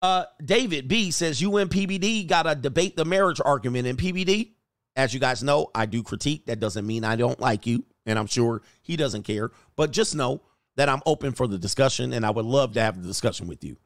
Uh, 0.02 0.24
David 0.44 0.88
B 0.88 1.10
says 1.10 1.40
UNPBD 1.40 2.26
got 2.26 2.42
to 2.42 2.54
debate 2.54 2.96
the 2.96 3.04
marriage 3.04 3.40
argument 3.44 3.86
in 3.86 3.96
PBD. 3.96 4.50
As 4.96 5.14
you 5.14 5.20
guys 5.20 5.42
know, 5.42 5.70
I 5.74 5.86
do 5.86 6.02
critique. 6.02 6.46
That 6.46 6.60
doesn't 6.60 6.86
mean 6.86 7.04
I 7.04 7.16
don't 7.16 7.40
like 7.40 7.66
you, 7.66 7.84
and 8.04 8.18
I'm 8.18 8.26
sure 8.26 8.62
he 8.82 8.96
doesn't 8.96 9.22
care. 9.22 9.50
But 9.76 9.92
just 9.92 10.14
know 10.14 10.42
that 10.76 10.88
I'm 10.88 11.02
open 11.06 11.32
for 11.32 11.46
the 11.46 11.58
discussion, 11.58 12.12
and 12.12 12.24
I 12.24 12.30
would 12.30 12.46
love 12.46 12.74
to 12.74 12.80
have 12.80 13.00
the 13.00 13.06
discussion 13.06 13.46
with 13.46 13.62
you. 13.64 13.76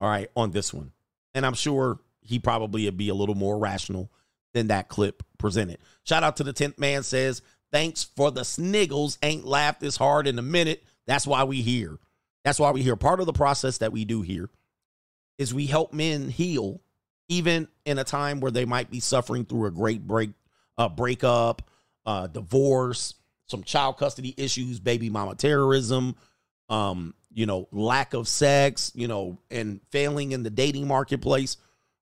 All 0.00 0.08
right, 0.08 0.28
on 0.34 0.50
this 0.50 0.74
one, 0.74 0.92
and 1.34 1.46
I'm 1.46 1.54
sure 1.54 2.00
he 2.20 2.38
probably 2.38 2.84
would 2.86 2.96
be 2.96 3.08
a 3.08 3.14
little 3.14 3.34
more 3.34 3.58
rational 3.58 4.10
than 4.52 4.68
that 4.68 4.88
clip 4.88 5.22
presented. 5.38 5.78
Shout 6.04 6.22
out 6.22 6.36
to 6.36 6.44
the 6.44 6.52
tenth 6.52 6.78
man 6.78 7.02
says 7.02 7.42
thanks 7.70 8.04
for 8.04 8.30
the 8.30 8.44
sniggles. 8.44 9.18
Ain't 9.22 9.46
laughed 9.46 9.80
this 9.80 9.96
hard 9.96 10.26
in 10.26 10.38
a 10.38 10.42
minute. 10.42 10.84
That's 11.06 11.26
why 11.26 11.44
we 11.44 11.62
here. 11.62 11.98
That's 12.44 12.58
why 12.58 12.70
we 12.72 12.82
here. 12.82 12.96
Part 12.96 13.20
of 13.20 13.26
the 13.26 13.32
process 13.32 13.78
that 13.78 13.92
we 13.92 14.04
do 14.04 14.22
here 14.22 14.50
is 15.38 15.54
we 15.54 15.66
help 15.66 15.92
men 15.92 16.28
heal 16.28 16.80
even 17.28 17.68
in 17.84 17.98
a 17.98 18.04
time 18.04 18.40
where 18.40 18.50
they 18.50 18.64
might 18.64 18.90
be 18.90 19.00
suffering 19.00 19.44
through 19.44 19.66
a 19.66 19.70
great 19.70 20.06
break 20.06 20.30
uh 20.78 20.88
breakup 20.88 21.62
uh 22.04 22.26
divorce 22.26 23.14
some 23.46 23.62
child 23.62 23.96
custody 23.96 24.34
issues 24.36 24.80
baby 24.80 25.08
mama 25.08 25.34
terrorism 25.34 26.14
um 26.68 27.14
you 27.32 27.46
know 27.46 27.68
lack 27.72 28.14
of 28.14 28.28
sex 28.28 28.92
you 28.94 29.08
know 29.08 29.38
and 29.50 29.80
failing 29.90 30.32
in 30.32 30.42
the 30.42 30.50
dating 30.50 30.86
marketplace 30.86 31.56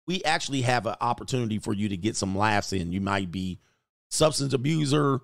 we 0.07 0.23
actually 0.25 0.63
have 0.63 0.87
an 0.87 0.97
opportunity 1.01 1.59
for 1.59 1.73
you 1.73 1.89
to 1.89 1.97
get 1.97 2.17
some 2.17 2.37
laughs 2.37 2.73
in 2.73 2.93
you 2.93 3.01
might 3.01 3.31
be 3.31 3.59
substance 4.09 4.53
abuser 4.53 5.21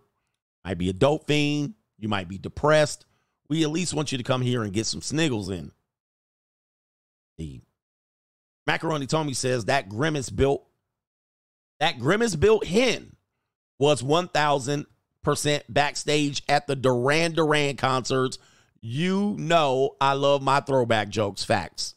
might 0.64 0.78
be 0.78 0.88
a 0.88 0.92
dope 0.92 1.26
fiend 1.26 1.74
you 1.98 2.08
might 2.08 2.28
be 2.28 2.38
depressed 2.38 3.04
we 3.48 3.62
at 3.62 3.70
least 3.70 3.94
want 3.94 4.10
you 4.10 4.18
to 4.18 4.24
come 4.24 4.42
here 4.42 4.62
and 4.62 4.72
get 4.72 4.86
some 4.86 5.00
sniggles 5.00 5.50
in 5.50 5.70
the 7.38 7.60
Macaroni 8.66 9.06
Tommy 9.06 9.34
says 9.34 9.66
that 9.66 9.88
Grimace 9.88 10.30
built 10.30 10.66
that 11.78 11.98
Grimace 11.98 12.36
built 12.36 12.66
hen 12.66 13.16
was 13.78 14.02
1000% 14.02 14.86
backstage 15.68 16.42
at 16.48 16.66
the 16.66 16.74
Duran 16.74 17.32
Duran 17.32 17.76
concerts. 17.76 18.38
You 18.81 19.35
know 19.39 19.97
I 20.01 20.12
love 20.15 20.43
my 20.43 20.61
throwback 20.61 21.09
jokes, 21.09 21.44
facts. 21.44 21.94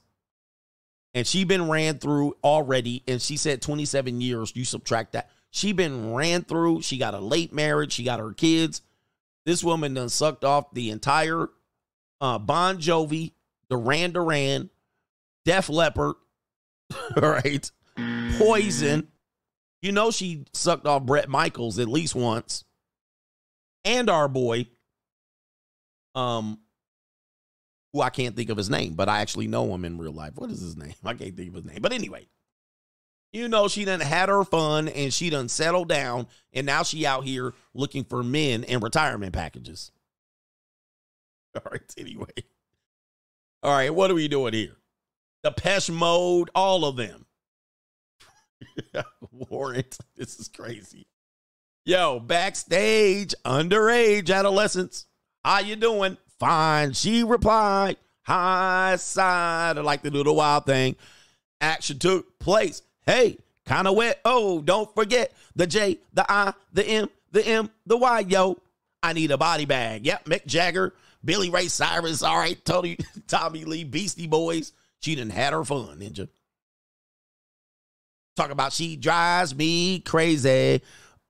And 1.13 1.25
she 1.25 1.43
been 1.43 1.69
ran 1.69 1.97
through 1.97 2.37
already 2.43 3.03
and 3.07 3.21
she 3.21 3.37
said 3.37 3.61
27 3.61 4.21
years, 4.21 4.53
you 4.55 4.63
subtract 4.65 5.13
that. 5.13 5.29
She 5.51 5.73
been 5.73 6.13
ran 6.13 6.43
through, 6.43 6.83
she 6.83 6.97
got 6.97 7.15
a 7.15 7.19
late 7.19 7.51
marriage, 7.51 7.93
she 7.93 8.03
got 8.03 8.19
her 8.19 8.33
kids. 8.33 8.81
This 9.45 9.63
woman 9.63 9.95
done 9.95 10.09
sucked 10.09 10.43
off 10.43 10.73
the 10.73 10.91
entire 10.91 11.49
uh, 12.21 12.37
Bon 12.37 12.77
Jovi, 12.77 13.33
Duran 13.69 14.11
Duran, 14.11 14.69
Def 15.45 15.69
Leppard, 15.69 16.15
right? 17.17 17.71
Poison. 18.37 19.07
You 19.81 19.91
know 19.91 20.11
she 20.11 20.45
sucked 20.53 20.85
off 20.85 21.03
Bret 21.03 21.29
Michaels 21.29 21.79
at 21.79 21.87
least 21.87 22.13
once. 22.13 22.65
And 23.85 24.09
our 24.09 24.27
boy, 24.27 24.67
um, 26.13 26.59
who 27.93 28.01
I 28.01 28.09
can't 28.09 28.35
think 28.35 28.49
of 28.49 28.57
his 28.57 28.69
name, 28.69 28.93
but 28.93 29.09
I 29.09 29.21
actually 29.21 29.47
know 29.47 29.73
him 29.73 29.85
in 29.85 29.97
real 29.97 30.11
life. 30.11 30.33
What 30.35 30.51
is 30.51 30.61
his 30.61 30.77
name? 30.77 30.93
I 31.03 31.13
can't 31.13 31.35
think 31.35 31.49
of 31.49 31.55
his 31.55 31.65
name. 31.65 31.79
But 31.81 31.93
anyway, 31.93 32.27
you 33.31 33.47
know 33.47 33.67
she 33.67 33.85
done 33.85 33.99
had 33.99 34.29
her 34.29 34.43
fun 34.43 34.87
and 34.87 35.13
she 35.13 35.29
done 35.29 35.49
settled 35.49 35.89
down, 35.89 36.27
and 36.53 36.65
now 36.65 36.83
she 36.83 37.05
out 37.05 37.23
here 37.23 37.53
looking 37.73 38.03
for 38.03 38.23
men 38.23 38.63
and 38.63 38.81
retirement 38.83 39.33
packages. 39.33 39.91
All 41.55 41.71
right, 41.71 41.93
anyway. 41.97 42.27
All 43.61 43.71
right, 43.71 43.93
what 43.93 44.09
are 44.09 44.15
we 44.15 44.27
doing 44.27 44.53
here? 44.53 44.77
Depeche 45.43 45.89
Mode, 45.89 46.49
all 46.53 46.85
of 46.85 46.95
them. 46.95 47.25
Warrant, 49.31 49.97
this 50.15 50.39
is 50.39 50.47
crazy. 50.47 51.07
Yo, 51.85 52.19
backstage, 52.19 53.33
underage 53.45 54.29
adolescents. 54.29 55.05
How 55.43 55.59
you 55.59 55.75
doing? 55.75 56.17
Fine. 56.39 56.93
She 56.93 57.23
replied, 57.23 57.97
high 58.21 58.95
side. 58.95 59.77
I 59.77 59.81
like 59.81 60.03
to 60.03 60.09
do 60.09 60.23
the 60.23 60.33
wild 60.33 60.65
thing. 60.65 60.95
Action 61.59 61.99
took 61.99 62.39
place. 62.39 62.81
Hey, 63.05 63.37
kind 63.65 63.87
of 63.87 63.95
wet. 63.95 64.19
Oh, 64.23 64.61
don't 64.61 64.93
forget 64.95 65.33
the 65.55 65.67
J, 65.67 65.99
the 66.13 66.25
I, 66.31 66.53
the 66.71 66.85
M, 66.85 67.09
the 67.31 67.45
M, 67.45 67.69
the 67.85 67.97
Y. 67.97 68.19
Yo, 68.21 68.57
I 69.03 69.13
need 69.13 69.31
a 69.31 69.37
body 69.37 69.65
bag. 69.65 70.05
Yep, 70.05 70.25
Mick 70.25 70.45
Jagger, 70.45 70.93
Billy 71.23 71.49
Ray 71.49 71.67
Cyrus. 71.67 72.23
All 72.23 72.37
right, 72.37 72.63
Tony, 72.63 72.97
Tommy 73.27 73.65
Lee, 73.65 73.83
Beastie 73.83 74.27
Boys. 74.27 74.71
She 75.01 75.15
done 75.15 75.29
had 75.29 75.53
her 75.53 75.65
fun, 75.65 75.99
ninja. 75.99 76.29
Talk 78.37 78.51
about 78.51 78.71
she 78.71 78.95
drives 78.95 79.53
me 79.53 79.99
crazy. 79.99 80.81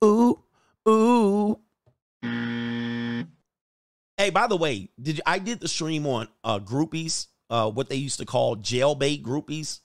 Ooh, 0.04 0.40
ooh. 0.88 1.60
Hey, 4.20 4.32
by 4.32 4.48
the 4.48 4.58
way, 4.58 4.90
did 5.02 5.16
you, 5.16 5.24
I 5.26 5.40
did 5.40 5.62
the 5.62 5.70
stream 5.70 6.06
on 6.06 6.28
uh 6.44 6.60
groupies, 6.60 7.28
uh 7.50 7.72
what 7.72 7.88
they 7.88 7.96
used 7.96 8.20
to 8.20 8.26
call 8.26 8.58
jailbait 8.58 9.24
groupies? 9.24 9.80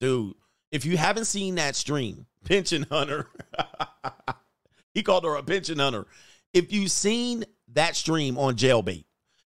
Dude, 0.00 0.34
if 0.70 0.84
you 0.84 0.96
haven't 0.96 1.24
seen 1.24 1.56
that 1.56 1.74
stream, 1.74 2.26
pension 2.44 2.86
hunter. 2.88 3.28
he 4.94 5.02
called 5.02 5.24
her 5.24 5.34
a 5.34 5.42
pension 5.42 5.80
hunter. 5.80 6.06
If 6.54 6.72
you've 6.72 6.92
seen 6.92 7.44
that 7.72 7.96
stream 7.96 8.38
on 8.38 8.54
jailbait, 8.54 9.04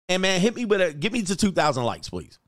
and 0.08 0.22
man, 0.22 0.40
hit 0.40 0.56
me 0.56 0.64
with 0.64 0.80
a 0.80 0.94
give 0.94 1.12
me 1.12 1.20
to 1.20 1.36
2,000 1.36 1.84
likes, 1.84 2.08
please. 2.08 2.38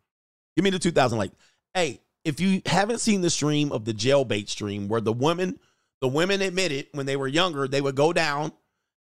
Give 0.56 0.64
me 0.64 0.70
the 0.70 0.78
2,000 0.78 1.18
likes. 1.18 1.34
Hey, 1.74 2.00
if 2.24 2.40
you 2.40 2.62
haven't 2.64 3.00
seen 3.00 3.20
the 3.20 3.28
stream 3.28 3.72
of 3.72 3.84
the 3.84 3.92
jailbait 3.92 4.48
stream 4.48 4.88
where 4.88 5.02
the 5.02 5.12
woman, 5.12 5.60
the 6.00 6.08
women 6.08 6.40
admitted 6.40 6.86
when 6.92 7.04
they 7.04 7.16
were 7.16 7.28
younger, 7.28 7.68
they 7.68 7.82
would 7.82 7.94
go 7.94 8.14
down 8.14 8.52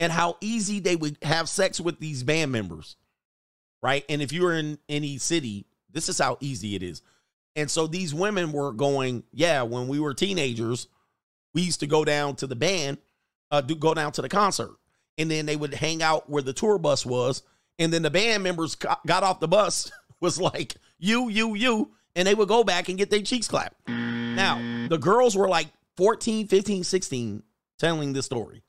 and 0.00 0.12
how 0.12 0.36
easy 0.40 0.80
they 0.80 0.96
would 0.96 1.18
have 1.22 1.48
sex 1.48 1.80
with 1.80 1.98
these 1.98 2.22
band 2.22 2.52
members, 2.52 2.96
right? 3.82 4.04
And 4.08 4.22
if 4.22 4.32
you're 4.32 4.54
in 4.54 4.78
any 4.88 5.18
city, 5.18 5.66
this 5.90 6.08
is 6.08 6.18
how 6.18 6.38
easy 6.40 6.74
it 6.74 6.82
is. 6.82 7.02
And 7.56 7.70
so 7.70 7.86
these 7.86 8.14
women 8.14 8.52
were 8.52 8.72
going, 8.72 9.24
yeah, 9.32 9.62
when 9.62 9.88
we 9.88 9.98
were 9.98 10.14
teenagers, 10.14 10.86
we 11.54 11.62
used 11.62 11.80
to 11.80 11.86
go 11.86 12.04
down 12.04 12.36
to 12.36 12.46
the 12.46 12.54
band, 12.54 12.98
uh, 13.50 13.60
do 13.60 13.74
go 13.74 13.94
down 13.94 14.12
to 14.12 14.22
the 14.22 14.28
concert, 14.28 14.76
and 15.16 15.30
then 15.30 15.46
they 15.46 15.56
would 15.56 15.74
hang 15.74 16.02
out 16.02 16.30
where 16.30 16.42
the 16.42 16.52
tour 16.52 16.78
bus 16.78 17.04
was, 17.04 17.42
and 17.78 17.92
then 17.92 18.02
the 18.02 18.10
band 18.10 18.42
members 18.42 18.76
got 18.76 19.22
off 19.22 19.40
the 19.40 19.48
bus, 19.48 19.90
was 20.20 20.40
like, 20.40 20.76
you, 20.98 21.28
you, 21.28 21.54
you, 21.54 21.90
and 22.14 22.26
they 22.26 22.34
would 22.34 22.48
go 22.48 22.62
back 22.62 22.88
and 22.88 22.98
get 22.98 23.10
their 23.10 23.22
cheeks 23.22 23.48
clapped. 23.48 23.76
Now, 23.88 24.86
the 24.88 24.98
girls 24.98 25.36
were 25.36 25.48
like 25.48 25.68
14, 25.96 26.46
15, 26.46 26.84
16 26.84 27.42
telling 27.78 28.12
this 28.12 28.26
story. 28.26 28.62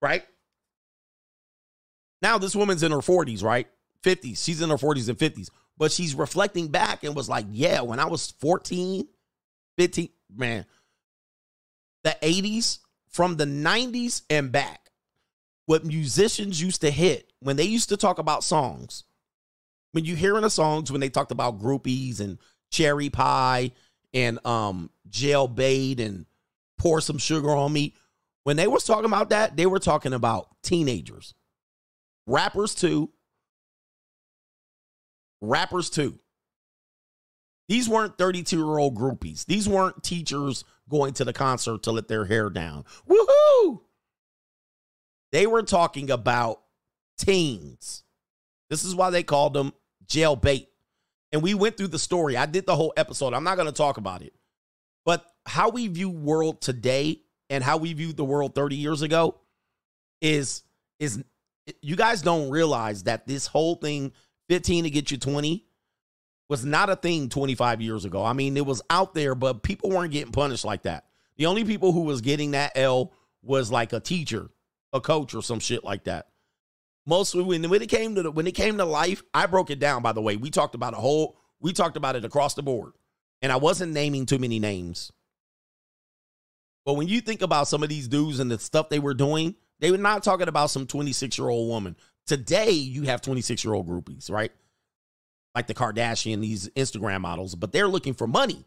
Right? 0.00 0.24
Now 2.22 2.38
this 2.38 2.56
woman's 2.56 2.82
in 2.82 2.92
her 2.92 2.98
40s, 2.98 3.42
right? 3.42 3.66
50s. 4.02 4.42
She's 4.42 4.60
in 4.62 4.70
her 4.70 4.76
40s 4.76 5.08
and 5.08 5.18
50s. 5.18 5.50
But 5.76 5.92
she's 5.92 6.14
reflecting 6.14 6.68
back 6.68 7.04
and 7.04 7.14
was 7.14 7.28
like, 7.28 7.46
yeah, 7.50 7.80
when 7.80 7.98
I 7.98 8.06
was 8.06 8.32
14, 8.40 9.06
15, 9.78 10.08
man, 10.34 10.66
the 12.04 12.16
80s, 12.22 12.78
from 13.08 13.36
the 13.36 13.46
90s 13.46 14.22
and 14.30 14.52
back, 14.52 14.90
what 15.66 15.84
musicians 15.84 16.60
used 16.60 16.82
to 16.82 16.90
hit 16.90 17.32
when 17.40 17.56
they 17.56 17.64
used 17.64 17.88
to 17.88 17.96
talk 17.96 18.18
about 18.18 18.44
songs 18.44 19.04
when 19.92 20.04
you 20.04 20.16
hear 20.16 20.36
in 20.36 20.42
the 20.42 20.50
songs 20.50 20.90
when 20.90 21.00
they 21.00 21.08
talked 21.08 21.32
about 21.32 21.60
groupies 21.60 22.20
and 22.20 22.38
cherry 22.70 23.10
pie 23.10 23.72
and 24.14 24.44
um 24.46 24.90
jail 25.08 25.48
bait 25.48 26.00
and 26.00 26.26
pour 26.78 27.00
some 27.00 27.18
sugar 27.18 27.50
on 27.50 27.72
me, 27.72 27.94
when 28.50 28.56
they 28.56 28.66
was 28.66 28.82
talking 28.82 29.04
about 29.04 29.30
that, 29.30 29.56
they 29.56 29.64
were 29.64 29.78
talking 29.78 30.12
about 30.12 30.48
teenagers. 30.64 31.34
Rappers 32.26 32.74
too. 32.74 33.10
Rappers 35.40 35.88
too. 35.88 36.18
These 37.68 37.88
weren't 37.88 38.18
32 38.18 38.56
year 38.56 38.78
old 38.78 38.96
groupies. 38.96 39.46
These 39.46 39.68
weren't 39.68 40.02
teachers 40.02 40.64
going 40.88 41.12
to 41.14 41.24
the 41.24 41.32
concert 41.32 41.84
to 41.84 41.92
let 41.92 42.08
their 42.08 42.24
hair 42.24 42.50
down. 42.50 42.86
Woohoo! 43.08 43.82
They 45.30 45.46
were 45.46 45.62
talking 45.62 46.10
about 46.10 46.60
teens. 47.18 48.02
This 48.68 48.84
is 48.84 48.96
why 48.96 49.10
they 49.10 49.22
called 49.22 49.54
them 49.54 49.72
jail 50.08 50.34
bait. 50.34 50.70
And 51.30 51.40
we 51.40 51.54
went 51.54 51.76
through 51.76 51.86
the 51.86 52.00
story. 52.00 52.36
I 52.36 52.46
did 52.46 52.66
the 52.66 52.74
whole 52.74 52.92
episode. 52.96 53.32
I'm 53.32 53.44
not 53.44 53.54
going 53.54 53.68
to 53.68 53.72
talk 53.72 53.96
about 53.96 54.22
it. 54.22 54.34
But 55.04 55.24
how 55.46 55.68
we 55.68 55.86
view 55.86 56.10
world 56.10 56.60
today 56.60 57.22
and 57.50 57.62
how 57.62 57.76
we 57.76 57.92
viewed 57.92 58.16
the 58.16 58.24
world 58.24 58.54
30 58.54 58.76
years 58.76 59.02
ago 59.02 59.36
is 60.22 60.62
is 60.98 61.22
you 61.82 61.96
guys 61.96 62.22
don't 62.22 62.50
realize 62.50 63.02
that 63.02 63.26
this 63.26 63.46
whole 63.46 63.74
thing 63.74 64.12
15 64.48 64.84
to 64.84 64.90
get 64.90 65.10
you 65.10 65.18
20 65.18 65.66
was 66.48 66.64
not 66.64 66.90
a 66.90 66.96
thing 66.96 67.28
25 67.28 67.80
years 67.80 68.04
ago. 68.04 68.24
I 68.24 68.32
mean, 68.32 68.56
it 68.56 68.66
was 68.66 68.82
out 68.90 69.14
there, 69.14 69.34
but 69.34 69.62
people 69.62 69.90
weren't 69.90 70.12
getting 70.12 70.32
punished 70.32 70.64
like 70.64 70.82
that. 70.82 71.06
The 71.36 71.46
only 71.46 71.64
people 71.64 71.92
who 71.92 72.02
was 72.02 72.20
getting 72.20 72.50
that 72.52 72.72
L 72.74 73.12
was 73.42 73.70
like 73.70 73.92
a 73.92 74.00
teacher, 74.00 74.50
a 74.92 75.00
coach, 75.00 75.32
or 75.32 75.42
some 75.42 75.60
shit 75.60 75.84
like 75.84 76.04
that. 76.04 76.26
Mostly 77.06 77.42
when, 77.42 77.68
when 77.70 77.82
it 77.82 77.88
came 77.88 78.16
to 78.16 78.24
the, 78.24 78.30
when 78.30 78.46
it 78.46 78.56
came 78.56 78.76
to 78.78 78.84
life, 78.84 79.22
I 79.32 79.46
broke 79.46 79.70
it 79.70 79.78
down. 79.78 80.02
By 80.02 80.12
the 80.12 80.20
way, 80.20 80.36
we 80.36 80.50
talked 80.50 80.74
about 80.74 80.92
a 80.92 80.98
whole, 80.98 81.38
we 81.60 81.72
talked 81.72 81.96
about 81.96 82.16
it 82.16 82.24
across 82.24 82.54
the 82.54 82.62
board, 82.62 82.92
and 83.40 83.52
I 83.52 83.56
wasn't 83.56 83.92
naming 83.92 84.26
too 84.26 84.38
many 84.38 84.58
names. 84.58 85.12
But 86.84 86.94
when 86.94 87.08
you 87.08 87.20
think 87.20 87.42
about 87.42 87.68
some 87.68 87.82
of 87.82 87.88
these 87.88 88.08
dudes 88.08 88.40
and 88.40 88.50
the 88.50 88.58
stuff 88.58 88.88
they 88.88 88.98
were 88.98 89.14
doing, 89.14 89.54
they 89.80 89.90
were 89.90 89.98
not 89.98 90.22
talking 90.22 90.48
about 90.48 90.70
some 90.70 90.86
26 90.86 91.36
year 91.38 91.48
old 91.48 91.68
woman. 91.68 91.96
Today, 92.26 92.70
you 92.70 93.02
have 93.02 93.20
26 93.20 93.64
year 93.64 93.74
old 93.74 93.88
groupies, 93.88 94.30
right? 94.30 94.52
Like 95.54 95.66
the 95.66 95.74
Kardashian, 95.74 96.40
these 96.40 96.68
Instagram 96.70 97.20
models, 97.22 97.54
but 97.54 97.72
they're 97.72 97.88
looking 97.88 98.14
for 98.14 98.26
money. 98.26 98.64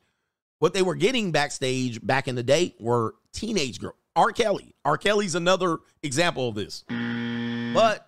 What 0.60 0.74
they 0.74 0.82
were 0.82 0.96
getting 0.96 1.32
backstage 1.32 2.06
back 2.06 2.28
in 2.28 2.36
the 2.36 2.44
day 2.44 2.76
were 2.80 3.16
teenage 3.34 3.80
girls. 3.80 3.96
R. 4.16 4.32
Kelly. 4.32 4.76
R. 4.86 4.98
Kelly's 4.98 5.36
another 5.36 5.80
example 6.04 6.50
of 6.50 6.56
this. 6.56 6.84
But 7.74 8.08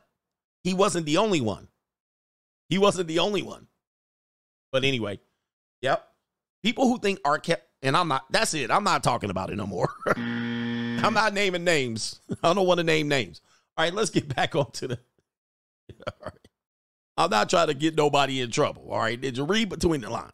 he 0.63 0.73
wasn't 0.73 1.05
the 1.05 1.17
only 1.17 1.41
one. 1.41 1.67
He 2.69 2.77
wasn't 2.77 3.07
the 3.07 3.19
only 3.19 3.41
one. 3.41 3.67
But 4.71 4.83
anyway, 4.83 5.19
yep. 5.81 6.07
People 6.63 6.87
who 6.87 6.99
think 6.99 7.19
R. 7.25 7.39
Kelly, 7.39 7.61
and 7.85 7.95
I'm 7.95 8.07
not, 8.07 8.25
that's 8.31 8.53
it. 8.53 8.71
I'm 8.71 8.83
not 8.83 9.03
talking 9.03 9.29
about 9.29 9.51
it 9.51 9.55
no 9.55 9.67
more. 9.67 9.89
I'm 10.15 11.13
not 11.13 11.33
naming 11.33 11.63
names. 11.63 12.19
I 12.43 12.53
don't 12.53 12.67
want 12.67 12.79
to 12.79 12.83
name 12.83 13.07
names. 13.07 13.41
All 13.77 13.85
right, 13.85 13.93
let's 13.93 14.09
get 14.09 14.33
back 14.35 14.55
onto 14.55 14.87
the. 14.87 14.99
All 16.07 16.13
right. 16.23 16.47
I'm 17.17 17.29
not 17.29 17.49
trying 17.49 17.67
to 17.67 17.73
get 17.73 17.95
nobody 17.95 18.41
in 18.41 18.51
trouble. 18.51 18.91
All 18.91 18.99
right. 18.99 19.19
Did 19.19 19.37
you 19.37 19.45
read 19.45 19.69
between 19.69 20.01
the 20.01 20.09
lines? 20.09 20.33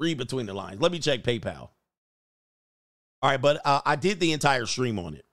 Read 0.00 0.18
between 0.18 0.46
the 0.46 0.54
lines. 0.54 0.80
Let 0.80 0.90
me 0.90 0.98
check 0.98 1.22
PayPal. 1.22 1.70
All 3.20 3.30
right, 3.30 3.40
but 3.40 3.60
uh, 3.64 3.80
I 3.84 3.96
did 3.96 4.20
the 4.20 4.32
entire 4.32 4.66
stream 4.66 4.98
on 4.98 5.14
it. 5.14 5.26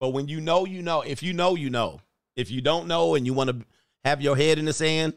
But 0.00 0.10
when 0.10 0.28
you 0.28 0.40
know, 0.40 0.64
you 0.64 0.82
know. 0.82 1.02
If 1.02 1.22
you 1.22 1.32
know, 1.32 1.56
you 1.56 1.68
know. 1.68 2.00
If 2.36 2.50
you 2.50 2.60
don't 2.60 2.88
know 2.88 3.14
and 3.14 3.26
you 3.26 3.34
want 3.34 3.50
to 3.50 3.66
have 4.04 4.20
your 4.20 4.36
head 4.36 4.58
in 4.58 4.64
the 4.64 4.72
sand, 4.72 5.14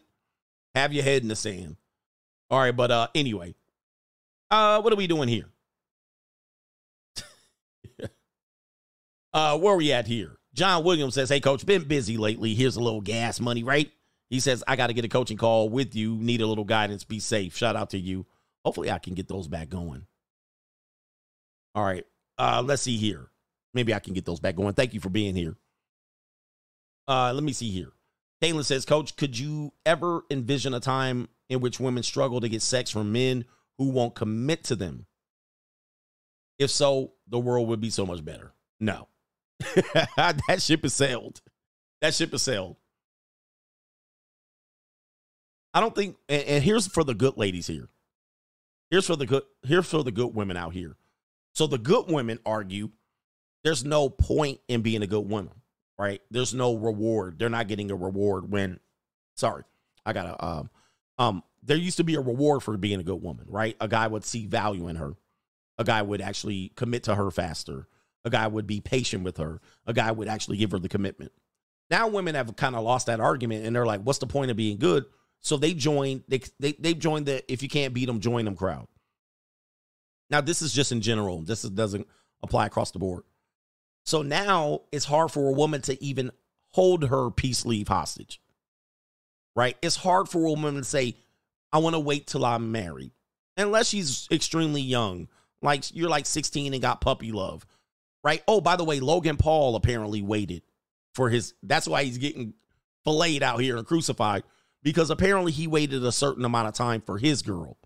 have 0.75 0.93
your 0.93 1.03
head 1.03 1.21
in 1.21 1.27
the 1.27 1.35
sand. 1.35 1.77
All 2.49 2.59
right, 2.59 2.75
but 2.75 2.91
uh 2.91 3.07
anyway. 3.15 3.55
Uh 4.49 4.81
what 4.81 4.93
are 4.93 4.97
we 4.97 5.07
doing 5.07 5.27
here? 5.27 5.49
uh 9.33 9.57
where 9.57 9.73
are 9.73 9.77
we 9.77 9.91
at 9.91 10.07
here? 10.07 10.37
John 10.53 10.83
Williams 10.83 11.13
says, 11.13 11.29
"Hey 11.29 11.39
coach, 11.39 11.65
been 11.65 11.83
busy 11.83 12.17
lately. 12.17 12.53
Here's 12.55 12.75
a 12.75 12.81
little 12.81 13.01
gas 13.01 13.39
money, 13.39 13.63
right?" 13.63 13.91
He 14.29 14.39
says, 14.39 14.63
"I 14.67 14.75
got 14.75 14.87
to 14.87 14.93
get 14.93 15.05
a 15.05 15.09
coaching 15.09 15.37
call 15.37 15.69
with 15.69 15.95
you. 15.95 16.15
Need 16.15 16.41
a 16.41 16.47
little 16.47 16.63
guidance. 16.63 17.03
Be 17.03 17.19
safe. 17.19 17.55
Shout 17.55 17.75
out 17.75 17.91
to 17.91 17.97
you. 17.97 18.25
Hopefully 18.65 18.91
I 18.91 18.99
can 18.99 19.13
get 19.13 19.27
those 19.27 19.47
back 19.47 19.69
going." 19.69 20.05
All 21.75 21.83
right. 21.83 22.05
Uh 22.37 22.63
let's 22.65 22.81
see 22.81 22.97
here. 22.97 23.29
Maybe 23.73 23.93
I 23.93 23.99
can 23.99 24.13
get 24.13 24.25
those 24.25 24.39
back 24.39 24.55
going. 24.55 24.73
Thank 24.73 24.93
you 24.93 24.99
for 24.99 25.09
being 25.09 25.35
here. 25.35 25.55
Uh, 27.07 27.31
let 27.33 27.43
me 27.43 27.53
see 27.53 27.69
here. 27.69 27.91
Kaylin 28.41 28.65
says, 28.65 28.85
Coach, 28.85 29.15
could 29.15 29.37
you 29.37 29.71
ever 29.85 30.23
envision 30.29 30.73
a 30.73 30.79
time 30.79 31.29
in 31.49 31.59
which 31.59 31.79
women 31.79 32.03
struggle 32.03 32.41
to 32.41 32.49
get 32.49 32.61
sex 32.61 32.89
from 32.89 33.11
men 33.11 33.45
who 33.77 33.89
won't 33.89 34.15
commit 34.15 34.63
to 34.65 34.75
them? 34.75 35.05
If 36.59 36.71
so, 36.71 37.13
the 37.27 37.39
world 37.39 37.67
would 37.67 37.79
be 37.79 37.89
so 37.89 38.05
much 38.05 38.23
better. 38.23 38.53
No. 38.79 39.07
that 39.59 40.59
ship 40.59 40.83
is 40.85 40.93
sailed. 40.93 41.41
That 42.01 42.13
ship 42.13 42.33
is 42.33 42.41
sailed. 42.41 42.77
I 45.73 45.79
don't 45.79 45.95
think 45.95 46.17
and, 46.27 46.43
and 46.43 46.63
here's 46.63 46.87
for 46.87 47.03
the 47.03 47.13
good 47.13 47.37
ladies 47.37 47.67
here. 47.67 47.89
Here's 48.89 49.05
for 49.05 49.15
the 49.15 49.25
good 49.25 49.43
here's 49.63 49.85
for 49.85 50.03
the 50.03 50.11
good 50.11 50.33
women 50.33 50.57
out 50.57 50.73
here. 50.73 50.95
So 51.53 51.67
the 51.67 51.77
good 51.77 52.05
women 52.07 52.39
argue 52.45 52.89
there's 53.63 53.83
no 53.83 54.09
point 54.09 54.59
in 54.67 54.81
being 54.81 55.03
a 55.03 55.07
good 55.07 55.29
woman 55.29 55.51
right? 55.97 56.21
There's 56.29 56.53
no 56.53 56.75
reward. 56.75 57.39
They're 57.39 57.49
not 57.49 57.67
getting 57.67 57.91
a 57.91 57.95
reward 57.95 58.51
when 58.51 58.79
sorry, 59.35 59.63
I 60.05 60.13
gotta 60.13 60.43
um 60.43 60.69
um 61.17 61.43
there 61.67 61.77
used 61.77 61.97
to 61.97 62.03
be 62.03 62.15
a 62.15 62.21
reward 62.21 62.63
for 62.63 62.75
being 62.77 62.99
a 62.99 63.03
good 63.03 63.21
woman, 63.21 63.45
right? 63.47 63.75
A 63.79 63.87
guy 63.87 64.07
would 64.07 64.25
see 64.25 64.47
value 64.47 64.87
in 64.87 64.95
her. 64.95 65.13
A 65.77 65.83
guy 65.83 66.01
would 66.01 66.21
actually 66.21 66.71
commit 66.75 67.03
to 67.03 67.15
her 67.15 67.29
faster. 67.29 67.87
A 68.25 68.29
guy 68.29 68.47
would 68.47 68.65
be 68.65 68.81
patient 68.81 69.23
with 69.23 69.37
her. 69.37 69.61
A 69.85 69.93
guy 69.93 70.11
would 70.11 70.27
actually 70.27 70.57
give 70.57 70.71
her 70.71 70.79
the 70.79 70.89
commitment. 70.89 71.31
Now 71.89 72.07
women 72.07 72.35
have 72.35 72.55
kind 72.55 72.75
of 72.75 72.83
lost 72.83 73.07
that 73.07 73.19
argument 73.19 73.65
and 73.65 73.75
they're 73.75 73.85
like, 73.85 74.01
what's 74.01 74.19
the 74.19 74.27
point 74.27 74.51
of 74.51 74.57
being 74.57 74.77
good? 74.77 75.05
So 75.41 75.55
they 75.55 75.73
join, 75.73 76.23
they 76.27 76.41
they 76.59 76.73
they've 76.73 76.97
joined 76.97 77.27
the 77.27 77.51
if 77.51 77.61
you 77.61 77.69
can't 77.69 77.93
beat 77.93 78.05
them, 78.05 78.19
join 78.19 78.45
them 78.45 78.55
crowd. 78.55 78.87
Now, 80.29 80.41
this 80.41 80.61
is 80.61 80.73
just 80.73 80.91
in 80.91 81.01
general. 81.01 81.41
This 81.41 81.63
is, 81.63 81.69
doesn't 81.69 82.07
apply 82.43 82.65
across 82.65 82.91
the 82.91 82.99
board. 82.99 83.23
So 84.05 84.21
now 84.21 84.81
it's 84.91 85.05
hard 85.05 85.31
for 85.31 85.47
a 85.49 85.53
woman 85.53 85.81
to 85.83 86.01
even 86.03 86.31
hold 86.71 87.05
her 87.05 87.29
peace 87.29 87.65
leave 87.65 87.87
hostage. 87.87 88.41
Right? 89.55 89.77
It's 89.81 89.95
hard 89.95 90.29
for 90.29 90.45
a 90.45 90.49
woman 90.49 90.75
to 90.75 90.83
say, 90.83 91.15
I 91.71 91.79
want 91.79 91.95
to 91.95 91.99
wait 91.99 92.27
till 92.27 92.45
I'm 92.45 92.71
married. 92.71 93.11
Unless 93.57 93.89
she's 93.89 94.27
extremely 94.31 94.81
young. 94.81 95.27
Like 95.61 95.95
you're 95.95 96.09
like 96.09 96.25
16 96.25 96.73
and 96.73 96.81
got 96.81 97.01
puppy 97.01 97.31
love. 97.31 97.65
Right? 98.23 98.43
Oh, 98.47 98.61
by 98.61 98.75
the 98.75 98.83
way, 98.83 98.99
Logan 98.99 99.37
Paul 99.37 99.75
apparently 99.75 100.21
waited 100.21 100.63
for 101.13 101.29
his 101.29 101.53
that's 101.63 101.87
why 101.87 102.03
he's 102.03 102.17
getting 102.17 102.53
filleted 103.03 103.43
out 103.43 103.61
here 103.61 103.77
and 103.77 103.87
crucified. 103.87 104.43
Because 104.83 105.09
apparently 105.09 105.51
he 105.51 105.67
waited 105.67 106.03
a 106.03 106.11
certain 106.11 106.45
amount 106.45 106.67
of 106.67 106.73
time 106.73 107.01
for 107.01 107.17
his 107.17 107.41
girl. 107.41 107.77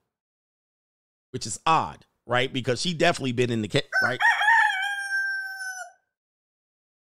Which 1.32 1.46
is 1.48 1.60
odd, 1.66 2.06
right? 2.26 2.52
Because 2.52 2.82
she 2.82 2.94
definitely 2.94 3.32
been 3.32 3.50
in 3.50 3.62
the 3.62 3.84
right? 4.04 4.20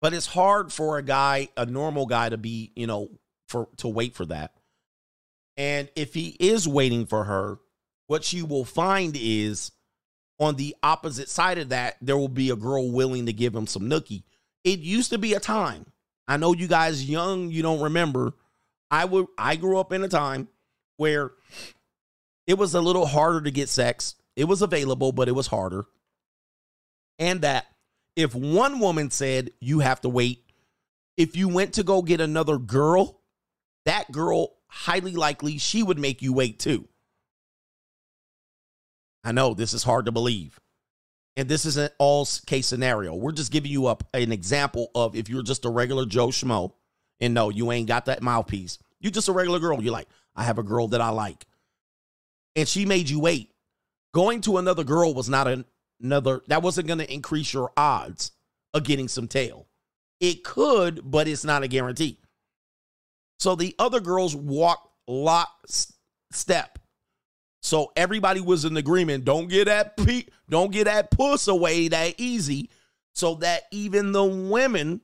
But 0.00 0.14
it's 0.14 0.26
hard 0.26 0.72
for 0.72 0.98
a 0.98 1.02
guy, 1.02 1.48
a 1.56 1.66
normal 1.66 2.06
guy, 2.06 2.28
to 2.28 2.38
be, 2.38 2.72
you 2.74 2.86
know, 2.86 3.10
for 3.48 3.68
to 3.78 3.88
wait 3.88 4.14
for 4.14 4.26
that. 4.26 4.54
And 5.60 5.90
if 5.94 6.14
he 6.14 6.34
is 6.40 6.66
waiting 6.66 7.04
for 7.04 7.24
her, 7.24 7.58
what 8.06 8.32
you 8.32 8.46
will 8.46 8.64
find 8.64 9.14
is 9.14 9.72
on 10.38 10.56
the 10.56 10.74
opposite 10.82 11.28
side 11.28 11.58
of 11.58 11.68
that, 11.68 11.98
there 12.00 12.16
will 12.16 12.28
be 12.28 12.48
a 12.48 12.56
girl 12.56 12.90
willing 12.90 13.26
to 13.26 13.34
give 13.34 13.54
him 13.54 13.66
some 13.66 13.82
nookie. 13.82 14.22
It 14.64 14.78
used 14.78 15.10
to 15.10 15.18
be 15.18 15.34
a 15.34 15.38
time. 15.38 15.84
I 16.26 16.38
know 16.38 16.54
you 16.54 16.66
guys 16.66 17.04
young, 17.04 17.50
you 17.50 17.60
don't 17.60 17.82
remember. 17.82 18.32
I 18.90 19.04
would 19.04 19.26
I 19.36 19.56
grew 19.56 19.78
up 19.78 19.92
in 19.92 20.02
a 20.02 20.08
time 20.08 20.48
where 20.96 21.32
it 22.46 22.54
was 22.54 22.74
a 22.74 22.80
little 22.80 23.04
harder 23.04 23.42
to 23.42 23.50
get 23.50 23.68
sex. 23.68 24.14
It 24.36 24.44
was 24.44 24.62
available, 24.62 25.12
but 25.12 25.28
it 25.28 25.34
was 25.34 25.46
harder. 25.46 25.84
And 27.18 27.42
that 27.42 27.66
if 28.16 28.34
one 28.34 28.78
woman 28.78 29.10
said 29.10 29.50
you 29.60 29.80
have 29.80 30.00
to 30.00 30.08
wait, 30.08 30.42
if 31.18 31.36
you 31.36 31.50
went 31.50 31.74
to 31.74 31.82
go 31.82 32.00
get 32.00 32.22
another 32.22 32.56
girl, 32.56 33.19
that 33.90 34.12
girl 34.12 34.54
highly 34.68 35.16
likely 35.16 35.58
she 35.58 35.82
would 35.82 35.98
make 35.98 36.22
you 36.22 36.32
wait 36.32 36.60
too. 36.60 36.86
I 39.24 39.32
know 39.32 39.52
this 39.52 39.74
is 39.74 39.82
hard 39.82 40.06
to 40.06 40.12
believe. 40.12 40.60
And 41.36 41.48
this 41.48 41.66
isn't 41.66 41.92
all 41.98 42.26
case 42.46 42.68
scenario. 42.68 43.16
We're 43.16 43.32
just 43.32 43.50
giving 43.50 43.72
you 43.72 43.86
up 43.86 44.04
an 44.14 44.30
example 44.30 44.92
of 44.94 45.16
if 45.16 45.28
you're 45.28 45.42
just 45.42 45.64
a 45.64 45.70
regular 45.70 46.06
Joe 46.06 46.28
Schmo 46.28 46.72
and 47.18 47.34
no, 47.34 47.48
you 47.50 47.72
ain't 47.72 47.88
got 47.88 48.06
that 48.06 48.22
mouthpiece. 48.22 48.78
You're 49.00 49.10
just 49.10 49.28
a 49.28 49.32
regular 49.32 49.58
girl. 49.58 49.82
You're 49.82 49.92
like, 49.92 50.08
I 50.36 50.44
have 50.44 50.58
a 50.58 50.62
girl 50.62 50.86
that 50.88 51.00
I 51.00 51.08
like. 51.08 51.44
And 52.54 52.68
she 52.68 52.86
made 52.86 53.10
you 53.10 53.18
wait. 53.18 53.50
Going 54.14 54.40
to 54.42 54.58
another 54.58 54.84
girl 54.84 55.14
was 55.14 55.28
not 55.28 55.48
an, 55.48 55.64
another, 56.00 56.42
that 56.46 56.62
wasn't 56.62 56.86
going 56.86 57.00
to 57.00 57.12
increase 57.12 57.52
your 57.52 57.72
odds 57.76 58.30
of 58.72 58.84
getting 58.84 59.08
some 59.08 59.26
tail. 59.26 59.66
It 60.20 60.44
could, 60.44 61.10
but 61.10 61.26
it's 61.26 61.44
not 61.44 61.64
a 61.64 61.68
guarantee. 61.68 62.20
So 63.40 63.54
the 63.54 63.74
other 63.78 64.00
girls 64.00 64.36
walk 64.36 64.90
lock 65.08 65.48
step. 66.30 66.78
So 67.62 67.90
everybody 67.96 68.40
was 68.40 68.66
in 68.66 68.76
agreement. 68.76 69.24
Don't 69.24 69.48
get 69.48 69.64
that 69.64 69.96
pe- 69.96 70.26
don't 70.50 70.70
get 70.70 70.84
that 70.84 71.10
puss 71.10 71.48
away 71.48 71.88
that 71.88 72.14
easy. 72.18 72.68
So 73.14 73.36
that 73.36 73.62
even 73.70 74.12
the 74.12 74.24
women 74.24 75.00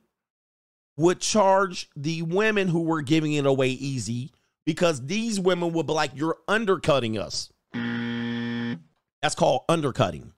would 0.97 1.19
charge 1.19 1.89
the 1.95 2.21
women 2.21 2.67
who 2.67 2.83
were 2.83 3.01
giving 3.01 3.33
it 3.33 3.45
away 3.45 3.69
easy 3.69 4.31
because 4.65 5.05
these 5.05 5.39
women 5.39 5.73
would 5.73 5.87
be 5.87 5.93
like, 5.93 6.11
You're 6.13 6.37
undercutting 6.47 7.17
us. 7.17 7.51
That's 7.73 9.35
called 9.35 9.63
undercutting. 9.67 10.31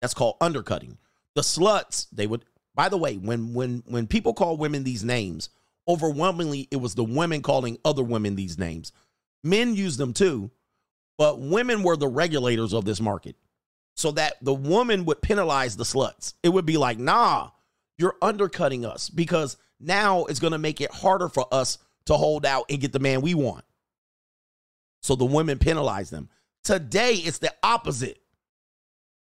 That's 0.00 0.14
called 0.14 0.36
undercutting. 0.40 0.98
The 1.34 1.40
sluts, 1.42 2.06
they 2.12 2.28
would 2.28 2.44
by 2.76 2.88
the 2.88 2.96
way, 2.98 3.16
when 3.16 3.54
when 3.54 3.82
when 3.86 4.06
people 4.06 4.34
call 4.34 4.56
women 4.56 4.84
these 4.84 5.02
names, 5.02 5.48
overwhelmingly 5.88 6.68
it 6.70 6.76
was 6.76 6.94
the 6.94 7.04
women 7.04 7.42
calling 7.42 7.78
other 7.84 8.02
women 8.02 8.34
these 8.36 8.58
names. 8.58 8.92
Men 9.44 9.74
use 9.74 9.96
them 9.96 10.12
too, 10.12 10.50
but 11.18 11.40
women 11.40 11.82
were 11.82 11.96
the 11.96 12.08
regulators 12.08 12.72
of 12.72 12.84
this 12.84 13.00
market. 13.00 13.36
So 13.94 14.10
that 14.12 14.34
the 14.42 14.54
woman 14.54 15.06
would 15.06 15.22
penalize 15.22 15.76
the 15.76 15.84
sluts. 15.84 16.34
It 16.42 16.50
would 16.50 16.66
be 16.66 16.76
like, 16.76 16.98
nah, 16.98 17.50
you're 17.96 18.16
undercutting 18.20 18.84
us 18.84 19.08
because 19.08 19.56
now 19.80 20.26
it's 20.26 20.40
going 20.40 20.52
to 20.52 20.58
make 20.58 20.80
it 20.80 20.90
harder 20.90 21.28
for 21.28 21.46
us 21.52 21.78
to 22.06 22.14
hold 22.14 22.44
out 22.44 22.66
and 22.68 22.80
get 22.80 22.92
the 22.92 22.98
man 22.98 23.22
we 23.22 23.34
want. 23.34 23.64
So 25.02 25.16
the 25.16 25.24
women 25.24 25.58
penalize 25.58 26.10
them. 26.10 26.28
Today, 26.62 27.14
it's 27.14 27.38
the 27.38 27.54
opposite. 27.62 28.20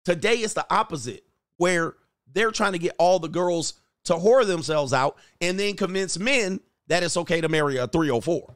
Today, 0.04 0.34
it's 0.34 0.54
the 0.54 0.66
opposite, 0.70 1.24
where 1.56 1.94
they're 2.32 2.50
trying 2.50 2.72
to 2.72 2.78
get 2.78 2.94
all 2.98 3.18
the 3.18 3.28
girls 3.28 3.74
to 4.04 4.14
whore 4.14 4.46
themselves 4.46 4.92
out 4.92 5.16
and 5.40 5.58
then 5.58 5.76
convince 5.76 6.18
men 6.18 6.60
that 6.88 7.02
it's 7.02 7.16
okay 7.16 7.40
to 7.40 7.48
marry 7.48 7.76
a 7.76 7.86
304. 7.86 8.54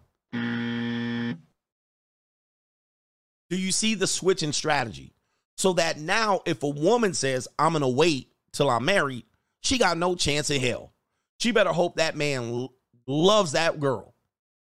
Do 3.50 3.56
you 3.56 3.73
see 3.73 3.94
the 3.94 4.06
switch 4.06 4.42
in 4.42 4.52
strategy? 4.52 5.12
So 5.56 5.74
that 5.74 5.98
now, 5.98 6.40
if 6.44 6.62
a 6.62 6.68
woman 6.68 7.14
says, 7.14 7.47
I'm 7.58 7.73
going 7.73 7.82
to 7.82 7.89
wait 7.89 8.32
till 8.52 8.68
I'm 8.68 8.84
married, 8.84 9.24
she 9.60 9.78
got 9.78 9.97
no 9.97 10.14
chance 10.14 10.50
in 10.50 10.60
hell. 10.60 10.92
She 11.39 11.52
better 11.52 11.73
hope 11.73 11.97
that 11.97 12.16
man 12.16 12.50
l- 12.50 12.73
loves 13.06 13.52
that 13.52 13.78
girl. 13.78 14.14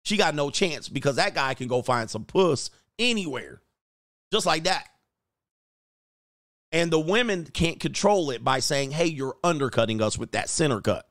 She 0.04 0.16
got 0.16 0.34
no 0.34 0.48
chance 0.48 0.88
because 0.88 1.16
that 1.16 1.34
guy 1.34 1.54
can 1.54 1.68
go 1.68 1.82
find 1.82 2.08
some 2.08 2.24
puss 2.24 2.70
anywhere, 2.98 3.60
just 4.32 4.46
like 4.46 4.64
that. 4.64 4.88
And 6.70 6.90
the 6.90 7.00
women 7.00 7.44
can't 7.46 7.80
control 7.80 8.30
it 8.30 8.44
by 8.44 8.60
saying, 8.60 8.90
hey, 8.90 9.06
you're 9.06 9.36
undercutting 9.42 10.02
us 10.02 10.18
with 10.18 10.32
that 10.32 10.48
center 10.50 10.80
cut. 10.80 11.08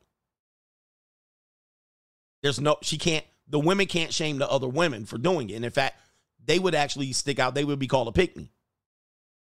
There's 2.42 2.60
no, 2.60 2.76
she 2.82 2.98
can't, 2.98 3.24
the 3.48 3.58
women 3.58 3.86
can't 3.86 4.12
shame 4.12 4.38
the 4.38 4.48
other 4.48 4.68
women 4.68 5.04
for 5.04 5.18
doing 5.18 5.50
it. 5.50 5.54
And 5.54 5.64
in 5.64 5.70
fact, 5.70 5.98
they 6.44 6.58
would 6.58 6.74
actually 6.74 7.12
stick 7.12 7.38
out. 7.38 7.54
They 7.54 7.64
would 7.64 7.80
be 7.80 7.88
called 7.88 8.08
a 8.08 8.12
pick 8.12 8.36
me. 8.36 8.52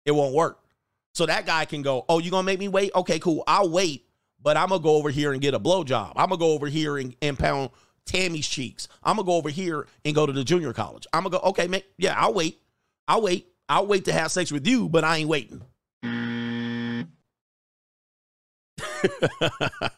It 0.05 0.11
won't 0.11 0.33
work. 0.33 0.63
So 1.13 1.25
that 1.25 1.45
guy 1.45 1.65
can 1.65 1.81
go, 1.81 2.05
oh, 2.09 2.19
you're 2.19 2.31
going 2.31 2.43
to 2.43 2.45
make 2.45 2.59
me 2.59 2.67
wait? 2.67 2.91
Okay, 2.95 3.19
cool. 3.19 3.43
I'll 3.45 3.69
wait, 3.69 4.07
but 4.41 4.57
I'm 4.57 4.69
going 4.69 4.81
to 4.81 4.83
go 4.83 4.95
over 4.95 5.09
here 5.09 5.33
and 5.33 5.41
get 5.41 5.53
a 5.53 5.59
blowjob. 5.59 6.13
I'm 6.15 6.29
going 6.29 6.39
to 6.39 6.43
go 6.43 6.53
over 6.53 6.67
here 6.67 6.97
and, 6.97 7.15
and 7.21 7.37
pound 7.37 7.69
Tammy's 8.05 8.47
cheeks. 8.47 8.87
I'm 9.03 9.17
going 9.17 9.25
to 9.25 9.31
go 9.31 9.35
over 9.35 9.49
here 9.49 9.87
and 10.05 10.15
go 10.15 10.25
to 10.25 10.33
the 10.33 10.43
junior 10.43 10.73
college. 10.73 11.05
I'm 11.13 11.23
going 11.23 11.31
to 11.33 11.39
go, 11.39 11.49
okay, 11.49 11.67
man, 11.67 11.81
yeah, 11.97 12.15
I'll 12.17 12.33
wait. 12.33 12.59
I'll 13.07 13.21
wait. 13.21 13.47
I'll 13.69 13.85
wait 13.85 14.05
to 14.05 14.13
have 14.13 14.31
sex 14.31 14.51
with 14.51 14.65
you, 14.65 14.89
but 14.89 15.03
I 15.03 15.17
ain't 15.17 15.29
waiting. 15.29 15.61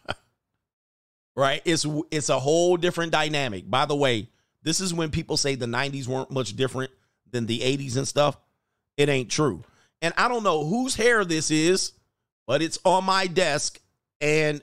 right? 1.35 1.61
It's 1.65 1.85
it's 2.11 2.29
a 2.29 2.39
whole 2.39 2.77
different 2.77 3.11
dynamic. 3.11 3.69
By 3.69 3.85
the 3.85 3.95
way, 3.95 4.29
this 4.63 4.81
is 4.81 4.93
when 4.93 5.09
people 5.09 5.37
say 5.37 5.55
the 5.55 5.65
90s 5.65 6.07
weren't 6.07 6.31
much 6.31 6.55
different 6.55 6.91
than 7.31 7.45
the 7.45 7.59
80s 7.59 7.97
and 7.97 8.07
stuff. 8.07 8.37
It 8.97 9.09
ain't 9.09 9.29
true. 9.29 9.63
And 10.01 10.13
I 10.17 10.27
don't 10.27 10.43
know 10.43 10.65
whose 10.65 10.95
hair 10.95 11.23
this 11.23 11.51
is, 11.51 11.93
but 12.47 12.61
it's 12.61 12.79
on 12.83 13.05
my 13.05 13.27
desk 13.27 13.79
and 14.21 14.61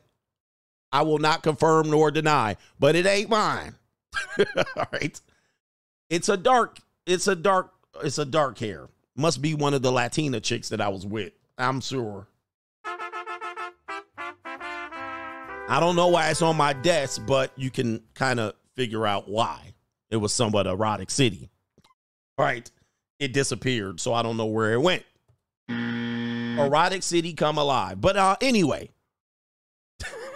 I 0.92 1.02
will 1.02 1.18
not 1.18 1.42
confirm 1.42 1.90
nor 1.90 2.10
deny, 2.10 2.56
but 2.78 2.94
it 2.94 3.06
ain't 3.06 3.31
mine. 3.31 3.74
All 4.39 4.86
right. 4.92 5.20
It's 6.08 6.28
a 6.28 6.36
dark 6.36 6.78
it's 7.06 7.28
a 7.28 7.36
dark 7.36 7.73
it's 8.02 8.18
a 8.18 8.24
dark 8.24 8.58
hair. 8.58 8.89
Must 9.16 9.40
be 9.40 9.55
one 9.55 9.73
of 9.73 9.82
the 9.82 9.90
Latina 9.90 10.40
chicks 10.40 10.68
that 10.68 10.81
I 10.81 10.89
was 10.89 11.06
with. 11.06 11.32
I'm 11.56 11.81
sure. 11.81 12.26
I 15.68 15.80
don't 15.80 15.96
know 15.96 16.06
why 16.06 16.30
it's 16.30 16.42
on 16.42 16.56
my 16.56 16.72
desk, 16.72 17.22
but 17.26 17.50
you 17.56 17.70
can 17.70 18.00
kind 18.14 18.38
of 18.38 18.54
figure 18.76 19.04
out 19.06 19.28
why. 19.28 19.74
It 20.10 20.16
was 20.16 20.32
somewhat 20.32 20.68
erotic 20.68 21.10
city. 21.10 21.50
Right. 22.38 22.70
It 23.18 23.32
disappeared, 23.32 23.98
so 23.98 24.14
I 24.14 24.22
don't 24.22 24.36
know 24.36 24.46
where 24.46 24.72
it 24.74 24.80
went. 24.80 25.02
Erotic 25.68 27.02
city 27.02 27.32
come 27.32 27.58
alive. 27.58 28.00
But 28.00 28.16
uh 28.16 28.36
anyway. 28.40 28.90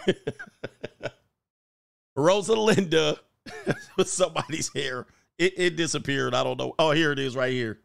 Rosalinda 2.18 3.18
with 3.96 4.08
somebody's 4.10 4.72
hair. 4.74 5.06
It, 5.38 5.54
it 5.56 5.76
disappeared. 5.76 6.34
I 6.34 6.42
don't 6.42 6.58
know. 6.58 6.74
Oh, 6.78 6.90
here 6.90 7.12
it 7.12 7.18
is 7.18 7.36
right 7.36 7.52
here. 7.52 7.78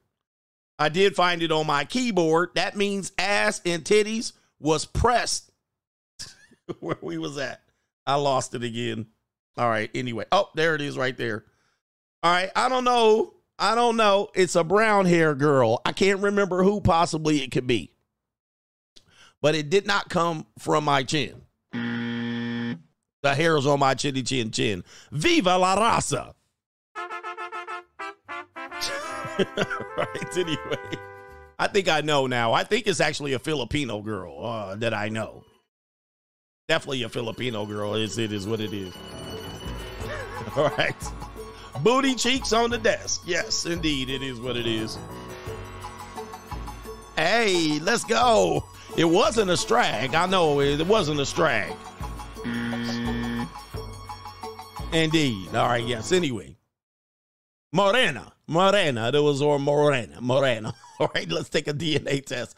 I 0.80 0.90
did 0.90 1.16
find 1.16 1.42
it 1.42 1.52
on 1.52 1.68
my 1.68 1.86
keyboard. 1.86 2.50
That 2.56 2.76
means 2.76 3.12
ass 3.18 3.62
and 3.66 3.84
titties 3.84 4.34
was 4.60 4.86
pressed 4.86 5.52
where 6.80 6.98
we 7.02 7.18
was 7.18 7.38
at. 7.38 7.62
I 8.06 8.16
lost 8.16 8.54
it 8.54 8.64
again. 8.64 9.08
All 9.58 9.70
right. 9.70 9.90
Anyway. 9.96 10.26
Oh, 10.32 10.50
there 10.56 10.76
it 10.76 10.82
is 10.82 10.98
right 10.98 11.16
there. 11.18 11.46
All 12.24 12.32
right. 12.32 12.52
I 12.56 12.70
don't 12.70 12.84
know. 12.84 13.34
I 13.58 13.76
don't 13.76 13.96
know. 13.96 14.30
It's 14.36 14.56
a 14.56 14.64
brown 14.64 15.06
hair 15.06 15.34
girl. 15.34 15.82
I 15.86 15.94
can't 15.94 16.20
remember 16.20 16.64
who 16.64 16.82
possibly 16.82 17.42
it 17.42 17.52
could 17.52 17.68
be. 17.68 17.92
But 19.42 19.56
it 19.56 19.70
did 19.70 19.88
not 19.88 20.10
come 20.10 20.46
from 20.60 20.84
my 20.84 21.04
chin. 21.04 21.42
The 23.26 23.34
hair 23.34 23.58
is 23.58 23.66
on 23.66 23.80
my 23.80 23.96
chinny 23.96 24.22
chin 24.22 24.52
chin. 24.52 24.84
Viva 25.12 25.58
la 25.58 25.76
raza. 25.76 26.34
right. 29.98 30.38
Anyway, 30.38 30.98
I 31.58 31.68
think 31.68 31.90
I 31.90 32.02
know 32.02 32.28
now. 32.28 32.54
I 32.54 32.64
think 32.64 32.88
it's 32.88 33.00
actually 33.00 33.34
a 33.34 33.40
Filipino 33.40 34.02
girl 34.02 34.46
uh, 34.46 34.76
that 34.76 34.94
I 34.94 35.10
know. 35.10 35.44
Definitely 36.68 37.04
a 37.04 37.10
Filipino 37.10 37.66
girl. 37.66 37.94
It's, 37.94 38.18
it 38.18 38.32
is 38.32 38.48
what 38.48 38.60
it 38.60 38.74
is. 38.74 38.92
All 40.56 40.70
right. 40.70 40.96
Booty 41.84 42.16
cheeks 42.16 42.54
on 42.54 42.72
the 42.72 42.78
desk. 42.80 43.22
Yes, 43.26 43.68
indeed. 43.68 44.10
It 44.10 44.24
is 44.24 44.40
what 44.40 44.58
it 44.58 44.66
is. 44.66 44.98
Hey, 47.16 47.80
let's 47.80 48.04
go. 48.04 48.66
It 48.98 49.06
wasn't 49.06 49.52
a 49.52 49.54
strag. 49.54 50.16
I 50.16 50.26
know 50.26 50.60
it 50.60 50.86
wasn't 50.88 51.20
a 51.20 51.24
strag. 51.24 51.76
Indeed. 54.92 55.50
All 55.50 55.68
right. 55.68 55.86
Yes. 55.86 56.12
Anyway. 56.12 56.58
Morena. 57.72 58.34
Morena. 58.48 59.12
There 59.12 59.22
was 59.22 59.40
or 59.40 59.60
Morena. 59.60 60.20
Morena. 60.20 60.74
All 61.00 61.12
right. 61.14 61.30
Let's 61.30 61.50
take 61.50 61.68
a 61.68 61.74
DNA 61.74 62.26
test. 62.26 62.56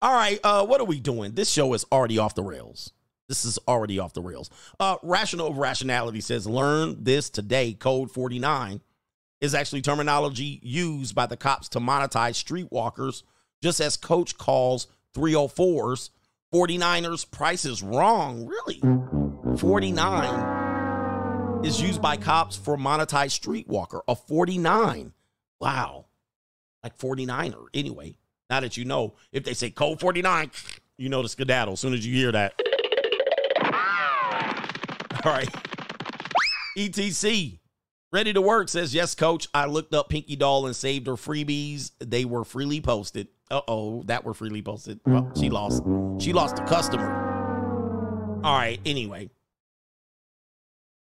All 0.00 0.14
right. 0.14 0.38
Uh, 0.44 0.64
what 0.64 0.80
are 0.80 0.84
we 0.84 1.00
doing? 1.00 1.32
This 1.32 1.50
show 1.50 1.72
is 1.74 1.84
already 1.90 2.18
off 2.18 2.36
the 2.36 2.42
rails. 2.44 2.92
This 3.28 3.44
is 3.44 3.58
already 3.68 3.98
off 3.98 4.14
the 4.14 4.22
rails. 4.22 4.48
Uh, 4.80 4.96
Rational 5.02 5.52
Rationality 5.52 6.20
says, 6.20 6.46
learn 6.46 7.04
this 7.04 7.28
today. 7.28 7.74
Code 7.74 8.10
49 8.10 8.80
is 9.40 9.54
actually 9.54 9.82
terminology 9.82 10.58
used 10.62 11.14
by 11.14 11.26
the 11.26 11.36
cops 11.36 11.68
to 11.70 11.78
monetize 11.78 12.42
streetwalkers, 12.42 13.22
just 13.62 13.80
as 13.80 13.96
Coach 13.96 14.36
calls 14.38 14.88
304s 15.14 16.10
49ers 16.52 17.30
price 17.30 17.64
is 17.66 17.82
wrong. 17.82 18.46
Really? 18.46 18.80
49 19.58 21.64
is 21.64 21.82
used 21.82 22.00
by 22.00 22.16
cops 22.16 22.56
for 22.56 22.78
monetized 22.78 23.38
streetwalker. 23.38 24.00
A 24.08 24.16
49. 24.16 25.12
Wow. 25.60 26.06
Like 26.82 26.96
49er. 26.96 27.66
Anyway, 27.74 28.16
now 28.48 28.60
that 28.60 28.78
you 28.78 28.86
know, 28.86 29.14
if 29.32 29.44
they 29.44 29.52
say 29.52 29.68
code 29.70 30.00
49, 30.00 30.50
you 30.96 31.10
know 31.10 31.22
the 31.22 31.28
skedaddle 31.28 31.74
as 31.74 31.80
soon 31.80 31.92
as 31.92 32.06
you 32.06 32.14
hear 32.14 32.32
that. 32.32 32.58
All 35.28 35.34
right. 35.34 35.54
ETC. 36.74 37.58
Ready 38.10 38.32
to 38.32 38.40
work 38.40 38.70
says, 38.70 38.94
yes, 38.94 39.14
coach. 39.14 39.46
I 39.52 39.66
looked 39.66 39.92
up 39.92 40.08
Pinky 40.08 40.36
Doll 40.36 40.64
and 40.64 40.74
saved 40.74 41.06
her 41.06 41.16
freebies. 41.16 41.90
They 41.98 42.24
were 42.24 42.44
freely 42.44 42.80
posted. 42.80 43.28
Uh 43.50 43.60
oh, 43.68 44.02
that 44.04 44.24
were 44.24 44.32
freely 44.32 44.62
posted. 44.62 45.00
Well, 45.04 45.30
she 45.38 45.50
lost. 45.50 45.82
She 46.18 46.32
lost 46.32 46.58
a 46.58 46.64
customer. 46.64 48.40
All 48.42 48.56
right. 48.56 48.80
Anyway. 48.86 49.28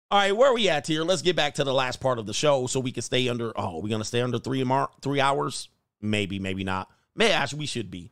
All 0.10 0.18
right, 0.18 0.36
where 0.36 0.50
are 0.50 0.56
we 0.56 0.68
at 0.70 0.88
here? 0.88 1.04
Let's 1.04 1.22
get 1.22 1.36
back 1.36 1.54
to 1.56 1.64
the 1.64 1.74
last 1.74 2.00
part 2.00 2.18
of 2.18 2.26
the 2.26 2.34
show 2.34 2.66
so 2.66 2.80
we 2.80 2.92
can 2.92 3.04
stay 3.04 3.30
under. 3.30 3.54
Oh, 3.56 3.80
we're 3.80 3.90
gonna 3.90 4.04
stay 4.04 4.22
under 4.22 4.40
three 4.40 4.64
mar- 4.64 4.90
three 5.04 5.22
hours? 5.22 5.70
Maybe, 6.02 6.40
maybe 6.40 6.64
not. 6.64 6.90
May 7.16 7.32
actually 7.32 7.60
we 7.60 7.66
should 7.68 7.92
be. 7.92 8.12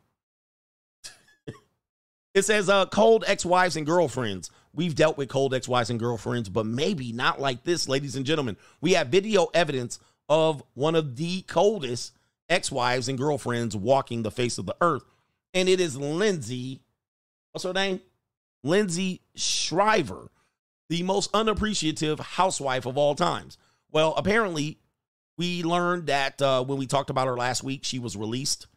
it 2.35 2.43
says 2.43 2.69
uh 2.69 2.85
cold 2.85 3.23
ex-wives 3.25 3.75
and 3.75 3.85
girlfriends. 3.87 4.51
We've 4.77 4.93
dealt 4.93 5.17
with 5.17 5.27
cold 5.27 5.55
ex-wives 5.55 5.89
and 5.89 5.99
girlfriends, 5.99 6.49
but 6.49 6.67
maybe 6.67 7.11
not 7.11 7.41
like 7.41 7.63
this, 7.63 7.89
ladies 7.89 8.15
and 8.15 8.27
gentlemen. 8.27 8.57
We 8.79 8.93
have 8.93 9.07
video 9.07 9.47
evidence 9.51 9.97
of 10.29 10.61
one 10.75 10.93
of 10.93 11.15
the 11.15 11.41
coldest 11.41 12.13
ex-wives 12.47 13.09
and 13.09 13.17
girlfriends 13.17 13.75
walking 13.75 14.21
the 14.21 14.29
face 14.29 14.59
of 14.59 14.67
the 14.67 14.75
earth. 14.79 15.03
And 15.55 15.67
it 15.67 15.79
is 15.79 15.97
Lindsay, 15.97 16.81
what's 17.51 17.63
her 17.63 17.73
name? 17.73 18.01
Lindsay 18.63 19.21
Shriver, 19.35 20.29
the 20.89 21.01
most 21.01 21.31
unappreciative 21.33 22.19
housewife 22.19 22.85
of 22.85 22.99
all 22.99 23.15
times. 23.15 23.57
Well, 23.91 24.13
apparently, 24.15 24.77
we 25.37 25.63
learned 25.63 26.05
that 26.05 26.39
uh, 26.39 26.63
when 26.63 26.77
we 26.77 26.85
talked 26.85 27.09
about 27.09 27.25
her 27.25 27.35
last 27.35 27.63
week, 27.63 27.83
she 27.83 27.97
was 27.97 28.15
released 28.15 28.67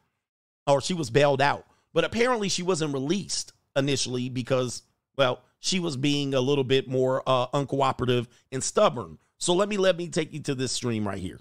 or 0.67 0.81
she 0.81 0.95
was 0.95 1.11
bailed 1.11 1.43
out. 1.43 1.67
But 1.93 2.05
apparently, 2.05 2.49
she 2.49 2.63
wasn't 2.63 2.95
released 2.95 3.53
initially 3.77 4.31
because, 4.31 4.81
well, 5.19 5.43
she 5.61 5.79
was 5.79 5.97
being 5.97 6.35
a 6.35 6.41
little 6.41 6.65
bit 6.65 6.89
more 6.89 7.23
uh, 7.27 7.47
uncooperative 7.49 8.27
and 8.51 8.63
stubborn. 8.63 9.19
So 9.39 9.55
let 9.55 9.69
me 9.69 9.77
let 9.77 9.97
me 9.97 10.09
take 10.09 10.33
you 10.33 10.41
to 10.41 10.55
this 10.55 10.73
stream 10.73 11.07
right 11.07 11.19
here. 11.19 11.41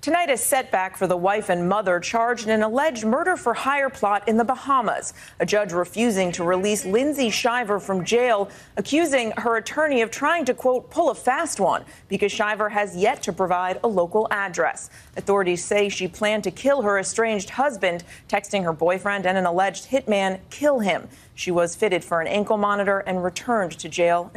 Tonight, 0.00 0.30
a 0.30 0.36
setback 0.36 0.96
for 0.96 1.08
the 1.08 1.16
wife 1.16 1.48
and 1.48 1.68
mother 1.68 1.98
charged 1.98 2.44
in 2.44 2.50
an 2.50 2.62
alleged 2.62 3.04
murder 3.04 3.36
for 3.36 3.52
hire 3.52 3.90
plot 3.90 4.28
in 4.28 4.36
the 4.36 4.44
Bahamas. 4.44 5.12
A 5.40 5.44
judge 5.44 5.72
refusing 5.72 6.30
to 6.32 6.44
release 6.44 6.84
Lindsay 6.84 7.30
Shiver 7.30 7.80
from 7.80 8.04
jail, 8.04 8.48
accusing 8.76 9.32
her 9.32 9.56
attorney 9.56 10.00
of 10.00 10.12
trying 10.12 10.44
to, 10.44 10.54
quote, 10.54 10.88
pull 10.88 11.10
a 11.10 11.16
fast 11.16 11.58
one 11.58 11.84
because 12.06 12.30
Shiver 12.30 12.68
has 12.68 12.96
yet 12.96 13.24
to 13.24 13.32
provide 13.32 13.80
a 13.82 13.88
local 13.88 14.28
address. 14.30 14.88
Authorities 15.16 15.64
say 15.64 15.88
she 15.88 16.06
planned 16.06 16.44
to 16.44 16.52
kill 16.52 16.82
her 16.82 17.00
estranged 17.00 17.50
husband, 17.50 18.04
texting 18.28 18.62
her 18.62 18.72
boyfriend 18.72 19.26
and 19.26 19.36
an 19.36 19.46
alleged 19.46 19.90
hitman 19.90 20.38
kill 20.48 20.78
him. 20.78 21.08
She 21.34 21.50
was 21.50 21.74
fitted 21.74 22.04
for 22.04 22.20
an 22.20 22.28
ankle 22.28 22.56
monitor 22.56 23.00
and 23.00 23.24
returned 23.24 23.72
to 23.72 23.88
jail 23.88 24.30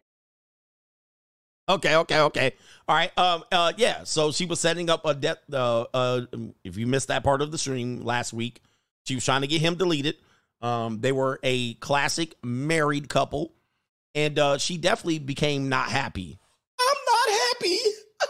Okay, 1.72 1.96
okay, 1.96 2.20
okay. 2.20 2.56
All 2.88 2.96
right. 2.96 3.18
Um. 3.18 3.44
Uh. 3.52 3.72
Yeah. 3.78 4.04
So 4.04 4.32
she 4.32 4.46
was 4.46 4.60
setting 4.60 4.90
up 4.90 5.06
a 5.06 5.14
death. 5.14 5.38
Uh. 5.52 5.86
Uh. 5.94 6.22
If 6.64 6.78
you 6.78 6.86
missed 6.86 7.08
that 7.08 7.24
part 7.24 7.42
of 7.42 7.52
the 7.52 7.58
stream 7.58 8.04
last 8.04 8.34
week, 8.34 8.62
she 9.06 9.16
was 9.16 9.24
trying 9.24 9.42
to 9.42 9.48
get 9.48 9.62
him 9.62 9.76
deleted. 9.76 10.16
Um. 10.62 11.00
They 11.00 11.14
were 11.14 11.40
a 11.44 11.76
classic 11.76 12.36
married 12.44 13.08
couple, 13.08 13.54
and 14.14 14.38
uh, 14.38 14.58
she 14.58 14.78
definitely 14.78 15.20
became 15.20 15.70
not 15.70 15.90
happy. 15.90 16.38
I'm 16.80 16.98
not 17.06 17.40
happy. 17.40 17.78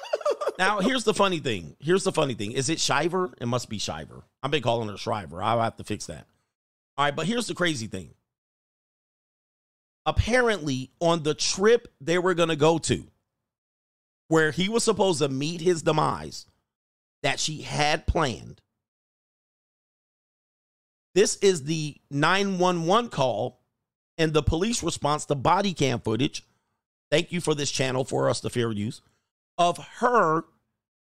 now, 0.60 0.80
here's 0.80 1.04
the 1.04 1.14
funny 1.14 1.40
thing. 1.40 1.76
Here's 1.80 2.04
the 2.04 2.12
funny 2.12 2.36
thing. 2.36 2.52
Is 2.52 2.70
it 2.70 2.80
Shiver? 2.80 3.34
It 3.42 3.48
must 3.48 3.70
be 3.70 3.80
Shiver. 3.80 4.24
I've 4.44 4.52
been 4.52 4.62
calling 4.62 4.90
her 4.90 4.98
Shriver. 4.98 5.42
I'll 5.42 5.62
have 5.62 5.78
to 5.78 5.84
fix 5.84 6.06
that. 6.06 6.28
All 6.98 7.06
right. 7.06 7.16
But 7.16 7.26
here's 7.26 7.48
the 7.48 7.56
crazy 7.56 7.88
thing. 7.88 8.12
Apparently, 10.06 10.92
on 11.00 11.24
the 11.24 11.34
trip 11.34 11.88
they 12.00 12.18
were 12.18 12.34
going 12.34 12.50
to 12.50 12.56
go 12.56 12.78
to, 12.80 13.08
where 14.32 14.52
he 14.52 14.70
was 14.70 14.82
supposed 14.82 15.20
to 15.20 15.28
meet 15.28 15.60
his 15.60 15.82
demise 15.82 16.46
that 17.22 17.38
she 17.38 17.64
had 17.64 18.08
planned. 18.08 18.62
This 21.14 21.36
is 21.38 21.66
the 21.66 21.98
911 22.10 23.10
call 23.10 23.60
and 24.18 24.32
the 24.32 24.42
police 24.42 24.82
response 24.84 25.26
to 25.26 25.36
body 25.36 25.74
cam 25.74 26.00
footage. 26.00 26.46
Thank 27.12 27.34
you 27.34 27.42
for 27.42 27.54
this 27.54 27.70
channel 27.70 28.06
for 28.06 28.30
us 28.30 28.40
to 28.40 28.50
fair 28.50 28.72
use 28.72 29.02
of 29.58 29.78
her 29.98 30.46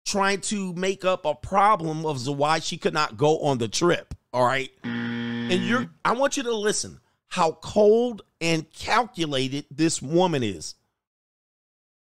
trying 0.06 0.39
to 0.39 0.72
make 0.75 1.03
up 1.03 1.25
a 1.25 1.35
problem 1.35 2.06
of 2.06 2.25
why 2.25 2.59
she 2.59 2.77
could 2.77 2.93
not 2.93 3.17
go 3.17 3.39
on 3.39 3.57
the 3.57 3.67
trip. 3.67 4.15
All 4.31 4.45
right. 4.45 4.72
And 4.83 5.51
you're, 5.65 5.89
I 6.06 6.14
want 6.14 6.38
you 6.38 6.43
to 6.43 6.56
listen 6.56 7.01
how 7.27 7.51
cold 7.51 8.22
and 8.39 8.72
calculated 8.72 9.65
this 9.69 10.01
woman 10.01 10.41
is. 10.41 10.75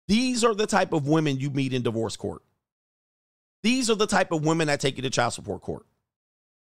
These 0.08 0.42
are 0.42 0.54
the 0.54 0.66
type 0.66 0.92
of 0.92 1.06
women 1.06 1.38
you 1.38 1.50
meet 1.50 1.72
in 1.72 1.82
divorce 1.82 2.16
court. 2.16 2.42
These 3.62 3.90
are 3.90 3.94
the 3.94 4.06
type 4.06 4.32
of 4.32 4.44
women 4.44 4.68
that 4.68 4.80
take 4.80 4.96
you 4.96 5.02
to 5.02 5.10
child 5.10 5.34
support 5.34 5.62
court. 5.62 5.84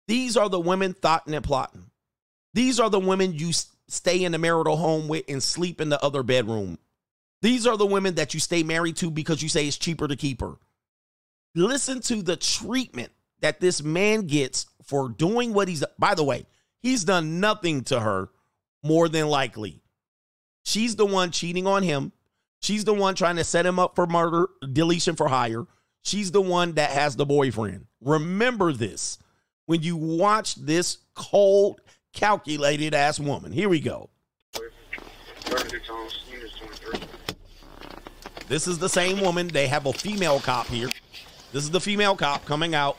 These 0.08 0.38
are 0.38 0.50
the 0.50 0.60
women 0.60 0.94
thoughting 0.94 1.34
and 1.34 1.44
plotting. 1.44 1.90
These 2.54 2.80
are 2.80 2.90
the 2.90 3.00
women 3.00 3.34
you 3.34 3.52
stay 3.88 4.24
in 4.24 4.34
the 4.34 4.38
marital 4.38 4.76
home 4.76 5.08
with 5.08 5.24
and 5.30 5.42
sleep 5.42 5.80
in 5.80 5.90
the 5.90 6.04
other 6.04 6.24
bedroom. 6.24 6.78
These 7.42 7.66
are 7.66 7.78
the 7.78 7.86
women 7.86 8.16
that 8.16 8.34
you 8.34 8.40
stay 8.40 8.64
married 8.64 8.98
to 8.98 9.10
because 9.10 9.42
you 9.42 9.50
say 9.50 9.68
it's 9.68 9.78
cheaper 9.78 10.08
to 10.08 10.16
keep 10.16 10.42
her. 10.42 10.56
Listen 11.56 12.02
to 12.02 12.22
the 12.22 12.36
treatment 12.36 13.12
that 13.42 13.60
this 13.60 13.82
man 13.82 14.28
gets 14.28 14.66
for 14.84 15.10
doing 15.10 15.54
what 15.54 15.68
he's 15.68 15.84
by 15.98 16.16
the 16.16 16.24
way, 16.24 16.46
he's 16.82 17.04
done 17.04 17.40
nothing 17.40 17.84
to 17.86 18.00
her 18.00 18.30
more 18.84 19.08
than 19.08 19.28
likely. 19.28 19.82
She's 20.64 20.96
the 20.96 21.06
one 21.06 21.32
cheating 21.32 21.68
on 21.68 21.84
him. 21.84 22.12
She's 22.62 22.84
the 22.84 22.94
one 22.94 23.16
trying 23.16 23.38
to 23.38 23.44
set 23.44 23.66
him 23.66 23.80
up 23.80 23.96
for 23.96 24.06
murder, 24.06 24.48
deletion 24.72 25.16
for 25.16 25.28
hire. 25.28 25.66
She's 26.04 26.32
the 26.32 26.42
one 26.42 26.74
that 26.74 26.92
has 26.92 27.16
the 27.16 27.26
boyfriend. 27.26 27.86
Remember 28.02 28.74
this 28.74 29.18
when 29.66 29.82
you 29.82 29.96
watch 29.96 30.56
this 30.56 30.98
cold, 31.14 31.82
calculated 32.14 32.94
ass 32.94 33.20
woman. 33.20 33.52
Here 33.52 33.70
we 33.70 33.80
go. 33.80 34.10
This 38.48 38.68
is 38.68 38.80
the 38.80 38.90
same 38.90 39.22
woman. 39.22 39.48
They 39.48 39.68
have 39.68 39.86
a 39.86 39.94
female 39.94 40.40
cop 40.40 40.68
here. 40.68 40.90
This 41.52 41.64
is 41.64 41.70
the 41.70 41.80
female 41.80 42.16
cop 42.16 42.46
coming 42.46 42.74
out. 42.74 42.98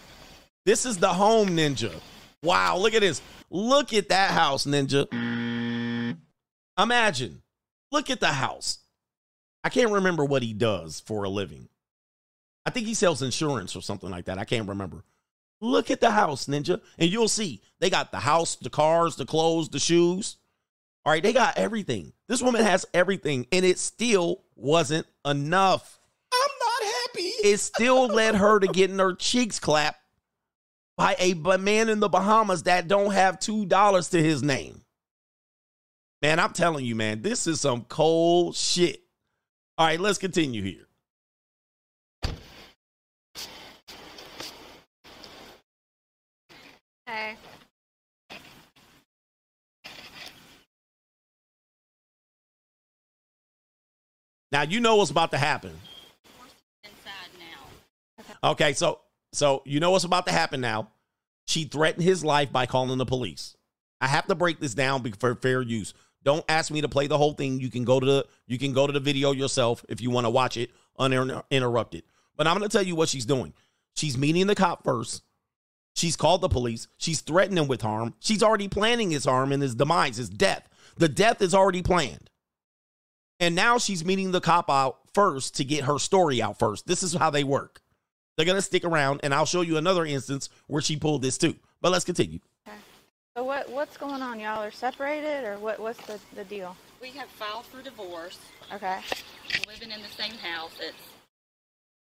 This 0.65 0.87
is 0.87 0.99
the 0.99 1.09
home 1.09 1.49
ninja. 1.51 1.93
Wow, 2.43 2.77
look 2.79 2.95
at 2.95 3.01
this. 3.01 3.21
Look 3.51 3.93
at 3.93 4.09
that 4.11 4.31
house, 4.31 4.65
ninja. 4.65 5.09
Imagine. 6.79 7.43
Look 7.91 8.11
at 8.11 8.21
the 8.21 8.29
house. 8.29 8.79
I 9.63 9.69
can't 9.69 9.93
remember 9.93 10.25
what 10.25 10.43
he 10.43 10.53
does 10.53 11.01
for 11.01 11.25
a 11.25 11.29
living. 11.29 11.69
I 12.65 12.71
think 12.71 12.87
he 12.87 12.95
sells 12.95 13.23
insurance 13.23 13.75
or 13.77 13.83
something 13.83 14.11
like 14.11 14.27
that. 14.27 14.39
I 14.39 14.45
can't 14.45 14.69
remember. 14.69 15.05
Look 15.61 15.91
at 15.91 16.01
the 16.01 16.11
house, 16.11 16.47
Ninja, 16.47 16.81
and 16.99 17.11
you'll 17.11 17.29
see 17.29 17.61
they 17.81 17.91
got 17.91 18.13
the 18.13 18.21
house, 18.21 18.57
the 18.57 18.71
cars, 18.71 19.17
the 19.17 19.27
clothes, 19.27 19.69
the 19.69 19.79
shoes. 19.79 20.37
All 21.05 21.13
right, 21.13 21.23
they 21.23 21.33
got 21.33 21.59
everything. 21.59 22.13
This 22.29 22.43
woman 22.43 22.63
has 22.63 22.87
everything, 22.95 23.47
and 23.53 23.65
it 23.65 23.79
still 23.79 24.43
wasn't 24.55 25.07
enough. 25.25 25.99
I'm 26.33 26.51
not 26.61 26.93
happy. 26.93 27.29
It 27.49 27.59
still 27.59 28.07
led 28.07 28.35
her 28.37 28.61
to 28.61 28.67
getting 28.69 28.99
her 28.99 29.15
cheeks 29.15 29.59
clapped 29.59 30.01
by 30.97 31.17
a 31.19 31.35
man 31.35 31.89
in 31.89 32.01
the 32.01 32.09
Bahamas 32.09 32.65
that 32.65 32.89
don't 32.89 33.13
have 33.13 33.41
two 33.41 33.65
dollars 33.65 34.11
to 34.11 34.23
his 34.23 34.43
name. 34.43 34.83
Man, 36.21 36.39
I'm 36.39 36.53
telling 36.53 36.85
you, 36.85 36.95
man, 36.95 37.23
this 37.23 37.47
is 37.47 37.63
some 37.63 37.85
cold 37.85 38.55
shit. 38.55 39.03
All 39.81 39.87
right, 39.87 39.99
let's 39.99 40.19
continue 40.19 40.63
here. 40.63 40.87
Hey. 47.07 47.37
Now 54.53 54.63
you 54.65 54.81
know 54.81 54.97
what's 54.97 55.11
about 55.11 55.31
to 55.31 55.39
happen. 55.39 55.73
Okay, 58.45 58.75
so 58.75 59.01
so 59.33 59.63
you 59.65 59.81
know 59.81 59.93
what's 59.93 60.05
about 60.05 60.27
to 60.27 60.33
happen 60.33 60.61
now. 60.61 60.91
She 61.47 61.65
threatened 61.65 62.05
his 62.05 62.23
life 62.23 62.53
by 62.53 62.67
calling 62.67 62.99
the 62.99 63.07
police. 63.07 63.57
I 64.03 64.09
have 64.09 64.27
to 64.27 64.35
break 64.35 64.61
this 64.61 64.75
down 64.75 65.11
for 65.13 65.35
fair 65.37 65.63
use. 65.63 65.95
Don't 66.23 66.45
ask 66.49 66.71
me 66.71 66.83
to 66.83 66.89
play 66.89 67.07
the 67.07 67.19
whole 67.19 67.33
thing. 67.33 67.61
You 67.61 67.71
can 67.71 67.85
go 67.85 67.99
to 67.99 68.07
the 68.07 68.27
you 68.47 68.59
can 68.59 68.73
go 68.73 68.87
to 68.87 68.93
the 68.93 69.01
video 69.01 69.33
yourself 69.33 69.85
if 69.89 70.01
you 70.01 70.11
want 70.11 70.27
to 70.27 70.31
watch 70.31 70.57
it 70.57 70.71
uninterrupted. 70.99 72.05
But 72.37 72.47
I'm 72.47 72.59
going 72.59 72.69
to 72.69 72.77
tell 72.77 72.87
you 72.87 72.95
what 72.95 73.09
she's 73.09 73.27
doing. 73.27 73.55
She's 73.95 74.19
meeting 74.19 74.47
the 74.47 74.55
cop 74.55 74.85
first. 74.85 75.23
She's 75.95 76.17
called 76.17 76.41
the 76.41 76.49
police. 76.49 76.89
She's 76.99 77.21
threatening 77.21 77.69
with 77.69 77.83
harm. 77.83 78.15
She's 78.21 78.43
already 78.43 78.69
planning 78.69 79.11
his 79.11 79.25
harm 79.25 79.53
and 79.53 79.63
his 79.63 79.75
demise, 79.75 80.17
his 80.17 80.31
death. 80.31 80.69
The 80.97 81.09
death 81.09 81.43
is 81.43 81.55
already 81.55 81.83
planned. 81.83 82.31
And 83.41 83.55
now 83.55 83.79
she's 83.79 84.05
meeting 84.05 84.33
the 84.33 84.41
cop 84.41 84.71
out 84.71 84.99
first 85.15 85.57
to 85.57 85.65
get 85.65 85.85
her 85.85 85.99
story 85.99 86.41
out 86.43 86.59
first. 86.59 86.87
This 86.87 87.03
is 87.03 87.15
how 87.15 87.31
they 87.31 87.45
work. 87.45 87.81
They're 88.37 88.47
going 88.47 88.57
to 88.57 88.63
stick 88.63 88.85
around, 88.85 89.21
and 89.23 89.35
I'll 89.35 89.47
show 89.47 89.63
you 89.63 89.77
another 89.77 90.05
instance 90.07 90.49
where 90.67 90.83
she 90.83 90.97
pulled 90.97 91.23
this 91.23 91.39
too. 91.39 91.57
But 91.81 91.93
let's 91.93 92.05
continue. 92.05 92.39
So 93.37 93.45
what 93.45 93.71
what's 93.71 93.97
going 93.97 94.23
on? 94.23 94.41
Y'all 94.41 94.63
are 94.63 94.71
separated, 94.71 95.45
or 95.45 95.59
what? 95.59 95.79
What's 95.79 96.05
the 96.07 96.19
the 96.35 96.45
deal? 96.45 96.77
We 97.01 97.11
have 97.11 97.29
filed 97.29 97.65
for 97.67 97.83
divorce. 97.83 98.39
Okay. 98.73 98.99
Living 99.67 99.91
in 99.93 100.03
the 100.03 100.09
same 100.09 100.35
house. 100.35 100.73
It's 100.81 100.97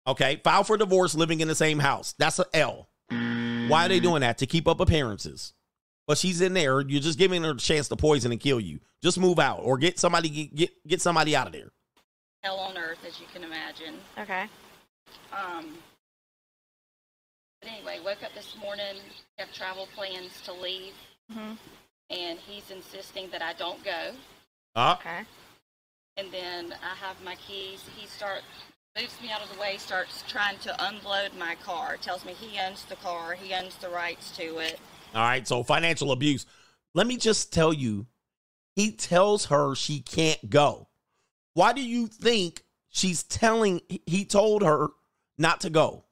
Okay, 0.08 0.38
file 0.44 0.64
for 0.64 0.78
divorce, 0.78 1.14
living 1.14 1.40
in 1.42 1.48
the 1.48 1.56
same 1.56 1.78
house. 1.80 2.16
That's 2.18 2.40
a 2.40 2.46
L. 2.54 2.88
Why 3.10 3.86
are 3.86 3.90
they 3.90 4.00
doing 4.00 4.22
that? 4.22 4.40
To 4.40 4.48
keep 4.48 4.68
up 4.68 4.80
appearances. 4.80 5.54
But 6.08 6.18
she's 6.18 6.42
in 6.42 6.54
there. 6.56 6.82
You're 6.82 7.02
just 7.02 7.20
giving 7.20 7.44
her 7.44 7.52
a 7.52 7.58
chance 7.58 7.88
to 7.90 7.96
poison 7.96 8.32
and 8.32 8.42
kill 8.42 8.60
you. 8.60 8.80
Just 9.04 9.20
move 9.20 9.38
out 9.38 9.60
or 9.62 9.78
get 9.78 10.00
somebody 10.00 10.30
get 10.30 10.56
get, 10.56 10.88
get 10.88 11.02
somebody 11.02 11.36
out 11.36 11.48
of 11.48 11.54
there. 11.54 11.70
hell 12.44 12.58
on 12.58 12.78
earth, 12.78 13.00
as 13.06 13.20
you 13.20 13.28
can 13.34 13.44
imagine. 13.44 13.96
Okay. 14.18 14.48
Um. 15.32 15.76
But 17.62 17.72
anyway, 17.72 18.00
woke 18.04 18.24
up 18.24 18.34
this 18.34 18.56
morning, 18.58 18.98
have 19.38 19.52
travel 19.54 19.88
plans 19.96 20.42
to 20.46 20.54
leave, 20.54 20.94
Mhm. 21.32 21.58
and 22.10 22.40
he's 22.40 22.72
insisting 22.72 23.30
that 23.32 23.42
I 23.42 23.54
don't 23.54 23.84
go. 23.84 24.16
Uh, 24.76 24.96
Okay. 25.00 25.26
And 26.18 26.32
then 26.32 26.74
I 26.84 26.96
have 26.96 27.22
my 27.22 27.36
keys. 27.36 27.82
He 27.98 28.06
starts 28.08 28.46
Moves 29.00 29.22
me 29.22 29.30
out 29.30 29.42
of 29.42 29.54
the 29.54 29.60
way, 29.60 29.78
starts 29.78 30.24
trying 30.28 30.58
to 30.60 30.86
unload 30.88 31.34
my 31.36 31.56
car. 31.56 31.96
Tells 31.98 32.26
me 32.26 32.34
he 32.34 32.60
owns 32.60 32.84
the 32.86 32.96
car, 32.98 33.36
he 33.36 33.54
owns 33.54 33.76
the 33.76 33.88
rights 33.88 34.36
to 34.36 34.58
it. 34.58 34.80
All 35.14 35.22
right, 35.22 35.48
so 35.48 35.64
financial 35.64 36.12
abuse. 36.12 36.46
Let 36.96 37.06
me 37.06 37.16
just 37.16 37.54
tell 37.54 37.72
you, 37.72 38.08
he 38.76 38.92
tells 38.92 39.46
her 39.46 39.76
she 39.76 40.02
can't 40.02 40.50
go. 40.50 40.90
Why 41.54 41.72
do 41.72 41.82
you 41.82 42.08
think 42.08 42.66
she's 42.90 43.22
telling 43.24 43.82
he 44.06 44.26
told 44.26 44.64
her 44.64 44.90
not 45.38 45.62
to 45.62 45.70
go? 45.70 46.04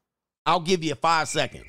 I'll 0.48 0.62
give 0.62 0.82
you 0.82 0.96
5 0.96 1.28
seconds. 1.28 1.68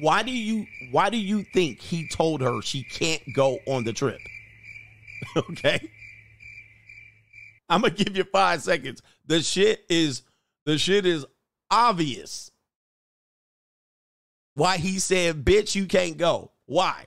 Why 0.00 0.22
do 0.22 0.32
you 0.32 0.66
why 0.90 1.10
do 1.10 1.18
you 1.18 1.44
think 1.44 1.78
he 1.78 2.08
told 2.08 2.40
her 2.40 2.60
she 2.62 2.82
can't 2.82 3.22
go 3.34 3.58
on 3.66 3.84
the 3.84 3.92
trip? 3.92 4.18
okay? 5.36 5.90
I'm 7.68 7.82
to 7.82 7.90
give 7.90 8.16
you 8.16 8.24
5 8.24 8.62
seconds. 8.62 9.02
The 9.26 9.42
shit 9.42 9.84
is 9.90 10.22
the 10.64 10.78
shit 10.78 11.04
is 11.04 11.26
obvious. 11.70 12.50
Why 14.54 14.78
he 14.78 14.98
said, 14.98 15.44
"Bitch, 15.44 15.74
you 15.74 15.84
can't 15.84 16.16
go." 16.16 16.50
Why? 16.64 17.04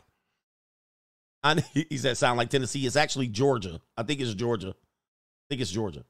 I 1.43 1.64
he 1.73 1.98
said 1.98 2.15
sound 2.15 2.38
like 2.38 2.49
Tennessee. 2.49 2.85
It's 2.85 2.95
actually 2.95 3.27
Georgia. 3.27 3.81
I 3.98 4.03
think 4.03 4.22
it's 4.22 4.35
Georgia. 4.35 4.69
I 4.69 5.43
think 5.49 5.61
it's 5.61 5.72
Georgia. 5.72 6.06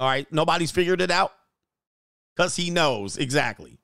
All 0.00 0.08
right, 0.08 0.30
nobody's 0.32 0.72
figured 0.72 1.00
it 1.00 1.12
out 1.12 1.32
because 2.36 2.56
he 2.56 2.70
knows 2.70 3.16
exactly. 3.16 3.78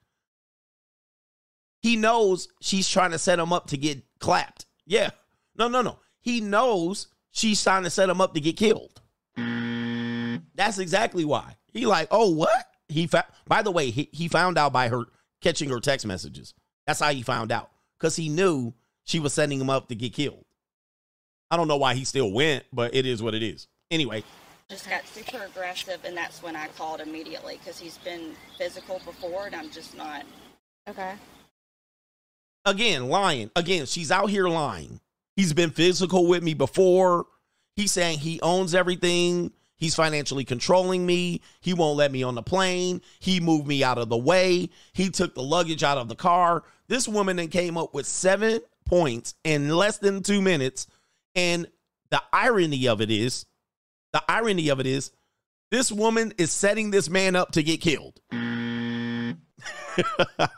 He 1.80 1.96
knows 1.96 2.48
she's 2.60 2.88
trying 2.88 3.12
to 3.12 3.18
set 3.18 3.38
him 3.38 3.52
up 3.52 3.68
to 3.68 3.76
get 3.76 4.02
clapped. 4.18 4.66
Yeah. 4.86 5.10
No, 5.56 5.68
no, 5.68 5.82
no. 5.82 5.98
He 6.20 6.40
knows 6.40 7.08
she's 7.30 7.62
trying 7.62 7.84
to 7.84 7.90
set 7.90 8.08
him 8.08 8.20
up 8.20 8.34
to 8.34 8.40
get 8.40 8.56
killed. 8.56 9.00
That's 10.54 10.78
exactly 10.78 11.24
why. 11.24 11.56
He 11.72 11.86
like, 11.86 12.08
oh, 12.10 12.30
what? 12.30 12.66
He 12.88 13.06
found. 13.06 13.26
By 13.46 13.62
the 13.62 13.70
way, 13.70 13.90
he, 13.90 14.08
he 14.12 14.28
found 14.28 14.58
out 14.58 14.72
by 14.72 14.88
her 14.88 15.04
catching 15.40 15.70
her 15.70 15.80
text 15.80 16.06
messages. 16.06 16.54
That's 16.86 17.00
how 17.00 17.12
he 17.12 17.22
found 17.22 17.52
out 17.52 17.70
because 17.98 18.16
he 18.16 18.28
knew 18.28 18.74
she 19.04 19.20
was 19.20 19.32
setting 19.32 19.60
him 19.60 19.70
up 19.70 19.88
to 19.88 19.94
get 19.94 20.14
killed. 20.14 20.44
I 21.50 21.56
don't 21.56 21.68
know 21.68 21.76
why 21.76 21.94
he 21.94 22.04
still 22.04 22.32
went, 22.32 22.64
but 22.72 22.94
it 22.94 23.06
is 23.06 23.22
what 23.22 23.34
it 23.34 23.42
is. 23.42 23.68
Anyway, 23.90 24.24
Just 24.70 24.90
got 24.90 25.06
super 25.06 25.44
aggressive, 25.44 25.98
and 26.04 26.14
that's 26.14 26.42
when 26.42 26.54
I 26.54 26.68
called 26.68 27.00
immediately 27.00 27.56
because 27.58 27.78
he's 27.78 27.96
been 27.98 28.34
physical 28.58 29.00
before, 29.06 29.46
and 29.46 29.54
I'm 29.54 29.70
just 29.70 29.96
not. 29.96 30.24
Okay. 30.86 31.14
again, 32.66 33.08
lying. 33.08 33.50
Again, 33.56 33.86
she's 33.86 34.10
out 34.10 34.28
here 34.30 34.46
lying. 34.48 35.00
He's 35.36 35.52
been 35.54 35.70
physical 35.70 36.26
with 36.26 36.42
me 36.42 36.52
before. 36.54 37.26
He's 37.76 37.92
saying 37.92 38.18
he 38.18 38.40
owns 38.42 38.74
everything. 38.74 39.52
He's 39.76 39.94
financially 39.94 40.44
controlling 40.44 41.06
me. 41.06 41.40
He 41.60 41.72
won't 41.72 41.96
let 41.96 42.10
me 42.12 42.22
on 42.22 42.34
the 42.34 42.42
plane. 42.42 43.00
He 43.20 43.38
moved 43.40 43.66
me 43.66 43.84
out 43.84 43.96
of 43.96 44.08
the 44.08 44.18
way. 44.18 44.68
He 44.92 45.08
took 45.08 45.34
the 45.34 45.42
luggage 45.42 45.82
out 45.82 45.96
of 45.96 46.08
the 46.08 46.16
car. 46.16 46.64
This 46.88 47.06
woman 47.06 47.36
then 47.36 47.48
came 47.48 47.78
up 47.78 47.94
with 47.94 48.04
seven 48.04 48.60
points 48.84 49.34
in 49.44 49.68
less 49.68 49.98
than 49.98 50.22
two 50.22 50.42
minutes. 50.42 50.88
And 51.34 51.68
the 52.10 52.22
irony 52.32 52.88
of 52.88 53.00
it 53.00 53.10
is, 53.10 53.46
the 54.12 54.22
irony 54.28 54.68
of 54.68 54.80
it 54.80 54.86
is, 54.86 55.12
this 55.70 55.92
woman 55.92 56.32
is 56.38 56.50
setting 56.50 56.90
this 56.90 57.10
man 57.10 57.36
up 57.36 57.52
to 57.52 57.62
get 57.62 57.80
killed. 57.80 58.20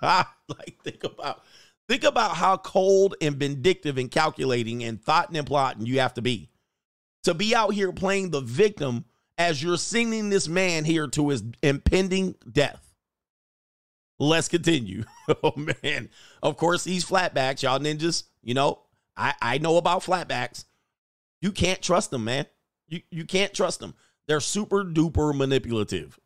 like 0.03 0.83
think 0.85 1.05
about 1.05 1.43
think 1.89 2.05
about 2.05 2.37
how 2.37 2.59
cold 2.59 3.17
and 3.21 3.37
vindictive 3.37 3.99
and 3.99 4.11
calculating 4.11 4.85
and 4.85 5.03
thought 5.03 5.31
and 5.31 5.47
plotting 5.47 5.87
you 5.87 5.99
have 5.99 6.13
to 6.13 6.21
be 6.21 6.51
to 7.23 7.33
be 7.35 7.55
out 7.55 7.73
here 7.73 7.93
playing 7.93 8.31
the 8.31 8.41
victim 8.41 9.05
as 9.39 9.63
you're 9.63 9.79
sending 9.79 10.29
this 10.29 10.49
man 10.49 10.85
here 10.85 11.07
to 11.09 11.31
his 11.31 11.43
impending 11.63 12.35
death. 12.51 12.87
Let's 14.19 14.49
continue. 14.49 15.05
oh 15.43 15.55
man. 15.83 16.11
Of 16.43 16.57
course, 16.57 16.85
these 16.85 17.07
flatbacks, 17.07 17.63
y'all 17.63 17.79
ninjas, 17.79 18.25
you 18.43 18.55
know, 18.55 18.81
I, 19.17 19.35
I 19.41 19.59
know 19.59 19.79
about 19.79 20.03
flatbacks. 20.03 20.65
You 21.41 21.53
can't 21.53 21.81
trust 21.81 22.11
them, 22.11 22.25
man. 22.25 22.47
You 22.91 23.01
you 23.11 23.25
can't 23.25 23.55
trust 23.55 23.81
them. 23.81 23.95
They're 24.29 24.41
super 24.41 24.85
duper 24.85 25.35
manipulative. 25.35 26.19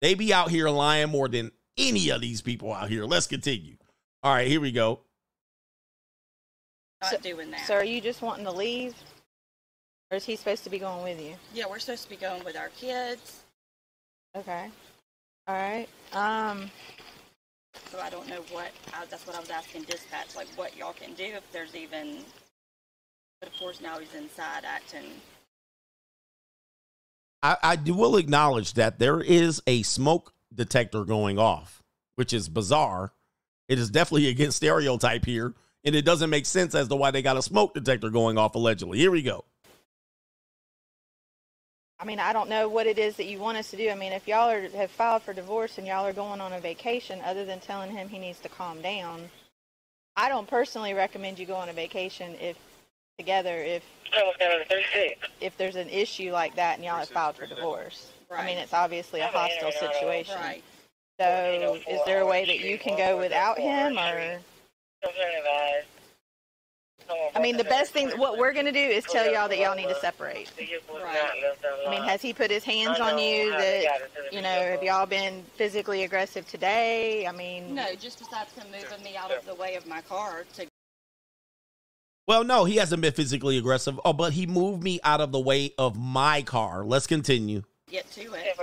They 0.00 0.14
be 0.14 0.32
out 0.32 0.50
here 0.50 0.70
lying 0.70 1.10
more 1.10 1.28
than 1.28 1.50
any 1.76 2.10
of 2.10 2.20
these 2.20 2.40
people 2.40 2.72
out 2.72 2.88
here. 2.88 3.04
Let's 3.04 3.26
continue. 3.26 3.76
All 4.22 4.32
right, 4.32 4.46
here 4.46 4.60
we 4.60 4.70
go. 4.70 5.00
Not 7.02 7.22
doing 7.22 7.50
that. 7.50 7.66
So 7.66 7.74
are 7.74 7.84
you 7.84 8.00
just 8.00 8.22
wanting 8.22 8.44
to 8.44 8.52
leave? 8.52 8.94
Or 10.10 10.16
is 10.16 10.24
he 10.24 10.36
supposed 10.36 10.64
to 10.64 10.70
be 10.70 10.78
going 10.78 11.02
with 11.02 11.20
you? 11.20 11.34
Yeah, 11.52 11.64
we're 11.68 11.78
supposed 11.78 12.04
to 12.04 12.10
be 12.10 12.16
going 12.16 12.44
with 12.44 12.56
our 12.56 12.68
kids, 12.70 13.42
Okay. 14.36 14.70
All 15.48 15.54
right. 15.56 15.88
Um, 16.12 16.70
so 17.90 17.98
I 17.98 18.10
don't 18.10 18.28
know 18.28 18.42
what. 18.52 18.70
I, 18.94 19.04
that's 19.06 19.26
what 19.26 19.34
I 19.34 19.40
was 19.40 19.50
asking 19.50 19.82
dispatch, 19.82 20.36
like 20.36 20.46
what 20.56 20.76
y'all 20.76 20.92
can 20.92 21.14
do 21.14 21.24
if 21.24 21.50
there's 21.52 21.74
even. 21.74 22.18
But 23.40 23.48
of 23.48 23.58
course, 23.58 23.80
now 23.80 23.98
he's 23.98 24.14
inside 24.14 24.64
acting. 24.64 25.04
I, 27.42 27.56
I 27.62 27.90
will 27.90 28.16
acknowledge 28.16 28.74
that 28.74 28.98
there 28.98 29.20
is 29.20 29.62
a 29.66 29.82
smoke 29.82 30.34
detector 30.54 31.04
going 31.04 31.38
off, 31.38 31.82
which 32.16 32.34
is 32.34 32.48
bizarre. 32.50 33.12
It 33.68 33.78
is 33.78 33.88
definitely 33.88 34.28
against 34.28 34.58
stereotype 34.58 35.24
here, 35.24 35.54
and 35.84 35.94
it 35.94 36.04
doesn't 36.04 36.28
make 36.28 36.44
sense 36.44 36.74
as 36.74 36.88
to 36.88 36.96
why 36.96 37.10
they 37.10 37.22
got 37.22 37.38
a 37.38 37.42
smoke 37.42 37.72
detector 37.72 38.10
going 38.10 38.36
off 38.36 38.54
allegedly. 38.54 38.98
Here 38.98 39.10
we 39.10 39.22
go. 39.22 39.44
I 41.98 42.04
mean, 42.04 42.18
I 42.18 42.32
don't 42.32 42.48
know 42.48 42.68
what 42.68 42.86
it 42.86 42.98
is 42.98 43.16
that 43.16 43.26
you 43.26 43.38
want 43.38 43.58
us 43.58 43.70
to 43.70 43.76
do. 43.76 43.90
I 43.90 43.94
mean, 43.94 44.12
if 44.12 44.26
y'all 44.26 44.50
are, 44.50 44.68
have 44.70 44.90
filed 44.90 45.22
for 45.22 45.32
divorce 45.32 45.78
and 45.78 45.86
y'all 45.86 46.06
are 46.06 46.12
going 46.12 46.40
on 46.40 46.52
a 46.52 46.60
vacation, 46.60 47.20
other 47.24 47.44
than 47.44 47.60
telling 47.60 47.90
him 47.90 48.08
he 48.08 48.18
needs 48.18 48.40
to 48.40 48.48
calm 48.48 48.80
down, 48.82 49.30
I 50.16 50.28
don't 50.28 50.48
personally 50.48 50.94
recommend 50.94 51.38
you 51.38 51.46
go 51.46 51.54
on 51.54 51.68
a 51.68 51.74
vacation 51.74 52.34
if 52.40 52.56
together 53.20 53.54
if 53.56 53.82
if 55.40 55.56
there's 55.56 55.76
an 55.76 55.88
issue 55.88 56.32
like 56.32 56.56
that 56.56 56.76
and 56.76 56.84
y'all 56.84 56.98
have 56.98 57.08
filed 57.08 57.36
for 57.36 57.46
divorce. 57.46 58.10
I 58.30 58.46
mean, 58.46 58.58
it's 58.58 58.72
obviously 58.72 59.20
a 59.20 59.26
hostile 59.26 59.72
situation. 59.72 60.36
Right. 60.36 60.62
So, 61.20 61.78
is 61.88 62.00
there 62.06 62.22
a 62.22 62.26
way 62.26 62.46
that 62.46 62.60
you 62.60 62.78
can 62.78 62.96
go 62.96 63.18
without 63.18 63.58
him, 63.58 63.98
or? 63.98 64.38
I 67.34 67.40
mean, 67.40 67.56
the 67.56 67.64
best 67.64 67.92
thing, 67.92 68.10
what 68.10 68.38
we're 68.38 68.52
going 68.52 68.66
to 68.66 68.72
do 68.72 68.78
is 68.78 69.04
tell 69.04 69.30
y'all 69.30 69.48
that 69.48 69.58
y'all 69.58 69.74
need 69.74 69.88
to 69.88 69.98
separate. 70.00 70.50
Right. 70.58 71.54
I 71.86 71.90
mean, 71.90 72.02
has 72.04 72.22
he 72.22 72.32
put 72.32 72.50
his 72.50 72.64
hands 72.64 73.00
on 73.00 73.18
you 73.18 73.50
that, 73.50 74.10
you 74.30 74.40
know, 74.40 74.48
have 74.48 74.82
y'all 74.82 75.06
been 75.06 75.42
physically 75.56 76.04
aggressive 76.04 76.48
today? 76.48 77.26
I 77.26 77.32
mean, 77.32 77.74
No, 77.74 77.94
just 77.98 78.20
besides 78.20 78.52
him 78.52 78.66
moving 78.70 79.02
me 79.04 79.16
out 79.16 79.32
of 79.32 79.44
the 79.44 79.54
way 79.54 79.74
of 79.74 79.86
my 79.86 80.00
car 80.02 80.44
to 80.54 80.66
Well, 82.30 82.44
no, 82.44 82.64
he 82.64 82.76
hasn't 82.76 83.02
been 83.02 83.12
physically 83.12 83.58
aggressive. 83.58 83.98
Oh, 84.04 84.12
but 84.12 84.32
he 84.32 84.46
moved 84.46 84.84
me 84.84 85.00
out 85.02 85.20
of 85.20 85.32
the 85.32 85.40
way 85.40 85.74
of 85.76 85.98
my 85.98 86.42
car. 86.42 86.84
Let's 86.84 87.08
continue. 87.08 87.64
get 87.90 88.08
to 88.12 88.20
it. 88.20 88.56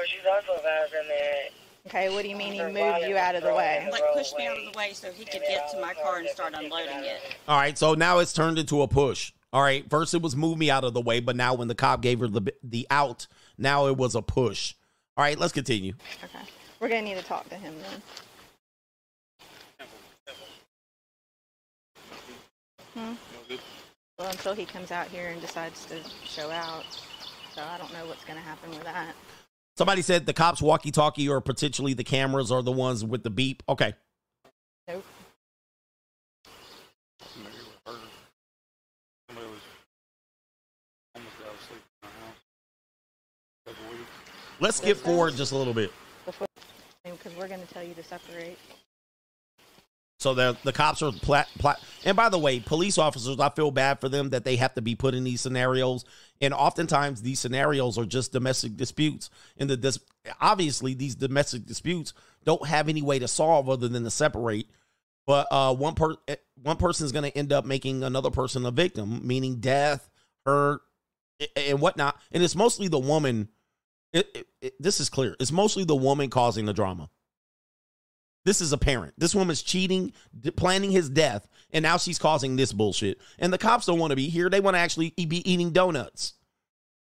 okay, 1.86 2.10
what 2.10 2.22
do 2.22 2.30
you 2.30 2.38
mean 2.38 2.54
he 2.54 2.62
moved 2.62 3.06
you 3.06 3.18
out 3.18 3.36
of 3.36 3.44
the 3.44 3.54
way? 3.54 3.86
Like 3.92 4.04
push 4.14 4.32
me 4.38 4.48
out 4.48 4.58
of 4.58 4.72
the 4.72 4.78
way 4.78 4.94
so 4.94 5.12
he 5.12 5.26
could 5.26 5.42
get 5.42 5.70
to 5.72 5.82
my 5.82 5.94
car 5.96 6.20
and 6.20 6.30
start 6.30 6.54
unloading 6.54 7.04
it. 7.04 7.20
All 7.50 7.58
right, 7.58 7.78
so 7.78 7.94
now 7.94 8.20
it's 8.20 8.32
turned 8.32 8.58
into 8.58 8.84
a 8.84 8.88
push. 8.88 9.34
All 9.52 9.62
right, 9.62 9.84
first 9.90 10.14
it 10.14 10.22
was 10.22 10.34
move 10.34 10.58
me 10.58 10.72
out 10.72 10.86
of 10.86 10.94
the 10.94 11.02
way, 11.02 11.20
but 11.20 11.36
now 11.36 11.54
when 11.54 11.68
the 11.68 11.76
cop 11.76 12.02
gave 12.02 12.22
her 12.22 12.30
the 12.30 12.54
the 12.64 12.88
out, 12.90 13.28
now 13.58 13.88
it 13.88 13.98
was 13.98 14.16
a 14.16 14.22
push. 14.22 14.76
All 15.18 15.26
right, 15.26 15.38
let's 15.38 15.52
continue. 15.52 15.92
Okay. 16.24 16.46
We're 16.80 16.88
going 16.88 17.04
to 17.04 17.10
need 17.10 17.20
to 17.20 17.26
talk 17.26 17.50
to 17.50 17.56
him 17.56 17.74
then. 17.82 18.02
Hmm? 22.98 23.14
Well, 24.18 24.30
until 24.30 24.56
he 24.56 24.66
comes 24.66 24.92
out 24.92 25.08
here 25.08 25.28
and 25.28 25.40
decides 25.40 25.86
to 25.86 26.00
show 26.26 26.50
out. 26.50 26.84
So 27.54 27.62
I 27.62 27.78
don't 27.78 27.94
know 27.94 28.08
what's 28.08 28.26
going 28.26 28.40
to 28.40 28.44
happen 28.44 28.72
with 28.72 28.84
that. 28.86 29.14
Somebody 29.78 30.02
said 30.02 30.26
the 30.26 30.34
cops 30.34 30.60
walkie 30.60 30.90
talkie 30.90 31.30
or 31.30 31.40
potentially 31.40 31.94
the 31.94 32.04
cameras 32.04 32.52
are 32.52 32.64
the 32.64 32.72
ones 32.72 33.06
with 33.06 33.22
the 33.22 33.30
beep. 33.30 33.62
Okay. 33.70 33.94
Nope. 34.88 35.06
Let's 44.60 44.78
skip 44.78 44.98
forward 44.98 45.36
just 45.36 45.52
a 45.52 45.56
little 45.56 45.76
bit. 45.76 45.92
Because 46.26 47.36
we're 47.36 47.48
going 47.48 47.62
to 47.62 47.74
tell 47.74 47.84
you 47.84 47.94
to 47.94 48.04
separate. 48.04 48.58
So 50.20 50.34
the 50.34 50.58
the 50.64 50.74
cops 50.74 51.02
are 51.04 51.12
plat, 51.12 51.48
plat 51.60 51.80
and 52.04 52.18
by 52.18 52.30
the 52.30 52.40
way, 52.40 52.60
police 52.60 52.98
officers, 52.98 53.40
I 53.40 53.50
feel 53.50 53.70
bad 53.70 54.00
for 54.00 54.10
them 54.10 54.30
that 54.32 54.46
they 54.46 54.56
have 54.56 54.74
to 54.76 54.82
be 54.82 54.96
put 54.96 55.14
in 55.14 55.24
these 55.24 55.42
scenarios. 55.42 56.06
And 56.42 56.54
oftentimes 56.54 57.22
these 57.22 57.40
scenarios 57.40 57.98
are 57.98 58.06
just 58.06 58.32
domestic 58.32 58.76
disputes. 58.78 59.30
And 59.58 59.70
the 59.70 59.78
dis, 59.78 60.00
obviously 60.42 60.94
these 60.96 61.16
domestic 61.16 61.66
disputes 61.66 62.14
don't 62.46 62.66
have 62.66 62.90
any 62.90 63.02
way 63.02 63.20
to 63.20 63.28
solve 63.28 63.70
other 63.70 63.88
than 63.88 64.04
to 64.04 64.10
separate. 64.10 64.68
But 65.28 65.48
uh, 65.52 65.76
one 65.76 65.94
per 65.94 66.16
one 66.64 66.78
person 66.78 67.06
is 67.06 67.12
going 67.12 67.30
to 67.30 67.38
end 67.38 67.54
up 67.54 67.66
making 67.66 68.04
another 68.04 68.32
person 68.32 68.66
a 68.66 68.72
victim, 68.72 69.26
meaning 69.28 69.58
death, 69.60 70.10
hurt, 70.46 70.82
and 71.56 71.80
whatnot. 71.80 72.18
And 72.32 72.42
it's 72.42 72.56
mostly 72.56 72.88
the 72.88 73.00
woman. 73.00 73.50
It, 74.14 74.28
it- 74.34 74.48
it- 74.62 74.74
this 74.82 75.00
is 75.00 75.10
clear. 75.10 75.36
It's 75.40 75.52
mostly 75.52 75.84
the 75.84 75.96
woman 75.96 76.30
causing 76.32 76.66
the 76.66 76.74
drama. 76.74 77.10
This 78.48 78.62
is 78.62 78.72
apparent. 78.72 79.14
This 79.18 79.36
woman's 79.36 79.62
cheating, 79.62 80.14
planning 80.56 80.90
his 80.90 81.10
death, 81.10 81.50
and 81.74 81.84
now 81.84 81.98
she's 81.98 82.18
causing 82.18 82.56
this 82.56 82.72
bullshit. 82.72 83.20
And 83.40 83.52
the 83.52 83.58
cops 83.58 83.86
don't 83.86 84.00
want 84.00 84.12
to 84.12 84.16
be 84.16 84.30
here. 84.30 84.50
They 84.50 84.62
want 84.62 84.76
to 84.76 84.80
actually 84.80 85.14
e- 85.18 85.26
be 85.26 85.52
eating 85.52 85.72
donuts. 85.72 86.32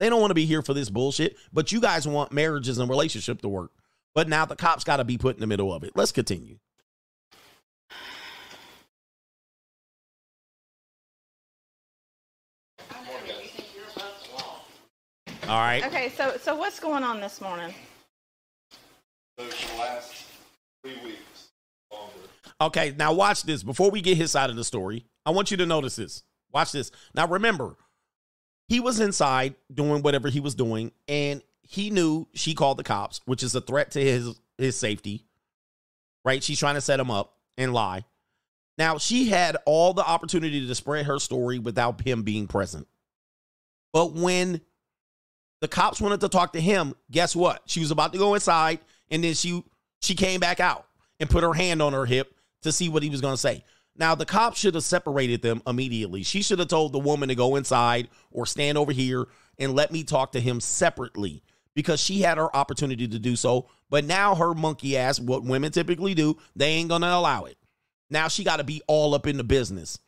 They 0.01 0.09
don't 0.09 0.19
want 0.19 0.31
to 0.31 0.35
be 0.35 0.45
here 0.45 0.61
for 0.61 0.73
this 0.73 0.89
bullshit. 0.89 1.37
But 1.53 1.71
you 1.71 1.79
guys 1.79 2.05
want 2.05 2.33
marriages 2.33 2.79
and 2.79 2.89
relationship 2.89 3.41
to 3.43 3.47
work. 3.47 3.71
But 4.13 4.27
now 4.27 4.43
the 4.43 4.57
cops 4.57 4.83
got 4.83 4.97
to 4.97 5.05
be 5.05 5.17
put 5.17 5.37
in 5.37 5.39
the 5.39 5.47
middle 5.47 5.73
of 5.73 5.85
it. 5.85 5.93
Let's 5.95 6.11
continue. 6.11 6.57
All 15.47 15.61
right. 15.61 15.85
Okay, 15.85 16.09
so 16.09 16.35
so 16.41 16.57
what's 16.57 16.81
going 16.81 17.05
on 17.05 17.21
this 17.21 17.39
morning? 17.39 17.73
So 19.39 19.45
for 19.45 19.73
the 19.75 19.79
last 19.79 20.25
three 20.83 20.97
weeks, 21.03 21.17
longer. 21.17 21.36
Okay, 22.59 22.93
now 22.97 23.13
watch 23.13 23.43
this. 23.43 23.61
Before 23.63 23.91
we 23.91 24.01
get 24.01 24.17
his 24.17 24.31
side 24.31 24.49
of 24.49 24.55
the 24.55 24.63
story, 24.63 25.05
I 25.25 25.31
want 25.31 25.51
you 25.51 25.57
to 25.57 25.65
notice 25.65 25.95
this. 25.95 26.23
Watch 26.51 26.71
this. 26.71 26.91
Now 27.13 27.27
remember, 27.27 27.75
he 28.67 28.79
was 28.79 28.99
inside 28.99 29.55
doing 29.73 30.01
whatever 30.01 30.29
he 30.29 30.39
was 30.39 30.55
doing, 30.55 30.91
and 31.07 31.41
he 31.61 31.89
knew 31.89 32.27
she 32.33 32.53
called 32.53 32.77
the 32.77 32.83
cops, 32.83 33.21
which 33.25 33.43
is 33.43 33.53
a 33.53 33.61
threat 33.61 33.91
to 33.91 34.01
his 34.01 34.39
his 34.57 34.77
safety. 34.77 35.25
Right? 36.25 36.43
She's 36.43 36.59
trying 36.59 36.75
to 36.75 36.81
set 36.81 36.99
him 36.99 37.11
up 37.11 37.37
and 37.57 37.73
lie. 37.73 38.05
Now 38.77 38.97
she 38.97 39.25
had 39.25 39.57
all 39.65 39.93
the 39.93 40.05
opportunity 40.05 40.65
to 40.65 40.75
spread 40.75 41.05
her 41.05 41.19
story 41.19 41.59
without 41.59 42.01
him 42.01 42.23
being 42.23 42.47
present. 42.47 42.87
But 43.93 44.13
when 44.13 44.61
the 45.61 45.67
cops 45.67 46.01
wanted 46.01 46.21
to 46.21 46.29
talk 46.29 46.53
to 46.53 46.61
him, 46.61 46.95
guess 47.09 47.35
what? 47.35 47.61
She 47.65 47.79
was 47.79 47.91
about 47.91 48.13
to 48.13 48.19
go 48.19 48.33
inside, 48.33 48.79
and 49.11 49.23
then 49.23 49.35
she 49.35 49.63
she 50.01 50.15
came 50.15 50.39
back 50.39 50.59
out 50.59 50.87
and 51.19 51.29
put 51.29 51.43
her 51.43 51.53
hand 51.53 51.81
on 51.81 51.93
her 51.93 52.05
hip 52.05 52.33
to 52.63 52.71
see 52.71 52.89
what 52.89 53.03
he 53.03 53.09
was 53.09 53.21
going 53.21 53.33
to 53.33 53.39
say. 53.39 53.63
Now 53.95 54.15
the 54.15 54.25
cops 54.25 54.59
should 54.59 54.75
have 54.75 54.83
separated 54.83 55.41
them 55.41 55.61
immediately. 55.65 56.23
She 56.23 56.41
should 56.41 56.59
have 56.59 56.67
told 56.67 56.93
the 56.93 56.99
woman 56.99 57.29
to 57.29 57.35
go 57.35 57.55
inside 57.55 58.09
or 58.31 58.45
stand 58.45 58.77
over 58.77 58.91
here 58.91 59.25
and 59.57 59.73
let 59.73 59.91
me 59.91 60.03
talk 60.03 60.33
to 60.33 60.39
him 60.39 60.59
separately 60.59 61.41
because 61.73 61.99
she 61.99 62.21
had 62.21 62.37
her 62.37 62.55
opportunity 62.55 63.07
to 63.07 63.19
do 63.19 63.35
so. 63.35 63.67
But 63.89 64.05
now 64.05 64.35
her 64.35 64.53
monkey 64.53 64.97
ass, 64.97 65.19
what 65.19 65.43
women 65.43 65.71
typically 65.71 66.13
do, 66.13 66.37
they 66.55 66.69
ain't 66.69 66.89
going 66.89 67.01
to 67.01 67.13
allow 67.13 67.45
it. 67.45 67.57
Now 68.09 68.27
she 68.27 68.43
got 68.43 68.57
to 68.57 68.63
be 68.63 68.81
all 68.87 69.15
up 69.15 69.27
in 69.27 69.37
the 69.37 69.43
business. 69.43 69.99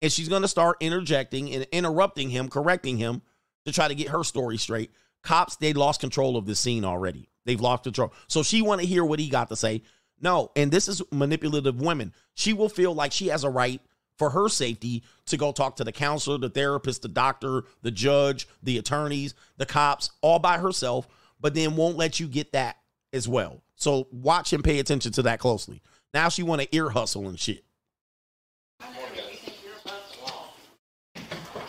And 0.00 0.10
she's 0.10 0.28
going 0.28 0.42
to 0.42 0.48
start 0.48 0.78
interjecting 0.80 1.52
and 1.52 1.66
interrupting 1.70 2.30
him, 2.30 2.48
correcting 2.48 2.96
him 2.96 3.22
to 3.66 3.72
try 3.72 3.88
to 3.88 3.94
get 3.94 4.08
her 4.08 4.24
story 4.24 4.58
straight. 4.58 4.90
Cops, 5.22 5.56
they 5.56 5.72
lost 5.72 6.00
control 6.00 6.36
of 6.36 6.46
the 6.46 6.56
scene 6.56 6.84
already. 6.84 7.28
They've 7.44 7.60
lost 7.60 7.84
control. 7.84 8.12
So 8.26 8.42
she 8.42 8.62
want 8.62 8.80
to 8.80 8.86
hear 8.86 9.04
what 9.04 9.20
he 9.20 9.28
got 9.28 9.48
to 9.50 9.56
say. 9.56 9.82
No, 10.22 10.52
and 10.54 10.70
this 10.70 10.88
is 10.88 11.02
manipulative 11.10 11.80
women. 11.80 12.14
She 12.34 12.52
will 12.52 12.68
feel 12.68 12.94
like 12.94 13.12
she 13.12 13.26
has 13.26 13.44
a 13.44 13.50
right 13.50 13.80
for 14.16 14.30
her 14.30 14.48
safety 14.48 15.02
to 15.26 15.36
go 15.36 15.50
talk 15.50 15.76
to 15.76 15.84
the 15.84 15.92
counselor, 15.92 16.38
the 16.38 16.48
therapist, 16.48 17.02
the 17.02 17.08
doctor, 17.08 17.64
the 17.82 17.90
judge, 17.90 18.46
the 18.62 18.78
attorneys, 18.78 19.34
the 19.56 19.66
cops, 19.66 20.10
all 20.20 20.38
by 20.38 20.58
herself, 20.58 21.08
but 21.40 21.54
then 21.54 21.74
won't 21.74 21.96
let 21.96 22.20
you 22.20 22.28
get 22.28 22.52
that 22.52 22.76
as 23.12 23.26
well. 23.26 23.62
So 23.74 24.06
watch 24.12 24.52
and 24.52 24.62
pay 24.62 24.78
attention 24.78 25.10
to 25.12 25.22
that 25.22 25.40
closely. 25.40 25.82
Now 26.14 26.28
she 26.28 26.44
want 26.44 26.62
to 26.62 26.68
ear 26.74 26.90
hustle 26.90 27.28
and 27.28 27.38
shit. 27.38 27.64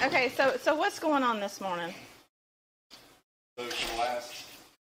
Okay, 0.03 0.30
so 0.35 0.57
so 0.61 0.75
what's 0.75 0.99
going 0.99 1.23
on 1.23 1.40
this 1.40 1.59
morning? 1.59 1.93
So 3.57 3.65
the 3.65 3.99
last 3.99 4.43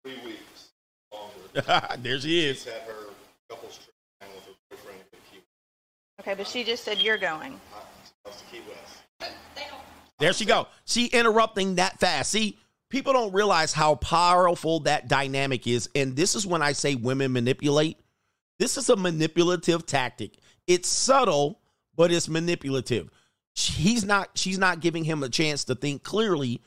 three 0.02 0.18
weeks, 0.24 0.70
longer. 1.12 1.96
there 2.02 2.18
she 2.18 2.46
is. 2.46 2.64
She's 2.64 2.72
had 2.72 2.82
her 2.82 3.13
couples 3.54 3.78
trip 3.78 3.94
down 4.20 4.30
with 4.34 4.44
her 4.44 4.52
boyfriend 4.70 5.00
to 5.12 5.18
Key 5.30 5.42
Okay, 6.20 6.34
but 6.34 6.46
she 6.46 6.64
just 6.64 6.84
said 6.84 7.00
you're 7.00 7.18
going. 7.18 7.60
West. 8.24 8.40
to 8.40 8.44
Key 8.56 8.62
West. 8.68 9.34
There 10.18 10.32
she 10.32 10.44
go. 10.44 10.68
She 10.84 11.06
interrupting 11.06 11.76
that 11.76 11.98
fast. 11.98 12.30
See, 12.30 12.58
people 12.88 13.12
don't 13.12 13.32
realize 13.32 13.72
how 13.72 13.96
powerful 13.96 14.80
that 14.80 15.08
dynamic 15.08 15.66
is. 15.66 15.88
And 15.94 16.14
this 16.16 16.34
is 16.34 16.46
when 16.46 16.62
I 16.62 16.72
say 16.72 16.94
women 16.94 17.32
manipulate. 17.32 17.98
This 18.58 18.76
is 18.76 18.88
a 18.88 18.96
manipulative 18.96 19.86
tactic. 19.86 20.38
It's 20.66 20.88
subtle, 20.88 21.60
but 21.96 22.12
it's 22.12 22.28
manipulative. 22.28 23.10
He's 23.54 24.04
not, 24.04 24.30
she's 24.34 24.58
not 24.58 24.80
giving 24.80 25.04
him 25.04 25.22
a 25.22 25.28
chance 25.28 25.64
to 25.64 25.74
think 25.74 26.02
clearly 26.02 26.62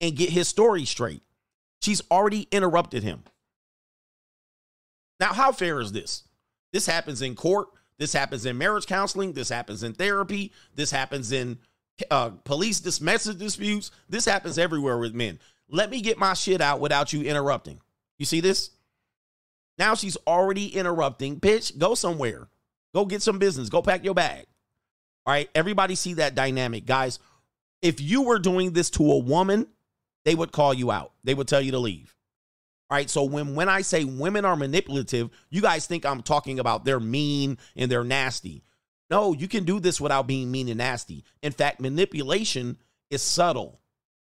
and 0.00 0.16
get 0.16 0.30
his 0.30 0.48
story 0.48 0.84
straight. 0.84 1.22
She's 1.80 2.02
already 2.10 2.46
interrupted 2.50 3.02
him. 3.02 3.24
Now, 5.18 5.34
how 5.34 5.52
fair 5.52 5.80
is 5.80 5.92
this? 5.92 6.24
This 6.72 6.86
happens 6.86 7.22
in 7.22 7.34
court. 7.34 7.68
This 7.98 8.12
happens 8.12 8.46
in 8.46 8.56
marriage 8.56 8.86
counseling. 8.86 9.32
This 9.32 9.48
happens 9.48 9.82
in 9.82 9.92
therapy. 9.92 10.52
This 10.74 10.90
happens 10.90 11.32
in 11.32 11.58
uh, 12.10 12.30
police 12.44 12.80
dis- 12.80 13.00
message 13.00 13.38
disputes. 13.38 13.90
This 14.08 14.24
happens 14.24 14.58
everywhere 14.58 14.98
with 14.98 15.14
men. 15.14 15.38
Let 15.68 15.90
me 15.90 16.00
get 16.00 16.18
my 16.18 16.34
shit 16.34 16.60
out 16.60 16.80
without 16.80 17.12
you 17.12 17.22
interrupting. 17.22 17.80
You 18.18 18.26
see 18.26 18.40
this? 18.40 18.70
Now 19.78 19.94
she's 19.94 20.16
already 20.26 20.68
interrupting. 20.68 21.40
Bitch, 21.40 21.76
go 21.76 21.94
somewhere. 21.94 22.48
Go 22.94 23.04
get 23.04 23.22
some 23.22 23.38
business. 23.38 23.68
Go 23.68 23.82
pack 23.82 24.04
your 24.04 24.14
bag. 24.14 24.46
All 25.26 25.32
right. 25.32 25.48
Everybody 25.54 25.94
see 25.94 26.14
that 26.14 26.34
dynamic. 26.34 26.86
Guys, 26.86 27.18
if 27.82 28.00
you 28.00 28.22
were 28.22 28.38
doing 28.38 28.72
this 28.72 28.90
to 28.90 29.12
a 29.12 29.18
woman, 29.18 29.66
they 30.24 30.34
would 30.34 30.52
call 30.52 30.74
you 30.74 30.90
out. 30.90 31.12
They 31.24 31.34
would 31.34 31.48
tell 31.48 31.60
you 31.60 31.70
to 31.72 31.78
leave. 31.78 32.14
All 32.90 32.96
right. 32.96 33.08
So 33.08 33.22
when 33.22 33.54
when 33.54 33.68
I 33.68 33.82
say 33.82 34.04
women 34.04 34.44
are 34.44 34.56
manipulative, 34.56 35.30
you 35.48 35.60
guys 35.62 35.86
think 35.86 36.04
I'm 36.04 36.22
talking 36.22 36.58
about 36.58 36.84
they're 36.84 36.98
mean 36.98 37.56
and 37.76 37.90
they're 37.90 38.04
nasty. 38.04 38.64
No, 39.10 39.32
you 39.32 39.48
can 39.48 39.64
do 39.64 39.80
this 39.80 40.00
without 40.00 40.26
being 40.26 40.50
mean 40.50 40.68
and 40.68 40.78
nasty. 40.78 41.24
In 41.42 41.52
fact, 41.52 41.80
manipulation 41.80 42.78
is 43.10 43.22
subtle. 43.22 43.80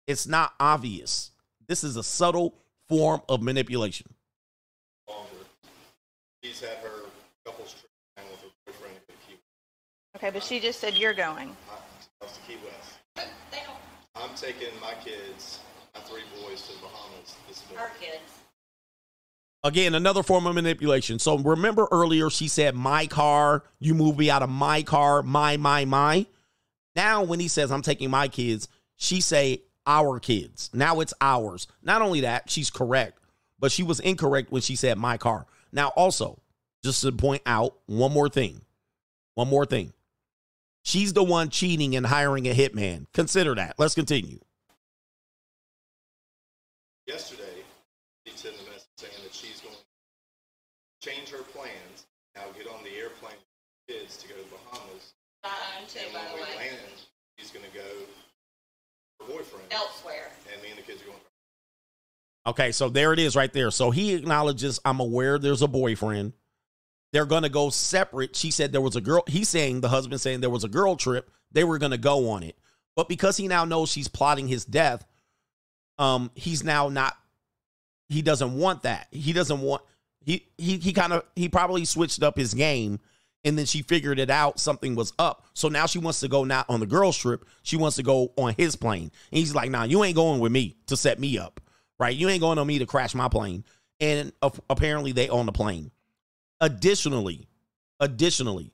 It's 0.08 0.28
not 0.28 0.54
obvious. 0.60 1.32
This 1.68 1.84
is 1.84 1.98
a 1.98 2.04
subtle 2.04 2.56
form 2.88 3.22
of 3.30 3.42
manipulation. 3.42 4.08
She's 6.44 6.62
had 6.62 6.78
her 6.78 7.06
couples 7.46 7.74
trip 7.74 7.92
down 8.16 8.26
with 8.32 8.42
her 8.42 8.48
boyfriend 8.66 8.96
to 9.08 9.14
Key 9.28 9.38
Okay, 10.16 10.30
but 10.30 10.44
she 10.44 10.60
just 10.60 10.80
said 10.80 10.96
you're 10.96 11.14
going. 11.14 11.56
West. 12.22 12.36
to 12.36 12.52
Key 12.52 12.58
West. 12.64 13.28
I'm 14.16 14.34
taking 14.36 14.70
my 14.80 14.94
kids, 15.04 15.60
my 15.94 16.02
three 16.02 16.22
boys, 16.42 16.62
to 16.68 16.74
the 16.74 16.80
Bahamas 16.80 17.36
this 17.48 17.64
morning. 17.70 17.86
Our 17.86 17.92
kids. 18.00 18.47
Again, 19.64 19.96
another 19.96 20.24
form 20.24 20.48
of 20.48 20.56
manipulation. 20.56 21.20
So 21.20 21.38
remember 21.38 21.88
earlier 21.92 22.30
she 22.30 22.48
said 22.48 22.76
my 22.76 23.08
car, 23.08 23.64
you 23.80 23.94
move 23.94 24.18
me 24.18 24.30
out 24.30 24.44
of 24.44 24.50
my 24.50 24.84
car, 24.84 25.24
my 25.24 25.58
my 25.58 25.86
my. 25.86 26.26
Now 26.96 27.24
when 27.24 27.40
he 27.40 27.48
says 27.48 27.72
I'm 27.72 27.82
taking 27.82 28.10
my 28.10 28.28
kids, 28.28 28.68
she 28.96 29.20
say 29.22 29.64
our 29.86 30.20
kids. 30.20 30.70
Now 30.74 31.00
it's 31.00 31.14
ours. 31.22 31.68
Not 31.82 32.02
only 32.02 32.22
that, 32.22 32.50
she's 32.50 32.70
correct, 32.70 33.20
but 33.60 33.72
she 33.72 33.84
was 33.84 34.00
incorrect 34.00 34.52
when 34.52 34.62
she 34.62 34.76
said 34.76 34.98
my 34.98 35.18
car. 35.18 35.48
Now 35.72 35.90
also, 35.90 36.40
just 36.84 37.02
to 37.02 37.12
point 37.12 37.42
out 37.46 37.76
one 37.88 38.14
more 38.14 38.30
thing. 38.30 38.62
One 39.36 39.50
more 39.50 39.66
thing. 39.66 39.94
She's 40.84 41.14
the 41.14 41.24
one 41.24 41.50
cheating 41.50 41.96
and 41.96 42.06
hiring 42.06 42.48
a 42.48 42.54
hitman. 42.54 43.08
Consider 43.14 43.56
that. 43.56 43.76
Let's 43.78 43.94
continue. 43.94 44.40
Yesterday, 47.06 47.44
she 48.26 48.38
sent 48.38 48.56
a 48.56 48.64
message 48.70 48.88
saying 48.98 49.14
that 49.24 49.34
she's 49.34 49.60
going 49.62 49.76
to 49.76 49.82
change 51.08 51.30
her 51.30 51.44
plans, 51.56 52.06
now 52.36 52.44
get 52.58 52.68
on 52.68 52.84
the 52.84 52.96
airplane 53.00 53.40
with 53.40 53.88
the 53.88 53.94
kids 53.94 54.18
to 54.18 54.28
go 54.28 54.36
to 54.36 54.42
the 54.42 54.56
Bahamas. 54.56 55.14
Not 55.44 55.54
owned 55.80 55.88
too, 55.88 56.00
and 56.04 56.14
by 56.14 56.20
when 56.20 56.30
the 56.30 56.36
we 56.36 56.42
way. 56.42 56.56
land, 56.58 56.78
she's 57.38 57.52
going 57.52 57.66
to 57.66 57.72
go 57.72 57.88
her 59.20 59.26
boyfriend. 59.32 59.72
Elsewhere. 59.72 60.32
And 60.52 60.62
me 60.62 60.70
and 60.70 60.78
the 60.78 60.84
kids 60.84 61.02
are 61.02 61.06
going 61.06 61.18
Okay, 62.48 62.72
so 62.72 62.88
there 62.88 63.12
it 63.12 63.20
is 63.20 63.36
right 63.36 63.52
there. 63.52 63.72
So 63.72 63.92
he 63.92 64.14
acknowledges, 64.14 64.80
I'm 64.86 65.02
aware 65.02 65.38
there's 65.38 65.62
a 65.62 65.68
boyfriend. 65.68 66.32
They're 67.12 67.26
going 67.26 67.44
to 67.44 67.50
go 67.50 67.70
separate. 67.70 68.38
She 68.38 68.52
said 68.52 68.72
there 68.72 68.80
was 68.80 68.96
a 68.96 69.02
girl. 69.02 69.24
He's 69.28 69.50
saying, 69.50 69.82
the 69.82 69.90
husband 69.90 70.22
saying 70.22 70.40
there 70.40 70.50
was 70.50 70.64
a 70.64 70.70
girl 70.70 70.96
trip. 70.96 71.30
They 71.52 71.66
were 71.66 71.78
going 71.78 71.92
to 71.92 71.98
go 71.98 72.30
on 72.30 72.44
it. 72.44 72.58
But 72.96 73.10
because 73.10 73.36
he 73.36 73.50
now 73.50 73.66
knows 73.66 73.92
she's 73.92 74.08
plotting 74.08 74.48
his 74.48 74.64
death, 74.64 75.06
um, 76.00 76.32
he's 76.36 76.64
now 76.64 76.88
not, 76.88 77.16
he 78.08 78.22
doesn't 78.22 78.58
want 78.58 78.84
that. 78.84 79.08
He 79.12 79.34
doesn't 79.34 79.60
want, 79.60 79.82
he, 80.28 80.46
he, 80.60 80.78
he 80.78 80.94
kind 80.94 81.12
of, 81.12 81.24
he 81.36 81.50
probably 81.50 81.84
switched 81.84 82.22
up 82.22 82.38
his 82.38 82.54
game 82.54 83.00
and 83.44 83.58
then 83.58 83.66
she 83.66 83.82
figured 83.82 84.20
it 84.20 84.30
out. 84.30 84.60
Something 84.60 84.94
was 84.94 85.12
up. 85.18 85.48
So 85.56 85.68
now 85.68 85.88
she 85.88 85.98
wants 85.98 86.20
to 86.20 86.28
go 86.28 86.44
not 86.44 86.70
on 86.70 86.80
the 86.80 86.86
girl's 86.86 87.18
trip. 87.18 87.46
She 87.64 87.78
wants 87.78 87.96
to 87.96 88.04
go 88.04 88.32
on 88.38 88.54
his 88.56 88.76
plane. 88.76 89.10
And 89.32 89.40
he's 89.40 89.56
like, 89.56 89.72
nah, 89.72 89.86
you 89.86 90.04
ain't 90.04 90.16
going 90.16 90.40
with 90.40 90.52
me 90.52 90.76
to 90.86 90.96
set 90.96 91.20
me 91.20 91.40
up 91.40 91.60
right? 92.00 92.16
You 92.16 92.30
ain't 92.30 92.42
going 92.42 92.58
on 92.58 92.68
me 92.68 92.80
to 92.80 92.86
crash 92.86 93.16
my 93.16 93.28
plane. 93.28 93.64
And 94.00 94.32
uh, 94.42 94.52
apparently 94.70 95.12
they 95.12 95.30
own 95.30 95.46
the 95.46 95.52
plane. 95.52 95.92
Additionally, 96.62 97.48
additionally, 98.00 98.74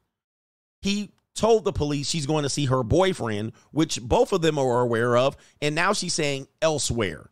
he 0.82 1.12
told 1.36 1.66
the 1.66 1.74
police 1.74 2.10
she's 2.10 2.26
going 2.26 2.44
to 2.44 2.50
see 2.50 2.66
her 2.66 2.84
boyfriend, 2.84 3.54
which 3.72 4.02
both 4.02 4.34
of 4.34 4.42
them 4.42 4.58
are 4.58 4.82
aware 4.82 5.18
of, 5.18 5.36
and 5.62 5.76
now 5.76 5.94
she's 5.94 6.14
saying 6.14 6.48
elsewhere. 6.62 7.30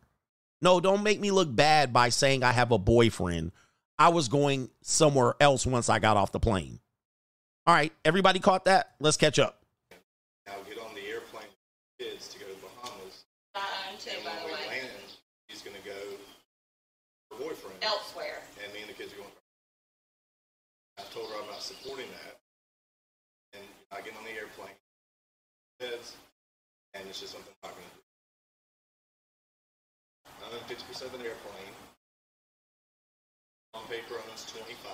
No, 0.60 0.80
don't 0.80 1.02
make 1.02 1.20
me 1.20 1.30
look 1.30 1.54
bad 1.54 1.92
by 1.92 2.08
saying 2.08 2.42
I 2.42 2.52
have 2.52 2.70
a 2.70 2.78
boyfriend. 2.78 3.52
I 3.98 4.08
was 4.08 4.28
going 4.28 4.70
somewhere 4.82 5.34
else 5.40 5.66
once 5.66 5.88
I 5.88 5.98
got 5.98 6.16
off 6.16 6.32
the 6.32 6.40
plane. 6.40 6.80
All 7.66 7.74
right, 7.74 7.92
everybody 8.04 8.40
caught 8.40 8.64
that? 8.64 8.94
Let's 8.98 9.16
catch 9.16 9.38
up. 9.38 9.62
Now 10.46 10.54
get 10.68 10.78
on 10.78 10.94
the 10.94 11.06
airplane 11.06 11.46
with 11.46 11.98
the 11.98 12.04
kids 12.04 12.28
to 12.34 12.38
go 12.40 12.46
to 12.46 12.58
Bahamas. 12.58 13.24
I 13.54 13.62
own 13.90 13.98
too, 13.98 14.10
and 14.16 14.24
by 14.24 14.30
when 14.30 14.40
the 14.42 14.46
we 14.46 14.52
way. 14.52 14.66
land, 14.82 15.06
she's 15.48 15.62
going 15.62 15.76
to 15.76 15.82
go 15.86 15.94
her 17.30 17.38
boyfriend. 17.38 17.78
Elsewhere. 17.82 18.42
And 18.64 18.72
me 18.74 18.80
and 18.80 18.90
the 18.90 18.94
kids 18.94 19.12
are 19.14 19.16
going. 19.22 19.30
I 20.98 21.02
told 21.14 21.30
her 21.30 21.36
I'm 21.40 21.46
not 21.46 21.62
supporting 21.62 22.10
that. 22.24 22.40
And 23.54 23.64
I 23.92 24.00
get 24.00 24.16
on 24.18 24.24
the 24.24 24.32
airplane, 24.34 24.74
kids, 25.78 26.16
and 26.94 27.06
it's 27.06 27.20
just 27.20 27.32
something 27.32 27.52
I'm 27.62 27.70
not 27.70 27.76
going 27.76 27.86
to 27.86 27.94
do. 27.94 28.02
I 30.42 30.50
own 30.56 30.64
50% 30.66 31.06
of 31.06 31.20
an 31.20 31.26
airplane. 31.26 31.76
On 33.74 33.82
paper 33.88 34.14
owns 34.30 34.44
25. 34.52 34.92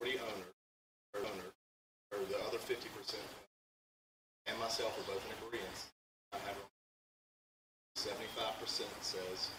40 0.00 0.18
owner, 0.18 0.30
or 1.14 1.20
owner, 1.20 1.52
or 2.12 2.18
the 2.28 2.38
other 2.46 2.58
50%, 2.58 3.14
and 4.46 4.58
myself 4.58 4.98
are 4.98 5.12
both 5.12 5.24
in 5.26 5.46
agreement. 5.46 5.76
I 6.32 6.38
have 6.38 6.56
75% 7.96 8.82
says 9.00 9.50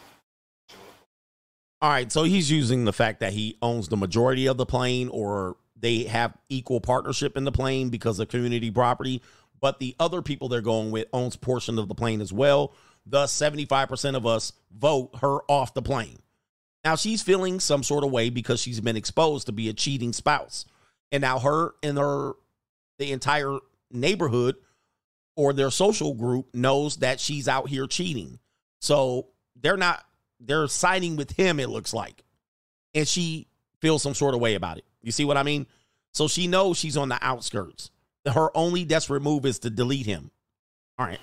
All 1.82 1.90
right, 1.90 2.12
so 2.12 2.24
he's 2.24 2.52
using 2.52 2.86
the 2.86 2.94
fact 2.94 3.20
that 3.20 3.34
he 3.34 3.58
owns 3.62 3.88
the 3.88 3.98
majority 3.98 4.48
of 4.48 4.58
the 4.58 4.66
plane 4.66 5.10
or 5.10 5.56
they 5.80 6.04
have 6.04 6.36
equal 6.50 6.82
partnership 6.82 7.38
in 7.38 7.44
the 7.44 7.52
plane 7.52 7.90
because 7.90 8.20
of 8.20 8.30
community 8.30 8.72
property, 8.72 9.22
but 9.60 9.80
the 9.80 9.96
other 10.00 10.22
people 10.22 10.50
they're 10.50 10.62
going 10.62 10.92
with 10.92 11.08
owns 11.14 11.36
portion 11.36 11.78
of 11.78 11.88
the 11.88 11.96
plane 11.96 12.22
as 12.22 12.34
well. 12.34 12.74
Thus, 13.06 13.34
75% 13.38 14.16
of 14.16 14.26
us 14.26 14.54
vote 14.76 15.12
her 15.22 15.40
off 15.50 15.74
the 15.74 15.82
plane. 15.82 16.20
Now 16.84 16.96
she's 16.96 17.22
feeling 17.22 17.60
some 17.60 17.84
sort 17.84 18.04
of 18.04 18.12
way 18.12 18.30
because 18.30 18.60
she's 18.60 18.82
been 18.82 18.98
exposed 18.98 19.48
to 19.48 19.52
be 19.52 19.70
a 19.70 19.74
cheating 19.74 20.14
spouse. 20.14 20.66
And 21.12 21.22
now 21.22 21.40
her 21.40 21.76
and 21.82 21.98
her 21.98 22.34
the 23.00 23.12
entire 23.12 23.60
neighborhood 23.92 24.56
or 25.36 25.54
their 25.54 25.72
social 25.72 26.14
group 26.14 26.54
knows 26.54 26.98
that 26.98 27.20
she's 27.20 27.48
out 27.48 27.70
here 27.70 27.88
cheating. 27.88 28.40
So 28.80 29.28
they're 29.62 29.78
not 29.78 30.04
they're 30.40 30.68
siding 30.68 31.16
with 31.16 31.32
him 31.32 31.60
it 31.60 31.70
looks 31.70 31.94
like. 31.94 32.24
And 32.94 33.08
she 33.08 33.48
feels 33.80 34.04
some 34.04 34.14
sort 34.14 34.36
of 34.36 34.42
way 34.42 34.56
about 34.56 34.78
it. 34.78 34.86
You 35.02 35.12
see 35.12 35.26
what 35.26 35.38
I 35.38 35.44
mean? 35.44 35.66
So 36.14 36.28
she 36.28 36.48
knows 36.48 36.78
she's 36.78 36.98
on 36.98 37.10
the 37.10 37.18
outskirts. 37.22 37.90
Her 38.26 38.56
only 38.56 38.86
desperate 38.86 39.22
move 39.22 39.46
is 39.46 39.60
to 39.60 39.70
delete 39.70 40.06
him. 40.06 40.32
All 40.98 41.06
right. 41.06 41.20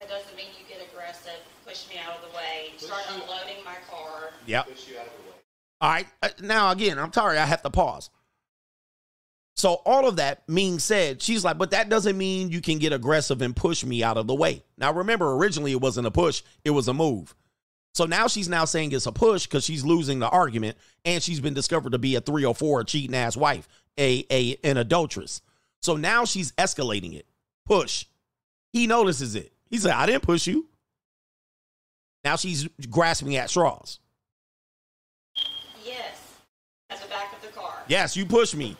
That 0.00 0.08
doesn't 0.08 0.36
mean 0.36 0.46
you 0.58 0.64
get 0.68 0.86
aggressive, 0.90 1.38
push 1.66 1.88
me 1.90 1.96
out 1.98 2.16
of 2.16 2.30
the 2.30 2.36
way, 2.36 2.72
start 2.76 3.02
unloading 3.10 3.62
my 3.64 3.76
car. 3.88 4.30
Yep. 4.48 4.68
push 4.68 4.88
you 4.88 4.98
out 4.98 5.06
of 5.06 5.12
the 5.12 5.18
way. 5.30 5.36
All 5.80 5.90
right. 5.90 6.06
Uh, 6.22 6.28
Now, 6.42 6.70
again, 6.70 6.98
I'm 6.98 7.12
sorry, 7.12 7.38
I 7.38 7.46
have 7.46 7.62
to 7.62 7.70
pause. 7.70 8.10
So, 9.56 9.74
all 9.84 10.06
of 10.08 10.16
that 10.16 10.46
being 10.46 10.78
said, 10.78 11.20
she's 11.20 11.44
like, 11.44 11.58
but 11.58 11.72
that 11.72 11.88
doesn't 11.88 12.16
mean 12.16 12.50
you 12.50 12.60
can 12.60 12.78
get 12.78 12.92
aggressive 12.92 13.42
and 13.42 13.54
push 13.56 13.84
me 13.84 14.02
out 14.04 14.16
of 14.16 14.26
the 14.28 14.34
way. 14.34 14.62
Now, 14.76 14.92
remember, 14.92 15.32
originally 15.34 15.72
it 15.72 15.80
wasn't 15.80 16.06
a 16.06 16.12
push, 16.12 16.42
it 16.64 16.70
was 16.70 16.86
a 16.88 16.94
move. 16.94 17.34
So 17.94 18.04
now 18.04 18.28
she's 18.28 18.48
now 18.48 18.64
saying 18.64 18.92
it's 18.92 19.06
a 19.06 19.12
push 19.12 19.46
because 19.46 19.64
she's 19.64 19.84
losing 19.84 20.20
the 20.20 20.28
argument 20.28 20.76
and 21.04 21.20
she's 21.20 21.40
been 21.40 21.54
discovered 21.54 21.90
to 21.90 21.98
be 21.98 22.14
a 22.14 22.20
304, 22.20 22.80
a 22.80 22.84
cheating 22.84 23.16
ass 23.16 23.36
wife, 23.36 23.66
a, 23.98 24.24
a 24.30 24.56
an 24.62 24.76
adulteress. 24.76 25.40
So 25.82 25.96
now 25.96 26.24
she's 26.24 26.52
escalating 26.52 27.14
it. 27.16 27.26
Push. 27.66 28.04
He 28.72 28.86
notices 28.86 29.34
it. 29.34 29.52
He 29.68 29.78
said, 29.78 29.92
I 29.92 30.06
didn't 30.06 30.22
push 30.22 30.46
you. 30.46 30.68
Now 32.22 32.36
she's 32.36 32.68
grasping 32.88 33.34
at 33.34 33.50
straws. 33.50 33.98
Yes. 35.84 36.36
At 36.90 37.00
the 37.02 37.08
back 37.08 37.32
of 37.34 37.42
the 37.42 37.48
car. 37.48 37.77
Yes, 37.88 38.16
you 38.16 38.26
push 38.26 38.54
me. 38.54 38.76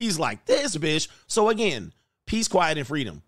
He's 0.00 0.18
like, 0.18 0.44
this 0.46 0.76
bitch. 0.76 1.08
So 1.26 1.48
again, 1.48 1.92
peace, 2.26 2.48
quiet, 2.48 2.78
and 2.78 2.86
freedom. 2.86 3.22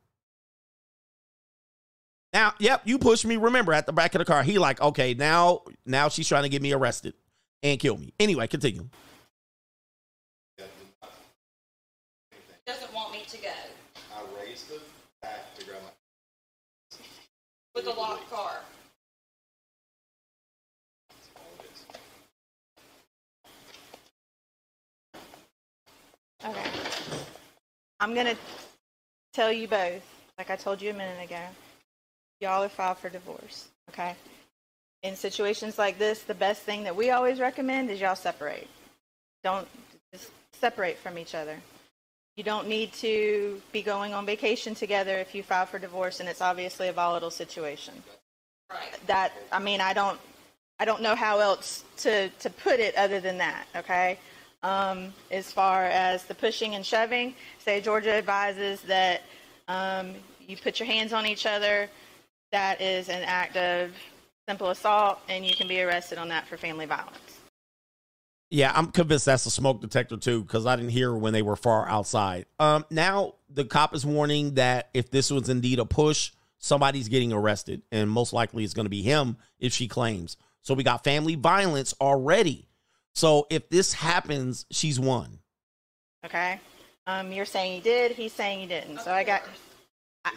Now, 2.33 2.55
yep, 2.59 2.83
you 2.85 2.99
push 2.99 3.25
me. 3.25 3.37
Remember, 3.37 3.73
at 3.73 3.87
the 3.87 3.93
back 3.93 4.15
of 4.15 4.21
the 4.21 4.25
car, 4.25 4.43
he 4.43 4.59
like, 4.59 4.81
okay, 4.81 5.15
now, 5.15 5.63
now 5.85 6.09
she's 6.09 6.29
trying 6.29 6.45
to 6.45 6.49
get 6.49 6.63
me 6.63 6.73
arrested 6.73 7.15
and 7.63 7.79
kill 7.79 7.97
me. 7.97 8.13
Anyway, 8.21 8.47
continue. 8.47 8.89
Doesn't 12.67 12.95
want 12.95 13.13
me 13.13 13.25
to 13.27 13.37
go. 13.39 13.49
I 14.15 14.41
raised 14.41 14.69
the 14.69 14.81
back 15.21 15.57
to 15.59 15.65
grab 15.67 15.81
my. 15.83 15.91
With 17.75 17.87
a 17.87 17.91
locked 17.91 18.31
car. 18.31 18.61
Okay. 26.43 26.71
I'm 28.01 28.15
gonna 28.15 28.37
tell 29.35 29.53
you 29.53 29.69
both, 29.69 30.03
like 30.39 30.51
I 30.51 30.57
told 30.57 30.81
you 30.81 30.91
a 30.91 30.95
minute 30.95 31.23
ago, 31.23 31.43
y'all 32.41 32.65
are 32.65 32.69
filed 32.69 32.99
for 32.99 33.11
divorce. 33.11 33.69
Okay. 33.91 34.15
In 35.03 35.17
situations 35.17 35.79
like 35.79 35.99
this, 35.99 36.23
the 36.23 36.35
best 36.35 36.63
thing 36.63 36.85
that 36.85 36.97
we 36.97 37.11
always 37.11 37.41
recommend 37.41 37.91
is 37.91 38.01
y'all 38.01 38.17
separate. 38.17 38.69
Don't 39.45 39.69
just 40.13 40.31
separate 40.53 40.99
from 40.99 41.19
each 41.19 41.35
other. 41.35 41.57
You 42.37 42.45
don't 42.45 42.69
need 42.69 42.95
to 42.95 43.61
be 43.71 43.83
going 43.83 44.15
on 44.15 44.25
vacation 44.25 44.75
together 44.75 45.19
if 45.19 45.35
you 45.35 45.43
file 45.43 45.67
for 45.67 45.79
divorce 45.79 46.21
and 46.21 46.29
it's 46.29 46.41
obviously 46.41 46.89
a 46.89 46.93
volatile 46.93 47.31
situation. 47.31 47.95
Right. 48.71 49.07
That 49.09 49.33
I 49.53 49.59
mean, 49.59 49.83
I 49.83 49.93
don't 49.93 50.19
I 50.79 50.87
don't 50.87 51.03
know 51.03 51.15
how 51.15 51.41
else 51.41 51.85
to 51.99 52.31
to 52.31 52.49
put 52.49 52.81
it 52.81 52.95
other 52.95 53.21
than 53.21 53.39
that, 53.39 53.67
okay? 53.77 54.19
Um, 54.63 55.15
as 55.31 55.51
far 55.51 55.85
as 55.85 56.25
the 56.25 56.35
pushing 56.35 56.75
and 56.75 56.85
shoving, 56.85 57.35
say 57.59 57.81
Georgia 57.81 58.15
advises 58.15 58.83
that 58.83 59.23
um, 59.69 60.15
you 60.47 60.57
put 60.57 60.79
your 60.79 60.87
hands 60.87 61.13
on 61.13 61.25
each 61.27 61.47
other. 61.47 61.89
That 62.53 62.81
is 62.81 63.09
an 63.09 63.23
act 63.23 63.57
of 63.57 63.93
simple 64.49 64.71
assault, 64.71 65.21
and 65.29 65.47
you 65.47 65.55
can 65.55 65.69
be 65.69 65.81
arrested 65.81 66.19
on 66.19 66.29
that 66.29 66.47
for 66.47 66.57
family 66.57 66.85
violence. 66.85 67.17
Yeah, 68.51 68.73
I'm 68.75 68.91
convinced 68.91 69.27
that's 69.27 69.47
a 69.47 69.51
smoke 69.51 69.81
detector 69.81 70.17
too, 70.17 70.43
because 70.43 70.67
I 70.67 70.75
didn't 70.75 70.91
hear 70.91 71.15
when 71.15 71.33
they 71.33 71.43
were 71.43 71.57
far 71.57 71.89
outside. 71.89 72.47
Um, 72.59 72.85
now 72.91 73.35
the 73.49 73.65
cop 73.65 73.95
is 73.95 74.05
warning 74.05 74.55
that 74.55 74.91
if 74.93 75.11
this 75.11 75.31
was 75.31 75.49
indeed 75.49 75.79
a 75.79 75.87
push, 75.87 76.33
somebody's 76.59 77.09
getting 77.09 77.33
arrested, 77.33 77.83
and 77.93 78.11
most 78.11 78.33
likely 78.33 78.65
it's 78.65 78.75
going 78.75 78.87
to 78.87 78.91
be 78.91 79.03
him 79.03 79.37
if 79.61 79.73
she 79.73 79.87
claims. 79.87 80.37
So 80.63 80.75
we 80.75 80.83
got 80.83 81.05
family 81.05 81.37
violence 81.37 81.95
already. 82.01 82.67
So 83.15 83.47
if 83.51 83.69
this 83.69 83.93
happens, 83.93 84.67
she's 84.71 84.99
won. 85.01 85.39
Okay. 86.25 86.61
Um, 87.07 87.33
you're 87.33 87.45
saying 87.45 87.75
you 87.77 87.81
did. 87.81 88.13
He's 88.13 88.33
saying 88.33 88.61
you 88.61 88.67
didn't. 88.67 89.01
So 89.01 89.13
I 89.13 89.25
got. 89.25 89.43
I, 90.25 90.33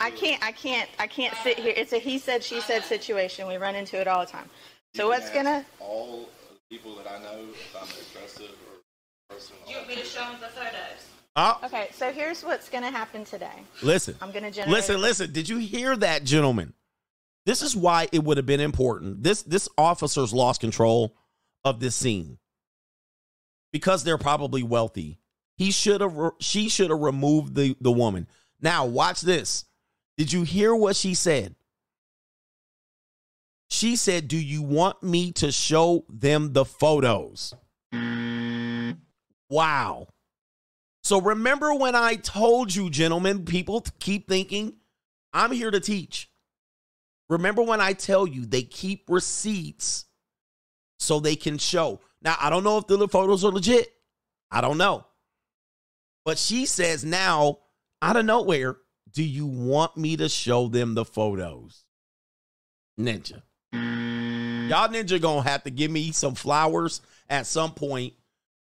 I 0.00 0.10
can't. 0.10 0.42
I 0.44 0.52
can't. 0.52 0.88
I 0.98 1.06
can't 1.06 1.34
sit 1.42 1.58
here. 1.58 1.72
It's 1.76 1.92
a 1.92 1.98
he 1.98 2.18
said 2.18 2.44
she 2.44 2.60
said 2.60 2.84
situation. 2.84 3.48
We 3.48 3.56
run 3.56 3.74
into 3.74 3.98
it 4.00 4.06
all 4.06 4.24
the 4.24 4.30
time. 4.30 4.48
So 4.94 5.08
what's 5.08 5.30
gonna? 5.30 5.64
All 5.80 6.28
the 6.50 6.58
people 6.70 6.94
that 6.96 7.06
I 7.10 7.18
know 7.22 7.46
if 7.50 7.74
I'm 7.76 7.88
aggressive 7.88 8.50
or 8.50 9.34
person. 9.34 9.56
You 9.66 9.76
want 9.76 9.88
me 9.88 9.94
to 9.96 10.04
show 10.04 10.20
them 10.20 10.36
the 10.40 10.48
photos? 10.48 11.06
Oh, 11.34 11.58
Okay. 11.64 11.88
So 11.92 12.12
here's 12.12 12.44
what's 12.44 12.68
gonna 12.68 12.90
happen 12.90 13.24
today. 13.24 13.62
listen. 13.82 14.14
I'm 14.20 14.32
gonna 14.32 14.50
generate. 14.50 14.70
Listen, 14.74 15.00
listen. 15.00 15.32
Did 15.32 15.48
you 15.48 15.56
hear 15.58 15.96
that, 15.96 16.24
gentlemen? 16.24 16.74
This 17.46 17.62
is 17.62 17.74
why 17.74 18.08
it 18.12 18.22
would 18.22 18.36
have 18.36 18.46
been 18.46 18.60
important. 18.60 19.22
This 19.22 19.42
this 19.42 19.66
officer's 19.78 20.34
lost 20.34 20.60
control 20.60 21.16
of 21.64 21.80
this 21.80 21.94
scene 21.94 22.38
because 23.72 24.04
they're 24.04 24.18
probably 24.18 24.62
wealthy. 24.62 25.18
He 25.56 25.70
should 25.70 26.00
have. 26.00 26.16
Re- 26.16 26.30
she 26.40 26.68
should 26.68 26.90
have 26.90 27.00
removed 27.00 27.54
the 27.54 27.76
the 27.80 27.92
woman. 27.92 28.26
Now 28.60 28.86
watch 28.86 29.20
this. 29.20 29.64
Did 30.16 30.32
you 30.32 30.42
hear 30.42 30.74
what 30.74 30.96
she 30.96 31.14
said? 31.14 31.54
She 33.70 33.96
said, 33.96 34.28
"Do 34.28 34.36
you 34.36 34.62
want 34.62 35.02
me 35.02 35.32
to 35.32 35.52
show 35.52 36.04
them 36.08 36.52
the 36.52 36.64
photos?" 36.64 37.54
Wow. 39.50 40.08
So 41.04 41.20
remember 41.20 41.74
when 41.74 41.94
I 41.94 42.14
told 42.14 42.74
you, 42.74 42.88
gentlemen, 42.88 43.44
people 43.44 43.84
keep 43.98 44.28
thinking 44.28 44.74
I'm 45.32 45.52
here 45.52 45.70
to 45.70 45.80
teach. 45.80 46.30
Remember 47.28 47.62
when 47.62 47.80
I 47.80 47.92
tell 47.92 48.26
you 48.26 48.46
they 48.46 48.62
keep 48.62 49.04
receipts 49.08 50.06
so 51.02 51.20
they 51.20 51.36
can 51.36 51.58
show. 51.58 52.00
Now, 52.22 52.36
I 52.40 52.48
don't 52.48 52.64
know 52.64 52.78
if 52.78 52.86
the 52.86 53.08
photos 53.08 53.44
are 53.44 53.50
legit. 53.50 53.92
I 54.50 54.60
don't 54.60 54.78
know. 54.78 55.04
But 56.24 56.38
she 56.38 56.66
says 56.66 57.04
now, 57.04 57.58
out 58.00 58.16
of 58.16 58.24
nowhere, 58.24 58.76
do 59.12 59.22
you 59.22 59.46
want 59.46 59.96
me 59.96 60.16
to 60.16 60.28
show 60.28 60.68
them 60.68 60.94
the 60.94 61.04
photos? 61.04 61.84
Ninja. 62.98 63.42
Y'all 63.72 64.88
ninja 64.88 65.20
gonna 65.20 65.42
have 65.42 65.64
to 65.64 65.70
give 65.70 65.90
me 65.90 66.12
some 66.12 66.34
flowers 66.34 67.00
at 67.28 67.46
some 67.46 67.72
point. 67.72 68.14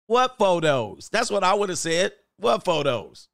What 0.07 0.37
photos? 0.39 1.09
That's 1.11 1.31
what 1.31 1.43
I 1.43 1.55
would 1.55 1.71
have 1.71 1.79
said. 1.79 2.13
What 2.37 2.65
photos? 2.65 3.29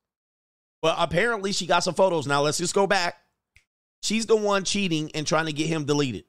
Well, 0.83 0.95
apparently 0.97 1.53
she 1.53 1.67
got 1.67 1.83
some 1.83 1.95
photos. 1.95 2.27
Now 2.27 2.43
let's 2.43 2.59
just 2.59 2.75
go 2.75 2.87
back. 2.87 3.17
She's 4.03 4.27
the 4.27 4.37
one 4.37 4.65
cheating 4.65 5.11
and 5.15 5.27
trying 5.27 5.47
to 5.47 5.53
get 5.53 5.67
him 5.67 5.85
deleted. 5.85 6.25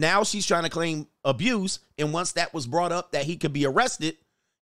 Now 0.00 0.24
she's 0.24 0.46
trying 0.46 0.62
to 0.62 0.70
claim 0.70 1.06
abuse. 1.24 1.78
And 1.98 2.10
once 2.10 2.32
that 2.32 2.54
was 2.54 2.66
brought 2.66 2.90
up 2.90 3.12
that 3.12 3.26
he 3.26 3.36
could 3.36 3.52
be 3.52 3.66
arrested 3.66 4.16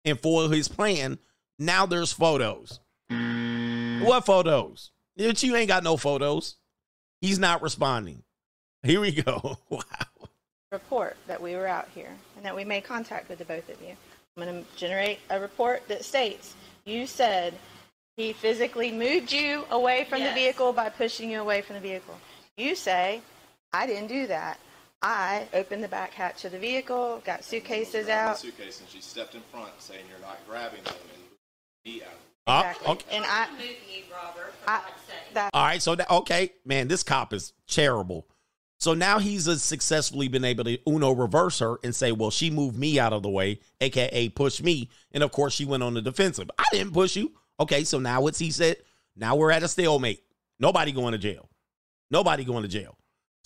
and 0.04 0.20
foil 0.20 0.50
his 0.50 0.68
plan, 0.68 1.20
now 1.60 1.86
there's 1.86 2.12
photos. 2.12 2.80
What 3.08 4.26
photos? 4.26 4.90
Bitch, 5.18 5.44
You 5.44 5.56
ain't 5.56 5.68
got 5.68 5.84
no 5.84 5.96
photos. 5.96 6.56
He's 7.22 7.38
not 7.38 7.62
responding. 7.62 8.24
Here 8.82 9.00
we 9.00 9.12
go. 9.12 9.58
Wow. 9.70 9.82
report 10.72 11.16
that 11.28 11.40
we 11.42 11.56
were 11.56 11.68
out 11.68 11.88
here 11.94 12.14
and 12.36 12.44
that 12.44 12.56
we 12.56 12.66
made 12.66 12.84
contact 12.84 13.30
with 13.30 13.38
the 13.38 13.46
both 13.46 13.70
of 13.70 13.80
you. 13.80 13.96
I'm 14.36 14.44
going 14.44 14.66
to 14.66 14.76
generate 14.76 15.20
a 15.30 15.40
report 15.40 15.88
that 15.88 16.04
states 16.04 16.56
you 16.86 17.06
said 17.06 17.54
he 18.16 18.34
physically 18.34 18.92
moved 18.92 19.32
you 19.32 19.66
away 19.70 20.08
from 20.10 20.24
the 20.24 20.32
vehicle 20.34 20.74
by 20.74 20.90
pushing 20.90 21.30
you 21.30 21.40
away 21.42 21.62
from 21.62 21.76
the 21.76 21.82
vehicle. 21.82 22.18
You 22.58 22.76
say, 22.76 23.22
I 23.72 23.86
didn't 23.86 24.08
do 24.08 24.26
that. 24.28 24.60
I 25.02 25.48
opened 25.54 25.84
the 25.84 25.88
back 25.88 26.14
hatch 26.14 26.44
of 26.46 26.52
the 26.54 26.60
vehicle, 26.60 27.22
got 27.26 27.44
suitcases 27.44 28.06
Grabbed 28.06 28.26
my 28.26 28.32
out. 28.32 28.40
Suitcase 28.40 28.80
and 28.80 28.90
she 28.90 29.02
stepped 29.02 29.36
in 29.36 29.42
front 29.52 29.70
saying 29.80 30.04
you're 30.10 30.20
not 30.20 30.40
grabbing 30.48 30.84
them 30.84 30.96
and 31.14 31.22
moving 31.86 32.00
me 32.00 32.04
out. 32.04 32.20
Ah, 32.48 32.70
Exactly. 32.72 32.92
okay. 32.94 33.16
And 33.18 33.26
I, 33.26 33.48
I 34.68 34.82
that, 35.34 35.52
All 35.54 35.64
right, 35.66 35.82
so 35.82 35.96
that, 35.96 36.10
okay, 36.10 36.54
man, 36.66 36.88
this 36.88 37.04
cop 37.04 37.34
is 37.34 37.54
terrible. 37.68 38.26
So 38.80 38.94
now 38.94 39.20
he's 39.20 39.48
uh, 39.48 39.58
successfully 39.58 40.28
been 40.28 40.46
able 40.46 40.64
to 40.64 40.78
Uno 40.88 41.12
reverse 41.12 41.60
her 41.60 41.78
and 41.84 41.96
say, 41.96 42.12
well, 42.12 42.30
she 42.32 42.50
moved 42.50 42.78
me 42.78 43.00
out 43.00 43.12
of 43.12 43.24
the 43.24 43.30
way, 43.30 43.60
aka 43.82 44.30
push 44.30 44.62
me, 44.62 44.90
and 45.12 45.24
of 45.24 45.32
course 45.32 45.54
she 45.54 45.66
went 45.66 45.84
on 45.84 45.94
the 45.96 46.02
defensive. 46.02 46.50
I 46.58 46.66
didn't 46.72 46.94
push 46.94 47.16
you. 47.16 47.32
Okay, 47.60 47.84
so 47.84 48.00
now 48.00 48.22
what's 48.22 48.40
he 48.40 48.52
said? 48.52 48.78
Now 49.16 49.36
we're 49.36 49.52
at 49.52 49.64
a 49.64 49.68
stalemate. 49.68 50.24
Nobody 50.60 50.92
going 50.92 51.14
to 51.14 51.18
jail. 51.18 51.50
Nobody 52.12 52.44
going 52.44 52.62
to 52.64 52.70
jail. 52.70 52.98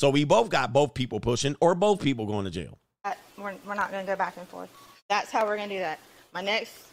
So 0.01 0.09
we 0.09 0.23
both 0.23 0.49
got 0.49 0.73
both 0.73 0.95
people 0.95 1.19
pushing 1.19 1.55
or 1.61 1.75
both 1.75 2.01
people 2.01 2.25
going 2.25 2.45
to 2.45 2.49
jail. 2.49 2.75
that 3.03 3.19
we're, 3.37 3.53
we're 3.67 3.75
not 3.75 3.91
going 3.91 4.03
to 4.03 4.11
go 4.11 4.15
back 4.15 4.35
and 4.35 4.47
forth. 4.47 4.71
That's 5.09 5.29
how 5.29 5.45
we're 5.45 5.57
going 5.57 5.69
to 5.69 5.75
do 5.75 5.79
that. 5.81 5.99
My 6.33 6.41
next, 6.41 6.87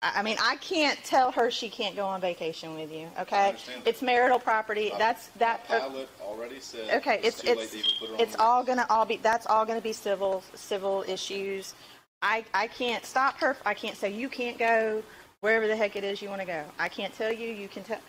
I 0.00 0.20
I 0.20 0.22
mean, 0.22 0.38
I 0.40 0.56
can't 0.56 0.98
tell 1.04 1.30
her 1.32 1.50
she 1.50 1.68
can't 1.68 1.94
go 1.94 2.06
on 2.06 2.22
vacation 2.22 2.74
with 2.74 2.90
you. 2.90 3.06
Okay, 3.20 3.54
it's 3.84 4.00
marital 4.00 4.38
property. 4.38 4.92
That's 4.96 5.26
that. 5.40 5.68
My 5.68 5.80
pilot 5.80 6.08
already 6.22 6.58
said 6.58 6.88
Okay, 6.94 7.20
it's 7.22 7.42
too 7.42 7.48
late 7.48 7.58
it's 7.58 7.72
to 7.72 7.78
even 7.80 7.90
put 8.00 8.08
her 8.08 8.16
it's 8.18 8.34
the 8.34 8.42
all 8.42 8.64
gonna 8.64 8.86
all 8.88 9.04
be 9.04 9.18
that's 9.18 9.46
all 9.46 9.66
gonna 9.66 9.82
be 9.82 9.92
civil 9.92 10.42
civil 10.54 11.04
issues. 11.06 11.74
I 12.22 12.46
I 12.54 12.66
can't 12.66 13.04
stop 13.04 13.36
her. 13.40 13.58
I 13.66 13.74
can't 13.74 13.98
say 13.98 14.10
you 14.10 14.30
can't 14.30 14.56
go 14.58 15.02
wherever 15.42 15.66
the 15.66 15.76
heck 15.76 15.96
it 15.96 16.04
is 16.04 16.22
you 16.22 16.30
want 16.30 16.40
to 16.40 16.46
go. 16.46 16.64
I 16.78 16.88
can't 16.88 17.14
tell 17.14 17.30
you. 17.30 17.48
You 17.48 17.68
can 17.68 17.84
tell. 17.84 18.00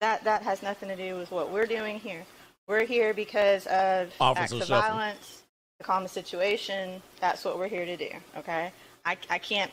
That 0.00 0.22
that 0.22 0.42
has 0.42 0.62
nothing 0.62 0.88
to 0.88 0.94
do 0.96 1.16
with 1.16 1.32
what 1.32 1.50
we're 1.50 1.66
doing 1.66 1.98
here. 1.98 2.24
We're 2.68 2.84
here 2.84 3.12
because 3.12 3.66
of 3.66 4.12
Officer 4.20 4.42
acts 4.42 4.52
of 4.52 4.58
Shuffle. 4.68 4.80
violence, 4.96 5.42
to 5.78 5.84
calm 5.84 6.02
the 6.04 6.08
situation. 6.08 7.02
That's 7.20 7.44
what 7.44 7.58
we're 7.58 7.68
here 7.68 7.84
to 7.84 7.96
do. 7.96 8.08
Okay. 8.38 8.72
I 9.04 9.16
I 9.28 9.38
can't. 9.38 9.70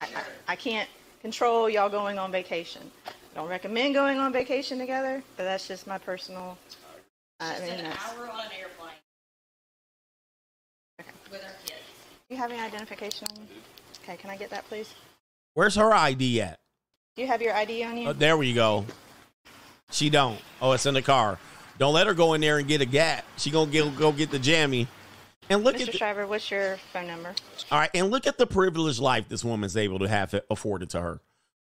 I, 0.00 0.06
I, 0.06 0.22
I 0.48 0.56
can't 0.56 0.88
control 1.22 1.68
y'all 1.68 1.88
going 1.88 2.18
on 2.18 2.30
vacation. 2.30 2.82
I 3.06 3.10
don't 3.34 3.48
recommend 3.48 3.94
going 3.94 4.18
on 4.18 4.32
vacation 4.32 4.78
together, 4.78 5.22
but 5.36 5.44
that's 5.44 5.66
just 5.66 5.86
my 5.86 5.98
personal. 5.98 6.56
I 7.40 7.50
Just 7.52 7.62
mean, 7.62 7.70
an 7.72 7.84
that's, 7.84 8.04
hour 8.04 8.30
on 8.30 8.40
an 8.46 8.52
airplane 8.58 8.92
with 11.30 11.42
our 11.42 11.50
kids. 11.64 11.80
you 12.30 12.36
have 12.36 12.50
any 12.50 12.60
identification 12.60 13.26
on 13.32 13.42
you? 13.42 13.60
Okay, 14.02 14.16
can 14.16 14.30
I 14.30 14.36
get 14.36 14.48
that, 14.50 14.66
please? 14.68 14.94
Where's 15.54 15.74
her 15.74 15.92
ID 15.92 16.40
at? 16.40 16.58
Do 17.14 17.22
you 17.22 17.28
have 17.28 17.42
your 17.42 17.54
ID 17.54 17.84
on 17.84 17.98
you? 17.98 18.08
Oh, 18.08 18.12
there 18.12 18.36
we 18.36 18.54
go. 18.54 18.86
She 19.90 20.10
don't. 20.10 20.40
Oh, 20.60 20.72
it's 20.72 20.86
in 20.86 20.94
the 20.94 21.02
car. 21.02 21.38
Don't 21.78 21.94
let 21.94 22.06
her 22.06 22.14
go 22.14 22.34
in 22.34 22.40
there 22.40 22.58
and 22.58 22.66
get 22.66 22.80
a 22.80 22.86
gat. 22.86 23.24
She 23.36 23.50
gonna 23.50 23.70
get, 23.70 23.96
go 23.96 24.12
get 24.12 24.30
the 24.30 24.38
jammy. 24.38 24.88
And 25.48 25.62
look 25.62 25.76
Mr. 25.76 25.80
at 25.82 25.86
the, 25.86 25.98
Shiver, 25.98 26.26
what's 26.26 26.50
your 26.50 26.76
phone 26.92 27.06
number? 27.06 27.32
all 27.70 27.78
right, 27.78 27.90
and 27.94 28.10
look 28.10 28.26
at 28.26 28.36
the 28.36 28.46
privileged 28.46 28.98
life 28.98 29.28
this 29.28 29.44
woman's 29.44 29.76
able 29.76 29.98
to 30.00 30.08
have 30.08 30.34
afforded 30.50 30.90
to 30.90 31.00
her. 31.00 31.20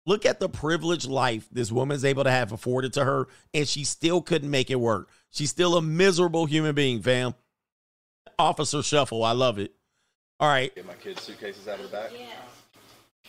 Look 0.06 0.24
at 0.26 0.38
the 0.40 0.48
privileged 0.48 1.08
life 1.08 1.48
this 1.50 1.72
woman's 1.72 2.04
able 2.04 2.24
to 2.24 2.30
have 2.30 2.52
afforded 2.52 2.92
to 2.94 3.04
her, 3.04 3.26
and 3.54 3.66
she 3.66 3.84
still 3.84 4.20
couldn't 4.20 4.50
make 4.50 4.70
it 4.70 4.78
work. 4.80 5.08
She's 5.30 5.50
still 5.50 5.76
a 5.76 5.82
miserable 5.82 6.46
human 6.46 6.74
being, 6.74 7.02
fam. 7.02 7.34
Officer 8.38 8.82
Shuffle, 8.82 9.24
I 9.24 9.32
love 9.32 9.58
it. 9.58 9.72
All 10.38 10.48
right, 10.48 10.74
Get 10.74 10.86
my 10.86 10.94
kids' 10.94 11.22
suitcases 11.22 11.66
out 11.68 11.78
of 11.80 11.90
the 11.90 11.96
back. 11.96 12.10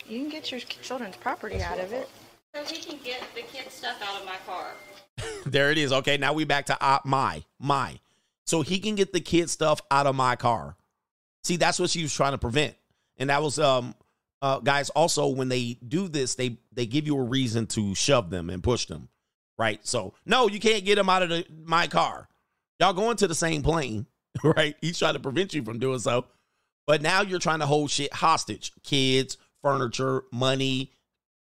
You 0.06 0.20
can 0.20 0.28
get 0.28 0.50
your 0.50 0.60
children's 0.60 1.16
property 1.16 1.62
out 1.62 1.78
of 1.78 1.92
it. 1.92 2.08
So 2.54 2.62
we 2.70 2.78
can 2.78 2.98
get 3.02 3.22
the 3.34 3.42
kids' 3.42 3.74
stuff 3.74 4.00
out 4.00 4.20
of 4.20 4.26
my 4.26 4.36
car. 4.46 4.66
there 5.46 5.72
it 5.72 5.78
is. 5.78 5.92
Okay, 5.92 6.16
now 6.16 6.32
we 6.32 6.44
back 6.44 6.66
to 6.66 6.82
uh, 6.82 7.00
my 7.04 7.42
my. 7.58 7.98
So 8.46 8.62
he 8.62 8.78
can 8.78 8.94
get 8.94 9.12
the 9.12 9.20
kid 9.20 9.50
stuff 9.50 9.80
out 9.90 10.06
of 10.06 10.14
my 10.14 10.36
car. 10.36 10.76
See, 11.42 11.56
that's 11.56 11.78
what 11.78 11.90
she 11.90 12.02
was 12.02 12.14
trying 12.14 12.32
to 12.32 12.38
prevent. 12.38 12.76
And 13.16 13.30
that 13.30 13.42
was 13.42 13.58
um 13.58 13.94
uh 14.40 14.60
guys 14.60 14.90
also 14.90 15.28
when 15.28 15.48
they 15.48 15.78
do 15.86 16.06
this, 16.08 16.36
they 16.36 16.58
they 16.72 16.86
give 16.86 17.06
you 17.06 17.18
a 17.18 17.22
reason 17.22 17.66
to 17.68 17.94
shove 17.94 18.30
them 18.30 18.50
and 18.50 18.62
push 18.62 18.86
them. 18.86 19.08
Right? 19.58 19.84
So, 19.86 20.14
no, 20.26 20.48
you 20.48 20.58
can't 20.58 20.84
get 20.84 20.96
them 20.96 21.08
out 21.08 21.22
of 21.22 21.28
the, 21.28 21.46
my 21.64 21.86
car. 21.86 22.28
Y'all 22.80 22.92
going 22.92 23.16
to 23.16 23.28
the 23.28 23.36
same 23.36 23.62
plane, 23.62 24.06
right? 24.44 24.76
He's 24.80 24.98
trying 24.98 25.14
to 25.14 25.20
prevent 25.20 25.54
you 25.54 25.62
from 25.62 25.78
doing 25.78 26.00
so. 26.00 26.26
But 26.86 27.02
now 27.02 27.22
you're 27.22 27.38
trying 27.38 27.60
to 27.60 27.66
hold 27.66 27.90
shit 27.90 28.12
hostage. 28.12 28.72
Kids, 28.82 29.38
furniture, 29.62 30.24
money, 30.32 30.92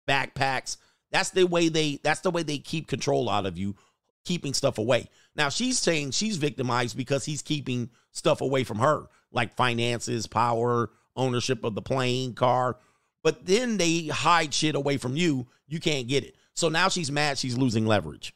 backpacks. 0.07 0.77
That's 1.13 1.29
the 1.29 1.45
way 1.45 1.69
they 1.69 1.99
that's 2.03 2.21
the 2.21 2.31
way 2.31 2.41
they 2.41 2.57
keep 2.57 2.87
control 2.87 3.29
out 3.29 3.45
of 3.45 3.57
you, 3.57 3.75
keeping 4.25 4.53
stuff 4.53 4.79
away. 4.79 5.09
Now 5.35 5.49
she's 5.49 5.77
saying 5.77 6.11
she's 6.11 6.37
victimized 6.37 6.97
because 6.97 7.23
he's 7.23 7.43
keeping 7.43 7.91
stuff 8.11 8.41
away 8.41 8.63
from 8.63 8.79
her, 8.79 9.03
like 9.31 9.55
finances, 9.55 10.25
power, 10.25 10.89
ownership 11.15 11.63
of 11.63 11.75
the 11.75 11.83
plane, 11.83 12.33
car. 12.33 12.77
But 13.23 13.45
then 13.45 13.77
they 13.77 14.07
hide 14.07 14.55
shit 14.55 14.75
away 14.75 14.97
from 14.97 15.15
you. 15.15 15.45
You 15.67 15.79
can't 15.79 16.07
get 16.07 16.23
it. 16.23 16.35
So 16.55 16.67
now 16.67 16.89
she's 16.89 17.11
mad 17.11 17.37
she's 17.37 17.57
losing 17.57 17.85
leverage. 17.85 18.33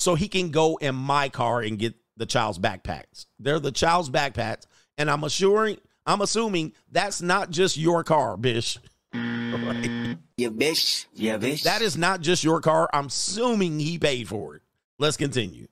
So 0.00 0.16
he 0.16 0.26
can 0.26 0.50
go 0.50 0.76
in 0.76 0.96
my 0.96 1.28
car 1.28 1.60
and 1.60 1.78
get 1.78 1.94
the 2.16 2.26
child's 2.26 2.58
backpacks. 2.58 3.26
They're 3.38 3.60
the 3.60 3.72
child's 3.72 4.10
backpacks. 4.10 4.66
And 4.98 5.08
I'm 5.08 5.22
assuring 5.22 5.78
I'm 6.04 6.20
assuming 6.20 6.72
that's 6.90 7.22
not 7.22 7.50
just 7.50 7.76
your 7.76 8.02
car, 8.02 8.36
bish. 8.36 8.76
Mm. 9.14 9.66
Right? 9.66 10.18
Yeah, 10.36 10.48
bitch. 10.48 11.06
Yeah, 11.14 11.38
bitch. 11.38 11.62
That 11.62 11.82
is 11.82 11.96
not 11.96 12.20
just 12.20 12.42
your 12.42 12.60
car. 12.60 12.90
I'm 12.92 13.06
assuming 13.06 13.78
he 13.78 13.98
paid 13.98 14.28
for 14.28 14.56
it. 14.56 14.62
Let's 14.98 15.16
continue. 15.16 15.68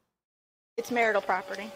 It's 0.76 0.90
marital 0.90 1.20
property. 1.20 1.70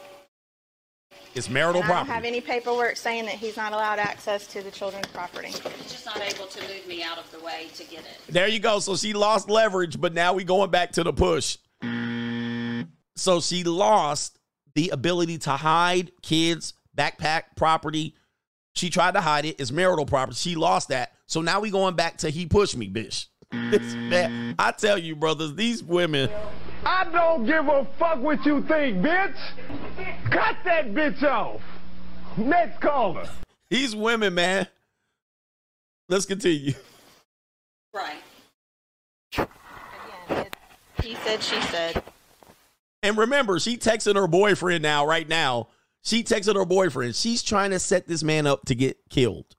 It's 1.34 1.50
marital 1.50 1.82
And 1.82 1.92
I 1.92 1.96
don't 1.96 2.06
have 2.06 2.24
any 2.24 2.40
paperwork 2.40 2.96
saying 2.96 3.26
that 3.26 3.34
he's 3.34 3.56
not 3.56 3.72
allowed 3.72 3.98
access 3.98 4.46
to 4.48 4.62
the 4.62 4.70
children's 4.70 5.06
property. 5.08 5.48
He's 5.48 5.60
just 5.60 6.06
not 6.06 6.16
able 6.16 6.46
to 6.46 6.60
move 6.62 6.86
me 6.88 7.02
out 7.02 7.18
of 7.18 7.30
the 7.30 7.40
way 7.40 7.68
to 7.74 7.84
get 7.84 8.00
it. 8.00 8.20
There 8.28 8.48
you 8.48 8.58
go. 8.58 8.78
So 8.78 8.96
she 8.96 9.12
lost 9.12 9.50
leverage, 9.50 10.00
but 10.00 10.14
now 10.14 10.32
we 10.32 10.44
going 10.44 10.70
back 10.70 10.92
to 10.92 11.04
the 11.04 11.12
push. 11.12 11.58
Mm. 11.82 12.88
So 13.16 13.40
she 13.40 13.64
lost 13.64 14.38
the 14.74 14.90
ability 14.90 15.38
to 15.38 15.50
hide 15.50 16.12
kids, 16.22 16.72
backpack 16.96 17.42
property. 17.54 18.14
She 18.76 18.90
tried 18.90 19.14
to 19.14 19.22
hide 19.22 19.46
it. 19.46 19.56
It's 19.58 19.72
marital 19.72 20.04
property. 20.04 20.36
She 20.36 20.54
lost 20.54 20.88
that. 20.90 21.12
So 21.26 21.40
now 21.40 21.60
we 21.60 21.70
going 21.70 21.96
back 21.96 22.18
to 22.18 22.30
he 22.30 22.46
pushed 22.46 22.76
me, 22.76 22.88
bitch. 22.88 23.26
This 23.70 23.94
man, 23.94 24.56
I 24.58 24.72
tell 24.72 24.98
you, 24.98 25.14
brothers, 25.16 25.54
these 25.54 25.82
women. 25.82 26.28
I 26.84 27.04
don't 27.04 27.46
give 27.46 27.68
a 27.68 27.86
fuck 27.98 28.18
what 28.20 28.44
you 28.44 28.60
think, 28.62 28.98
bitch. 28.98 29.36
Cut 30.30 30.56
that 30.64 30.92
bitch 30.92 31.22
off. 31.22 31.60
Next 32.36 32.80
caller. 32.80 33.28
These 33.70 33.96
women, 33.96 34.34
man. 34.34 34.66
Let's 36.08 36.26
continue. 36.26 36.74
Right. 37.94 38.22
Again, 39.38 39.48
it, 40.28 40.56
he 41.02 41.14
said, 41.14 41.42
she 41.42 41.60
said. 41.62 42.02
And 43.02 43.16
remember, 43.16 43.58
she 43.58 43.78
texting 43.78 44.16
her 44.16 44.26
boyfriend 44.26 44.82
now, 44.82 45.06
right 45.06 45.28
now. 45.28 45.68
She 46.06 46.22
texted 46.22 46.54
her 46.54 46.64
boyfriend. 46.64 47.16
She's 47.16 47.42
trying 47.42 47.72
to 47.72 47.80
set 47.80 48.06
this 48.06 48.22
man 48.22 48.46
up 48.46 48.64
to 48.66 48.76
get 48.76 48.96
killed. 49.10 49.56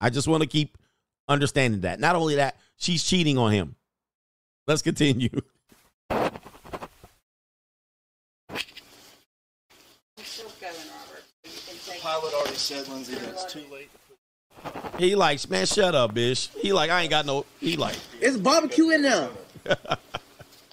I 0.00 0.08
just 0.08 0.26
want 0.26 0.42
to 0.42 0.48
keep 0.48 0.78
understanding 1.28 1.82
that. 1.82 2.00
Not 2.00 2.16
only 2.16 2.36
that, 2.36 2.56
she's 2.78 3.04
cheating 3.04 3.36
on 3.36 3.52
him. 3.52 3.76
Let's 4.66 4.80
continue. 4.80 5.28
We're 6.08 6.30
still 10.24 10.46
going, 10.58 10.72
Robert. 10.72 11.22
You 11.44 11.50
can 11.66 11.76
take 11.86 12.00
Pilot 12.00 12.32
already 12.32 12.56
said, 12.56 12.88
Lindsay, 12.88 13.16
that 13.16 13.28
it's 13.28 13.52
too 13.52 13.64
late. 13.70 13.90
He 14.98 15.14
likes, 15.14 15.50
man, 15.50 15.66
shut 15.66 15.94
up, 15.94 16.14
bitch. 16.14 16.48
He 16.60 16.72
like, 16.72 16.88
I 16.88 17.02
ain't 17.02 17.10
got 17.10 17.26
no. 17.26 17.44
He 17.60 17.76
like, 17.76 17.96
It's 18.22 18.38
barbecue 18.38 18.88
in 18.88 19.02
there. 19.02 19.28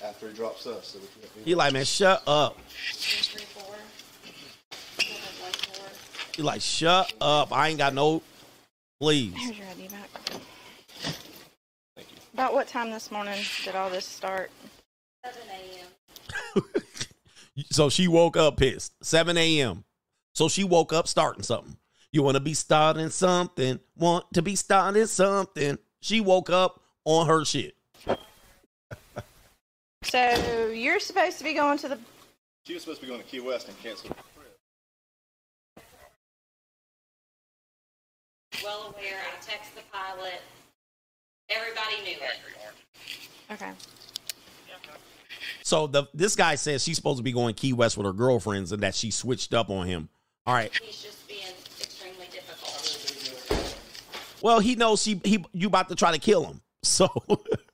After 0.02 0.30
he 0.30 0.34
drops 0.34 0.66
us. 0.68 0.88
So 0.88 1.00
he 1.44 1.54
like, 1.54 1.74
man, 1.74 1.84
shut 1.84 2.24
up. 2.26 2.58
three, 2.72 3.44
four. 3.44 3.76
Still 5.02 5.16
have 5.16 5.42
one, 5.42 5.90
four. 6.36 6.44
He 6.44 6.46
like, 6.46 6.62
shut 6.62 7.14
up. 7.22 7.52
I 7.56 7.70
ain't 7.70 7.78
got 7.78 7.94
no. 7.94 8.22
Please. 9.00 9.34
Here's 9.36 9.58
your 9.58 9.68
ID 9.68 9.88
back. 9.88 10.10
About 12.34 12.54
what 12.54 12.68
time 12.68 12.92
this 12.92 13.12
morning 13.12 13.40
did 13.66 13.76
all 13.76 13.90
this 13.90 14.06
start? 14.06 14.52
7 15.26 15.42
a.m. 16.56 16.64
So 17.72 17.90
she 17.90 18.08
woke 18.08 18.38
up 18.38 18.58
pissed. 18.58 18.94
7 19.04 19.38
a.m. 19.38 19.84
So 20.34 20.48
she 20.48 20.64
woke 20.64 20.94
up 20.94 21.08
starting 21.08 21.44
something. 21.44 21.78
You 22.14 22.24
want 22.24 22.36
to 22.36 22.42
be 22.42 22.54
starting 22.54 23.10
something. 23.10 23.80
Want 23.98 24.26
to 24.34 24.42
be 24.42 24.56
starting 24.56 25.06
something. 25.06 25.78
She 26.02 26.22
woke 26.22 26.50
up 26.50 26.82
on 27.06 27.28
her 27.28 27.46
shit. 27.46 27.76
So 30.04 30.72
you're 30.74 31.00
supposed 31.00 31.38
to 31.38 31.44
be 31.44 31.54
going 31.54 31.78
to 31.78 31.90
the. 31.90 32.00
She 32.64 32.74
was 32.74 32.82
supposed 32.82 33.02
to 33.02 33.06
be 33.06 33.12
going 33.12 33.22
to 33.22 33.28
Key 33.28 33.40
West 33.40 33.68
and 33.68 33.80
canceled. 33.84 34.16
Well 38.64 38.94
aware. 38.96 39.18
I 39.18 39.42
text 39.42 39.76
the 39.76 39.82
pilot. 39.92 40.42
Everybody 41.50 42.04
knew 42.04 42.18
it. 42.18 43.54
Okay. 43.54 43.72
So 45.64 45.88
the 45.88 46.06
this 46.14 46.36
guy 46.36 46.56
says 46.56 46.84
she's 46.84 46.96
supposed 46.96 47.18
to 47.18 47.24
be 47.24 47.32
going 47.32 47.54
Key 47.54 47.74
West 47.74 47.98
with 47.98 48.06
her 48.06 48.14
girlfriends 48.14 48.72
and 48.72 48.84
that 48.84 48.96
she 48.96 49.12
switched 49.12 49.54
up 49.54 49.70
on 49.70 49.88
him. 49.88 50.10
All 50.46 50.54
right. 50.54 50.72
He's 50.82 51.02
just 51.02 51.28
being 51.28 51.42
extremely 51.80 52.28
difficult. 52.32 53.78
Well, 54.42 54.60
he 54.60 54.76
knows 54.76 55.04
he 55.04 55.20
he 55.24 55.44
you 55.54 55.68
about 55.68 55.90
to 55.90 55.96
try 55.96 56.12
to 56.12 56.20
kill 56.20 56.46
him. 56.46 56.62
So 56.84 57.08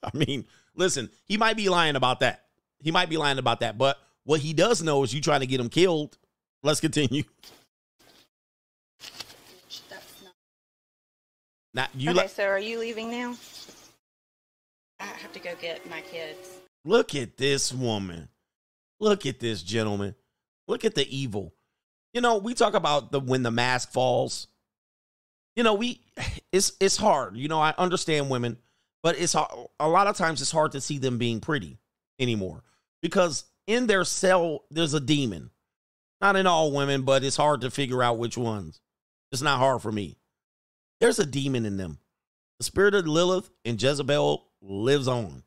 I 0.04 0.10
mean, 0.14 0.46
listen, 0.76 1.10
he 1.24 1.38
might 1.38 1.56
be 1.56 1.70
lying 1.70 1.96
about 1.96 2.20
that. 2.20 2.44
He 2.82 2.92
might 2.92 3.10
be 3.10 3.16
lying 3.16 3.38
about 3.38 3.62
that. 3.62 3.78
But 3.78 3.98
what 4.26 4.42
he 4.42 4.52
does 4.52 4.84
know 4.84 5.02
is 5.04 5.14
you 5.14 5.22
trying 5.22 5.40
to 5.40 5.48
get 5.48 5.62
him 5.62 5.70
killed. 5.70 6.18
Let's 6.62 6.82
continue. 6.82 7.24
Now 11.78 11.86
you 11.94 12.10
okay, 12.10 12.26
so 12.26 12.44
are 12.44 12.58
you 12.58 12.80
leaving 12.80 13.12
now? 13.12 13.36
I 15.00 15.06
have 15.06 15.32
to 15.34 15.40
go 15.40 15.52
get 15.62 15.88
my 15.88 16.02
kids. 16.02 16.58
look 16.84 17.14
at 17.14 17.38
this 17.38 17.72
woman. 17.72 18.30
Look 19.00 19.28
at 19.28 19.40
this 19.40 19.62
gentleman. 19.62 20.16
Look 20.68 20.86
at 20.86 20.96
the 20.96 21.08
evil. 21.16 21.54
You 22.16 22.22
know, 22.22 22.40
we 22.40 22.56
talk 22.56 22.74
about 22.74 23.12
the 23.12 23.20
when 23.20 23.44
the 23.44 23.52
mask 23.52 23.92
falls. 23.92 24.48
You 25.56 25.62
know, 25.62 25.76
we 25.76 26.02
it's 26.52 26.72
it's 26.80 26.98
hard. 26.98 27.38
You 27.38 27.48
know, 27.48 27.62
I 27.62 27.76
understand 27.78 28.32
women, 28.32 28.58
but 29.04 29.20
it's 29.20 29.36
a 29.36 29.88
lot 29.88 30.08
of 30.08 30.18
times 30.18 30.42
it's 30.42 30.50
hard 30.50 30.72
to 30.72 30.82
see 30.82 30.98
them 30.98 31.20
being 31.20 31.40
pretty 31.40 31.78
anymore 32.20 32.64
because 33.04 33.46
in 33.68 33.86
their 33.86 34.04
cell 34.04 34.64
there's 34.72 34.96
a 34.96 35.00
demon. 35.00 35.52
Not 36.22 36.38
in 36.38 36.48
all 36.48 36.72
women, 36.72 37.04
but 37.04 37.24
it's 37.24 37.38
hard 37.38 37.62
to 37.62 37.70
figure 37.70 38.02
out 38.02 38.18
which 38.18 38.36
ones. 38.36 38.82
It's 39.32 39.44
not 39.44 39.60
hard 39.60 39.84
for 39.84 39.92
me. 39.92 40.17
There's 41.00 41.20
a 41.20 41.26
demon 41.26 41.66
in 41.66 41.78
them. 41.78 42.00
The 42.60 42.66
spirit 42.66 42.96
of 42.96 43.08
Lilith 43.08 43.50
and 43.64 43.82
Jezebel 43.82 44.48
lives 44.62 45.08
on. 45.08 45.44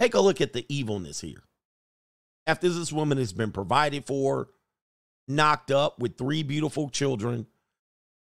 Take 0.00 0.14
a 0.14 0.20
look 0.20 0.40
at 0.40 0.52
the 0.52 0.66
evilness 0.68 1.20
here. 1.20 1.42
After 2.46 2.68
this 2.68 2.92
woman 2.92 3.18
has 3.18 3.32
been 3.32 3.52
provided 3.52 4.06
for, 4.06 4.48
knocked 5.28 5.70
up 5.70 5.98
with 5.98 6.18
three 6.18 6.42
beautiful 6.42 6.90
children, 6.90 7.46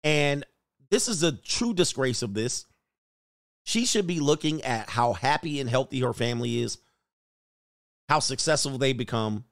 and 0.03 0.45
this 0.89 1.07
is 1.07 1.23
a 1.23 1.31
true 1.31 1.73
disgrace 1.73 2.21
of 2.21 2.33
this. 2.33 2.65
She 3.63 3.85
should 3.85 4.05
be 4.05 4.19
looking 4.19 4.61
at 4.63 4.89
how 4.89 5.13
happy 5.13 5.59
and 5.59 5.69
healthy 5.69 6.01
her 6.01 6.13
family 6.13 6.59
is, 6.59 6.77
how 8.09 8.19
successful 8.19 8.77
they 8.77 8.93
become. 8.93 9.45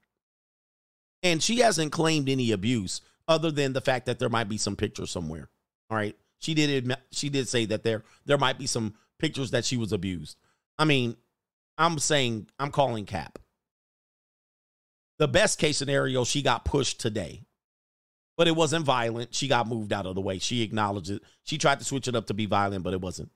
And 1.23 1.41
she 1.41 1.59
hasn't 1.59 1.91
claimed 1.91 2.29
any 2.29 2.51
abuse 2.51 3.01
other 3.27 3.51
than 3.51 3.73
the 3.73 3.81
fact 3.81 4.05
that 4.07 4.19
there 4.19 4.29
might 4.29 4.49
be 4.49 4.57
some 4.57 4.75
pictures 4.75 5.11
somewhere. 5.11 5.49
All 5.89 5.97
right. 5.97 6.15
She 6.39 6.53
did 6.53 6.69
admit, 6.69 6.99
she 7.11 7.29
did 7.29 7.47
say 7.47 7.65
that 7.65 7.83
there 7.83 8.03
there 8.25 8.37
might 8.37 8.57
be 8.57 8.67
some 8.67 8.93
pictures 9.17 9.51
that 9.51 9.65
she 9.65 9.77
was 9.77 9.91
abused. 9.91 10.37
I 10.77 10.85
mean, 10.85 11.17
I'm 11.77 11.99
saying 11.99 12.47
I'm 12.59 12.71
calling 12.71 13.05
cap. 13.05 13.39
The 15.17 15.27
best 15.27 15.59
case 15.59 15.77
scenario, 15.77 16.23
she 16.23 16.41
got 16.41 16.63
pushed 16.63 17.01
today. 17.01 17.43
But 18.37 18.47
it 18.47 18.55
wasn't 18.55 18.85
violent. 18.85 19.35
She 19.35 19.49
got 19.49 19.67
moved 19.67 19.91
out 19.91 20.05
of 20.05 20.15
the 20.15 20.21
way. 20.21 20.39
She 20.39 20.61
acknowledged 20.61 21.09
it. 21.09 21.21
She 21.43 21.57
tried 21.57 21.79
to 21.79 21.85
switch 21.85 22.07
it 22.07 22.15
up 22.15 22.27
to 22.27 22.33
be 22.33 22.45
violent, 22.45 22.83
but 22.85 22.93
it 22.93 23.01
wasn't. 23.01 23.31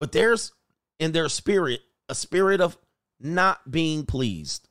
But 0.00 0.10
there's 0.10 0.50
in 0.98 1.12
their 1.12 1.28
spirit 1.28 1.80
a 2.08 2.14
spirit 2.16 2.60
of 2.60 2.76
not 3.20 3.70
being 3.70 4.04
pleased, 4.04 4.68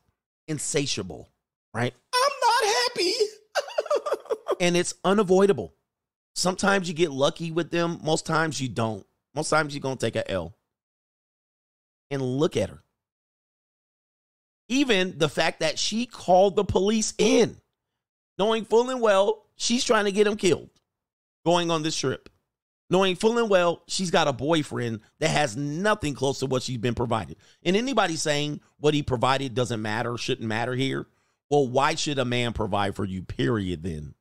insatiable, 0.47 1.29
right? 1.73 1.93
I'm 2.13 2.31
not 2.41 2.75
happy. 2.75 3.13
and 4.59 4.75
it's 4.75 4.93
unavoidable. 5.05 5.73
Sometimes 6.35 6.87
you 6.87 6.93
get 6.93 7.11
lucky 7.11 7.51
with 7.51 7.71
them, 7.71 7.99
most 8.03 8.25
times 8.25 8.61
you 8.61 8.69
don't. 8.69 9.05
Most 9.35 9.49
times 9.49 9.73
you're 9.73 9.81
going 9.81 9.97
to 9.97 10.05
take 10.05 10.15
a 10.15 10.29
L. 10.31 10.55
And 12.11 12.21
look 12.21 12.57
at 12.57 12.69
her. 12.69 12.83
Even 14.67 15.17
the 15.17 15.29
fact 15.29 15.59
that 15.59 15.79
she 15.79 16.05
called 16.05 16.55
the 16.55 16.63
police 16.63 17.13
in, 17.17 17.57
knowing 18.37 18.65
full 18.65 18.89
and 18.89 19.01
well 19.01 19.45
she's 19.55 19.83
trying 19.83 20.05
to 20.05 20.11
get 20.11 20.27
him 20.27 20.37
killed, 20.37 20.69
going 21.45 21.71
on 21.71 21.83
this 21.83 21.97
trip, 21.97 22.29
knowing 22.89 23.15
full 23.15 23.37
and 23.37 23.49
well 23.49 23.81
she's 23.87 24.11
got 24.11 24.27
a 24.27 24.33
boyfriend 24.33 25.01
that 25.19 25.29
has 25.29 25.57
nothing 25.57 26.13
close 26.13 26.39
to 26.39 26.45
what 26.45 26.63
she's 26.63 26.77
been 26.77 26.95
provided. 26.95 27.37
And 27.63 27.75
anybody 27.75 28.15
saying 28.15 28.61
what 28.79 28.93
he 28.93 29.03
provided 29.03 29.55
doesn't 29.55 29.81
matter, 29.81 30.17
shouldn't 30.17 30.47
matter 30.47 30.75
here, 30.75 31.07
well, 31.49 31.67
why 31.67 31.95
should 31.95 32.19
a 32.19 32.25
man 32.25 32.53
provide 32.53 32.95
for 32.95 33.05
you, 33.05 33.23
period, 33.23 33.83
then? 33.83 34.13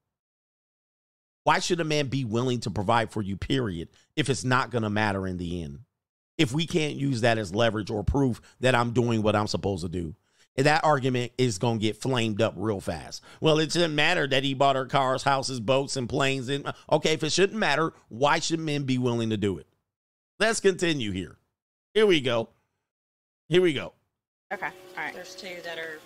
Why 1.49 1.61
should 1.61 1.81
a 1.81 1.85
man 1.85 2.09
be 2.09 2.27
willing 2.27 2.61
to 2.61 2.71
provide 2.71 3.11
for 3.11 3.23
you, 3.23 3.39
period, 3.39 3.89
if 4.17 4.29
it's 4.29 4.45
not 4.45 4.71
going 4.71 4.83
to 4.83 4.91
matter 4.91 5.27
in 5.27 5.39
the 5.39 5.63
end? 5.63 5.79
If 6.37 6.53
we 6.53 6.67
can't 6.67 6.97
use 6.97 7.23
that 7.23 7.39
as 7.39 7.55
leverage 7.55 7.91
or 7.91 8.05
proof 8.05 8.43
that 8.61 8.75
I'm 8.75 8.91
doing 8.93 9.23
what 9.23 9.35
I'm 9.35 9.47
supposed 9.47 9.83
to 9.83 9.89
do. 9.89 10.15
And 10.59 10.67
that 10.67 10.85
argument 10.85 11.33
is 11.39 11.57
going 11.57 11.79
to 11.79 11.83
get 11.83 11.97
flamed 11.97 12.43
up 12.43 12.53
real 12.55 12.83
fast. 12.83 13.23
Well, 13.41 13.61
it 13.61 13.71
didn't 13.71 13.95
matter 13.95 14.27
that 14.27 14.45
he 14.45 14.53
bought 14.53 14.77
her 14.77 14.85
cars, 14.85 15.23
houses, 15.23 15.59
boats, 15.59 15.97
and 15.97 16.07
planes. 16.07 16.51
And 16.51 16.71
okay, 16.93 17.15
if 17.15 17.25
it 17.25 17.33
shouldn't 17.33 17.59
matter, 17.59 17.95
why 18.11 18.41
should 18.41 18.61
men 18.61 18.83
be 18.83 18.99
willing 18.99 19.31
to 19.31 19.39
do 19.39 19.57
it? 19.57 19.67
Let's 20.39 20.61
continue 20.61 21.13
here. 21.13 21.39
Here 21.95 22.05
we 22.05 22.21
go. 22.21 22.51
Here 23.49 23.63
we 23.63 23.73
go. 23.73 23.95
Okay. 24.53 24.67
All 24.67 25.03
right. 25.03 25.15
There's 25.15 25.35
two 25.35 25.57
that 25.65 25.79
are 25.79 25.99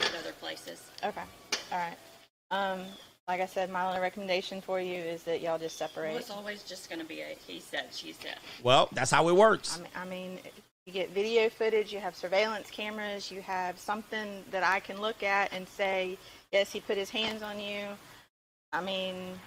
at 0.00 0.16
other 0.18 0.32
places. 0.40 0.82
Okay. 1.04 1.22
All 1.70 1.78
right. 1.78 1.96
Um, 2.50 2.80
like 3.28 3.40
I 3.40 3.46
said, 3.46 3.70
my 3.70 3.86
only 3.86 4.00
recommendation 4.00 4.60
for 4.60 4.80
you 4.80 4.98
is 4.98 5.22
that 5.24 5.40
y'all 5.40 5.58
just 5.58 5.80
Well, 5.80 5.88
separate. 5.88 6.16
it's 6.16 6.30
always 6.30 6.62
just 6.62 6.88
going 6.88 7.00
to 7.00 7.06
be 7.06 7.20
a 7.20 7.36
he 7.46 7.60
said, 7.60 7.86
she 7.92 8.12
said. 8.12 8.36
Well, 8.62 8.88
that's 8.92 9.10
how 9.10 9.28
it 9.28 9.34
works. 9.36 9.78
I 9.78 9.80
mean, 9.80 9.90
I 9.96 10.04
mean, 10.04 10.38
you 10.86 10.92
get 10.92 11.10
video 11.10 11.48
footage, 11.48 11.92
you 11.92 12.00
have 12.00 12.16
surveillance 12.16 12.70
cameras, 12.70 13.30
you 13.30 13.40
have 13.42 13.78
something 13.78 14.44
that 14.50 14.64
I 14.64 14.80
can 14.80 15.00
look 15.00 15.22
at 15.22 15.52
and 15.52 15.68
say, 15.68 16.18
yes, 16.50 16.72
he 16.72 16.80
put 16.80 16.96
his 16.96 17.10
hands 17.10 17.42
on 17.42 17.60
you. 17.60 17.84
I 18.72 18.80
mean, 18.80 19.38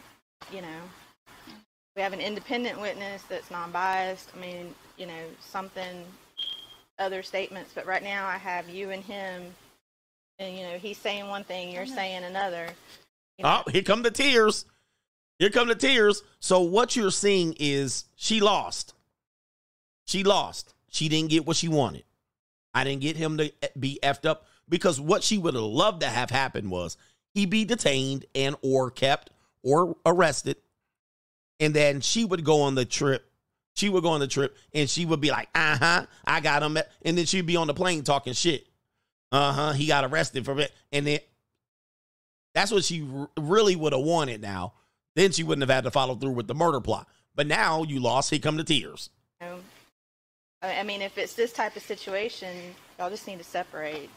you 0.54 0.62
know, 0.62 1.54
we 1.95 2.02
have 2.02 2.14
an 2.14 2.22
independent 2.22 2.80
witness 2.80 3.24
that's 3.24 3.52
non-biased. 3.52 4.30
I 4.36 4.40
mean, 4.40 4.74
you 4.98 5.08
know, 5.08 5.24
something, 5.42 6.06
other 7.00 7.24
statements. 7.24 7.72
But 7.76 7.86
right 7.86 8.04
now, 8.04 8.26
I 8.28 8.38
have 8.38 8.70
you 8.70 8.92
and 8.92 9.04
him, 9.04 9.54
and 10.40 10.58
you 10.58 10.64
know, 10.64 10.78
he's 10.78 10.98
saying 10.98 11.28
one 11.28 11.44
thing, 11.44 11.72
you're 11.72 11.86
saying 11.86 12.24
another. 12.24 12.68
Oh, 13.43 13.64
here 13.72 13.81
come 13.81 14.03
the 14.03 14.11
tears. 14.11 14.65
Here 15.39 15.49
come 15.49 15.67
the 15.67 15.75
tears. 15.75 16.23
So 16.39 16.61
what 16.61 16.95
you're 16.95 17.11
seeing 17.11 17.55
is 17.59 18.05
she 18.15 18.39
lost. 18.39 18.93
She 20.05 20.23
lost. 20.23 20.73
She 20.89 21.09
didn't 21.09 21.30
get 21.30 21.45
what 21.45 21.57
she 21.57 21.67
wanted. 21.67 22.03
I 22.73 22.83
didn't 22.83 23.01
get 23.01 23.17
him 23.17 23.38
to 23.38 23.51
be 23.77 23.99
effed 24.03 24.25
up 24.25 24.45
because 24.69 24.99
what 24.99 25.23
she 25.23 25.38
would 25.38 25.53
have 25.53 25.64
loved 25.64 26.01
to 26.01 26.07
have 26.07 26.30
happened 26.30 26.69
was 26.69 26.97
he 27.33 27.45
be 27.45 27.65
detained 27.65 28.25
and 28.33 28.55
or 28.61 28.91
kept 28.91 29.30
or 29.64 29.95
arrested. 30.05 30.57
And 31.59 31.73
then 31.73 32.01
she 32.01 32.25
would 32.25 32.43
go 32.43 32.61
on 32.61 32.75
the 32.75 32.85
trip. 32.85 33.30
She 33.75 33.89
would 33.89 34.03
go 34.03 34.09
on 34.09 34.22
the 34.22 34.27
trip 34.27 34.55
and 34.73 34.89
she 34.89 35.05
would 35.05 35.19
be 35.19 35.31
like, 35.31 35.49
uh-huh, 35.53 36.05
I 36.25 36.39
got 36.39 36.64
him. 36.64 36.77
And 37.03 37.17
then 37.17 37.25
she'd 37.25 37.45
be 37.45 37.57
on 37.57 37.67
the 37.67 37.73
plane 37.73 38.03
talking 38.03 38.33
shit. 38.33 38.67
Uh-huh, 39.31 39.73
he 39.73 39.88
got 39.88 40.05
arrested 40.05 40.45
for 40.45 40.57
it. 40.59 40.72
And 40.93 41.05
then 41.05 41.19
that's 42.56 42.72
what 42.72 42.84
she 42.84 43.08
r- 43.16 43.30
really 43.38 43.75
would 43.75 43.93
have 43.93 44.01
wanted 44.01 44.42
now. 44.42 44.74
Then 45.16 45.32
she 45.32 45.43
wouldn't 45.43 45.61
have 45.61 45.75
had 45.75 45.84
to 45.84 45.92
follow 45.92 46.16
through 46.16 46.32
with 46.32 46.48
the 46.48 46.56
murder 46.56 46.82
plot. 46.82 47.08
But 47.35 47.48
now 47.48 47.84
you 47.84 48.00
lost, 48.00 48.32
here 48.32 48.40
come 48.40 48.58
the 48.58 48.64
tears. 48.64 49.09
I 49.42 49.50
I 50.64 50.84
mean, 50.84 51.01
if 51.01 51.17
it's 51.17 51.34
this 51.34 51.53
type 51.53 51.75
of 51.75 51.84
situation, 51.84 52.56
y'all 52.98 53.09
just 53.09 53.27
need 53.27 53.38
to 53.38 53.43
separate. 53.43 54.09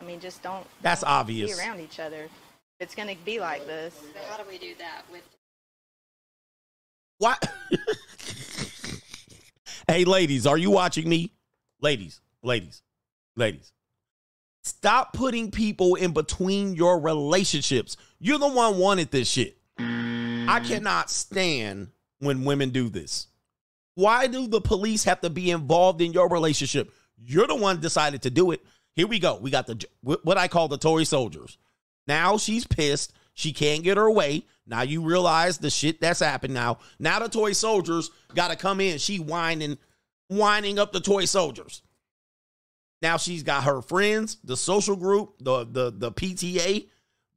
I 0.00 0.04
mean, 0.04 0.20
just 0.20 0.42
don't. 0.42 0.66
That's 0.82 1.00
don't 1.00 1.10
obvious. 1.10 1.56
Be 1.56 1.60
around 1.60 1.80
each 1.80 1.98
other. 1.98 2.28
It's 2.78 2.94
going 2.94 3.08
to 3.08 3.16
be 3.24 3.40
like 3.40 3.66
this. 3.66 3.94
So 3.94 4.20
how 4.28 4.36
do 4.36 4.44
we 4.48 4.58
do 4.58 4.74
that 4.78 5.02
with 5.10 5.22
What? 7.18 7.50
hey, 9.88 10.04
ladies, 10.04 10.46
are 10.46 10.58
you 10.58 10.70
watching 10.70 11.08
me? 11.08 11.32
Ladies, 11.80 12.20
ladies, 12.42 12.82
ladies. 13.36 13.72
Stop 14.66 15.12
putting 15.12 15.52
people 15.52 15.94
in 15.94 16.12
between 16.12 16.74
your 16.74 16.98
relationships. 16.98 17.96
You're 18.18 18.40
the 18.40 18.48
one 18.48 18.78
wanted 18.78 19.12
this 19.12 19.30
shit. 19.30 19.58
I 19.78 19.82
mm. 19.82 20.66
cannot 20.66 21.08
stand 21.08 21.92
when 22.18 22.44
women 22.44 22.70
do 22.70 22.88
this. 22.88 23.28
Why 23.94 24.26
do 24.26 24.48
the 24.48 24.60
police 24.60 25.04
have 25.04 25.20
to 25.20 25.30
be 25.30 25.52
involved 25.52 26.00
in 26.02 26.12
your 26.12 26.28
relationship? 26.28 26.92
You're 27.16 27.46
the 27.46 27.54
one 27.54 27.78
decided 27.78 28.22
to 28.22 28.30
do 28.30 28.50
it. 28.50 28.60
Here 28.96 29.06
we 29.06 29.20
go. 29.20 29.38
We 29.40 29.52
got 29.52 29.68
the 29.68 29.86
what 30.02 30.36
I 30.36 30.48
call 30.48 30.66
the 30.66 30.78
Tory 30.78 31.04
soldiers. 31.04 31.58
Now 32.08 32.36
she's 32.36 32.66
pissed. 32.66 33.12
She 33.34 33.52
can't 33.52 33.84
get 33.84 33.96
her 33.96 34.10
way. 34.10 34.46
Now 34.66 34.82
you 34.82 35.00
realize 35.00 35.58
the 35.58 35.70
shit 35.70 36.00
that's 36.00 36.18
happened 36.18 36.54
now. 36.54 36.78
Now 36.98 37.20
the 37.20 37.28
toy 37.28 37.52
soldiers 37.52 38.10
got 38.34 38.50
to 38.50 38.56
come 38.56 38.80
in. 38.80 38.98
She 38.98 39.18
whining, 39.20 39.78
whining 40.26 40.80
up 40.80 40.92
the 40.92 40.98
toy 40.98 41.26
soldiers. 41.26 41.82
Now 43.02 43.16
she's 43.16 43.42
got 43.42 43.64
her 43.64 43.82
friends, 43.82 44.38
the 44.42 44.56
social 44.56 44.96
group, 44.96 45.34
the 45.40 45.64
the 45.64 45.90
the 45.90 46.12
PTA, 46.12 46.88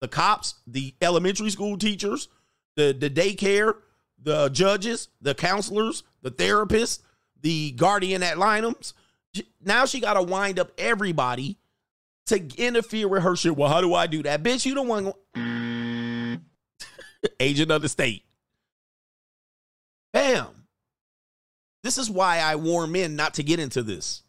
the 0.01 0.07
cops, 0.07 0.55
the 0.65 0.93
elementary 1.01 1.49
school 1.49 1.77
teachers, 1.77 2.29
the 2.75 2.95
the 2.97 3.09
daycare, 3.09 3.73
the 4.21 4.49
judges, 4.49 5.09
the 5.21 5.35
counselors, 5.35 6.03
the 6.21 6.31
therapists, 6.31 6.99
the 7.41 7.71
guardian 7.71 8.23
ad 8.23 8.37
litems. 8.37 8.93
Now 9.63 9.85
she 9.85 9.99
got 9.99 10.13
to 10.15 10.23
wind 10.23 10.59
up 10.59 10.71
everybody 10.77 11.57
to 12.27 12.41
interfere 12.57 13.07
with 13.07 13.23
her 13.23 13.35
shit. 13.35 13.55
Well, 13.55 13.69
how 13.69 13.81
do 13.81 13.93
I 13.93 14.07
do 14.07 14.23
that? 14.23 14.43
Bitch, 14.43 14.65
you 14.65 14.75
don't 14.75 14.87
want 14.87 15.15
agent 17.39 17.71
of 17.71 17.81
the 17.81 17.89
state. 17.89 18.23
Bam. 20.13 20.47
This 21.83 21.97
is 21.97 22.09
why 22.09 22.39
I 22.39 22.55
warn 22.55 22.91
men 22.91 23.15
not 23.15 23.35
to 23.35 23.43
get 23.43 23.59
into 23.59 23.83
this. 23.83 24.23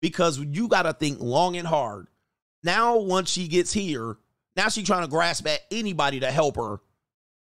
Because 0.00 0.38
you 0.38 0.68
got 0.68 0.82
to 0.82 0.92
think 0.92 1.18
long 1.20 1.56
and 1.56 1.66
hard. 1.66 2.08
Now, 2.62 2.98
once 2.98 3.30
she 3.30 3.48
gets 3.48 3.72
here, 3.72 4.16
now 4.56 4.68
she's 4.68 4.86
trying 4.86 5.02
to 5.02 5.08
grasp 5.08 5.46
at 5.46 5.60
anybody 5.70 6.20
to 6.20 6.30
help 6.30 6.56
her. 6.56 6.80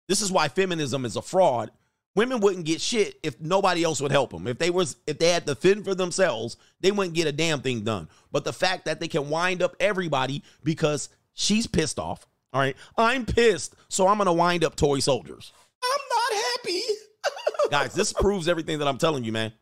This 0.07 0.21
is 0.21 0.31
why 0.31 0.47
feminism 0.47 1.05
is 1.05 1.15
a 1.15 1.21
fraud. 1.21 1.71
Women 2.15 2.41
wouldn't 2.41 2.65
get 2.65 2.81
shit 2.81 3.17
if 3.23 3.39
nobody 3.39 3.83
else 3.83 4.01
would 4.01 4.11
help 4.11 4.31
them. 4.31 4.47
If 4.47 4.57
they 4.57 4.69
was 4.69 4.97
if 5.07 5.17
they 5.17 5.29
had 5.29 5.47
to 5.47 5.55
fend 5.55 5.85
for 5.85 5.95
themselves, 5.95 6.57
they 6.81 6.91
wouldn't 6.91 7.15
get 7.15 7.27
a 7.27 7.31
damn 7.31 7.61
thing 7.61 7.81
done. 7.81 8.09
But 8.31 8.43
the 8.43 8.51
fact 8.51 8.85
that 8.85 8.99
they 8.99 9.07
can 9.07 9.29
wind 9.29 9.61
up 9.61 9.75
everybody 9.79 10.43
because 10.63 11.07
she's 11.33 11.67
pissed 11.67 11.99
off. 11.99 12.27
All 12.53 12.59
right, 12.59 12.75
I'm 12.97 13.25
pissed, 13.25 13.75
so 13.87 14.07
I'm 14.07 14.17
gonna 14.17 14.33
wind 14.33 14.65
up 14.65 14.75
toy 14.75 14.99
soldiers. 14.99 15.53
I'm 15.81 16.01
not 16.09 16.43
happy. 16.43 16.81
Guys, 17.71 17.93
this 17.93 18.11
proves 18.11 18.49
everything 18.49 18.79
that 18.79 18.89
I'm 18.89 18.97
telling 18.97 19.23
you, 19.23 19.31
man. 19.31 19.53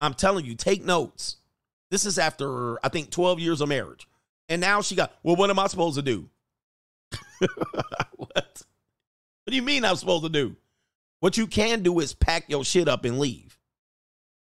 I'm 0.00 0.14
telling 0.14 0.46
you, 0.46 0.54
take 0.54 0.82
notes. 0.84 1.36
This 1.92 2.06
is 2.06 2.18
after 2.18 2.82
I 2.82 2.88
think 2.88 3.10
12 3.10 3.38
years 3.38 3.60
of 3.60 3.68
marriage, 3.68 4.08
and 4.48 4.62
now 4.62 4.80
she 4.80 4.94
got. 4.94 5.12
Well, 5.22 5.36
what 5.36 5.50
am 5.50 5.58
I 5.58 5.66
supposed 5.66 5.96
to 5.96 6.02
do? 6.02 6.30
what? 7.38 7.52
What 8.16 9.46
do 9.46 9.54
you 9.54 9.60
mean 9.60 9.84
I'm 9.84 9.96
supposed 9.96 10.22
to 10.24 10.30
do? 10.30 10.56
What 11.20 11.36
you 11.36 11.46
can 11.46 11.82
do 11.82 12.00
is 12.00 12.14
pack 12.14 12.46
your 12.48 12.64
shit 12.64 12.88
up 12.88 13.04
and 13.04 13.18
leave. 13.18 13.58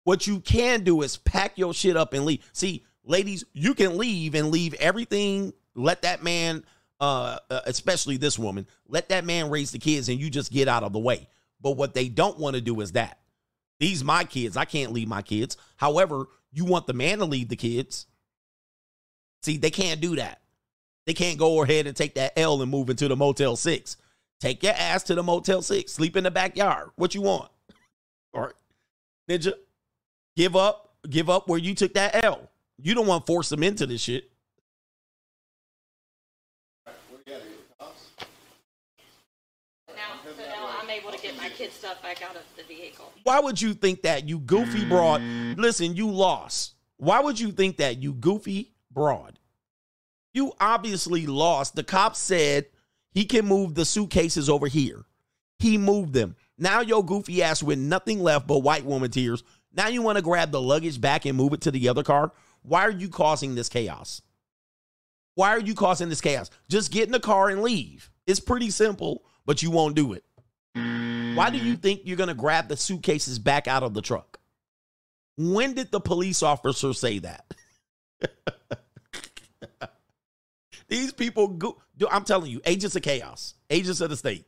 What 0.03 0.27
you 0.27 0.42
can 0.42 0.84
do 0.84 1.03
is 1.03 1.16
pack 1.16 1.58
your 1.58 1.74
shit 1.74 1.95
up 1.95 2.11
and 2.11 2.26
leave. 2.26 2.43
See, 2.51 2.84
ladies, 3.06 3.45
you 3.53 3.74
can 3.74 3.98
leave 3.98 4.35
and 4.35 4.51
leave 4.51 4.74
everything. 4.74 5.53
Let 5.74 6.01
that 6.01 6.22
man, 6.22 6.66
uh, 7.00 7.38
uh, 7.50 7.61
especially 7.66 8.17
this 8.17 8.38
woman, 8.38 8.67
let 8.90 9.08
that 9.08 9.24
man 9.24 9.50
raise 9.50 9.72
the 9.72 9.80
kids 9.80 10.09
and 10.09 10.19
you 10.19 10.30
just 10.30 10.51
get 10.51 10.67
out 10.67 10.84
of 10.84 10.92
the 10.92 11.00
way. 11.00 11.30
But 11.61 11.77
what 11.77 11.93
they 11.93 12.09
don't 12.09 12.38
want 12.38 12.56
to 12.56 12.61
do 12.61 12.82
is 12.82 12.92
that. 12.92 13.19
These 13.80 14.03
my 14.03 14.26
kids. 14.26 14.58
I 14.58 14.66
can't 14.66 14.92
leave 14.92 15.08
my 15.08 15.22
kids. 15.22 15.56
However, 15.77 16.26
you 16.51 16.66
want 16.66 16.88
the 16.88 16.93
man 16.93 17.19
to 17.19 17.26
leave 17.26 17.50
the 17.50 17.56
kids. 17.56 18.08
See, 19.43 19.58
they 19.58 19.69
can't 19.69 20.01
do 20.01 20.16
that. 20.16 20.42
They 21.06 21.14
can't 21.14 21.38
go 21.40 21.64
ahead 21.64 21.88
and 21.88 21.95
take 21.95 22.16
that 22.16 22.34
L 22.38 22.61
and 22.61 22.69
move 22.69 22.90
into 22.90 23.08
the 23.08 23.16
Motel 23.16 23.56
6. 23.56 23.98
Take 24.40 24.61
your 24.61 24.74
ass 24.74 25.03
to 25.03 25.16
the 25.16 25.24
Motel 25.24 25.61
6. 25.61 25.92
Sleep 25.92 26.17
in 26.17 26.24
the 26.24 26.32
backyard. 26.32 26.90
What 26.95 27.16
you 27.16 27.22
want? 27.22 27.50
All 28.34 28.42
right. 28.42 28.53
Ninja, 29.30 29.53
give 30.35 30.56
up. 30.56 30.84
Give 31.09 31.30
up 31.30 31.48
where 31.48 31.59
you 31.59 31.74
took 31.74 31.93
that 31.93 32.26
L. 32.26 32.50
You 32.77 32.93
don't 32.93 33.08
want 33.08 33.26
to 33.26 33.32
force 33.32 33.50
them 33.50 33.64
into 33.64 33.85
this 33.85 34.01
shit. 34.01 34.30
Now, 36.85 36.93
so 40.24 40.32
now 40.43 40.69
I'm 40.82 40.90
able 40.90 41.11
to 41.11 41.17
stuff 41.71 42.01
back 42.01 42.21
out 42.21 42.35
of 42.35 42.43
the 42.55 42.63
vehicle. 42.63 43.11
Why 43.23 43.39
would 43.39 43.61
you 43.61 43.73
think 43.73 44.03
that, 44.03 44.27
you 44.27 44.39
goofy 44.39 44.85
broad? 44.85 45.21
Listen, 45.57 45.95
you 45.95 46.09
lost. 46.09 46.75
Why 46.97 47.19
would 47.19 47.39
you 47.39 47.51
think 47.51 47.77
that, 47.77 48.01
you 48.01 48.13
goofy 48.13 48.73
broad? 48.91 49.39
You 50.33 50.53
obviously 50.59 51.25
lost. 51.25 51.75
The 51.75 51.83
cop 51.83 52.15
said 52.15 52.67
he 53.11 53.25
can 53.25 53.45
move 53.45 53.75
the 53.75 53.85
suitcases 53.85 54.49
over 54.49 54.67
here. 54.67 55.05
He 55.59 55.77
moved 55.77 56.13
them. 56.13 56.35
Now 56.57 56.81
your 56.81 57.03
goofy 57.03 57.41
ass 57.43 57.63
with 57.63 57.79
nothing 57.79 58.19
left 58.19 58.47
but 58.47 58.59
white 58.59 58.85
woman 58.85 59.11
tears. 59.11 59.43
Now 59.73 59.87
you 59.87 60.01
want 60.01 60.17
to 60.17 60.23
grab 60.23 60.51
the 60.51 60.61
luggage 60.61 61.01
back 61.01 61.25
and 61.25 61.37
move 61.37 61.53
it 61.53 61.61
to 61.61 61.71
the 61.71 61.89
other 61.89 62.03
car? 62.03 62.31
Why 62.61 62.81
are 62.81 62.91
you 62.91 63.09
causing 63.09 63.55
this 63.55 63.69
chaos? 63.69 64.21
Why 65.35 65.49
are 65.49 65.59
you 65.59 65.75
causing 65.75 66.09
this 66.09 66.21
chaos? 66.21 66.49
Just 66.67 66.91
get 66.91 67.05
in 67.05 67.11
the 67.11 67.19
car 67.19 67.49
and 67.49 67.61
leave. 67.61 68.09
It's 68.25 68.39
pretty 68.39 68.71
simple, 68.71 69.23
but 69.45 69.61
you 69.61 69.71
won't 69.71 69.95
do 69.95 70.13
it. 70.13 70.23
Why 71.38 71.49
do 71.49 71.57
you 71.57 71.75
think 71.75 72.01
you're 72.06 72.17
going 72.17 72.30
to 72.30 72.33
grab 72.33 72.67
the 72.67 72.75
suitcases 72.75 73.38
back 73.40 73.67
out 73.67 73.83
of 73.83 73.93
the 73.93 74.01
truck? 74.01 74.40
When 75.38 75.74
did 75.74 75.91
the 75.91 75.99
police 75.99 76.41
officer 76.41 76.93
say 76.93 77.19
that? 77.19 77.53
These 80.90 81.14
people 81.14 81.49
go, 81.49 81.77
I'm 82.09 82.24
telling 82.24 82.49
you, 82.49 82.61
agents 82.66 82.95
of 82.95 83.03
chaos, 83.03 83.53
agents 83.69 84.01
of 84.01 84.09
the 84.09 84.17
state. 84.17 84.45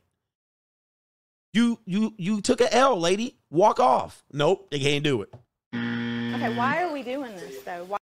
You 1.52 1.78
you 1.84 2.14
you 2.16 2.40
took 2.40 2.60
an 2.60 2.68
L, 2.70 2.98
lady. 2.98 3.36
Walk 3.50 3.80
off. 3.80 4.22
Nope, 4.32 4.70
they 4.70 4.78
can't 4.78 5.02
do 5.02 5.22
it. 5.22 5.34
Okay, 5.74 6.56
why 6.56 6.82
are 6.82 6.92
we 6.92 7.02
doing 7.02 7.34
this 7.34 7.62
though? 7.64 7.84
Why? 7.84 7.98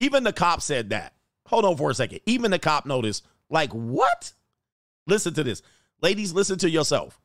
Even 0.00 0.22
the 0.22 0.32
cop 0.32 0.60
said 0.60 0.90
that. 0.90 1.14
Hold 1.46 1.64
on 1.64 1.76
for 1.76 1.90
a 1.90 1.94
second. 1.94 2.20
Even 2.26 2.50
the 2.50 2.58
cop 2.58 2.84
noticed. 2.84 3.26
Like 3.48 3.72
what? 3.72 4.32
Listen 5.06 5.32
to 5.34 5.44
this, 5.44 5.62
ladies. 6.02 6.34
Listen 6.34 6.58
to 6.58 6.68
yourself. 6.68 7.18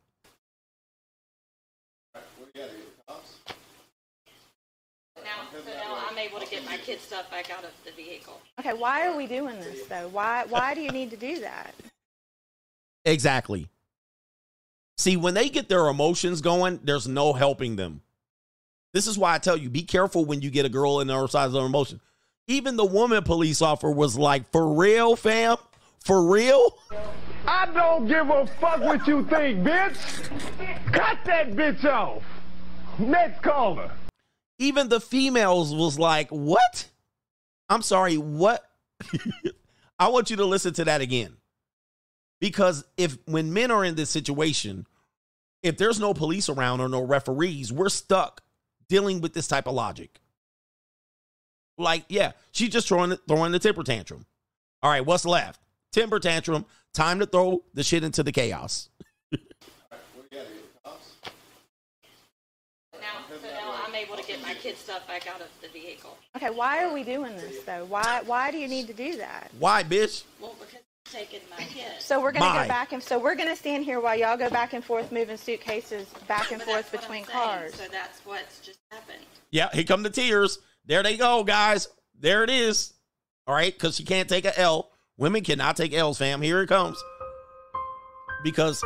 Now, 5.23 5.47
so 5.51 5.59
now 5.65 5.97
I'm 6.09 6.15
able 6.83 6.91
to 6.91 6.91
get 6.91 6.91
my 6.91 6.93
kids' 6.93 7.03
stuff 7.03 7.31
back 7.31 7.51
out 7.51 7.63
of 7.63 7.71
the 7.85 7.91
vehicle. 7.91 8.39
Okay, 8.59 8.73
why 8.73 9.07
are 9.07 9.15
we 9.15 9.27
doing 9.27 9.59
this 9.59 9.85
though? 9.87 10.07
Why 10.09 10.45
why 10.47 10.73
do 10.73 10.81
you 10.81 10.91
need 10.91 11.11
to 11.11 11.17
do 11.17 11.39
that? 11.41 11.73
Exactly. 13.05 13.67
See, 14.97 15.17
when 15.17 15.33
they 15.33 15.49
get 15.49 15.69
their 15.69 15.87
emotions 15.87 16.41
going, 16.41 16.79
there's 16.83 17.07
no 17.07 17.33
helping 17.33 17.75
them. 17.75 18.01
This 18.93 19.07
is 19.07 19.17
why 19.17 19.33
I 19.33 19.39
tell 19.39 19.57
you, 19.57 19.69
be 19.69 19.81
careful 19.81 20.23
when 20.23 20.41
you 20.41 20.51
get 20.51 20.65
a 20.65 20.69
girl 20.69 20.99
in 20.99 21.09
her 21.09 21.27
size 21.27 21.47
of 21.47 21.59
her 21.59 21.65
emotion. 21.65 21.99
Even 22.47 22.75
the 22.75 22.85
woman 22.85 23.23
police 23.23 23.61
officer 23.61 23.89
was 23.89 24.17
like, 24.17 24.51
for 24.51 24.73
real, 24.73 25.15
fam? 25.15 25.57
For 25.99 26.29
real? 26.29 26.77
I 27.47 27.65
don't 27.73 28.07
give 28.07 28.29
a 28.29 28.45
fuck 28.61 28.79
what 28.81 29.07
you 29.07 29.25
think, 29.25 29.63
bitch. 29.63 30.29
Cut 30.91 31.17
that 31.25 31.51
bitch 31.53 31.83
off. 31.85 32.21
Next 32.99 33.41
caller. 33.41 33.91
Even 34.63 34.87
the 34.87 35.01
females 35.01 35.75
was 35.75 35.99
like, 35.99 36.29
what? 36.29 36.87
I'm 37.67 37.81
sorry, 37.81 38.15
what? 38.15 38.63
I 39.99 40.07
want 40.07 40.29
you 40.29 40.37
to 40.37 40.45
listen 40.45 40.73
to 40.75 40.85
that 40.85 41.01
again. 41.01 41.35
Because 42.39 42.85
if 42.95 43.17
when 43.25 43.51
men 43.51 43.71
are 43.71 43.83
in 43.83 43.95
this 43.95 44.09
situation, 44.09 44.87
if 45.63 45.77
there's 45.77 45.99
no 45.99 46.13
police 46.13 46.47
around 46.47 46.79
or 46.79 46.87
no 46.87 47.01
referees, 47.01 47.73
we're 47.73 47.89
stuck 47.89 48.41
dealing 48.87 49.19
with 49.19 49.33
this 49.33 49.49
type 49.49 49.67
of 49.67 49.73
logic. 49.73 50.21
Like, 51.77 52.05
yeah, 52.07 52.31
she's 52.51 52.69
just 52.69 52.87
throwing 52.87 53.17
throwing 53.27 53.51
the 53.51 53.59
temper 53.59 53.83
tantrum. 53.83 54.25
All 54.81 54.89
right, 54.89 55.05
what's 55.05 55.25
left? 55.25 55.59
Temper 55.91 56.19
tantrum. 56.19 56.65
Time 56.93 57.19
to 57.19 57.25
throw 57.25 57.65
the 57.73 57.83
shit 57.83 58.05
into 58.05 58.23
the 58.23 58.31
chaos. 58.31 58.87
Now, 59.33 59.39
so 63.29 63.35
now 63.43 63.73
I'm 63.83 63.91
able 64.03 64.17
to 64.17 64.23
get 64.27 64.41
my 64.41 64.53
kids' 64.53 64.79
stuff 64.79 65.07
back 65.07 65.27
out 65.27 65.41
of 65.41 65.47
the 65.61 65.67
vehicle. 65.69 66.17
Okay, 66.35 66.49
why 66.49 66.83
are 66.83 66.93
we 66.93 67.03
doing 67.03 67.35
this 67.35 67.63
though? 67.63 67.85
Why 67.85 68.21
why 68.25 68.51
do 68.51 68.57
you 68.57 68.67
need 68.67 68.87
to 68.87 68.93
do 68.93 69.17
that? 69.17 69.51
Why, 69.59 69.83
bitch? 69.83 70.23
Well, 70.39 70.55
because 70.59 70.75
I'm 70.75 71.11
taking 71.19 71.39
my 71.49 71.63
kids. 71.63 72.03
So 72.05 72.21
we're 72.21 72.31
gonna 72.31 72.45
My. 72.45 72.61
go 72.63 72.67
back 72.67 72.91
and 72.93 73.01
so 73.01 73.17
we're 73.19 73.35
gonna 73.35 73.55
stand 73.55 73.85
here 73.85 73.99
while 73.99 74.17
y'all 74.17 74.37
go 74.37 74.49
back 74.49 74.73
and 74.73 74.83
forth 74.83 75.11
moving 75.11 75.37
suitcases 75.37 76.07
back 76.27 76.51
and 76.51 76.59
But 76.59 76.67
forth 76.67 76.91
that's 76.91 76.93
what 76.93 77.03
I'm 77.03 77.21
between 77.21 77.25
saying, 77.25 77.47
cars. 77.47 77.75
So 77.75 77.83
that's 77.91 78.19
what's 78.25 78.59
just 78.59 78.79
happened. 78.91 79.19
Yeah, 79.51 79.69
here 79.73 79.83
come 79.83 80.03
the 80.03 80.09
tears. 80.09 80.59
There 80.85 81.03
they 81.03 81.17
go, 81.17 81.43
guys. 81.43 81.87
There 82.19 82.43
it 82.43 82.49
is. 82.49 82.93
All 83.47 83.55
right, 83.55 83.73
because 83.73 83.97
she 83.97 84.03
can't 84.03 84.29
take 84.29 84.45
a 84.45 84.57
L. 84.57 84.89
Women 85.17 85.43
cannot 85.43 85.75
take 85.77 85.93
L's, 85.93 86.17
fam. 86.17 86.41
Here 86.41 86.61
it 86.61 86.67
comes. 86.67 87.01
Because 88.43 88.83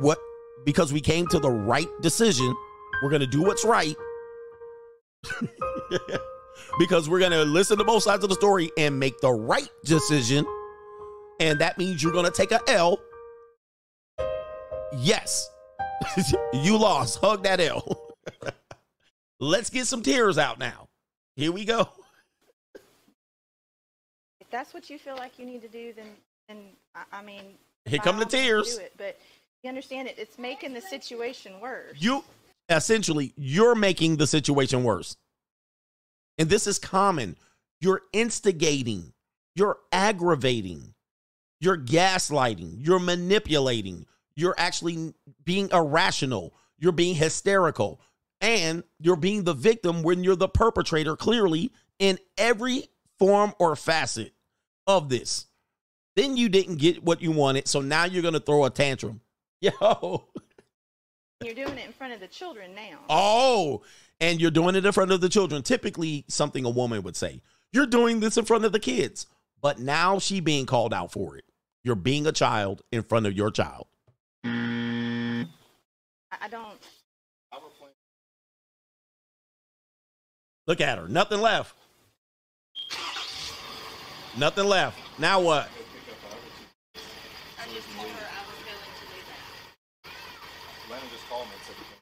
what? 0.00 0.18
Because 0.64 0.92
we 0.92 1.00
came 1.00 1.26
to 1.28 1.38
the 1.38 1.50
right 1.50 1.88
decision. 2.00 2.54
We're 3.02 3.10
gonna 3.10 3.26
do 3.26 3.42
what's 3.42 3.64
right. 3.64 3.96
because 6.78 7.08
we're 7.08 7.20
gonna 7.20 7.44
listen 7.44 7.78
to 7.78 7.84
both 7.84 8.02
sides 8.02 8.22
of 8.22 8.30
the 8.30 8.34
story 8.34 8.70
and 8.76 8.98
make 8.98 9.20
the 9.20 9.32
right 9.32 9.68
decision. 9.84 10.46
And 11.40 11.58
that 11.60 11.78
means 11.78 12.02
you're 12.02 12.12
gonna 12.12 12.30
take 12.30 12.52
a 12.52 12.60
L. 12.68 12.98
Yes. 14.96 15.50
you 16.52 16.76
lost. 16.76 17.18
Hug 17.20 17.42
that 17.44 17.60
L. 17.60 18.14
Let's 19.40 19.70
get 19.70 19.86
some 19.86 20.02
tears 20.02 20.38
out 20.38 20.58
now. 20.58 20.88
Here 21.36 21.52
we 21.52 21.64
go. 21.64 21.88
If 24.40 24.50
that's 24.50 24.74
what 24.74 24.90
you 24.90 24.98
feel 24.98 25.16
like 25.16 25.38
you 25.38 25.46
need 25.46 25.62
to 25.62 25.68
do, 25.68 25.92
then, 25.92 26.06
then 26.48 26.58
I, 26.94 27.18
I 27.18 27.22
mean, 27.22 27.42
Here 27.84 28.00
come 28.00 28.18
the 28.18 28.24
tears. 28.24 28.76
Do 28.76 28.82
it. 28.82 28.92
But 28.96 29.18
you 29.62 29.68
understand 29.68 30.08
it? 30.08 30.16
It's 30.18 30.38
making 30.38 30.74
the 30.74 30.80
situation 30.80 31.60
worse. 31.60 31.96
You 31.98 32.24
essentially 32.68 33.32
you're 33.36 33.74
making 33.74 34.16
the 34.16 34.26
situation 34.26 34.84
worse. 34.84 35.16
And 36.38 36.48
this 36.48 36.66
is 36.66 36.78
common. 36.78 37.36
You're 37.80 38.02
instigating, 38.12 39.12
you're 39.54 39.78
aggravating, 39.92 40.94
you're 41.60 41.78
gaslighting, 41.78 42.74
you're 42.78 42.98
manipulating, 42.98 44.06
you're 44.34 44.54
actually 44.58 45.14
being 45.44 45.68
irrational, 45.72 46.54
you're 46.78 46.92
being 46.92 47.14
hysterical, 47.14 48.00
and 48.40 48.84
you're 49.00 49.16
being 49.16 49.44
the 49.44 49.54
victim 49.54 50.02
when 50.02 50.22
you're 50.22 50.36
the 50.36 50.48
perpetrator 50.48 51.16
clearly 51.16 51.72
in 51.98 52.18
every 52.36 52.84
form 53.18 53.52
or 53.58 53.74
facet 53.74 54.32
of 54.86 55.08
this. 55.08 55.46
Then 56.16 56.36
you 56.36 56.48
didn't 56.48 56.76
get 56.76 57.02
what 57.02 57.22
you 57.22 57.32
wanted, 57.32 57.68
so 57.68 57.80
now 57.80 58.04
you're 58.04 58.22
going 58.22 58.34
to 58.34 58.40
throw 58.40 58.64
a 58.64 58.70
tantrum. 58.70 59.20
Yo. 59.60 60.28
You're 61.44 61.54
doing 61.54 61.78
it 61.78 61.86
in 61.86 61.92
front 61.92 62.12
of 62.12 62.18
the 62.18 62.26
children 62.26 62.74
now. 62.74 62.98
Oh, 63.08 63.82
and 64.20 64.40
you're 64.40 64.50
doing 64.50 64.74
it 64.74 64.84
in 64.84 64.90
front 64.90 65.12
of 65.12 65.20
the 65.20 65.28
children. 65.28 65.62
Typically, 65.62 66.24
something 66.26 66.64
a 66.64 66.70
woman 66.70 67.04
would 67.04 67.14
say. 67.14 67.40
You're 67.72 67.86
doing 67.86 68.18
this 68.18 68.36
in 68.36 68.44
front 68.44 68.64
of 68.64 68.72
the 68.72 68.80
kids. 68.80 69.26
But 69.60 69.78
now 69.78 70.18
she 70.18 70.40
being 70.40 70.66
called 70.66 70.92
out 70.92 71.12
for 71.12 71.36
it. 71.36 71.44
You're 71.84 71.94
being 71.94 72.26
a 72.26 72.32
child 72.32 72.82
in 72.90 73.04
front 73.04 73.26
of 73.26 73.34
your 73.34 73.52
child. 73.52 73.86
I, 74.44 75.46
I 76.32 76.48
don't. 76.50 76.78
Look 80.66 80.80
at 80.80 80.98
her. 80.98 81.08
Nothing 81.08 81.40
left. 81.40 81.74
Nothing 84.36 84.66
left. 84.66 84.98
Now 85.18 85.40
what? 85.40 85.68
Lennon 90.90 91.04
just 91.12 91.28
called 91.28 91.46
me 91.48 91.52
and 91.54 91.62
said 91.64 91.76
he 91.76 91.84
can 91.84 92.00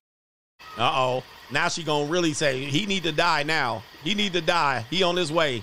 Uh 0.79 0.93
oh. 0.95 1.25
Now 1.51 1.69
she 1.69 1.83
gonna 1.83 2.07
really 2.11 2.33
say 2.33 2.65
he 2.65 2.87
need 2.87 3.05
to 3.05 3.13
die 3.13 3.43
now. 3.43 3.83
He 4.03 4.15
need 4.15 4.33
to 4.35 4.41
die. 4.41 4.85
He 4.91 5.03
on 5.03 5.17
his 5.17 5.33
way. 5.33 5.63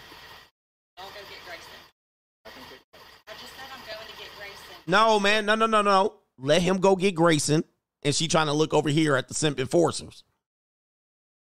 No, 4.87 5.19
man. 5.19 5.45
No, 5.45 5.55
no, 5.55 5.65
no, 5.65 5.81
no. 5.81 6.15
Let 6.37 6.61
him 6.61 6.77
go 6.77 6.95
get 6.95 7.15
Grayson. 7.15 7.63
And 8.03 8.13
she 8.13 8.27
trying 8.27 8.47
to 8.47 8.53
look 8.53 8.73
over 8.73 8.89
here 8.89 9.15
at 9.15 9.29
the 9.29 9.33
simp 9.33 9.59
enforcers. 9.59 10.23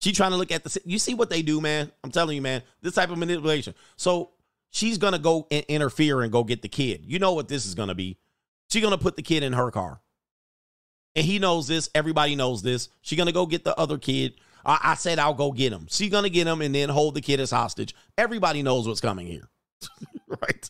She 0.01 0.13
trying 0.13 0.31
to 0.31 0.37
look 0.37 0.51
at 0.51 0.63
the. 0.63 0.81
You 0.85 0.97
see 0.97 1.13
what 1.13 1.29
they 1.29 1.41
do, 1.41 1.61
man? 1.61 1.91
I'm 2.03 2.11
telling 2.11 2.35
you, 2.35 2.41
man. 2.41 2.63
This 2.81 2.95
type 2.95 3.11
of 3.11 3.17
manipulation. 3.17 3.75
So 3.97 4.31
she's 4.71 4.97
gonna 4.97 5.19
go 5.19 5.45
and 5.51 5.65
interfere 5.67 6.21
and 6.21 6.31
go 6.31 6.43
get 6.43 6.61
the 6.61 6.69
kid. 6.69 7.03
You 7.05 7.19
know 7.19 7.33
what 7.33 7.47
this 7.49 7.65
is 7.65 7.75
gonna 7.75 7.95
be? 7.95 8.17
She's 8.69 8.81
gonna 8.81 8.97
put 8.97 9.15
the 9.15 9.21
kid 9.21 9.43
in 9.43 9.53
her 9.53 9.69
car, 9.71 10.01
and 11.15 11.25
he 11.25 11.39
knows 11.39 11.67
this. 11.67 11.89
Everybody 11.95 12.35
knows 12.35 12.61
this. 12.61 12.89
She's 13.01 13.17
gonna 13.17 13.31
go 13.31 13.45
get 13.45 13.63
the 13.63 13.77
other 13.77 13.97
kid. 13.97 14.35
I, 14.65 14.79
I 14.83 14.95
said 14.95 15.19
I'll 15.19 15.33
go 15.33 15.51
get 15.51 15.73
him. 15.73 15.87
She's 15.89 16.11
gonna 16.11 16.29
get 16.29 16.47
him 16.47 16.61
and 16.61 16.73
then 16.73 16.89
hold 16.89 17.15
the 17.15 17.21
kid 17.21 17.39
as 17.39 17.51
hostage. 17.51 17.95
Everybody 18.17 18.63
knows 18.63 18.87
what's 18.87 19.01
coming 19.01 19.27
here, 19.27 19.49
right? 20.27 20.69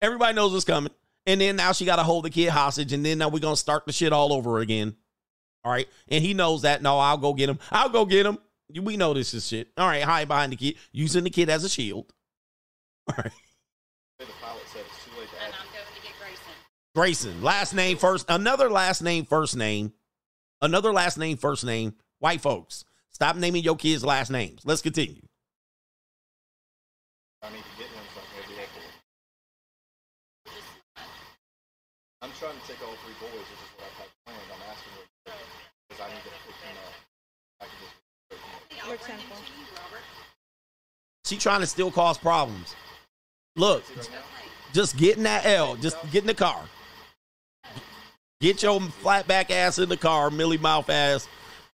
Everybody 0.00 0.34
knows 0.34 0.52
what's 0.52 0.64
coming. 0.64 0.92
And 1.26 1.40
then 1.40 1.56
now 1.56 1.72
she 1.72 1.84
got 1.84 1.96
to 1.96 2.02
hold 2.02 2.24
the 2.24 2.30
kid 2.30 2.48
hostage. 2.48 2.92
And 2.92 3.04
then 3.04 3.18
now 3.18 3.28
we're 3.28 3.40
to 3.40 3.56
start 3.56 3.84
the 3.86 3.92
shit 3.92 4.12
all 4.12 4.32
over 4.32 4.60
again. 4.60 4.96
All 5.64 5.72
right. 5.72 5.88
And 6.08 6.24
he 6.24 6.34
knows 6.34 6.62
that. 6.62 6.82
No, 6.82 6.98
I'll 6.98 7.18
go 7.18 7.34
get 7.34 7.50
him. 7.50 7.58
I'll 7.70 7.90
go 7.90 8.06
get 8.06 8.24
him. 8.24 8.38
We 8.82 8.96
know 8.96 9.12
this 9.12 9.34
is 9.34 9.46
shit. 9.46 9.68
All 9.76 9.86
right. 9.86 10.02
Hide 10.02 10.28
behind 10.28 10.52
the 10.52 10.56
kid, 10.56 10.76
using 10.92 11.24
the 11.24 11.30
kid 11.30 11.50
as 11.50 11.64
a 11.64 11.68
shield. 11.68 12.12
All 13.08 13.16
right. 13.18 13.32
The 14.18 14.26
pilot 14.40 14.62
said 14.72 14.82
it's 14.88 15.04
too 15.04 15.20
late 15.20 15.28
to 15.30 15.42
add. 15.42 15.52
Grayson, 16.98 17.44
last 17.44 17.74
name 17.74 17.96
first. 17.96 18.26
Another 18.28 18.68
last 18.68 19.04
name, 19.04 19.24
first 19.24 19.56
name. 19.56 19.92
Another 20.60 20.92
last 20.92 21.16
name, 21.16 21.36
first 21.36 21.64
name. 21.64 21.94
White 22.18 22.40
folks, 22.40 22.84
stop 23.10 23.36
naming 23.36 23.62
your 23.62 23.76
kids 23.76 24.04
last 24.04 24.32
names. 24.32 24.62
Let's 24.64 24.82
continue. 24.82 25.22
I 27.40 27.50
need 27.50 27.58
to 27.58 27.78
get 27.78 27.86
him 27.86 28.02
something 28.12 28.42
to 28.42 28.48
be 28.48 28.54
able 28.54 28.82
I'm 32.20 32.32
trying 32.32 32.58
to 32.58 32.66
take 32.66 32.82
all 32.84 32.94
three 33.04 33.14
boys, 33.20 33.46
which 33.46 33.62
is 33.62 33.70
what 33.76 33.86
I've 33.86 33.94
had 33.94 34.08
planned. 34.26 34.50
I'm 34.52 34.62
asking 34.68 34.92
what 34.98 35.06
because 35.88 36.02
I 36.04 36.08
need 36.08 36.24
to 36.24 36.30
pick 36.34 36.58
them 36.66 36.76
up. 36.82 36.94
I 37.60 37.64
can 37.66 37.78
just 37.78 37.94
pick 38.28 38.40
them 38.40 38.82
up. 38.82 38.88
We're 38.88 38.96
temple. 38.96 39.36
She 41.26 41.36
trying 41.36 41.60
to 41.60 41.66
still 41.68 41.92
cause 41.92 42.18
problems. 42.18 42.74
Look, 43.54 43.84
just 44.72 44.96
get 44.96 45.16
in 45.16 45.22
that 45.22 45.46
L. 45.46 45.76
Just 45.76 45.96
get 46.10 46.24
in 46.24 46.26
the 46.26 46.34
car. 46.34 46.64
Get 48.40 48.62
your 48.62 48.80
flat 48.80 49.26
back 49.26 49.50
ass 49.50 49.80
in 49.80 49.88
the 49.88 49.96
car, 49.96 50.30
Millie 50.30 50.58
Mouth 50.58 50.88
ass. 50.90 51.26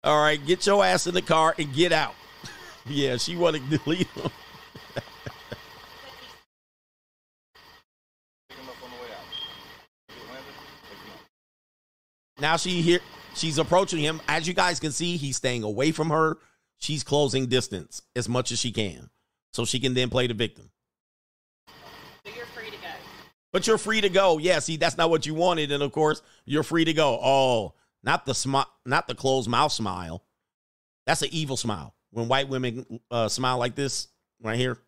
All 0.05 0.23
right, 0.23 0.45
get 0.47 0.65
your 0.65 0.85
ass 0.85 1.09
in 1.09 1.15
the 1.15 1.23
car 1.23 1.55
and 1.59 1.73
get 1.75 1.91
out. 1.91 2.15
yeah, 2.87 3.17
she 3.17 3.35
wanted 3.35 3.69
to 3.69 3.79
delete 3.85 4.07
him. 4.09 4.31
Now 12.39 12.57
she 12.57 12.83
here. 12.83 13.01
She's 13.35 13.59
approaching 13.59 14.01
him. 14.01 14.21
As 14.29 14.47
you 14.47 14.55
guys 14.55 14.79
can 14.81 14.93
see, 14.93 15.17
he's 15.17 15.37
staying 15.37 15.63
away 15.63 15.93
from 15.93 16.11
her. 16.11 16.39
She's 16.79 17.05
closing 17.05 17.47
distance 17.47 18.03
as 18.17 18.29
much 18.29 18.51
as 18.53 18.59
she 18.59 18.73
can, 18.73 19.11
so 19.53 19.65
she 19.65 19.79
can 19.81 19.95
then 19.95 20.11
play 20.11 20.27
the 20.27 20.35
victim. 20.35 20.71
But 22.25 22.37
you're 22.37 22.47
free 22.47 22.67
to 22.67 22.77
go. 22.77 22.89
But 23.53 23.67
you're 23.67 23.79
free 23.79 24.01
to 24.01 24.09
go. 24.09 24.39
Yeah, 24.39 24.59
see, 24.61 24.77
that's 24.77 24.97
not 24.97 25.11
what 25.11 25.27
you 25.27 25.35
wanted, 25.35 25.71
and 25.73 25.83
of 25.83 25.93
course, 25.93 26.23
you're 26.47 26.63
free 26.63 26.85
to 26.85 26.93
go. 26.93 27.19
Oh, 27.23 27.75
not 28.03 28.25
the 28.25 28.33
smi- 28.33 28.67
not 28.87 29.07
the 29.07 29.15
closed 29.15 29.49
mouth 29.49 29.73
smile. 29.73 30.23
That's 31.07 31.23
an 31.23 31.29
evil 31.33 31.57
smile. 31.57 31.95
When 32.11 32.29
white 32.29 32.49
women 32.49 33.01
uh, 33.11 33.29
smile 33.29 33.59
like 33.59 33.75
this, 33.75 34.09
right 34.43 34.59
here, 34.59 34.79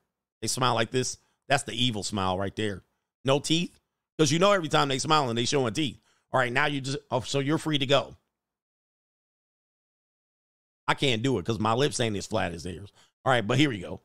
they 0.41 0.49
smile 0.49 0.75
like 0.75 0.91
this. 0.91 1.19
That's 1.49 1.65
the 1.65 1.73
evil 1.73 2.03
smile 2.03 2.39
right 2.39 2.55
there. 2.57 2.83
No 3.25 3.39
teeth, 3.39 3.79
because 4.17 4.33
you 4.33 4.39
know 4.39 4.53
every 4.53 4.69
time 4.69 4.89
they 4.89 4.99
smile 4.99 5.29
and 5.29 5.37
they 5.37 5.45
showing 5.45 5.75
teeth. 5.75 5.99
All 6.33 6.41
right, 6.41 6.53
now 6.53 6.67
you 6.67 6.81
just 6.81 6.99
oh, 7.11 7.21
so 7.21 7.39
you're 7.41 7.59
free 7.59 7.79
to 7.79 7.87
go. 7.87 8.17
I 10.87 10.95
can't 10.95 11.23
do 11.23 11.39
it 11.39 11.43
because 11.43 11.59
my 11.59 11.73
lips 11.73 12.01
ain't 12.01 12.17
as 12.17 12.27
flat 12.27 12.53
as 12.53 12.63
theirs. 12.63 12.93
All 13.25 13.33
right, 13.33 13.47
but 13.47 13.59
here 13.59 13.71
we 13.71 13.81
go. 13.81 14.01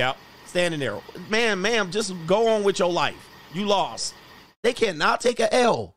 Yep. 0.00 0.16
Standing 0.46 0.80
there. 0.80 0.98
Man, 1.28 1.60
ma'am, 1.60 1.90
just 1.90 2.14
go 2.26 2.48
on 2.48 2.64
with 2.64 2.78
your 2.78 2.90
life. 2.90 3.28
You 3.52 3.66
lost. 3.66 4.14
They 4.62 4.72
cannot 4.72 5.20
take 5.20 5.40
a 5.40 5.54
L. 5.54 5.94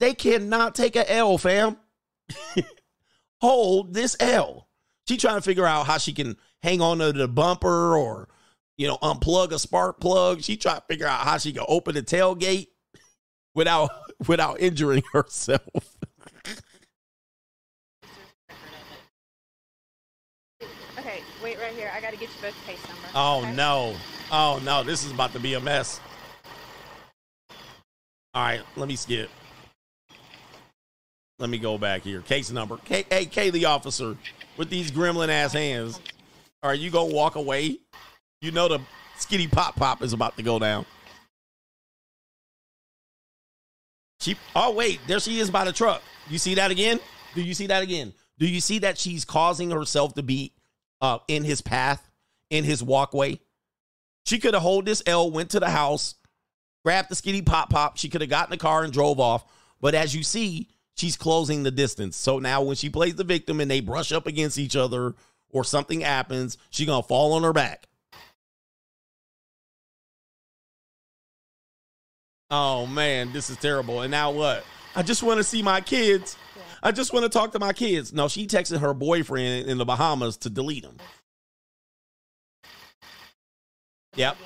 They 0.00 0.12
cannot 0.12 0.74
take 0.74 0.96
a 0.96 1.10
L, 1.10 1.38
fam. 1.38 1.78
Hold 3.40 3.94
this 3.94 4.18
L. 4.20 4.68
She 5.08 5.16
trying 5.16 5.36
to 5.36 5.40
figure 5.40 5.64
out 5.64 5.86
how 5.86 5.96
she 5.96 6.12
can 6.12 6.36
hang 6.62 6.82
on 6.82 6.98
to 6.98 7.10
the 7.10 7.26
bumper 7.26 7.96
or, 7.96 8.28
you 8.76 8.86
know, 8.86 8.98
unplug 8.98 9.52
a 9.52 9.58
spark 9.58 9.98
plug. 9.98 10.42
She 10.42 10.58
trying 10.58 10.80
to 10.80 10.86
figure 10.90 11.06
out 11.06 11.20
how 11.20 11.38
she 11.38 11.54
can 11.54 11.64
open 11.66 11.94
the 11.94 12.02
tailgate 12.02 12.66
without 13.54 13.88
without 14.28 14.60
injuring 14.60 15.04
herself. 15.14 15.62
Okay, 21.06 21.22
wait 21.40 21.58
right 21.60 21.72
here. 21.72 21.90
I 21.94 22.00
got 22.00 22.10
to 22.10 22.15
get 22.26 22.36
you 22.36 22.42
both 22.42 22.66
case 22.66 22.88
number. 22.88 23.08
Oh 23.14 23.40
okay? 23.40 23.52
no. 23.54 23.94
Oh 24.30 24.60
no, 24.64 24.82
this 24.82 25.04
is 25.04 25.12
about 25.12 25.32
to 25.32 25.40
be 25.40 25.54
a 25.54 25.60
mess. 25.60 26.00
All 28.34 28.42
right, 28.42 28.60
let 28.76 28.88
me 28.88 28.96
skip. 28.96 29.30
Let 31.38 31.50
me 31.50 31.58
go 31.58 31.78
back 31.78 32.02
here. 32.02 32.20
Case 32.22 32.50
number. 32.50 32.78
K- 32.78 33.06
hey, 33.10 33.26
K, 33.26 33.50
the 33.50 33.66
officer, 33.66 34.16
with 34.56 34.70
these 34.70 34.90
gremlin 34.90 35.28
ass 35.28 35.52
hands. 35.52 36.00
Are 36.62 36.74
you 36.74 36.90
gonna 36.90 37.12
walk 37.12 37.36
away? 37.36 37.78
You 38.40 38.50
know 38.50 38.68
the 38.68 38.80
skinny 39.18 39.46
pop 39.46 39.76
pop 39.76 40.02
is 40.02 40.12
about 40.12 40.36
to 40.36 40.42
go 40.42 40.58
down. 40.58 40.86
She. 44.20 44.36
Oh 44.54 44.72
wait, 44.72 45.00
there 45.06 45.20
she 45.20 45.38
is 45.38 45.50
by 45.50 45.64
the 45.64 45.72
truck. 45.72 46.02
You 46.28 46.38
see 46.38 46.54
that 46.54 46.70
again? 46.70 46.98
Do 47.34 47.42
you 47.42 47.54
see 47.54 47.66
that 47.66 47.82
again? 47.82 48.12
Do 48.38 48.46
you 48.46 48.60
see 48.60 48.80
that 48.80 48.98
she's 48.98 49.24
causing 49.24 49.70
herself 49.70 50.14
to 50.14 50.22
be 50.22 50.52
uh, 51.00 51.18
in 51.28 51.44
his 51.44 51.60
path, 51.60 52.08
in 52.50 52.64
his 52.64 52.82
walkway? 52.82 53.40
She 54.24 54.38
could 54.38 54.54
have 54.54 54.62
hold 54.62 54.86
this 54.86 55.02
L, 55.06 55.30
went 55.30 55.50
to 55.50 55.60
the 55.60 55.70
house, 55.70 56.16
grabbed 56.84 57.10
the 57.10 57.14
skinny 57.14 57.42
pop 57.42 57.70
pop. 57.70 57.96
She 57.96 58.08
could 58.08 58.20
have 58.20 58.30
got 58.30 58.48
in 58.48 58.50
the 58.50 58.56
car 58.56 58.82
and 58.82 58.92
drove 58.92 59.20
off. 59.20 59.44
But 59.80 59.94
as 59.94 60.14
you 60.14 60.22
see, 60.22 60.68
she's 60.96 61.16
closing 61.16 61.62
the 61.62 61.70
distance. 61.70 62.16
So 62.16 62.38
now 62.38 62.62
when 62.62 62.76
she 62.76 62.90
plays 62.90 63.14
the 63.14 63.24
victim 63.24 63.60
and 63.60 63.70
they 63.70 63.80
brush 63.80 64.12
up 64.12 64.26
against 64.26 64.58
each 64.58 64.74
other 64.74 65.14
or 65.50 65.64
something 65.64 66.00
happens, 66.00 66.58
she 66.70 66.86
gonna 66.86 67.02
fall 67.02 67.34
on 67.34 67.42
her 67.42 67.52
back. 67.52 67.86
Oh 72.50 72.86
man, 72.86 73.32
this 73.32 73.50
is 73.50 73.56
terrible. 73.56 74.02
And 74.02 74.10
now 74.10 74.30
what? 74.30 74.64
I 74.94 75.02
just 75.02 75.22
want 75.22 75.38
to 75.38 75.44
see 75.44 75.62
my 75.62 75.80
kids. 75.80 76.36
I 76.82 76.92
just 76.92 77.12
want 77.12 77.24
to 77.24 77.28
talk 77.28 77.52
to 77.52 77.58
my 77.58 77.72
kids. 77.72 78.12
No, 78.12 78.28
she 78.28 78.46
texted 78.46 78.78
her 78.78 78.94
boyfriend 78.94 79.68
in 79.68 79.78
the 79.78 79.84
Bahamas 79.84 80.36
to 80.38 80.50
delete 80.50 80.84
him. 80.84 80.96
Yep. 84.16 84.36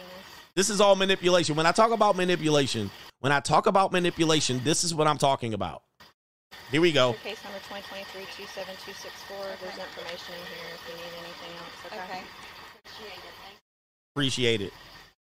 This 0.55 0.69
is 0.69 0.79
all 0.81 0.97
manipulation. 0.97 1.55
When 1.57 1.67
I 1.67 1.73
talk 1.73 1.93
about 1.93 2.17
manipulation, 2.17 2.91
when 3.21 3.33
I 3.33 3.41
talk 3.41 3.67
about 3.67 3.93
manipulation, 3.93 4.61
this 4.65 4.85
is 4.85 4.95
what 4.95 5.07
I'm 5.07 5.19
talking 5.19 5.55
about. 5.55 5.83
Here 6.71 6.81
we 6.81 6.93
go. 6.93 7.15
Case 7.23 7.43
number 7.45 7.59
2023-27264. 7.61 9.61
There's 9.61 9.79
information 9.79 10.35
in 10.35 10.47
here 10.47 10.67
if 10.75 10.83
you 10.89 10.95
need 10.97 11.13
anything 11.19 11.53
else. 11.59 11.87
Okay. 11.87 12.23
Appreciate 14.15 14.61
it. 14.61 14.73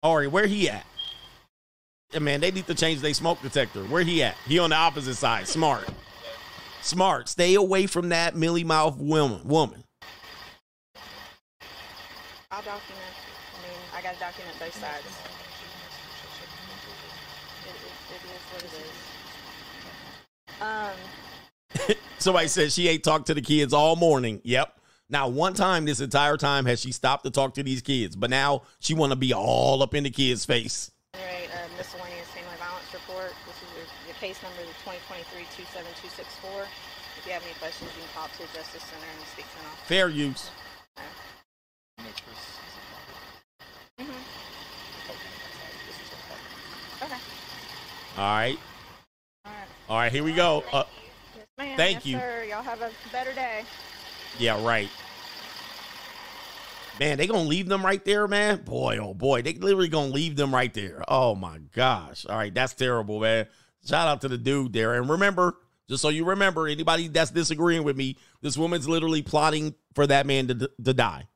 Ari, 0.03 0.27
where 0.27 0.47
he 0.47 0.69
at? 0.69 0.85
Yeah, 2.11 2.19
man, 2.19 2.41
they 2.41 2.51
need 2.51 2.67
to 2.67 2.75
change 2.75 2.99
their 3.01 3.13
smoke 3.13 3.41
detector. 3.41 3.83
Where 3.83 4.03
he 4.03 4.21
at? 4.23 4.35
He 4.47 4.59
on 4.59 4.71
the 4.71 4.75
opposite 4.75 5.15
side. 5.15 5.47
Smart. 5.47 5.87
Smart. 6.81 7.29
Stay 7.29 7.53
away 7.53 7.85
from 7.85 8.09
that 8.09 8.35
millie 8.35 8.63
mouth 8.63 8.97
woman. 8.97 9.47
Woman. 9.47 9.83
I'll 12.49 12.63
document. 12.63 13.20
I 14.01 14.03
got 14.03 14.13
to 14.15 14.19
document 14.19 14.57
both 14.57 14.73
sides. 14.73 15.05
It, 17.65 17.69
it, 17.69 17.75
it 18.09 18.21
is 18.33 18.41
what 18.49 18.63
it 18.63 18.73
is. 18.81 18.89
Um, 21.87 21.95
Somebody 22.17 22.47
said 22.47 22.71
she 22.71 22.87
ain't 22.87 23.03
talked 23.03 23.27
to 23.27 23.35
the 23.35 23.41
kids 23.41 23.73
all 23.73 23.95
morning. 23.95 24.41
Yep. 24.43 24.75
Now, 25.11 25.27
one 25.27 25.53
time 25.53 25.85
this 25.85 25.99
entire 25.99 26.37
time 26.37 26.65
has 26.65 26.81
she 26.81 26.91
stopped 26.91 27.25
to 27.25 27.29
talk 27.29 27.53
to 27.55 27.63
these 27.63 27.83
kids, 27.83 28.15
but 28.15 28.31
now 28.31 28.63
she 28.79 28.95
want 28.95 29.11
to 29.11 29.15
be 29.15 29.35
all 29.35 29.83
up 29.83 29.93
in 29.93 30.03
the 30.03 30.09
kids' 30.09 30.45
face. 30.45 30.89
Right, 31.13 31.47
uh, 31.53 31.67
miscellaneous 31.77 32.27
family 32.29 32.57
violence 32.57 32.91
report. 32.93 33.35
This 33.45 33.57
is 33.57 33.69
your, 33.75 33.85
your 34.07 34.15
case 34.15 34.41
number, 34.41 34.63
the 34.63 34.73
2023-27264. 34.81 36.65
If 37.19 37.27
you 37.27 37.33
have 37.33 37.43
any 37.43 37.53
questions, 37.59 37.91
you 37.95 38.01
can 38.01 38.09
call 38.15 38.29
to 38.29 38.37
the 38.39 38.47
Justice 38.57 38.81
Center 38.81 39.05
and 39.15 39.27
speak 39.27 39.45
to 39.45 39.59
officer. 39.67 39.85
Fair 39.85 40.09
use. 40.09 40.49
Mm-hmm. 44.01 44.17
Okay. 47.05 47.21
All 48.17 48.23
right. 48.23 48.57
All 49.45 49.51
right. 49.51 49.67
All 49.89 49.97
right, 49.97 50.11
here 50.11 50.23
we 50.23 50.33
go. 50.33 50.63
Uh, 50.71 50.83
Yes. 51.57 51.77
Thank 51.77 51.95
yes, 51.97 52.05
you. 52.07 52.17
sir. 52.17 52.45
Y'all 52.49 52.63
have 52.63 52.81
a 52.81 52.89
better 53.11 53.33
day. 53.33 53.63
yeah, 54.39 54.63
right. 54.65 54.89
Man, 56.99 57.17
they 57.17 57.27
gonna 57.27 57.47
leave 57.47 57.67
them 57.67 57.85
right 57.85 58.03
there, 58.03 58.27
man. 58.27 58.63
Boy, 58.63 58.97
oh 58.97 59.13
boy, 59.13 59.41
they 59.43 59.53
literally 59.53 59.87
gonna 59.87 60.11
leave 60.11 60.35
them 60.35 60.53
right 60.53 60.73
there. 60.73 61.03
Oh 61.07 61.35
my 61.35 61.59
gosh. 61.73 62.25
All 62.25 62.35
right, 62.35 62.53
that's 62.53 62.73
terrible, 62.73 63.19
man. 63.19 63.45
Shout 63.87 64.07
out 64.07 64.21
to 64.21 64.27
the 64.27 64.37
dude 64.39 64.73
there. 64.73 64.95
And 64.95 65.07
remember, 65.09 65.55
just 65.87 66.01
so 66.01 66.09
you 66.09 66.25
remember, 66.25 66.67
anybody 66.67 67.07
that's 67.07 67.31
disagreeing 67.31 67.83
with 67.83 67.95
me, 67.95 68.17
this 68.41 68.57
woman's 68.57 68.87
literally 68.89 69.21
plotting 69.21 69.75
for 69.93 70.05
that 70.07 70.25
man 70.25 70.47
to, 70.47 70.69
to 70.83 70.93
die 70.93 71.27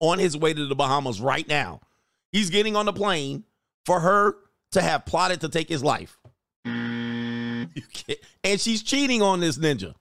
on 0.00 0.18
his 0.18 0.36
way 0.36 0.52
to 0.52 0.66
the 0.66 0.74
Bahamas 0.74 1.20
right 1.20 1.48
now. 1.48 1.80
He's 2.32 2.50
getting 2.50 2.76
on 2.76 2.84
the 2.86 2.92
plane 2.92 3.44
for 3.86 4.00
her 4.00 4.36
to 4.74 4.82
have 4.82 5.06
plotted 5.06 5.40
to 5.40 5.48
take 5.48 5.68
his 5.68 5.82
life. 5.82 6.18
Mm. 6.66 7.70
Can't- 7.92 8.18
and 8.42 8.60
she's 8.60 8.82
cheating 8.82 9.22
on 9.22 9.40
this 9.40 9.58
ninja. 9.58 9.94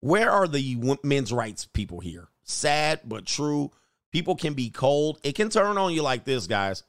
Where 0.00 0.30
are 0.30 0.46
the 0.46 0.98
men's 1.02 1.32
rights 1.32 1.66
people 1.66 2.00
here? 2.00 2.28
Sad 2.42 3.00
but 3.04 3.26
true. 3.26 3.70
People 4.12 4.36
can 4.36 4.54
be 4.54 4.70
cold. 4.70 5.18
It 5.22 5.34
can 5.34 5.48
turn 5.48 5.78
on 5.78 5.92
you 5.92 6.02
like 6.02 6.24
this, 6.24 6.46
guys. 6.46 6.82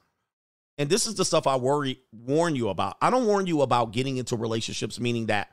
And 0.78 0.90
this 0.90 1.06
is 1.06 1.14
the 1.14 1.24
stuff 1.24 1.46
I 1.46 1.56
worry 1.56 1.98
warn 2.12 2.54
you 2.54 2.68
about. 2.68 2.96
I 3.00 3.08
don't 3.10 3.26
warn 3.26 3.46
you 3.46 3.62
about 3.62 3.92
getting 3.92 4.18
into 4.18 4.36
relationships 4.36 5.00
meaning 5.00 5.26
that 5.26 5.48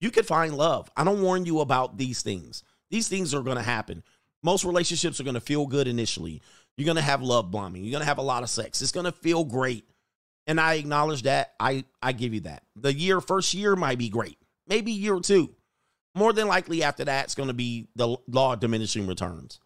you 0.00 0.10
could 0.10 0.26
find 0.26 0.56
love. 0.56 0.90
I 0.96 1.04
don't 1.04 1.22
warn 1.22 1.46
you 1.46 1.60
about 1.60 1.96
these 1.96 2.22
things. 2.22 2.64
These 2.90 3.08
things 3.08 3.32
are 3.34 3.42
going 3.42 3.56
to 3.56 3.62
happen. 3.62 4.02
Most 4.42 4.64
relationships 4.64 5.20
are 5.20 5.24
going 5.24 5.34
to 5.34 5.40
feel 5.40 5.66
good 5.66 5.88
initially. 5.88 6.42
You're 6.76 6.84
going 6.84 6.96
to 6.96 7.02
have 7.02 7.22
love 7.22 7.50
bombing. 7.50 7.84
You're 7.84 7.92
going 7.92 8.02
to 8.02 8.06
have 8.08 8.18
a 8.18 8.22
lot 8.22 8.42
of 8.42 8.50
sex. 8.50 8.82
It's 8.82 8.92
going 8.92 9.06
to 9.06 9.12
feel 9.12 9.44
great. 9.44 9.84
And 10.46 10.60
I 10.60 10.74
acknowledge 10.74 11.22
that. 11.22 11.54
I 11.58 11.84
I 12.02 12.12
give 12.12 12.34
you 12.34 12.40
that. 12.40 12.62
The 12.76 12.92
year 12.94 13.20
first 13.20 13.54
year 13.54 13.74
might 13.74 13.98
be 13.98 14.08
great. 14.08 14.38
Maybe 14.68 14.92
year 14.92 15.18
2. 15.18 15.52
More 16.14 16.32
than 16.32 16.48
likely 16.48 16.82
after 16.82 17.04
that 17.04 17.24
it's 17.24 17.34
going 17.34 17.48
to 17.48 17.54
be 17.54 17.88
the 17.96 18.16
law 18.28 18.52
of 18.52 18.60
diminishing 18.60 19.06
returns. 19.06 19.58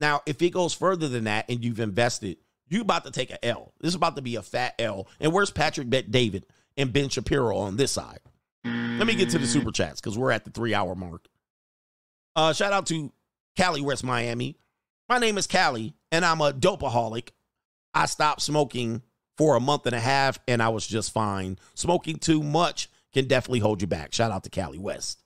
Now, 0.00 0.20
if 0.26 0.42
it 0.42 0.50
goes 0.50 0.74
further 0.74 1.08
than 1.08 1.24
that 1.24 1.46
and 1.48 1.64
you've 1.64 1.80
invested, 1.80 2.36
you 2.68 2.82
about 2.82 3.04
to 3.04 3.10
take 3.10 3.30
a 3.30 3.44
L. 3.44 3.72
This 3.80 3.90
is 3.90 3.94
about 3.94 4.16
to 4.16 4.22
be 4.22 4.36
a 4.36 4.42
fat 4.42 4.74
L. 4.78 5.08
And 5.20 5.32
where's 5.32 5.50
Patrick 5.50 5.88
Bet 5.88 6.10
David 6.10 6.44
and 6.76 6.92
Ben 6.92 7.08
Shapiro 7.08 7.56
on 7.56 7.76
this 7.76 7.92
side? 7.92 8.20
Let 8.64 9.06
me 9.06 9.14
get 9.14 9.30
to 9.30 9.38
the 9.38 9.46
super 9.46 9.70
chats 9.70 10.00
because 10.00 10.18
we're 10.18 10.32
at 10.32 10.44
the 10.44 10.50
three 10.50 10.74
hour 10.74 10.94
mark. 10.94 11.26
Uh, 12.34 12.52
shout 12.52 12.72
out 12.72 12.86
to 12.86 13.12
Cali, 13.56 13.80
West 13.80 14.04
Miami. 14.04 14.56
My 15.08 15.18
name 15.18 15.38
is 15.38 15.46
Cali, 15.46 15.94
and 16.10 16.24
I'm 16.24 16.40
a 16.40 16.52
dopeaholic. 16.52 17.28
I 17.94 18.06
stopped 18.06 18.42
smoking 18.42 19.02
for 19.38 19.54
a 19.54 19.60
month 19.60 19.86
and 19.86 19.94
a 19.94 20.00
half, 20.00 20.38
and 20.48 20.60
I 20.60 20.70
was 20.70 20.86
just 20.86 21.12
fine. 21.12 21.58
Smoking 21.74 22.16
too 22.16 22.42
much 22.42 22.90
can 23.12 23.28
definitely 23.28 23.60
hold 23.60 23.80
you 23.80 23.86
back. 23.86 24.12
Shout 24.12 24.32
out 24.32 24.42
to 24.44 24.50
Cali 24.50 24.78
West. 24.78 25.22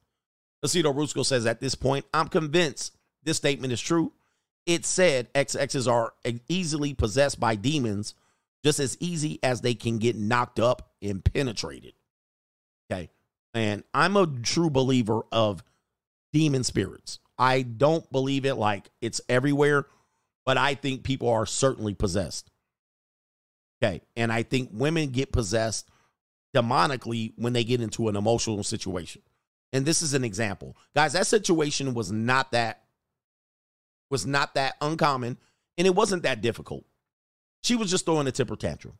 Aceto 0.65 0.95
Rusco 0.95 1.25
says, 1.25 1.47
at 1.47 1.61
this 1.61 1.75
point, 1.75 2.05
I'm 2.13 2.29
convinced 2.29 2.95
this 3.23 3.39
statement 3.39 3.73
is 3.73 3.81
true. 3.81 4.13
It 4.67 4.85
said 4.85 5.33
XXs 5.33 5.91
are 5.91 6.13
easily 6.49 6.93
possessed 6.93 7.41
by 7.41 7.55
demons, 7.55 8.15
just 8.63 8.81
as 8.81 8.99
easy 9.01 9.39
as 9.43 9.63
they 9.63 9.75
can 9.75 9.97
get 9.97 10.15
knocked 10.15 10.61
up 10.61 10.91
and 11.01 11.25
penetrated. 11.25 11.95
Okay. 12.93 13.09
And 13.55 13.83
I'm 13.95 14.17
a 14.19 14.27
true 14.27 14.69
believer 14.69 15.23
of 15.33 15.65
demon 16.35 16.65
spirits. 16.65 17.19
I 17.41 17.63
don't 17.63 18.09
believe 18.13 18.45
it 18.45 18.57
like 18.57 18.91
it's 19.01 19.23
everywhere, 19.27 19.87
but 20.45 20.59
I 20.59 20.75
think 20.75 21.03
people 21.03 21.31
are 21.31 21.47
certainly 21.47 21.95
possessed. 21.95 22.51
Okay. 23.83 24.03
And 24.15 24.31
I 24.31 24.43
think 24.43 24.69
women 24.75 25.09
get 25.09 25.33
possessed 25.33 25.89
demonically 26.55 27.33
when 27.37 27.55
they 27.55 27.65
get 27.65 27.81
into 27.81 28.09
an 28.09 28.17
emotional 28.17 28.63
situation. 28.63 29.23
And 29.73 29.87
this 29.87 30.03
is 30.03 30.13
an 30.13 30.23
example. 30.23 30.77
Guys, 30.95 31.15
that 31.15 31.27
situation 31.27 31.95
was 31.95 32.13
not 32.13 32.53
that 32.53 32.83
was 34.11 34.27
not 34.27 34.55
that 34.55 34.75
uncommon 34.83 35.39
and 35.79 35.87
it 35.87 35.95
wasn't 35.95 36.25
that 36.25 36.43
difficult. 36.43 36.85
She 37.63 37.75
was 37.75 37.91
just 37.91 38.05
throwing 38.05 38.27
a 38.27 38.33
temper 38.33 38.57
tantrum. 38.57 38.99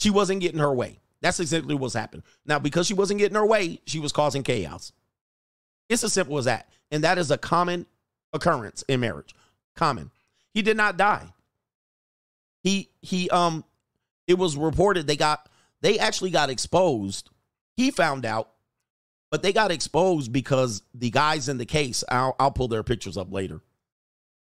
She 0.00 0.10
wasn't 0.10 0.40
getting 0.40 0.58
her 0.58 0.74
way. 0.74 0.98
That's 1.20 1.38
exactly 1.38 1.76
what's 1.76 1.94
happened. 1.94 2.24
Now, 2.44 2.58
because 2.58 2.88
she 2.88 2.94
wasn't 2.94 3.20
getting 3.20 3.36
her 3.36 3.46
way, 3.46 3.80
she 3.86 4.00
was 4.00 4.10
causing 4.10 4.42
chaos. 4.42 4.92
It's 5.88 6.02
as 6.02 6.12
simple 6.12 6.38
as 6.38 6.46
that. 6.46 6.68
And 6.92 7.02
that 7.02 7.18
is 7.18 7.32
a 7.32 7.38
common 7.38 7.86
occurrence 8.32 8.82
in 8.86 9.00
marriage. 9.00 9.34
Common. 9.74 10.10
He 10.54 10.62
did 10.62 10.76
not 10.76 10.96
die. 10.96 11.32
He 12.62 12.90
he 13.00 13.28
um 13.30 13.64
it 14.28 14.34
was 14.38 14.56
reported 14.56 15.06
they 15.06 15.16
got 15.16 15.48
they 15.80 15.98
actually 15.98 16.30
got 16.30 16.50
exposed. 16.50 17.30
He 17.76 17.90
found 17.90 18.24
out, 18.24 18.50
but 19.30 19.42
they 19.42 19.52
got 19.52 19.72
exposed 19.72 20.32
because 20.32 20.82
the 20.94 21.10
guys 21.10 21.48
in 21.48 21.58
the 21.58 21.66
case, 21.66 22.04
I'll, 22.08 22.36
I'll 22.38 22.52
pull 22.52 22.68
their 22.68 22.84
pictures 22.84 23.16
up 23.16 23.32
later. 23.32 23.60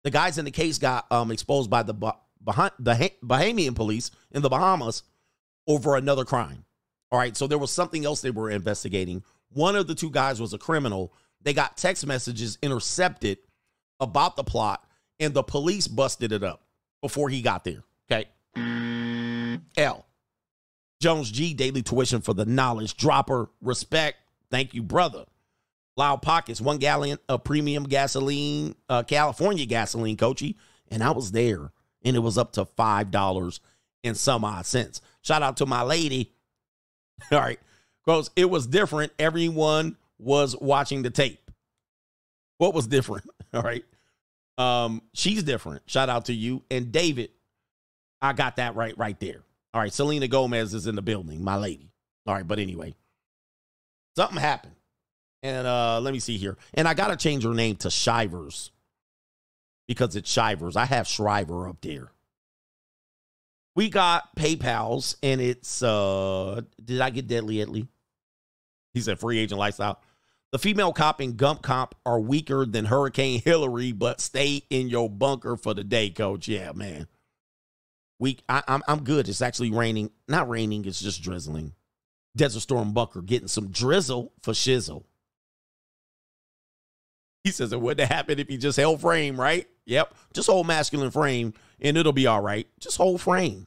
The 0.05 0.11
guys 0.11 0.39
in 0.39 0.45
the 0.47 0.51
case 0.51 0.79
got 0.79 1.11
um 1.13 1.31
exposed 1.33 1.69
by 1.69 1.83
the 1.83 1.93
Bah- 1.93 2.17
the 2.47 3.13
Bahamian 3.23 3.75
police 3.75 4.11
in 4.31 4.41
the 4.43 4.49
Bahamas 4.49 5.03
over 5.67 5.97
another 5.97 6.25
crime. 6.25 6.65
All 7.11 7.19
right, 7.19 7.37
so 7.37 7.47
there 7.47 7.59
was 7.59 7.71
something 7.71 8.05
else 8.05 8.21
they 8.21 8.31
were 8.31 8.51
investigating. 8.51 9.25
One 9.51 9.77
of 9.77 9.87
the 9.87 9.95
two 9.95 10.11
guys 10.11 10.41
was 10.41 10.53
a 10.53 10.59
criminal. 10.59 11.13
They 11.43 11.53
got 11.53 11.77
text 11.77 12.07
messages 12.07 12.59
intercepted 12.63 13.39
about 14.01 14.37
the 14.37 14.45
plot, 14.45 14.85
and 15.21 15.35
the 15.35 15.43
police 15.43 15.89
busted 15.89 16.33
it 16.33 16.43
up 16.43 16.63
before 17.01 17.29
he 17.29 17.43
got 17.43 17.65
there. 17.65 17.85
Okay. 18.11 18.29
L. 19.77 20.07
Jones 21.01 21.31
G. 21.31 21.55
Daily 21.55 21.83
tuition 21.83 22.21
for 22.21 22.35
the 22.35 22.45
knowledge 22.45 22.97
dropper. 22.97 23.51
Respect. 23.61 24.19
Thank 24.51 24.75
you, 24.75 24.83
brother. 24.83 25.25
Loud 25.97 26.23
pockets. 26.23 26.61
One 26.61 26.79
gallon 26.79 27.19
of 27.29 27.45
premium 27.45 27.85
gasoline, 27.85 28.75
uh, 28.89 29.03
California 29.03 29.67
gasoline, 29.67 30.17
coachy. 30.17 30.57
And 30.91 31.03
I 31.03 31.11
was 31.11 31.33
there, 31.33 31.73
and 32.03 32.17
it 32.17 32.21
was 32.21 32.39
up 32.39 32.53
to 32.53 32.65
$5 32.65 33.61
and 34.05 34.17
some 34.17 34.45
odd 34.45 34.65
cents. 34.65 35.01
Shout 35.23 35.43
out 35.43 35.59
to 35.59 35.67
my 35.67 35.83
lady. 35.83 36.33
All 37.33 37.39
right. 37.39 37.61
Because 38.05 38.31
it 38.37 38.49
was 38.49 38.67
different. 38.67 39.13
Everyone 39.19 39.97
was 40.19 40.57
watching 40.57 41.03
the 41.03 41.11
tape. 41.11 41.51
What 42.59 42.75
was 42.75 42.87
different? 42.87 43.29
All 43.55 43.63
right. 43.63 43.85
Um, 44.59 45.03
she's 45.15 45.43
different. 45.43 45.83
Shout 45.87 46.09
out 46.09 46.27
to 46.27 46.33
you. 46.33 46.63
And 46.71 46.91
David, 46.91 47.31
I 48.21 48.33
got 48.33 48.57
that 48.57 48.75
right 48.75 48.97
right 48.99 49.19
there. 49.21 49.43
All 49.73 49.81
right. 49.81 49.93
Selena 49.93 50.29
Gomez 50.29 50.75
is 50.75 50.87
in 50.87 50.97
the 50.97 51.03
building, 51.03 51.43
my 51.43 51.57
lady. 51.57 51.91
All 52.27 52.35
right, 52.35 52.47
but 52.47 52.59
anyway. 52.59 52.95
Something 54.17 54.39
happened. 54.39 54.75
And 55.43 55.67
uh 55.67 56.01
let 56.01 56.13
me 56.13 56.19
see 56.19 56.37
here. 56.37 56.57
And 56.75 56.89
I 56.89 56.95
gotta 56.95 57.17
change 57.17 57.45
her 57.45 57.55
name 57.55 57.77
to 57.77 57.91
Shivers. 57.91 58.73
Because 59.87 60.17
it's 60.17 60.31
Shivers. 60.31 60.77
I 60.77 60.85
have 60.85 61.07
Shriver 61.07 61.69
up 61.69 61.81
there. 61.81 62.11
We 63.77 63.89
got 63.89 64.35
PayPal's, 64.35 65.17
and 65.23 65.41
it's 65.41 65.85
uh 65.85 66.63
did 66.85 67.01
I 67.01 67.11
get 67.11 67.29
deadly 67.29 67.61
Italy? 67.61 67.87
He 68.93 69.01
said 69.01 69.21
free 69.21 69.39
agent 69.39 69.61
lifestyle. 69.61 70.01
The 70.51 70.59
female 70.59 70.93
cop 70.93 71.21
and 71.21 71.37
Gump 71.37 71.63
cop 71.63 71.95
are 72.07 72.19
weaker 72.19 72.65
than 72.65 72.87
Hurricane 72.87 73.43
Hilary, 73.45 73.93
but 73.93 74.21
stay 74.21 74.63
in 74.71 74.89
your 74.89 75.11
bunker 75.11 75.57
for 75.57 75.75
the 75.75 75.85
day, 75.85 76.09
coach. 76.09 76.49
Yeah, 76.49 76.73
man. 76.73 77.07
We 78.19 78.39
I, 78.49 78.63
I'm 78.67 78.83
I'm 78.89 79.05
good. 79.05 79.29
It's 79.29 79.43
actually 79.43 79.71
raining. 79.71 80.11
Not 80.27 80.49
raining, 80.49 80.85
it's 80.87 81.01
just 81.01 81.23
drizzling. 81.23 81.75
Desert 82.37 82.61
Storm 82.61 82.93
Bunker 82.93 83.21
getting 83.21 83.49
some 83.49 83.69
drizzle 83.69 84.33
for 84.43 84.53
shizzle. 84.53 85.05
He 87.45 87.51
says 87.51 87.73
it 87.73 87.81
wouldn't 87.81 88.11
happen 88.11 88.39
if 88.39 88.49
he 88.49 88.57
just 88.57 88.79
held 88.79 89.01
frame, 89.01 89.41
right? 89.41 89.67
Yep. 89.87 90.15
Just 90.35 90.49
hold 90.49 90.67
masculine 90.67 91.11
frame 91.11 91.55
and 91.81 91.97
it'll 91.97 92.13
be 92.13 92.27
all 92.27 92.41
right. 92.41 92.67
Just 92.81 92.97
hold 92.97 93.21
frame. 93.21 93.67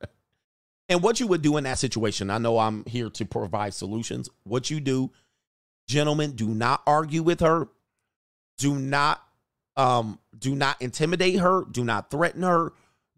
and 0.88 1.02
what 1.02 1.20
you 1.20 1.26
would 1.26 1.42
do 1.42 1.56
in 1.56 1.64
that 1.64 1.78
situation, 1.78 2.30
I 2.30 2.38
know 2.38 2.58
I'm 2.58 2.84
here 2.86 3.10
to 3.10 3.24
provide 3.24 3.74
solutions. 3.74 4.28
What 4.44 4.70
you 4.70 4.80
do, 4.80 5.10
gentlemen, 5.86 6.32
do 6.32 6.48
not 6.48 6.82
argue 6.86 7.22
with 7.22 7.40
her. 7.40 7.68
Do 8.58 8.76
not 8.76 9.22
um 9.76 10.18
do 10.38 10.54
not 10.54 10.80
intimidate 10.80 11.40
her, 11.40 11.64
do 11.70 11.84
not 11.84 12.10
threaten 12.10 12.42
her, 12.42 12.72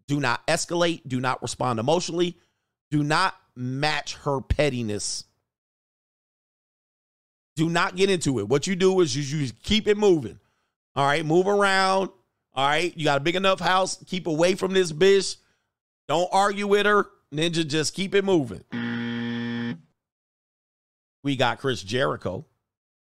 do 0.07 0.19
not 0.19 0.45
escalate, 0.47 1.01
do 1.07 1.19
not 1.19 1.41
respond 1.41 1.79
emotionally, 1.79 2.37
do 2.89 3.03
not 3.03 3.35
match 3.55 4.15
her 4.17 4.41
pettiness. 4.41 5.25
Do 7.55 7.69
not 7.69 7.95
get 7.95 8.09
into 8.09 8.39
it. 8.39 8.47
What 8.47 8.67
you 8.67 8.75
do 8.75 9.01
is 9.01 9.15
you, 9.15 9.39
you 9.39 9.51
keep 9.63 9.87
it 9.87 9.97
moving. 9.97 10.39
All 10.95 11.05
right, 11.05 11.25
move 11.25 11.47
around. 11.47 12.09
All 12.53 12.67
right, 12.67 12.95
you 12.95 13.03
got 13.03 13.17
a 13.17 13.23
big 13.23 13.35
enough 13.35 13.59
house. 13.59 14.03
Keep 14.05 14.27
away 14.27 14.55
from 14.55 14.73
this 14.73 14.91
bitch. 14.91 15.37
Don't 16.07 16.29
argue 16.31 16.67
with 16.67 16.85
her. 16.85 17.07
Ninja, 17.33 17.67
just 17.67 17.93
keep 17.93 18.15
it 18.15 18.23
moving. 18.23 18.63
We 21.23 21.35
got 21.35 21.59
Chris 21.59 21.83
Jericho. 21.83 22.45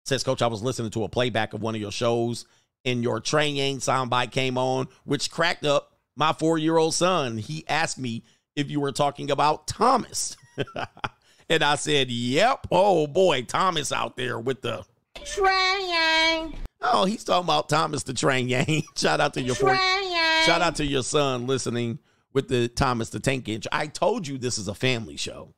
Says, 0.08 0.24
Coach, 0.24 0.42
I 0.42 0.46
was 0.46 0.62
listening 0.62 0.90
to 0.92 1.04
a 1.04 1.08
playback 1.08 1.52
of 1.54 1.62
one 1.62 1.74
of 1.74 1.80
your 1.80 1.92
shows, 1.92 2.46
and 2.84 3.02
your 3.02 3.20
Train 3.20 3.56
Yang 3.56 3.78
soundbite 3.78 4.32
came 4.32 4.56
on, 4.56 4.88
which 5.04 5.30
cracked 5.30 5.64
up 5.64 5.92
my 6.16 6.32
four 6.32 6.58
year 6.58 6.76
old 6.76 6.94
son. 6.94 7.38
He 7.38 7.64
asked 7.68 7.98
me 7.98 8.24
if 8.56 8.70
you 8.70 8.80
were 8.80 8.92
talking 8.92 9.30
about 9.30 9.66
Thomas. 9.66 10.36
and 11.48 11.62
I 11.62 11.76
said, 11.76 12.10
Yep. 12.10 12.66
Oh 12.70 13.06
boy, 13.06 13.42
Thomas 13.42 13.92
out 13.92 14.16
there 14.16 14.38
with 14.38 14.62
the 14.62 14.84
Train 15.24 15.88
Yang. 15.88 16.54
Oh, 16.80 17.04
he's 17.04 17.24
talking 17.24 17.44
about 17.44 17.68
Thomas 17.68 18.02
the 18.02 18.14
Train 18.14 18.48
Yang. 18.48 18.84
Shout 18.96 19.20
out 19.20 19.34
to 19.34 19.42
your 19.42 19.54
four, 19.54 19.74
shout 19.74 20.62
out 20.62 20.76
to 20.76 20.84
your 20.84 21.02
son 21.02 21.46
listening 21.46 21.98
with 22.32 22.48
the 22.48 22.68
Thomas 22.68 23.10
the 23.10 23.20
Tank 23.20 23.48
Engine. 23.48 23.70
I 23.72 23.88
told 23.88 24.26
you 24.26 24.38
this 24.38 24.58
is 24.58 24.68
a 24.68 24.74
family 24.74 25.16
show. 25.16 25.54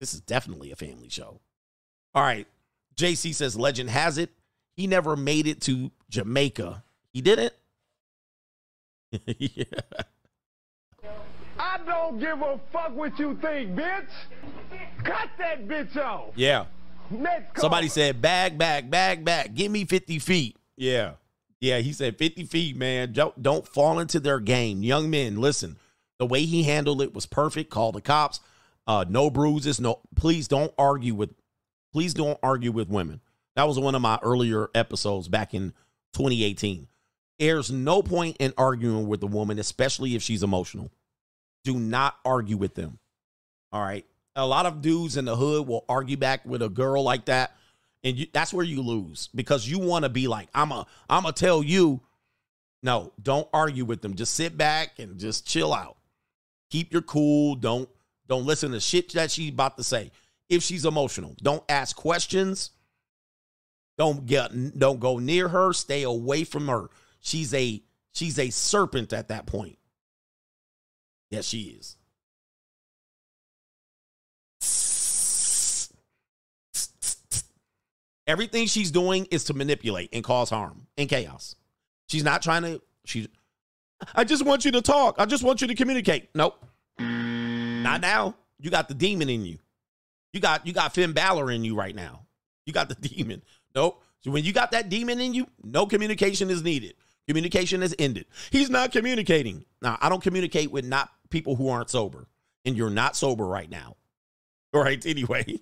This 0.00 0.14
is 0.14 0.20
definitely 0.20 0.70
a 0.72 0.76
family 0.76 1.08
show. 1.08 1.40
All 2.14 2.22
right. 2.22 2.46
JC 2.98 3.34
says 3.34 3.56
legend 3.56 3.90
has 3.90 4.18
it. 4.18 4.30
He 4.76 4.86
never 4.86 5.16
made 5.16 5.46
it 5.46 5.60
to 5.62 5.90
Jamaica. 6.10 6.82
He 7.12 7.20
didn't? 7.20 7.54
yeah. 9.26 9.64
I 11.58 11.78
don't 11.86 12.18
give 12.20 12.42
a 12.42 12.60
fuck 12.72 12.94
what 12.94 13.18
you 13.18 13.36
think, 13.40 13.74
bitch. 13.74 14.08
Cut 15.02 15.30
that 15.38 15.66
bitch 15.66 15.96
off. 15.96 16.30
Yeah. 16.36 16.66
Next 17.10 17.54
call. 17.54 17.62
Somebody 17.62 17.88
said, 17.88 18.20
bag, 18.20 18.58
bag, 18.58 18.90
bag, 18.90 19.24
bag. 19.24 19.54
Give 19.54 19.72
me 19.72 19.84
50 19.84 20.18
feet. 20.18 20.56
Yeah. 20.76 21.12
Yeah, 21.60 21.78
he 21.78 21.92
said 21.92 22.18
50 22.18 22.44
feet, 22.44 22.76
man. 22.76 23.12
Don't, 23.12 23.42
don't 23.42 23.66
fall 23.66 23.98
into 23.98 24.20
their 24.20 24.38
game. 24.38 24.82
Young 24.82 25.10
men, 25.10 25.40
listen. 25.40 25.76
The 26.18 26.26
way 26.26 26.44
he 26.44 26.64
handled 26.64 27.02
it 27.02 27.14
was 27.14 27.26
perfect. 27.26 27.70
Call 27.70 27.92
the 27.92 28.00
cops. 28.00 28.40
Uh, 28.86 29.04
no 29.08 29.30
bruises. 29.30 29.80
No, 29.80 30.00
please 30.16 30.48
don't 30.48 30.72
argue 30.78 31.14
with 31.14 31.30
please 31.98 32.14
don't 32.14 32.38
argue 32.44 32.70
with 32.70 32.88
women. 32.88 33.20
That 33.56 33.66
was 33.66 33.76
one 33.76 33.96
of 33.96 34.02
my 34.02 34.20
earlier 34.22 34.70
episodes 34.72 35.26
back 35.26 35.52
in 35.52 35.72
2018. 36.12 36.86
There's 37.40 37.72
no 37.72 38.02
point 38.02 38.36
in 38.38 38.54
arguing 38.56 39.08
with 39.08 39.20
a 39.24 39.26
woman, 39.26 39.58
especially 39.58 40.14
if 40.14 40.22
she's 40.22 40.44
emotional. 40.44 40.92
Do 41.64 41.76
not 41.76 42.14
argue 42.24 42.56
with 42.56 42.76
them. 42.76 43.00
All 43.72 43.82
right. 43.82 44.06
A 44.36 44.46
lot 44.46 44.64
of 44.64 44.80
dudes 44.80 45.16
in 45.16 45.24
the 45.24 45.34
hood 45.34 45.66
will 45.66 45.84
argue 45.88 46.16
back 46.16 46.46
with 46.46 46.62
a 46.62 46.68
girl 46.68 47.02
like 47.02 47.24
that, 47.24 47.56
and 48.04 48.16
you, 48.16 48.28
that's 48.32 48.54
where 48.54 48.64
you 48.64 48.80
lose 48.80 49.28
because 49.34 49.68
you 49.68 49.80
want 49.80 50.04
to 50.04 50.08
be 50.08 50.28
like, 50.28 50.48
I'm 50.54 50.70
a, 50.70 50.86
I'm 51.10 51.24
gonna 51.24 51.32
tell 51.32 51.64
you. 51.64 52.00
No, 52.80 53.12
don't 53.20 53.48
argue 53.52 53.84
with 53.84 54.02
them. 54.02 54.14
Just 54.14 54.34
sit 54.34 54.56
back 54.56 55.00
and 55.00 55.18
just 55.18 55.48
chill 55.48 55.74
out. 55.74 55.96
Keep 56.70 56.92
your 56.92 57.02
cool. 57.02 57.56
Don't 57.56 57.88
don't 58.28 58.46
listen 58.46 58.70
to 58.70 58.78
shit 58.78 59.12
that 59.14 59.32
she's 59.32 59.50
about 59.50 59.76
to 59.78 59.82
say. 59.82 60.12
If 60.48 60.62
she's 60.62 60.84
emotional, 60.84 61.36
don't 61.42 61.62
ask 61.68 61.94
questions. 61.94 62.70
Don't 63.98 64.26
get 64.26 64.78
don't 64.78 65.00
go 65.00 65.18
near 65.18 65.48
her. 65.48 65.72
Stay 65.72 66.04
away 66.04 66.44
from 66.44 66.68
her. 66.68 66.88
She's 67.20 67.52
a 67.52 67.82
she's 68.12 68.38
a 68.38 68.50
serpent 68.50 69.12
at 69.12 69.28
that 69.28 69.46
point. 69.46 69.78
Yes, 71.30 71.44
she 71.44 71.78
is. 71.78 71.96
Everything 78.26 78.66
she's 78.66 78.90
doing 78.90 79.26
is 79.30 79.44
to 79.44 79.54
manipulate 79.54 80.10
and 80.12 80.22
cause 80.22 80.50
harm 80.50 80.86
and 80.98 81.08
chaos. 81.08 81.56
She's 82.08 82.22
not 82.22 82.42
trying 82.42 82.62
to. 82.62 82.82
She. 83.04 83.26
I 84.14 84.24
just 84.24 84.44
want 84.44 84.64
you 84.64 84.72
to 84.72 84.82
talk. 84.82 85.16
I 85.18 85.24
just 85.24 85.42
want 85.42 85.62
you 85.62 85.66
to 85.66 85.74
communicate. 85.74 86.28
Nope. 86.34 86.62
Not 86.98 88.02
now. 88.02 88.36
You 88.60 88.70
got 88.70 88.86
the 88.88 88.94
demon 88.94 89.28
in 89.28 89.44
you. 89.44 89.58
You 90.38 90.42
got 90.42 90.64
you 90.68 90.72
got 90.72 90.94
Finn 90.94 91.14
Balor 91.14 91.50
in 91.50 91.64
you 91.64 91.74
right 91.74 91.96
now. 91.96 92.24
You 92.64 92.72
got 92.72 92.88
the 92.88 92.94
demon. 93.08 93.42
Nope. 93.74 94.00
So 94.20 94.30
when 94.30 94.44
you 94.44 94.52
got 94.52 94.70
that 94.70 94.88
demon 94.88 95.18
in 95.18 95.34
you, 95.34 95.48
no 95.64 95.84
communication 95.84 96.48
is 96.48 96.62
needed. 96.62 96.94
Communication 97.26 97.82
is 97.82 97.92
ended. 97.98 98.26
He's 98.52 98.70
not 98.70 98.92
communicating. 98.92 99.64
Now, 99.82 99.98
I 100.00 100.08
don't 100.08 100.22
communicate 100.22 100.70
with 100.70 100.84
not 100.84 101.10
people 101.28 101.56
who 101.56 101.70
aren't 101.70 101.90
sober. 101.90 102.28
And 102.64 102.76
you're 102.76 102.88
not 102.88 103.16
sober 103.16 103.44
right 103.48 103.68
now. 103.68 103.96
All 104.72 104.80
right, 104.80 105.04
anyway. 105.04 105.58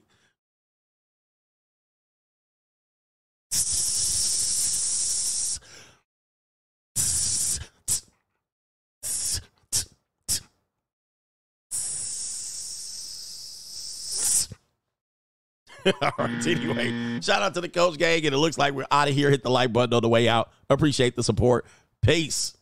All 16.02 16.12
right, 16.18 16.46
anyway, 16.46 17.20
shout 17.20 17.42
out 17.42 17.54
to 17.54 17.60
the 17.60 17.68
coach 17.68 17.96
gang, 17.98 18.24
and 18.26 18.34
it 18.34 18.38
looks 18.38 18.58
like 18.58 18.74
we're 18.74 18.86
out 18.90 19.08
of 19.08 19.14
here. 19.14 19.30
Hit 19.30 19.42
the 19.42 19.50
like 19.50 19.72
button 19.72 19.94
on 19.94 20.02
the 20.02 20.08
way 20.08 20.28
out. 20.28 20.50
Appreciate 20.68 21.14
the 21.14 21.22
support. 21.22 21.66
Peace. 22.02 22.55